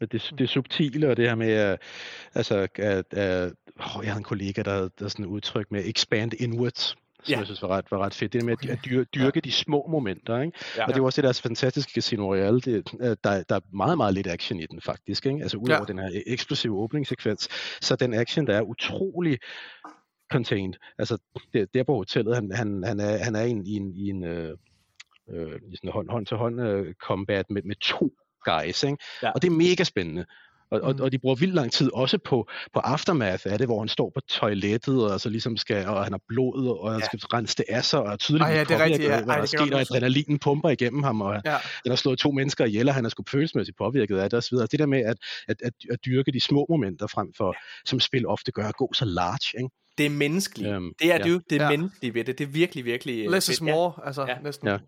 Men 0.00 0.08
det, 0.08 0.34
det 0.38 0.48
subtile 0.48 1.10
og 1.10 1.16
det 1.16 1.28
her 1.28 1.34
med, 1.34 1.78
altså, 2.34 2.68
at, 2.76 3.14
at 3.14 3.52
oh, 3.78 4.04
jeg 4.04 4.12
havde 4.12 4.18
en 4.18 4.24
kollega, 4.24 4.62
der 4.62 4.70
havde 4.70 4.90
der 4.98 5.08
sådan 5.08 5.24
et 5.24 5.28
udtryk 5.28 5.70
med 5.70 5.84
expand 5.86 6.32
inwards, 6.40 6.82
som 6.82 6.96
Ja. 7.28 7.38
jeg 7.38 7.46
synes 7.46 7.62
var 7.62 7.68
ret, 7.68 7.90
var 7.90 7.98
ret 7.98 8.14
fedt. 8.14 8.32
Det 8.32 8.40
der 8.40 8.46
med 8.46 8.56
at, 8.70 8.78
dyr, 8.84 9.04
dyrke 9.04 9.32
ja. 9.34 9.40
de 9.40 9.52
små 9.52 9.86
momenter, 9.90 10.40
ikke? 10.40 10.58
Ja. 10.76 10.82
Og 10.82 10.88
det 10.88 10.94
er 10.94 10.98
jo 11.00 11.04
også 11.04 11.16
det, 11.16 11.22
der 11.22 11.28
er 11.28 11.32
så 11.32 11.42
fantastisk 11.42 11.88
i 11.90 11.92
Casino 11.92 12.26
Royale, 12.32 12.60
det, 12.60 12.94
øh, 13.00 13.16
der, 13.24 13.42
der 13.42 13.54
er 13.54 13.60
meget, 13.76 13.96
meget 13.96 14.14
lidt 14.14 14.26
action 14.26 14.60
i 14.60 14.66
den 14.66 14.80
faktisk, 14.80 15.26
ikke? 15.26 15.42
Altså 15.42 15.56
udover 15.56 15.80
Ja. 15.80 15.84
den 15.84 15.98
her 15.98 16.22
eksplosive 16.26 16.76
åbningssekvens, 16.78 17.48
så 17.80 17.96
den 17.96 18.14
action, 18.14 18.46
der 18.46 18.56
er 18.56 18.62
utrolig 18.62 19.38
contained. 20.32 20.74
Altså, 20.98 21.18
det, 21.52 21.74
der 21.74 21.82
på 21.84 21.94
hotellet, 21.94 22.34
han, 22.34 22.50
han, 22.54 22.82
han, 22.86 23.00
er, 23.00 23.16
han 23.24 23.36
er 23.36 23.42
en, 23.42 23.66
i 23.66 23.76
en, 23.76 23.92
i 23.96 24.08
en 24.08 24.24
øh, 24.24 24.56
øh, 25.34 25.60
i 25.72 25.76
sådan 25.76 25.90
hånd, 25.90 26.10
hånd 26.10 26.26
til 26.26 26.36
hånd 26.36 26.60
øh, 26.60 26.94
combat 27.02 27.50
med, 27.50 27.62
med 27.62 27.76
to 27.80 28.10
guys, 28.44 28.82
ikke? 28.82 28.96
Ja. 29.22 29.30
Og 29.30 29.42
det 29.42 29.48
er 29.48 29.52
mega 29.52 29.84
spændende. 29.84 30.24
Og, 30.70 30.80
og, 30.80 30.92
Mhm. 30.92 31.00
og 31.02 31.12
de 31.12 31.18
bruger 31.18 31.34
vildt 31.36 31.54
lang 31.54 31.72
tid 31.72 31.90
også 31.94 32.18
på, 32.18 32.48
på 32.74 32.80
aftermath 32.80 33.42
af 33.46 33.58
det, 33.58 33.66
hvor 33.66 33.78
han 33.78 33.88
står 33.88 34.10
på 34.14 34.20
toilettet, 34.20 35.12
og 35.12 35.20
så 35.20 35.28
ligesom 35.28 35.56
skal, 35.56 35.86
og 35.86 36.04
han 36.04 36.12
har 36.12 36.20
blod, 36.28 36.78
og 36.80 36.92
han 36.92 37.00
Ja. 37.00 37.06
skal 37.06 37.18
rense 37.18 37.56
det 37.56 37.64
af 37.68 37.84
sig, 37.84 38.00
og 38.02 38.18
tydeligt 38.18 38.44
Ej, 38.44 38.50
ja, 38.54 38.64
det 38.64 38.70
er 38.70 38.84
rigtigt, 38.84 39.02
ja. 39.02 39.08
hvad 39.08 39.18
Ej, 39.18 39.24
der 39.24 39.32
er 39.32 39.40
det 39.46 39.52
jeg 39.52 39.60
sket, 39.60 39.74
og 39.74 39.80
adrenalinen 39.80 40.38
pumper 40.38 40.68
igennem 40.68 41.02
ham, 41.02 41.20
og 41.20 41.40
Ja. 41.44 41.56
den 41.84 41.90
har 41.90 41.96
slået 41.96 42.18
to 42.18 42.30
mennesker 42.30 42.64
ihjel, 42.64 42.88
og 42.88 42.94
han 42.94 43.04
er 43.04 43.08
sgu 43.08 43.22
følelsesmæssigt 43.30 43.78
påvirket 43.78 44.18
af 44.18 44.30
det 44.30 44.36
osv. 44.36 44.56
Det 44.56 44.78
der 44.78 44.86
med 44.86 44.98
at, 44.98 45.16
at, 45.48 45.56
at, 45.64 45.72
at 45.90 45.98
dyrke 46.06 46.32
de 46.32 46.40
små 46.40 46.66
momenter 46.68 47.06
frem 47.06 47.32
for, 47.36 47.56
som 47.84 48.00
spil 48.00 48.26
ofte 48.26 48.52
gør, 48.52 48.64
at 48.68 48.76
gå 48.76 48.92
så 48.94 49.04
large, 49.04 49.58
ikke? 49.62 49.70
Det 49.98 50.06
er 50.06 50.10
menneskeligt. 50.10 50.72
Øhm, 50.74 50.92
det 50.98 51.12
er 51.12 51.16
ja. 51.16 51.22
det 51.22 51.30
jo, 51.30 51.40
det 51.50 51.60
er 51.60 51.64
Ja. 51.64 51.70
menneskeligt 51.70 52.14
ved 52.14 52.24
det. 52.24 52.38
Det 52.38 52.44
er 52.44 52.48
virkelig, 52.48 52.84
virkelig 52.84 53.24
øh, 53.26 53.32
Less 53.32 53.48
is 53.48 53.58
fedt. 53.58 53.68
Ja. 53.68 53.74
more, 53.74 53.92
altså 54.04 54.26
Ja. 54.28 54.36
næsten. 54.44 54.68
Ja. 54.68 54.78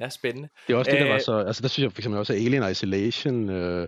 Ja, 0.00 0.08
spændende. 0.08 0.48
Det 0.66 0.72
er 0.74 0.76
også 0.78 0.90
det, 0.90 1.00
der 1.00 1.06
var 1.06 1.14
Øh, 1.14 1.20
så, 1.20 1.36
altså 1.38 1.62
der 1.62 1.68
synes 1.68 1.84
jeg 1.84 1.92
for 1.92 1.98
eksempel 2.00 2.18
også, 2.18 2.32
at 2.32 2.38
Alien 2.38 2.70
Isolation 2.70 3.50
øh, 3.50 3.86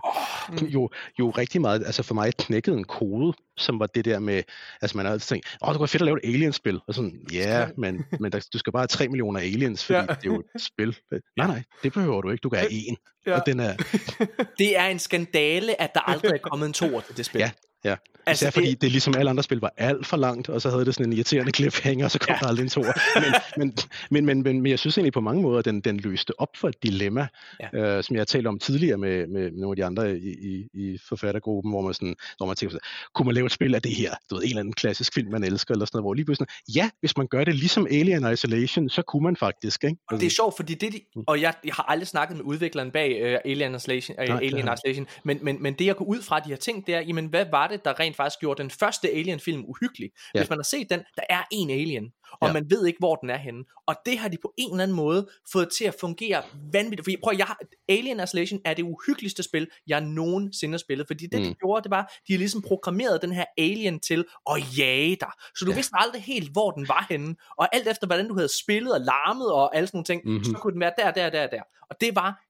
Mm. 0.51 0.57
jo, 0.67 0.91
jo 1.19 1.31
rigtig 1.31 1.61
meget, 1.61 1.83
altså 1.87 2.03
for 2.03 2.15
mig 2.15 2.33
knækkede 2.39 2.77
en 2.77 2.85
kode, 2.85 3.33
som 3.57 3.81
var 3.81 3.87
det 3.87 4.05
der 4.05 4.19
med, 4.19 4.43
altså 4.83 4.97
man 4.97 5.07
har 5.07 5.13
altid 5.13 5.27
tænkt, 5.29 5.47
åh, 5.63 5.69
det 5.69 5.75
kunne 5.77 5.81
være 5.81 5.89
fedt 5.89 6.03
at 6.03 6.07
lave 6.07 6.19
et 6.25 6.29
Alien-spil, 6.35 6.81
og 6.89 6.95
sådan, 6.95 7.21
ja, 7.33 7.67
men, 7.77 8.05
men 8.21 8.33
der, 8.33 8.47
du 8.53 8.59
skal 8.59 8.73
bare 8.73 8.81
have 8.81 8.87
3 8.87 9.09
millioner 9.09 9.41
aliens, 9.41 9.85
fordi 9.85 9.99
Ja. 9.99 10.03
det 10.03 10.11
er 10.11 10.17
jo 10.25 10.43
et 10.55 10.63
spil. 10.63 10.97
Nej, 11.37 11.47
nej, 11.47 11.63
det 11.83 11.93
behøver 11.93 12.21
du 12.23 12.31
ikke, 12.31 12.41
du 12.43 12.49
kan 12.49 12.59
have 12.59 12.73
en, 12.73 12.97
Ja. 13.27 13.39
og 13.41 13.47
den 13.47 13.61
er, 13.61 13.75
Det 14.59 14.79
er 14.79 14.87
en 14.87 14.99
skandale, 14.99 15.81
at 15.83 15.95
der 15.95 16.01
aldrig 16.01 16.31
er 16.33 16.39
kommet 16.39 16.67
en 16.67 16.73
toer 16.73 17.01
til 17.01 17.17
det 17.17 17.27
spil. 17.27 17.39
Ja, 17.39 17.51
ja. 17.85 17.97
Altså, 18.27 18.45
Især 18.45 18.51
fordi 18.51 18.71
det, 18.71 18.81
det 18.83 18.91
ligesom 18.93 19.15
alle 19.19 19.31
andre 19.31 19.43
spil 19.43 19.59
var 19.61 19.73
alt 19.77 20.07
for 20.07 20.17
langt, 20.17 20.49
og 20.49 20.63
så 20.63 20.71
havde 20.71 20.85
det 20.85 20.95
sådan 20.95 21.07
en 21.07 21.13
irriterende 21.13 21.53
cliffhanger, 21.53 22.05
og 22.05 22.11
så 22.11 22.19
kom 22.19 22.33
Ja. 22.35 22.39
der 22.41 22.47
aldrig 22.47 22.63
en 22.65 22.69
toer. 22.71 23.21
Men, 23.21 23.33
men, 23.67 23.75
men, 24.11 24.27
men, 24.27 24.43
men, 24.43 24.63
men 24.63 24.71
jeg 24.71 24.79
synes 24.79 24.99
egentlig 24.99 25.13
på 25.13 25.21
mange 25.21 25.43
måder, 25.43 25.59
at 25.59 25.65
den, 25.65 25.81
den 25.81 25.97
løste 25.97 26.41
op 26.41 26.49
for 26.57 26.69
et 26.69 26.83
dilemma, 26.83 27.27
Ja. 27.75 27.79
øh, 27.97 28.05
som 28.05 28.17
jeg 28.17 28.21
har 28.21 28.25
talt 28.25 28.47
om 28.47 28.59
tidligere 28.59 28.97
med, 28.99 29.27
med 29.27 29.51
nogle 29.51 29.73
af 29.73 29.77
de 29.77 29.85
andre 29.85 30.19
i, 30.19 30.29
i, 30.31 30.69
i 30.75 30.99
forfattergruppen, 31.09 31.73
hvor 31.73 31.81
man, 31.81 31.95
sådan, 31.95 32.15
hvor 32.37 32.47
man 32.47 32.57
tænker, 32.57 32.79
kunne 33.15 33.27
man 33.27 33.35
lave 33.35 33.47
et 33.47 33.53
spil 33.53 33.75
af 33.75 33.83
det 33.83 33.95
her? 33.97 34.15
Du 34.31 34.35
ved, 34.35 34.43
en 34.43 34.49
eller 34.49 34.61
anden 34.61 34.73
klassisk 34.75 35.15
film, 35.15 35.31
man 35.31 35.45
elsker, 35.45 35.75
eller 35.75 35.87
sådan 35.87 35.97
noget, 35.97 36.05
hvor 36.05 36.15
lige 36.15 36.25
pludselig, 36.25 36.49
ja, 36.75 36.91
hvis 37.01 37.17
man 37.17 37.27
gør 37.27 37.45
det 37.45 37.55
ligesom 37.55 37.87
Alien 37.91 38.33
Isolation, 38.33 38.89
så 38.89 39.03
kunne 39.03 39.23
man 39.23 39.37
faktisk, 39.37 39.85
ikke? 39.85 39.97
og 40.11 40.21
det 40.21 40.27
er 40.27 40.31
sjovt, 40.31 40.57
fordi 40.57 40.75
det, 40.75 40.93
de, 40.93 41.01
Mm. 41.17 41.23
og 41.27 41.41
jeg, 41.41 41.55
jeg 41.65 41.75
har 41.75 41.83
aldrig 41.83 42.07
snakket 42.09 42.37
med 42.37 42.45
udvikleren 42.45 42.91
bag 42.91 43.35
uh, 43.35 43.51
Alien 43.51 43.75
Isolation, 43.75 44.17
uh, 44.23 44.29
Nej, 44.29 44.37
Alien 44.37 44.69
Isolation 44.75 45.07
men, 45.25 45.39
men, 45.43 45.63
men 45.63 45.75
det 45.75 45.87
jeg 45.87 45.97
går 45.97 46.05
ud 46.05 46.23
fra, 46.23 46.41
de 46.41 46.51
har 46.51 46.57
tænkt, 46.57 46.87
det 46.87 46.95
er, 46.95 47.01
jamen 47.01 47.27
hvad 47.27 47.45
var 47.51 47.67
det, 47.71 47.85
der 47.85 48.01
rent 48.01 48.17
faktisk 48.17 48.41
gjorde 48.41 48.63
den 48.63 48.71
første 48.71 49.11
Alien-film 49.11 49.65
uhyggelig? 49.69 50.11
Ja. 50.35 50.41
Hvis 50.41 50.51
man 50.51 50.59
har 50.59 50.63
set 50.65 50.91
den, 50.91 51.01
der 51.17 51.23
er 51.31 51.43
en 51.53 51.71
alien, 51.71 52.13
og 52.41 52.49
Ja. 52.49 52.53
man 52.53 52.71
ved 52.71 52.87
ikke, 52.87 52.99
hvor 52.99 53.15
den 53.17 53.31
er 53.31 53.37
henne. 53.37 53.65
Og 53.87 53.95
det 54.07 54.19
har 54.19 54.29
de 54.29 54.37
på 54.43 54.53
en 54.59 54.71
eller 54.71 54.83
anden 54.83 54.97
måde 54.97 55.29
fået 55.53 55.69
til 55.71 55.85
at 55.85 55.95
fungere 56.01 56.43
vanvittigt. 56.73 57.05
Fordi 57.07 57.17
prøv, 57.25 57.35
jeg 57.39 57.47
har, 57.47 57.59
Alien 57.89 58.21
Isolation 58.23 58.61
er 58.65 58.75
det 58.75 58.83
uhyggeligste 58.83 59.43
spil, 59.43 59.69
jeg 59.87 60.01
nogensinde 60.01 60.73
har 60.73 60.79
spillet. 60.79 61.07
Fordi 61.07 61.27
det, 61.27 61.41
mm. 61.41 61.47
de 61.49 61.55
gjorde, 61.55 61.83
det 61.83 61.91
var, 61.91 62.13
de 62.29 62.33
har 62.33 62.39
ligesom 62.39 62.63
programmeret 62.63 63.23
den 63.23 63.33
her 63.33 63.45
alien 63.59 64.01
til 64.01 64.25
at 64.51 64.79
jage 64.79 65.17
dig. 65.21 65.31
Så 65.57 65.65
du 65.65 65.71
ja. 65.71 65.75
Ja. 65.75 65.79
vidste 65.79 65.93
aldrig 65.97 66.23
helt, 66.23 66.53
hvor 66.53 66.71
den 66.71 66.89
var 66.89 67.07
henne. 67.11 67.35
Og 67.59 67.75
alt 67.75 67.89
efter, 67.89 68.07
hvordan 68.07 68.29
du 68.29 68.35
havde 68.35 68.59
spillet 68.63 68.95
og 68.95 69.01
larmet 69.01 69.53
og 69.53 69.77
alle 69.77 69.87
sådan 69.87 69.97
nogle 69.97 70.05
ting, 70.05 70.23
mm-hmm. 70.25 70.45
så 70.45 70.51
Mhm. 70.51 70.61
kunne 70.61 70.73
den 70.73 70.81
være 70.81 70.93
der, 70.99 71.11
der, 71.11 71.31
der, 71.31 71.47
der. 71.47 71.63
Og 71.91 71.97
det 72.01 72.15
var 72.17 72.45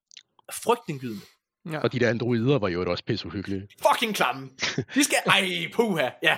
frygtindgydende. 0.52 1.20
Ja. 1.72 1.78
Og 1.78 1.92
de 1.92 1.98
der 1.98 2.10
androider 2.10 2.58
var 2.58 2.68
jo 2.68 2.90
også 2.90 3.04
pisse 3.04 3.26
uhyggelige. 3.26 3.68
Fucking 3.88 4.14
klamme. 4.14 4.48
De 4.94 5.04
skal... 5.04 5.16
Ej, 5.26 5.48
puha. 5.74 6.08
Ja. 6.22 6.36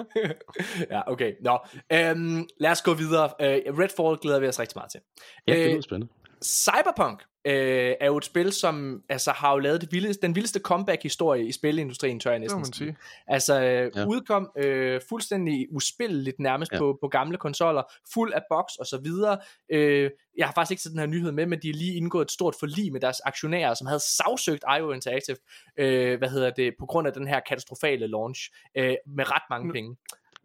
ja, 0.90 1.12
okay. 1.12 1.32
Nå. 1.40 1.58
Øhm, 1.92 2.48
lad 2.60 2.70
os 2.70 2.82
gå 2.82 2.94
videre. 2.94 3.24
Øh, 3.40 3.78
Redfall 3.78 4.16
glæder 4.22 4.40
vi 4.40 4.46
os 4.48 4.60
rigtig 4.60 4.76
meget 4.76 4.90
til. 4.90 5.00
Ja, 5.46 5.52
det 5.54 5.64
Øh, 5.64 5.70
lyder 5.70 5.80
spændende. 5.80 6.12
Cyberpunk 6.44 7.22
øh, 7.44 7.94
er 8.00 8.06
jo 8.06 8.16
et 8.16 8.24
spil, 8.24 8.52
som 8.52 9.02
altså, 9.08 9.30
har 9.30 9.52
jo 9.52 9.58
lavet 9.58 9.80
det 9.80 9.92
vildeste, 9.92 10.26
den 10.26 10.34
vildeste 10.34 10.60
comeback-historie 10.60 11.46
i 11.46 11.52
spilindustrien, 11.52 12.20
tør 12.20 12.30
jeg 12.30 12.38
næsten 12.38 12.64
sige. 12.72 12.96
Altså 13.26 13.62
øh, 13.62 13.90
ja. 13.96 14.06
Udkom 14.06 14.50
øh, 14.58 15.00
fuldstændig 15.08 15.66
uspilleligt 15.70 16.38
nærmest 16.38 16.72
ja. 16.72 16.78
På, 16.78 16.98
på 17.00 17.08
gamle 17.08 17.36
konsoller, 17.38 17.82
fuld 18.14 18.32
af 18.32 18.40
box 18.50 18.64
og 18.80 18.86
så 18.86 19.00
videre. 19.02 19.38
Øh, 19.72 20.10
jeg 20.36 20.46
har 20.46 20.52
faktisk 20.52 20.70
ikke 20.70 20.82
set 20.82 20.92
den 20.92 20.98
her 20.98 21.06
nyhed 21.06 21.32
med, 21.32 21.46
men 21.46 21.62
de 21.62 21.68
har 21.68 21.74
lige 21.74 21.94
indgået 21.94 22.24
et 22.24 22.30
stort 22.30 22.54
forlig 22.60 22.92
med 22.92 23.00
deres 23.00 23.20
aktionærer, 23.24 23.74
som 23.74 23.86
havde 23.86 24.00
sagsøgt 24.00 24.64
IO 24.78 24.92
Interactive, 24.92 25.36
øh, 25.76 26.18
hvad 26.18 26.28
hedder 26.28 26.50
det, 26.50 26.74
på 26.78 26.86
grund 26.86 27.06
af 27.06 27.12
den 27.12 27.26
her 27.28 27.40
katastrofale 27.48 28.06
launch, 28.06 28.50
øh, 28.76 28.94
med 29.06 29.30
ret 29.30 29.42
mange 29.50 29.66
Nu- 29.66 29.72
penge. 29.72 29.96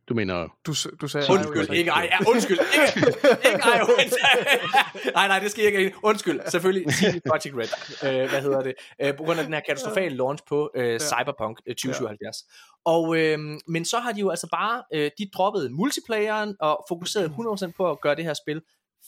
Du 0.10 0.14
mener, 0.14 0.48
Du, 0.65 0.73
du 1.02 1.07
sagde... 1.07 1.27
Undskyld, 1.32 1.69
ikke 1.69 1.91
ej, 1.91 2.10
ja, 2.11 2.30
undskyld, 2.30 2.60
ikke, 2.60 2.99
ikke 3.07 3.53
Interactive. 3.53 3.98
Nej, 5.18 5.27
nej, 5.27 5.40
det 5.40 5.52
skal 5.52 5.64
jeg 5.64 5.73
ikke. 5.73 5.94
Undskyld, 6.03 6.40
selvfølgelig 6.48 6.94
CD 6.98 7.22
Projekt 7.30 7.56
Red, 7.56 8.23
øh, 8.23 8.30
hvad 8.30 8.41
hedder 8.41 8.61
det, 8.61 8.73
øh, 9.02 9.18
på 9.18 9.23
grund 9.23 9.40
af 9.40 9.45
den 9.45 9.53
her 9.53 9.61
katastrofale 9.61 10.15
launch 10.15 10.44
på 10.48 10.72
øh, 10.76 10.99
Cyberpunk 10.99 11.60
øh, 11.68 11.76
2077. 11.76 12.38
Og, 12.86 13.18
øh, 13.18 13.40
men 13.68 13.86
så 13.86 13.99
har 13.99 14.11
de 14.11 14.19
jo 14.19 14.30
altså 14.30 14.48
bare, 14.52 14.84
øh, 14.94 15.11
de 15.18 15.30
droppede 15.34 15.69
multiplayeren 15.69 16.56
og 16.60 16.86
fokuseret 16.90 17.30
100% 17.30 17.72
på 17.77 17.91
at 17.91 18.02
gøre 18.02 18.15
det 18.15 18.23
her 18.23 18.34
spil 18.34 18.61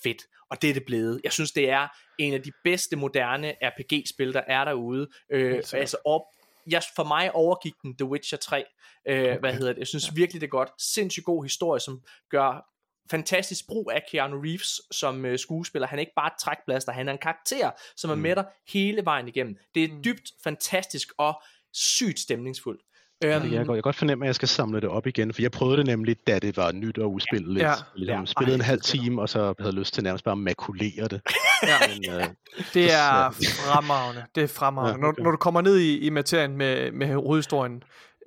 fedt. 0.03 0.21
Og 0.51 0.61
det 0.61 0.69
er 0.69 0.73
det 0.73 0.83
blevet. 0.85 1.21
Jeg 1.23 1.31
synes, 1.31 1.51
det 1.51 1.69
er 1.69 1.87
en 2.19 2.33
af 2.33 2.41
de 2.43 2.51
bedste 2.63 2.95
moderne 2.95 3.53
RPG-spil, 3.63 4.33
der 4.33 4.41
er 4.47 4.65
derude. 4.65 5.07
Øh, 5.31 5.63
altså 5.73 5.97
op, 6.05 6.21
jeg, 6.69 6.81
for 6.95 7.03
mig 7.03 7.31
overgik 7.35 7.73
den 7.83 7.97
The 7.97 8.05
Witcher 8.05 8.37
3. 8.37 8.63
Øh, 9.07 9.19
okay. 9.19 9.39
Hvad 9.39 9.53
hedder 9.53 9.73
det? 9.73 9.79
Jeg 9.79 9.87
synes 9.87 10.15
virkelig, 10.15 10.41
det 10.41 10.47
er 10.47 10.51
godt. 10.51 10.69
Sindssygt 10.79 11.25
god 11.25 11.43
historie, 11.43 11.79
som 11.79 12.01
gør 12.29 12.65
fantastisk 13.11 13.67
brug 13.67 13.91
af 13.93 14.03
Keanu 14.11 14.41
Reeves 14.41 14.81
som 14.91 15.25
øh, 15.25 15.39
skuespiller. 15.39 15.87
Han 15.87 15.99
er 15.99 16.01
ikke 16.01 16.13
bare 16.15 16.27
et 16.27 16.39
trækplaster, 16.39 16.91
han 16.91 17.07
er 17.07 17.11
en 17.11 17.17
karakter, 17.17 17.71
som 17.95 18.11
er 18.11 18.15
Mm. 18.15 18.21
med 18.21 18.35
dig 18.35 18.45
hele 18.69 19.05
vejen 19.05 19.27
igennem. 19.27 19.57
Det 19.75 19.83
er 19.83 19.87
Mm. 19.87 20.03
dybt 20.03 20.31
fantastisk 20.43 21.07
og 21.17 21.41
sygt 21.73 22.19
stemningsfuldt. 22.19 22.81
Øhm, 23.23 23.31
Jeg 23.31 23.41
kan, 23.41 23.49
godt, 23.51 23.53
jeg 23.59 23.65
kan 23.75 23.81
godt 23.81 23.95
fornemme, 23.95 24.25
at 24.25 24.27
jeg 24.27 24.35
skal 24.35 24.47
samle 24.47 24.81
det 24.81 24.89
op 24.89 25.07
igen, 25.07 25.33
for 25.33 25.41
jeg 25.41 25.51
prøvede 25.51 25.77
det 25.77 25.85
nemlig, 25.85 26.27
da 26.27 26.39
det 26.39 26.57
var 26.57 26.71
nyt 26.71 26.97
og 26.97 27.13
uspilleligt. 27.13 27.63
Ja. 27.63 27.69
Ja. 27.69 27.75
Ligesom 27.95 28.19
Ja. 28.19 28.25
spillede 28.25 28.55
en 28.55 28.61
halv 28.61 28.81
time, 28.81 29.21
og 29.21 29.29
så 29.29 29.39
havde 29.39 29.55
jeg 29.59 29.73
lyst 29.73 29.93
til 29.93 30.03
nærmest 30.03 30.23
bare 30.25 30.31
at 30.31 30.37
makulere 30.37 31.07
det. 31.07 31.21
Ja. 31.63 31.75
Men, 31.87 32.09
øh, 32.21 32.27
Det 32.73 32.89
Så- 32.89 32.95
er 32.97 33.31
fremragende. 33.71 34.23
Det 34.35 34.43
er 34.43 34.47
fremragende. 34.47 34.95
Ja, 34.97 35.01
Når, 35.01 35.07
okay. 35.07 35.23
når 35.23 35.31
du 35.31 35.37
kommer 35.37 35.61
ned 35.61 35.77
i, 35.77 35.99
i 35.99 36.09
materien 36.09 36.57
med, 36.57 36.91
med 36.91 37.07
hovedhistorien, 37.13 37.83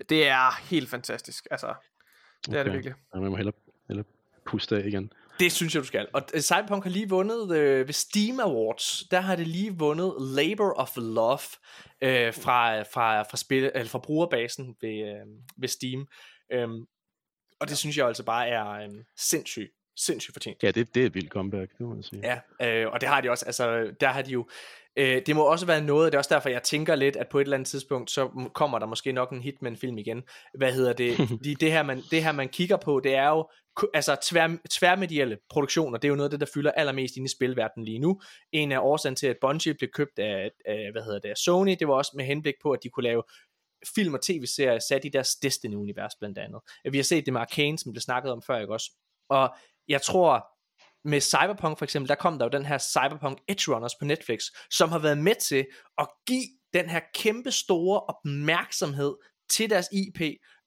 det 0.09 0.29
er 0.29 0.61
helt 0.71 0.91
fantastisk. 0.91 1.47
Altså, 1.51 1.67
det 2.47 2.49
er 2.49 2.53
det 2.53 2.61
Okay. 2.61 2.73
virkelig. 2.73 2.95
ja, 3.15 3.21
man 3.21 3.31
må 3.31 3.37
hellere, 3.37 3.55
hellere 3.89 4.07
puste 4.47 4.77
af 4.77 4.87
igen. 4.87 5.13
Det 5.41 5.53
synes 5.53 5.75
jeg, 5.75 5.83
du 5.83 5.87
skal. 5.87 6.09
Og 6.13 6.23
øh, 6.35 6.41
Cyberpunk 6.41 6.85
har 6.85 6.91
lige 6.91 7.09
vundet 7.09 7.57
øh, 7.57 7.87
ved 7.87 7.95
Steam 7.95 8.41
Awards. 8.41 9.05
Der 9.11 9.21
har 9.21 9.37
det 9.37 9.47
lige 9.47 9.79
vundet 9.79 10.15
Labor 10.21 10.73
of 10.73 10.97
Love 10.97 11.39
øh, 12.01 12.35
fra, 12.35 12.83
fra, 12.83 13.23
fra, 13.23 13.37
spil, 13.37 13.71
eller 13.75 13.89
fra 13.89 13.99
brugerbasen 13.99 14.77
ved, 14.81 15.09
øh, 15.09 15.27
ved 15.57 15.69
Steam. 15.69 16.07
Øhm, 16.53 16.87
og 17.61 17.69
det 17.69 17.79
synes 17.79 17.97
jeg 17.97 18.07
altså 18.07 18.25
bare 18.25 18.49
er 18.49 18.71
øh, 18.71 18.89
sindssygt, 19.17 19.71
sindssygt 19.97 20.35
fortjent. 20.35 20.63
Ja, 20.63 20.71
det, 20.71 20.95
det 20.95 21.03
er 21.03 21.07
et 21.07 21.15
vildt 21.15 21.31
comeback, 21.31 21.73
det 21.73 21.81
må 21.81 21.95
man 21.95 22.03
sige. 22.03 22.41
Ja, 22.61 22.81
øh, 22.83 22.93
og 22.93 23.01
det 23.01 23.09
har 23.09 23.21
de 23.21 23.31
også, 23.31 23.47
altså 23.47 23.95
der 24.01 24.09
har 24.09 24.23
de 24.23 24.31
jo, 24.31 24.49
øh, 24.97 25.23
det 25.27 25.37
må 25.37 25.43
også 25.43 25.67
være 25.67 25.81
noget, 25.81 26.13
det 26.13 26.17
er 26.17 26.21
også 26.21 26.35
derfor, 26.35 26.49
jeg 26.49 26.63
tænker 26.63 26.95
lidt, 26.95 27.17
at 27.17 27.29
på 27.29 27.39
et 27.39 27.43
eller 27.43 27.57
andet 27.57 27.69
tidspunkt, 27.69 28.11
så 28.11 28.51
kommer 28.55 28.79
der 28.79 28.87
måske 28.87 29.13
nok 29.13 29.31
en 29.31 29.41
Hitman-film 29.41 29.99
igen. 29.99 30.23
Hvad 30.55 30.73
hedder 30.73 30.93
det? 30.93 31.17
Fordi 31.29 31.55
det 31.55 31.73
her, 31.73 31.83
man, 31.83 32.03
det 32.11 32.25
her, 32.25 32.33
man 32.33 32.49
kigger 32.49 32.77
på, 32.77 33.01
det 33.05 33.15
er 33.15 33.29
jo, 33.29 33.49
altså 33.95 34.17
tvær, 34.23 34.57
tværmedielle 34.71 35.39
produktioner, 35.51 35.99
det 35.99 36.09
er 36.09 36.11
jo 36.11 36.17
noget 36.17 36.29
af 36.29 36.31
det, 36.31 36.41
der 36.41 36.53
fylder 36.55 36.71
allermest 36.71 37.17
inde 37.17 37.27
i 37.27 37.29
spilverdenen 37.29 37.85
lige 37.85 37.99
nu. 37.99 38.21
En 38.53 38.73
af 38.73 38.79
årsagen 38.79 39.17
til, 39.17 39.27
at 39.27 39.37
Bungie 39.41 39.75
blev 39.75 39.91
købt 39.91 40.19
af, 40.19 40.51
af 40.67 40.93
hvad 40.93 41.03
hedder 41.03 41.19
det, 41.19 41.29
af 41.29 41.37
Sony, 41.37 41.77
det 41.79 41.89
var 41.89 41.95
også 41.95 42.13
med 42.15 42.25
henblik 42.25 42.55
på, 42.63 42.71
at 42.71 42.83
de 42.83 42.89
kunne 42.89 43.05
lave 43.05 43.23
film 43.95 44.15
og 44.15 44.23
tv-serier 44.23 44.79
sat 44.79 45.05
i 45.05 45.09
deres 45.09 45.37
Destiny-univers 45.37 46.15
blandt 46.19 46.39
andet. 46.39 46.61
Vi 46.91 46.99
har 46.99 47.05
set 47.05 47.25
det 47.27 47.33
med 47.33 47.41
Arcane, 47.41 47.79
som 47.79 47.93
blev 47.93 48.01
snakket 48.01 48.33
om 48.33 48.43
før, 48.43 48.59
ikke 48.59 48.73
også? 48.73 48.91
Og 49.29 49.55
jeg 49.89 50.03
tror, 50.03 50.47
med 51.05 51.21
Cyberpunk 51.21 51.79
for 51.79 51.85
eksempel, 51.85 52.09
der 52.09 52.15
kom 52.15 52.39
der 52.39 52.47
jo 52.47 52.51
den 52.59 52.67
her 52.67 52.79
Cyberpunk 52.79 53.39
Edge 53.49 53.75
Runners 53.75 53.95
på 53.95 54.05
Netflix, 54.05 54.43
som 54.71 54.89
har 54.89 54.99
været 54.99 55.19
med 55.19 55.35
til 55.35 55.67
at 55.99 56.09
give 56.27 56.45
den 56.75 56.91
her 56.91 57.01
kæmpe 57.15 57.51
store 57.51 58.01
opmærksomhed 58.01 59.15
til 59.51 59.71
deres 59.71 59.89
IP, 59.93 60.21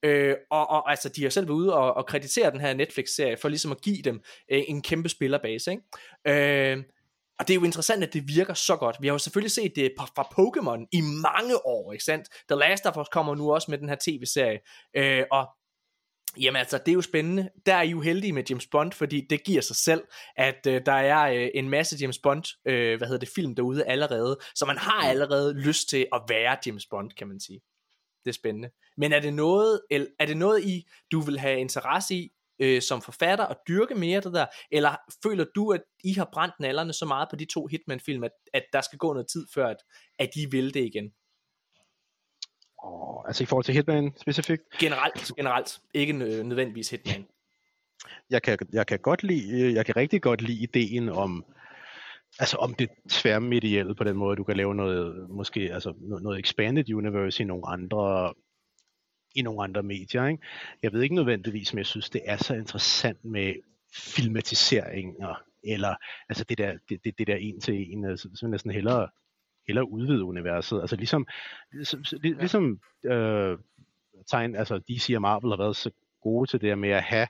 øh, 0.03 0.35
og, 0.51 0.69
og 0.69 0.89
altså 0.91 1.09
de 1.09 1.23
har 1.23 1.29
selv 1.29 1.47
været 1.47 1.55
ude 1.55 1.73
og, 1.73 1.93
og 1.93 2.05
kreditere 2.05 2.51
den 2.51 2.61
her 2.61 2.73
Netflix-serie, 2.73 3.37
for 3.37 3.49
ligesom 3.49 3.71
at 3.71 3.81
give 3.81 4.01
dem 4.01 4.21
øh, 4.51 4.63
en 4.67 4.81
kæmpe 4.81 5.09
spillerbase, 5.09 5.71
ikke? 5.71 6.73
Øh, 6.73 6.83
og 7.39 7.47
det 7.47 7.53
er 7.53 7.55
jo 7.55 7.63
interessant, 7.63 8.03
at 8.03 8.13
det 8.13 8.27
virker 8.27 8.53
så 8.53 8.75
godt. 8.75 8.97
Vi 9.01 9.07
har 9.07 9.13
jo 9.13 9.17
selvfølgelig 9.17 9.51
set 9.51 9.75
det 9.75 9.93
fra, 9.97 10.23
Pokémon 10.23 10.87
i 10.91 11.01
mange 11.01 11.65
år, 11.65 11.91
ikke 11.91 12.03
sandt? 12.03 12.27
The 12.49 12.59
Last 12.59 12.85
of 12.85 12.97
Us 12.97 13.07
kommer 13.11 13.35
nu 13.35 13.53
også 13.53 13.71
med 13.71 13.77
den 13.77 13.89
her 13.89 13.95
tv-serie, 14.01 14.59
øh, 14.95 15.23
og 15.31 15.47
Jamen 16.41 16.59
altså, 16.59 16.77
det 16.77 16.87
er 16.87 16.93
jo 16.93 17.01
spændende. 17.01 17.49
Der 17.65 17.75
er 17.75 17.81
I 17.81 17.89
jo 17.89 18.01
heldige 18.01 18.33
med 18.33 18.43
James 18.49 18.67
Bond, 18.67 18.91
fordi 18.91 19.27
det 19.29 19.43
giver 19.43 19.61
sig 19.61 19.75
selv, 19.75 20.03
at 20.35 20.67
øh, 20.67 20.81
der 20.85 20.93
er 20.93 21.33
øh, 21.33 21.49
en 21.53 21.69
masse 21.69 21.97
James 22.01 22.19
Bond, 22.19 22.43
øh, 22.67 22.97
hvad 22.97 23.07
hedder 23.07 23.19
det, 23.19 23.29
film 23.35 23.55
derude 23.55 23.85
allerede, 23.85 24.39
så 24.55 24.65
man 24.65 24.77
har 24.77 25.09
allerede 25.09 25.53
lyst 25.53 25.89
til 25.89 26.07
at 26.13 26.21
være 26.29 26.57
James 26.65 26.85
Bond, 26.85 27.11
kan 27.11 27.27
man 27.27 27.39
sige. 27.39 27.61
Det 28.25 28.29
er 28.29 28.33
spændende. 28.33 28.69
Men 28.97 29.13
er 29.13 29.19
det 29.19 29.33
noget, 29.33 29.81
el- 29.91 30.09
er 30.19 30.25
det 30.25 30.37
noget 30.37 30.63
I, 30.63 30.87
du 31.11 31.19
vil 31.19 31.39
have 31.39 31.59
interesse 31.59 32.15
i, 32.15 32.31
øh, 32.59 32.81
som 32.81 33.01
forfatter 33.01 33.45
at 33.45 33.57
dyrke 33.67 33.95
mere 33.95 34.21
det 34.21 34.33
der, 34.33 34.45
eller 34.71 34.95
føler 35.23 35.45
du, 35.55 35.71
at 35.71 35.81
I 36.03 36.13
har 36.13 36.29
brændt 36.33 36.55
nallerne 36.59 36.93
så 36.93 37.05
meget 37.05 37.27
på 37.29 37.35
de 37.35 37.45
to 37.45 37.67
Hitman-film, 37.67 38.23
at, 38.23 38.31
at 38.53 38.63
der 38.73 38.81
skal 38.81 38.97
gå 38.99 39.13
noget 39.13 39.27
tid 39.27 39.47
før, 39.53 39.67
at, 39.67 39.77
at 40.19 40.29
de 40.35 40.51
vil 40.51 40.73
det 40.73 40.85
igen? 40.85 41.11
Oh, 42.83 43.27
altså 43.27 43.43
i 43.43 43.45
forhold 43.45 43.65
til 43.65 43.73
Hitman 43.73 44.13
specifikt? 44.17 44.63
Generelt, 44.79 45.31
generelt. 45.37 45.79
Ikke 45.93 46.13
nødvendigvis 46.43 46.89
Hitman. 46.89 47.25
Jeg 48.29 48.41
kan, 48.41 48.57
jeg 48.73 48.87
kan 48.87 48.99
godt 48.99 49.23
lide, 49.23 49.73
jeg 49.73 49.85
kan 49.85 49.95
rigtig 49.95 50.21
godt 50.21 50.41
lide 50.41 50.63
ideen 50.63 51.09
om, 51.09 51.45
altså 52.39 52.57
om 52.57 52.73
det 52.73 52.89
tværmedielle 53.09 53.95
på 53.95 54.03
den 54.03 54.17
måde, 54.17 54.35
du 54.35 54.43
kan 54.43 54.57
lave 54.57 54.75
noget, 54.75 55.29
måske 55.29 55.59
altså 55.73 55.93
noget 55.99 56.39
expanded 56.39 56.93
universe 56.93 57.43
i 57.43 57.45
nogle 57.45 57.67
andre 57.67 58.33
i 59.35 59.41
nogle 59.41 59.63
andre 59.63 59.83
medier. 59.83 60.27
Ikke? 60.27 60.43
Jeg 60.83 60.93
ved 60.93 61.01
ikke 61.01 61.15
nødvendigvis, 61.15 61.73
men 61.73 61.77
jeg 61.77 61.85
synes, 61.85 62.09
det 62.09 62.21
er 62.25 62.37
så 62.37 62.53
interessant 62.53 63.25
med 63.25 63.53
filmatiseringer, 63.95 65.43
eller 65.63 65.95
altså 66.29 66.43
det 66.43 66.57
der, 66.57 66.77
det, 66.89 67.03
det, 67.03 67.17
det 67.17 67.27
der 67.27 67.35
en 67.35 67.61
til 67.61 67.93
en, 67.93 68.05
altså, 68.05 68.29
så 68.35 68.47
næsten 68.47 68.71
hellere, 68.71 69.07
hellere 69.67 69.89
udvide 69.89 70.23
universet. 70.23 70.81
Altså 70.81 70.95
ligesom, 70.95 71.27
ligesom, 71.71 72.03
ligesom 72.23 72.79
øh, 73.05 73.57
tegn, 74.31 74.55
altså 74.55 74.77
DC 74.77 75.11
og 75.15 75.21
Marvel 75.21 75.51
har 75.51 75.57
været 75.57 75.75
så 75.75 75.91
gode 76.21 76.49
til 76.49 76.61
det 76.61 76.77
med 76.77 76.89
at 76.89 77.03
have, 77.03 77.27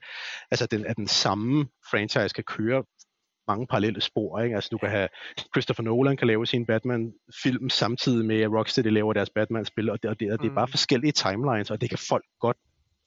altså 0.52 0.66
den, 0.66 0.86
at 0.86 0.98
den 0.98 1.08
samme 1.08 1.68
franchise 1.92 2.34
kan 2.36 2.44
køre 2.44 2.84
mange 3.48 3.68
parallelle 3.68 4.02
spor. 4.02 4.40
Ikke? 4.40 4.56
Altså 4.56 4.70
du 4.72 4.78
kan 4.78 4.90
have 4.90 5.10
Christopher 5.54 5.84
Nolan 5.84 6.18
kan 6.18 6.28
lave 6.28 6.46
sin 6.46 6.66
Batman-film 6.66 7.70
samtidig 7.70 8.26
med 8.26 8.42
at 8.42 8.52
Rocksteady 8.52 8.88
laver 8.88 9.14
deres 9.14 9.30
Batman-spil, 9.30 9.90
og 9.90 10.04
det, 10.04 10.10
og 10.10 10.20
det, 10.20 10.32
og 10.32 10.40
det 10.42 10.50
er 10.50 10.56
bare 10.56 10.66
mm. 10.66 10.72
forskellige 10.72 11.12
timelines, 11.12 11.72
og 11.72 11.82
det 11.82 11.90
kan 11.90 12.00
folk 12.10 12.26
godt 12.40 12.58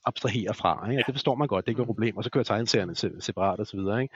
abstrahere 0.04 0.54
fra. 0.54 0.90
Ikke? 0.90 1.00
Ja. 1.00 1.02
Det 1.06 1.14
forstår 1.14 1.34
man 1.34 1.48
godt, 1.48 1.66
det 1.66 1.68
er 1.68 1.72
ikke 1.72 1.82
et 1.82 1.84
mm. 1.84 1.94
problem, 1.94 2.16
og 2.16 2.24
så 2.24 2.30
kører 2.30 2.44
tegneserierne 2.44 3.20
separat 3.20 3.60
og 3.60 3.66
så 3.66 3.76
videre. 3.76 4.02
Ikke? 4.02 4.14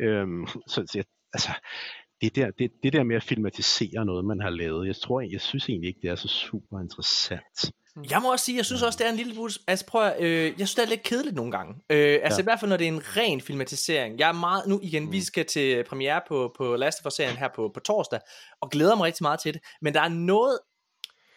Øhm, 0.00 0.46
så, 0.66 0.84
så 0.86 1.04
altså, 1.32 1.50
det 2.20 2.36
der, 2.36 2.50
det, 2.50 2.70
det 2.82 2.92
der 2.92 3.02
med 3.02 3.16
at 3.16 3.22
filmatisere 3.22 4.04
noget, 4.04 4.24
man 4.24 4.40
har 4.40 4.50
lavet, 4.50 4.86
jeg 4.86 4.96
tror, 4.96 5.20
jeg 5.20 5.40
synes 5.40 5.68
egentlig 5.68 5.88
ikke, 5.88 6.00
det 6.02 6.10
er 6.10 6.16
så 6.16 6.28
super 6.28 6.80
interessant. 6.80 7.72
Mm. 7.96 8.04
Jeg 8.10 8.22
må 8.22 8.32
også 8.32 8.44
sige, 8.44 8.56
jeg 8.56 8.64
synes 8.64 8.82
også, 8.82 8.98
det 8.98 9.06
er 9.06 9.10
en 9.10 9.16
lille 9.16 9.34
bus. 9.34 9.58
Altså 9.66 9.86
prøv 9.86 10.02
at, 10.02 10.20
øh, 10.20 10.44
jeg 10.44 10.54
synes, 10.54 10.74
det 10.74 10.82
er 10.84 10.88
lidt 10.88 11.02
kedeligt 11.02 11.36
nogle 11.36 11.52
gange. 11.52 11.74
Øh, 11.90 12.18
altså 12.22 12.38
ja. 12.38 12.42
i 12.42 12.44
hvert 12.44 12.60
fald, 12.60 12.68
når 12.68 12.76
det 12.76 12.84
er 12.84 12.92
en 12.92 13.16
ren 13.16 13.40
filmatisering. 13.40 14.18
Jeg 14.18 14.28
er 14.28 14.32
meget, 14.32 14.66
nu 14.66 14.80
igen, 14.82 15.04
mm. 15.04 15.12
vi 15.12 15.22
skal 15.22 15.46
til 15.46 15.84
premiere 15.84 16.20
på, 16.28 16.54
på 16.56 16.76
Last 16.76 17.00
of 17.00 17.06
Us-serien 17.06 17.36
her 17.36 17.48
på, 17.56 17.70
på 17.74 17.80
torsdag, 17.80 18.20
og 18.60 18.70
glæder 18.70 18.96
mig 18.96 19.04
rigtig 19.04 19.22
meget 19.22 19.40
til 19.40 19.54
det. 19.54 19.62
Men 19.82 19.94
der 19.94 20.00
er 20.00 20.08
noget 20.08 20.58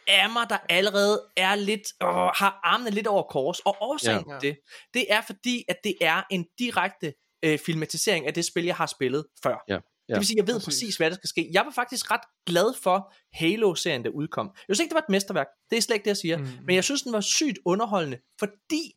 af 0.08 0.30
mig, 0.30 0.46
der 0.50 0.58
allerede 0.70 1.22
er 1.38 1.56
lidt, 1.56 1.88
øh, 2.04 2.08
har 2.10 2.60
armene 2.64 2.92
lidt 2.92 3.08
over 3.08 3.24
kors. 3.24 3.60
Og 3.60 3.78
årsagen 3.82 4.26
ja. 4.30 4.40
til 4.40 4.50
det, 4.50 4.60
det 4.94 5.06
er 5.10 5.22
fordi, 5.22 5.64
at 5.68 5.78
det 5.84 5.96
er 6.02 6.22
en 6.32 6.46
direkte 6.60 7.14
øh, 7.44 7.60
filmatisering 7.66 8.28
af 8.28 8.34
det 8.34 8.46
spil, 8.46 8.66
jeg 8.66 8.76
har 8.76 8.86
spillet 8.86 9.26
før. 9.44 9.64
Ja. 9.68 9.80
Ja, 10.10 10.14
det 10.14 10.20
vil 10.20 10.28
sige, 10.28 10.38
jeg 10.38 10.48
ved 10.48 10.54
præcis. 10.54 10.66
præcis, 10.66 10.98
hvad 10.98 11.10
der 11.10 11.16
skal 11.16 11.28
ske. 11.28 11.50
Jeg 11.54 11.66
var 11.66 11.72
faktisk 11.72 12.12
ret 12.12 12.22
glad 12.46 12.74
for 12.84 13.14
Halo-serien, 13.34 14.04
der 14.04 14.10
udkom. 14.10 14.52
Jeg 14.68 14.76
synes 14.76 14.80
ikke, 14.80 14.90
det 14.90 14.96
var 14.96 15.02
et 15.02 15.10
mesterværk. 15.10 15.48
Det 15.70 15.78
er 15.78 15.82
slet 15.82 15.96
ikke 15.96 16.04
det, 16.04 16.10
jeg 16.10 16.18
siger. 16.18 16.38
Mm. 16.38 16.48
Men 16.66 16.76
jeg 16.76 16.84
synes, 16.84 17.02
den 17.02 17.14
var 17.14 17.22
sygt 17.22 17.60
underholdende, 17.66 18.18
fordi 18.40 18.94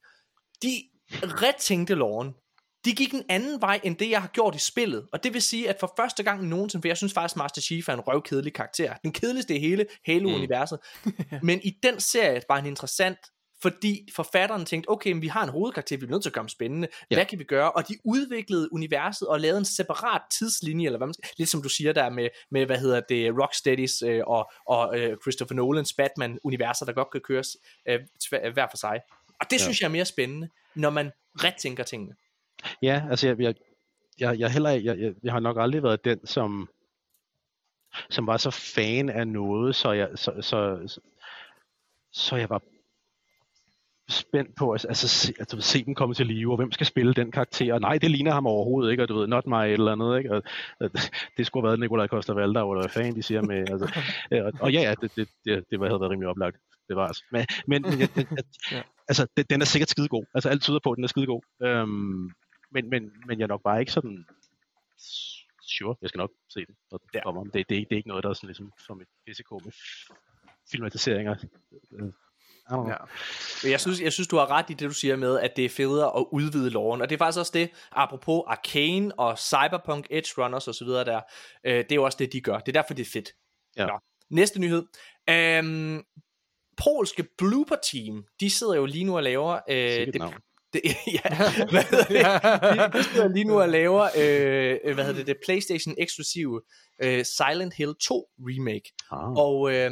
de 0.63 0.83
retænkte 1.13 1.95
loven. 1.95 2.35
De 2.85 2.93
gik 2.93 3.15
en 3.15 3.23
anden 3.29 3.61
vej, 3.61 3.81
end 3.85 3.97
det, 3.97 4.11
jeg 4.11 4.21
har 4.21 4.29
gjort 4.29 4.55
i 4.55 4.59
spillet. 4.59 5.07
Og 5.13 5.25
det 5.25 5.35
vil 5.35 5.43
sige, 5.43 5.69
at 5.69 5.77
for 5.81 5.93
første 5.99 6.23
gang 6.23 6.49
nogensinde, 6.49 6.83
for 6.83 6.89
jeg 6.89 6.97
synes 6.97 7.13
faktisk, 7.13 7.37
Master 7.37 7.61
Chief 7.61 7.89
er 7.89 7.93
en 7.93 8.01
røvkedelig 8.01 8.55
karakter. 8.55 8.95
Den 9.03 9.13
kedeligste 9.13 9.57
i 9.57 9.61
hele 9.61 9.87
Halo-universet. 10.07 10.79
Mm. 11.05 11.13
men 11.49 11.61
i 11.65 11.73
den 11.83 12.01
serie 12.01 12.43
var 12.49 12.57
han 12.57 12.67
interessant, 12.67 13.19
fordi 13.63 14.09
forfatteren 14.17 14.65
tænkte, 14.65 14.89
okay, 14.89 15.13
men 15.13 15.23
vi 15.23 15.27
har 15.27 15.43
en 15.43 15.49
hovedkarakter, 15.49 15.97
vi 15.97 16.07
er 16.07 16.11
nødt 16.11 16.23
til 16.23 16.29
at 16.29 16.33
gøre 16.33 16.43
ham 16.43 16.49
spændende, 16.49 16.89
ja. 17.11 17.17
hvad 17.17 17.27
kan 17.27 17.39
vi 17.39 17.45
gøre? 17.45 17.73
Og 17.73 17.89
de 17.89 17.95
udviklede 18.05 18.73
universet 18.73 19.29
og 19.29 19.41
lavede 19.41 19.59
en 19.59 19.65
separat 19.65 20.23
tidslinje, 20.31 20.87
eller 20.87 20.99
hvad 20.99 21.07
man 21.07 21.15
skal, 21.15 21.29
lidt 21.39 21.49
som 21.49 21.63
du 21.63 21.69
siger 21.69 21.93
der 21.93 22.11
med, 22.11 22.29
med 22.51 22.67
hvad 22.67 22.79
hedder 22.79 23.01
det, 23.01 23.33
Rocksteadys 23.43 24.03
øh, 24.03 24.23
og, 24.27 24.51
og 24.67 24.99
øh, 24.99 25.17
Christopher 25.23 25.55
Nolans 25.55 25.93
Batman-universer, 25.93 26.87
der 26.87 26.93
godt 26.93 27.11
kan 27.11 27.21
køres 27.21 27.57
øh, 27.89 28.01
hver 28.53 28.67
for 28.71 28.77
sig. 28.77 29.01
Og 29.41 29.51
det 29.51 29.59
ja. 29.59 29.63
synes 29.63 29.81
jeg 29.81 29.87
er 29.87 29.93
mere 29.93 30.05
spændende, 30.05 30.49
når 30.75 30.91
man 30.91 31.11
ret 31.35 31.55
tænker 31.55 31.85
tingene. 31.85 32.15
Ja, 32.83 33.03
altså 33.11 33.29
jeg, 33.29 33.41
jeg, 33.41 33.55
jeg, 34.21 34.39
jeg, 34.39 34.51
heller, 34.51 34.71
jeg, 34.71 34.99
jeg, 34.99 35.15
jeg 35.23 35.33
har 35.33 35.41
nok 35.41 35.57
aldrig 35.61 35.83
været 35.83 36.05
den, 36.05 36.27
som, 36.27 36.69
som 38.11 38.27
var 38.27 38.37
så 38.37 38.51
fan 38.51 39.09
af 39.09 39.29
noget, 39.29 39.77
så 39.77 39.93
jeg, 39.93 40.09
så, 40.15 40.33
så, 40.41 40.79
så 42.13 42.37
jeg 42.37 42.51
var 42.51 42.63
spændt 44.13 44.55
på 44.57 44.71
at 44.73 44.87
altså, 44.89 45.09
se, 45.09 45.35
altså, 45.39 45.61
se 45.61 45.85
dem 45.85 45.95
komme 45.95 46.15
til 46.15 46.27
live, 46.27 46.53
og 46.53 46.57
hvem 46.57 46.73
skal 46.73 46.87
spille 46.87 47.15
den 47.15 47.31
karakter. 47.31 47.75
Og 47.75 47.81
nej, 47.81 47.99
det 47.99 48.11
ligner 48.11 48.33
ham 48.33 48.47
overhovedet 48.47 48.91
ikke, 48.91 49.03
og 49.03 49.09
du 49.09 49.19
ved, 49.19 49.27
not 49.27 49.47
my 49.47 49.55
et 49.55 49.73
eller 49.73 49.93
andet. 49.93 50.19
Ikke? 50.19 50.33
Og, 50.35 50.43
og, 50.81 50.91
det 51.37 51.47
skulle 51.47 51.63
have 51.63 51.69
været 51.69 51.81
Nikolaj 51.81 52.07
Koster 52.07 52.35
Valdau, 52.35 52.73
eller 52.73 52.83
hvad 52.83 52.91
fanden 52.91 53.17
de 53.17 53.23
siger 53.23 53.43
med. 53.43 53.71
Altså, 53.71 54.01
og, 54.47 54.53
og 54.61 54.73
ja, 54.73 54.81
ja, 54.81 54.95
det, 55.01 55.17
det, 55.17 55.29
det, 55.45 55.65
det 55.71 55.81
havde 55.81 56.01
været 56.01 56.11
rimelig 56.11 56.29
oplagt. 56.29 56.57
Det 56.89 56.97
var 56.97 57.07
altså. 57.07 57.25
Men, 57.33 57.47
men 57.67 57.85
ja, 58.73 58.83
altså, 59.09 59.27
det, 59.37 59.51
den 59.51 59.61
er 59.61 59.65
sikkert 59.65 59.91
skidegod. 59.91 60.25
Altså, 60.35 60.49
alt 60.49 60.63
tyder 60.63 60.79
på, 60.85 60.91
at 60.91 60.97
den 60.97 61.05
er 61.05 61.09
skidegod. 61.09 61.43
Øhm, 61.63 62.31
men, 62.71 62.91
men, 62.91 63.13
men 63.27 63.39
jeg 63.39 63.45
er 63.45 63.49
nok 63.49 63.63
bare 63.63 63.81
ikke 63.81 63.93
sådan 63.93 64.25
sure, 65.79 65.97
jeg 66.03 66.09
skal 66.09 66.19
nok 66.19 66.31
se 66.49 66.61
den, 66.67 66.77
når 66.91 66.99
den 66.99 67.21
kommer. 67.25 67.45
Det, 67.45 67.55
det, 67.55 67.69
det, 67.69 67.93
er 67.93 67.97
ikke 67.97 68.09
noget, 68.09 68.25
der 68.25 68.31
er 68.31 68.35
sådan 68.35 68.47
ligesom 68.47 68.73
som 68.87 69.01
et 69.01 69.09
risiko 69.29 69.61
med 69.65 69.73
filmatiseringer. 70.71 71.35
Ja. 72.71 72.97
Jeg 73.71 73.81
synes, 73.81 74.01
jeg 74.01 74.13
synes, 74.13 74.29
du 74.29 74.37
har 74.37 74.51
ret 74.51 74.71
i 74.71 74.75
det, 74.75 74.89
du 74.89 74.95
siger 74.95 75.17
med, 75.17 75.39
at 75.39 75.57
det 75.57 75.65
er 75.65 75.69
federe 75.69 76.19
at 76.19 76.27
udvide 76.33 76.71
loven. 76.71 77.01
Og 77.01 77.09
det 77.11 77.17
er 77.17 77.19
faktisk 77.19 77.39
også 77.39 77.53
det, 77.55 77.71
apropos 77.93 78.43
Arcane 78.47 79.19
og 79.19 79.39
Cyberpunk 79.39 80.07
Edge 80.11 80.43
Runners 80.43 80.69
osv. 80.69 80.87
der, 80.87 81.21
øh, 81.67 81.77
det 81.77 81.93
er 81.93 81.97
jo 81.97 82.05
også 82.05 82.17
det, 82.19 82.33
de 82.33 82.41
gør. 82.41 82.59
Det 82.59 82.69
er 82.69 82.81
derfor, 82.81 82.95
det 82.95 83.07
er 83.07 83.11
fedt. 83.13 83.33
Ja. 83.77 83.87
Nå. 83.87 83.99
Næste 84.31 84.61
nyhed. 84.61 84.83
Øhm, 85.31 86.03
polske 86.77 87.27
Blooper 87.39 87.77
Team, 87.93 88.25
de 88.41 88.51
sidder 88.51 88.75
jo 88.75 88.87
lige 88.87 89.05
nu 89.05 89.17
og 89.17 89.23
laver... 89.23 89.61
Øh, 89.69 89.77
det, 89.77 90.15
det, 90.73 90.83
ja, 91.07 91.31
hvad 91.71 91.83
hedder 91.91 92.05
det? 92.05 92.93
De, 92.93 92.99
de 92.99 93.05
sidder 93.05 93.29
lige 93.29 93.45
nu 93.45 93.61
og 93.61 93.69
laver, 93.69 94.03
øh, 94.03 94.95
hvad 94.95 95.05
hedder 95.05 95.19
det, 95.19 95.27
det 95.27 95.37
PlayStation 95.45 95.95
eksklusive 95.99 96.63
øh, 97.03 97.25
Silent 97.25 97.75
Hill 97.75 97.95
2 98.09 98.29
remake. 98.39 98.93
Ah. 99.11 99.33
Og 99.33 99.73
øh, 99.75 99.91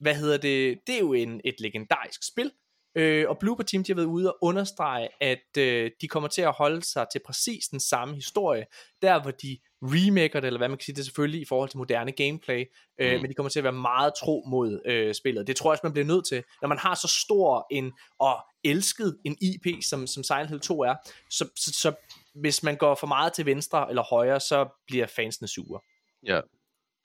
hvad 0.00 0.14
hedder 0.14 0.36
det, 0.36 0.78
det 0.86 0.94
er 0.94 1.00
jo 1.00 1.12
en, 1.12 1.40
et 1.44 1.60
legendarisk 1.60 2.20
spil, 2.32 2.50
øh, 2.94 3.28
og 3.28 3.38
Blooper 3.38 3.64
Team 3.64 3.84
de 3.84 3.92
har 3.92 3.96
været 3.96 4.06
ude 4.06 4.32
og 4.32 4.38
understrege, 4.42 5.08
at 5.20 5.58
øh, 5.58 5.90
de 6.00 6.08
kommer 6.08 6.28
til 6.28 6.42
at 6.42 6.52
holde 6.52 6.82
sig 6.82 7.06
til 7.12 7.20
præcis 7.26 7.68
den 7.68 7.80
samme 7.80 8.14
historie, 8.14 8.64
der 9.02 9.22
hvor 9.22 9.30
de 9.30 9.58
remaker 9.82 10.40
det, 10.40 10.46
eller 10.46 10.58
hvad 10.58 10.68
man 10.68 10.78
kan 10.78 10.84
sige, 10.84 10.94
det 10.94 11.00
er 11.00 11.04
selvfølgelig 11.04 11.40
i 11.40 11.44
forhold 11.44 11.68
til 11.68 11.78
moderne 11.78 12.12
gameplay, 12.12 12.64
øh, 13.00 13.14
mm. 13.14 13.20
men 13.20 13.30
de 13.30 13.34
kommer 13.34 13.50
til 13.50 13.60
at 13.60 13.64
være 13.64 13.72
meget 13.72 14.12
tro 14.20 14.44
mod 14.46 14.80
øh, 14.86 15.14
spillet. 15.14 15.46
Det 15.46 15.56
tror 15.56 15.70
jeg 15.70 15.72
også, 15.72 15.80
man 15.84 15.92
bliver 15.92 16.06
nødt 16.06 16.26
til, 16.26 16.42
når 16.62 16.68
man 16.68 16.78
har 16.78 16.94
så 16.94 17.08
stor 17.24 17.66
en, 17.70 17.92
og 18.18 18.36
elsket 18.64 19.18
en 19.24 19.36
IP, 19.40 19.82
som, 19.82 20.06
som 20.06 20.22
Silent 20.22 20.48
Hill 20.48 20.60
2 20.60 20.80
er, 20.80 20.94
så, 21.30 21.48
så, 21.56 21.72
så 21.72 21.92
hvis 22.34 22.62
man 22.62 22.76
går 22.76 22.94
for 22.94 23.06
meget 23.06 23.32
til 23.32 23.46
venstre 23.46 23.88
eller 23.88 24.02
højre, 24.02 24.40
så 24.40 24.68
bliver 24.86 25.06
fansene 25.06 25.48
sure. 25.48 25.80
Ja, 26.26 26.40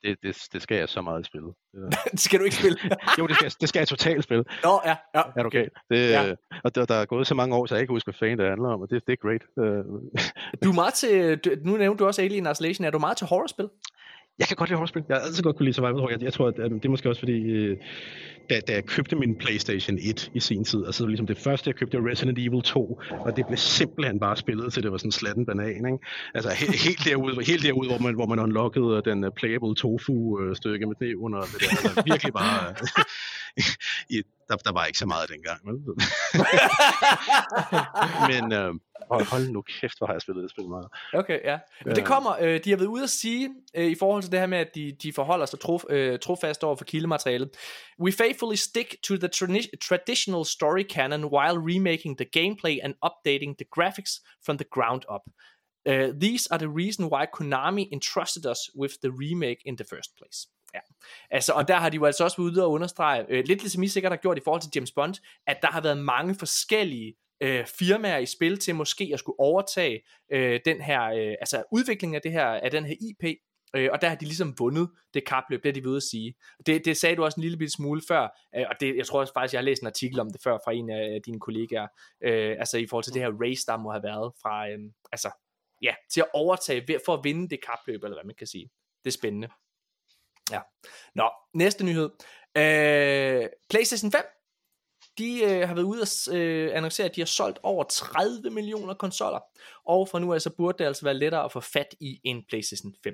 det, 0.05 0.17
det, 0.23 0.47
det 0.53 0.61
skal 0.61 0.77
jeg 0.77 0.89
så 0.89 1.01
meget 1.01 1.25
spille. 1.25 1.47
det 2.11 2.19
skal 2.25 2.39
du 2.39 2.43
ikke 2.43 2.55
spille? 2.55 2.77
jo, 3.19 3.27
det 3.27 3.35
skal, 3.35 3.51
det 3.61 3.69
skal 3.69 3.79
jeg 3.79 3.87
totalt 3.87 4.23
spille. 4.23 4.43
Nå, 4.63 4.81
ja. 4.85 4.95
ja. 5.15 5.21
Er 5.35 5.43
du 5.43 5.45
okay? 5.45 5.67
Det, 5.89 6.09
ja. 6.09 6.33
Og 6.63 6.75
der, 6.75 6.85
der 6.85 6.95
er 6.95 7.05
gået 7.05 7.27
så 7.27 7.35
mange 7.35 7.55
år, 7.55 7.65
så 7.65 7.75
jeg 7.75 7.81
ikke 7.81 7.93
husker, 7.93 8.11
hvad 8.11 8.17
fanden 8.19 8.39
det 8.39 8.49
handler 8.49 8.69
om, 8.69 8.81
og 8.81 8.89
det, 8.89 9.07
det 9.07 9.13
er 9.13 9.17
great. 9.27 9.43
Øh. 9.59 9.83
du 10.63 10.69
er 10.69 10.73
meget 10.73 10.93
til, 10.93 11.39
nu 11.63 11.77
nævnte 11.77 12.03
du 12.03 12.07
også 12.07 12.21
Alien 12.21 12.47
Isolation, 12.51 12.85
er 12.85 12.91
du 12.91 12.99
meget 12.99 13.17
til 13.17 13.27
horrorspil? 13.27 13.69
Jeg 14.39 14.47
kan 14.47 14.55
godt 14.55 14.69
lide 14.69 14.77
horrorspil. 14.77 15.03
Jeg 15.09 15.17
har 15.17 15.21
altid 15.21 15.43
godt 15.43 15.55
kunne 15.55 15.65
lide 15.65 15.75
survival 15.75 15.99
horror. 15.99 16.09
Jeg, 16.09 16.21
jeg 16.21 16.33
tror, 16.33 16.47
at, 16.47 16.59
at 16.59 16.71
det 16.71 16.85
er 16.85 16.89
måske 16.89 17.09
også 17.09 17.21
fordi, 17.21 17.37
øh, 17.41 17.77
da, 18.49 18.59
da 18.67 18.73
jeg 18.73 18.85
købte 18.85 19.15
min 19.15 19.35
PlayStation 19.35 19.97
1 20.01 20.31
i 20.33 20.39
sin 20.39 20.63
tid, 20.63 20.85
altså 20.85 21.05
ligesom 21.05 21.27
det 21.27 21.37
første, 21.37 21.67
jeg 21.67 21.75
købte 21.75 21.97
Resident 22.11 22.39
Evil 22.39 22.61
2, 22.61 23.01
og 23.11 23.37
det 23.37 23.45
blev 23.47 23.57
simpelthen 23.57 24.19
bare 24.19 24.37
spillet 24.37 24.73
til, 24.73 24.83
det 24.83 24.91
var 24.91 24.97
sådan 24.97 25.07
en 25.07 25.11
slatten 25.11 25.45
banan, 25.45 25.85
ikke? 25.85 25.97
Altså 26.33 26.49
he, 26.49 26.65
helt 26.87 27.05
derude, 27.05 27.45
helt 27.45 27.63
derude 27.63 27.89
hvor, 27.89 27.99
man, 27.99 28.15
hvor 28.15 28.25
man 28.25 28.39
unlockede 28.39 29.01
den 29.05 29.23
uh, 29.23 29.31
playable 29.35 29.75
tofu-stykke 29.75 30.85
med 30.85 30.95
det 30.99 31.15
under 31.15 31.41
det 31.41 31.59
der. 31.59 31.69
Altså, 31.69 32.03
virkelig 32.05 32.33
bare... 32.33 32.75
i, 34.15 34.21
der, 34.47 34.55
der 34.55 34.71
var 34.71 34.85
ikke 34.85 34.99
så 34.99 35.05
meget 35.05 35.29
dengang. 35.29 35.67
Vel? 35.67 35.75
Men 38.31 38.53
øh, 38.53 38.73
hold, 39.11 39.25
hold 39.25 39.49
nu 39.49 39.61
kæft, 39.61 39.97
hvor 39.97 40.07
har 40.07 40.13
jeg 40.13 40.21
spillet 40.21 40.43
det 40.43 40.51
spil 40.51 40.67
meget. 40.67 40.87
Okay, 41.13 41.39
ja. 41.43 41.59
Men 41.85 41.95
det 41.95 42.05
kommer, 42.05 42.37
øh, 42.41 42.59
de 42.63 42.69
har 42.69 42.77
været 42.77 42.87
ude 42.87 43.03
at 43.03 43.09
sige, 43.09 43.49
øh, 43.75 43.85
i 43.85 43.95
forhold 43.95 44.23
til 44.23 44.31
det 44.31 44.39
her 44.39 44.47
med, 44.47 44.57
at 44.57 44.75
de, 44.75 44.91
de 45.03 45.13
forholder 45.13 45.45
sig 45.45 45.59
tro, 45.59 45.79
øh, 45.89 46.19
trofast 46.19 46.63
over 46.63 46.75
for 46.75 46.85
kildematerialet. 46.85 47.49
We 47.99 48.11
faithfully 48.11 48.55
stick 48.55 48.95
to 49.03 49.17
the 49.17 49.29
tra- 49.35 49.77
traditional 49.81 50.45
story 50.45 50.83
canon 50.89 51.25
while 51.25 51.57
remaking 51.73 52.17
the 52.17 52.27
gameplay 52.37 52.79
and 52.83 52.93
updating 53.05 53.55
the 53.59 53.65
graphics 53.77 54.21
from 54.45 54.57
the 54.57 54.67
ground 54.71 55.01
up. 55.15 55.21
Uh, 55.89 56.19
these 56.21 56.47
are 56.51 56.57
the 56.57 56.69
reason 56.69 57.05
why 57.05 57.25
Konami 57.37 57.87
entrusted 57.91 58.45
us 58.45 58.69
with 58.75 59.01
the 59.01 59.11
remake 59.11 59.61
in 59.65 59.75
the 59.75 59.83
first 59.83 60.17
place. 60.17 60.47
Ja. 60.75 60.79
Altså, 61.31 61.53
og 61.53 61.67
der 61.67 61.75
har 61.75 61.89
de 61.89 61.95
jo 61.95 62.05
altså 62.05 62.23
også 62.23 62.37
været 62.37 62.51
ude 62.51 62.63
og 62.63 62.71
understrege, 62.71 63.25
øh, 63.29 63.43
lidt 63.45 63.61
ligesom 63.61 63.83
I 63.83 63.87
sikkert 63.87 64.11
har 64.11 64.17
gjort 64.17 64.37
i 64.37 64.41
forhold 64.43 64.61
til 64.61 64.71
James 64.75 64.91
Bond, 64.91 65.15
at 65.47 65.57
der 65.61 65.67
har 65.67 65.81
været 65.81 65.97
mange 65.97 66.35
forskellige 66.35 67.15
øh, 67.41 67.65
firmaer 67.65 68.17
i 68.17 68.25
spil 68.25 68.57
til 68.57 68.75
måske 68.75 69.09
at 69.13 69.19
skulle 69.19 69.39
overtage 69.39 70.01
øh, 70.31 70.59
den 70.65 70.81
her, 70.81 71.03
øh, 71.03 71.35
altså 71.41 71.63
udviklingen 71.71 72.15
af, 72.15 72.21
det 72.21 72.31
her, 72.31 72.45
af 72.45 72.71
den 72.71 72.85
her 72.85 72.95
IP, 73.01 73.37
øh, 73.75 73.89
og 73.93 74.01
der 74.01 74.09
har 74.09 74.15
de 74.15 74.25
ligesom 74.25 74.59
vundet 74.59 74.89
det 75.13 75.27
kapløb, 75.27 75.63
det 75.63 75.69
er 75.69 75.73
de 75.73 75.83
ved 75.83 75.97
at 75.97 76.03
sige. 76.03 76.35
Det, 76.65 76.85
det 76.85 76.97
sagde 76.97 77.15
du 77.15 77.23
også 77.23 77.39
en 77.39 77.43
lille 77.43 77.69
smule 77.69 78.01
før, 78.07 78.27
øh, 78.55 78.65
og 78.69 78.75
det, 78.79 78.95
jeg 78.95 79.05
tror 79.05 79.19
også 79.19 79.33
faktisk, 79.33 79.53
jeg 79.53 79.59
har 79.59 79.65
læst 79.65 79.81
en 79.81 79.87
artikel 79.87 80.19
om 80.19 80.29
det 80.29 80.41
før 80.43 80.57
fra 80.65 80.73
en 80.73 80.89
af 80.89 81.15
øh, 81.15 81.21
dine 81.25 81.39
kollegaer, 81.39 81.87
øh, 82.23 82.55
altså 82.59 82.77
i 82.77 82.87
forhold 82.87 83.03
til 83.03 83.13
det 83.13 83.21
her 83.21 83.31
race, 83.41 83.65
der 83.67 83.77
må 83.77 83.91
have 83.91 84.03
været 84.03 84.33
fra, 84.41 84.69
øh, 84.69 84.79
altså 85.11 85.29
ja, 85.81 85.95
til 86.11 86.21
at 86.21 86.27
overtage 86.33 86.99
for 87.05 87.13
at 87.13 87.23
vinde 87.23 87.49
det 87.49 87.59
kapløb, 87.65 88.03
eller 88.03 88.15
hvad 88.15 88.25
man 88.25 88.35
kan 88.35 88.47
sige. 88.47 88.69
Det 89.03 89.09
er 89.09 89.17
spændende. 89.17 89.47
Ja. 90.51 90.59
Nå, 91.15 91.29
næste 91.53 91.85
nyhed. 91.85 92.09
Øh, 92.57 93.47
PlayStation 93.69 94.11
5 94.11 94.21
de 95.17 95.43
øh, 95.43 95.67
har 95.67 95.75
været 95.75 95.85
ude 95.85 96.01
og 96.01 96.35
øh, 96.35 96.71
annoncere, 96.73 97.05
at 97.05 97.15
de 97.15 97.21
har 97.21 97.25
solgt 97.25 97.59
over 97.63 97.83
30 97.83 98.49
millioner 98.49 98.93
konsoller. 98.93 99.39
Og 99.85 100.09
fra 100.09 100.19
nu 100.19 100.33
af, 100.33 100.41
så 100.41 100.49
burde 100.49 100.77
det 100.77 100.85
altså 100.85 101.05
være 101.05 101.13
lettere 101.13 101.43
at 101.43 101.51
få 101.51 101.59
fat 101.59 101.95
i 101.99 102.19
en 102.23 102.43
PlayStation 102.49 102.93
5. 103.03 103.13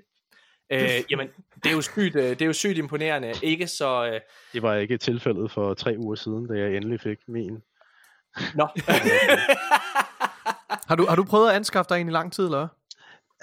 Øh, 0.72 0.80
jamen, 1.10 1.28
det 1.64 1.70
er 1.70 1.76
jo 1.76 1.82
sygt, 1.82 2.16
øh, 2.16 2.30
det 2.30 2.42
er 2.42 2.46
jo 2.46 2.54
sygt 2.54 2.78
imponerende. 2.78 3.34
Ikke 3.44 3.68
så... 3.68 4.06
Øh... 4.06 4.22
Det 4.54 4.62
var 4.62 4.76
ikke 4.76 4.98
tilfældet 4.98 5.52
for 5.52 5.74
tre 5.74 5.96
uger 5.98 6.16
siden, 6.16 6.48
da 6.48 6.54
jeg 6.60 6.76
endelig 6.76 7.02
fik 7.02 7.18
min. 7.28 7.62
Nå. 8.56 8.68
har, 10.90 10.96
du, 10.96 11.06
har 11.06 11.16
du 11.16 11.24
prøvet 11.24 11.50
at 11.50 11.56
anskaffe 11.56 11.90
dig 11.90 12.02
en 12.02 12.08
i 12.08 12.12
lang 12.12 12.34
tid, 12.34 12.46
eller 12.46 12.68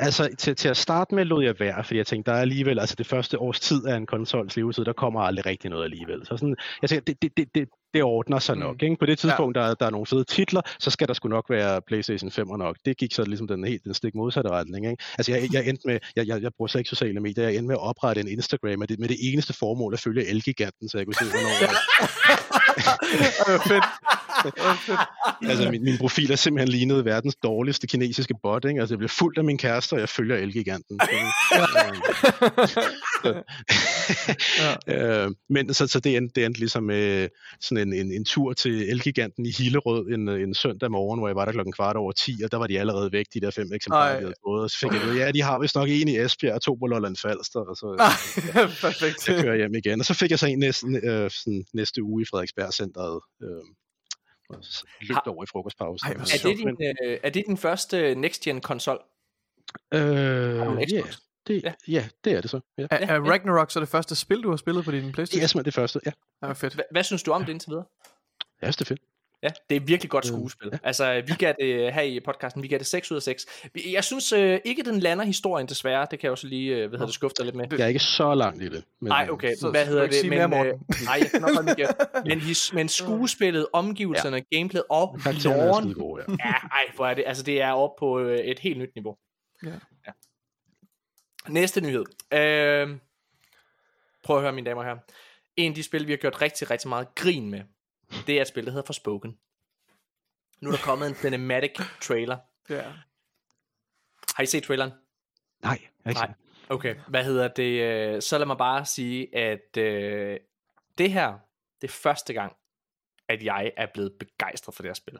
Altså, 0.01 0.29
til, 0.39 0.57
til 0.57 0.69
at 0.69 0.77
starte 0.77 1.15
med 1.15 1.25
lod 1.25 1.45
jeg 1.45 1.55
være, 1.61 1.85
fordi 1.85 1.99
jeg 1.99 2.07
tænkte, 2.07 2.31
der 2.31 2.37
er 2.37 2.41
alligevel, 2.41 2.79
altså 2.79 2.95
det 2.99 3.07
første 3.07 3.39
års 3.39 3.61
tid 3.61 3.87
af 3.87 3.97
en 3.97 4.07
konsols 4.07 4.57
levetid, 4.57 4.85
der 4.85 4.93
kommer 4.93 5.21
aldrig 5.21 5.47
rigtig 5.47 5.71
noget 5.71 5.85
alligevel. 5.85 6.27
Så 6.27 6.37
sådan, 6.37 6.57
jeg 6.83 6.91
tænkte, 6.91 7.13
det, 7.13 7.37
det, 7.37 7.49
det, 7.55 7.69
det, 7.95 8.03
ordner 8.03 8.39
sig 8.39 8.57
nok. 8.57 8.77
Mm. 8.83 8.85
Ikke? 8.85 8.97
På 8.97 9.07
det 9.07 9.19
tidspunkt, 9.19 9.57
ja. 9.57 9.63
der, 9.63 9.75
der 9.75 9.87
er 9.87 9.91
nogle 9.91 10.07
fede 10.07 10.25
titler, 10.25 10.61
så 10.79 10.91
skal 10.91 11.09
der 11.09 11.15
sgu 11.15 11.29
nok 11.29 11.51
være 11.51 11.81
PlayStation 11.87 12.31
5 12.31 12.47
nok. 12.47 12.77
Det 12.85 12.97
gik 12.97 13.13
så 13.13 13.25
ligesom 13.25 13.49
den 13.49 13.65
helt 13.65 13.85
den 13.85 13.95
stik 13.95 14.15
modsatte 14.15 14.51
retning. 14.51 14.91
Ikke? 14.91 15.05
Altså, 15.19 15.33
jeg, 15.33 15.49
jeg 15.53 15.69
endte 15.69 15.83
med, 15.87 15.99
jeg, 16.17 16.27
jeg, 16.27 16.43
jeg 16.43 16.51
bruger 16.57 16.69
slet 16.69 16.81
ikke 16.81 16.89
sociale 16.89 17.21
medier, 17.21 17.45
jeg 17.45 17.55
endte 17.55 17.67
med 17.67 17.75
at 17.75 17.83
oprette 17.83 18.21
en 18.21 18.29
Instagram 18.29 18.79
med 18.79 18.87
det, 18.87 18.99
med 18.99 19.09
det 19.09 19.17
eneste 19.21 19.53
formål 19.53 19.95
at 19.95 20.01
følge 20.01 20.27
Elgiganten, 20.27 20.89
så 20.89 20.99
jeg 20.99 21.07
kunne 21.07 21.15
se, 21.15 21.25
hvornår... 21.25 21.55
det 23.47 23.53
var 23.53 23.65
fedt 23.69 24.18
altså, 25.51 25.71
min, 25.71 25.85
min 25.85 25.99
profil 25.99 26.33
er 26.33 26.37
simpelthen 26.37 26.69
lignet 26.69 27.05
verdens 27.05 27.37
dårligste 27.43 27.87
kinesiske 27.87 28.35
bot, 28.43 28.65
ikke? 28.65 28.81
Altså, 28.81 28.95
jeg 28.95 28.99
bliver 28.99 29.15
fuldt 29.19 29.39
af 29.39 29.45
min 29.45 29.59
kæreste, 29.59 29.93
og 29.93 30.01
jeg 30.01 30.09
følger 30.09 30.37
Elgiganten. 30.37 31.01
ja. 34.87 35.25
øh, 35.25 35.31
men 35.51 35.75
så, 35.75 35.87
så 35.87 36.01
det, 36.01 36.17
endte, 36.17 36.33
det 36.35 36.45
endte 36.47 36.61
ligesom 36.61 36.83
med 36.83 37.29
sådan 37.61 37.89
en, 37.89 38.07
en, 38.07 38.13
en 38.13 38.25
tur 38.25 38.53
til 38.53 38.91
Elgiganten 38.91 39.47
i 39.47 39.51
Hillerød 39.59 40.07
en, 40.07 40.29
en 40.29 40.55
søndag 40.55 40.91
morgen, 40.91 41.21
hvor 41.21 41.29
jeg 41.29 41.37
var 41.37 41.45
der 41.45 41.53
klokken 41.53 41.73
kvart 41.73 41.97
over 41.97 42.13
10, 42.13 42.41
og 42.45 42.53
der 42.53 42.59
var 42.59 42.67
de 42.67 42.81
allerede 42.81 43.13
væk, 43.13 43.27
de 43.35 43.41
der 43.41 43.51
fem 43.51 43.73
eksemplarer, 43.73 44.15
de 44.15 44.21
havde 44.21 44.35
fået. 44.47 44.63
Og 44.63 44.71
så 44.71 44.79
fik 44.79 44.93
jeg 44.93 45.01
ved, 45.01 45.17
ja, 45.17 45.31
de 45.31 45.43
har 45.43 45.59
vist 45.59 45.75
nok 45.75 45.89
en 45.89 46.09
i 46.09 46.19
Esbjerg 46.19 46.55
og 46.55 46.63
to 46.63 46.75
på 46.75 46.87
Lolland 46.87 47.17
Falster, 47.17 47.61
og 47.61 47.77
så 47.77 47.87
Perfekt. 48.87 49.29
jeg 49.29 49.45
kører 49.45 49.57
hjem 49.57 49.75
igen. 49.75 50.01
Og 50.01 50.07
så 50.07 50.15
fik 50.15 50.31
jeg 50.31 50.39
så 50.39 50.47
en 50.47 50.59
næsten, 50.59 50.97
øh, 50.97 51.31
sådan, 51.31 51.65
næste 51.75 52.03
uge 52.03 52.23
i 52.23 52.25
Frederiksberg 52.31 52.73
Centeret, 52.73 53.21
øh, 53.43 53.65
og 54.49 54.63
løbte 55.01 55.29
over 55.29 55.45
i 55.45 55.47
frokostpausen. 55.47 56.09
Ej, 56.09 56.13
er, 56.13 56.49
det 56.49 56.59
din, 56.59 56.69
øh, 56.69 57.19
er 57.23 57.31
det 57.31 57.47
din 57.47 57.57
første 57.57 58.15
next-gen 58.15 58.61
konsol? 58.61 59.03
Øh, 59.95 60.01
ja, 60.01 61.03
det, 61.47 61.63
ja. 61.63 61.73
ja, 61.89 62.09
det 62.25 62.33
er 62.33 62.41
det 62.41 62.51
så. 62.51 62.61
Ja. 62.79 62.87
Er, 62.91 62.97
er 62.97 63.21
Ragnarok 63.21 63.71
så 63.71 63.81
det 63.81 63.89
første 63.89 64.17
spil, 64.17 64.43
du 64.43 64.51
har 64.51 64.57
spillet 64.57 64.85
på 64.85 64.91
din 64.91 65.13
Playstation? 65.13 65.41
Det 65.41 65.45
er 65.45 65.49
simpelthen 65.49 65.65
det 65.65 65.75
første, 65.75 66.01
ja. 66.07 66.13
ja 66.47 66.53
fedt. 66.53 66.75
H- 66.75 66.91
hvad 66.91 67.05
synes 67.05 67.23
du 67.23 67.33
om 67.33 67.45
det 67.45 67.53
indtil 67.53 67.71
videre? 67.71 67.85
Ja, 68.63 68.67
det 68.67 68.81
er 68.81 68.85
fedt. 68.85 69.01
Ja, 69.43 69.49
det 69.71 69.77
er 69.77 69.81
virkelig 69.81 70.11
godt 70.11 70.27
skuespil. 70.27 70.69
Ja. 70.73 70.79
Altså, 70.83 71.23
vi 71.27 71.33
gav 71.33 71.55
det 71.61 71.93
her 71.95 72.03
i 72.03 72.21
podcasten, 72.21 72.63
vi 72.63 72.69
gav 72.69 72.79
det 72.79 72.87
6 72.87 73.11
ud 73.11 73.17
af 73.17 73.23
6. 73.23 73.47
Jeg 73.93 74.05
synes 74.05 74.33
øh, 74.33 74.61
ikke, 74.65 74.83
den 74.83 75.01
lander 75.01 75.25
historien 75.25 75.67
desværre. 75.67 76.07
Det 76.11 76.19
kan 76.19 76.27
jeg 76.27 76.31
også 76.31 76.47
lige, 76.47 76.77
øh, 76.77 76.89
hvad 76.89 76.99
hedder 76.99 77.07
det, 77.07 77.15
skuffe 77.15 77.35
dig 77.39 77.45
lidt 77.45 77.57
med. 77.57 77.67
Jeg 77.71 77.81
er 77.81 77.87
ikke 77.87 78.01
så 78.01 78.35
langt 78.35 78.63
i 78.63 78.69
det. 78.69 78.85
Nej, 79.01 79.25
øh, 79.25 79.33
okay. 79.33 79.57
Så, 79.57 79.71
hvad 79.71 79.87
hedder 79.87 80.07
det? 80.07 80.29
Men, 80.29 80.51
mere, 80.51 80.67
øh, 80.67 80.75
nej, 81.05 81.19
jeg 81.19 81.31
kan 81.31 81.41
nok 81.41 81.79
men, 82.29 82.41
his, 82.41 82.73
men 82.73 82.89
skuespillet, 82.89 83.67
omgivelserne, 83.73 84.37
ja. 84.37 84.57
gameplayet 84.57 84.85
og 84.91 85.19
loven. 85.45 85.89
Ja. 86.29 86.47
ja, 86.47 86.53
ej, 86.53 86.85
hvor 86.95 87.07
er 87.07 87.15
det. 87.15 87.25
Altså, 87.27 87.43
det 87.43 87.61
er 87.61 87.73
oppe 87.73 87.99
på 87.99 88.21
øh, 88.21 88.39
et 88.39 88.59
helt 88.59 88.79
nyt 88.79 88.95
niveau. 88.95 89.17
Ja. 89.65 89.71
ja. 90.07 90.13
Næste 91.49 91.81
nyhed. 91.81 92.05
Øh, 92.33 92.97
prøv 94.25 94.37
at 94.37 94.43
høre, 94.43 94.53
mine 94.53 94.67
damer 94.71 94.81
og 94.81 94.87
herrer. 94.87 94.99
En 95.57 95.73
af 95.73 95.75
de 95.75 95.83
spil, 95.83 96.07
vi 96.07 96.13
har 96.13 96.17
gjort 96.17 96.43
rigtig, 96.43 96.71
rigtig 96.71 96.89
meget 96.89 97.15
grin 97.15 97.51
med, 97.51 97.61
det 98.27 98.37
er 98.37 98.43
et 98.43 98.49
spil, 98.49 98.65
der 98.65 98.71
hedder 98.71 98.87
Forspoken. 98.87 99.39
Nu 100.61 100.69
er 100.69 100.73
der 100.73 100.83
kommet 100.83 101.09
en 101.09 101.15
cinematic 101.15 101.81
trailer. 102.01 102.39
Ja. 102.71 102.83
Har 104.35 104.43
I 104.43 104.47
set 104.47 104.63
traileren? 104.63 104.93
Nej, 105.63 105.79
ikke 106.09 106.21
Nej. 106.21 106.33
Okay, 106.69 106.95
hvad 107.09 107.25
hedder 107.25 107.49
det? 107.49 107.83
Øh, 107.83 108.23
så 108.23 108.39
lad 108.39 108.47
mig 108.47 108.59
bare 108.59 108.85
sige, 108.85 109.37
at 109.37 109.77
øh, 109.77 110.39
det 110.99 111.13
her, 111.13 111.39
det 111.81 111.89
er 111.89 111.93
første 111.93 112.33
gang, 112.33 112.57
at 113.29 113.43
jeg 113.45 113.73
er 113.77 113.87
blevet 113.95 114.13
begejstret 114.19 114.75
for 114.75 114.83
det 114.83 114.89
her 114.89 114.95
spil. 114.95 115.19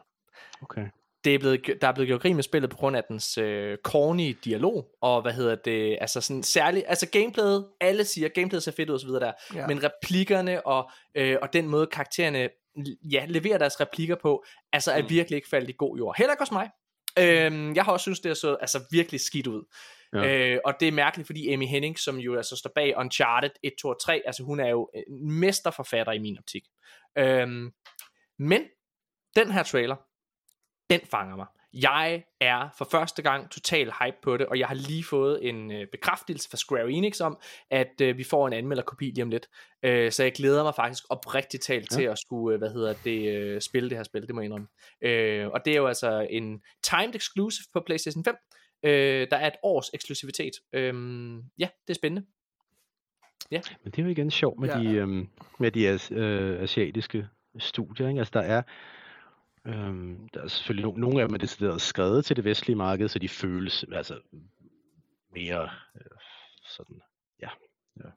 Okay. 0.61 0.87
Det 1.23 1.35
er 1.35 1.39
blevet, 1.39 1.81
der 1.81 1.87
er 1.87 1.93
blevet 1.93 2.07
gjort 2.07 2.21
grin 2.21 2.35
med 2.35 2.43
spillet 2.43 2.69
på 2.69 2.77
grund 2.77 2.97
af 2.97 3.03
dens 3.03 3.37
øh, 3.37 3.77
corny 3.83 4.37
dialog, 4.43 4.97
og 5.01 5.21
hvad 5.21 5.33
hedder 5.33 5.55
det, 5.55 5.97
altså 6.01 6.21
sådan 6.21 6.43
særligt, 6.43 6.85
altså 6.87 7.09
gameplayet, 7.09 7.67
alle 7.81 8.05
siger, 8.05 8.29
gameplayet 8.29 8.63
ser 8.63 8.71
fedt 8.71 8.89
ud 8.89 8.93
og 8.93 8.99
så 8.99 9.07
videre 9.07 9.25
der, 9.25 9.33
ja. 9.55 9.67
men 9.67 9.83
replikkerne 9.83 10.67
og, 10.67 10.91
øh, 11.15 11.37
og 11.41 11.53
den 11.53 11.67
måde 11.67 11.87
karaktererne 11.87 12.49
ja, 13.11 13.25
leverer 13.27 13.57
deres 13.57 13.79
replikker 13.79 14.15
på, 14.15 14.45
altså 14.73 14.91
er 14.91 15.01
mm. 15.01 15.09
virkelig 15.09 15.35
ikke 15.35 15.49
faldet 15.49 15.69
i 15.69 15.75
god 15.77 15.97
jord. 15.97 16.15
Heller 16.17 16.33
ikke 16.33 16.41
hos 16.41 16.51
mig. 16.51 16.69
Øhm, 17.19 17.75
jeg 17.75 17.85
har 17.85 17.91
også 17.91 18.03
synes 18.03 18.19
det 18.19 18.29
er 18.29 18.33
så 18.33 18.55
altså 18.55 18.83
virkelig 18.91 19.19
skidt 19.19 19.47
ud. 19.47 19.63
Ja. 20.13 20.53
Øh, 20.53 20.59
og 20.65 20.73
det 20.79 20.87
er 20.87 20.91
mærkeligt, 20.91 21.27
fordi 21.27 21.53
Amy 21.53 21.65
Henning, 21.65 21.99
som 21.99 22.17
jo 22.17 22.35
altså 22.35 22.55
står 22.55 22.71
bag 22.75 22.97
Uncharted 22.97 23.51
1, 23.63 23.73
2 23.81 23.87
og 23.87 24.01
3, 24.01 24.21
altså 24.25 24.43
hun 24.43 24.59
er 24.59 24.69
jo 24.69 24.89
en 24.93 25.31
mesterforfatter 25.31 26.13
i 26.13 26.19
min 26.19 26.37
optik. 26.37 26.63
Øhm, 27.17 27.71
men 28.39 28.61
den 29.35 29.51
her 29.51 29.63
trailer, 29.63 29.95
den 30.89 31.01
fanger 31.11 31.35
mig. 31.35 31.47
Jeg 31.73 32.23
er 32.39 32.69
for 32.77 32.87
første 32.91 33.21
gang 33.21 33.51
total 33.51 33.85
hype 33.85 34.17
på 34.21 34.37
det, 34.37 34.45
og 34.45 34.59
jeg 34.59 34.67
har 34.67 34.75
lige 34.75 35.03
fået 35.03 35.49
en 35.49 35.71
øh, 35.71 35.87
bekræftelse 35.91 36.49
fra 36.49 36.57
Square 36.57 36.91
Enix 36.91 37.21
om, 37.21 37.39
at 37.69 38.01
øh, 38.01 38.17
vi 38.17 38.23
får 38.23 38.47
en 38.47 38.53
anmelderkopi 38.53 39.05
lige 39.05 39.23
om 39.23 39.29
lidt. 39.29 39.49
Øh, 39.83 40.11
så 40.11 40.23
jeg 40.23 40.31
glæder 40.31 40.63
mig 40.63 40.75
faktisk 40.75 41.03
oprigtigt 41.09 41.63
talt 41.63 41.91
ja. 41.91 41.95
til 41.97 42.03
at 42.03 42.19
skulle, 42.19 42.53
øh, 42.53 42.59
hvad 42.59 42.69
hedder 42.69 42.93
det, 43.03 43.35
øh, 43.35 43.61
spille 43.61 43.89
det 43.89 43.97
her 43.97 44.03
spil, 44.03 44.27
det 44.27 44.35
må 44.35 44.41
jeg 44.41 44.45
indrømme. 44.45 44.67
Øh, 45.01 45.47
og 45.47 45.65
det 45.65 45.73
er 45.73 45.77
jo 45.77 45.87
altså 45.87 46.27
en 46.29 46.61
timed 46.83 47.15
exclusive 47.15 47.65
på 47.73 47.79
PlayStation 47.85 48.23
5. 48.23 48.35
Øh, 48.83 49.27
der 49.31 49.37
er 49.37 49.47
et 49.47 49.55
års 49.63 49.89
eksklusivitet. 49.93 50.53
Øh, 50.73 50.93
ja, 51.59 51.67
det 51.87 51.93
er 51.93 51.93
spændende. 51.93 52.27
Ja. 53.51 53.61
Men 53.83 53.91
det 53.91 53.99
er 53.99 54.03
jo 54.03 54.09
igen 54.09 54.31
sjovt 54.31 54.59
med 54.59 54.69
ja. 54.69 54.79
de, 54.79 54.95
øh, 54.95 55.07
med 55.59 55.71
de 55.71 55.87
as, 55.87 56.11
øh, 56.11 56.61
asiatiske 56.61 57.27
studier. 57.59 58.07
Ikke? 58.07 58.19
Altså 58.19 58.31
der 58.33 58.41
er 58.41 58.61
Øhm, 59.67 60.29
der 60.33 60.41
er 60.41 60.47
selvfølgelig 60.47 60.93
no- 60.93 60.99
nogle 60.99 61.21
af 61.21 61.27
dem 61.27 61.35
er 61.35 61.37
decideret 61.37 61.81
skrevet 61.81 62.25
til 62.25 62.35
det 62.35 62.43
vestlige 62.43 62.75
marked, 62.75 63.07
så 63.07 63.19
de 63.19 63.29
føles 63.29 63.85
altså 63.93 64.19
mere 65.33 65.69
øh, 65.95 66.17
sådan, 66.65 67.01
ja, 67.41 67.49
ja. 67.97 68.09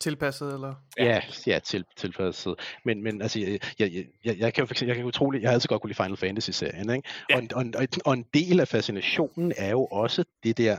Tilpasset, 0.00 0.54
eller? 0.54 0.74
Ja, 0.98 1.20
ja 1.46 1.58
til, 1.58 1.84
tilpasset. 1.96 2.54
Men, 2.84 3.02
men 3.02 3.22
altså, 3.22 3.40
jeg, 3.40 3.60
jeg, 3.78 4.06
jeg, 4.24 4.38
jeg 4.38 4.54
kan 4.54 4.66
jo 4.66 4.86
jeg 4.86 4.96
kan 4.96 5.04
utroligt, 5.04 5.42
jeg 5.42 5.50
har 5.50 5.54
altid 5.54 5.68
godt 5.68 5.82
kunne 5.82 5.88
lide 5.88 6.02
Final 6.02 6.16
Fantasy-serien, 6.16 6.90
ikke? 6.90 7.08
Ja. 7.30 7.36
Og, 7.36 7.42
og, 7.54 7.64
og, 7.78 7.86
og 8.04 8.14
en 8.14 8.26
del 8.34 8.60
af 8.60 8.68
fascinationen 8.68 9.52
er 9.56 9.70
jo 9.70 9.84
også 9.86 10.24
det 10.42 10.58
der, 10.58 10.76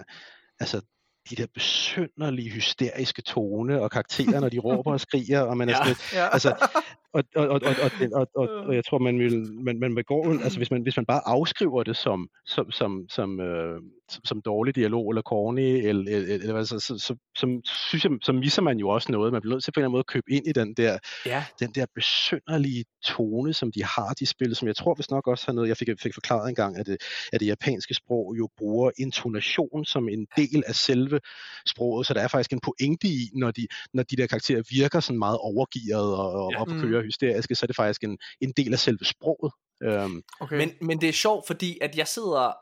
altså 0.60 0.82
de 1.30 1.36
der 1.36 1.48
besynderlige, 1.54 2.50
hysteriske 2.50 3.22
tone 3.22 3.82
og 3.82 3.92
karakterer, 3.92 4.40
når 4.40 4.50
de 4.50 4.60
råber 4.60 4.92
og 4.92 5.00
skriger, 5.00 5.42
og 5.42 5.58
man 5.58 5.70
er 5.70 5.74
sådan 5.74 5.88
lidt, 5.88 6.14
ja. 6.14 6.30
altså, 6.34 6.68
og, 7.14 7.24
og, 7.36 7.48
og, 7.48 7.62
og, 7.64 7.92
og, 8.14 8.28
og, 8.36 8.50
og 8.68 8.76
jeg 8.76 8.86
tror, 8.86 8.98
man 8.98 9.20
vil, 9.20 9.54
man, 9.54 9.80
man 9.80 9.96
vil 9.96 10.04
gå, 10.04 10.32
altså 10.32 10.60
hvis 10.60 10.72
man, 10.72 10.82
hvis 10.82 10.98
man 10.98 11.06
bare 11.06 11.28
afskriver 11.28 11.84
det 11.84 11.98
som, 11.98 12.28
som, 12.46 12.72
som, 12.72 13.06
som, 13.10 13.40
øh, 13.40 13.82
som, 14.10 14.26
som 14.26 14.42
dårlig 14.42 14.76
dialog 14.76 15.10
eller 15.10 15.22
corny, 15.22 15.88
eller, 15.88 16.16
eller, 16.16 16.36
eller 16.36 16.58
altså, 16.58 16.80
så, 16.80 16.98
så, 16.98 17.16
så, 17.38 17.62
synes 17.66 18.04
jeg, 18.04 18.12
så 18.24 18.34
misser 18.34 18.62
man 18.62 18.78
jo 18.78 18.90
også 18.90 19.12
noget. 19.12 19.34
Man 19.34 19.42
bliver 19.42 19.56
nødt 19.56 19.64
til 19.64 19.72
på 19.72 19.80
en 19.80 19.82
eller 19.82 19.88
anden 19.88 19.92
måde 19.92 20.00
at 20.08 20.14
købe 20.14 20.32
ind 20.32 20.48
i 20.48 20.52
den 20.52 20.74
der, 20.74 20.98
ja. 21.26 21.46
den 21.60 21.72
der 21.76 21.86
besynderlige 21.96 22.86
tone, 23.04 23.54
som 23.54 23.72
de 23.72 23.84
har, 23.84 24.14
de 24.20 24.26
spil, 24.26 24.56
som 24.56 24.68
jeg 24.68 24.76
tror 24.76 24.96
hvis 24.96 25.12
nok 25.12 25.28
også 25.28 25.46
har 25.48 25.54
noget, 25.54 25.70
jeg 25.70 25.78
fik, 25.78 25.90
fik 26.02 26.14
forklaret 26.14 26.50
engang, 26.50 26.78
at 26.78 26.86
det, 26.86 26.98
at 27.34 27.40
det 27.40 27.48
japanske 27.48 27.94
sprog 27.94 28.36
jo 28.38 28.50
bruger 28.58 28.92
intonation 28.98 29.86
som 29.86 30.10
en 30.10 30.28
del 30.38 30.64
af 30.68 30.76
selve 30.76 31.20
sproget, 31.68 32.08
så 32.08 32.14
der 32.14 32.22
er 32.22 32.28
faktisk 32.28 32.54
en 32.54 32.60
pointe 32.60 33.08
i, 33.08 33.30
når 33.36 33.52
de, 33.52 33.68
når 33.94 34.04
de 34.04 34.16
der 34.16 34.28
karakterer 34.28 34.62
virker 34.70 35.00
sådan 35.00 35.20
meget 35.20 35.38
overgivet 35.38 36.18
og, 36.18 36.32
og 36.32 36.52
ja. 36.52 36.62
op 36.62 36.68
og 36.68 36.80
kører 36.82 37.02
mm. 37.02 37.06
hysteriske, 37.06 37.56
så 37.56 37.66
er 37.66 37.68
det 37.68 37.76
faktisk 37.76 38.04
en, 38.04 38.18
en 38.42 38.54
del 38.58 38.74
af 38.74 38.80
selve 38.80 39.06
sproget. 39.06 39.54
Um, 39.86 40.24
okay. 40.40 40.58
men, 40.58 40.72
men 40.82 41.02
det 41.02 41.10
er 41.10 41.14
sjovt, 41.14 41.48
fordi 41.48 41.78
at 41.82 41.98
jeg 41.98 42.08
sidder 42.08 42.54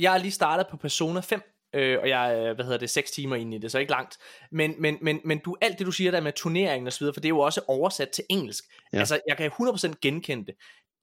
jeg 0.00 0.14
er 0.14 0.18
lige 0.18 0.32
startet 0.32 0.66
på 0.70 0.76
Persona 0.76 1.20
5, 1.20 1.42
øh, 1.74 1.98
og 2.00 2.08
jeg 2.08 2.34
er, 2.34 2.54
hvad 2.54 2.64
hedder 2.64 2.78
det, 2.78 2.90
6 2.90 3.10
timer 3.10 3.36
inde 3.36 3.56
i 3.56 3.60
det, 3.60 3.72
så 3.72 3.78
ikke 3.78 3.92
langt. 3.92 4.18
Men, 4.52 4.74
men, 4.78 4.98
men, 5.02 5.20
men 5.24 5.38
du, 5.38 5.56
alt 5.60 5.78
det 5.78 5.86
du 5.86 5.92
siger 5.92 6.10
der 6.10 6.20
med 6.20 6.32
turneringen 6.32 6.86
og 6.86 6.92
så 6.92 6.98
videre, 6.98 7.14
for 7.14 7.20
det 7.20 7.26
er 7.26 7.30
jo 7.30 7.38
også 7.38 7.60
oversat 7.68 8.10
til 8.10 8.24
engelsk. 8.30 8.64
Ja. 8.92 8.98
Altså, 8.98 9.20
jeg 9.28 9.36
kan 9.36 9.50
100% 9.60 9.92
genkende 10.02 10.46
det. 10.46 10.54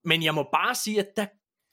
Men 0.06 0.24
jeg 0.24 0.34
må 0.34 0.44
bare 0.54 0.76
sige, 0.76 1.00
at 1.00 1.08
der 1.18 1.26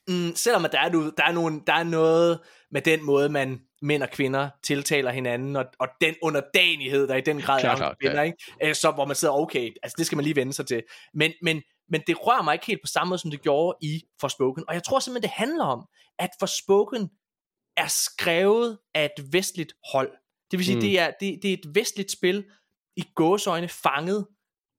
mm, 0.07 0.35
selvom 0.35 0.65
at 0.65 0.71
der 0.71 0.79
er, 0.79 0.89
nu- 0.89 1.11
der, 1.17 1.23
er 1.23 1.31
nogle, 1.31 1.61
der 1.67 1.73
er 1.73 1.83
noget 1.83 2.39
med 2.71 2.81
den 2.81 3.03
måde, 3.05 3.29
man 3.29 3.61
mænd 3.81 4.03
og 4.03 4.09
kvinder 4.09 4.49
tiltaler 4.63 5.11
hinanden, 5.11 5.55
og, 5.55 5.65
og 5.79 5.87
den 6.01 6.15
underdanighed, 6.21 7.07
der 7.07 7.15
i 7.15 7.21
den 7.21 7.41
grad 7.41 7.59
Klart, 7.59 7.81
er 7.81 7.93
kvinder, 8.01 8.23
ikke? 8.23 8.37
Øh, 8.63 8.75
så 8.75 8.91
hvor 8.91 9.05
man 9.05 9.15
sidder, 9.15 9.33
okay, 9.33 9.71
altså 9.83 9.95
det 9.97 10.05
skal 10.05 10.15
man 10.15 10.23
lige 10.23 10.35
vende 10.35 10.53
sig 10.53 10.67
til. 10.67 10.83
Men, 11.13 11.31
men, 11.41 11.61
men 11.89 12.01
det 12.07 12.27
rører 12.27 12.43
mig 12.43 12.53
ikke 12.53 12.65
helt 12.65 12.81
på 12.83 12.87
samme 12.87 13.09
måde, 13.09 13.19
som 13.19 13.31
det 13.31 13.41
gjorde 13.41 13.77
i 13.81 14.01
Forspoken. 14.21 14.63
Og 14.67 14.73
jeg 14.73 14.83
tror 14.83 14.99
simpelthen, 14.99 15.23
det 15.29 15.31
handler 15.37 15.63
om, 15.65 15.85
at 16.19 16.29
Forspoken 16.39 17.09
er 17.77 17.87
skrevet 17.87 18.77
af 18.93 19.05
et 19.17 19.33
vestligt 19.33 19.73
hold. 19.91 20.11
Det 20.51 20.59
vil 20.59 20.65
sige, 20.65 20.75
Mm. 20.75 20.81
det, 20.81 20.99
er, 20.99 21.11
det, 21.19 21.39
det 21.43 21.49
er 21.49 21.53
et 21.53 21.75
vestligt 21.75 22.11
spil, 22.11 22.45
i 22.97 23.03
gåsøjne 23.15 23.67
fanget 23.67 24.27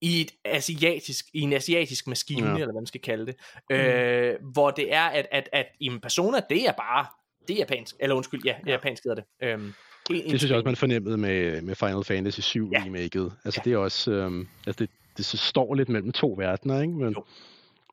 i 0.02 0.20
et 0.20 0.30
asiatisk, 0.44 1.24
i 1.34 1.40
en 1.40 1.52
asiatisk 1.52 2.06
maskine, 2.06 2.46
Ja. 2.46 2.52
eller 2.54 2.66
hvad 2.66 2.74
man 2.74 2.86
skal 2.86 3.00
kalde 3.00 3.26
det. 3.26 3.36
Mm. 3.70 3.76
Øh, 3.76 4.34
hvor 4.52 4.70
det 4.70 4.94
er, 4.94 5.02
at, 5.04 5.26
at, 5.32 5.48
at 5.52 5.66
en 5.80 6.00
persona, 6.00 6.40
det 6.50 6.66
er 6.68 6.72
bare, 6.72 7.06
det 7.48 7.54
er 7.54 7.58
japansk, 7.58 7.94
eller 8.00 8.16
undskyld, 8.16 8.40
ja, 8.44 8.54
ja. 8.66 8.72
japansk 8.72 9.02
hedder 9.04 9.14
det. 9.14 9.48
Øhm, 9.48 9.72
Det 10.08 10.22
synes 10.26 10.44
jeg 10.44 10.54
også, 10.56 10.64
man 10.64 10.76
fornemmede 10.76 11.16
med, 11.16 11.62
med 11.62 11.74
Final 11.74 12.04
Fantasy 12.04 12.40
7 12.40 12.70
Ja. 12.72 12.78
ja. 12.78 12.84
remaket. 12.84 13.32
Altså 13.44 13.60
Ja. 13.64 13.70
det 13.70 13.72
er 13.76 13.78
også, 13.78 14.10
øhm, 14.10 14.48
altså 14.66 14.78
det, 14.84 14.90
det 15.16 15.24
så 15.24 15.36
står 15.36 15.74
lidt 15.74 15.88
mellem 15.88 16.12
to 16.12 16.34
verdener, 16.38 16.80
ikke? 16.80 16.94
Men, 16.94 17.12
Jo. 17.12 17.24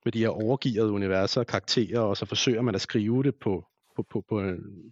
med 0.06 0.12
de 0.12 0.20
her 0.20 0.30
overgivede 0.30 0.92
universer 0.92 1.42
og 1.42 1.48
karakterer, 1.48 2.00
og 2.00 2.18
så 2.18 2.26
forsøger 2.26 2.62
man 2.62 2.76
at 2.76 2.82
skrive 2.82 3.24
det 3.24 3.36
på, 3.36 3.66
på, 3.96 4.06
på, 4.12 4.24
på 4.30 4.42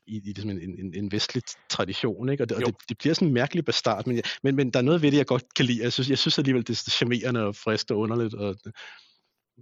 i, 0.07 0.15
i 0.15 0.19
ligesom 0.25 0.49
en, 0.49 0.59
en, 0.79 0.93
en 0.95 1.11
vestlig 1.11 1.43
tradition, 1.69 2.29
ikke? 2.29 2.43
Og, 2.43 2.49
det, 2.49 2.57
og 2.57 2.65
det, 2.65 2.75
det 2.89 2.97
bliver 2.97 3.13
sådan 3.13 3.27
en 3.27 3.33
mærkelig 3.33 3.65
bastard, 3.65 4.07
men, 4.07 4.15
jeg- 4.15 4.23
men, 4.43 4.55
men 4.55 4.71
der 4.71 4.79
er 4.79 4.83
noget 4.83 5.01
ved 5.01 5.11
det, 5.11 5.17
jeg 5.17 5.25
godt 5.25 5.53
kan 5.55 5.65
lide. 5.65 5.83
Jeg 5.83 5.93
synes, 5.93 6.09
jeg 6.09 6.17
synes 6.17 6.37
alligevel, 6.37 6.67
det 6.67 6.69
er 6.87 6.91
charmerende 6.91 7.43
og 7.45 7.55
frisk 7.55 7.91
og 7.91 7.97
underligt. 7.97 8.33
Og, 8.33 8.55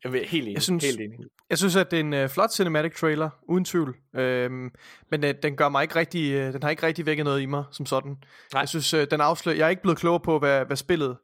Jeg 0.04 0.16
er 0.16 0.26
helt 0.28 0.44
enig. 0.44 0.54
Jeg 0.54 0.62
synes- 0.62 0.84
helt 0.86 1.00
enig. 1.02 1.20
Jeg 1.50 1.58
synes, 1.58 1.76
at 1.76 1.92
det 1.92 1.98
er 2.00 2.04
en 2.04 2.14
øh, 2.14 2.30
flot 2.30 2.52
cinematic 2.52 2.96
trailer, 3.00 3.30
uden 3.50 3.66
tvivl. 3.66 3.96
Øhm, 4.16 4.70
men 5.12 5.24
øh, 5.24 5.34
den 5.44 5.56
gør 5.56 5.70
mig 5.70 5.84
ikke 5.84 5.96
rigtig, 5.96 6.32
øh, 6.32 6.54
den 6.54 6.64
har 6.64 6.70
ikke 6.70 6.86
rigtig 6.88 7.06
vækket 7.06 7.26
noget 7.26 7.42
i 7.42 7.46
mig 7.46 7.64
som 7.72 7.86
sådan. 7.86 8.18
Nej. 8.54 8.60
Jeg 8.60 8.70
synes, 8.70 8.94
øh, 8.94 9.08
den 9.12 9.22
afslører, 9.22 9.56
jeg 9.58 9.66
er 9.66 9.70
ikke 9.70 9.82
blevet 9.82 9.98
klogere 9.98 10.20
på, 10.20 10.40
hvad, 10.40 10.66
hvad 10.66 10.78
spillet 10.78 11.18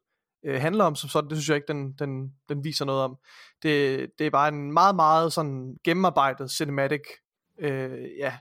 øh, 0.45 0.61
handler 0.61 0.83
om 0.85 0.95
som 0.95 1.09
sådan. 1.09 1.30
Det 1.30 1.38
synes 1.38 1.49
jeg 1.49 1.56
ikke, 1.56 1.67
den, 1.67 1.93
den, 1.93 2.32
den 2.49 2.64
viser 2.64 2.85
noget 2.85 3.01
om. 3.03 3.17
Det, 3.64 4.07
det 4.19 4.27
er 4.27 4.32
bare 4.32 4.48
en 4.48 4.72
meget, 4.74 4.95
meget 4.95 5.33
sådan 5.33 5.75
gennemarbejdet 5.83 6.51
cinematic, 6.51 7.01
øh, 7.59 8.09
ja. 8.19 8.33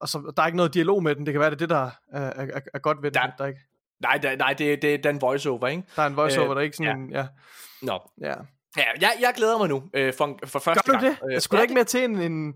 Og 0.00 0.08
så, 0.08 0.32
der 0.36 0.42
er 0.42 0.46
ikke 0.46 0.56
noget 0.56 0.74
dialog 0.74 1.02
med 1.02 1.14
den. 1.14 1.26
Det 1.26 1.32
kan 1.34 1.40
være, 1.40 1.50
det 1.50 1.56
er 1.56 1.58
det, 1.58 1.68
der 1.70 1.90
er, 2.12 2.20
er, 2.20 2.60
er, 2.74 2.78
godt 2.78 3.02
ved 3.02 3.10
den. 3.10 3.22
Der- 3.22 3.30
Der, 3.38 3.46
ikke, 3.46 3.60
Nej, 4.00 4.18
der, 4.22 4.36
nej 4.36 4.52
det, 4.52 4.82
det, 4.82 5.02
det 5.02 5.06
er 5.06 5.10
en 5.10 5.20
voiceover, 5.20 5.66
ikke? 5.66 5.82
der 5.96 6.02
er 6.02 6.06
en 6.06 6.16
voiceover, 6.16 6.50
Øh, 6.50 6.54
der 6.54 6.60
er 6.60 6.64
ikke 6.64 6.76
sådan 6.76 6.98
ja. 6.98 7.04
en, 7.04 7.12
ja. 7.12 7.26
Nå. 7.82 8.10
ja. 8.20 8.34
Ja, 8.76 8.84
jeg, 9.00 9.10
jeg 9.20 9.32
glæder 9.36 9.58
mig 9.58 9.68
nu 9.68 9.82
øh, 9.94 10.14
for, 10.14 10.38
for 10.44 10.58
første 10.58 10.90
Gør 10.92 10.98
du 10.98 11.04
gang. 11.04 11.16
det? 11.22 11.32
Jeg 11.32 11.42
skulle 11.42 11.58
da 11.58 11.62
ikke 11.62 11.74
mere 11.74 11.84
til 11.84 12.04
en, 12.04 12.18
en 12.32 12.54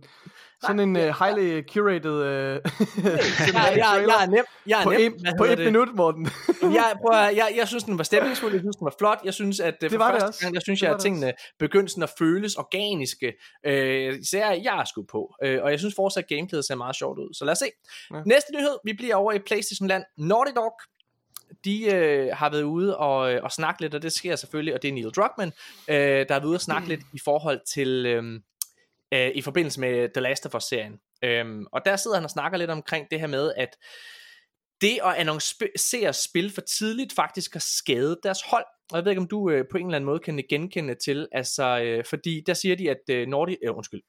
sådan 0.66 0.80
en 0.80 0.96
uh, 0.96 1.02
highly 1.02 1.62
curated 1.72 2.12
uh, 2.22 2.26
jeg, 2.26 2.60
jeg, 3.04 3.84
trailer 3.86 4.14
jeg 4.14 4.22
er 4.22 4.26
nem. 4.26 4.44
Jeg 4.66 4.80
er 4.80 4.84
på, 4.84 4.90
nem. 4.90 5.00
en, 5.00 5.34
på 5.38 5.44
et 5.44 5.58
det? 5.58 5.66
minut, 5.66 5.88
Morten. 5.94 6.28
jeg, 6.62 6.96
prøv 7.00 7.20
at, 7.20 7.36
jeg, 7.36 7.52
jeg 7.56 7.68
synes, 7.68 7.84
den 7.84 7.98
var 7.98 8.04
stemningsfuld, 8.04 8.52
jeg 8.52 8.60
synes, 8.60 8.76
den 8.76 8.84
var 8.84 8.94
flot, 8.98 9.18
jeg 9.24 9.34
synes, 9.34 9.60
at 9.60 9.74
øh, 9.82 9.90
for 9.90 9.98
var 9.98 10.12
det 10.12 10.20
første 10.20 10.28
også. 10.28 10.40
gang, 10.40 10.54
der 10.54 10.60
synes 10.60 10.80
Det 10.80 10.86
jeg, 10.86 10.90
at 10.90 10.96
det 10.96 11.02
tingene 11.02 11.32
begyndte 11.58 11.90
sådan 11.92 12.02
at 12.02 12.12
føles 12.18 12.54
organiske, 12.54 13.32
øh, 13.66 14.18
især 14.20 14.50
jeg 14.50 14.80
er 14.80 14.84
sgu 14.84 15.04
på, 15.10 15.34
øh, 15.44 15.62
og 15.62 15.70
jeg 15.70 15.78
synes 15.78 15.94
fortsat, 15.94 16.22
at 16.22 16.28
gameplayet 16.28 16.64
ser 16.64 16.74
meget 16.74 16.96
sjovt 16.96 17.18
ud, 17.18 17.34
så 17.34 17.44
lad 17.44 17.52
os 17.52 17.58
se. 17.58 17.66
Ja. 18.10 18.16
Ja. 18.16 18.22
Næste 18.26 18.52
nyhed, 18.52 18.76
vi 18.84 18.92
bliver 18.92 19.14
over 19.14 19.32
i 19.32 19.38
Playstation 19.38 19.88
Land, 19.88 20.04
Naughty 20.18 20.52
Dog, 20.56 20.72
de 21.64 21.94
øh, 21.94 22.28
har 22.32 22.50
været 22.50 22.62
ude 22.62 22.96
og, 22.96 23.32
øh, 23.32 23.40
og 23.42 23.52
snakke 23.52 23.80
lidt, 23.80 23.94
og 23.94 24.02
det 24.02 24.12
sker 24.12 24.36
selvfølgelig, 24.36 24.74
og 24.74 24.82
det 24.82 24.88
er 24.88 24.92
Neil 24.92 25.10
Druckmann, 25.10 25.52
øh, 25.88 25.96
der 25.96 26.32
har 26.32 26.40
været 26.40 26.44
ude 26.44 26.56
og 26.56 26.60
snakke 26.60 26.88
lidt 26.88 27.00
i 27.12 27.18
forhold 27.24 27.60
til, 27.74 28.06
øh, 28.06 28.40
øh, 29.12 29.30
i 29.34 29.42
forbindelse 29.42 29.80
med 29.80 30.08
The 30.14 30.20
Last 30.20 30.46
of 30.46 30.54
Us-serien. 30.54 31.00
Øhm, 31.24 31.66
og 31.72 31.80
der 31.84 31.96
sidder 31.96 32.16
han 32.16 32.24
og 32.24 32.30
snakker 32.30 32.58
lidt 32.58 32.70
omkring 32.70 33.06
det 33.10 33.20
her 33.20 33.26
med, 33.26 33.52
at 33.56 33.76
det 34.80 34.98
at 35.04 35.14
annoncere 35.14 36.12
spil 36.12 36.50
for 36.50 36.60
tidligt 36.60 37.12
faktisk 37.12 37.52
har 37.52 37.64
skadet 37.78 38.18
deres 38.22 38.42
hold. 38.42 38.64
Og 38.90 38.96
jeg 38.96 39.04
ved 39.04 39.12
ikke, 39.12 39.20
om 39.20 39.28
du 39.28 39.50
øh, 39.50 39.64
på 39.70 39.78
en 39.78 39.86
eller 39.86 39.96
anden 39.96 40.06
måde 40.06 40.18
kan 40.18 40.42
genkende 40.48 40.94
til, 40.94 41.28
altså, 41.32 41.80
øh, 41.80 42.04
fordi 42.04 42.42
der 42.46 42.54
siger 42.54 42.76
de, 42.76 42.90
at 42.90 43.00
øh, 43.10 43.26
Nordic, 43.28 43.58
øh, 43.64 43.76
undskyld, 43.76 44.02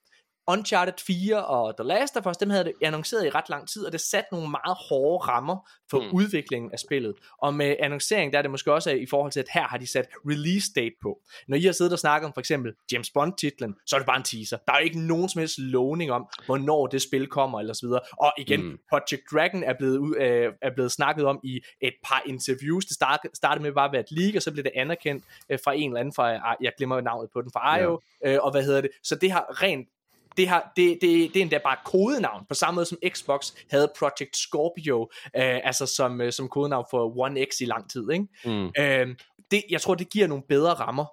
Uncharted 0.47 0.93
4 1.07 1.45
og 1.45 1.77
The 1.77 1.87
Last 1.87 2.17
of 2.17 2.25
Us, 2.25 2.37
dem 2.37 2.49
havde 2.49 2.63
det 2.63 2.73
annonceret 2.81 3.25
i 3.25 3.29
ret 3.29 3.49
lang 3.49 3.67
tid, 3.69 3.85
og 3.85 3.91
det 3.91 4.01
satte 4.01 4.27
nogle 4.33 4.49
meget 4.49 4.77
hårde 4.89 5.25
rammer 5.27 5.69
for 5.89 5.99
Mm. 6.01 6.07
udviklingen 6.13 6.71
af 6.71 6.79
spillet. 6.79 7.15
Og 7.37 7.53
med 7.53 7.75
annoncering, 7.79 8.33
der 8.33 8.37
er 8.37 8.41
det 8.41 8.51
måske 8.51 8.73
også 8.73 8.89
i 8.91 9.05
forhold 9.05 9.31
til, 9.31 9.39
at 9.39 9.45
her 9.53 9.67
har 9.67 9.77
de 9.77 9.87
sat 9.87 10.07
release 10.29 10.67
date 10.75 10.95
på. 11.01 11.19
Når 11.47 11.57
I 11.57 11.61
har 11.61 11.71
siddet 11.71 11.93
og 11.93 11.99
snakket 11.99 12.25
om 12.27 12.33
for 12.33 12.39
eksempel 12.39 12.73
James 12.91 13.09
Bond-titlen, 13.09 13.75
så 13.85 13.95
er 13.95 13.99
det 13.99 14.05
bare 14.07 14.17
en 14.17 14.23
teaser. 14.23 14.57
Der 14.67 14.73
er 14.73 14.77
jo 14.79 14.83
ikke 14.83 14.99
nogen 14.99 15.29
som 15.29 15.39
helst 15.39 15.59
lovning 15.59 16.11
om, 16.11 16.27
hvornår 16.45 16.87
det 16.87 17.01
spil 17.01 17.27
kommer, 17.27 17.59
eller 17.59 17.73
så 17.73 17.85
videre. 17.85 17.99
Og 18.19 18.33
igen, 18.37 18.63
Mm. 18.63 18.79
Project 18.89 19.21
Dragon 19.33 19.63
er 19.63 19.73
blevet, 19.79 20.17
øh, 20.21 20.53
er 20.61 20.69
blevet 20.73 20.91
snakket 20.91 21.25
om 21.25 21.39
i 21.43 21.61
et 21.81 21.93
par 22.03 22.21
interviews. 22.25 22.85
Det 22.85 22.95
startede, 22.95 23.35
startede 23.35 23.63
med 23.63 23.71
bare 23.71 23.85
at 23.85 23.91
være 23.91 24.01
et 24.01 24.11
leak, 24.11 24.35
og 24.35 24.41
så 24.41 24.51
blev 24.51 24.63
det 24.63 24.71
anerkendt 24.75 25.23
øh, 25.49 25.59
fra 25.63 25.73
en 25.73 25.89
eller 25.89 25.99
anden 25.99 26.13
fra, 26.13 26.31
ah, 26.33 26.55
jeg 26.61 26.71
glemmer 26.77 27.01
navnet 27.01 27.29
på 27.33 27.41
den, 27.41 27.51
fra 27.51 27.77
IO, 27.79 27.99
øh, 28.25 28.37
og 28.41 28.51
hvad 28.51 28.63
hedder 28.63 28.81
det. 28.81 28.89
Så 29.03 29.15
det 29.15 29.31
har 29.31 29.61
rent 29.63 29.87
det, 30.37 30.47
har, 30.47 30.71
det, 30.75 30.97
det, 31.01 31.33
det 31.33 31.37
er 31.37 31.41
endda 31.41 31.59
bare 31.63 31.77
kodenavn, 31.85 32.45
på 32.49 32.53
samme 32.53 32.75
måde 32.75 32.85
som 32.85 32.97
Xbox 33.09 33.51
havde 33.71 33.91
Project 33.99 34.37
Scorpio, 34.37 35.01
øh, 35.35 35.59
altså 35.63 35.85
som, 35.85 36.21
øh, 36.21 36.33
som 36.33 36.49
kodenavn 36.49 36.85
for 36.91 37.17
One 37.17 37.45
X 37.51 37.61
i 37.61 37.65
lang 37.65 37.89
tid. 37.89 38.11
Ikke? 38.11 38.27
mm. 38.45 38.71
Øh, 38.79 39.15
det, 39.51 39.63
jeg 39.69 39.81
tror, 39.81 39.95
det 39.95 40.09
giver 40.09 40.27
nogle 40.27 40.43
bedre 40.49 40.73
rammer, 40.73 41.05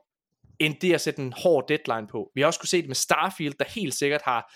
end 0.58 0.74
det 0.80 0.94
at 0.94 1.00
sætte 1.00 1.22
en 1.22 1.32
hård 1.36 1.68
deadline 1.68 2.06
på. 2.06 2.30
Vi 2.34 2.40
har 2.40 2.46
også 2.46 2.60
kunne 2.60 2.68
se 2.68 2.80
det 2.80 2.88
med 2.88 2.94
Starfield, 2.94 3.54
der 3.58 3.64
helt 3.64 3.94
sikkert 3.94 4.22
har, 4.24 4.54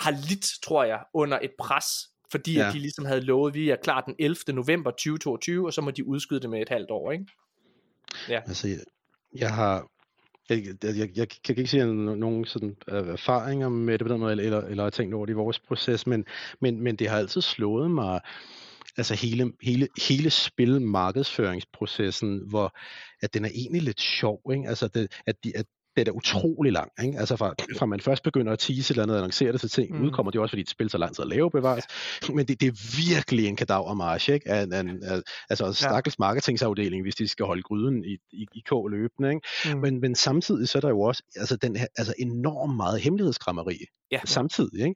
har 0.00 0.10
lidt, 0.28 0.46
tror 0.62 0.84
jeg, 0.84 1.00
under 1.14 1.38
et 1.42 1.50
pres, 1.58 1.86
fordi 2.30 2.54
ja. 2.54 2.60
Ja. 2.60 2.68
at 2.68 2.74
de 2.74 2.78
ligesom 2.78 3.04
havde 3.04 3.20
lovet, 3.20 3.50
at 3.50 3.54
vi 3.54 3.70
er 3.70 3.76
klar 3.76 4.00
den 4.00 4.14
11. 4.18 4.36
november 4.48 4.90
2022, 4.90 5.66
og 5.66 5.72
så 5.72 5.80
må 5.80 5.90
de 5.90 6.06
udskyde 6.06 6.40
det 6.40 6.50
med 6.50 6.62
et 6.62 6.68
halvt 6.68 6.90
år. 6.90 7.12
Ikke? 7.12 7.26
Altså, 8.48 8.68
jeg, 8.68 8.78
jeg 9.34 9.54
har... 9.54 9.86
Jeg, 10.50 10.64
jeg, 10.84 10.96
jeg, 10.96 11.08
jeg 11.16 11.28
kan 11.28 11.56
ikke 11.56 11.70
sige 11.70 11.94
nogen 11.94 12.44
sådan, 12.44 12.76
øh, 12.88 13.08
erfaringer 13.08 13.68
med 13.68 13.98
det 13.98 14.06
på 14.06 14.12
den 14.12 14.20
måde, 14.20 14.30
eller, 14.30 14.44
eller, 14.44 14.60
eller 14.60 14.82
har 14.82 14.90
tænkt 14.90 15.14
over 15.14 15.26
det 15.26 15.32
i 15.32 15.36
vores 15.36 15.58
proces, 15.58 16.06
men, 16.06 16.24
men, 16.60 16.80
men 16.80 16.96
det 16.96 17.08
har 17.08 17.18
altid 17.18 17.40
slået 17.40 17.90
mig, 17.90 18.20
altså 18.96 19.14
hele, 19.14 19.52
hele, 19.62 19.88
hele 20.08 20.30
spilmarkedsføringsprocessen, 20.30 22.48
hvor 22.48 22.76
at 23.22 23.34
den 23.34 23.44
er 23.44 23.50
egentlig 23.54 23.82
lidt 23.82 24.00
sjov, 24.00 24.40
ikke? 24.52 24.68
Altså 24.68 24.88
det, 24.88 25.12
at, 25.26 25.44
de, 25.44 25.56
at 25.56 25.66
det 26.04 26.08
er 26.08 26.16
utrolig 26.16 26.72
lang, 26.72 26.90
ikke? 27.04 27.18
Altså 27.18 27.36
fra, 27.36 27.54
fra 27.78 27.86
man 27.86 28.00
først 28.00 28.22
begynder 28.22 28.52
at 28.52 28.58
tease 28.58 28.92
eller 28.92 29.02
andet, 29.02 29.16
og 29.16 29.22
annoncere 29.22 29.52
det 29.52 29.60
til 29.60 29.70
ting, 29.70 29.90
Mm. 29.92 29.96
mm. 29.98 30.04
udkommer 30.04 30.30
det 30.32 30.40
også, 30.40 30.50
fordi 30.52 30.62
et 30.62 30.70
spil 30.70 30.90
så 30.90 30.98
lang 30.98 31.14
tid 31.14 31.22
at 31.22 31.28
lave 31.28 31.50
bevares, 31.50 31.84
men 32.34 32.46
det, 32.46 32.60
det 32.60 32.68
er 32.68 33.06
virkelig 33.14 33.46
en 33.46 33.56
kadavermarsch, 33.56 34.30
ikke? 34.30 34.48
Af, 34.50 34.66
af, 34.72 34.84
af, 35.02 35.20
altså 35.50 35.72
stakkels 35.72 36.18
marketingsafdeling, 36.18 37.02
hvis 37.04 37.14
de 37.14 37.28
skal 37.28 37.46
holde 37.46 37.62
gryden 37.62 38.04
i, 38.04 38.16
i, 38.32 38.46
i 38.54 38.60
kog 38.68 38.88
løbende, 38.88 39.28
ikke? 39.28 39.74
Mm. 39.74 39.80
Men, 39.80 40.00
men 40.00 40.14
samtidig 40.14 40.68
så 40.68 40.78
er 40.78 40.80
der 40.80 40.88
jo 40.88 41.00
også 41.00 41.22
altså 41.36 41.56
den 41.56 41.76
her, 41.76 41.86
altså 41.96 42.14
enormt 42.18 42.76
meget 42.76 43.00
hemmelighedskrammeri 43.00 43.78
Ja. 44.12 44.20
samtidig, 44.24 44.80
ikke? 44.80 44.94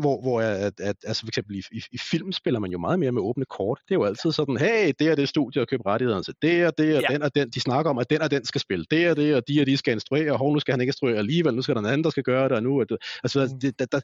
Hvor, 0.00 0.20
hvor 0.22 0.40
at, 0.40 0.80
at, 0.80 0.96
altså 1.06 1.20
for 1.22 1.28
eksempel 1.28 1.56
i, 1.56 1.62
i, 1.72 1.82
i 1.92 1.98
film 1.98 2.32
spiller 2.32 2.60
man 2.60 2.70
jo 2.70 2.78
meget 2.78 2.98
mere 2.98 3.12
med 3.12 3.22
åbne 3.22 3.44
kort. 3.44 3.78
Det 3.88 3.94
er 3.94 3.98
jo 3.98 4.04
altid 4.04 4.32
sådan, 4.32 4.56
hey, 4.56 4.92
det 4.98 5.08
er 5.08 5.14
det 5.14 5.28
studie, 5.28 5.60
der 5.60 5.66
køber 5.66 5.86
rettighederne 5.86 6.22
til 6.24 6.34
det 6.42 6.66
og 6.66 6.72
det 6.78 6.96
og 6.96 7.02
Ja. 7.02 7.14
den 7.14 7.22
og 7.22 7.34
den. 7.34 7.50
De 7.50 7.60
snakker 7.60 7.90
om, 7.90 7.98
at 7.98 8.10
den 8.10 8.22
og 8.22 8.30
den 8.30 8.44
skal 8.44 8.60
spille 8.60 8.84
det 8.90 9.10
og 9.10 9.16
det, 9.16 9.34
og 9.34 9.42
de 9.48 9.60
og 9.60 9.66
de 9.66 9.76
skal 9.76 9.92
instruere, 9.92 10.32
og 10.32 10.38
hov, 10.42 10.52
nu 10.52 10.60
skal 10.60 10.72
han 10.72 10.80
ikke 10.80 10.88
instruere 10.88 11.16
alligevel, 11.18 11.54
nu 11.54 11.62
skal 11.62 11.74
der 11.74 11.80
en 11.80 11.86
anden, 11.86 12.04
der 12.04 12.10
skal 12.10 12.22
gøre 12.22 12.48
det, 12.48 12.52
og 12.56 12.62
nu 12.62 12.78
er 12.78 12.84
det, 12.84 12.96
altså, 13.24 13.48
Mm. 13.52 13.60
det, 13.60 13.78
der, 13.78 13.86
der, 13.86 14.00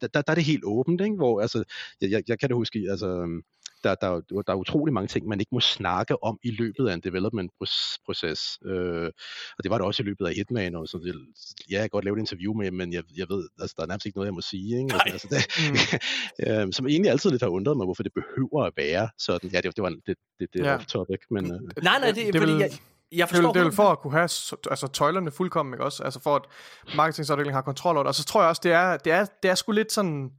der, 0.00 0.06
der, 0.06 0.22
der, 0.22 0.30
er 0.32 0.34
det 0.34 0.44
helt 0.44 0.64
åbent, 0.64 1.00
ikke? 1.00 1.16
Hvor, 1.16 1.40
altså, 1.40 1.64
jeg, 2.00 2.10
jeg, 2.10 2.22
jeg 2.28 2.38
kan 2.38 2.48
da 2.48 2.54
huske, 2.54 2.78
altså, 2.90 3.28
der, 3.84 3.94
der, 3.94 4.06
er 4.16 4.20
der 4.46 4.52
er 4.52 4.56
utrolig 4.56 4.94
mange 4.94 5.08
ting, 5.08 5.26
man 5.28 5.40
ikke 5.40 5.54
må 5.54 5.60
snakke 5.60 6.22
om 6.24 6.38
i 6.42 6.50
løbet 6.50 6.88
af 6.88 6.94
en 6.94 7.00
development-proces. 7.00 8.58
Øh, 8.64 9.10
og 9.58 9.62
det 9.64 9.70
var 9.70 9.78
det 9.78 9.86
også 9.86 10.02
i 10.02 10.06
løbet 10.06 10.26
af 10.26 10.34
Hitman, 10.34 10.74
og 10.74 10.88
så 10.88 10.98
det, 10.98 11.14
ja, 11.70 11.74
jeg 11.74 11.80
kan 11.80 11.88
godt 11.88 12.04
lave 12.04 12.16
et 12.16 12.20
interview 12.20 12.52
med, 12.54 12.70
men 12.70 12.92
jeg, 12.92 13.02
jeg 13.16 13.26
ved, 13.28 13.48
altså, 13.60 13.74
der 13.76 13.82
er 13.82 13.86
nærmest 13.86 14.06
ikke 14.06 14.18
noget, 14.18 14.26
jeg 14.26 14.34
må 14.34 14.40
sige. 14.40 14.76
Ikke? 14.76 14.86
Nej. 14.88 15.00
Altså, 15.06 15.28
det, 15.30 15.42
Mm. 15.62 16.46
øh, 16.46 16.72
som 16.72 16.86
egentlig 16.86 17.10
altid 17.10 17.30
lidt 17.30 17.42
har 17.42 17.48
undret 17.48 17.76
mig, 17.76 17.84
hvorfor 17.84 18.02
det 18.02 18.12
behøver 18.12 18.64
at 18.64 18.72
være 18.76 19.08
sådan. 19.18 19.50
Ja, 19.50 19.60
det, 19.60 19.76
det 19.76 19.82
var 19.82 19.88
det, 20.06 20.16
det, 20.38 20.48
det 20.52 20.60
Ja. 20.60 20.76
off-topic, 20.76 21.20
men... 21.30 21.44
Øh, 21.54 21.60
Nej, 21.60 21.98
nej, 21.98 22.06
det, 22.08 22.16
det 22.16 22.32
det 22.32 22.40
fordi 22.40 22.52
vil- 22.52 22.60
jeg, 22.60 22.70
jeg 23.12 23.28
forstår... 23.28 23.52
det 23.52 23.60
er 23.60 23.64
vel 23.64 23.72
for 23.72 23.88
at 23.88 23.98
kunne 23.98 24.12
have 24.12 24.22
altså, 24.70 24.88
tøjlerne 24.92 25.30
fuldkommen, 25.30 25.74
ikke 25.74 25.84
også? 25.84 26.02
Altså 26.02 26.20
for 26.20 26.36
at 26.36 26.42
marketingsafdelingen 26.96 27.54
har 27.54 27.62
kontrol 27.62 27.96
over 27.96 28.02
det. 28.02 28.08
Og 28.08 28.14
så 28.14 28.24
tror 28.24 28.40
jeg 28.40 28.48
også, 28.48 28.60
det 28.64 28.72
er, 28.72 28.96
det 28.96 29.12
er, 29.12 29.26
det 29.42 29.50
er 29.50 29.54
sgu 29.54 29.72
lidt 29.72 29.92
sådan... 29.92 30.30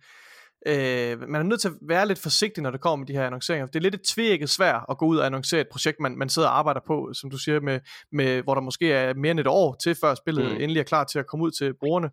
øh, 0.66 1.30
man 1.30 1.42
er 1.42 1.44
nødt 1.44 1.62
til 1.62 1.68
at 1.68 1.74
være 1.82 2.08
lidt 2.08 2.20
forsigtig, 2.20 2.64
når 2.64 2.72
det 2.72 2.82
kommer 2.82 2.96
med 2.96 3.08
de 3.08 3.14
her 3.14 3.26
annonceringer. 3.26 3.66
Det 3.66 3.76
er 3.76 3.80
lidt 3.80 3.96
et 3.96 4.02
tvækket 4.02 4.50
svært 4.50 4.86
at 4.90 4.98
gå 4.98 5.06
ud 5.06 5.18
og 5.18 5.26
annoncere 5.26 5.62
et 5.62 5.68
projekt, 5.72 6.00
man, 6.00 6.18
man 6.18 6.30
sidder 6.30 6.48
og 6.48 6.58
arbejder 6.58 6.82
på, 6.88 7.10
som 7.14 7.30
du 7.30 7.38
siger, 7.38 7.60
med, 7.60 7.80
med, 8.12 8.44
hvor 8.44 8.54
der 8.54 8.62
måske 8.62 8.92
er 8.92 9.14
mere 9.14 9.32
end 9.32 9.40
et 9.40 9.48
år 9.48 9.76
til, 9.84 9.96
før 9.96 10.16
spillet 10.16 10.46
mm. 10.46 10.52
endelig 10.52 10.80
er 10.80 10.84
klar 10.84 11.04
til 11.04 11.20
at 11.20 11.28
komme 11.28 11.46
ud 11.46 11.52
til 11.52 11.74
brugerne. 11.74 12.10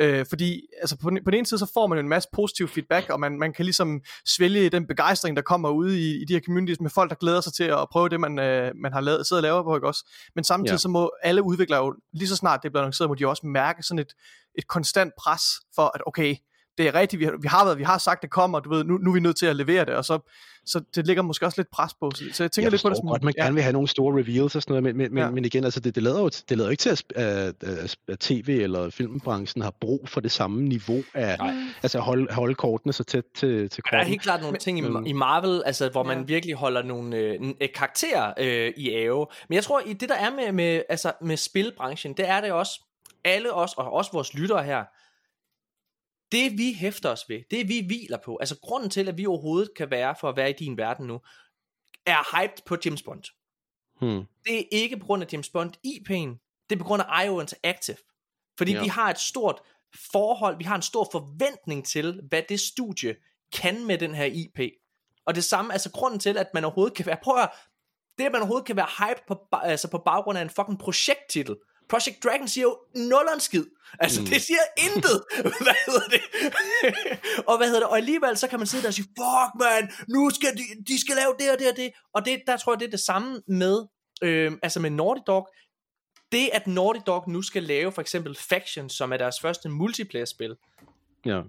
Øh, 0.00 0.26
fordi 0.28 0.60
altså 0.80 0.98
på, 0.98 1.10
den, 1.10 1.24
på 1.24 1.30
den 1.30 1.38
ene 1.38 1.46
side, 1.46 1.58
så 1.58 1.70
får 1.74 1.86
man 1.86 1.98
en 1.98 2.08
masse 2.08 2.28
positiv 2.32 2.68
feedback, 2.68 3.10
og 3.10 3.20
man, 3.20 3.38
man 3.38 3.52
kan 3.52 3.64
ligesom 3.64 4.00
svælge 4.26 4.68
den 4.68 4.86
begejstring, 4.86 5.36
der 5.36 5.42
kommer 5.42 5.68
ud 5.68 5.92
i, 5.92 6.22
i 6.22 6.24
de 6.24 6.32
her 6.32 6.40
communities 6.40 6.80
med 6.80 6.90
folk, 6.90 7.10
der 7.10 7.16
glæder 7.16 7.40
sig 7.40 7.52
til 7.52 7.64
at 7.64 7.88
prøve 7.92 8.08
det, 8.08 8.20
man, 8.20 8.38
øh, 8.38 8.72
man 8.76 8.92
har 8.92 9.00
lavet, 9.00 9.26
siddet 9.26 9.44
og 9.44 9.48
lavet 9.48 9.64
på, 9.64 9.76
ikke 9.76 9.86
også? 9.86 10.10
Men 10.34 10.44
samtidig 10.44 10.74
ja. 10.74 10.78
så 10.78 10.88
må 10.88 11.10
alle 11.22 11.42
udviklere 11.42 11.84
jo, 11.84 11.94
lige 12.12 12.28
så 12.28 12.36
snart 12.36 12.62
det 12.62 12.72
bliver 12.72 12.82
annonceret, 12.82 13.10
må 13.10 13.14
de 13.14 13.26
også 13.26 13.46
mærke 13.46 13.82
sådan 13.82 13.98
et, 13.98 14.12
et 14.58 14.66
konstant 14.66 15.12
pres 15.18 15.42
for, 15.74 15.90
at 15.94 16.00
okay, 16.06 16.36
det 16.78 16.88
er 16.88 16.94
rigtigt, 16.94 17.20
vi 17.20 17.24
har, 17.24 17.32
vi 17.40 17.48
har, 17.48 17.64
været, 17.64 17.78
vi 17.78 17.82
har 17.82 17.98
sagt, 17.98 18.22
det 18.22 18.30
kommer, 18.30 18.60
du 18.60 18.70
ved, 18.70 18.84
nu, 18.84 18.98
nu 18.98 19.10
er 19.10 19.14
vi 19.14 19.20
nødt 19.20 19.36
til 19.36 19.46
at 19.46 19.56
levere 19.56 19.84
det, 19.84 19.94
og 19.94 20.04
så, 20.04 20.18
så 20.66 20.80
det 20.94 21.06
ligger 21.06 21.22
måske 21.22 21.46
også 21.46 21.60
lidt 21.60 21.70
pres 21.70 21.94
på, 21.94 22.10
så, 22.14 22.24
så 22.32 22.42
jeg 22.42 22.52
tænker 22.52 22.66
jeg 22.66 22.70
lidt 22.70 22.82
på 22.82 22.88
det 22.88 22.96
som... 22.96 23.06
godt, 23.06 23.22
man 23.22 23.34
ja. 23.36 23.42
gerne 23.42 23.54
vil 23.54 23.62
have 23.62 23.72
nogle 23.72 23.88
store 23.88 24.18
reveals 24.20 24.56
og 24.56 24.62
sådan 24.62 24.82
noget, 24.82 24.96
men, 24.96 25.12
men, 25.12 25.18
ja. 25.18 25.30
men 25.30 25.44
igen, 25.44 25.64
altså 25.64 25.80
det, 25.80 25.94
det, 25.94 26.02
lader 26.02 26.20
jo, 26.20 26.28
det 26.28 26.56
lader 26.56 26.68
jo 26.68 26.70
ikke 26.70 26.80
til, 26.80 26.90
at, 26.90 27.04
at, 27.16 27.96
at, 28.08 28.18
tv 28.18 28.58
eller 28.62 28.90
filmbranchen 28.90 29.62
har 29.62 29.74
brug 29.80 30.08
for 30.08 30.20
det 30.20 30.32
samme 30.32 30.62
niveau 30.62 31.02
af, 31.14 31.38
Nej. 31.38 31.54
altså 31.82 31.98
holde, 31.98 32.34
holde 32.34 32.54
kortene 32.54 32.92
så 32.92 33.04
tæt 33.04 33.24
til, 33.34 33.70
til 33.70 33.82
kroppen. 33.82 33.98
Der 33.98 34.04
er 34.04 34.08
helt 34.08 34.22
klart 34.22 34.42
nogle 34.42 34.58
ting 34.58 34.78
i, 34.78 35.08
i 35.10 35.12
Marvel, 35.12 35.62
altså 35.66 35.88
hvor 35.88 36.02
man 36.02 36.18
ja. 36.18 36.24
virkelig 36.24 36.54
holder 36.54 36.82
nogle 36.82 37.16
øh, 37.16 37.54
karakterer 37.74 38.32
øh, 38.38 38.72
i 38.76 38.90
ave, 38.94 39.26
men 39.48 39.56
jeg 39.56 39.64
tror, 39.64 39.82
i 39.86 39.92
det 39.92 40.08
der 40.08 40.14
er 40.14 40.30
med, 40.30 40.52
med, 40.52 40.82
altså, 40.88 41.12
med 41.20 41.36
spilbranchen, 41.36 42.12
det 42.12 42.28
er 42.28 42.40
det 42.40 42.52
også, 42.52 42.80
alle 43.24 43.52
os, 43.52 43.74
og 43.74 43.92
også 43.92 44.12
vores 44.12 44.34
lyttere 44.34 44.64
her, 44.64 44.84
det 46.32 46.58
vi 46.58 46.72
hæfter 46.72 47.08
os 47.08 47.28
ved, 47.28 47.42
det 47.50 47.68
vi 47.68 47.80
hviler 47.86 48.18
på, 48.24 48.36
altså 48.36 48.60
grunden 48.62 48.90
til, 48.90 49.08
at 49.08 49.18
vi 49.18 49.26
overhovedet 49.26 49.70
kan 49.76 49.90
være 49.90 50.14
for 50.20 50.28
at 50.28 50.36
være 50.36 50.50
i 50.50 50.52
din 50.52 50.76
verden 50.76 51.06
nu, 51.06 51.20
er 52.06 52.40
hyped 52.40 52.62
på 52.66 52.76
James 52.84 53.02
Bond. 53.02 53.22
Hmm. 54.00 54.24
Det 54.44 54.58
er 54.58 54.64
ikke 54.70 54.96
på 54.96 55.06
grund 55.06 55.22
af 55.22 55.32
James 55.32 55.48
Bond 55.48 55.72
IP'en, 55.86 56.64
det 56.70 56.76
er 56.76 56.78
på 56.78 56.84
grund 56.84 57.02
af 57.08 57.26
IO 57.26 57.40
Interactive. 57.40 57.96
Fordi 58.58 58.72
ja. 58.72 58.82
vi 58.82 58.88
har 58.88 59.10
et 59.10 59.18
stort 59.18 59.60
forhold, 60.12 60.58
vi 60.58 60.64
har 60.64 60.76
en 60.76 60.82
stor 60.82 61.08
forventning 61.12 61.86
til, 61.86 62.20
hvad 62.28 62.42
det 62.48 62.60
studie 62.60 63.16
kan 63.52 63.86
med 63.86 63.98
den 63.98 64.14
her 64.14 64.24
IP. 64.24 64.60
Og 65.26 65.34
det 65.34 65.44
samme, 65.44 65.72
altså 65.72 65.90
grunden 65.90 66.20
til, 66.20 66.38
at 66.38 66.46
man 66.54 66.64
overhovedet 66.64 66.96
kan 66.96 67.06
være, 67.06 67.16
prøv 67.22 67.38
at 67.38 67.50
det 68.18 68.24
at 68.24 68.32
man 68.32 68.40
overhovedet 68.40 68.66
kan 68.66 68.76
være 68.76 68.88
hyped 68.98 69.22
på, 69.28 69.46
altså 69.62 69.90
på 69.90 69.98
baggrund 69.98 70.38
af 70.38 70.42
en 70.42 70.50
fucking 70.50 70.78
projekttitel, 70.78 71.56
Project 71.88 72.24
Dragon 72.24 72.48
siger 72.48 72.62
jo 72.62 72.78
nulleren 72.94 73.40
skid. 73.40 73.64
Altså, 73.98 74.20
mm. 74.20 74.26
det 74.26 74.42
siger 74.42 74.58
intet. 74.76 75.22
hvad 75.64 75.74
hedder 75.86 76.08
det? 76.08 76.22
og 77.48 77.56
hvad 77.56 77.66
hedder 77.66 77.80
det? 77.80 77.88
Og 77.88 77.96
alligevel, 77.96 78.36
så 78.36 78.48
kan 78.48 78.58
man 78.58 78.66
sidde 78.66 78.82
der 78.82 78.88
og 78.88 78.94
sige, 78.94 79.06
fuck 79.06 79.50
man, 79.60 79.92
nu 80.08 80.30
skal 80.30 80.56
de, 80.56 80.62
de 80.88 81.00
skal 81.00 81.16
lave 81.16 81.34
det 81.38 81.50
og 81.52 81.58
det 81.58 81.70
og 81.70 81.76
det. 81.76 81.92
Og 82.12 82.24
det, 82.24 82.42
der 82.46 82.56
tror 82.56 82.72
jeg, 82.72 82.80
det 82.80 82.86
er 82.86 82.90
det 82.90 83.00
samme 83.00 83.42
med, 83.46 83.86
øh, 84.22 84.52
altså 84.62 84.80
med 84.80 84.90
Naughty 84.90 85.22
Dog. 85.26 85.48
Det, 86.32 86.50
at 86.52 86.66
Naughty 86.66 87.00
Dog 87.06 87.30
nu 87.30 87.42
skal 87.42 87.62
lave 87.62 87.92
for 87.92 88.00
eksempel 88.00 88.34
Faction, 88.34 88.90
som 88.90 89.12
er 89.12 89.16
deres 89.16 89.40
første 89.40 89.68
multiplayer-spil. 89.68 90.56
Ja. 91.26 91.40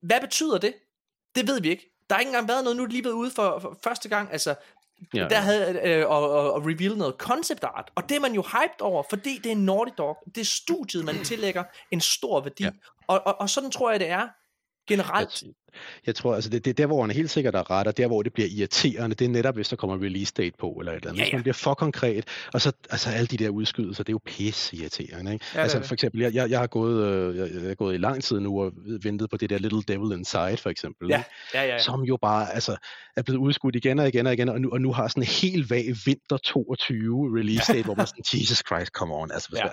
Hvad 0.00 0.20
betyder 0.20 0.58
det? 0.58 0.74
Det 1.34 1.48
ved 1.48 1.60
vi 1.60 1.70
ikke. 1.70 1.92
Der 2.10 2.14
har 2.14 2.20
ikke 2.20 2.28
engang 2.28 2.48
været 2.48 2.64
noget, 2.64 2.76
nu 2.76 2.82
er 2.82 2.86
det 2.86 2.92
lige 2.92 3.02
blevet 3.02 3.16
ude 3.16 3.30
for, 3.30 3.58
for 3.58 3.78
første 3.82 4.08
gang. 4.08 4.32
Altså, 4.32 4.54
Ja. 5.14 5.28
Der 5.28 5.36
havde 5.36 5.80
øh, 5.84 6.08
og, 6.08 6.30
og, 6.30 6.52
og 6.52 6.62
reveal 6.66 6.96
noget 6.96 7.14
concept 7.18 7.64
art, 7.64 7.90
og 7.94 8.08
det 8.08 8.16
er 8.16 8.20
man 8.20 8.32
jo 8.32 8.42
hyped 8.42 8.80
over, 8.80 9.02
fordi 9.10 9.40
det 9.44 9.52
er 9.52 9.56
Naughty 9.56 9.92
Dog, 9.98 10.18
det 10.34 10.40
er 10.40 10.44
studiet, 10.44 11.04
man 11.04 11.24
tillægger 11.24 11.64
en 11.90 12.00
stor 12.00 12.40
værdi, 12.40 12.62
ja. 12.64 12.70
og, 13.06 13.26
og, 13.26 13.40
og 13.40 13.50
sådan 13.50 13.70
tror 13.70 13.90
jeg, 13.90 14.00
det 14.00 14.08
er 14.08 14.28
generelt. 14.88 15.42
Jeg, 15.42 15.52
jeg 16.06 16.14
tror, 16.14 16.34
altså 16.34 16.50
det, 16.50 16.64
det 16.64 16.70
er 16.70 16.74
der, 16.74 16.86
hvor 16.86 17.00
han 17.00 17.10
helt 17.10 17.30
sikkert 17.30 17.54
er 17.54 17.70
ret, 17.70 17.86
og 17.86 17.96
der, 17.96 18.06
hvor 18.06 18.22
det 18.22 18.32
bliver 18.32 18.48
irriterende, 18.48 19.16
det 19.16 19.24
er 19.24 19.28
netop, 19.28 19.54
hvis 19.54 19.68
der 19.68 19.76
kommer 19.76 19.96
release 19.96 20.32
date 20.36 20.56
på, 20.58 20.70
eller 20.70 20.92
et 20.92 20.96
eller 20.96 21.10
andet. 21.10 21.18
Ja, 21.18 21.24
ja. 21.24 21.28
Hvis 21.28 21.32
man 21.32 21.42
bliver 21.42 21.54
for 21.54 21.74
konkret, 21.74 22.24
og 22.54 22.60
så 22.60 22.72
altså 22.90 23.10
alle 23.10 23.26
de 23.26 23.36
der 23.36 23.48
udskydelser, 23.48 24.04
det 24.04 24.08
er 24.08 24.14
jo 24.14 24.20
pisse 24.24 24.76
irriterende. 24.76 25.32
Ikke? 25.32 25.44
Ja, 25.54 25.60
altså 25.60 25.82
for 25.82 25.94
eksempel, 25.94 26.20
jeg, 26.20 26.34
jeg, 26.34 26.50
jeg, 26.50 26.58
har 26.58 26.66
gået, 26.66 27.06
øh, 27.06 27.36
jeg, 27.36 27.50
jeg 27.54 27.68
har 27.68 27.74
gået 27.74 27.94
i 27.94 27.98
lang 27.98 28.22
tid 28.22 28.40
nu 28.40 28.62
og 28.62 28.72
ventet 29.02 29.30
på 29.30 29.36
det 29.36 29.50
der 29.50 29.58
Little 29.58 29.82
Devil 29.88 30.18
Inside, 30.18 30.56
for 30.56 30.70
eksempel. 30.70 31.08
Ja. 31.08 31.22
Ja, 31.54 31.62
ja, 31.62 31.68
ja. 31.68 31.78
Som 31.78 32.02
jo 32.02 32.18
bare 32.22 32.54
altså, 32.54 32.76
er 33.16 33.22
blevet 33.22 33.38
udskudt 33.38 33.76
igen 33.76 33.98
og 33.98 34.08
igen 34.08 34.26
og 34.26 34.32
igen, 34.32 34.48
og 34.48 34.60
nu, 34.60 34.70
og 34.70 34.80
nu 34.80 34.92
har 34.92 35.08
sådan 35.08 35.22
en 35.22 35.26
helt 35.26 35.70
vag 35.70 35.94
vinter 36.06 36.36
22 36.36 37.38
release 37.38 37.72
date, 37.72 37.84
hvor 37.84 37.94
man 37.94 38.06
sådan, 38.06 38.40
Jesus 38.40 38.62
Christ, 38.66 38.92
come 38.92 39.14
on. 39.14 39.30
Altså, 39.30 39.48
ja. 39.58 39.68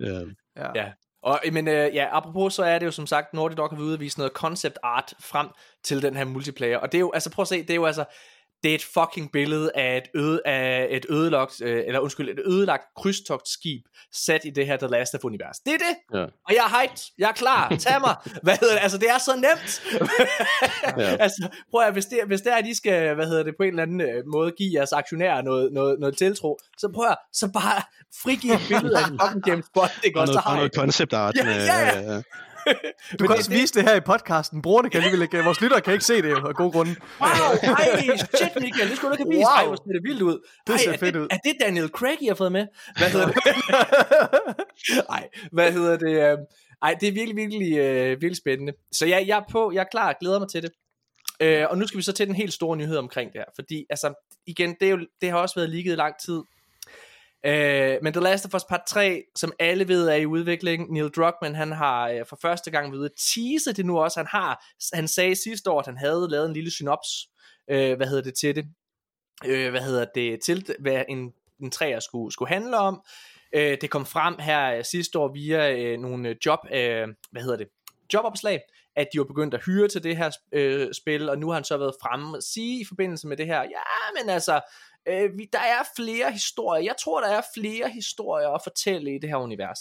ja. 0.00 0.20
ja. 0.56 0.70
ja. 0.74 0.90
Og, 1.24 1.40
øh, 1.44 1.52
men 1.52 1.68
øh, 1.68 1.94
ja, 1.94 2.06
apropos 2.10 2.54
så 2.54 2.62
er 2.62 2.78
det 2.78 2.86
jo 2.86 2.90
som 2.90 3.06
sagt, 3.06 3.34
Naughty 3.34 3.56
Dog 3.56 3.70
har 3.70 3.82
udvist 3.82 4.18
noget 4.18 4.32
concept 4.32 4.78
art 4.82 5.14
frem 5.20 5.48
til 5.82 6.02
den 6.02 6.16
her 6.16 6.24
multiplayer. 6.24 6.78
Og 6.78 6.92
det 6.92 6.98
er 6.98 7.00
jo, 7.00 7.10
altså 7.12 7.30
prøv 7.30 7.42
at 7.42 7.48
se, 7.48 7.62
det 7.62 7.70
er 7.70 7.74
jo 7.74 7.84
altså, 7.84 8.04
det 8.64 8.70
er 8.70 8.74
et 8.74 8.84
fucking 8.84 9.32
billede 9.32 9.70
af 9.74 9.96
et, 9.96 10.20
øde, 10.20 10.40
af 10.44 10.86
et 10.90 11.06
ødelagt, 11.10 11.62
øh, 11.62 11.82
eller 11.86 12.00
undskyld, 12.00 12.28
et 12.28 12.42
ødelagt 12.46 12.82
krydstogtskib 12.96 13.82
sat 14.12 14.40
i 14.44 14.50
det 14.50 14.66
her 14.66 14.76
The 14.76 14.86
Last 14.86 15.14
of 15.14 15.24
univers. 15.24 15.58
Det 15.58 15.72
er 15.74 15.78
det. 15.78 16.18
Ja. 16.18 16.24
Og 16.24 16.50
jeg 16.54 16.64
er 16.66 16.80
hyped. 16.80 17.02
Jeg 17.18 17.28
er 17.28 17.32
klar. 17.32 17.68
Tag 17.78 18.00
mig. 18.00 18.16
hvad 18.42 18.56
hedder 18.60 18.74
det? 18.74 18.82
Altså, 18.82 18.98
det 18.98 19.10
er 19.10 19.18
så 19.18 19.32
nemt. 19.36 19.82
ja. 21.04 21.16
altså, 21.16 21.48
prøv 21.70 21.80
at, 21.80 21.92
hvis 21.92 22.06
det, 22.06 22.18
hvis 22.26 22.40
det 22.40 22.52
er, 22.52 22.56
at 22.56 22.66
I 22.66 22.74
skal, 22.74 23.14
hvad 23.14 23.26
hedder 23.26 23.42
det, 23.42 23.54
på 23.56 23.62
en 23.62 23.68
eller 23.68 23.82
anden 23.82 24.00
øh, 24.00 24.26
måde 24.26 24.52
give 24.58 24.70
jeres 24.74 24.92
aktionærer 24.92 25.42
noget, 25.42 25.72
noget, 25.72 26.00
noget 26.00 26.16
tiltro, 26.16 26.58
så 26.78 26.88
prøv 26.94 27.06
at, 27.06 27.16
så 27.32 27.48
bare 27.48 27.82
frigive 28.22 28.54
et 28.54 28.60
billede 28.68 28.98
af 28.98 29.08
en 29.08 29.18
fucking 29.22 29.46
James 29.46 29.66
Bond. 29.74 29.90
Det 30.02 30.14
går 30.14 30.26
så 30.26 30.42
og 30.46 30.56
noget 30.56 30.74
concept 30.74 31.12
art. 31.12 31.34
Ja, 31.36 31.48
ja, 31.48 31.64
ja. 31.64 32.14
ja. 32.14 32.22
Du 33.18 33.26
kan 33.26 33.36
også 33.36 33.50
det, 33.50 33.60
vise 33.60 33.74
det 33.74 33.82
her 33.82 33.94
i 33.94 34.00
podcasten. 34.00 34.62
Brugerne 34.62 34.90
kan 34.90 34.98
alligevel 34.98 35.22
ikke, 35.22 35.44
vores 35.44 35.60
lyttere 35.60 35.80
kan 35.80 35.92
ikke 35.92 36.04
se 36.04 36.22
det 36.22 36.30
jo, 36.30 36.46
af 36.48 36.54
gode 36.54 36.70
grunde. 36.70 36.94
Wow, 37.20 37.28
ej, 37.28 38.16
shit 38.38 38.52
Michael, 38.60 38.88
det 38.90 38.96
skulle 38.96 39.16
du 39.16 39.22
ikke 39.22 39.24
have 39.24 39.38
vist. 39.38 39.46
Wow. 39.46 39.56
Ej, 39.56 39.66
hvor 39.66 39.76
ser 39.76 39.92
det 39.98 40.02
vildt 40.02 40.22
ud. 40.22 40.38
Det 40.66 40.72
ej, 40.72 40.78
ser 40.78 40.92
er 40.92 40.96
fedt 40.96 41.14
det, 41.14 41.20
ud. 41.20 41.28
Er 41.30 41.38
det 41.44 41.54
Daniel 41.60 41.88
Craig, 41.88 42.22
I 42.22 42.26
har 42.26 42.34
fået 42.34 42.52
med? 42.52 42.66
Hvad 42.98 43.10
hedder 43.10 43.26
det? 43.26 43.36
ej, 45.16 45.28
hvad 45.52 45.72
hedder 45.72 45.96
det? 45.96 46.30
Øhm, 46.30 46.42
ej, 46.82 46.96
det 47.00 47.08
er 47.08 47.12
virkelig, 47.12 47.36
virkelig, 47.36 47.78
øh, 47.78 48.10
virkelig 48.10 48.36
spændende. 48.36 48.72
Så 48.92 49.06
jeg, 49.06 49.24
jeg 49.26 49.38
er 49.38 49.52
på, 49.52 49.72
jeg 49.72 49.80
er 49.80 49.90
klar, 49.90 50.06
jeg 50.06 50.16
glæder 50.20 50.38
mig 50.38 50.48
til 50.48 50.62
det. 50.62 50.70
Øh, 51.40 51.66
og 51.70 51.78
nu 51.78 51.86
skal 51.86 51.98
vi 51.98 52.02
så 52.02 52.12
til 52.12 52.26
den 52.26 52.34
helt 52.34 52.52
store 52.52 52.76
nyhed 52.76 52.96
omkring 52.96 53.32
det 53.32 53.40
her, 53.40 53.52
fordi 53.54 53.86
altså, 53.90 54.14
igen, 54.46 54.76
det, 54.80 54.86
er 54.86 54.90
jo, 54.90 54.98
det 55.20 55.30
har 55.30 55.38
også 55.38 55.54
været 55.54 55.70
ligget 55.70 55.92
i 55.92 55.96
lang 55.96 56.14
tid, 56.24 56.42
Øh, 57.46 57.98
men 58.02 58.12
The 58.12 58.22
Last 58.22 58.46
of 58.46 58.54
Us 58.54 58.64
Part 58.64 58.82
3, 58.86 59.22
som 59.36 59.52
alle 59.58 59.88
ved 59.88 60.08
er 60.08 60.14
i 60.14 60.26
udvikling, 60.26 60.92
Neil 60.92 61.08
Druckmann, 61.08 61.54
han 61.54 61.72
har 61.72 62.08
øh, 62.08 62.26
for 62.28 62.38
første 62.42 62.70
gang 62.70 62.92
ved 62.92 63.04
at 63.04 63.10
tease 63.34 63.72
det 63.72 63.86
nu 63.86 63.98
også. 63.98 64.18
Han 64.18 64.26
har, 64.26 64.64
han 64.92 65.08
sagde 65.08 65.36
sidste 65.36 65.70
år, 65.70 65.80
at 65.80 65.86
han 65.86 65.96
havde 65.96 66.30
lavet 66.30 66.46
en 66.46 66.52
lille 66.52 66.70
synops, 66.70 67.08
øh, 67.70 67.96
hvad 67.96 68.06
hedder 68.06 68.22
det 68.22 68.34
til 68.34 68.56
det, 68.56 68.64
øh, 69.44 69.70
hvad 69.70 69.80
hedder 69.80 70.06
det 70.14 70.40
til, 70.44 70.74
hvad 70.78 71.04
en, 71.08 71.32
en 71.62 71.70
træer 71.70 72.00
skulle, 72.00 72.32
skulle 72.32 72.48
handle 72.48 72.76
om. 72.76 73.02
Øh, 73.54 73.78
det 73.80 73.90
kom 73.90 74.06
frem 74.06 74.38
her 74.38 74.76
øh, 74.76 74.84
sidste 74.84 75.18
år 75.18 75.32
via 75.32 75.72
øh, 75.72 75.98
nogle 75.98 76.28
øh, 76.28 76.36
job, 76.46 76.58
øh, 76.72 77.08
hvad 77.30 77.42
hedder 77.42 77.56
det, 77.56 77.68
jobopslag, 78.14 78.60
at 78.96 79.08
de 79.12 79.18
var 79.18 79.24
begyndt 79.24 79.54
at 79.54 79.64
hyre 79.64 79.88
til 79.88 80.02
det 80.02 80.16
her 80.16 80.30
øh, 80.52 80.88
spil, 80.92 81.28
og 81.28 81.38
nu 81.38 81.46
har 81.48 81.54
han 81.54 81.64
så 81.64 81.76
været 81.76 81.94
fremme 82.02 82.36
og 82.36 82.42
sige 82.42 82.80
i 82.80 82.84
forbindelse 82.88 83.26
med 83.26 83.36
det 83.36 83.46
her, 83.46 83.62
ja, 83.62 84.20
men 84.20 84.30
altså, 84.30 84.60
Øh, 85.08 85.38
vi, 85.38 85.48
der 85.52 85.58
er 85.58 85.82
flere 85.96 86.32
historier. 86.32 86.82
Jeg 86.82 86.94
tror, 87.00 87.20
der 87.20 87.28
er 87.28 87.42
flere 87.54 87.90
historier 87.90 88.48
at 88.48 88.60
fortælle 88.64 89.14
i 89.14 89.18
det 89.18 89.30
her 89.30 89.36
univers. 89.36 89.78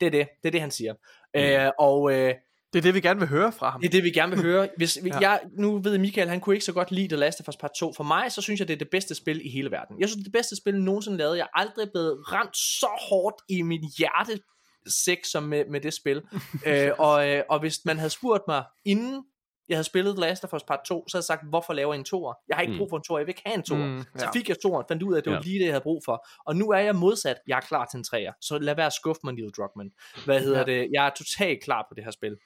Det 0.00 0.06
er 0.06 0.10
det. 0.10 0.28
Det 0.42 0.48
er 0.48 0.52
det, 0.52 0.60
han 0.60 0.70
siger. 0.70 0.94
Mm. 1.34 1.40
Øh, 1.40 1.70
og... 1.78 2.12
Øh, 2.12 2.34
det 2.72 2.78
er 2.78 2.82
det, 2.82 2.94
vi 2.94 3.00
gerne 3.00 3.20
vil 3.20 3.28
høre 3.28 3.52
fra 3.52 3.70
ham. 3.70 3.80
Det 3.80 3.88
er 3.88 3.92
det, 3.92 4.04
vi 4.04 4.10
gerne 4.10 4.32
vil 4.32 4.44
høre. 4.44 4.68
Hvis, 4.76 4.98
ja. 5.06 5.18
jeg, 5.18 5.40
nu 5.52 5.78
ved 5.78 5.98
Michael, 5.98 6.28
han 6.28 6.40
kunne 6.40 6.54
ikke 6.54 6.64
så 6.64 6.72
godt 6.72 6.90
lide 6.90 7.08
The 7.08 7.16
Last 7.16 7.40
of 7.40 7.48
Us 7.48 7.56
Part 7.56 7.70
2. 7.76 7.92
For 7.96 8.04
mig, 8.04 8.32
så 8.32 8.42
synes 8.42 8.60
jeg, 8.60 8.68
det 8.68 8.74
er 8.74 8.78
det 8.78 8.90
bedste 8.90 9.14
spil 9.14 9.46
i 9.46 9.50
hele 9.50 9.70
verden. 9.70 10.00
Jeg 10.00 10.08
synes, 10.08 10.16
det 10.16 10.22
er 10.22 10.30
det 10.32 10.32
bedste 10.32 10.56
spil, 10.56 10.82
nogensinde 10.82 11.16
lavet. 11.16 11.36
Jeg 11.36 11.42
er 11.42 11.58
aldrig 11.58 11.88
blevet 11.92 12.32
ramt 12.32 12.56
så 12.56 12.88
hårdt 13.08 13.36
i 13.48 13.62
mit 13.62 13.80
hjerte 13.98 14.40
sæk 14.86 15.24
som 15.24 15.42
med, 15.42 15.64
med 15.70 15.80
det 15.80 15.94
spil. 15.94 16.22
øh, 16.66 16.90
og, 16.98 17.28
øh, 17.28 17.42
og 17.48 17.60
hvis 17.60 17.84
man 17.84 17.96
havde 17.96 18.10
spurgt 18.10 18.42
mig 18.48 18.64
inden 18.84 19.24
jeg 19.70 19.76
havde 19.76 19.84
spillet 19.84 20.16
The 20.16 20.20
Last 20.20 20.44
of 20.44 20.54
Us 20.54 20.62
Part 20.62 20.80
2, 20.84 21.08
så 21.08 21.16
havde 21.16 21.22
jeg 21.22 21.24
sagt, 21.24 21.48
hvorfor 21.48 21.72
laver 21.72 21.92
jeg 21.92 21.98
en 21.98 22.04
toer? 22.04 22.34
Jeg 22.48 22.56
har 22.56 22.62
ikke 22.62 22.72
mm. 22.72 22.78
brug 22.78 22.90
for 22.90 22.96
en 22.96 23.02
toer, 23.02 23.18
jeg 23.18 23.26
vil 23.26 23.30
ikke 23.30 23.42
have 23.46 23.56
en 23.56 23.62
toer. 23.62 23.86
Mm, 23.86 23.96
ja. 23.96 24.02
Så 24.18 24.28
fik 24.32 24.48
jeg 24.48 24.56
toer, 24.62 24.82
fandt 24.88 25.02
ud 25.02 25.14
af, 25.14 25.18
at 25.18 25.24
det 25.24 25.30
var 25.30 25.38
ja. 25.38 25.42
lige 25.42 25.58
det, 25.58 25.64
jeg 25.64 25.72
havde 25.72 25.82
brug 25.82 26.02
for. 26.04 26.26
Og 26.46 26.56
nu 26.56 26.70
er 26.70 26.78
jeg 26.78 26.96
modsat, 26.96 27.36
jeg 27.46 27.56
er 27.56 27.60
klar 27.60 27.84
til 27.90 27.98
en 27.98 28.04
træer. 28.04 28.32
Så 28.40 28.58
lad 28.58 28.76
være 28.76 28.86
at 28.86 28.92
skuffe 28.92 29.20
mig, 29.24 29.34
Neil 29.34 29.50
Druckmann. 29.56 29.90
Hvad 30.24 30.40
hedder 30.40 30.58
ja. 30.58 30.64
det? 30.64 30.88
Jeg 30.92 31.06
er 31.06 31.10
totalt 31.10 31.62
klar 31.62 31.86
på 31.88 31.94
det 31.94 32.04
her 32.04 32.10
spil. 32.10 32.36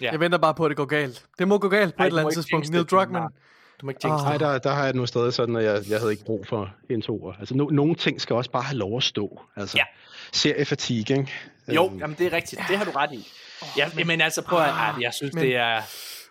Ja. 0.00 0.10
Jeg 0.10 0.20
venter 0.20 0.38
bare 0.38 0.54
på, 0.54 0.64
at 0.64 0.68
det 0.68 0.76
går 0.76 0.84
galt. 0.84 1.26
Det 1.38 1.48
må 1.48 1.58
gå 1.58 1.68
galt 1.68 1.94
på 1.96 2.02
Ej, 2.02 2.06
et 2.06 2.10
eller 2.10 2.22
andet 2.22 2.34
tidspunkt. 2.34 2.70
Neil 2.70 2.84
Druckmann. 2.84 3.32
Du 3.80 3.86
må 3.86 3.90
ikke 3.90 4.00
tænke 4.00 4.14
oh. 4.14 4.22
Nej, 4.22 4.38
der, 4.38 4.58
der 4.58 4.70
har 4.70 4.84
jeg 4.84 4.92
nogle 4.92 5.08
steder 5.08 5.30
sådan, 5.30 5.56
at 5.56 5.64
jeg, 5.64 5.82
jeg 5.88 5.98
havde 5.98 6.12
ikke 6.12 6.24
brug 6.24 6.46
for 6.46 6.74
en 6.90 7.02
toer. 7.02 7.32
Altså, 7.32 7.54
no, 7.54 7.64
nogle 7.64 7.94
ting 7.94 8.20
skal 8.20 8.36
også 8.36 8.50
bare 8.50 8.62
have 8.62 8.76
lov 8.76 8.96
at 8.96 9.02
stå. 9.02 9.40
Altså, 9.56 9.76
ja. 9.78 9.84
seriefatigue, 10.32 11.18
ikke? 11.18 11.32
Jo, 11.74 11.86
um, 11.86 11.98
jamen 11.98 12.16
det 12.18 12.26
er 12.26 12.32
rigtigt. 12.32 12.62
Det 12.68 12.78
har 12.78 12.84
du 12.84 12.90
ret 12.90 13.12
i. 13.12 13.28
Oh, 13.62 13.68
ja, 13.76 13.90
men, 13.94 14.06
men 14.06 14.20
altså 14.20 14.42
prøv 14.42 14.58
at, 14.58 14.68
ah, 14.68 15.02
jeg 15.02 15.14
synes 15.14 15.34
men, 15.34 15.44
det 15.44 15.56
er 15.56 15.82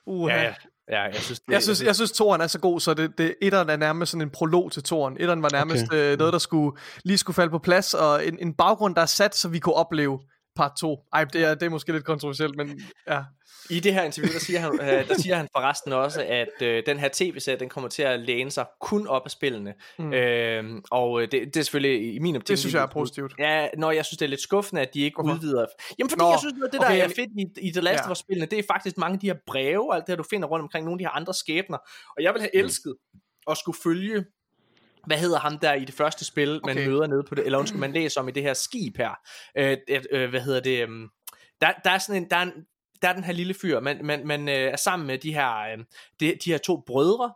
Uh, 0.07 0.29
ja, 0.29 0.41
ja. 0.41 0.53
Ja, 0.91 1.01
jeg 1.01 1.15
synes, 1.15 1.39
det, 1.39 1.53
jeg 1.53 1.63
synes, 1.63 1.83
jeg 1.83 1.95
synes 1.95 2.11
toren 2.11 2.41
er 2.41 2.47
så 2.47 2.59
god, 2.59 2.79
så 2.79 2.93
det, 2.93 3.17
det 3.17 3.35
etteren 3.41 3.69
er 3.69 3.77
nærmest 3.77 4.11
sådan 4.11 4.21
en 4.21 4.29
prolog 4.29 4.71
til 4.71 4.83
toren. 4.83 5.17
Etteren 5.19 5.43
var 5.43 5.49
nærmest 5.51 5.83
okay. 5.83 6.11
øh, 6.11 6.17
noget, 6.17 6.33
der 6.33 6.39
skulle 6.39 6.77
lige 7.03 7.17
skulle 7.17 7.35
falde 7.35 7.51
på 7.51 7.59
plads, 7.59 7.93
og 7.93 8.27
en, 8.27 8.37
en 8.41 8.53
baggrund, 8.53 8.95
der 8.95 9.01
er 9.01 9.05
sat, 9.05 9.35
så 9.35 9.49
vi 9.49 9.59
kunne 9.59 9.75
opleve 9.75 10.19
part 10.55 10.71
2. 10.79 10.99
Ej, 11.13 11.23
det 11.23 11.43
er, 11.43 11.53
det 11.53 11.65
er 11.65 11.69
måske 11.69 11.91
lidt 11.91 12.05
kontroversielt, 12.05 12.55
men 12.55 12.81
ja. 13.07 13.23
I 13.69 13.79
det 13.79 13.93
her 13.93 14.03
interview, 14.03 14.33
der 14.33 14.39
siger 14.39 14.59
han, 14.59 14.79
øh, 14.81 15.07
der 15.07 15.15
siger 15.21 15.35
han 15.35 15.47
forresten 15.55 15.93
også, 15.93 16.23
at 16.23 16.61
øh, 16.61 16.83
den 16.85 16.99
her 16.99 17.09
tv-serie, 17.13 17.59
den 17.59 17.69
kommer 17.69 17.89
til 17.89 18.03
at 18.03 18.19
læne 18.19 18.51
sig 18.51 18.65
kun 18.81 19.07
op 19.07 19.21
af 19.25 19.31
spillene. 19.31 19.73
Mm. 19.99 20.13
Øh, 20.13 20.81
og 20.91 21.21
det, 21.21 21.31
det 21.31 21.57
er 21.57 21.61
selvfølgelig 21.61 22.15
i 22.15 22.19
min 22.19 22.35
optik... 22.35 22.47
Det 22.47 22.59
synes 22.59 22.73
jeg 22.73 22.83
er 22.83 22.87
positivt. 22.87 23.33
Ja, 23.39 23.67
når 23.77 23.91
jeg 23.91 24.05
synes, 24.05 24.17
det 24.17 24.25
er 24.25 24.29
lidt 24.29 24.41
skuffende, 24.41 24.81
at 24.81 24.93
de 24.93 25.01
ikke 25.01 25.21
Hvorfor? 25.21 25.35
udvider... 25.35 25.65
Jamen, 25.99 26.09
fordi 26.09 26.21
Nå, 26.23 26.29
jeg 26.29 26.39
synes, 26.39 26.53
at 26.65 26.71
det 26.71 26.81
der 26.81 26.87
okay, 26.87 27.03
er 27.03 27.07
fedt 27.07 27.57
i, 27.59 27.67
i 27.67 27.71
The 27.71 27.81
Last 27.81 27.99
ja. 27.99 28.05
of 28.05 28.11
Us-spillene, 28.11 28.45
det 28.45 28.59
er 28.59 28.63
faktisk 28.67 28.97
mange 28.97 29.13
af 29.13 29.19
de 29.19 29.27
her 29.27 29.37
breve, 29.47 29.89
og 29.89 29.95
alt 29.95 30.05
det 30.07 30.11
her, 30.11 30.17
du 30.17 30.23
finder 30.23 30.47
rundt 30.47 30.63
omkring 30.63 30.85
nogle 30.85 30.95
af 30.95 30.99
de 30.99 31.05
her 31.05 31.15
andre 31.15 31.33
skæbner. 31.33 31.77
Og 32.17 32.23
jeg 32.23 32.33
vil 32.33 32.41
have 32.41 32.51
mm. 32.53 32.59
elsket 32.59 32.95
mm. 33.13 33.19
at 33.51 33.57
skulle 33.57 33.77
følge 33.83 34.25
hvad 35.07 35.17
hedder 35.17 35.39
ham 35.39 35.59
der 35.59 35.73
i 35.73 35.85
det 35.85 35.95
første 35.95 36.25
spil, 36.25 36.59
man 36.65 36.77
okay. 36.77 36.87
møder 36.87 37.07
nede 37.07 37.23
på 37.23 37.35
det, 37.35 37.45
eller 37.45 37.59
undskyld, 37.59 37.79
man 37.79 37.93
læser 37.93 38.21
om 38.21 38.27
i 38.27 38.31
det 38.31 38.43
her 38.43 38.53
skib 38.53 38.97
her. 38.97 39.19
Øh, 39.57 39.77
øh, 40.11 40.29
hvad 40.29 40.41
hedder 40.41 40.59
det? 40.59 40.81
Øh, 40.81 40.89
der, 41.61 41.71
der 41.83 41.89
er 41.89 41.97
sådan 41.97 42.23
en, 42.23 42.29
der 42.29 42.35
er 42.35 42.41
en, 42.41 42.53
der 43.01 43.07
er 43.09 43.13
den 43.13 43.23
her 43.23 43.33
lille 43.33 43.53
fyr, 43.53 43.79
man, 43.79 44.05
man, 44.05 44.27
man 44.27 44.49
øh, 44.49 44.55
er 44.55 44.75
sammen 44.75 45.07
med 45.07 45.17
de 45.17 45.33
her, 45.33 45.57
øh, 45.57 45.77
de, 46.19 46.35
de 46.45 46.51
her 46.51 46.57
to 46.57 46.83
brødre, 46.87 47.33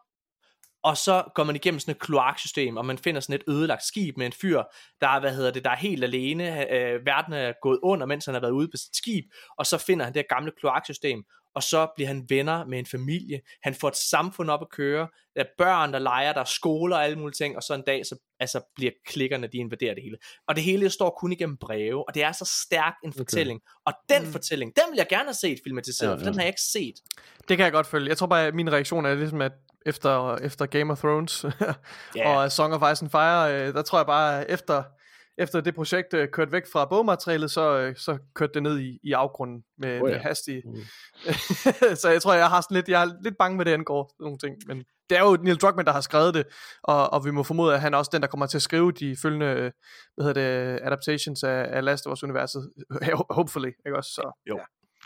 og 0.84 0.98
så 0.98 1.24
går 1.36 1.44
man 1.44 1.56
igennem 1.56 1.80
sådan 1.80 1.92
et 1.92 2.00
kloaksystem, 2.00 2.78
og 2.78 2.86
man 2.86 2.98
finder 2.98 3.22
sådan 3.22 3.36
et 3.36 3.54
ødelagt 3.54 3.84
skib 3.84 4.18
med 4.18 4.26
en 4.26 4.34
fyr, 4.34 4.64
der 5.02 5.08
er, 5.08 5.20
hvad 5.20 5.36
hedder 5.36 5.52
det, 5.52 5.64
der 5.64 5.70
er 5.70 5.76
helt 5.76 6.04
alene, 6.04 6.74
øh, 6.74 7.06
verden 7.06 7.34
er 7.34 7.54
gået 7.62 7.80
under, 7.84 8.06
mens 8.06 8.26
han 8.26 8.34
har 8.34 8.42
været 8.42 8.52
ude 8.52 8.68
på 8.68 8.78
sit 8.78 8.96
skib, 8.96 9.26
og 9.58 9.66
så 9.66 9.78
finder 9.78 10.06
han 10.06 10.14
det 10.14 10.20
her 10.20 10.36
gamle 10.36 10.52
kloaksystem, 10.60 11.24
og 11.56 11.64
så 11.64 11.88
bliver 11.96 12.08
han 12.08 12.26
venner 12.30 12.66
med 12.66 12.80
en 12.80 12.86
familie, 12.86 13.42
han 13.64 13.76
får 13.76 13.88
et 13.88 13.96
samfund 13.96 14.50
op 14.50 14.62
at 14.62 14.70
køre, 14.70 15.08
der 15.36 15.42
er 15.42 15.48
børn, 15.58 15.94
der 15.94 16.00
leger, 16.00 16.34
der 16.34 16.40
er 16.40 16.46
skoler 16.46 16.96
og 16.96 17.04
alle 17.04 17.20
mulige 17.20 17.34
ting, 17.34 17.56
og 17.56 17.64
så 17.64 17.74
en 17.74 17.84
dag, 17.88 18.06
så 18.06 18.16
altså, 18.40 18.62
bliver 18.76 18.92
klikkerne, 19.08 19.48
de 19.48 19.58
invaderer 19.58 19.94
det 19.94 20.04
hele. 20.04 20.18
Og 20.48 20.56
det 20.56 20.64
hele 20.64 20.90
står 20.90 21.18
kun 21.20 21.32
igennem 21.32 21.58
breve, 21.58 22.08
og 22.08 22.16
det 22.16 22.24
er 22.24 22.32
så 22.32 22.64
stærk 22.66 22.94
en 23.04 23.14
fortælling. 23.14 23.62
Okay. 23.66 23.82
Og 23.86 23.94
den 24.10 24.28
mm. 24.28 24.32
fortælling, 24.32 24.74
den 24.76 24.84
vil 24.92 24.98
jeg 24.98 25.08
gerne 25.10 25.26
have 25.26 25.34
set 25.34 25.60
filmatiseret, 25.64 26.10
ja, 26.10 26.14
ja. 26.16 26.20
for 26.20 26.26
den 26.26 26.34
har 26.34 26.42
jeg 26.42 26.50
ikke 26.50 26.62
set. 26.62 26.96
Det 27.50 27.58
kan 27.58 27.64
jeg 27.64 27.72
godt 27.72 27.88
følge. 27.88 28.10
Jeg 28.10 28.18
tror 28.18 28.28
bare, 28.28 28.48
at 28.48 28.56
min 28.56 28.72
reaktion 28.72 29.06
er 29.06 29.16
ligesom, 29.16 29.42
at 29.42 29.52
efter, 29.86 30.36
efter 30.36 30.66
Game 30.66 30.92
of 30.92 31.00
Thrones 31.00 31.46
yeah. 32.18 32.38
og 32.38 32.52
Song 32.52 32.74
of 32.74 32.92
Ice 32.92 33.04
and 33.04 33.10
Fire, 33.10 33.68
øh, 33.68 33.74
der 33.74 33.82
tror 33.82 34.00
jeg 34.00 34.06
bare, 34.06 34.52
efter 34.52 34.84
efter 35.40 35.62
det 35.62 35.76
projekt 35.76 36.14
øh, 36.14 36.28
kørte 36.30 36.52
væk 36.52 36.64
fra 36.72 36.86
bogmaterialet, 36.86 37.52
så, 37.52 37.78
øh, 37.78 37.96
så 37.96 38.18
kørte 38.36 38.54
det 38.54 38.64
ned 38.64 38.80
i, 38.80 39.00
i 39.04 39.12
afgrunden 39.14 39.64
med, 39.78 40.02
oh, 40.02 40.10
ja. 40.10 40.16
med 40.16 40.24
hastige. 40.24 40.62
Mm. 40.66 40.76
så 42.02 42.10
jeg 42.10 42.22
tror, 42.22 42.34
jeg 42.34 42.50
har 42.50 42.62
sådan 42.62 42.76
lidt, 42.76 42.90
jeg 42.90 43.04
er 43.04 43.10
lidt 43.24 43.38
bange 43.40 43.58
med 43.58 43.66
det 43.66 43.74
angår 43.74 44.16
nogle 44.20 44.38
ting, 44.38 44.56
men 44.68 44.84
det 45.10 45.18
er 45.18 45.22
jo 45.22 45.38
Neil 45.42 45.58
Druckmann, 45.58 45.86
der 45.86 45.94
har 45.94 46.02
skrevet 46.02 46.34
det, 46.34 46.46
og, 46.84 47.14
og 47.14 47.26
vi 47.26 47.32
må 47.32 47.44
formode, 47.44 47.74
at 47.74 47.82
han 47.82 47.94
er 47.94 47.98
også 47.98 48.10
den, 48.14 48.22
der 48.22 48.28
kommer 48.28 48.46
til 48.46 48.58
at 48.58 48.62
skrive 48.62 48.92
de 48.92 49.16
følgende, 49.22 49.54
hvad 50.16 50.26
hedder 50.26 50.34
det, 50.34 50.80
adaptations 50.84 51.44
af, 51.44 51.68
af 51.70 51.84
Last 51.86 52.08
of 52.08 52.14
Us-universet, 52.14 52.70
hopefully, 53.38 53.72
ikke 53.86 53.98
også? 53.98 54.12
Så, 54.12 54.42
jo. 54.50 54.58
Ja. 54.58 54.64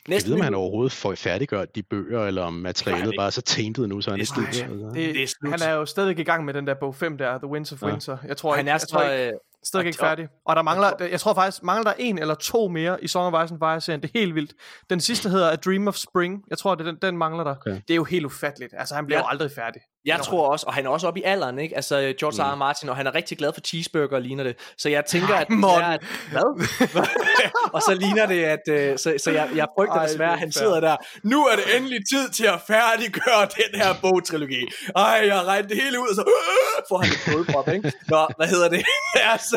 Næste 0.07 0.29
jeg 0.29 0.33
ved, 0.33 0.39
om 0.39 0.43
han 0.43 0.53
overhovedet 0.53 0.91
får 0.91 1.15
færdiggør 1.15 1.65
de 1.65 1.83
bøger, 1.83 2.25
eller 2.25 2.43
om 2.43 2.53
materialet 2.53 3.13
bare 3.17 3.25
er 3.25 3.31
så 3.31 3.41
taintet 3.41 3.89
nu, 3.89 4.01
så 4.01 4.11
han 4.11 4.19
er, 4.19 4.25
det, 4.25 4.95
det, 4.95 5.15
det 5.15 5.23
er 5.23 5.27
slut. 5.27 5.51
Han 5.51 5.69
er 5.69 5.73
jo 5.73 5.85
stadig 5.85 6.19
i 6.19 6.23
gang 6.23 6.45
med 6.45 6.53
den 6.53 6.67
der 6.67 6.73
bog 6.73 6.95
5 6.95 7.17
der, 7.17 7.37
The 7.37 7.47
Winds 7.47 7.71
of 7.71 7.81
ja. 7.81 7.87
Winter. 7.87 8.17
Jeg 8.27 8.37
tror, 8.37 8.55
han 8.55 8.67
er 8.67 8.71
jeg, 8.71 8.79
jeg 8.81 8.87
tror, 8.87 9.03
ikke, 9.03 9.37
Stadig 9.63 9.87
ikke 9.87 9.99
færdig. 9.99 10.27
Og 10.45 10.55
der 10.55 10.61
mangler, 10.61 10.91
jeg 10.99 11.19
tror 11.19 11.33
faktisk, 11.33 11.63
mangler 11.63 11.83
der 11.83 11.93
en 11.99 12.17
eller 12.17 12.35
to 12.35 12.67
mere 12.67 13.03
i 13.03 13.07
Song 13.07 13.35
of 13.35 13.45
Ice 13.45 13.53
and 13.53 13.59
Fire-serien. 13.61 14.01
Det 14.01 14.11
er 14.15 14.19
helt 14.19 14.35
vildt. 14.35 14.53
Den 14.89 14.99
sidste 14.99 15.29
hedder 15.29 15.51
A 15.51 15.55
Dream 15.55 15.87
of 15.87 15.95
Spring. 15.95 16.43
Jeg 16.49 16.57
tror, 16.57 16.75
det, 16.75 16.85
den, 16.85 16.97
den 17.01 17.17
mangler 17.17 17.43
der. 17.43 17.55
Okay. 17.55 17.71
Det 17.71 17.91
er 17.91 17.95
jo 17.95 18.03
helt 18.03 18.25
ufatteligt. 18.25 18.73
Altså, 18.77 18.95
han 18.95 19.05
bliver 19.05 19.19
ja. 19.19 19.23
jo 19.23 19.27
aldrig 19.29 19.51
færdig. 19.51 19.81
Jeg 20.05 20.19
tror 20.19 20.47
også, 20.47 20.65
og 20.67 20.73
han 20.73 20.85
er 20.85 20.89
også 20.89 21.07
oppe 21.07 21.19
i 21.19 21.23
alderen, 21.23 21.59
ikke? 21.59 21.75
Altså 21.75 22.13
George 22.19 22.43
mm. 22.43 22.53
R. 22.53 22.55
Martin, 22.55 22.89
og 22.89 22.95
han 22.95 23.07
er 23.07 23.15
rigtig 23.15 23.37
glad 23.37 23.53
for 23.53 23.61
cheeseburger, 23.61 24.19
ligner 24.19 24.43
det. 24.43 24.55
Så 24.77 24.89
jeg 24.89 25.05
tænker, 25.05 25.35
at... 25.35 25.47
Det 25.47 25.63
er, 25.63 25.83
at 25.83 26.03
hvad? 26.31 27.07
og 27.75 27.81
så 27.81 27.93
ligner 27.93 28.25
det, 28.25 28.43
at... 28.43 28.91
Uh, 28.91 28.97
så, 28.97 29.15
så 29.23 29.31
jeg, 29.31 29.49
jeg 29.55 29.67
frygter 29.77 29.95
Ej, 29.95 30.05
desværre, 30.05 30.33
at 30.33 30.39
han 30.39 30.51
sidder 30.51 30.79
der. 30.79 30.95
Nu 31.23 31.45
er 31.45 31.55
det 31.55 31.77
endelig 31.77 31.99
tid 32.13 32.29
til 32.29 32.45
at 32.45 32.59
færdiggøre 32.67 33.43
den 33.61 33.79
her 33.81 33.89
bogtrilogi. 34.01 34.61
Ej, 34.95 35.21
jeg 35.31 35.45
regnet 35.45 35.69
det 35.69 35.77
hele 35.81 35.99
ud, 35.99 36.07
og 36.07 36.15
så 36.15 36.21
uh, 36.21 36.83
får 36.89 36.97
han 37.03 37.09
et 37.15 37.21
blodprop, 37.27 37.67
ikke? 37.67 37.91
Nå, 38.09 38.27
hvad 38.37 38.47
hedder 38.47 38.69
det? 38.69 38.81
lad, 39.15 39.33
os, 39.35 39.47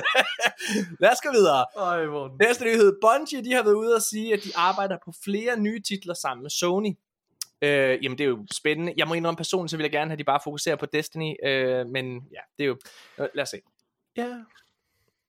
lad 1.00 1.10
os 1.10 1.20
gå 1.26 1.30
videre. 1.32 1.64
Ej, 1.78 2.00
Næste 2.46 2.64
nyhed. 2.64 2.92
Bungie, 3.02 3.44
de 3.44 3.52
har 3.54 3.62
været 3.62 3.74
ude 3.74 3.94
og 3.94 4.02
sige, 4.02 4.32
at 4.32 4.40
de 4.44 4.50
arbejder 4.54 4.96
på 5.04 5.10
flere 5.24 5.60
nye 5.60 5.80
titler 5.88 6.14
sammen 6.14 6.42
med 6.42 6.50
Sony. 6.50 6.92
Øh, 7.62 8.04
jamen 8.04 8.18
det 8.18 8.24
er 8.24 8.28
jo 8.28 8.46
spændende. 8.52 8.94
Jeg 8.96 9.08
må 9.08 9.14
indrømme 9.14 9.36
personligt, 9.36 9.70
så 9.70 9.76
vil 9.76 9.84
jeg 9.84 9.92
gerne 9.92 10.10
have, 10.10 10.12
at 10.12 10.18
de 10.18 10.24
bare 10.24 10.40
fokuserer 10.44 10.76
på 10.76 10.86
Destiny. 10.86 11.34
Øh, 11.44 11.86
men 11.86 12.28
ja, 12.32 12.40
det 12.58 12.64
er 12.64 12.68
jo... 12.68 12.78
Øh, 13.18 13.28
lad 13.34 13.42
os 13.42 13.48
se. 13.48 13.60
Ja. 14.16 14.36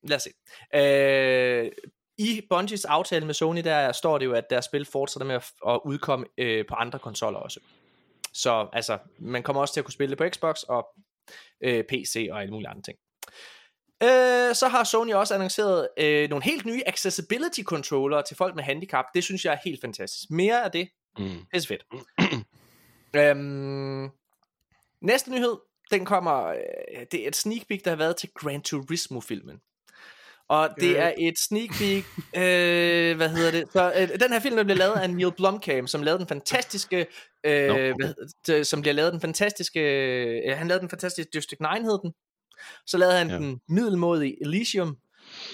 Lad 0.04 0.16
os 0.16 0.22
se. 0.22 0.30
Øh, 0.76 1.72
I 2.18 2.42
Bungies 2.50 2.86
aftale 2.86 3.26
med 3.26 3.34
Sony, 3.34 3.64
der 3.64 3.92
står 3.92 4.18
det 4.18 4.26
jo, 4.26 4.34
at 4.34 4.50
deres 4.50 4.66
spil 4.66 4.86
fortsætter 4.86 5.28
med 5.28 5.36
at, 5.36 5.52
at 5.68 5.80
udkomme 5.86 6.26
øh, 6.38 6.66
på 6.70 6.76
andre 6.76 7.00
konsoller 7.00 7.40
også. 7.40 7.60
Så 8.34 8.68
altså, 8.74 8.98
man 9.20 9.44
kommer 9.44 9.62
også 9.62 9.74
til 9.74 9.82
at 9.82 9.86
kunne 9.86 9.94
spille 9.94 10.10
det 10.10 10.18
på 10.18 10.30
Xbox 10.30 10.64
og 10.64 10.88
øh, 11.62 11.84
PC 11.84 12.28
og 12.32 12.42
alle 12.42 12.52
mulige 12.52 12.70
andre 12.70 12.82
ting. 12.82 12.98
Øh, 14.04 14.56
så 14.56 14.68
har 14.68 14.84
Sony 14.84 15.14
også 15.14 15.34
annonceret 15.34 15.88
øh, 15.98 16.30
nogle 16.30 16.44
helt 16.44 16.66
nye 16.66 16.82
accessibility 16.86 17.62
controller 17.62 18.22
til 18.22 18.38
folk 18.38 18.56
med 18.56 18.64
handicap. 18.64 19.06
Det 19.14 19.24
synes 19.24 19.46
jeg 19.46 19.54
er 19.54 19.58
helt 19.64 19.82
fantastisk. 19.82 20.32
Mere 20.32 20.64
af 20.64 20.72
det, 20.72 20.90
Mm. 21.18 21.46
Det 21.54 21.64
er 21.64 21.68
fedt. 21.68 21.86
øhm, 23.16 24.10
næste 25.02 25.32
nyhed, 25.32 25.58
den 25.92 26.06
kommer, 26.06 26.46
øh, 26.46 27.06
det 27.12 27.24
er 27.24 27.28
et 27.28 27.36
sneak 27.36 27.68
peek, 27.68 27.86
der 27.86 27.92
har 27.92 27.98
været 27.98 28.16
til 28.16 28.30
Gran 28.36 28.62
Turismo-filmen. 28.62 29.60
Og 30.50 30.70
det 30.80 30.90
øh. 30.90 31.02
er 31.02 31.14
et 31.18 31.40
sneak 31.40 31.70
peek, 31.70 32.06
øh, 32.18 33.18
hvad 33.18 33.30
hedder 33.30 33.52
det? 33.52 33.66
Så, 33.72 33.94
øh, 33.98 34.20
den 34.20 34.32
her 34.32 34.40
film 34.40 34.56
der 34.56 34.64
bliver 34.64 34.78
lavet 34.78 34.94
af 34.94 35.10
Neil 35.10 35.32
Blomkamp, 35.32 35.88
som 35.88 36.04
lavede 36.04 36.20
den 36.20 36.28
fantastiske, 36.28 37.06
øh, 37.44 37.68
no, 37.68 37.74
hvad, 37.74 38.64
som 38.64 38.82
bliver 38.82 38.94
lavet 38.94 39.14
den 39.14 39.22
fantastiske, 39.22 39.80
øh, 39.80 40.58
han 40.58 40.68
lavede 40.68 40.82
den 40.82 40.90
fantastiske 40.90 41.32
District 41.34 41.62
9 41.62 41.68
hed 41.84 42.00
den. 42.04 42.14
Så 42.86 42.98
lavede 42.98 43.18
han 43.18 43.30
ja. 43.30 43.36
den 43.36 43.62
middelmodige 43.68 44.44
Elysium, 44.46 44.98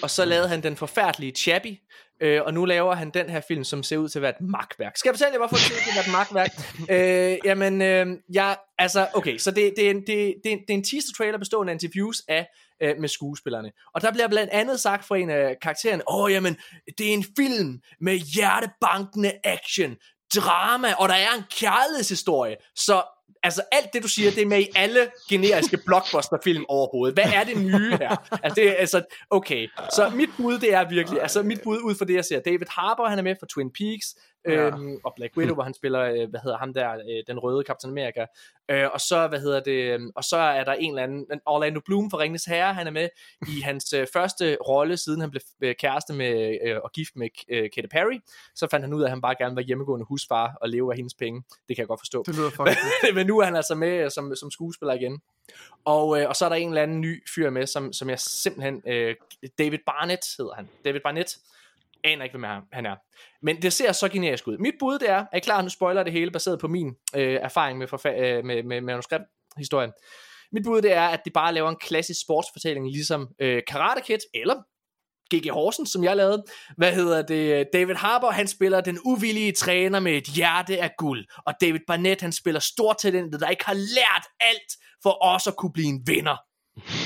og 0.02 0.10
så 0.10 0.24
lavede 0.24 0.48
han 0.48 0.62
den 0.62 0.76
forfærdelige 0.76 1.32
Chappie, 1.32 1.78
Øh, 2.20 2.42
og 2.42 2.54
nu 2.54 2.64
laver 2.64 2.94
han 2.94 3.10
den 3.10 3.30
her 3.30 3.40
film, 3.48 3.64
som 3.64 3.82
ser 3.82 3.96
ud 3.96 4.08
til 4.08 4.18
at 4.18 4.22
være 4.22 4.30
et 4.30 4.40
magtværk. 4.40 4.96
Skal 4.96 5.08
jeg 5.08 5.14
fortælle 5.14 5.32
jer, 5.32 5.38
hvorfor 5.38 5.56
det 5.56 5.64
ser 5.64 5.74
ud 5.74 5.80
til 5.80 5.90
at 5.90 5.96
være 5.96 6.06
et 6.06 6.12
magtværk? 6.12 6.50
øh, 6.94 7.38
jamen, 7.44 7.82
øh, 7.82 8.06
ja, 8.34 8.54
altså, 8.78 9.08
okay, 9.14 9.38
så 9.38 9.50
det, 9.50 9.72
det, 9.76 9.86
er 9.86 9.90
en, 9.90 10.00
det, 10.00 10.34
det, 10.44 10.44
det 10.44 10.70
er 10.70 10.74
en 10.74 10.84
teaser 10.84 11.12
trailer 11.16 11.38
bestående 11.38 11.70
af 11.70 11.74
interviews 11.74 12.22
af 12.28 12.46
øh, 12.82 12.94
med 13.00 13.08
skuespillerne. 13.08 13.72
Og 13.94 14.00
der 14.00 14.12
bliver 14.12 14.28
blandt 14.28 14.52
andet 14.52 14.80
sagt 14.80 15.04
fra 15.04 15.16
en 15.16 15.30
af 15.30 15.56
karaktererne, 15.62 16.02
åh, 16.08 16.24
oh, 16.24 16.32
jamen, 16.32 16.56
det 16.98 17.08
er 17.08 17.12
en 17.12 17.24
film 17.36 17.80
med 18.00 18.16
hjertebankende 18.16 19.32
action, 19.44 19.96
drama, 20.34 20.92
og 20.92 21.08
der 21.08 21.14
er 21.14 21.34
en 21.38 21.44
kærlighedshistorie. 21.60 22.56
Så 22.76 23.02
altså 23.44 23.62
alt 23.72 23.92
det 23.92 24.02
du 24.02 24.08
siger, 24.08 24.30
det 24.30 24.42
er 24.42 24.46
med 24.46 24.60
i 24.60 24.68
alle 24.76 25.10
generiske 25.30 25.78
blockbuster-film 25.86 26.64
overhovedet. 26.68 27.16
Hvad 27.16 27.32
er 27.34 27.44
det 27.44 27.56
nye 27.56 27.96
her? 27.96 28.16
Altså, 28.42 28.54
det 28.54 28.68
er, 28.68 28.74
altså, 28.74 29.02
okay. 29.30 29.68
Så 29.90 30.12
mit 30.14 30.30
bud, 30.36 30.58
det 30.58 30.74
er 30.74 30.88
virkelig, 30.88 31.22
altså 31.22 31.42
mit 31.42 31.60
bud 31.64 31.78
ud 31.78 31.94
fra 31.94 32.04
det, 32.04 32.14
jeg 32.14 32.24
ser. 32.24 32.40
David 32.40 32.66
Harbour, 32.68 33.08
han 33.08 33.18
er 33.18 33.22
med 33.22 33.36
fra 33.40 33.46
Twin 33.50 33.70
Peaks, 33.70 34.06
ja. 34.48 34.66
øhm, 34.66 35.00
og 35.04 35.12
Black 35.16 35.36
Widow, 35.36 35.54
hvor 35.54 35.62
han 35.62 35.74
spiller, 35.74 36.00
øh, 36.00 36.30
hvad 36.30 36.40
hedder 36.40 36.58
ham 36.58 36.74
der, 36.74 36.92
øh, 36.92 37.22
den 37.26 37.38
røde 37.38 37.64
Captain 37.66 37.98
America. 37.98 38.26
Øh, 38.70 38.88
og 38.92 39.00
så, 39.00 39.28
hvad 39.28 39.40
hedder 39.40 39.60
det, 39.60 40.00
øh, 40.00 40.00
og 40.16 40.24
så 40.24 40.36
er 40.36 40.64
der 40.64 40.72
en 40.72 40.90
eller 40.90 41.02
anden, 41.02 41.26
Orlando 41.46 41.80
Bloom 41.86 42.10
fra 42.10 42.18
Ringnes 42.18 42.44
Herre, 42.44 42.74
han 42.74 42.86
er 42.86 42.90
med 42.90 43.08
i 43.48 43.60
hans 43.68 43.92
øh, 43.92 44.06
første 44.12 44.56
rolle, 44.68 44.96
siden 44.96 45.20
han 45.20 45.30
blev 45.30 45.40
øh, 45.60 45.74
kæreste 45.74 46.12
med, 46.12 46.58
øh, 46.66 46.76
og 46.84 46.90
gift 46.92 47.16
med 47.16 47.28
øh, 47.48 47.70
Katy 47.74 47.88
Perry. 47.90 48.18
Så 48.54 48.68
fandt 48.70 48.84
han 48.84 48.94
ud 48.94 49.02
af, 49.02 49.06
at 49.06 49.10
han 49.10 49.20
bare 49.20 49.34
gerne 49.38 49.56
var 49.56 49.62
hjemmegående 49.62 50.06
husfar 50.06 50.58
og 50.60 50.68
leve 50.68 50.92
af 50.92 50.96
hendes 50.96 51.14
penge. 51.14 51.42
Det 51.68 51.76
kan 51.76 51.82
jeg 51.82 51.88
godt 51.88 52.00
forstå. 52.00 52.22
Det 52.26 52.36
lyder 52.36 52.50
fucking 52.50 53.14
Men 53.16 53.26
nu 53.26 53.38
er 53.38 53.44
han 53.44 53.56
altså 53.56 53.74
med 53.74 54.04
øh, 54.04 54.10
som, 54.10 54.36
som 54.36 54.50
skuespiller 54.50 54.94
igen. 54.94 55.20
Og, 55.84 56.20
øh, 56.20 56.28
og 56.28 56.36
så 56.36 56.44
er 56.44 56.48
der 56.48 56.56
en 56.56 56.68
eller 56.68 56.82
anden 56.82 57.00
ny 57.00 57.22
fyr 57.34 57.50
med, 57.50 57.66
som, 57.66 57.92
som 57.92 58.10
jeg 58.10 58.20
simpelthen, 58.20 58.82
øh, 58.86 59.14
David 59.58 59.78
Barnett 59.86 60.22
hedder 60.38 60.54
han. 60.54 60.68
David 60.84 61.00
Barnett, 61.00 61.36
aner 62.04 62.24
ikke, 62.24 62.38
hvem 62.38 62.50
han 62.72 62.86
er. 62.86 62.96
Men 63.42 63.62
det 63.62 63.72
ser 63.72 63.92
så 63.92 64.08
generisk 64.08 64.48
ud. 64.48 64.58
Mit 64.58 64.74
bud 64.80 64.98
det 64.98 65.10
er, 65.10 65.24
er 65.32 65.36
I 65.36 65.40
klar, 65.40 65.62
nu 65.62 65.68
spoiler 65.68 66.02
det 66.02 66.12
hele, 66.12 66.30
baseret 66.30 66.60
på 66.60 66.68
min 66.68 66.94
øh, 67.16 67.38
erfaring 67.42 67.78
med, 67.78 67.86
forfa- 67.94 68.20
øh, 68.22 68.44
med, 68.44 68.62
med 68.62 68.80
manuskripthistorien. 68.80 69.92
Mit 70.52 70.64
bud 70.64 70.82
det 70.82 70.92
er, 70.92 71.08
at 71.08 71.20
de 71.24 71.30
bare 71.30 71.54
laver 71.54 71.70
en 71.70 71.76
klassisk 71.76 72.20
sportsfortælling, 72.20 72.86
ligesom 72.90 73.28
øh, 73.40 73.62
Karate 73.68 74.00
Kid, 74.00 74.18
eller 74.34 74.54
G.G. 75.34 75.50
Horsens, 75.50 75.90
som 75.90 76.04
jeg 76.04 76.16
lavede. 76.16 76.44
Hvad 76.76 76.92
hedder 76.92 77.22
det? 77.22 77.68
David 77.72 77.94
Harbour, 77.94 78.30
han 78.30 78.48
spiller 78.48 78.80
den 78.80 78.98
uvillige 79.04 79.52
træner 79.52 80.00
med 80.00 80.12
et 80.12 80.24
hjerte 80.24 80.78
af 80.78 80.90
guld. 80.98 81.24
Og 81.46 81.54
David 81.60 81.80
Barnett, 81.86 82.20
han 82.20 82.32
spiller 82.32 82.60
stortalentet, 82.60 83.40
der 83.40 83.48
ikke 83.48 83.64
har 83.64 83.74
lært 83.74 84.26
alt 84.40 84.72
for 85.02 85.10
også 85.10 85.50
at 85.50 85.56
kunne 85.56 85.72
blive 85.72 85.88
en 85.88 86.02
vinder. 86.06 86.36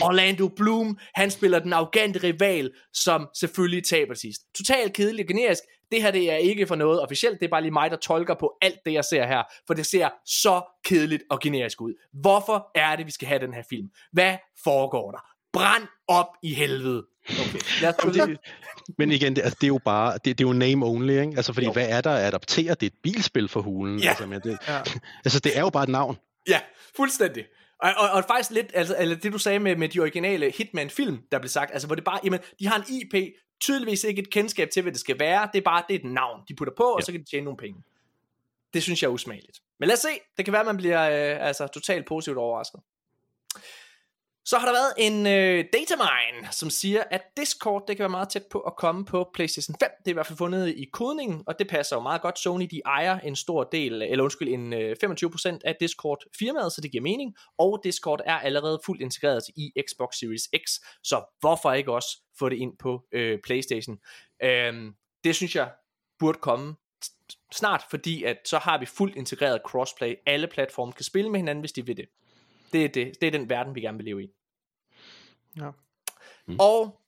Orlando 0.03 0.49
Bloom, 0.49 0.99
han 1.15 1.31
spiller 1.31 1.59
den 1.59 1.73
arrogante 1.73 2.19
rival, 2.23 2.71
som 2.95 3.29
selvfølgelig 3.41 3.85
taber 3.85 4.15
sidst. 4.15 4.41
Totalt 4.57 4.93
kedelig 4.93 5.25
og 5.25 5.29
generisk. 5.29 5.63
Det 5.93 6.03
her 6.03 6.11
det 6.11 6.33
er 6.33 6.37
ikke 6.37 6.67
for 6.67 6.75
noget 6.75 7.01
officielt, 7.03 7.41
det 7.41 7.47
er 7.47 7.51
bare 7.51 7.63
lige 7.63 7.73
mig, 7.73 7.91
der 7.91 7.97
tolker 7.97 8.35
på 8.35 8.53
alt 8.63 8.79
det, 8.87 8.93
jeg 8.93 9.05
ser 9.05 9.27
her. 9.27 9.43
For 9.67 9.75
det 9.75 9.87
ser 9.87 10.09
så 10.27 10.63
kedeligt 10.85 11.23
og 11.31 11.41
generisk 11.41 11.81
ud. 11.81 11.95
Hvorfor 12.13 12.71
er 12.75 12.97
det, 12.97 13.07
vi 13.07 13.11
skal 13.11 13.29
have 13.29 13.41
den 13.41 13.55
her 13.55 13.63
film? 13.71 13.89
Hvad 14.13 14.37
foregår 14.65 15.11
der? 15.11 15.19
Brand 15.53 15.83
op 16.09 16.27
i 16.43 16.55
helvede. 16.55 17.07
Okay. 17.29 17.59
Lad 17.83 18.07
os 18.07 18.15
det, 18.15 18.39
men 18.99 19.13
igen, 19.13 19.37
det, 19.37 19.43
altså, 19.43 19.57
det 19.61 19.65
er 19.67 19.69
jo 19.69 19.81
bare, 19.85 20.13
det, 20.15 20.25
det 20.39 20.45
er 20.45 20.49
jo 20.49 20.53
name 20.53 20.87
only, 20.87 21.11
ikke? 21.11 21.33
Altså, 21.37 21.53
fordi 21.53 21.65
Jo. 21.67 21.69
jo. 21.69 21.73
hvad 21.73 21.89
er 21.89 22.01
der 22.01 22.11
at 22.11 22.25
adoptere? 22.27 22.75
Det 22.75 22.83
er 22.83 22.87
et 22.87 22.99
bilspil 23.03 23.49
for 23.49 23.61
hulen. 23.61 23.99
Ja. 23.99 24.09
Altså, 24.09 24.27
men 24.27 24.41
det, 24.41 24.59
Ja. 24.69 24.81
altså, 25.25 25.41
det 25.41 25.57
er 25.57 25.61
jo 25.61 25.71
bare 25.71 25.83
et 25.83 25.89
navn. 25.89 26.17
Ja, 26.49 26.61
fuldstændig. 26.97 27.45
Og, 27.83 27.91
og, 27.97 28.11
og 28.11 28.25
faktisk 28.29 28.51
lidt, 28.51 28.67
altså, 28.75 28.97
eller 28.99 29.17
det 29.17 29.33
du 29.33 29.39
sagde 29.39 29.59
med, 29.59 29.77
med 29.77 29.89
de 29.89 30.01
originale 30.01 30.51
Hitman-film, 30.51 31.19
der 31.33 31.39
blev 31.39 31.49
sagt, 31.49 31.73
altså 31.73 31.87
hvor 31.89 31.95
det 31.95 32.05
bare, 32.05 32.21
jamen, 32.25 32.41
de 32.59 32.67
har 32.67 32.77
en 32.77 32.85
IP, 32.89 33.35
tydeligvis 33.61 34.05
ikke 34.05 34.23
et 34.23 34.31
kendskab 34.31 34.71
til, 34.71 34.83
hvad 34.83 34.93
det 34.93 35.01
skal 35.01 35.19
være, 35.19 35.49
det 35.53 35.59
er 35.59 35.63
bare, 35.63 35.83
det 35.89 35.95
er 35.95 35.99
et 35.99 36.05
navn, 36.13 36.41
de 36.49 36.55
putter 36.55 36.75
på, 36.77 36.83
og 36.85 37.01
Ja. 37.01 37.05
så 37.05 37.13
kan 37.13 37.21
de 37.21 37.27
tjene 37.31 37.45
nogle 37.45 37.57
penge. 37.57 37.83
Det 38.75 38.83
synes 38.83 39.03
jeg 39.03 39.09
er 39.09 39.13
usmageligt. 39.13 39.61
Men 39.79 39.87
lad 39.87 39.95
os 39.97 40.01
se, 40.01 40.09
det 40.37 40.45
kan 40.45 40.53
være, 40.53 40.65
man 40.65 40.77
bliver 40.77 41.03
øh, 41.03 41.47
altså, 41.47 41.67
totalt 41.67 42.07
positivt 42.07 42.39
overrasket. 42.39 42.81
Så 44.49 44.59
har 44.59 44.67
der 44.67 44.73
været 44.73 44.93
en 44.99 45.27
øh, 45.27 45.65
datamine, 45.73 46.53
som 46.53 46.71
siger, 46.71 47.05
at 47.11 47.23
Discord 47.37 47.85
det 47.89 47.97
kan 47.97 48.03
være 48.03 48.11
meget 48.11 48.29
tæt 48.29 48.47
på 48.51 48.61
at 48.61 48.77
komme 48.77 49.05
på 49.05 49.31
PlayStation 49.35 49.77
5. 49.81 49.91
Det 49.99 50.07
er 50.07 50.11
i 50.11 50.13
hvert 50.13 50.27
fald 50.27 50.39
fundet 50.39 50.69
i 50.69 50.85
kodningen, 50.93 51.43
og 51.47 51.59
det 51.59 51.69
passer 51.69 51.97
jo 51.97 52.03
meget 52.03 52.23
godt. 52.23 52.39
Sony 52.39 52.67
de 52.71 52.81
ejer 52.87 53.21
en 53.21 53.37
stor 53.37 53.65
del, 53.65 54.03
eller 54.03 54.25
undskyld, 54.25 54.49
en 54.49 54.73
øh, 54.73 54.97
25% 55.05 55.59
af 55.65 55.77
Discord-firmaet, 55.81 56.73
så 56.73 56.81
det 56.81 56.91
giver 56.91 57.03
mening. 57.03 57.37
Og 57.59 57.81
Discord 57.85 58.21
er 58.25 58.35
allerede 58.35 58.81
fuldt 58.87 59.03
integreret 59.03 59.43
i 59.57 59.73
Xbox 59.89 60.15
Series 60.15 60.43
X, 60.43 60.71
så 61.05 61.25
hvorfor 61.41 61.73
ikke 61.73 61.93
også 61.93 62.23
få 62.39 62.49
det 62.49 62.57
ind 62.57 62.73
på 62.79 63.03
øh, 63.13 63.39
PlayStation? 63.45 63.99
Øh, 64.43 64.93
det 65.25 65.37
synes 65.37 65.57
jeg 65.57 65.71
burde 66.19 66.39
komme 66.39 66.75
snart, 67.53 67.83
fordi 67.91 68.25
at 68.25 68.37
så 68.45 68.59
har 68.59 68.79
vi 68.79 68.87
fuldt 68.87 69.17
integreret 69.17 69.61
crossplay. 69.67 70.15
Alle 70.27 70.47
platforme 70.47 70.93
kan 70.93 71.05
spille 71.05 71.31
med 71.31 71.41
hinanden, 71.41 71.63
hvis 71.63 71.73
de 71.73 71.87
vil 71.87 71.97
det. 71.97 72.07
Det 72.73 72.85
er, 72.85 72.89
det. 72.89 73.13
det 73.21 73.27
er 73.27 73.31
den 73.31 73.51
verden, 73.51 73.75
vi 73.75 73.81
gerne 73.81 73.99
vil 73.99 74.05
leve 74.05 74.23
i. 74.23 74.38
Ja. 75.61 75.71
Mm. 76.47 76.57
Og 76.61 77.01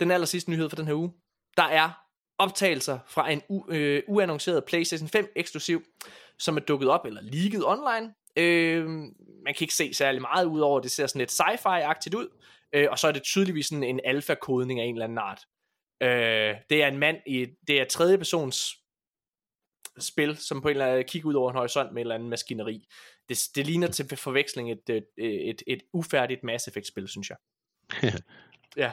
den 0.00 0.10
aller 0.10 0.26
sidste 0.26 0.50
nyhed 0.50 0.68
for 0.68 0.76
den 0.76 0.86
her 0.86 0.94
uge, 0.94 1.12
der 1.56 1.62
er 1.62 1.90
optagelser 2.38 2.98
fra 3.06 3.30
en 3.30 3.42
u- 3.52 3.72
øh, 3.72 4.02
uannonceret 4.08 4.64
PlayStation 4.64 5.08
5 5.08 5.32
eksklusiv, 5.36 5.82
som 6.38 6.56
er 6.56 6.60
dukket 6.60 6.88
op 6.88 7.04
eller 7.06 7.20
leaget 7.20 7.64
online. 7.66 8.14
Øh, 8.36 8.88
man 9.44 9.54
kan 9.54 9.60
ikke 9.60 9.74
se 9.74 9.94
særlig 9.94 10.20
meget 10.20 10.44
ud 10.44 10.60
over, 10.60 10.80
det 10.80 10.90
ser 10.90 11.06
sådan 11.06 11.18
lidt 11.18 11.40
sci-fi-agtigt 11.40 12.14
ud, 12.16 12.28
øh, 12.72 12.86
og 12.90 12.98
så 12.98 13.08
er 13.08 13.12
det 13.12 13.22
tydeligvis 13.22 13.66
sådan 13.66 13.84
en 13.84 14.00
alfa-kodning 14.04 14.80
af 14.80 14.84
en 14.84 14.94
eller 14.94 15.04
anden 15.04 15.18
art. 15.18 15.40
Øh, 16.02 16.54
det 16.70 16.82
er 16.82 16.88
en 16.88 16.98
mand 16.98 17.16
i, 17.26 17.46
det 17.66 17.80
er 17.80 17.84
tredje 17.84 18.18
persons 18.18 18.74
spil, 19.98 20.36
som 20.36 20.60
på 20.60 20.68
en 20.68 20.72
eller 20.72 20.86
anden 20.86 21.04
kigger 21.04 21.28
ud 21.28 21.34
over 21.34 21.50
en 21.50 21.56
horisont 21.56 21.92
med 21.92 21.96
en 21.96 22.04
eller 22.04 22.14
anden 22.14 22.28
maskineri. 22.28 22.86
Det, 23.28 23.38
det 23.54 23.66
ligner 23.66 23.88
til 23.88 24.16
forveksling 24.16 24.72
et, 24.72 24.88
et, 24.88 25.06
et, 25.18 25.62
et 25.66 25.82
ufærdigt 25.92 26.44
Mass 26.44 26.68
Effect 26.68 26.86
spil, 26.86 27.08
synes 27.08 27.30
jeg. 27.30 27.36
Ja. 28.76 28.92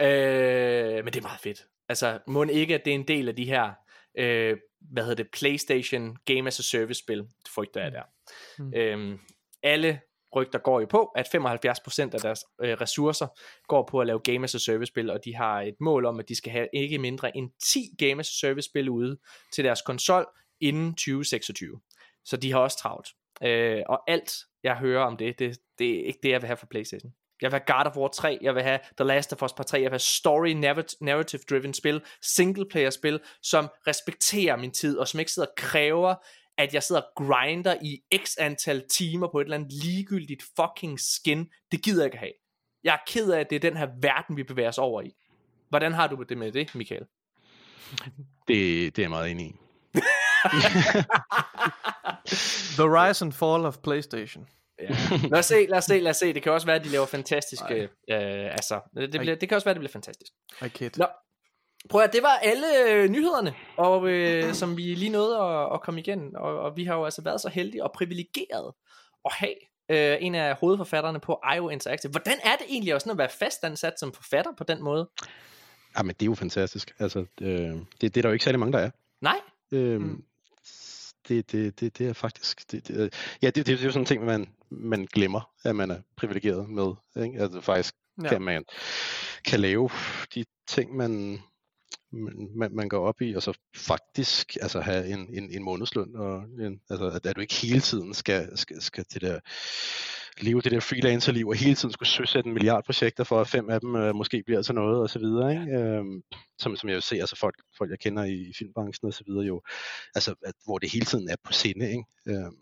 Øh, 0.00 1.04
men 1.04 1.12
det 1.12 1.16
er 1.16 1.22
meget 1.22 1.40
fedt. 1.40 1.66
Altså, 1.88 2.18
må 2.26 2.44
ikke, 2.44 2.74
at 2.74 2.84
det 2.84 2.90
er 2.90 2.94
en 2.94 3.08
del 3.08 3.28
af 3.28 3.36
de 3.36 3.44
her, 3.44 3.72
øh, 4.18 4.56
hvad 4.80 5.02
hedder 5.02 5.22
det, 5.22 5.30
PlayStation 5.32 6.16
Game 6.24 6.46
as 6.46 6.58
a 6.58 6.62
Service 6.62 6.98
spil, 6.98 7.18
det 7.18 7.48
frygter 7.54 7.82
jeg 7.82 7.92
der. 7.92 8.02
Mm. 8.58 8.64
Mm. 8.64 8.74
Øh, 8.74 9.18
alle 9.62 10.00
rygter 10.36 10.58
går 10.58 10.80
jo 10.80 10.86
på, 10.86 11.04
at 11.04 11.26
75% 11.26 12.14
af 12.14 12.20
deres 12.20 12.44
øh, 12.60 12.72
ressourcer 12.80 13.26
går 13.68 13.88
på 13.90 14.00
at 14.00 14.06
lave 14.06 14.20
Game 14.20 14.44
as 14.44 14.54
a 14.54 14.58
Service 14.58 14.88
spil, 14.88 15.10
og 15.10 15.24
de 15.24 15.34
har 15.34 15.60
et 15.60 15.74
mål 15.80 16.04
om, 16.04 16.18
at 16.18 16.28
de 16.28 16.34
skal 16.34 16.52
have 16.52 16.68
ikke 16.72 16.98
mindre 16.98 17.36
end 17.36 17.50
10 17.62 17.94
Game 17.98 18.20
as 18.20 18.28
a 18.28 18.46
Service 18.46 18.68
spil 18.68 18.88
ude 18.88 19.18
til 19.52 19.64
deres 19.64 19.82
konsol 19.82 20.26
inden 20.60 20.90
2026. 20.90 21.80
Så 22.24 22.36
de 22.36 22.52
har 22.52 22.58
også 22.58 22.78
travlt. 22.78 23.08
Øh, 23.42 23.82
og 23.86 24.10
alt, 24.10 24.32
jeg 24.62 24.76
hører 24.76 25.04
om 25.04 25.16
det, 25.16 25.38
det, 25.38 25.58
det 25.78 26.00
er 26.00 26.04
ikke 26.04 26.18
det, 26.22 26.30
jeg 26.30 26.42
vil 26.42 26.46
have 26.46 26.56
fra 26.56 26.66
PlayStation. 26.70 27.12
Jeg 27.42 27.52
vil 27.52 27.60
have 27.66 27.76
God 27.76 27.90
of 27.90 27.96
War 27.96 28.08
3, 28.08 28.38
jeg 28.42 28.54
vil 28.54 28.62
have 28.62 28.78
The 28.96 29.04
Last 29.06 29.32
of 29.32 29.42
Us 29.42 29.52
Part 29.52 29.66
3, 29.66 29.76
jeg 29.76 29.84
vil 29.84 29.90
have 29.90 29.98
story 29.98 30.48
narrative 31.00 31.40
driven 31.50 31.74
spil, 31.74 32.02
single 32.22 32.66
player 32.70 32.90
spil, 32.90 33.20
som 33.42 33.68
respekterer 33.86 34.56
min 34.56 34.70
tid, 34.70 34.98
og 34.98 35.08
som 35.08 35.20
ikke 35.20 35.32
sidder 35.32 35.48
og 35.48 35.54
kræver, 35.56 36.14
at 36.58 36.74
jeg 36.74 36.82
sidder 36.82 37.00
og 37.02 37.08
grinder 37.16 37.76
i 37.82 38.02
x 38.24 38.34
antal 38.38 38.88
timer 38.88 39.28
på 39.28 39.40
et 39.40 39.44
eller 39.44 39.56
andet 39.56 39.72
ligegyldigt 39.72 40.42
fucking 40.56 41.00
skin. 41.00 41.48
Det 41.72 41.82
gider 41.82 42.02
jeg 42.02 42.06
ikke 42.06 42.18
have. 42.18 42.32
Jeg 42.84 42.94
er 42.94 42.98
ked 43.06 43.30
af, 43.30 43.40
at 43.40 43.50
det 43.50 43.56
er 43.56 43.60
den 43.60 43.76
her 43.76 43.88
verden, 44.00 44.36
vi 44.36 44.42
bevæger 44.42 44.68
os 44.68 44.78
over 44.78 45.02
i. 45.02 45.14
Hvordan 45.68 45.92
har 45.92 46.06
du 46.06 46.22
det 46.28 46.38
med 46.38 46.52
det, 46.52 46.74
Michael? 46.74 47.06
Det, 48.48 48.96
det 48.96 48.98
er 48.98 49.02
jeg 49.02 49.10
meget 49.10 49.30
enig 49.30 49.46
i. 49.46 49.56
The 52.78 52.84
Rise 52.84 53.24
and 53.24 53.32
Fall 53.32 53.64
of 53.66 53.78
PlayStation. 53.78 54.48
Ja. 54.80 54.88
Lad 55.32 55.38
os 55.38 55.46
se, 55.46 55.66
lad 55.68 55.78
os 55.78 55.84
se, 55.84 56.00
lad 56.00 56.10
os 56.10 56.16
se. 56.16 56.32
Det 56.32 56.42
kan 56.42 56.52
også 56.52 56.66
være, 56.66 56.76
at 56.76 56.84
de 56.84 56.88
laver 56.88 57.06
fantastiske... 57.06 57.74
Øh, 57.82 57.88
altså, 58.50 58.80
det, 58.96 59.10
bliver, 59.20 59.34
det 59.36 59.48
kan 59.48 59.56
også 59.56 59.64
være, 59.64 59.70
at 59.70 59.74
det 59.76 59.80
bliver 59.80 59.92
fantastisk. 59.92 60.32
I 60.64 60.68
kid. 60.68 60.90
Nå, 60.96 61.06
prøv 61.90 62.00
at 62.02 62.12
det 62.12 62.22
var 62.22 62.36
alle 62.42 62.66
øh, 62.90 63.08
nyhederne, 63.08 63.54
og, 63.76 64.08
øh, 64.08 64.54
som 64.54 64.76
vi 64.76 64.82
lige 64.82 65.08
nåede 65.10 65.38
at, 65.38 65.74
at 65.74 65.80
komme 65.80 66.00
igen. 66.00 66.36
Og, 66.36 66.60
og 66.60 66.76
vi 66.76 66.84
har 66.84 66.94
jo 66.94 67.04
altså 67.04 67.22
været 67.22 67.40
så 67.40 67.48
heldige 67.48 67.84
og 67.84 67.92
privilegeret 67.92 68.72
at 69.24 69.32
have 69.32 69.54
øh, 69.90 70.16
en 70.20 70.34
af 70.34 70.54
hovedforfatterne 70.56 71.20
på 71.20 71.40
IO 71.56 71.68
Interactive. 71.68 72.10
Hvordan 72.10 72.38
er 72.44 72.56
det 72.56 72.66
egentlig 72.68 72.94
også 72.94 73.10
at 73.10 73.18
være 73.18 73.28
fastansat 73.28 74.00
som 74.00 74.12
forfatter 74.12 74.50
på 74.58 74.64
den 74.64 74.82
måde? 74.82 75.08
Jamen, 75.98 76.14
det 76.14 76.22
er 76.22 76.26
jo 76.26 76.34
fantastisk. 76.34 76.94
Altså, 76.98 77.24
øh, 77.40 77.48
det, 77.48 77.80
det 78.00 78.16
er 78.16 78.22
der 78.22 78.28
jo 78.28 78.32
ikke 78.32 78.44
særlig 78.44 78.58
mange, 78.58 78.72
der 78.72 78.78
er. 78.78 78.90
Nej? 79.20 79.40
Øhm, 79.72 80.02
Mm. 80.02 80.24
Det, 81.28 81.52
det, 81.52 81.80
det, 81.80 81.98
det 81.98 82.08
er 82.08 82.12
faktisk... 82.12 82.72
Det, 82.72 82.88
det, 82.88 83.14
ja, 83.42 83.46
det, 83.46 83.54
det, 83.54 83.66
det 83.66 83.80
er 83.80 83.84
jo 83.84 83.90
sådan 83.90 84.02
en 84.02 84.06
ting, 84.06 84.24
man, 84.24 84.48
man 84.70 85.08
glemmer, 85.12 85.50
at 85.64 85.76
man 85.76 85.90
er 85.90 86.00
privilegeret 86.16 86.68
med. 86.68 86.94
Ikke? 87.24 87.40
Altså 87.40 87.60
faktisk 87.60 87.94
Ja. 88.22 88.28
kan 88.28 88.42
man 88.42 88.64
kan 89.44 89.60
lave 89.60 89.90
de 90.34 90.44
ting, 90.68 90.96
man, 90.96 91.38
man, 92.12 92.70
man- 92.74 92.88
går 92.88 93.08
op 93.08 93.22
i, 93.22 93.34
og 93.34 93.42
så 93.42 93.58
faktisk 93.76 94.56
altså 94.60 94.80
have 94.80 95.06
en, 95.08 95.34
en, 95.34 95.50
en 95.50 95.62
månedsløn, 95.62 96.16
og 96.16 96.42
en, 96.42 96.80
altså, 96.90 97.06
at, 97.06 97.26
at 97.26 97.36
du 97.36 97.40
ikke 97.40 97.54
hele 97.54 97.80
tiden 97.80 98.14
skal, 98.14 98.58
skal, 98.58 98.82
skal 98.82 99.04
til 99.04 99.20
der, 99.20 99.40
leve 100.42 100.60
det 100.60 100.72
der 100.72 100.80
freelancerliv, 100.80 101.48
og 101.48 101.54
hele 101.54 101.74
tiden 101.74 101.92
skulle 101.92 102.08
søsætte 102.08 102.48
en 102.48 102.54
milliard 102.54 102.84
projekter, 102.84 103.24
for 103.24 103.40
at 103.40 103.48
fem 103.48 103.70
af 103.70 103.80
dem 103.80 103.96
øh, 103.96 104.14
måske 104.14 104.42
bliver 104.46 104.62
til 104.62 104.74
noget, 104.74 105.00
og 105.02 105.10
så 105.10 105.18
videre. 105.18 105.52
Ikke? 105.52 105.76
Øhm, 105.76 106.22
som, 106.58 106.76
som 106.76 106.88
jeg 106.88 106.96
jo 106.96 107.00
ser, 107.00 107.20
altså 107.20 107.36
folk, 107.36 107.54
folk 107.78 107.90
jeg 107.90 107.98
kender 107.98 108.24
i, 108.24 108.34
i 108.34 108.52
filmbranchen 108.58 109.06
og 109.06 109.14
så 109.14 109.24
videre 109.26 109.44
jo, 109.44 109.62
altså 110.14 110.34
at, 110.44 110.54
hvor 110.64 110.78
det 110.78 110.92
hele 110.92 111.04
tiden 111.06 111.28
er 111.28 111.36
på 111.44 111.52
sinde. 111.52 111.90
Ikke? 111.90 112.04
Øhm, 112.28 112.56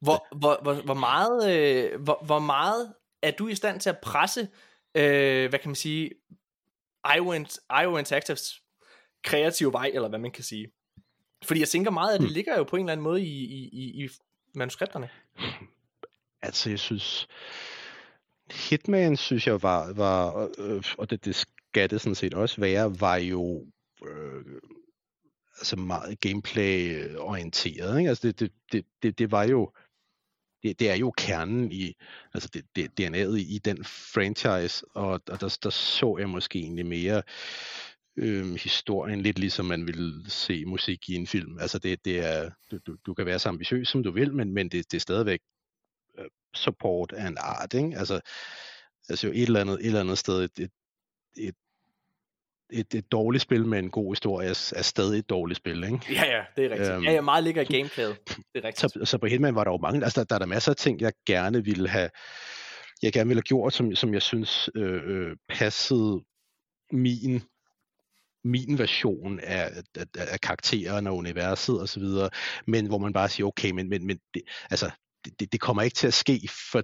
Hvor, 0.00 0.26
hvor, 0.38 0.58
hvor, 0.62 0.74
hvor, 0.74 0.94
meget, 0.94 1.58
øh, 1.58 2.00
hvor, 2.00 2.22
hvor 2.26 2.38
meget 2.38 2.94
er 3.22 3.30
du 3.30 3.48
i 3.48 3.54
stand 3.54 3.80
til 3.80 3.90
at 3.90 3.98
presse, 4.02 4.48
øh, 4.94 5.48
hvad 5.48 5.58
kan 5.58 5.68
man 5.68 5.74
sige, 5.74 6.10
IO, 7.16 7.32
IO 7.82 7.96
Interactives 7.96 8.62
kreative 9.24 9.72
vej, 9.72 9.90
eller 9.94 10.08
hvad 10.08 10.18
man 10.18 10.30
kan 10.30 10.44
sige? 10.44 10.68
Fordi 11.44 11.60
jeg 11.60 11.68
tænker 11.68 11.90
meget, 11.90 12.14
at 12.14 12.20
det 12.20 12.28
Hmm. 12.28 12.34
ligger 12.34 12.56
jo 12.56 12.64
på 12.64 12.76
en 12.76 12.82
eller 12.82 12.92
anden 12.92 13.04
måde 13.04 13.22
i, 13.22 13.44
i, 13.44 13.68
i, 13.72 14.04
i 14.04 14.08
manuskripterne. 14.54 15.08
Altså, 16.42 16.70
jeg 16.70 16.78
synes... 16.78 17.28
Hitman, 18.50 19.16
synes 19.16 19.46
jeg, 19.46 19.62
var... 19.62 19.92
var 19.92 20.50
øh, 20.58 20.82
og 20.98 21.10
det, 21.10 21.24
det 21.24 21.36
skal 21.36 21.90
det 21.90 22.00
sådan 22.00 22.14
set 22.14 22.34
også 22.34 22.60
være, 22.60 23.00
var 23.00 23.16
jo... 23.16 23.66
Øh, 24.06 24.44
altså 25.58 25.76
meget 25.76 26.20
gameplay-orienteret. 26.20 27.98
Ikke? 27.98 28.08
Altså, 28.08 28.28
det, 28.28 28.40
det, 28.40 28.52
det, 28.72 28.84
det, 29.02 29.18
det 29.18 29.30
var 29.30 29.44
jo... 29.44 29.72
Det, 30.62 30.80
det 30.80 30.90
er 30.90 30.94
jo 30.94 31.10
kernen 31.10 31.72
i, 31.72 31.94
altså 32.34 32.48
det, 32.54 32.64
det, 32.76 33.00
DNA'et 33.00 33.36
i, 33.36 33.54
i 33.54 33.58
den 33.58 33.84
franchise, 33.84 34.84
og, 34.94 35.20
og 35.28 35.40
der, 35.40 35.58
der 35.62 35.70
så 35.70 36.16
jeg 36.18 36.28
måske 36.28 36.58
egentlig 36.58 36.86
mere 36.86 37.22
øhm, 38.16 38.56
historien, 38.56 39.22
lidt 39.22 39.38
ligesom 39.38 39.66
man 39.66 39.86
ville 39.86 40.30
se 40.30 40.64
musik 40.64 41.08
i 41.08 41.14
en 41.14 41.26
film. 41.26 41.58
Altså 41.58 41.78
det, 41.78 42.04
det 42.04 42.18
er, 42.18 42.50
du, 42.70 42.78
du, 42.86 42.96
du 43.06 43.14
kan 43.14 43.26
være 43.26 43.38
så 43.38 43.48
ambitiøs, 43.48 43.88
som 43.88 44.02
du 44.02 44.10
vil, 44.10 44.34
men, 44.34 44.52
men 44.52 44.68
det, 44.68 44.92
det 44.92 44.96
er 44.96 45.00
stadigvæk 45.00 45.40
support 46.54 47.12
af 47.12 47.26
en 47.26 47.36
art, 47.40 47.74
ikke? 47.74 47.98
Altså, 47.98 48.20
altså 49.08 49.26
jo 49.26 49.32
et 49.32 49.42
eller 49.42 49.60
andet, 49.60 49.80
et 49.80 49.86
eller 49.86 50.00
andet 50.00 50.18
sted, 50.18 50.42
et, 50.42 50.58
et, 50.58 50.70
et, 51.36 51.54
et, 52.70 52.94
et 52.94 53.12
dårligt 53.12 53.42
spil 53.42 53.66
med 53.66 53.78
en 53.78 53.90
god 53.90 54.12
historie 54.12 54.48
er, 54.48 54.72
er 54.76 54.82
stadig 54.82 55.18
et 55.18 55.30
dårligt 55.30 55.56
spil, 55.56 55.84
ikke? 55.84 56.00
Ja, 56.10 56.36
ja, 56.36 56.42
det 56.56 56.64
er 56.64 56.70
rigtigt. 56.70 56.90
Øhm, 56.90 57.04
ja, 57.04 57.12
ja, 57.12 57.20
meget 57.20 57.44
ligger 57.44 57.62
i 57.62 57.64
gameplayet. 57.64 58.16
Det 58.28 58.36
er 58.54 58.64
rigtigt. 58.64 58.92
Så, 58.92 59.00
så 59.04 59.18
på 59.18 59.26
Hitman 59.26 59.54
var 59.54 59.64
der 59.64 59.70
jo 59.70 59.78
mange, 59.78 60.04
altså 60.04 60.20
der, 60.20 60.24
der 60.24 60.34
er 60.34 60.38
der 60.38 60.46
masser 60.46 60.72
af 60.72 60.76
ting, 60.76 61.00
jeg 61.00 61.12
gerne 61.26 61.64
ville 61.64 61.88
have, 61.88 62.10
jeg 63.02 63.12
gerne 63.12 63.28
ville 63.28 63.38
have 63.38 63.42
gjort, 63.42 63.72
som, 63.72 63.94
som 63.94 64.14
jeg 64.14 64.22
synes 64.22 64.70
øh, 64.74 65.02
øh, 65.04 65.36
passede 65.48 66.24
min 66.92 67.42
min 68.44 68.78
version 68.78 69.40
af, 69.40 69.70
af, 69.96 70.04
af 70.16 70.40
karakteren 70.40 71.06
og 71.06 71.16
universet 71.16 71.80
og 71.80 71.88
så 71.88 72.00
videre, 72.00 72.30
men 72.66 72.86
hvor 72.86 72.98
man 72.98 73.12
bare 73.12 73.28
siger, 73.28 73.46
okay, 73.46 73.70
men, 73.70 73.88
men, 73.88 74.06
men 74.06 74.18
det, 74.34 74.42
altså, 74.70 74.90
det, 75.28 75.40
det, 75.40 75.52
det 75.52 75.60
kommer 75.60 75.82
ikke 75.82 75.94
til 75.94 76.06
at 76.06 76.14
ske, 76.14 76.48
for, 76.72 76.82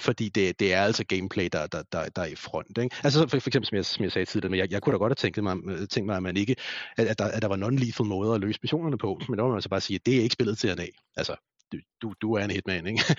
fordi 0.00 0.28
det, 0.28 0.60
det 0.60 0.72
er 0.72 0.82
altså 0.82 1.04
gameplay, 1.04 1.48
der, 1.52 1.66
der, 1.66 1.82
der, 1.92 2.08
der 2.08 2.22
er 2.22 2.26
i 2.26 2.34
front. 2.34 2.78
Ikke? 2.78 2.96
Altså 3.04 3.28
for, 3.28 3.38
for 3.38 3.48
eksempel, 3.48 3.66
som 3.66 3.76
jeg, 3.76 3.84
som 3.84 4.04
jeg 4.04 4.12
sagde 4.12 4.26
tidligere, 4.26 4.50
men 4.50 4.58
jeg, 4.58 4.72
jeg 4.72 4.82
kunne 4.82 4.92
da 4.92 4.98
godt 4.98 5.10
have 5.10 5.14
tænkt 5.14 5.42
mig, 5.42 5.88
tænkt 5.88 6.06
mig 6.06 6.16
at, 6.16 6.22
man 6.22 6.36
ikke, 6.36 6.56
at, 6.96 7.06
at, 7.06 7.18
der, 7.18 7.24
at 7.24 7.42
der 7.42 7.48
var 7.48 7.56
non-lethal 7.56 8.04
måder 8.04 8.34
at 8.34 8.40
løse 8.40 8.58
missionerne 8.62 8.98
på, 8.98 9.20
men 9.28 9.38
der 9.38 9.44
må 9.44 9.52
man 9.52 9.62
så 9.62 9.68
bare 9.68 9.80
sige, 9.80 9.94
at 9.94 10.06
det 10.06 10.16
er 10.16 10.22
ikke 10.22 10.32
spillet 10.32 10.58
til 10.58 10.76
NA. 10.76 10.86
Altså, 11.16 11.36
du, 11.72 11.78
du, 12.02 12.14
du 12.22 12.34
er 12.34 12.44
en 12.44 12.50
hitman, 12.50 12.86
ikke? 12.86 13.02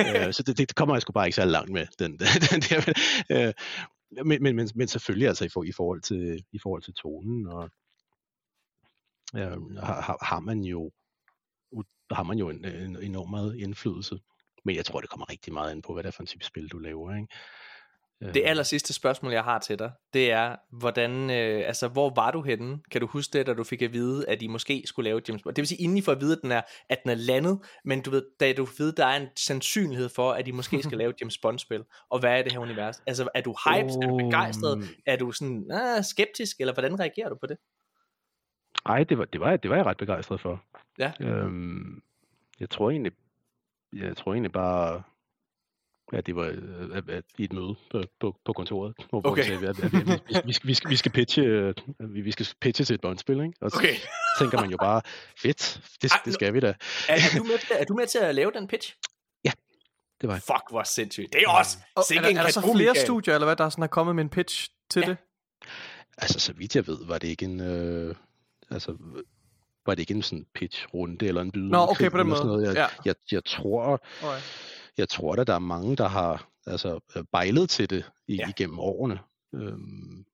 Øh, 0.00 0.32
så 0.32 0.42
det, 0.46 0.58
det 0.58 0.74
kommer 0.74 0.94
jeg 0.94 1.02
sgu 1.02 1.12
bare 1.12 1.26
ikke 1.26 1.36
så 1.36 1.44
langt 1.44 1.72
med, 1.72 1.86
den, 1.98 2.12
den 2.50 2.60
der. 2.60 2.92
Øh, 3.30 3.52
men, 4.24 4.42
men, 4.42 4.56
men, 4.56 4.68
men 4.74 4.88
selvfølgelig 4.88 5.28
altså 5.28 5.44
i, 5.44 5.48
for, 5.48 5.64
i, 5.64 5.72
forhold 5.72 6.00
til, 6.00 6.44
i 6.52 6.58
forhold 6.58 6.82
til 6.82 6.94
tonen, 6.94 7.46
og 7.46 7.70
øh, 9.36 9.76
har, 9.76 10.24
har 10.24 10.40
man 10.40 10.60
jo 10.60 10.90
har 12.10 12.22
man 12.22 12.38
jo 12.38 12.48
en, 12.48 12.64
en 12.64 13.02
enorm 13.02 13.30
meget 13.30 13.56
indflydelse. 13.56 14.18
Men 14.64 14.76
jeg 14.76 14.84
tror, 14.84 15.00
det 15.00 15.10
kommer 15.10 15.30
rigtig 15.30 15.52
meget 15.52 15.74
ind 15.74 15.82
på, 15.82 15.92
hvad 15.92 16.02
det 16.02 16.08
er 16.08 16.12
for 16.12 16.22
en 16.22 16.26
type 16.26 16.44
spil, 16.44 16.68
du 16.68 16.78
laver. 16.78 17.14
Ikke? 17.14 17.28
Det 18.20 18.42
aller 18.44 18.62
sidste 18.62 18.92
spørgsmål, 18.92 19.32
jeg 19.32 19.44
har 19.44 19.58
til 19.58 19.78
dig, 19.78 19.92
det 20.12 20.30
er, 20.30 20.56
hvordan, 20.72 21.30
øh, 21.30 21.66
altså, 21.66 21.88
hvor 21.88 22.12
var 22.16 22.30
du 22.30 22.42
henne? 22.42 22.78
Kan 22.90 23.00
du 23.00 23.06
huske 23.06 23.38
det, 23.38 23.46
da 23.46 23.54
du 23.54 23.64
fik 23.64 23.82
at 23.82 23.92
vide, 23.92 24.28
at 24.28 24.42
I 24.42 24.46
måske 24.46 24.82
skulle 24.86 25.04
lave 25.04 25.20
James 25.28 25.42
Bond? 25.42 25.54
Det 25.54 25.62
vil 25.62 25.68
sige, 25.68 25.82
inden 25.82 25.98
I 25.98 26.00
får 26.00 26.12
at 26.12 26.20
vide, 26.20 26.32
at 26.32 26.38
den 26.42 26.52
er, 26.52 26.62
at 26.88 26.98
den 27.02 27.10
er 27.10 27.14
landet, 27.14 27.58
men 27.84 28.02
du 28.02 28.10
ved, 28.10 28.22
da 28.40 28.52
du 28.52 28.66
ved, 28.78 28.92
der 28.92 29.06
er 29.06 29.16
en 29.16 29.28
sandsynlighed 29.36 30.08
for, 30.08 30.32
at 30.32 30.48
I 30.48 30.50
måske 30.50 30.82
skal 30.82 30.98
lave 30.98 31.14
James 31.20 31.38
Bond-spil. 31.38 31.84
Og 32.10 32.18
hvad 32.20 32.38
er 32.38 32.42
det 32.42 32.52
her 32.52 32.58
univers? 32.58 33.02
Altså, 33.06 33.28
er 33.34 33.40
du 33.40 33.54
hyped? 33.64 33.96
Oh. 33.96 34.04
Er 34.04 34.08
du 34.08 34.16
begejstret? 34.16 34.84
Er 35.06 35.16
du 35.16 35.32
sådan 35.32 35.70
ah, 35.70 36.04
skeptisk? 36.04 36.56
Eller 36.60 36.72
hvordan 36.72 37.00
reagerer 37.00 37.28
du 37.28 37.36
på 37.40 37.46
det? 37.46 37.56
Ej, 38.86 39.04
det 39.04 39.18
var, 39.18 39.24
det 39.24 39.40
var, 39.40 39.56
det 39.56 39.70
var 39.70 39.76
jeg 39.76 39.86
ret 39.86 39.96
begejstret 39.96 40.40
for. 40.40 40.64
Ja. 40.98 41.12
Øhm, 41.20 42.02
jeg 42.60 42.70
tror 42.70 42.90
egentlig, 42.90 43.12
jeg 43.92 44.16
tror 44.16 44.32
egentlig 44.32 44.52
bare, 44.52 45.02
Ja, 46.12 46.20
det 46.20 46.36
var 46.36 46.44
at, 46.94 47.10
at, 47.10 47.24
i 47.38 47.44
et 47.44 47.52
møde 47.52 47.74
på, 47.90 48.02
på, 48.20 48.36
på 48.44 48.52
kontoret, 48.52 48.94
hvor 49.10 49.26
okay. 49.26 49.42
vi 49.42 49.48
sagde, 49.48 49.68
at, 49.68 49.78
at, 49.78 49.84
at 49.84 49.92
vi, 49.92 50.12
vi, 50.46 50.52
skal, 50.52 50.68
vi, 50.68 50.74
skal, 50.74 50.90
vi, 50.90 50.96
skal 50.96 51.12
pitche, 51.12 51.74
vi, 51.98 52.20
vi 52.20 52.30
skal 52.30 52.46
pitche 52.60 52.84
til 52.84 52.94
et 52.94 53.00
båndspil, 53.00 53.40
ikke? 53.40 53.52
Og 53.60 53.70
så 53.70 53.76
okay. 53.76 53.94
tænker 54.38 54.60
man 54.60 54.70
jo 54.70 54.76
bare, 54.76 55.02
fedt, 55.38 55.80
det, 56.02 56.12
Ej, 56.12 56.20
det 56.24 56.34
skal 56.34 56.54
vi 56.54 56.60
da. 56.60 56.66
Er, 56.66 56.72
er, 57.08 57.38
du 57.38 57.44
med, 57.44 57.78
er 57.80 57.84
du 57.84 57.94
med 57.94 58.06
til 58.06 58.18
at 58.18 58.34
lave 58.34 58.52
den 58.54 58.68
pitch? 58.68 58.96
Ja, 59.44 59.52
det 60.20 60.28
var 60.28 60.34
jeg. 60.34 60.42
Fuck, 60.42 60.70
hvor 60.70 60.82
sindssygt. 60.82 61.32
Det 61.32 61.42
er 61.42 61.50
også 61.50 61.78
og, 61.94 62.04
er, 62.16 62.20
der, 62.20 62.28
er 62.28 62.42
der 62.42 62.50
så 62.50 62.72
flere 62.76 62.94
studier, 62.96 63.34
eller 63.34 63.46
hvad, 63.46 63.56
der 63.56 63.68
sådan 63.68 63.82
har 63.82 63.88
kommet 63.88 64.14
med 64.14 64.24
en 64.24 64.30
pitch 64.30 64.70
til 64.90 65.00
ja. 65.00 65.08
det? 65.08 65.16
Altså, 66.18 66.40
så 66.40 66.52
vidt 66.52 66.76
jeg 66.76 66.86
ved, 66.86 67.06
var 67.06 67.18
det 67.18 67.28
ikke 67.28 67.44
en... 67.44 67.60
Øh, 67.60 68.14
altså, 68.70 68.96
var 69.86 69.94
det 69.94 70.00
ikke 70.00 70.14
en 70.14 70.22
sådan 70.22 70.46
pitch-runde 70.54 71.26
eller 71.26 71.40
en 71.40 71.50
bydende 71.50 71.72
Nå, 71.72 71.78
okay, 71.78 72.10
på 72.10 72.18
den 72.18 72.28
måde. 72.28 72.46
Noget. 72.46 72.66
Jeg, 72.66 72.74
ja. 72.74 72.86
jeg, 73.04 73.14
jeg 73.32 73.44
tror... 73.44 74.02
Okay 74.22 74.40
jeg 74.98 75.08
tror 75.08 75.32
at 75.32 75.46
der 75.46 75.54
er 75.54 75.58
mange, 75.58 75.96
der 75.96 76.08
har 76.08 76.50
altså, 76.66 77.00
øh, 77.16 77.24
bejlet 77.32 77.70
til 77.70 77.90
det 77.90 78.10
i, 78.28 78.36
ja. 78.36 78.48
igennem 78.48 78.78
årene. 78.78 79.18
Øhm, 79.54 80.24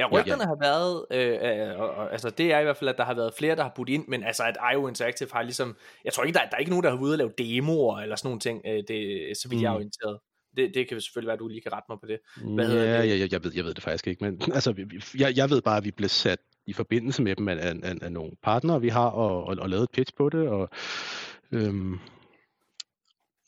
Ja, 0.00 0.06
rygterne 0.06 0.42
ja. 0.42 0.48
har 0.48 0.56
været, 0.60 1.06
øh, 1.10 1.38
øh, 1.42 1.98
øh, 2.00 2.12
altså 2.12 2.30
det 2.30 2.52
er 2.52 2.58
i 2.58 2.62
hvert 2.62 2.76
fald, 2.76 2.90
at 2.90 2.98
der 2.98 3.04
har 3.04 3.14
været 3.14 3.34
flere, 3.34 3.56
der 3.56 3.62
har 3.62 3.72
budt 3.76 3.88
ind, 3.88 4.04
men 4.08 4.24
altså 4.24 4.42
at 4.42 4.56
IO 4.74 4.88
Interactive 4.88 5.28
har 5.32 5.42
ligesom, 5.42 5.76
jeg 6.04 6.12
tror 6.12 6.24
ikke, 6.24 6.38
der, 6.38 6.44
der 6.44 6.56
er 6.56 6.58
ikke 6.58 6.70
nogen, 6.70 6.84
der 6.84 6.90
har 6.90 6.96
været 6.96 7.04
ude 7.04 7.14
og 7.14 7.18
lave 7.18 7.32
demoer 7.38 7.98
eller 7.98 8.16
sådan 8.16 8.28
nogle 8.28 8.40
ting, 8.40 8.62
øh, 8.66 8.82
det, 8.88 9.36
så 9.36 9.48
vidt 9.48 9.58
mm. 9.58 9.62
jeg 9.62 9.68
er 9.68 9.72
mm. 9.72 9.76
orienteret. 9.76 10.18
Det, 10.56 10.70
det 10.74 10.88
kan 10.88 11.00
selvfølgelig 11.00 11.26
være, 11.26 11.34
at 11.34 11.40
du 11.40 11.48
lige 11.48 11.60
kan 11.60 11.72
rette 11.72 11.86
mig 11.88 11.98
på 12.00 12.06
det. 12.06 12.18
Hvad 12.54 12.72
ja, 12.72 13.02
det? 13.02 13.20
Jeg, 13.20 13.32
jeg, 13.32 13.44
ved, 13.44 13.52
jeg 13.54 13.64
ved 13.64 13.74
det 13.74 13.82
faktisk 13.82 14.06
ikke, 14.06 14.24
men 14.24 14.42
altså, 14.56 14.74
jeg, 15.18 15.36
jeg 15.36 15.50
ved 15.50 15.62
bare, 15.62 15.76
at 15.76 15.84
vi 15.84 15.90
blev 15.90 16.08
sat 16.08 16.38
i 16.68 16.72
forbindelse 16.72 17.22
med 17.22 17.36
dem 17.36 17.48
af, 17.48 17.56
af, 17.56 17.74
af, 17.82 17.94
af 18.02 18.12
nogle 18.12 18.32
partnere, 18.42 18.80
vi 18.80 18.88
har, 18.88 19.06
og, 19.06 19.44
og, 19.44 19.56
og 19.60 19.68
lavet 19.68 19.82
et 19.82 19.90
pitch 19.90 20.12
på 20.16 20.28
det, 20.28 20.48
og 20.48 20.68
øhm, 21.52 21.98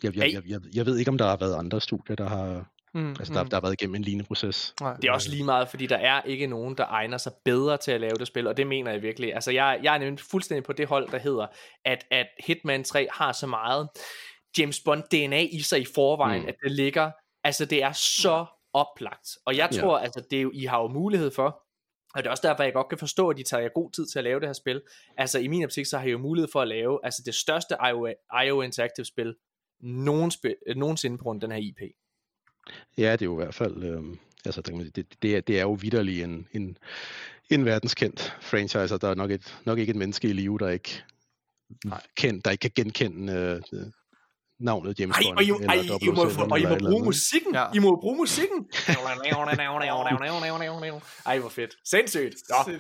jeg, 0.03 0.17
jeg, 0.17 0.33
jeg, 0.33 0.43
jeg, 0.49 0.61
jeg 0.75 0.87
ved 0.87 0.99
ikke, 0.99 1.11
om 1.11 1.19
der 1.19 1.27
har 1.27 1.37
været 1.37 1.55
andre 1.55 1.81
studier, 1.81 2.17
der 2.17 2.29
har, 2.29 2.71
mm, 2.95 3.09
altså, 3.09 3.35
der, 3.35 3.43
mm. 3.43 3.49
der 3.49 3.57
har 3.57 3.61
været 3.61 3.73
igennem 3.73 3.95
en 3.95 4.03
lignende 4.03 4.27
proces. 4.27 4.75
Nej. 4.81 4.97
Det 4.97 5.09
er 5.09 5.13
også 5.13 5.31
lige 5.31 5.45
meget, 5.45 5.69
fordi 5.69 5.87
der 5.87 5.97
er 5.97 6.23
ikke 6.23 6.47
nogen, 6.47 6.77
der 6.77 6.85
egner 6.87 7.19
sig 7.19 7.33
bedre 7.45 7.77
til 7.77 7.93
at 7.93 8.01
lave 8.01 8.15
det 8.19 8.27
spil, 8.27 8.47
og 8.47 8.57
det 8.57 8.67
mener 8.67 8.93
jeg 8.93 9.03
virkelig. 9.03 9.35
Altså, 9.35 9.51
jeg, 9.51 9.81
jeg 9.83 9.95
er 9.95 9.99
nemlig 9.99 10.25
fuldstændig 10.31 10.65
på 10.65 10.73
det 10.73 10.87
hold, 10.87 11.11
der 11.11 11.19
hedder, 11.19 11.47
at, 11.85 12.05
at 12.11 12.27
Hitman 12.47 12.85
3 12.85 13.09
har 13.13 13.33
så 13.33 13.47
meget 13.47 13.89
James 14.59 14.81
Bond 14.81 15.03
DNA 15.03 15.43
i 15.43 15.61
sig 15.61 15.81
i 15.81 15.87
forvejen, 15.95 16.43
mm. 16.43 16.49
at 16.49 16.55
det 16.63 16.73
ligger, 16.73 17.11
altså 17.45 17.65
det 17.65 17.83
er 17.83 17.93
så 17.93 18.47
oplagt. 18.73 19.29
Og 19.47 19.57
jeg 19.57 19.69
tror, 19.81 19.99
ja. 19.99 20.05
altså, 20.05 20.23
det 20.31 20.39
er 20.39 20.43
jo, 20.43 20.51
I 20.55 20.65
har 20.65 20.81
jo 20.81 20.89
mulighed 20.89 21.31
for, 21.31 21.63
og 22.15 22.23
det 22.23 22.27
er 22.27 22.31
også 22.31 22.49
derfor, 22.49 22.63
jeg 22.63 22.73
godt 22.73 22.89
kan 22.89 22.99
forstå, 22.99 23.29
at 23.29 23.37
de 23.37 23.43
tager 23.43 23.61
jer 23.61 23.69
god 23.75 23.91
tid 23.91 24.07
til 24.07 24.19
at 24.19 24.25
lave 24.25 24.41
det 24.41 24.49
her 24.49 24.53
spil. 24.53 24.83
Altså 25.17 25.39
i 25.39 25.49
min 25.49 25.65
optik, 25.65 25.87
så 25.87 25.99
har 25.99 26.07
I 26.07 26.11
jo 26.11 26.19
mulighed 26.19 26.49
for 26.53 26.61
at 26.61 26.69
lave 26.69 27.01
altså 27.03 27.23
det 27.27 27.35
største 27.35 27.77
IO, 27.91 28.07
IO 28.47 28.63
Interactive 28.63 29.07
spil 29.07 29.35
nogen 29.81 30.31
spil, 30.31 30.57
nogensinde 30.77 31.19
på 31.19 31.23
grund 31.23 31.43
af 31.43 31.49
den 31.49 31.57
her 31.57 31.63
IP. 31.63 31.81
Ja, 32.99 33.13
det 33.13 33.23
er 33.23 33.27
jo 33.27 33.41
i 33.41 33.45
hvert 33.45 33.55
fald, 33.55 33.85
øh, 33.85 34.03
altså 34.45 34.61
det, 34.61 35.07
det, 35.23 35.37
er, 35.37 35.41
det 35.41 35.59
er 35.59 35.63
jo 35.63 35.73
vidderlig 35.73 36.23
en, 36.23 36.49
en, 36.53 36.79
en 37.51 37.65
verdenskendt 37.65 38.37
franchise, 38.41 38.95
og 38.95 39.01
der 39.01 39.09
er 39.09 39.15
nok, 39.15 39.31
et, 39.31 39.59
nok 39.65 39.79
ikke 39.79 39.91
et 39.91 39.97
menneske 39.97 40.29
i 40.29 40.33
live, 40.33 40.59
der 40.59 40.69
ikke, 40.69 41.03
Nej. 41.85 42.03
Kendt, 42.17 42.45
der 42.45 42.51
ikke 42.51 42.63
kan 42.63 42.71
genkende 42.75 43.33
øh, 43.73 43.83
navnet 44.61 45.01
James 45.01 45.17
Bond. 45.17 45.27
Ej, 45.27 45.33
og 45.37 45.43
I, 45.43 45.65
ej, 45.65 45.75
I, 46.03 46.09
må, 46.09 46.23
og 46.51 46.61
I 46.61 46.67
må 46.67 46.77
bruge 46.79 47.05
musikken. 47.05 47.55
Ja. 47.55 47.65
I 47.75 47.79
må 47.79 47.99
bruge 48.01 48.17
musikken. 48.17 48.67
ej, 51.27 51.39
hvor 51.39 51.49
fedt. 51.49 51.77
Sindssygt. 51.85 52.35
Nå. 52.49 52.73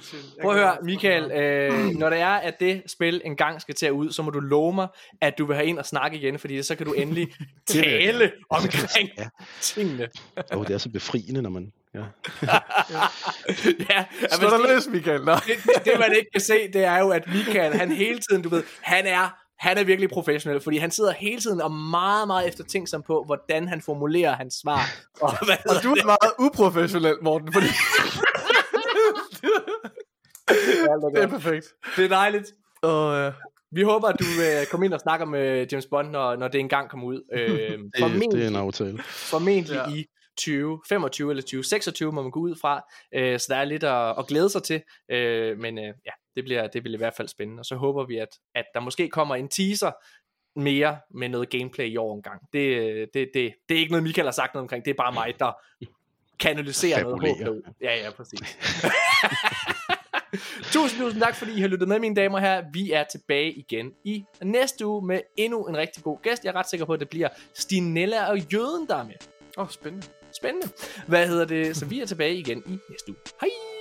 Prøv 0.42 0.50
at 0.50 0.58
høre, 0.58 0.76
Michael. 0.82 1.32
Øh, 1.32 1.98
når 1.98 2.10
det 2.10 2.18
er, 2.18 2.34
at 2.34 2.60
det 2.60 2.82
spil 2.86 3.22
engang 3.24 3.60
skal 3.60 3.74
til 3.74 3.92
ud, 3.92 4.12
så 4.12 4.22
må 4.22 4.30
du 4.30 4.40
love 4.40 4.74
mig, 4.74 4.88
at 5.20 5.38
du 5.38 5.46
vil 5.46 5.56
have 5.56 5.66
ind 5.66 5.78
og 5.78 5.86
snakke 5.86 6.16
igen, 6.16 6.38
fordi 6.38 6.62
så 6.62 6.74
kan 6.74 6.86
du 6.86 6.92
endelig 6.92 7.28
tale 7.66 8.32
omkring 8.50 9.08
ja. 9.18 9.28
tingene. 9.60 10.08
oh, 10.52 10.66
det 10.66 10.74
er 10.74 10.78
så 10.78 10.88
befriende, 10.88 11.42
når 11.42 11.50
man 11.50 11.72
Ja. 11.94 12.00
ja, 13.90 14.04
Slå 14.32 14.50
dig 14.50 14.58
løs, 14.68 14.88
Michael. 14.88 15.20
Det, 15.20 15.42
det, 15.46 15.84
det, 15.84 15.92
man 15.98 16.16
ikke 16.16 16.30
kan 16.32 16.40
se, 16.40 16.72
det 16.72 16.84
er 16.84 16.98
jo, 16.98 17.08
at 17.08 17.26
Michael, 17.26 17.74
han 17.74 17.92
hele 17.92 18.18
tiden, 18.18 18.42
du 18.42 18.48
ved, 18.48 18.62
han 18.80 19.06
er 19.06 19.40
han 19.60 19.78
er 19.78 19.84
virkelig 19.84 20.10
professionel, 20.10 20.60
fordi 20.60 20.78
han 20.78 20.90
sidder 20.90 21.12
hele 21.12 21.40
tiden 21.40 21.60
og 21.60 21.72
meget, 21.72 22.26
meget 22.26 22.48
eftertænksom 22.48 23.02
på, 23.02 23.22
hvordan 23.26 23.68
han 23.68 23.82
formulerer 23.82 24.36
hans 24.36 24.54
svar. 24.54 24.80
Og, 25.22 25.44
hvad 25.46 25.56
og 25.76 25.82
du 25.82 25.90
er 25.90 25.94
det? 25.94 26.04
meget 26.04 26.32
uprofessionel, 26.38 27.16
Morten, 27.22 27.52
fordi... 27.52 27.66
det 31.14 31.22
er 31.22 31.26
perfekt. 31.26 31.66
Det 31.96 32.04
er 32.04 32.08
dejligt. 32.08 32.52
Og, 32.82 33.26
uh... 33.26 33.32
Vi 33.72 33.82
håber, 33.82 34.08
at 34.08 34.16
du 34.18 34.24
vil 34.24 34.66
komme 34.70 34.86
ind 34.86 34.94
og 34.94 35.00
snakke 35.00 35.26
med 35.26 35.66
James 35.72 35.86
Bond, 35.86 36.10
når, 36.10 36.36
når 36.36 36.48
det 36.48 36.58
engang 36.58 36.90
kommer 36.90 37.06
ud. 37.06 37.22
Øh, 37.32 37.50
det, 37.78 38.32
det 38.32 38.44
er 38.44 38.48
en 38.48 38.56
aftale. 38.56 38.98
Formentlig 39.02 39.74
ja. 39.74 39.94
i 39.94 40.06
2025 40.38 41.30
eller 41.30 41.42
2026 41.42 42.12
må 42.12 42.22
man 42.22 42.30
gå 42.30 42.40
ud 42.40 42.56
fra, 42.60 42.82
øh, 43.14 43.38
så 43.38 43.46
der 43.48 43.56
er 43.56 43.64
lidt 43.64 43.84
at, 43.84 44.18
at 44.18 44.26
glæde 44.26 44.50
sig 44.50 44.62
til, 44.62 44.82
øh, 45.10 45.58
men 45.58 45.78
øh, 45.78 45.84
ja, 45.84 46.12
det 46.36 46.44
bliver, 46.44 46.66
det 46.66 46.82
bliver 46.82 46.96
i 46.96 46.98
hvert 46.98 47.14
fald 47.14 47.28
spændende, 47.28 47.60
og 47.60 47.64
så 47.64 47.76
håber 47.76 48.04
vi, 48.04 48.16
at, 48.16 48.38
at 48.54 48.64
der 48.74 48.80
måske 48.80 49.08
kommer 49.08 49.34
en 49.34 49.48
teaser 49.48 49.90
mere 50.56 50.98
med 51.10 51.28
noget 51.28 51.50
gameplay 51.50 51.86
i 51.86 51.96
år 51.96 52.14
engang. 52.14 52.42
Det, 52.52 53.14
det, 53.14 53.30
det, 53.34 53.54
det 53.68 53.74
er 53.74 53.78
ikke 53.78 53.92
noget, 53.92 54.02
Michael 54.02 54.26
har 54.26 54.32
sagt 54.32 54.54
noget 54.54 54.62
omkring, 54.62 54.84
det 54.84 54.90
er 54.90 54.94
bare 54.94 55.12
mig, 55.12 55.34
der 55.38 55.52
kanaliserer 56.40 57.02
noget 57.02 57.38
håb 57.44 57.56
Ja, 57.80 58.04
ja, 58.04 58.10
præcis. 58.10 58.40
tusind, 60.72 61.00
tusind 61.00 61.22
tak, 61.22 61.36
fordi 61.36 61.52
I 61.56 61.60
har 61.60 61.68
lyttet 61.68 61.88
med, 61.88 61.98
mine 61.98 62.14
damer 62.14 62.38
her. 62.38 62.64
Vi 62.72 62.92
er 62.92 63.04
tilbage 63.04 63.52
igen 63.52 63.92
i 64.04 64.24
næste 64.42 64.86
uge 64.86 65.06
med 65.06 65.20
endnu 65.36 65.66
en 65.66 65.76
rigtig 65.76 66.02
god 66.02 66.18
gæst. 66.22 66.44
Jeg 66.44 66.50
er 66.50 66.56
ret 66.56 66.68
sikker 66.68 66.86
på, 66.86 66.92
at 66.92 67.00
det 67.00 67.08
bliver 67.08 67.28
Stinella 67.54 68.30
og 68.30 68.38
Jøden, 68.38 68.86
der 68.88 68.96
er 68.96 69.04
med. 69.04 69.14
Åh, 69.56 69.64
oh, 69.64 69.70
spændende. 69.70 70.06
Spændende. 70.32 70.68
Hvad 71.06 71.28
hedder 71.28 71.44
det? 71.44 71.76
Så 71.76 71.86
vi 71.86 72.00
er 72.00 72.06
tilbage 72.06 72.34
igen 72.34 72.62
i 72.66 72.78
næste 72.90 73.08
uge. 73.08 73.18
Hej! 73.40 73.79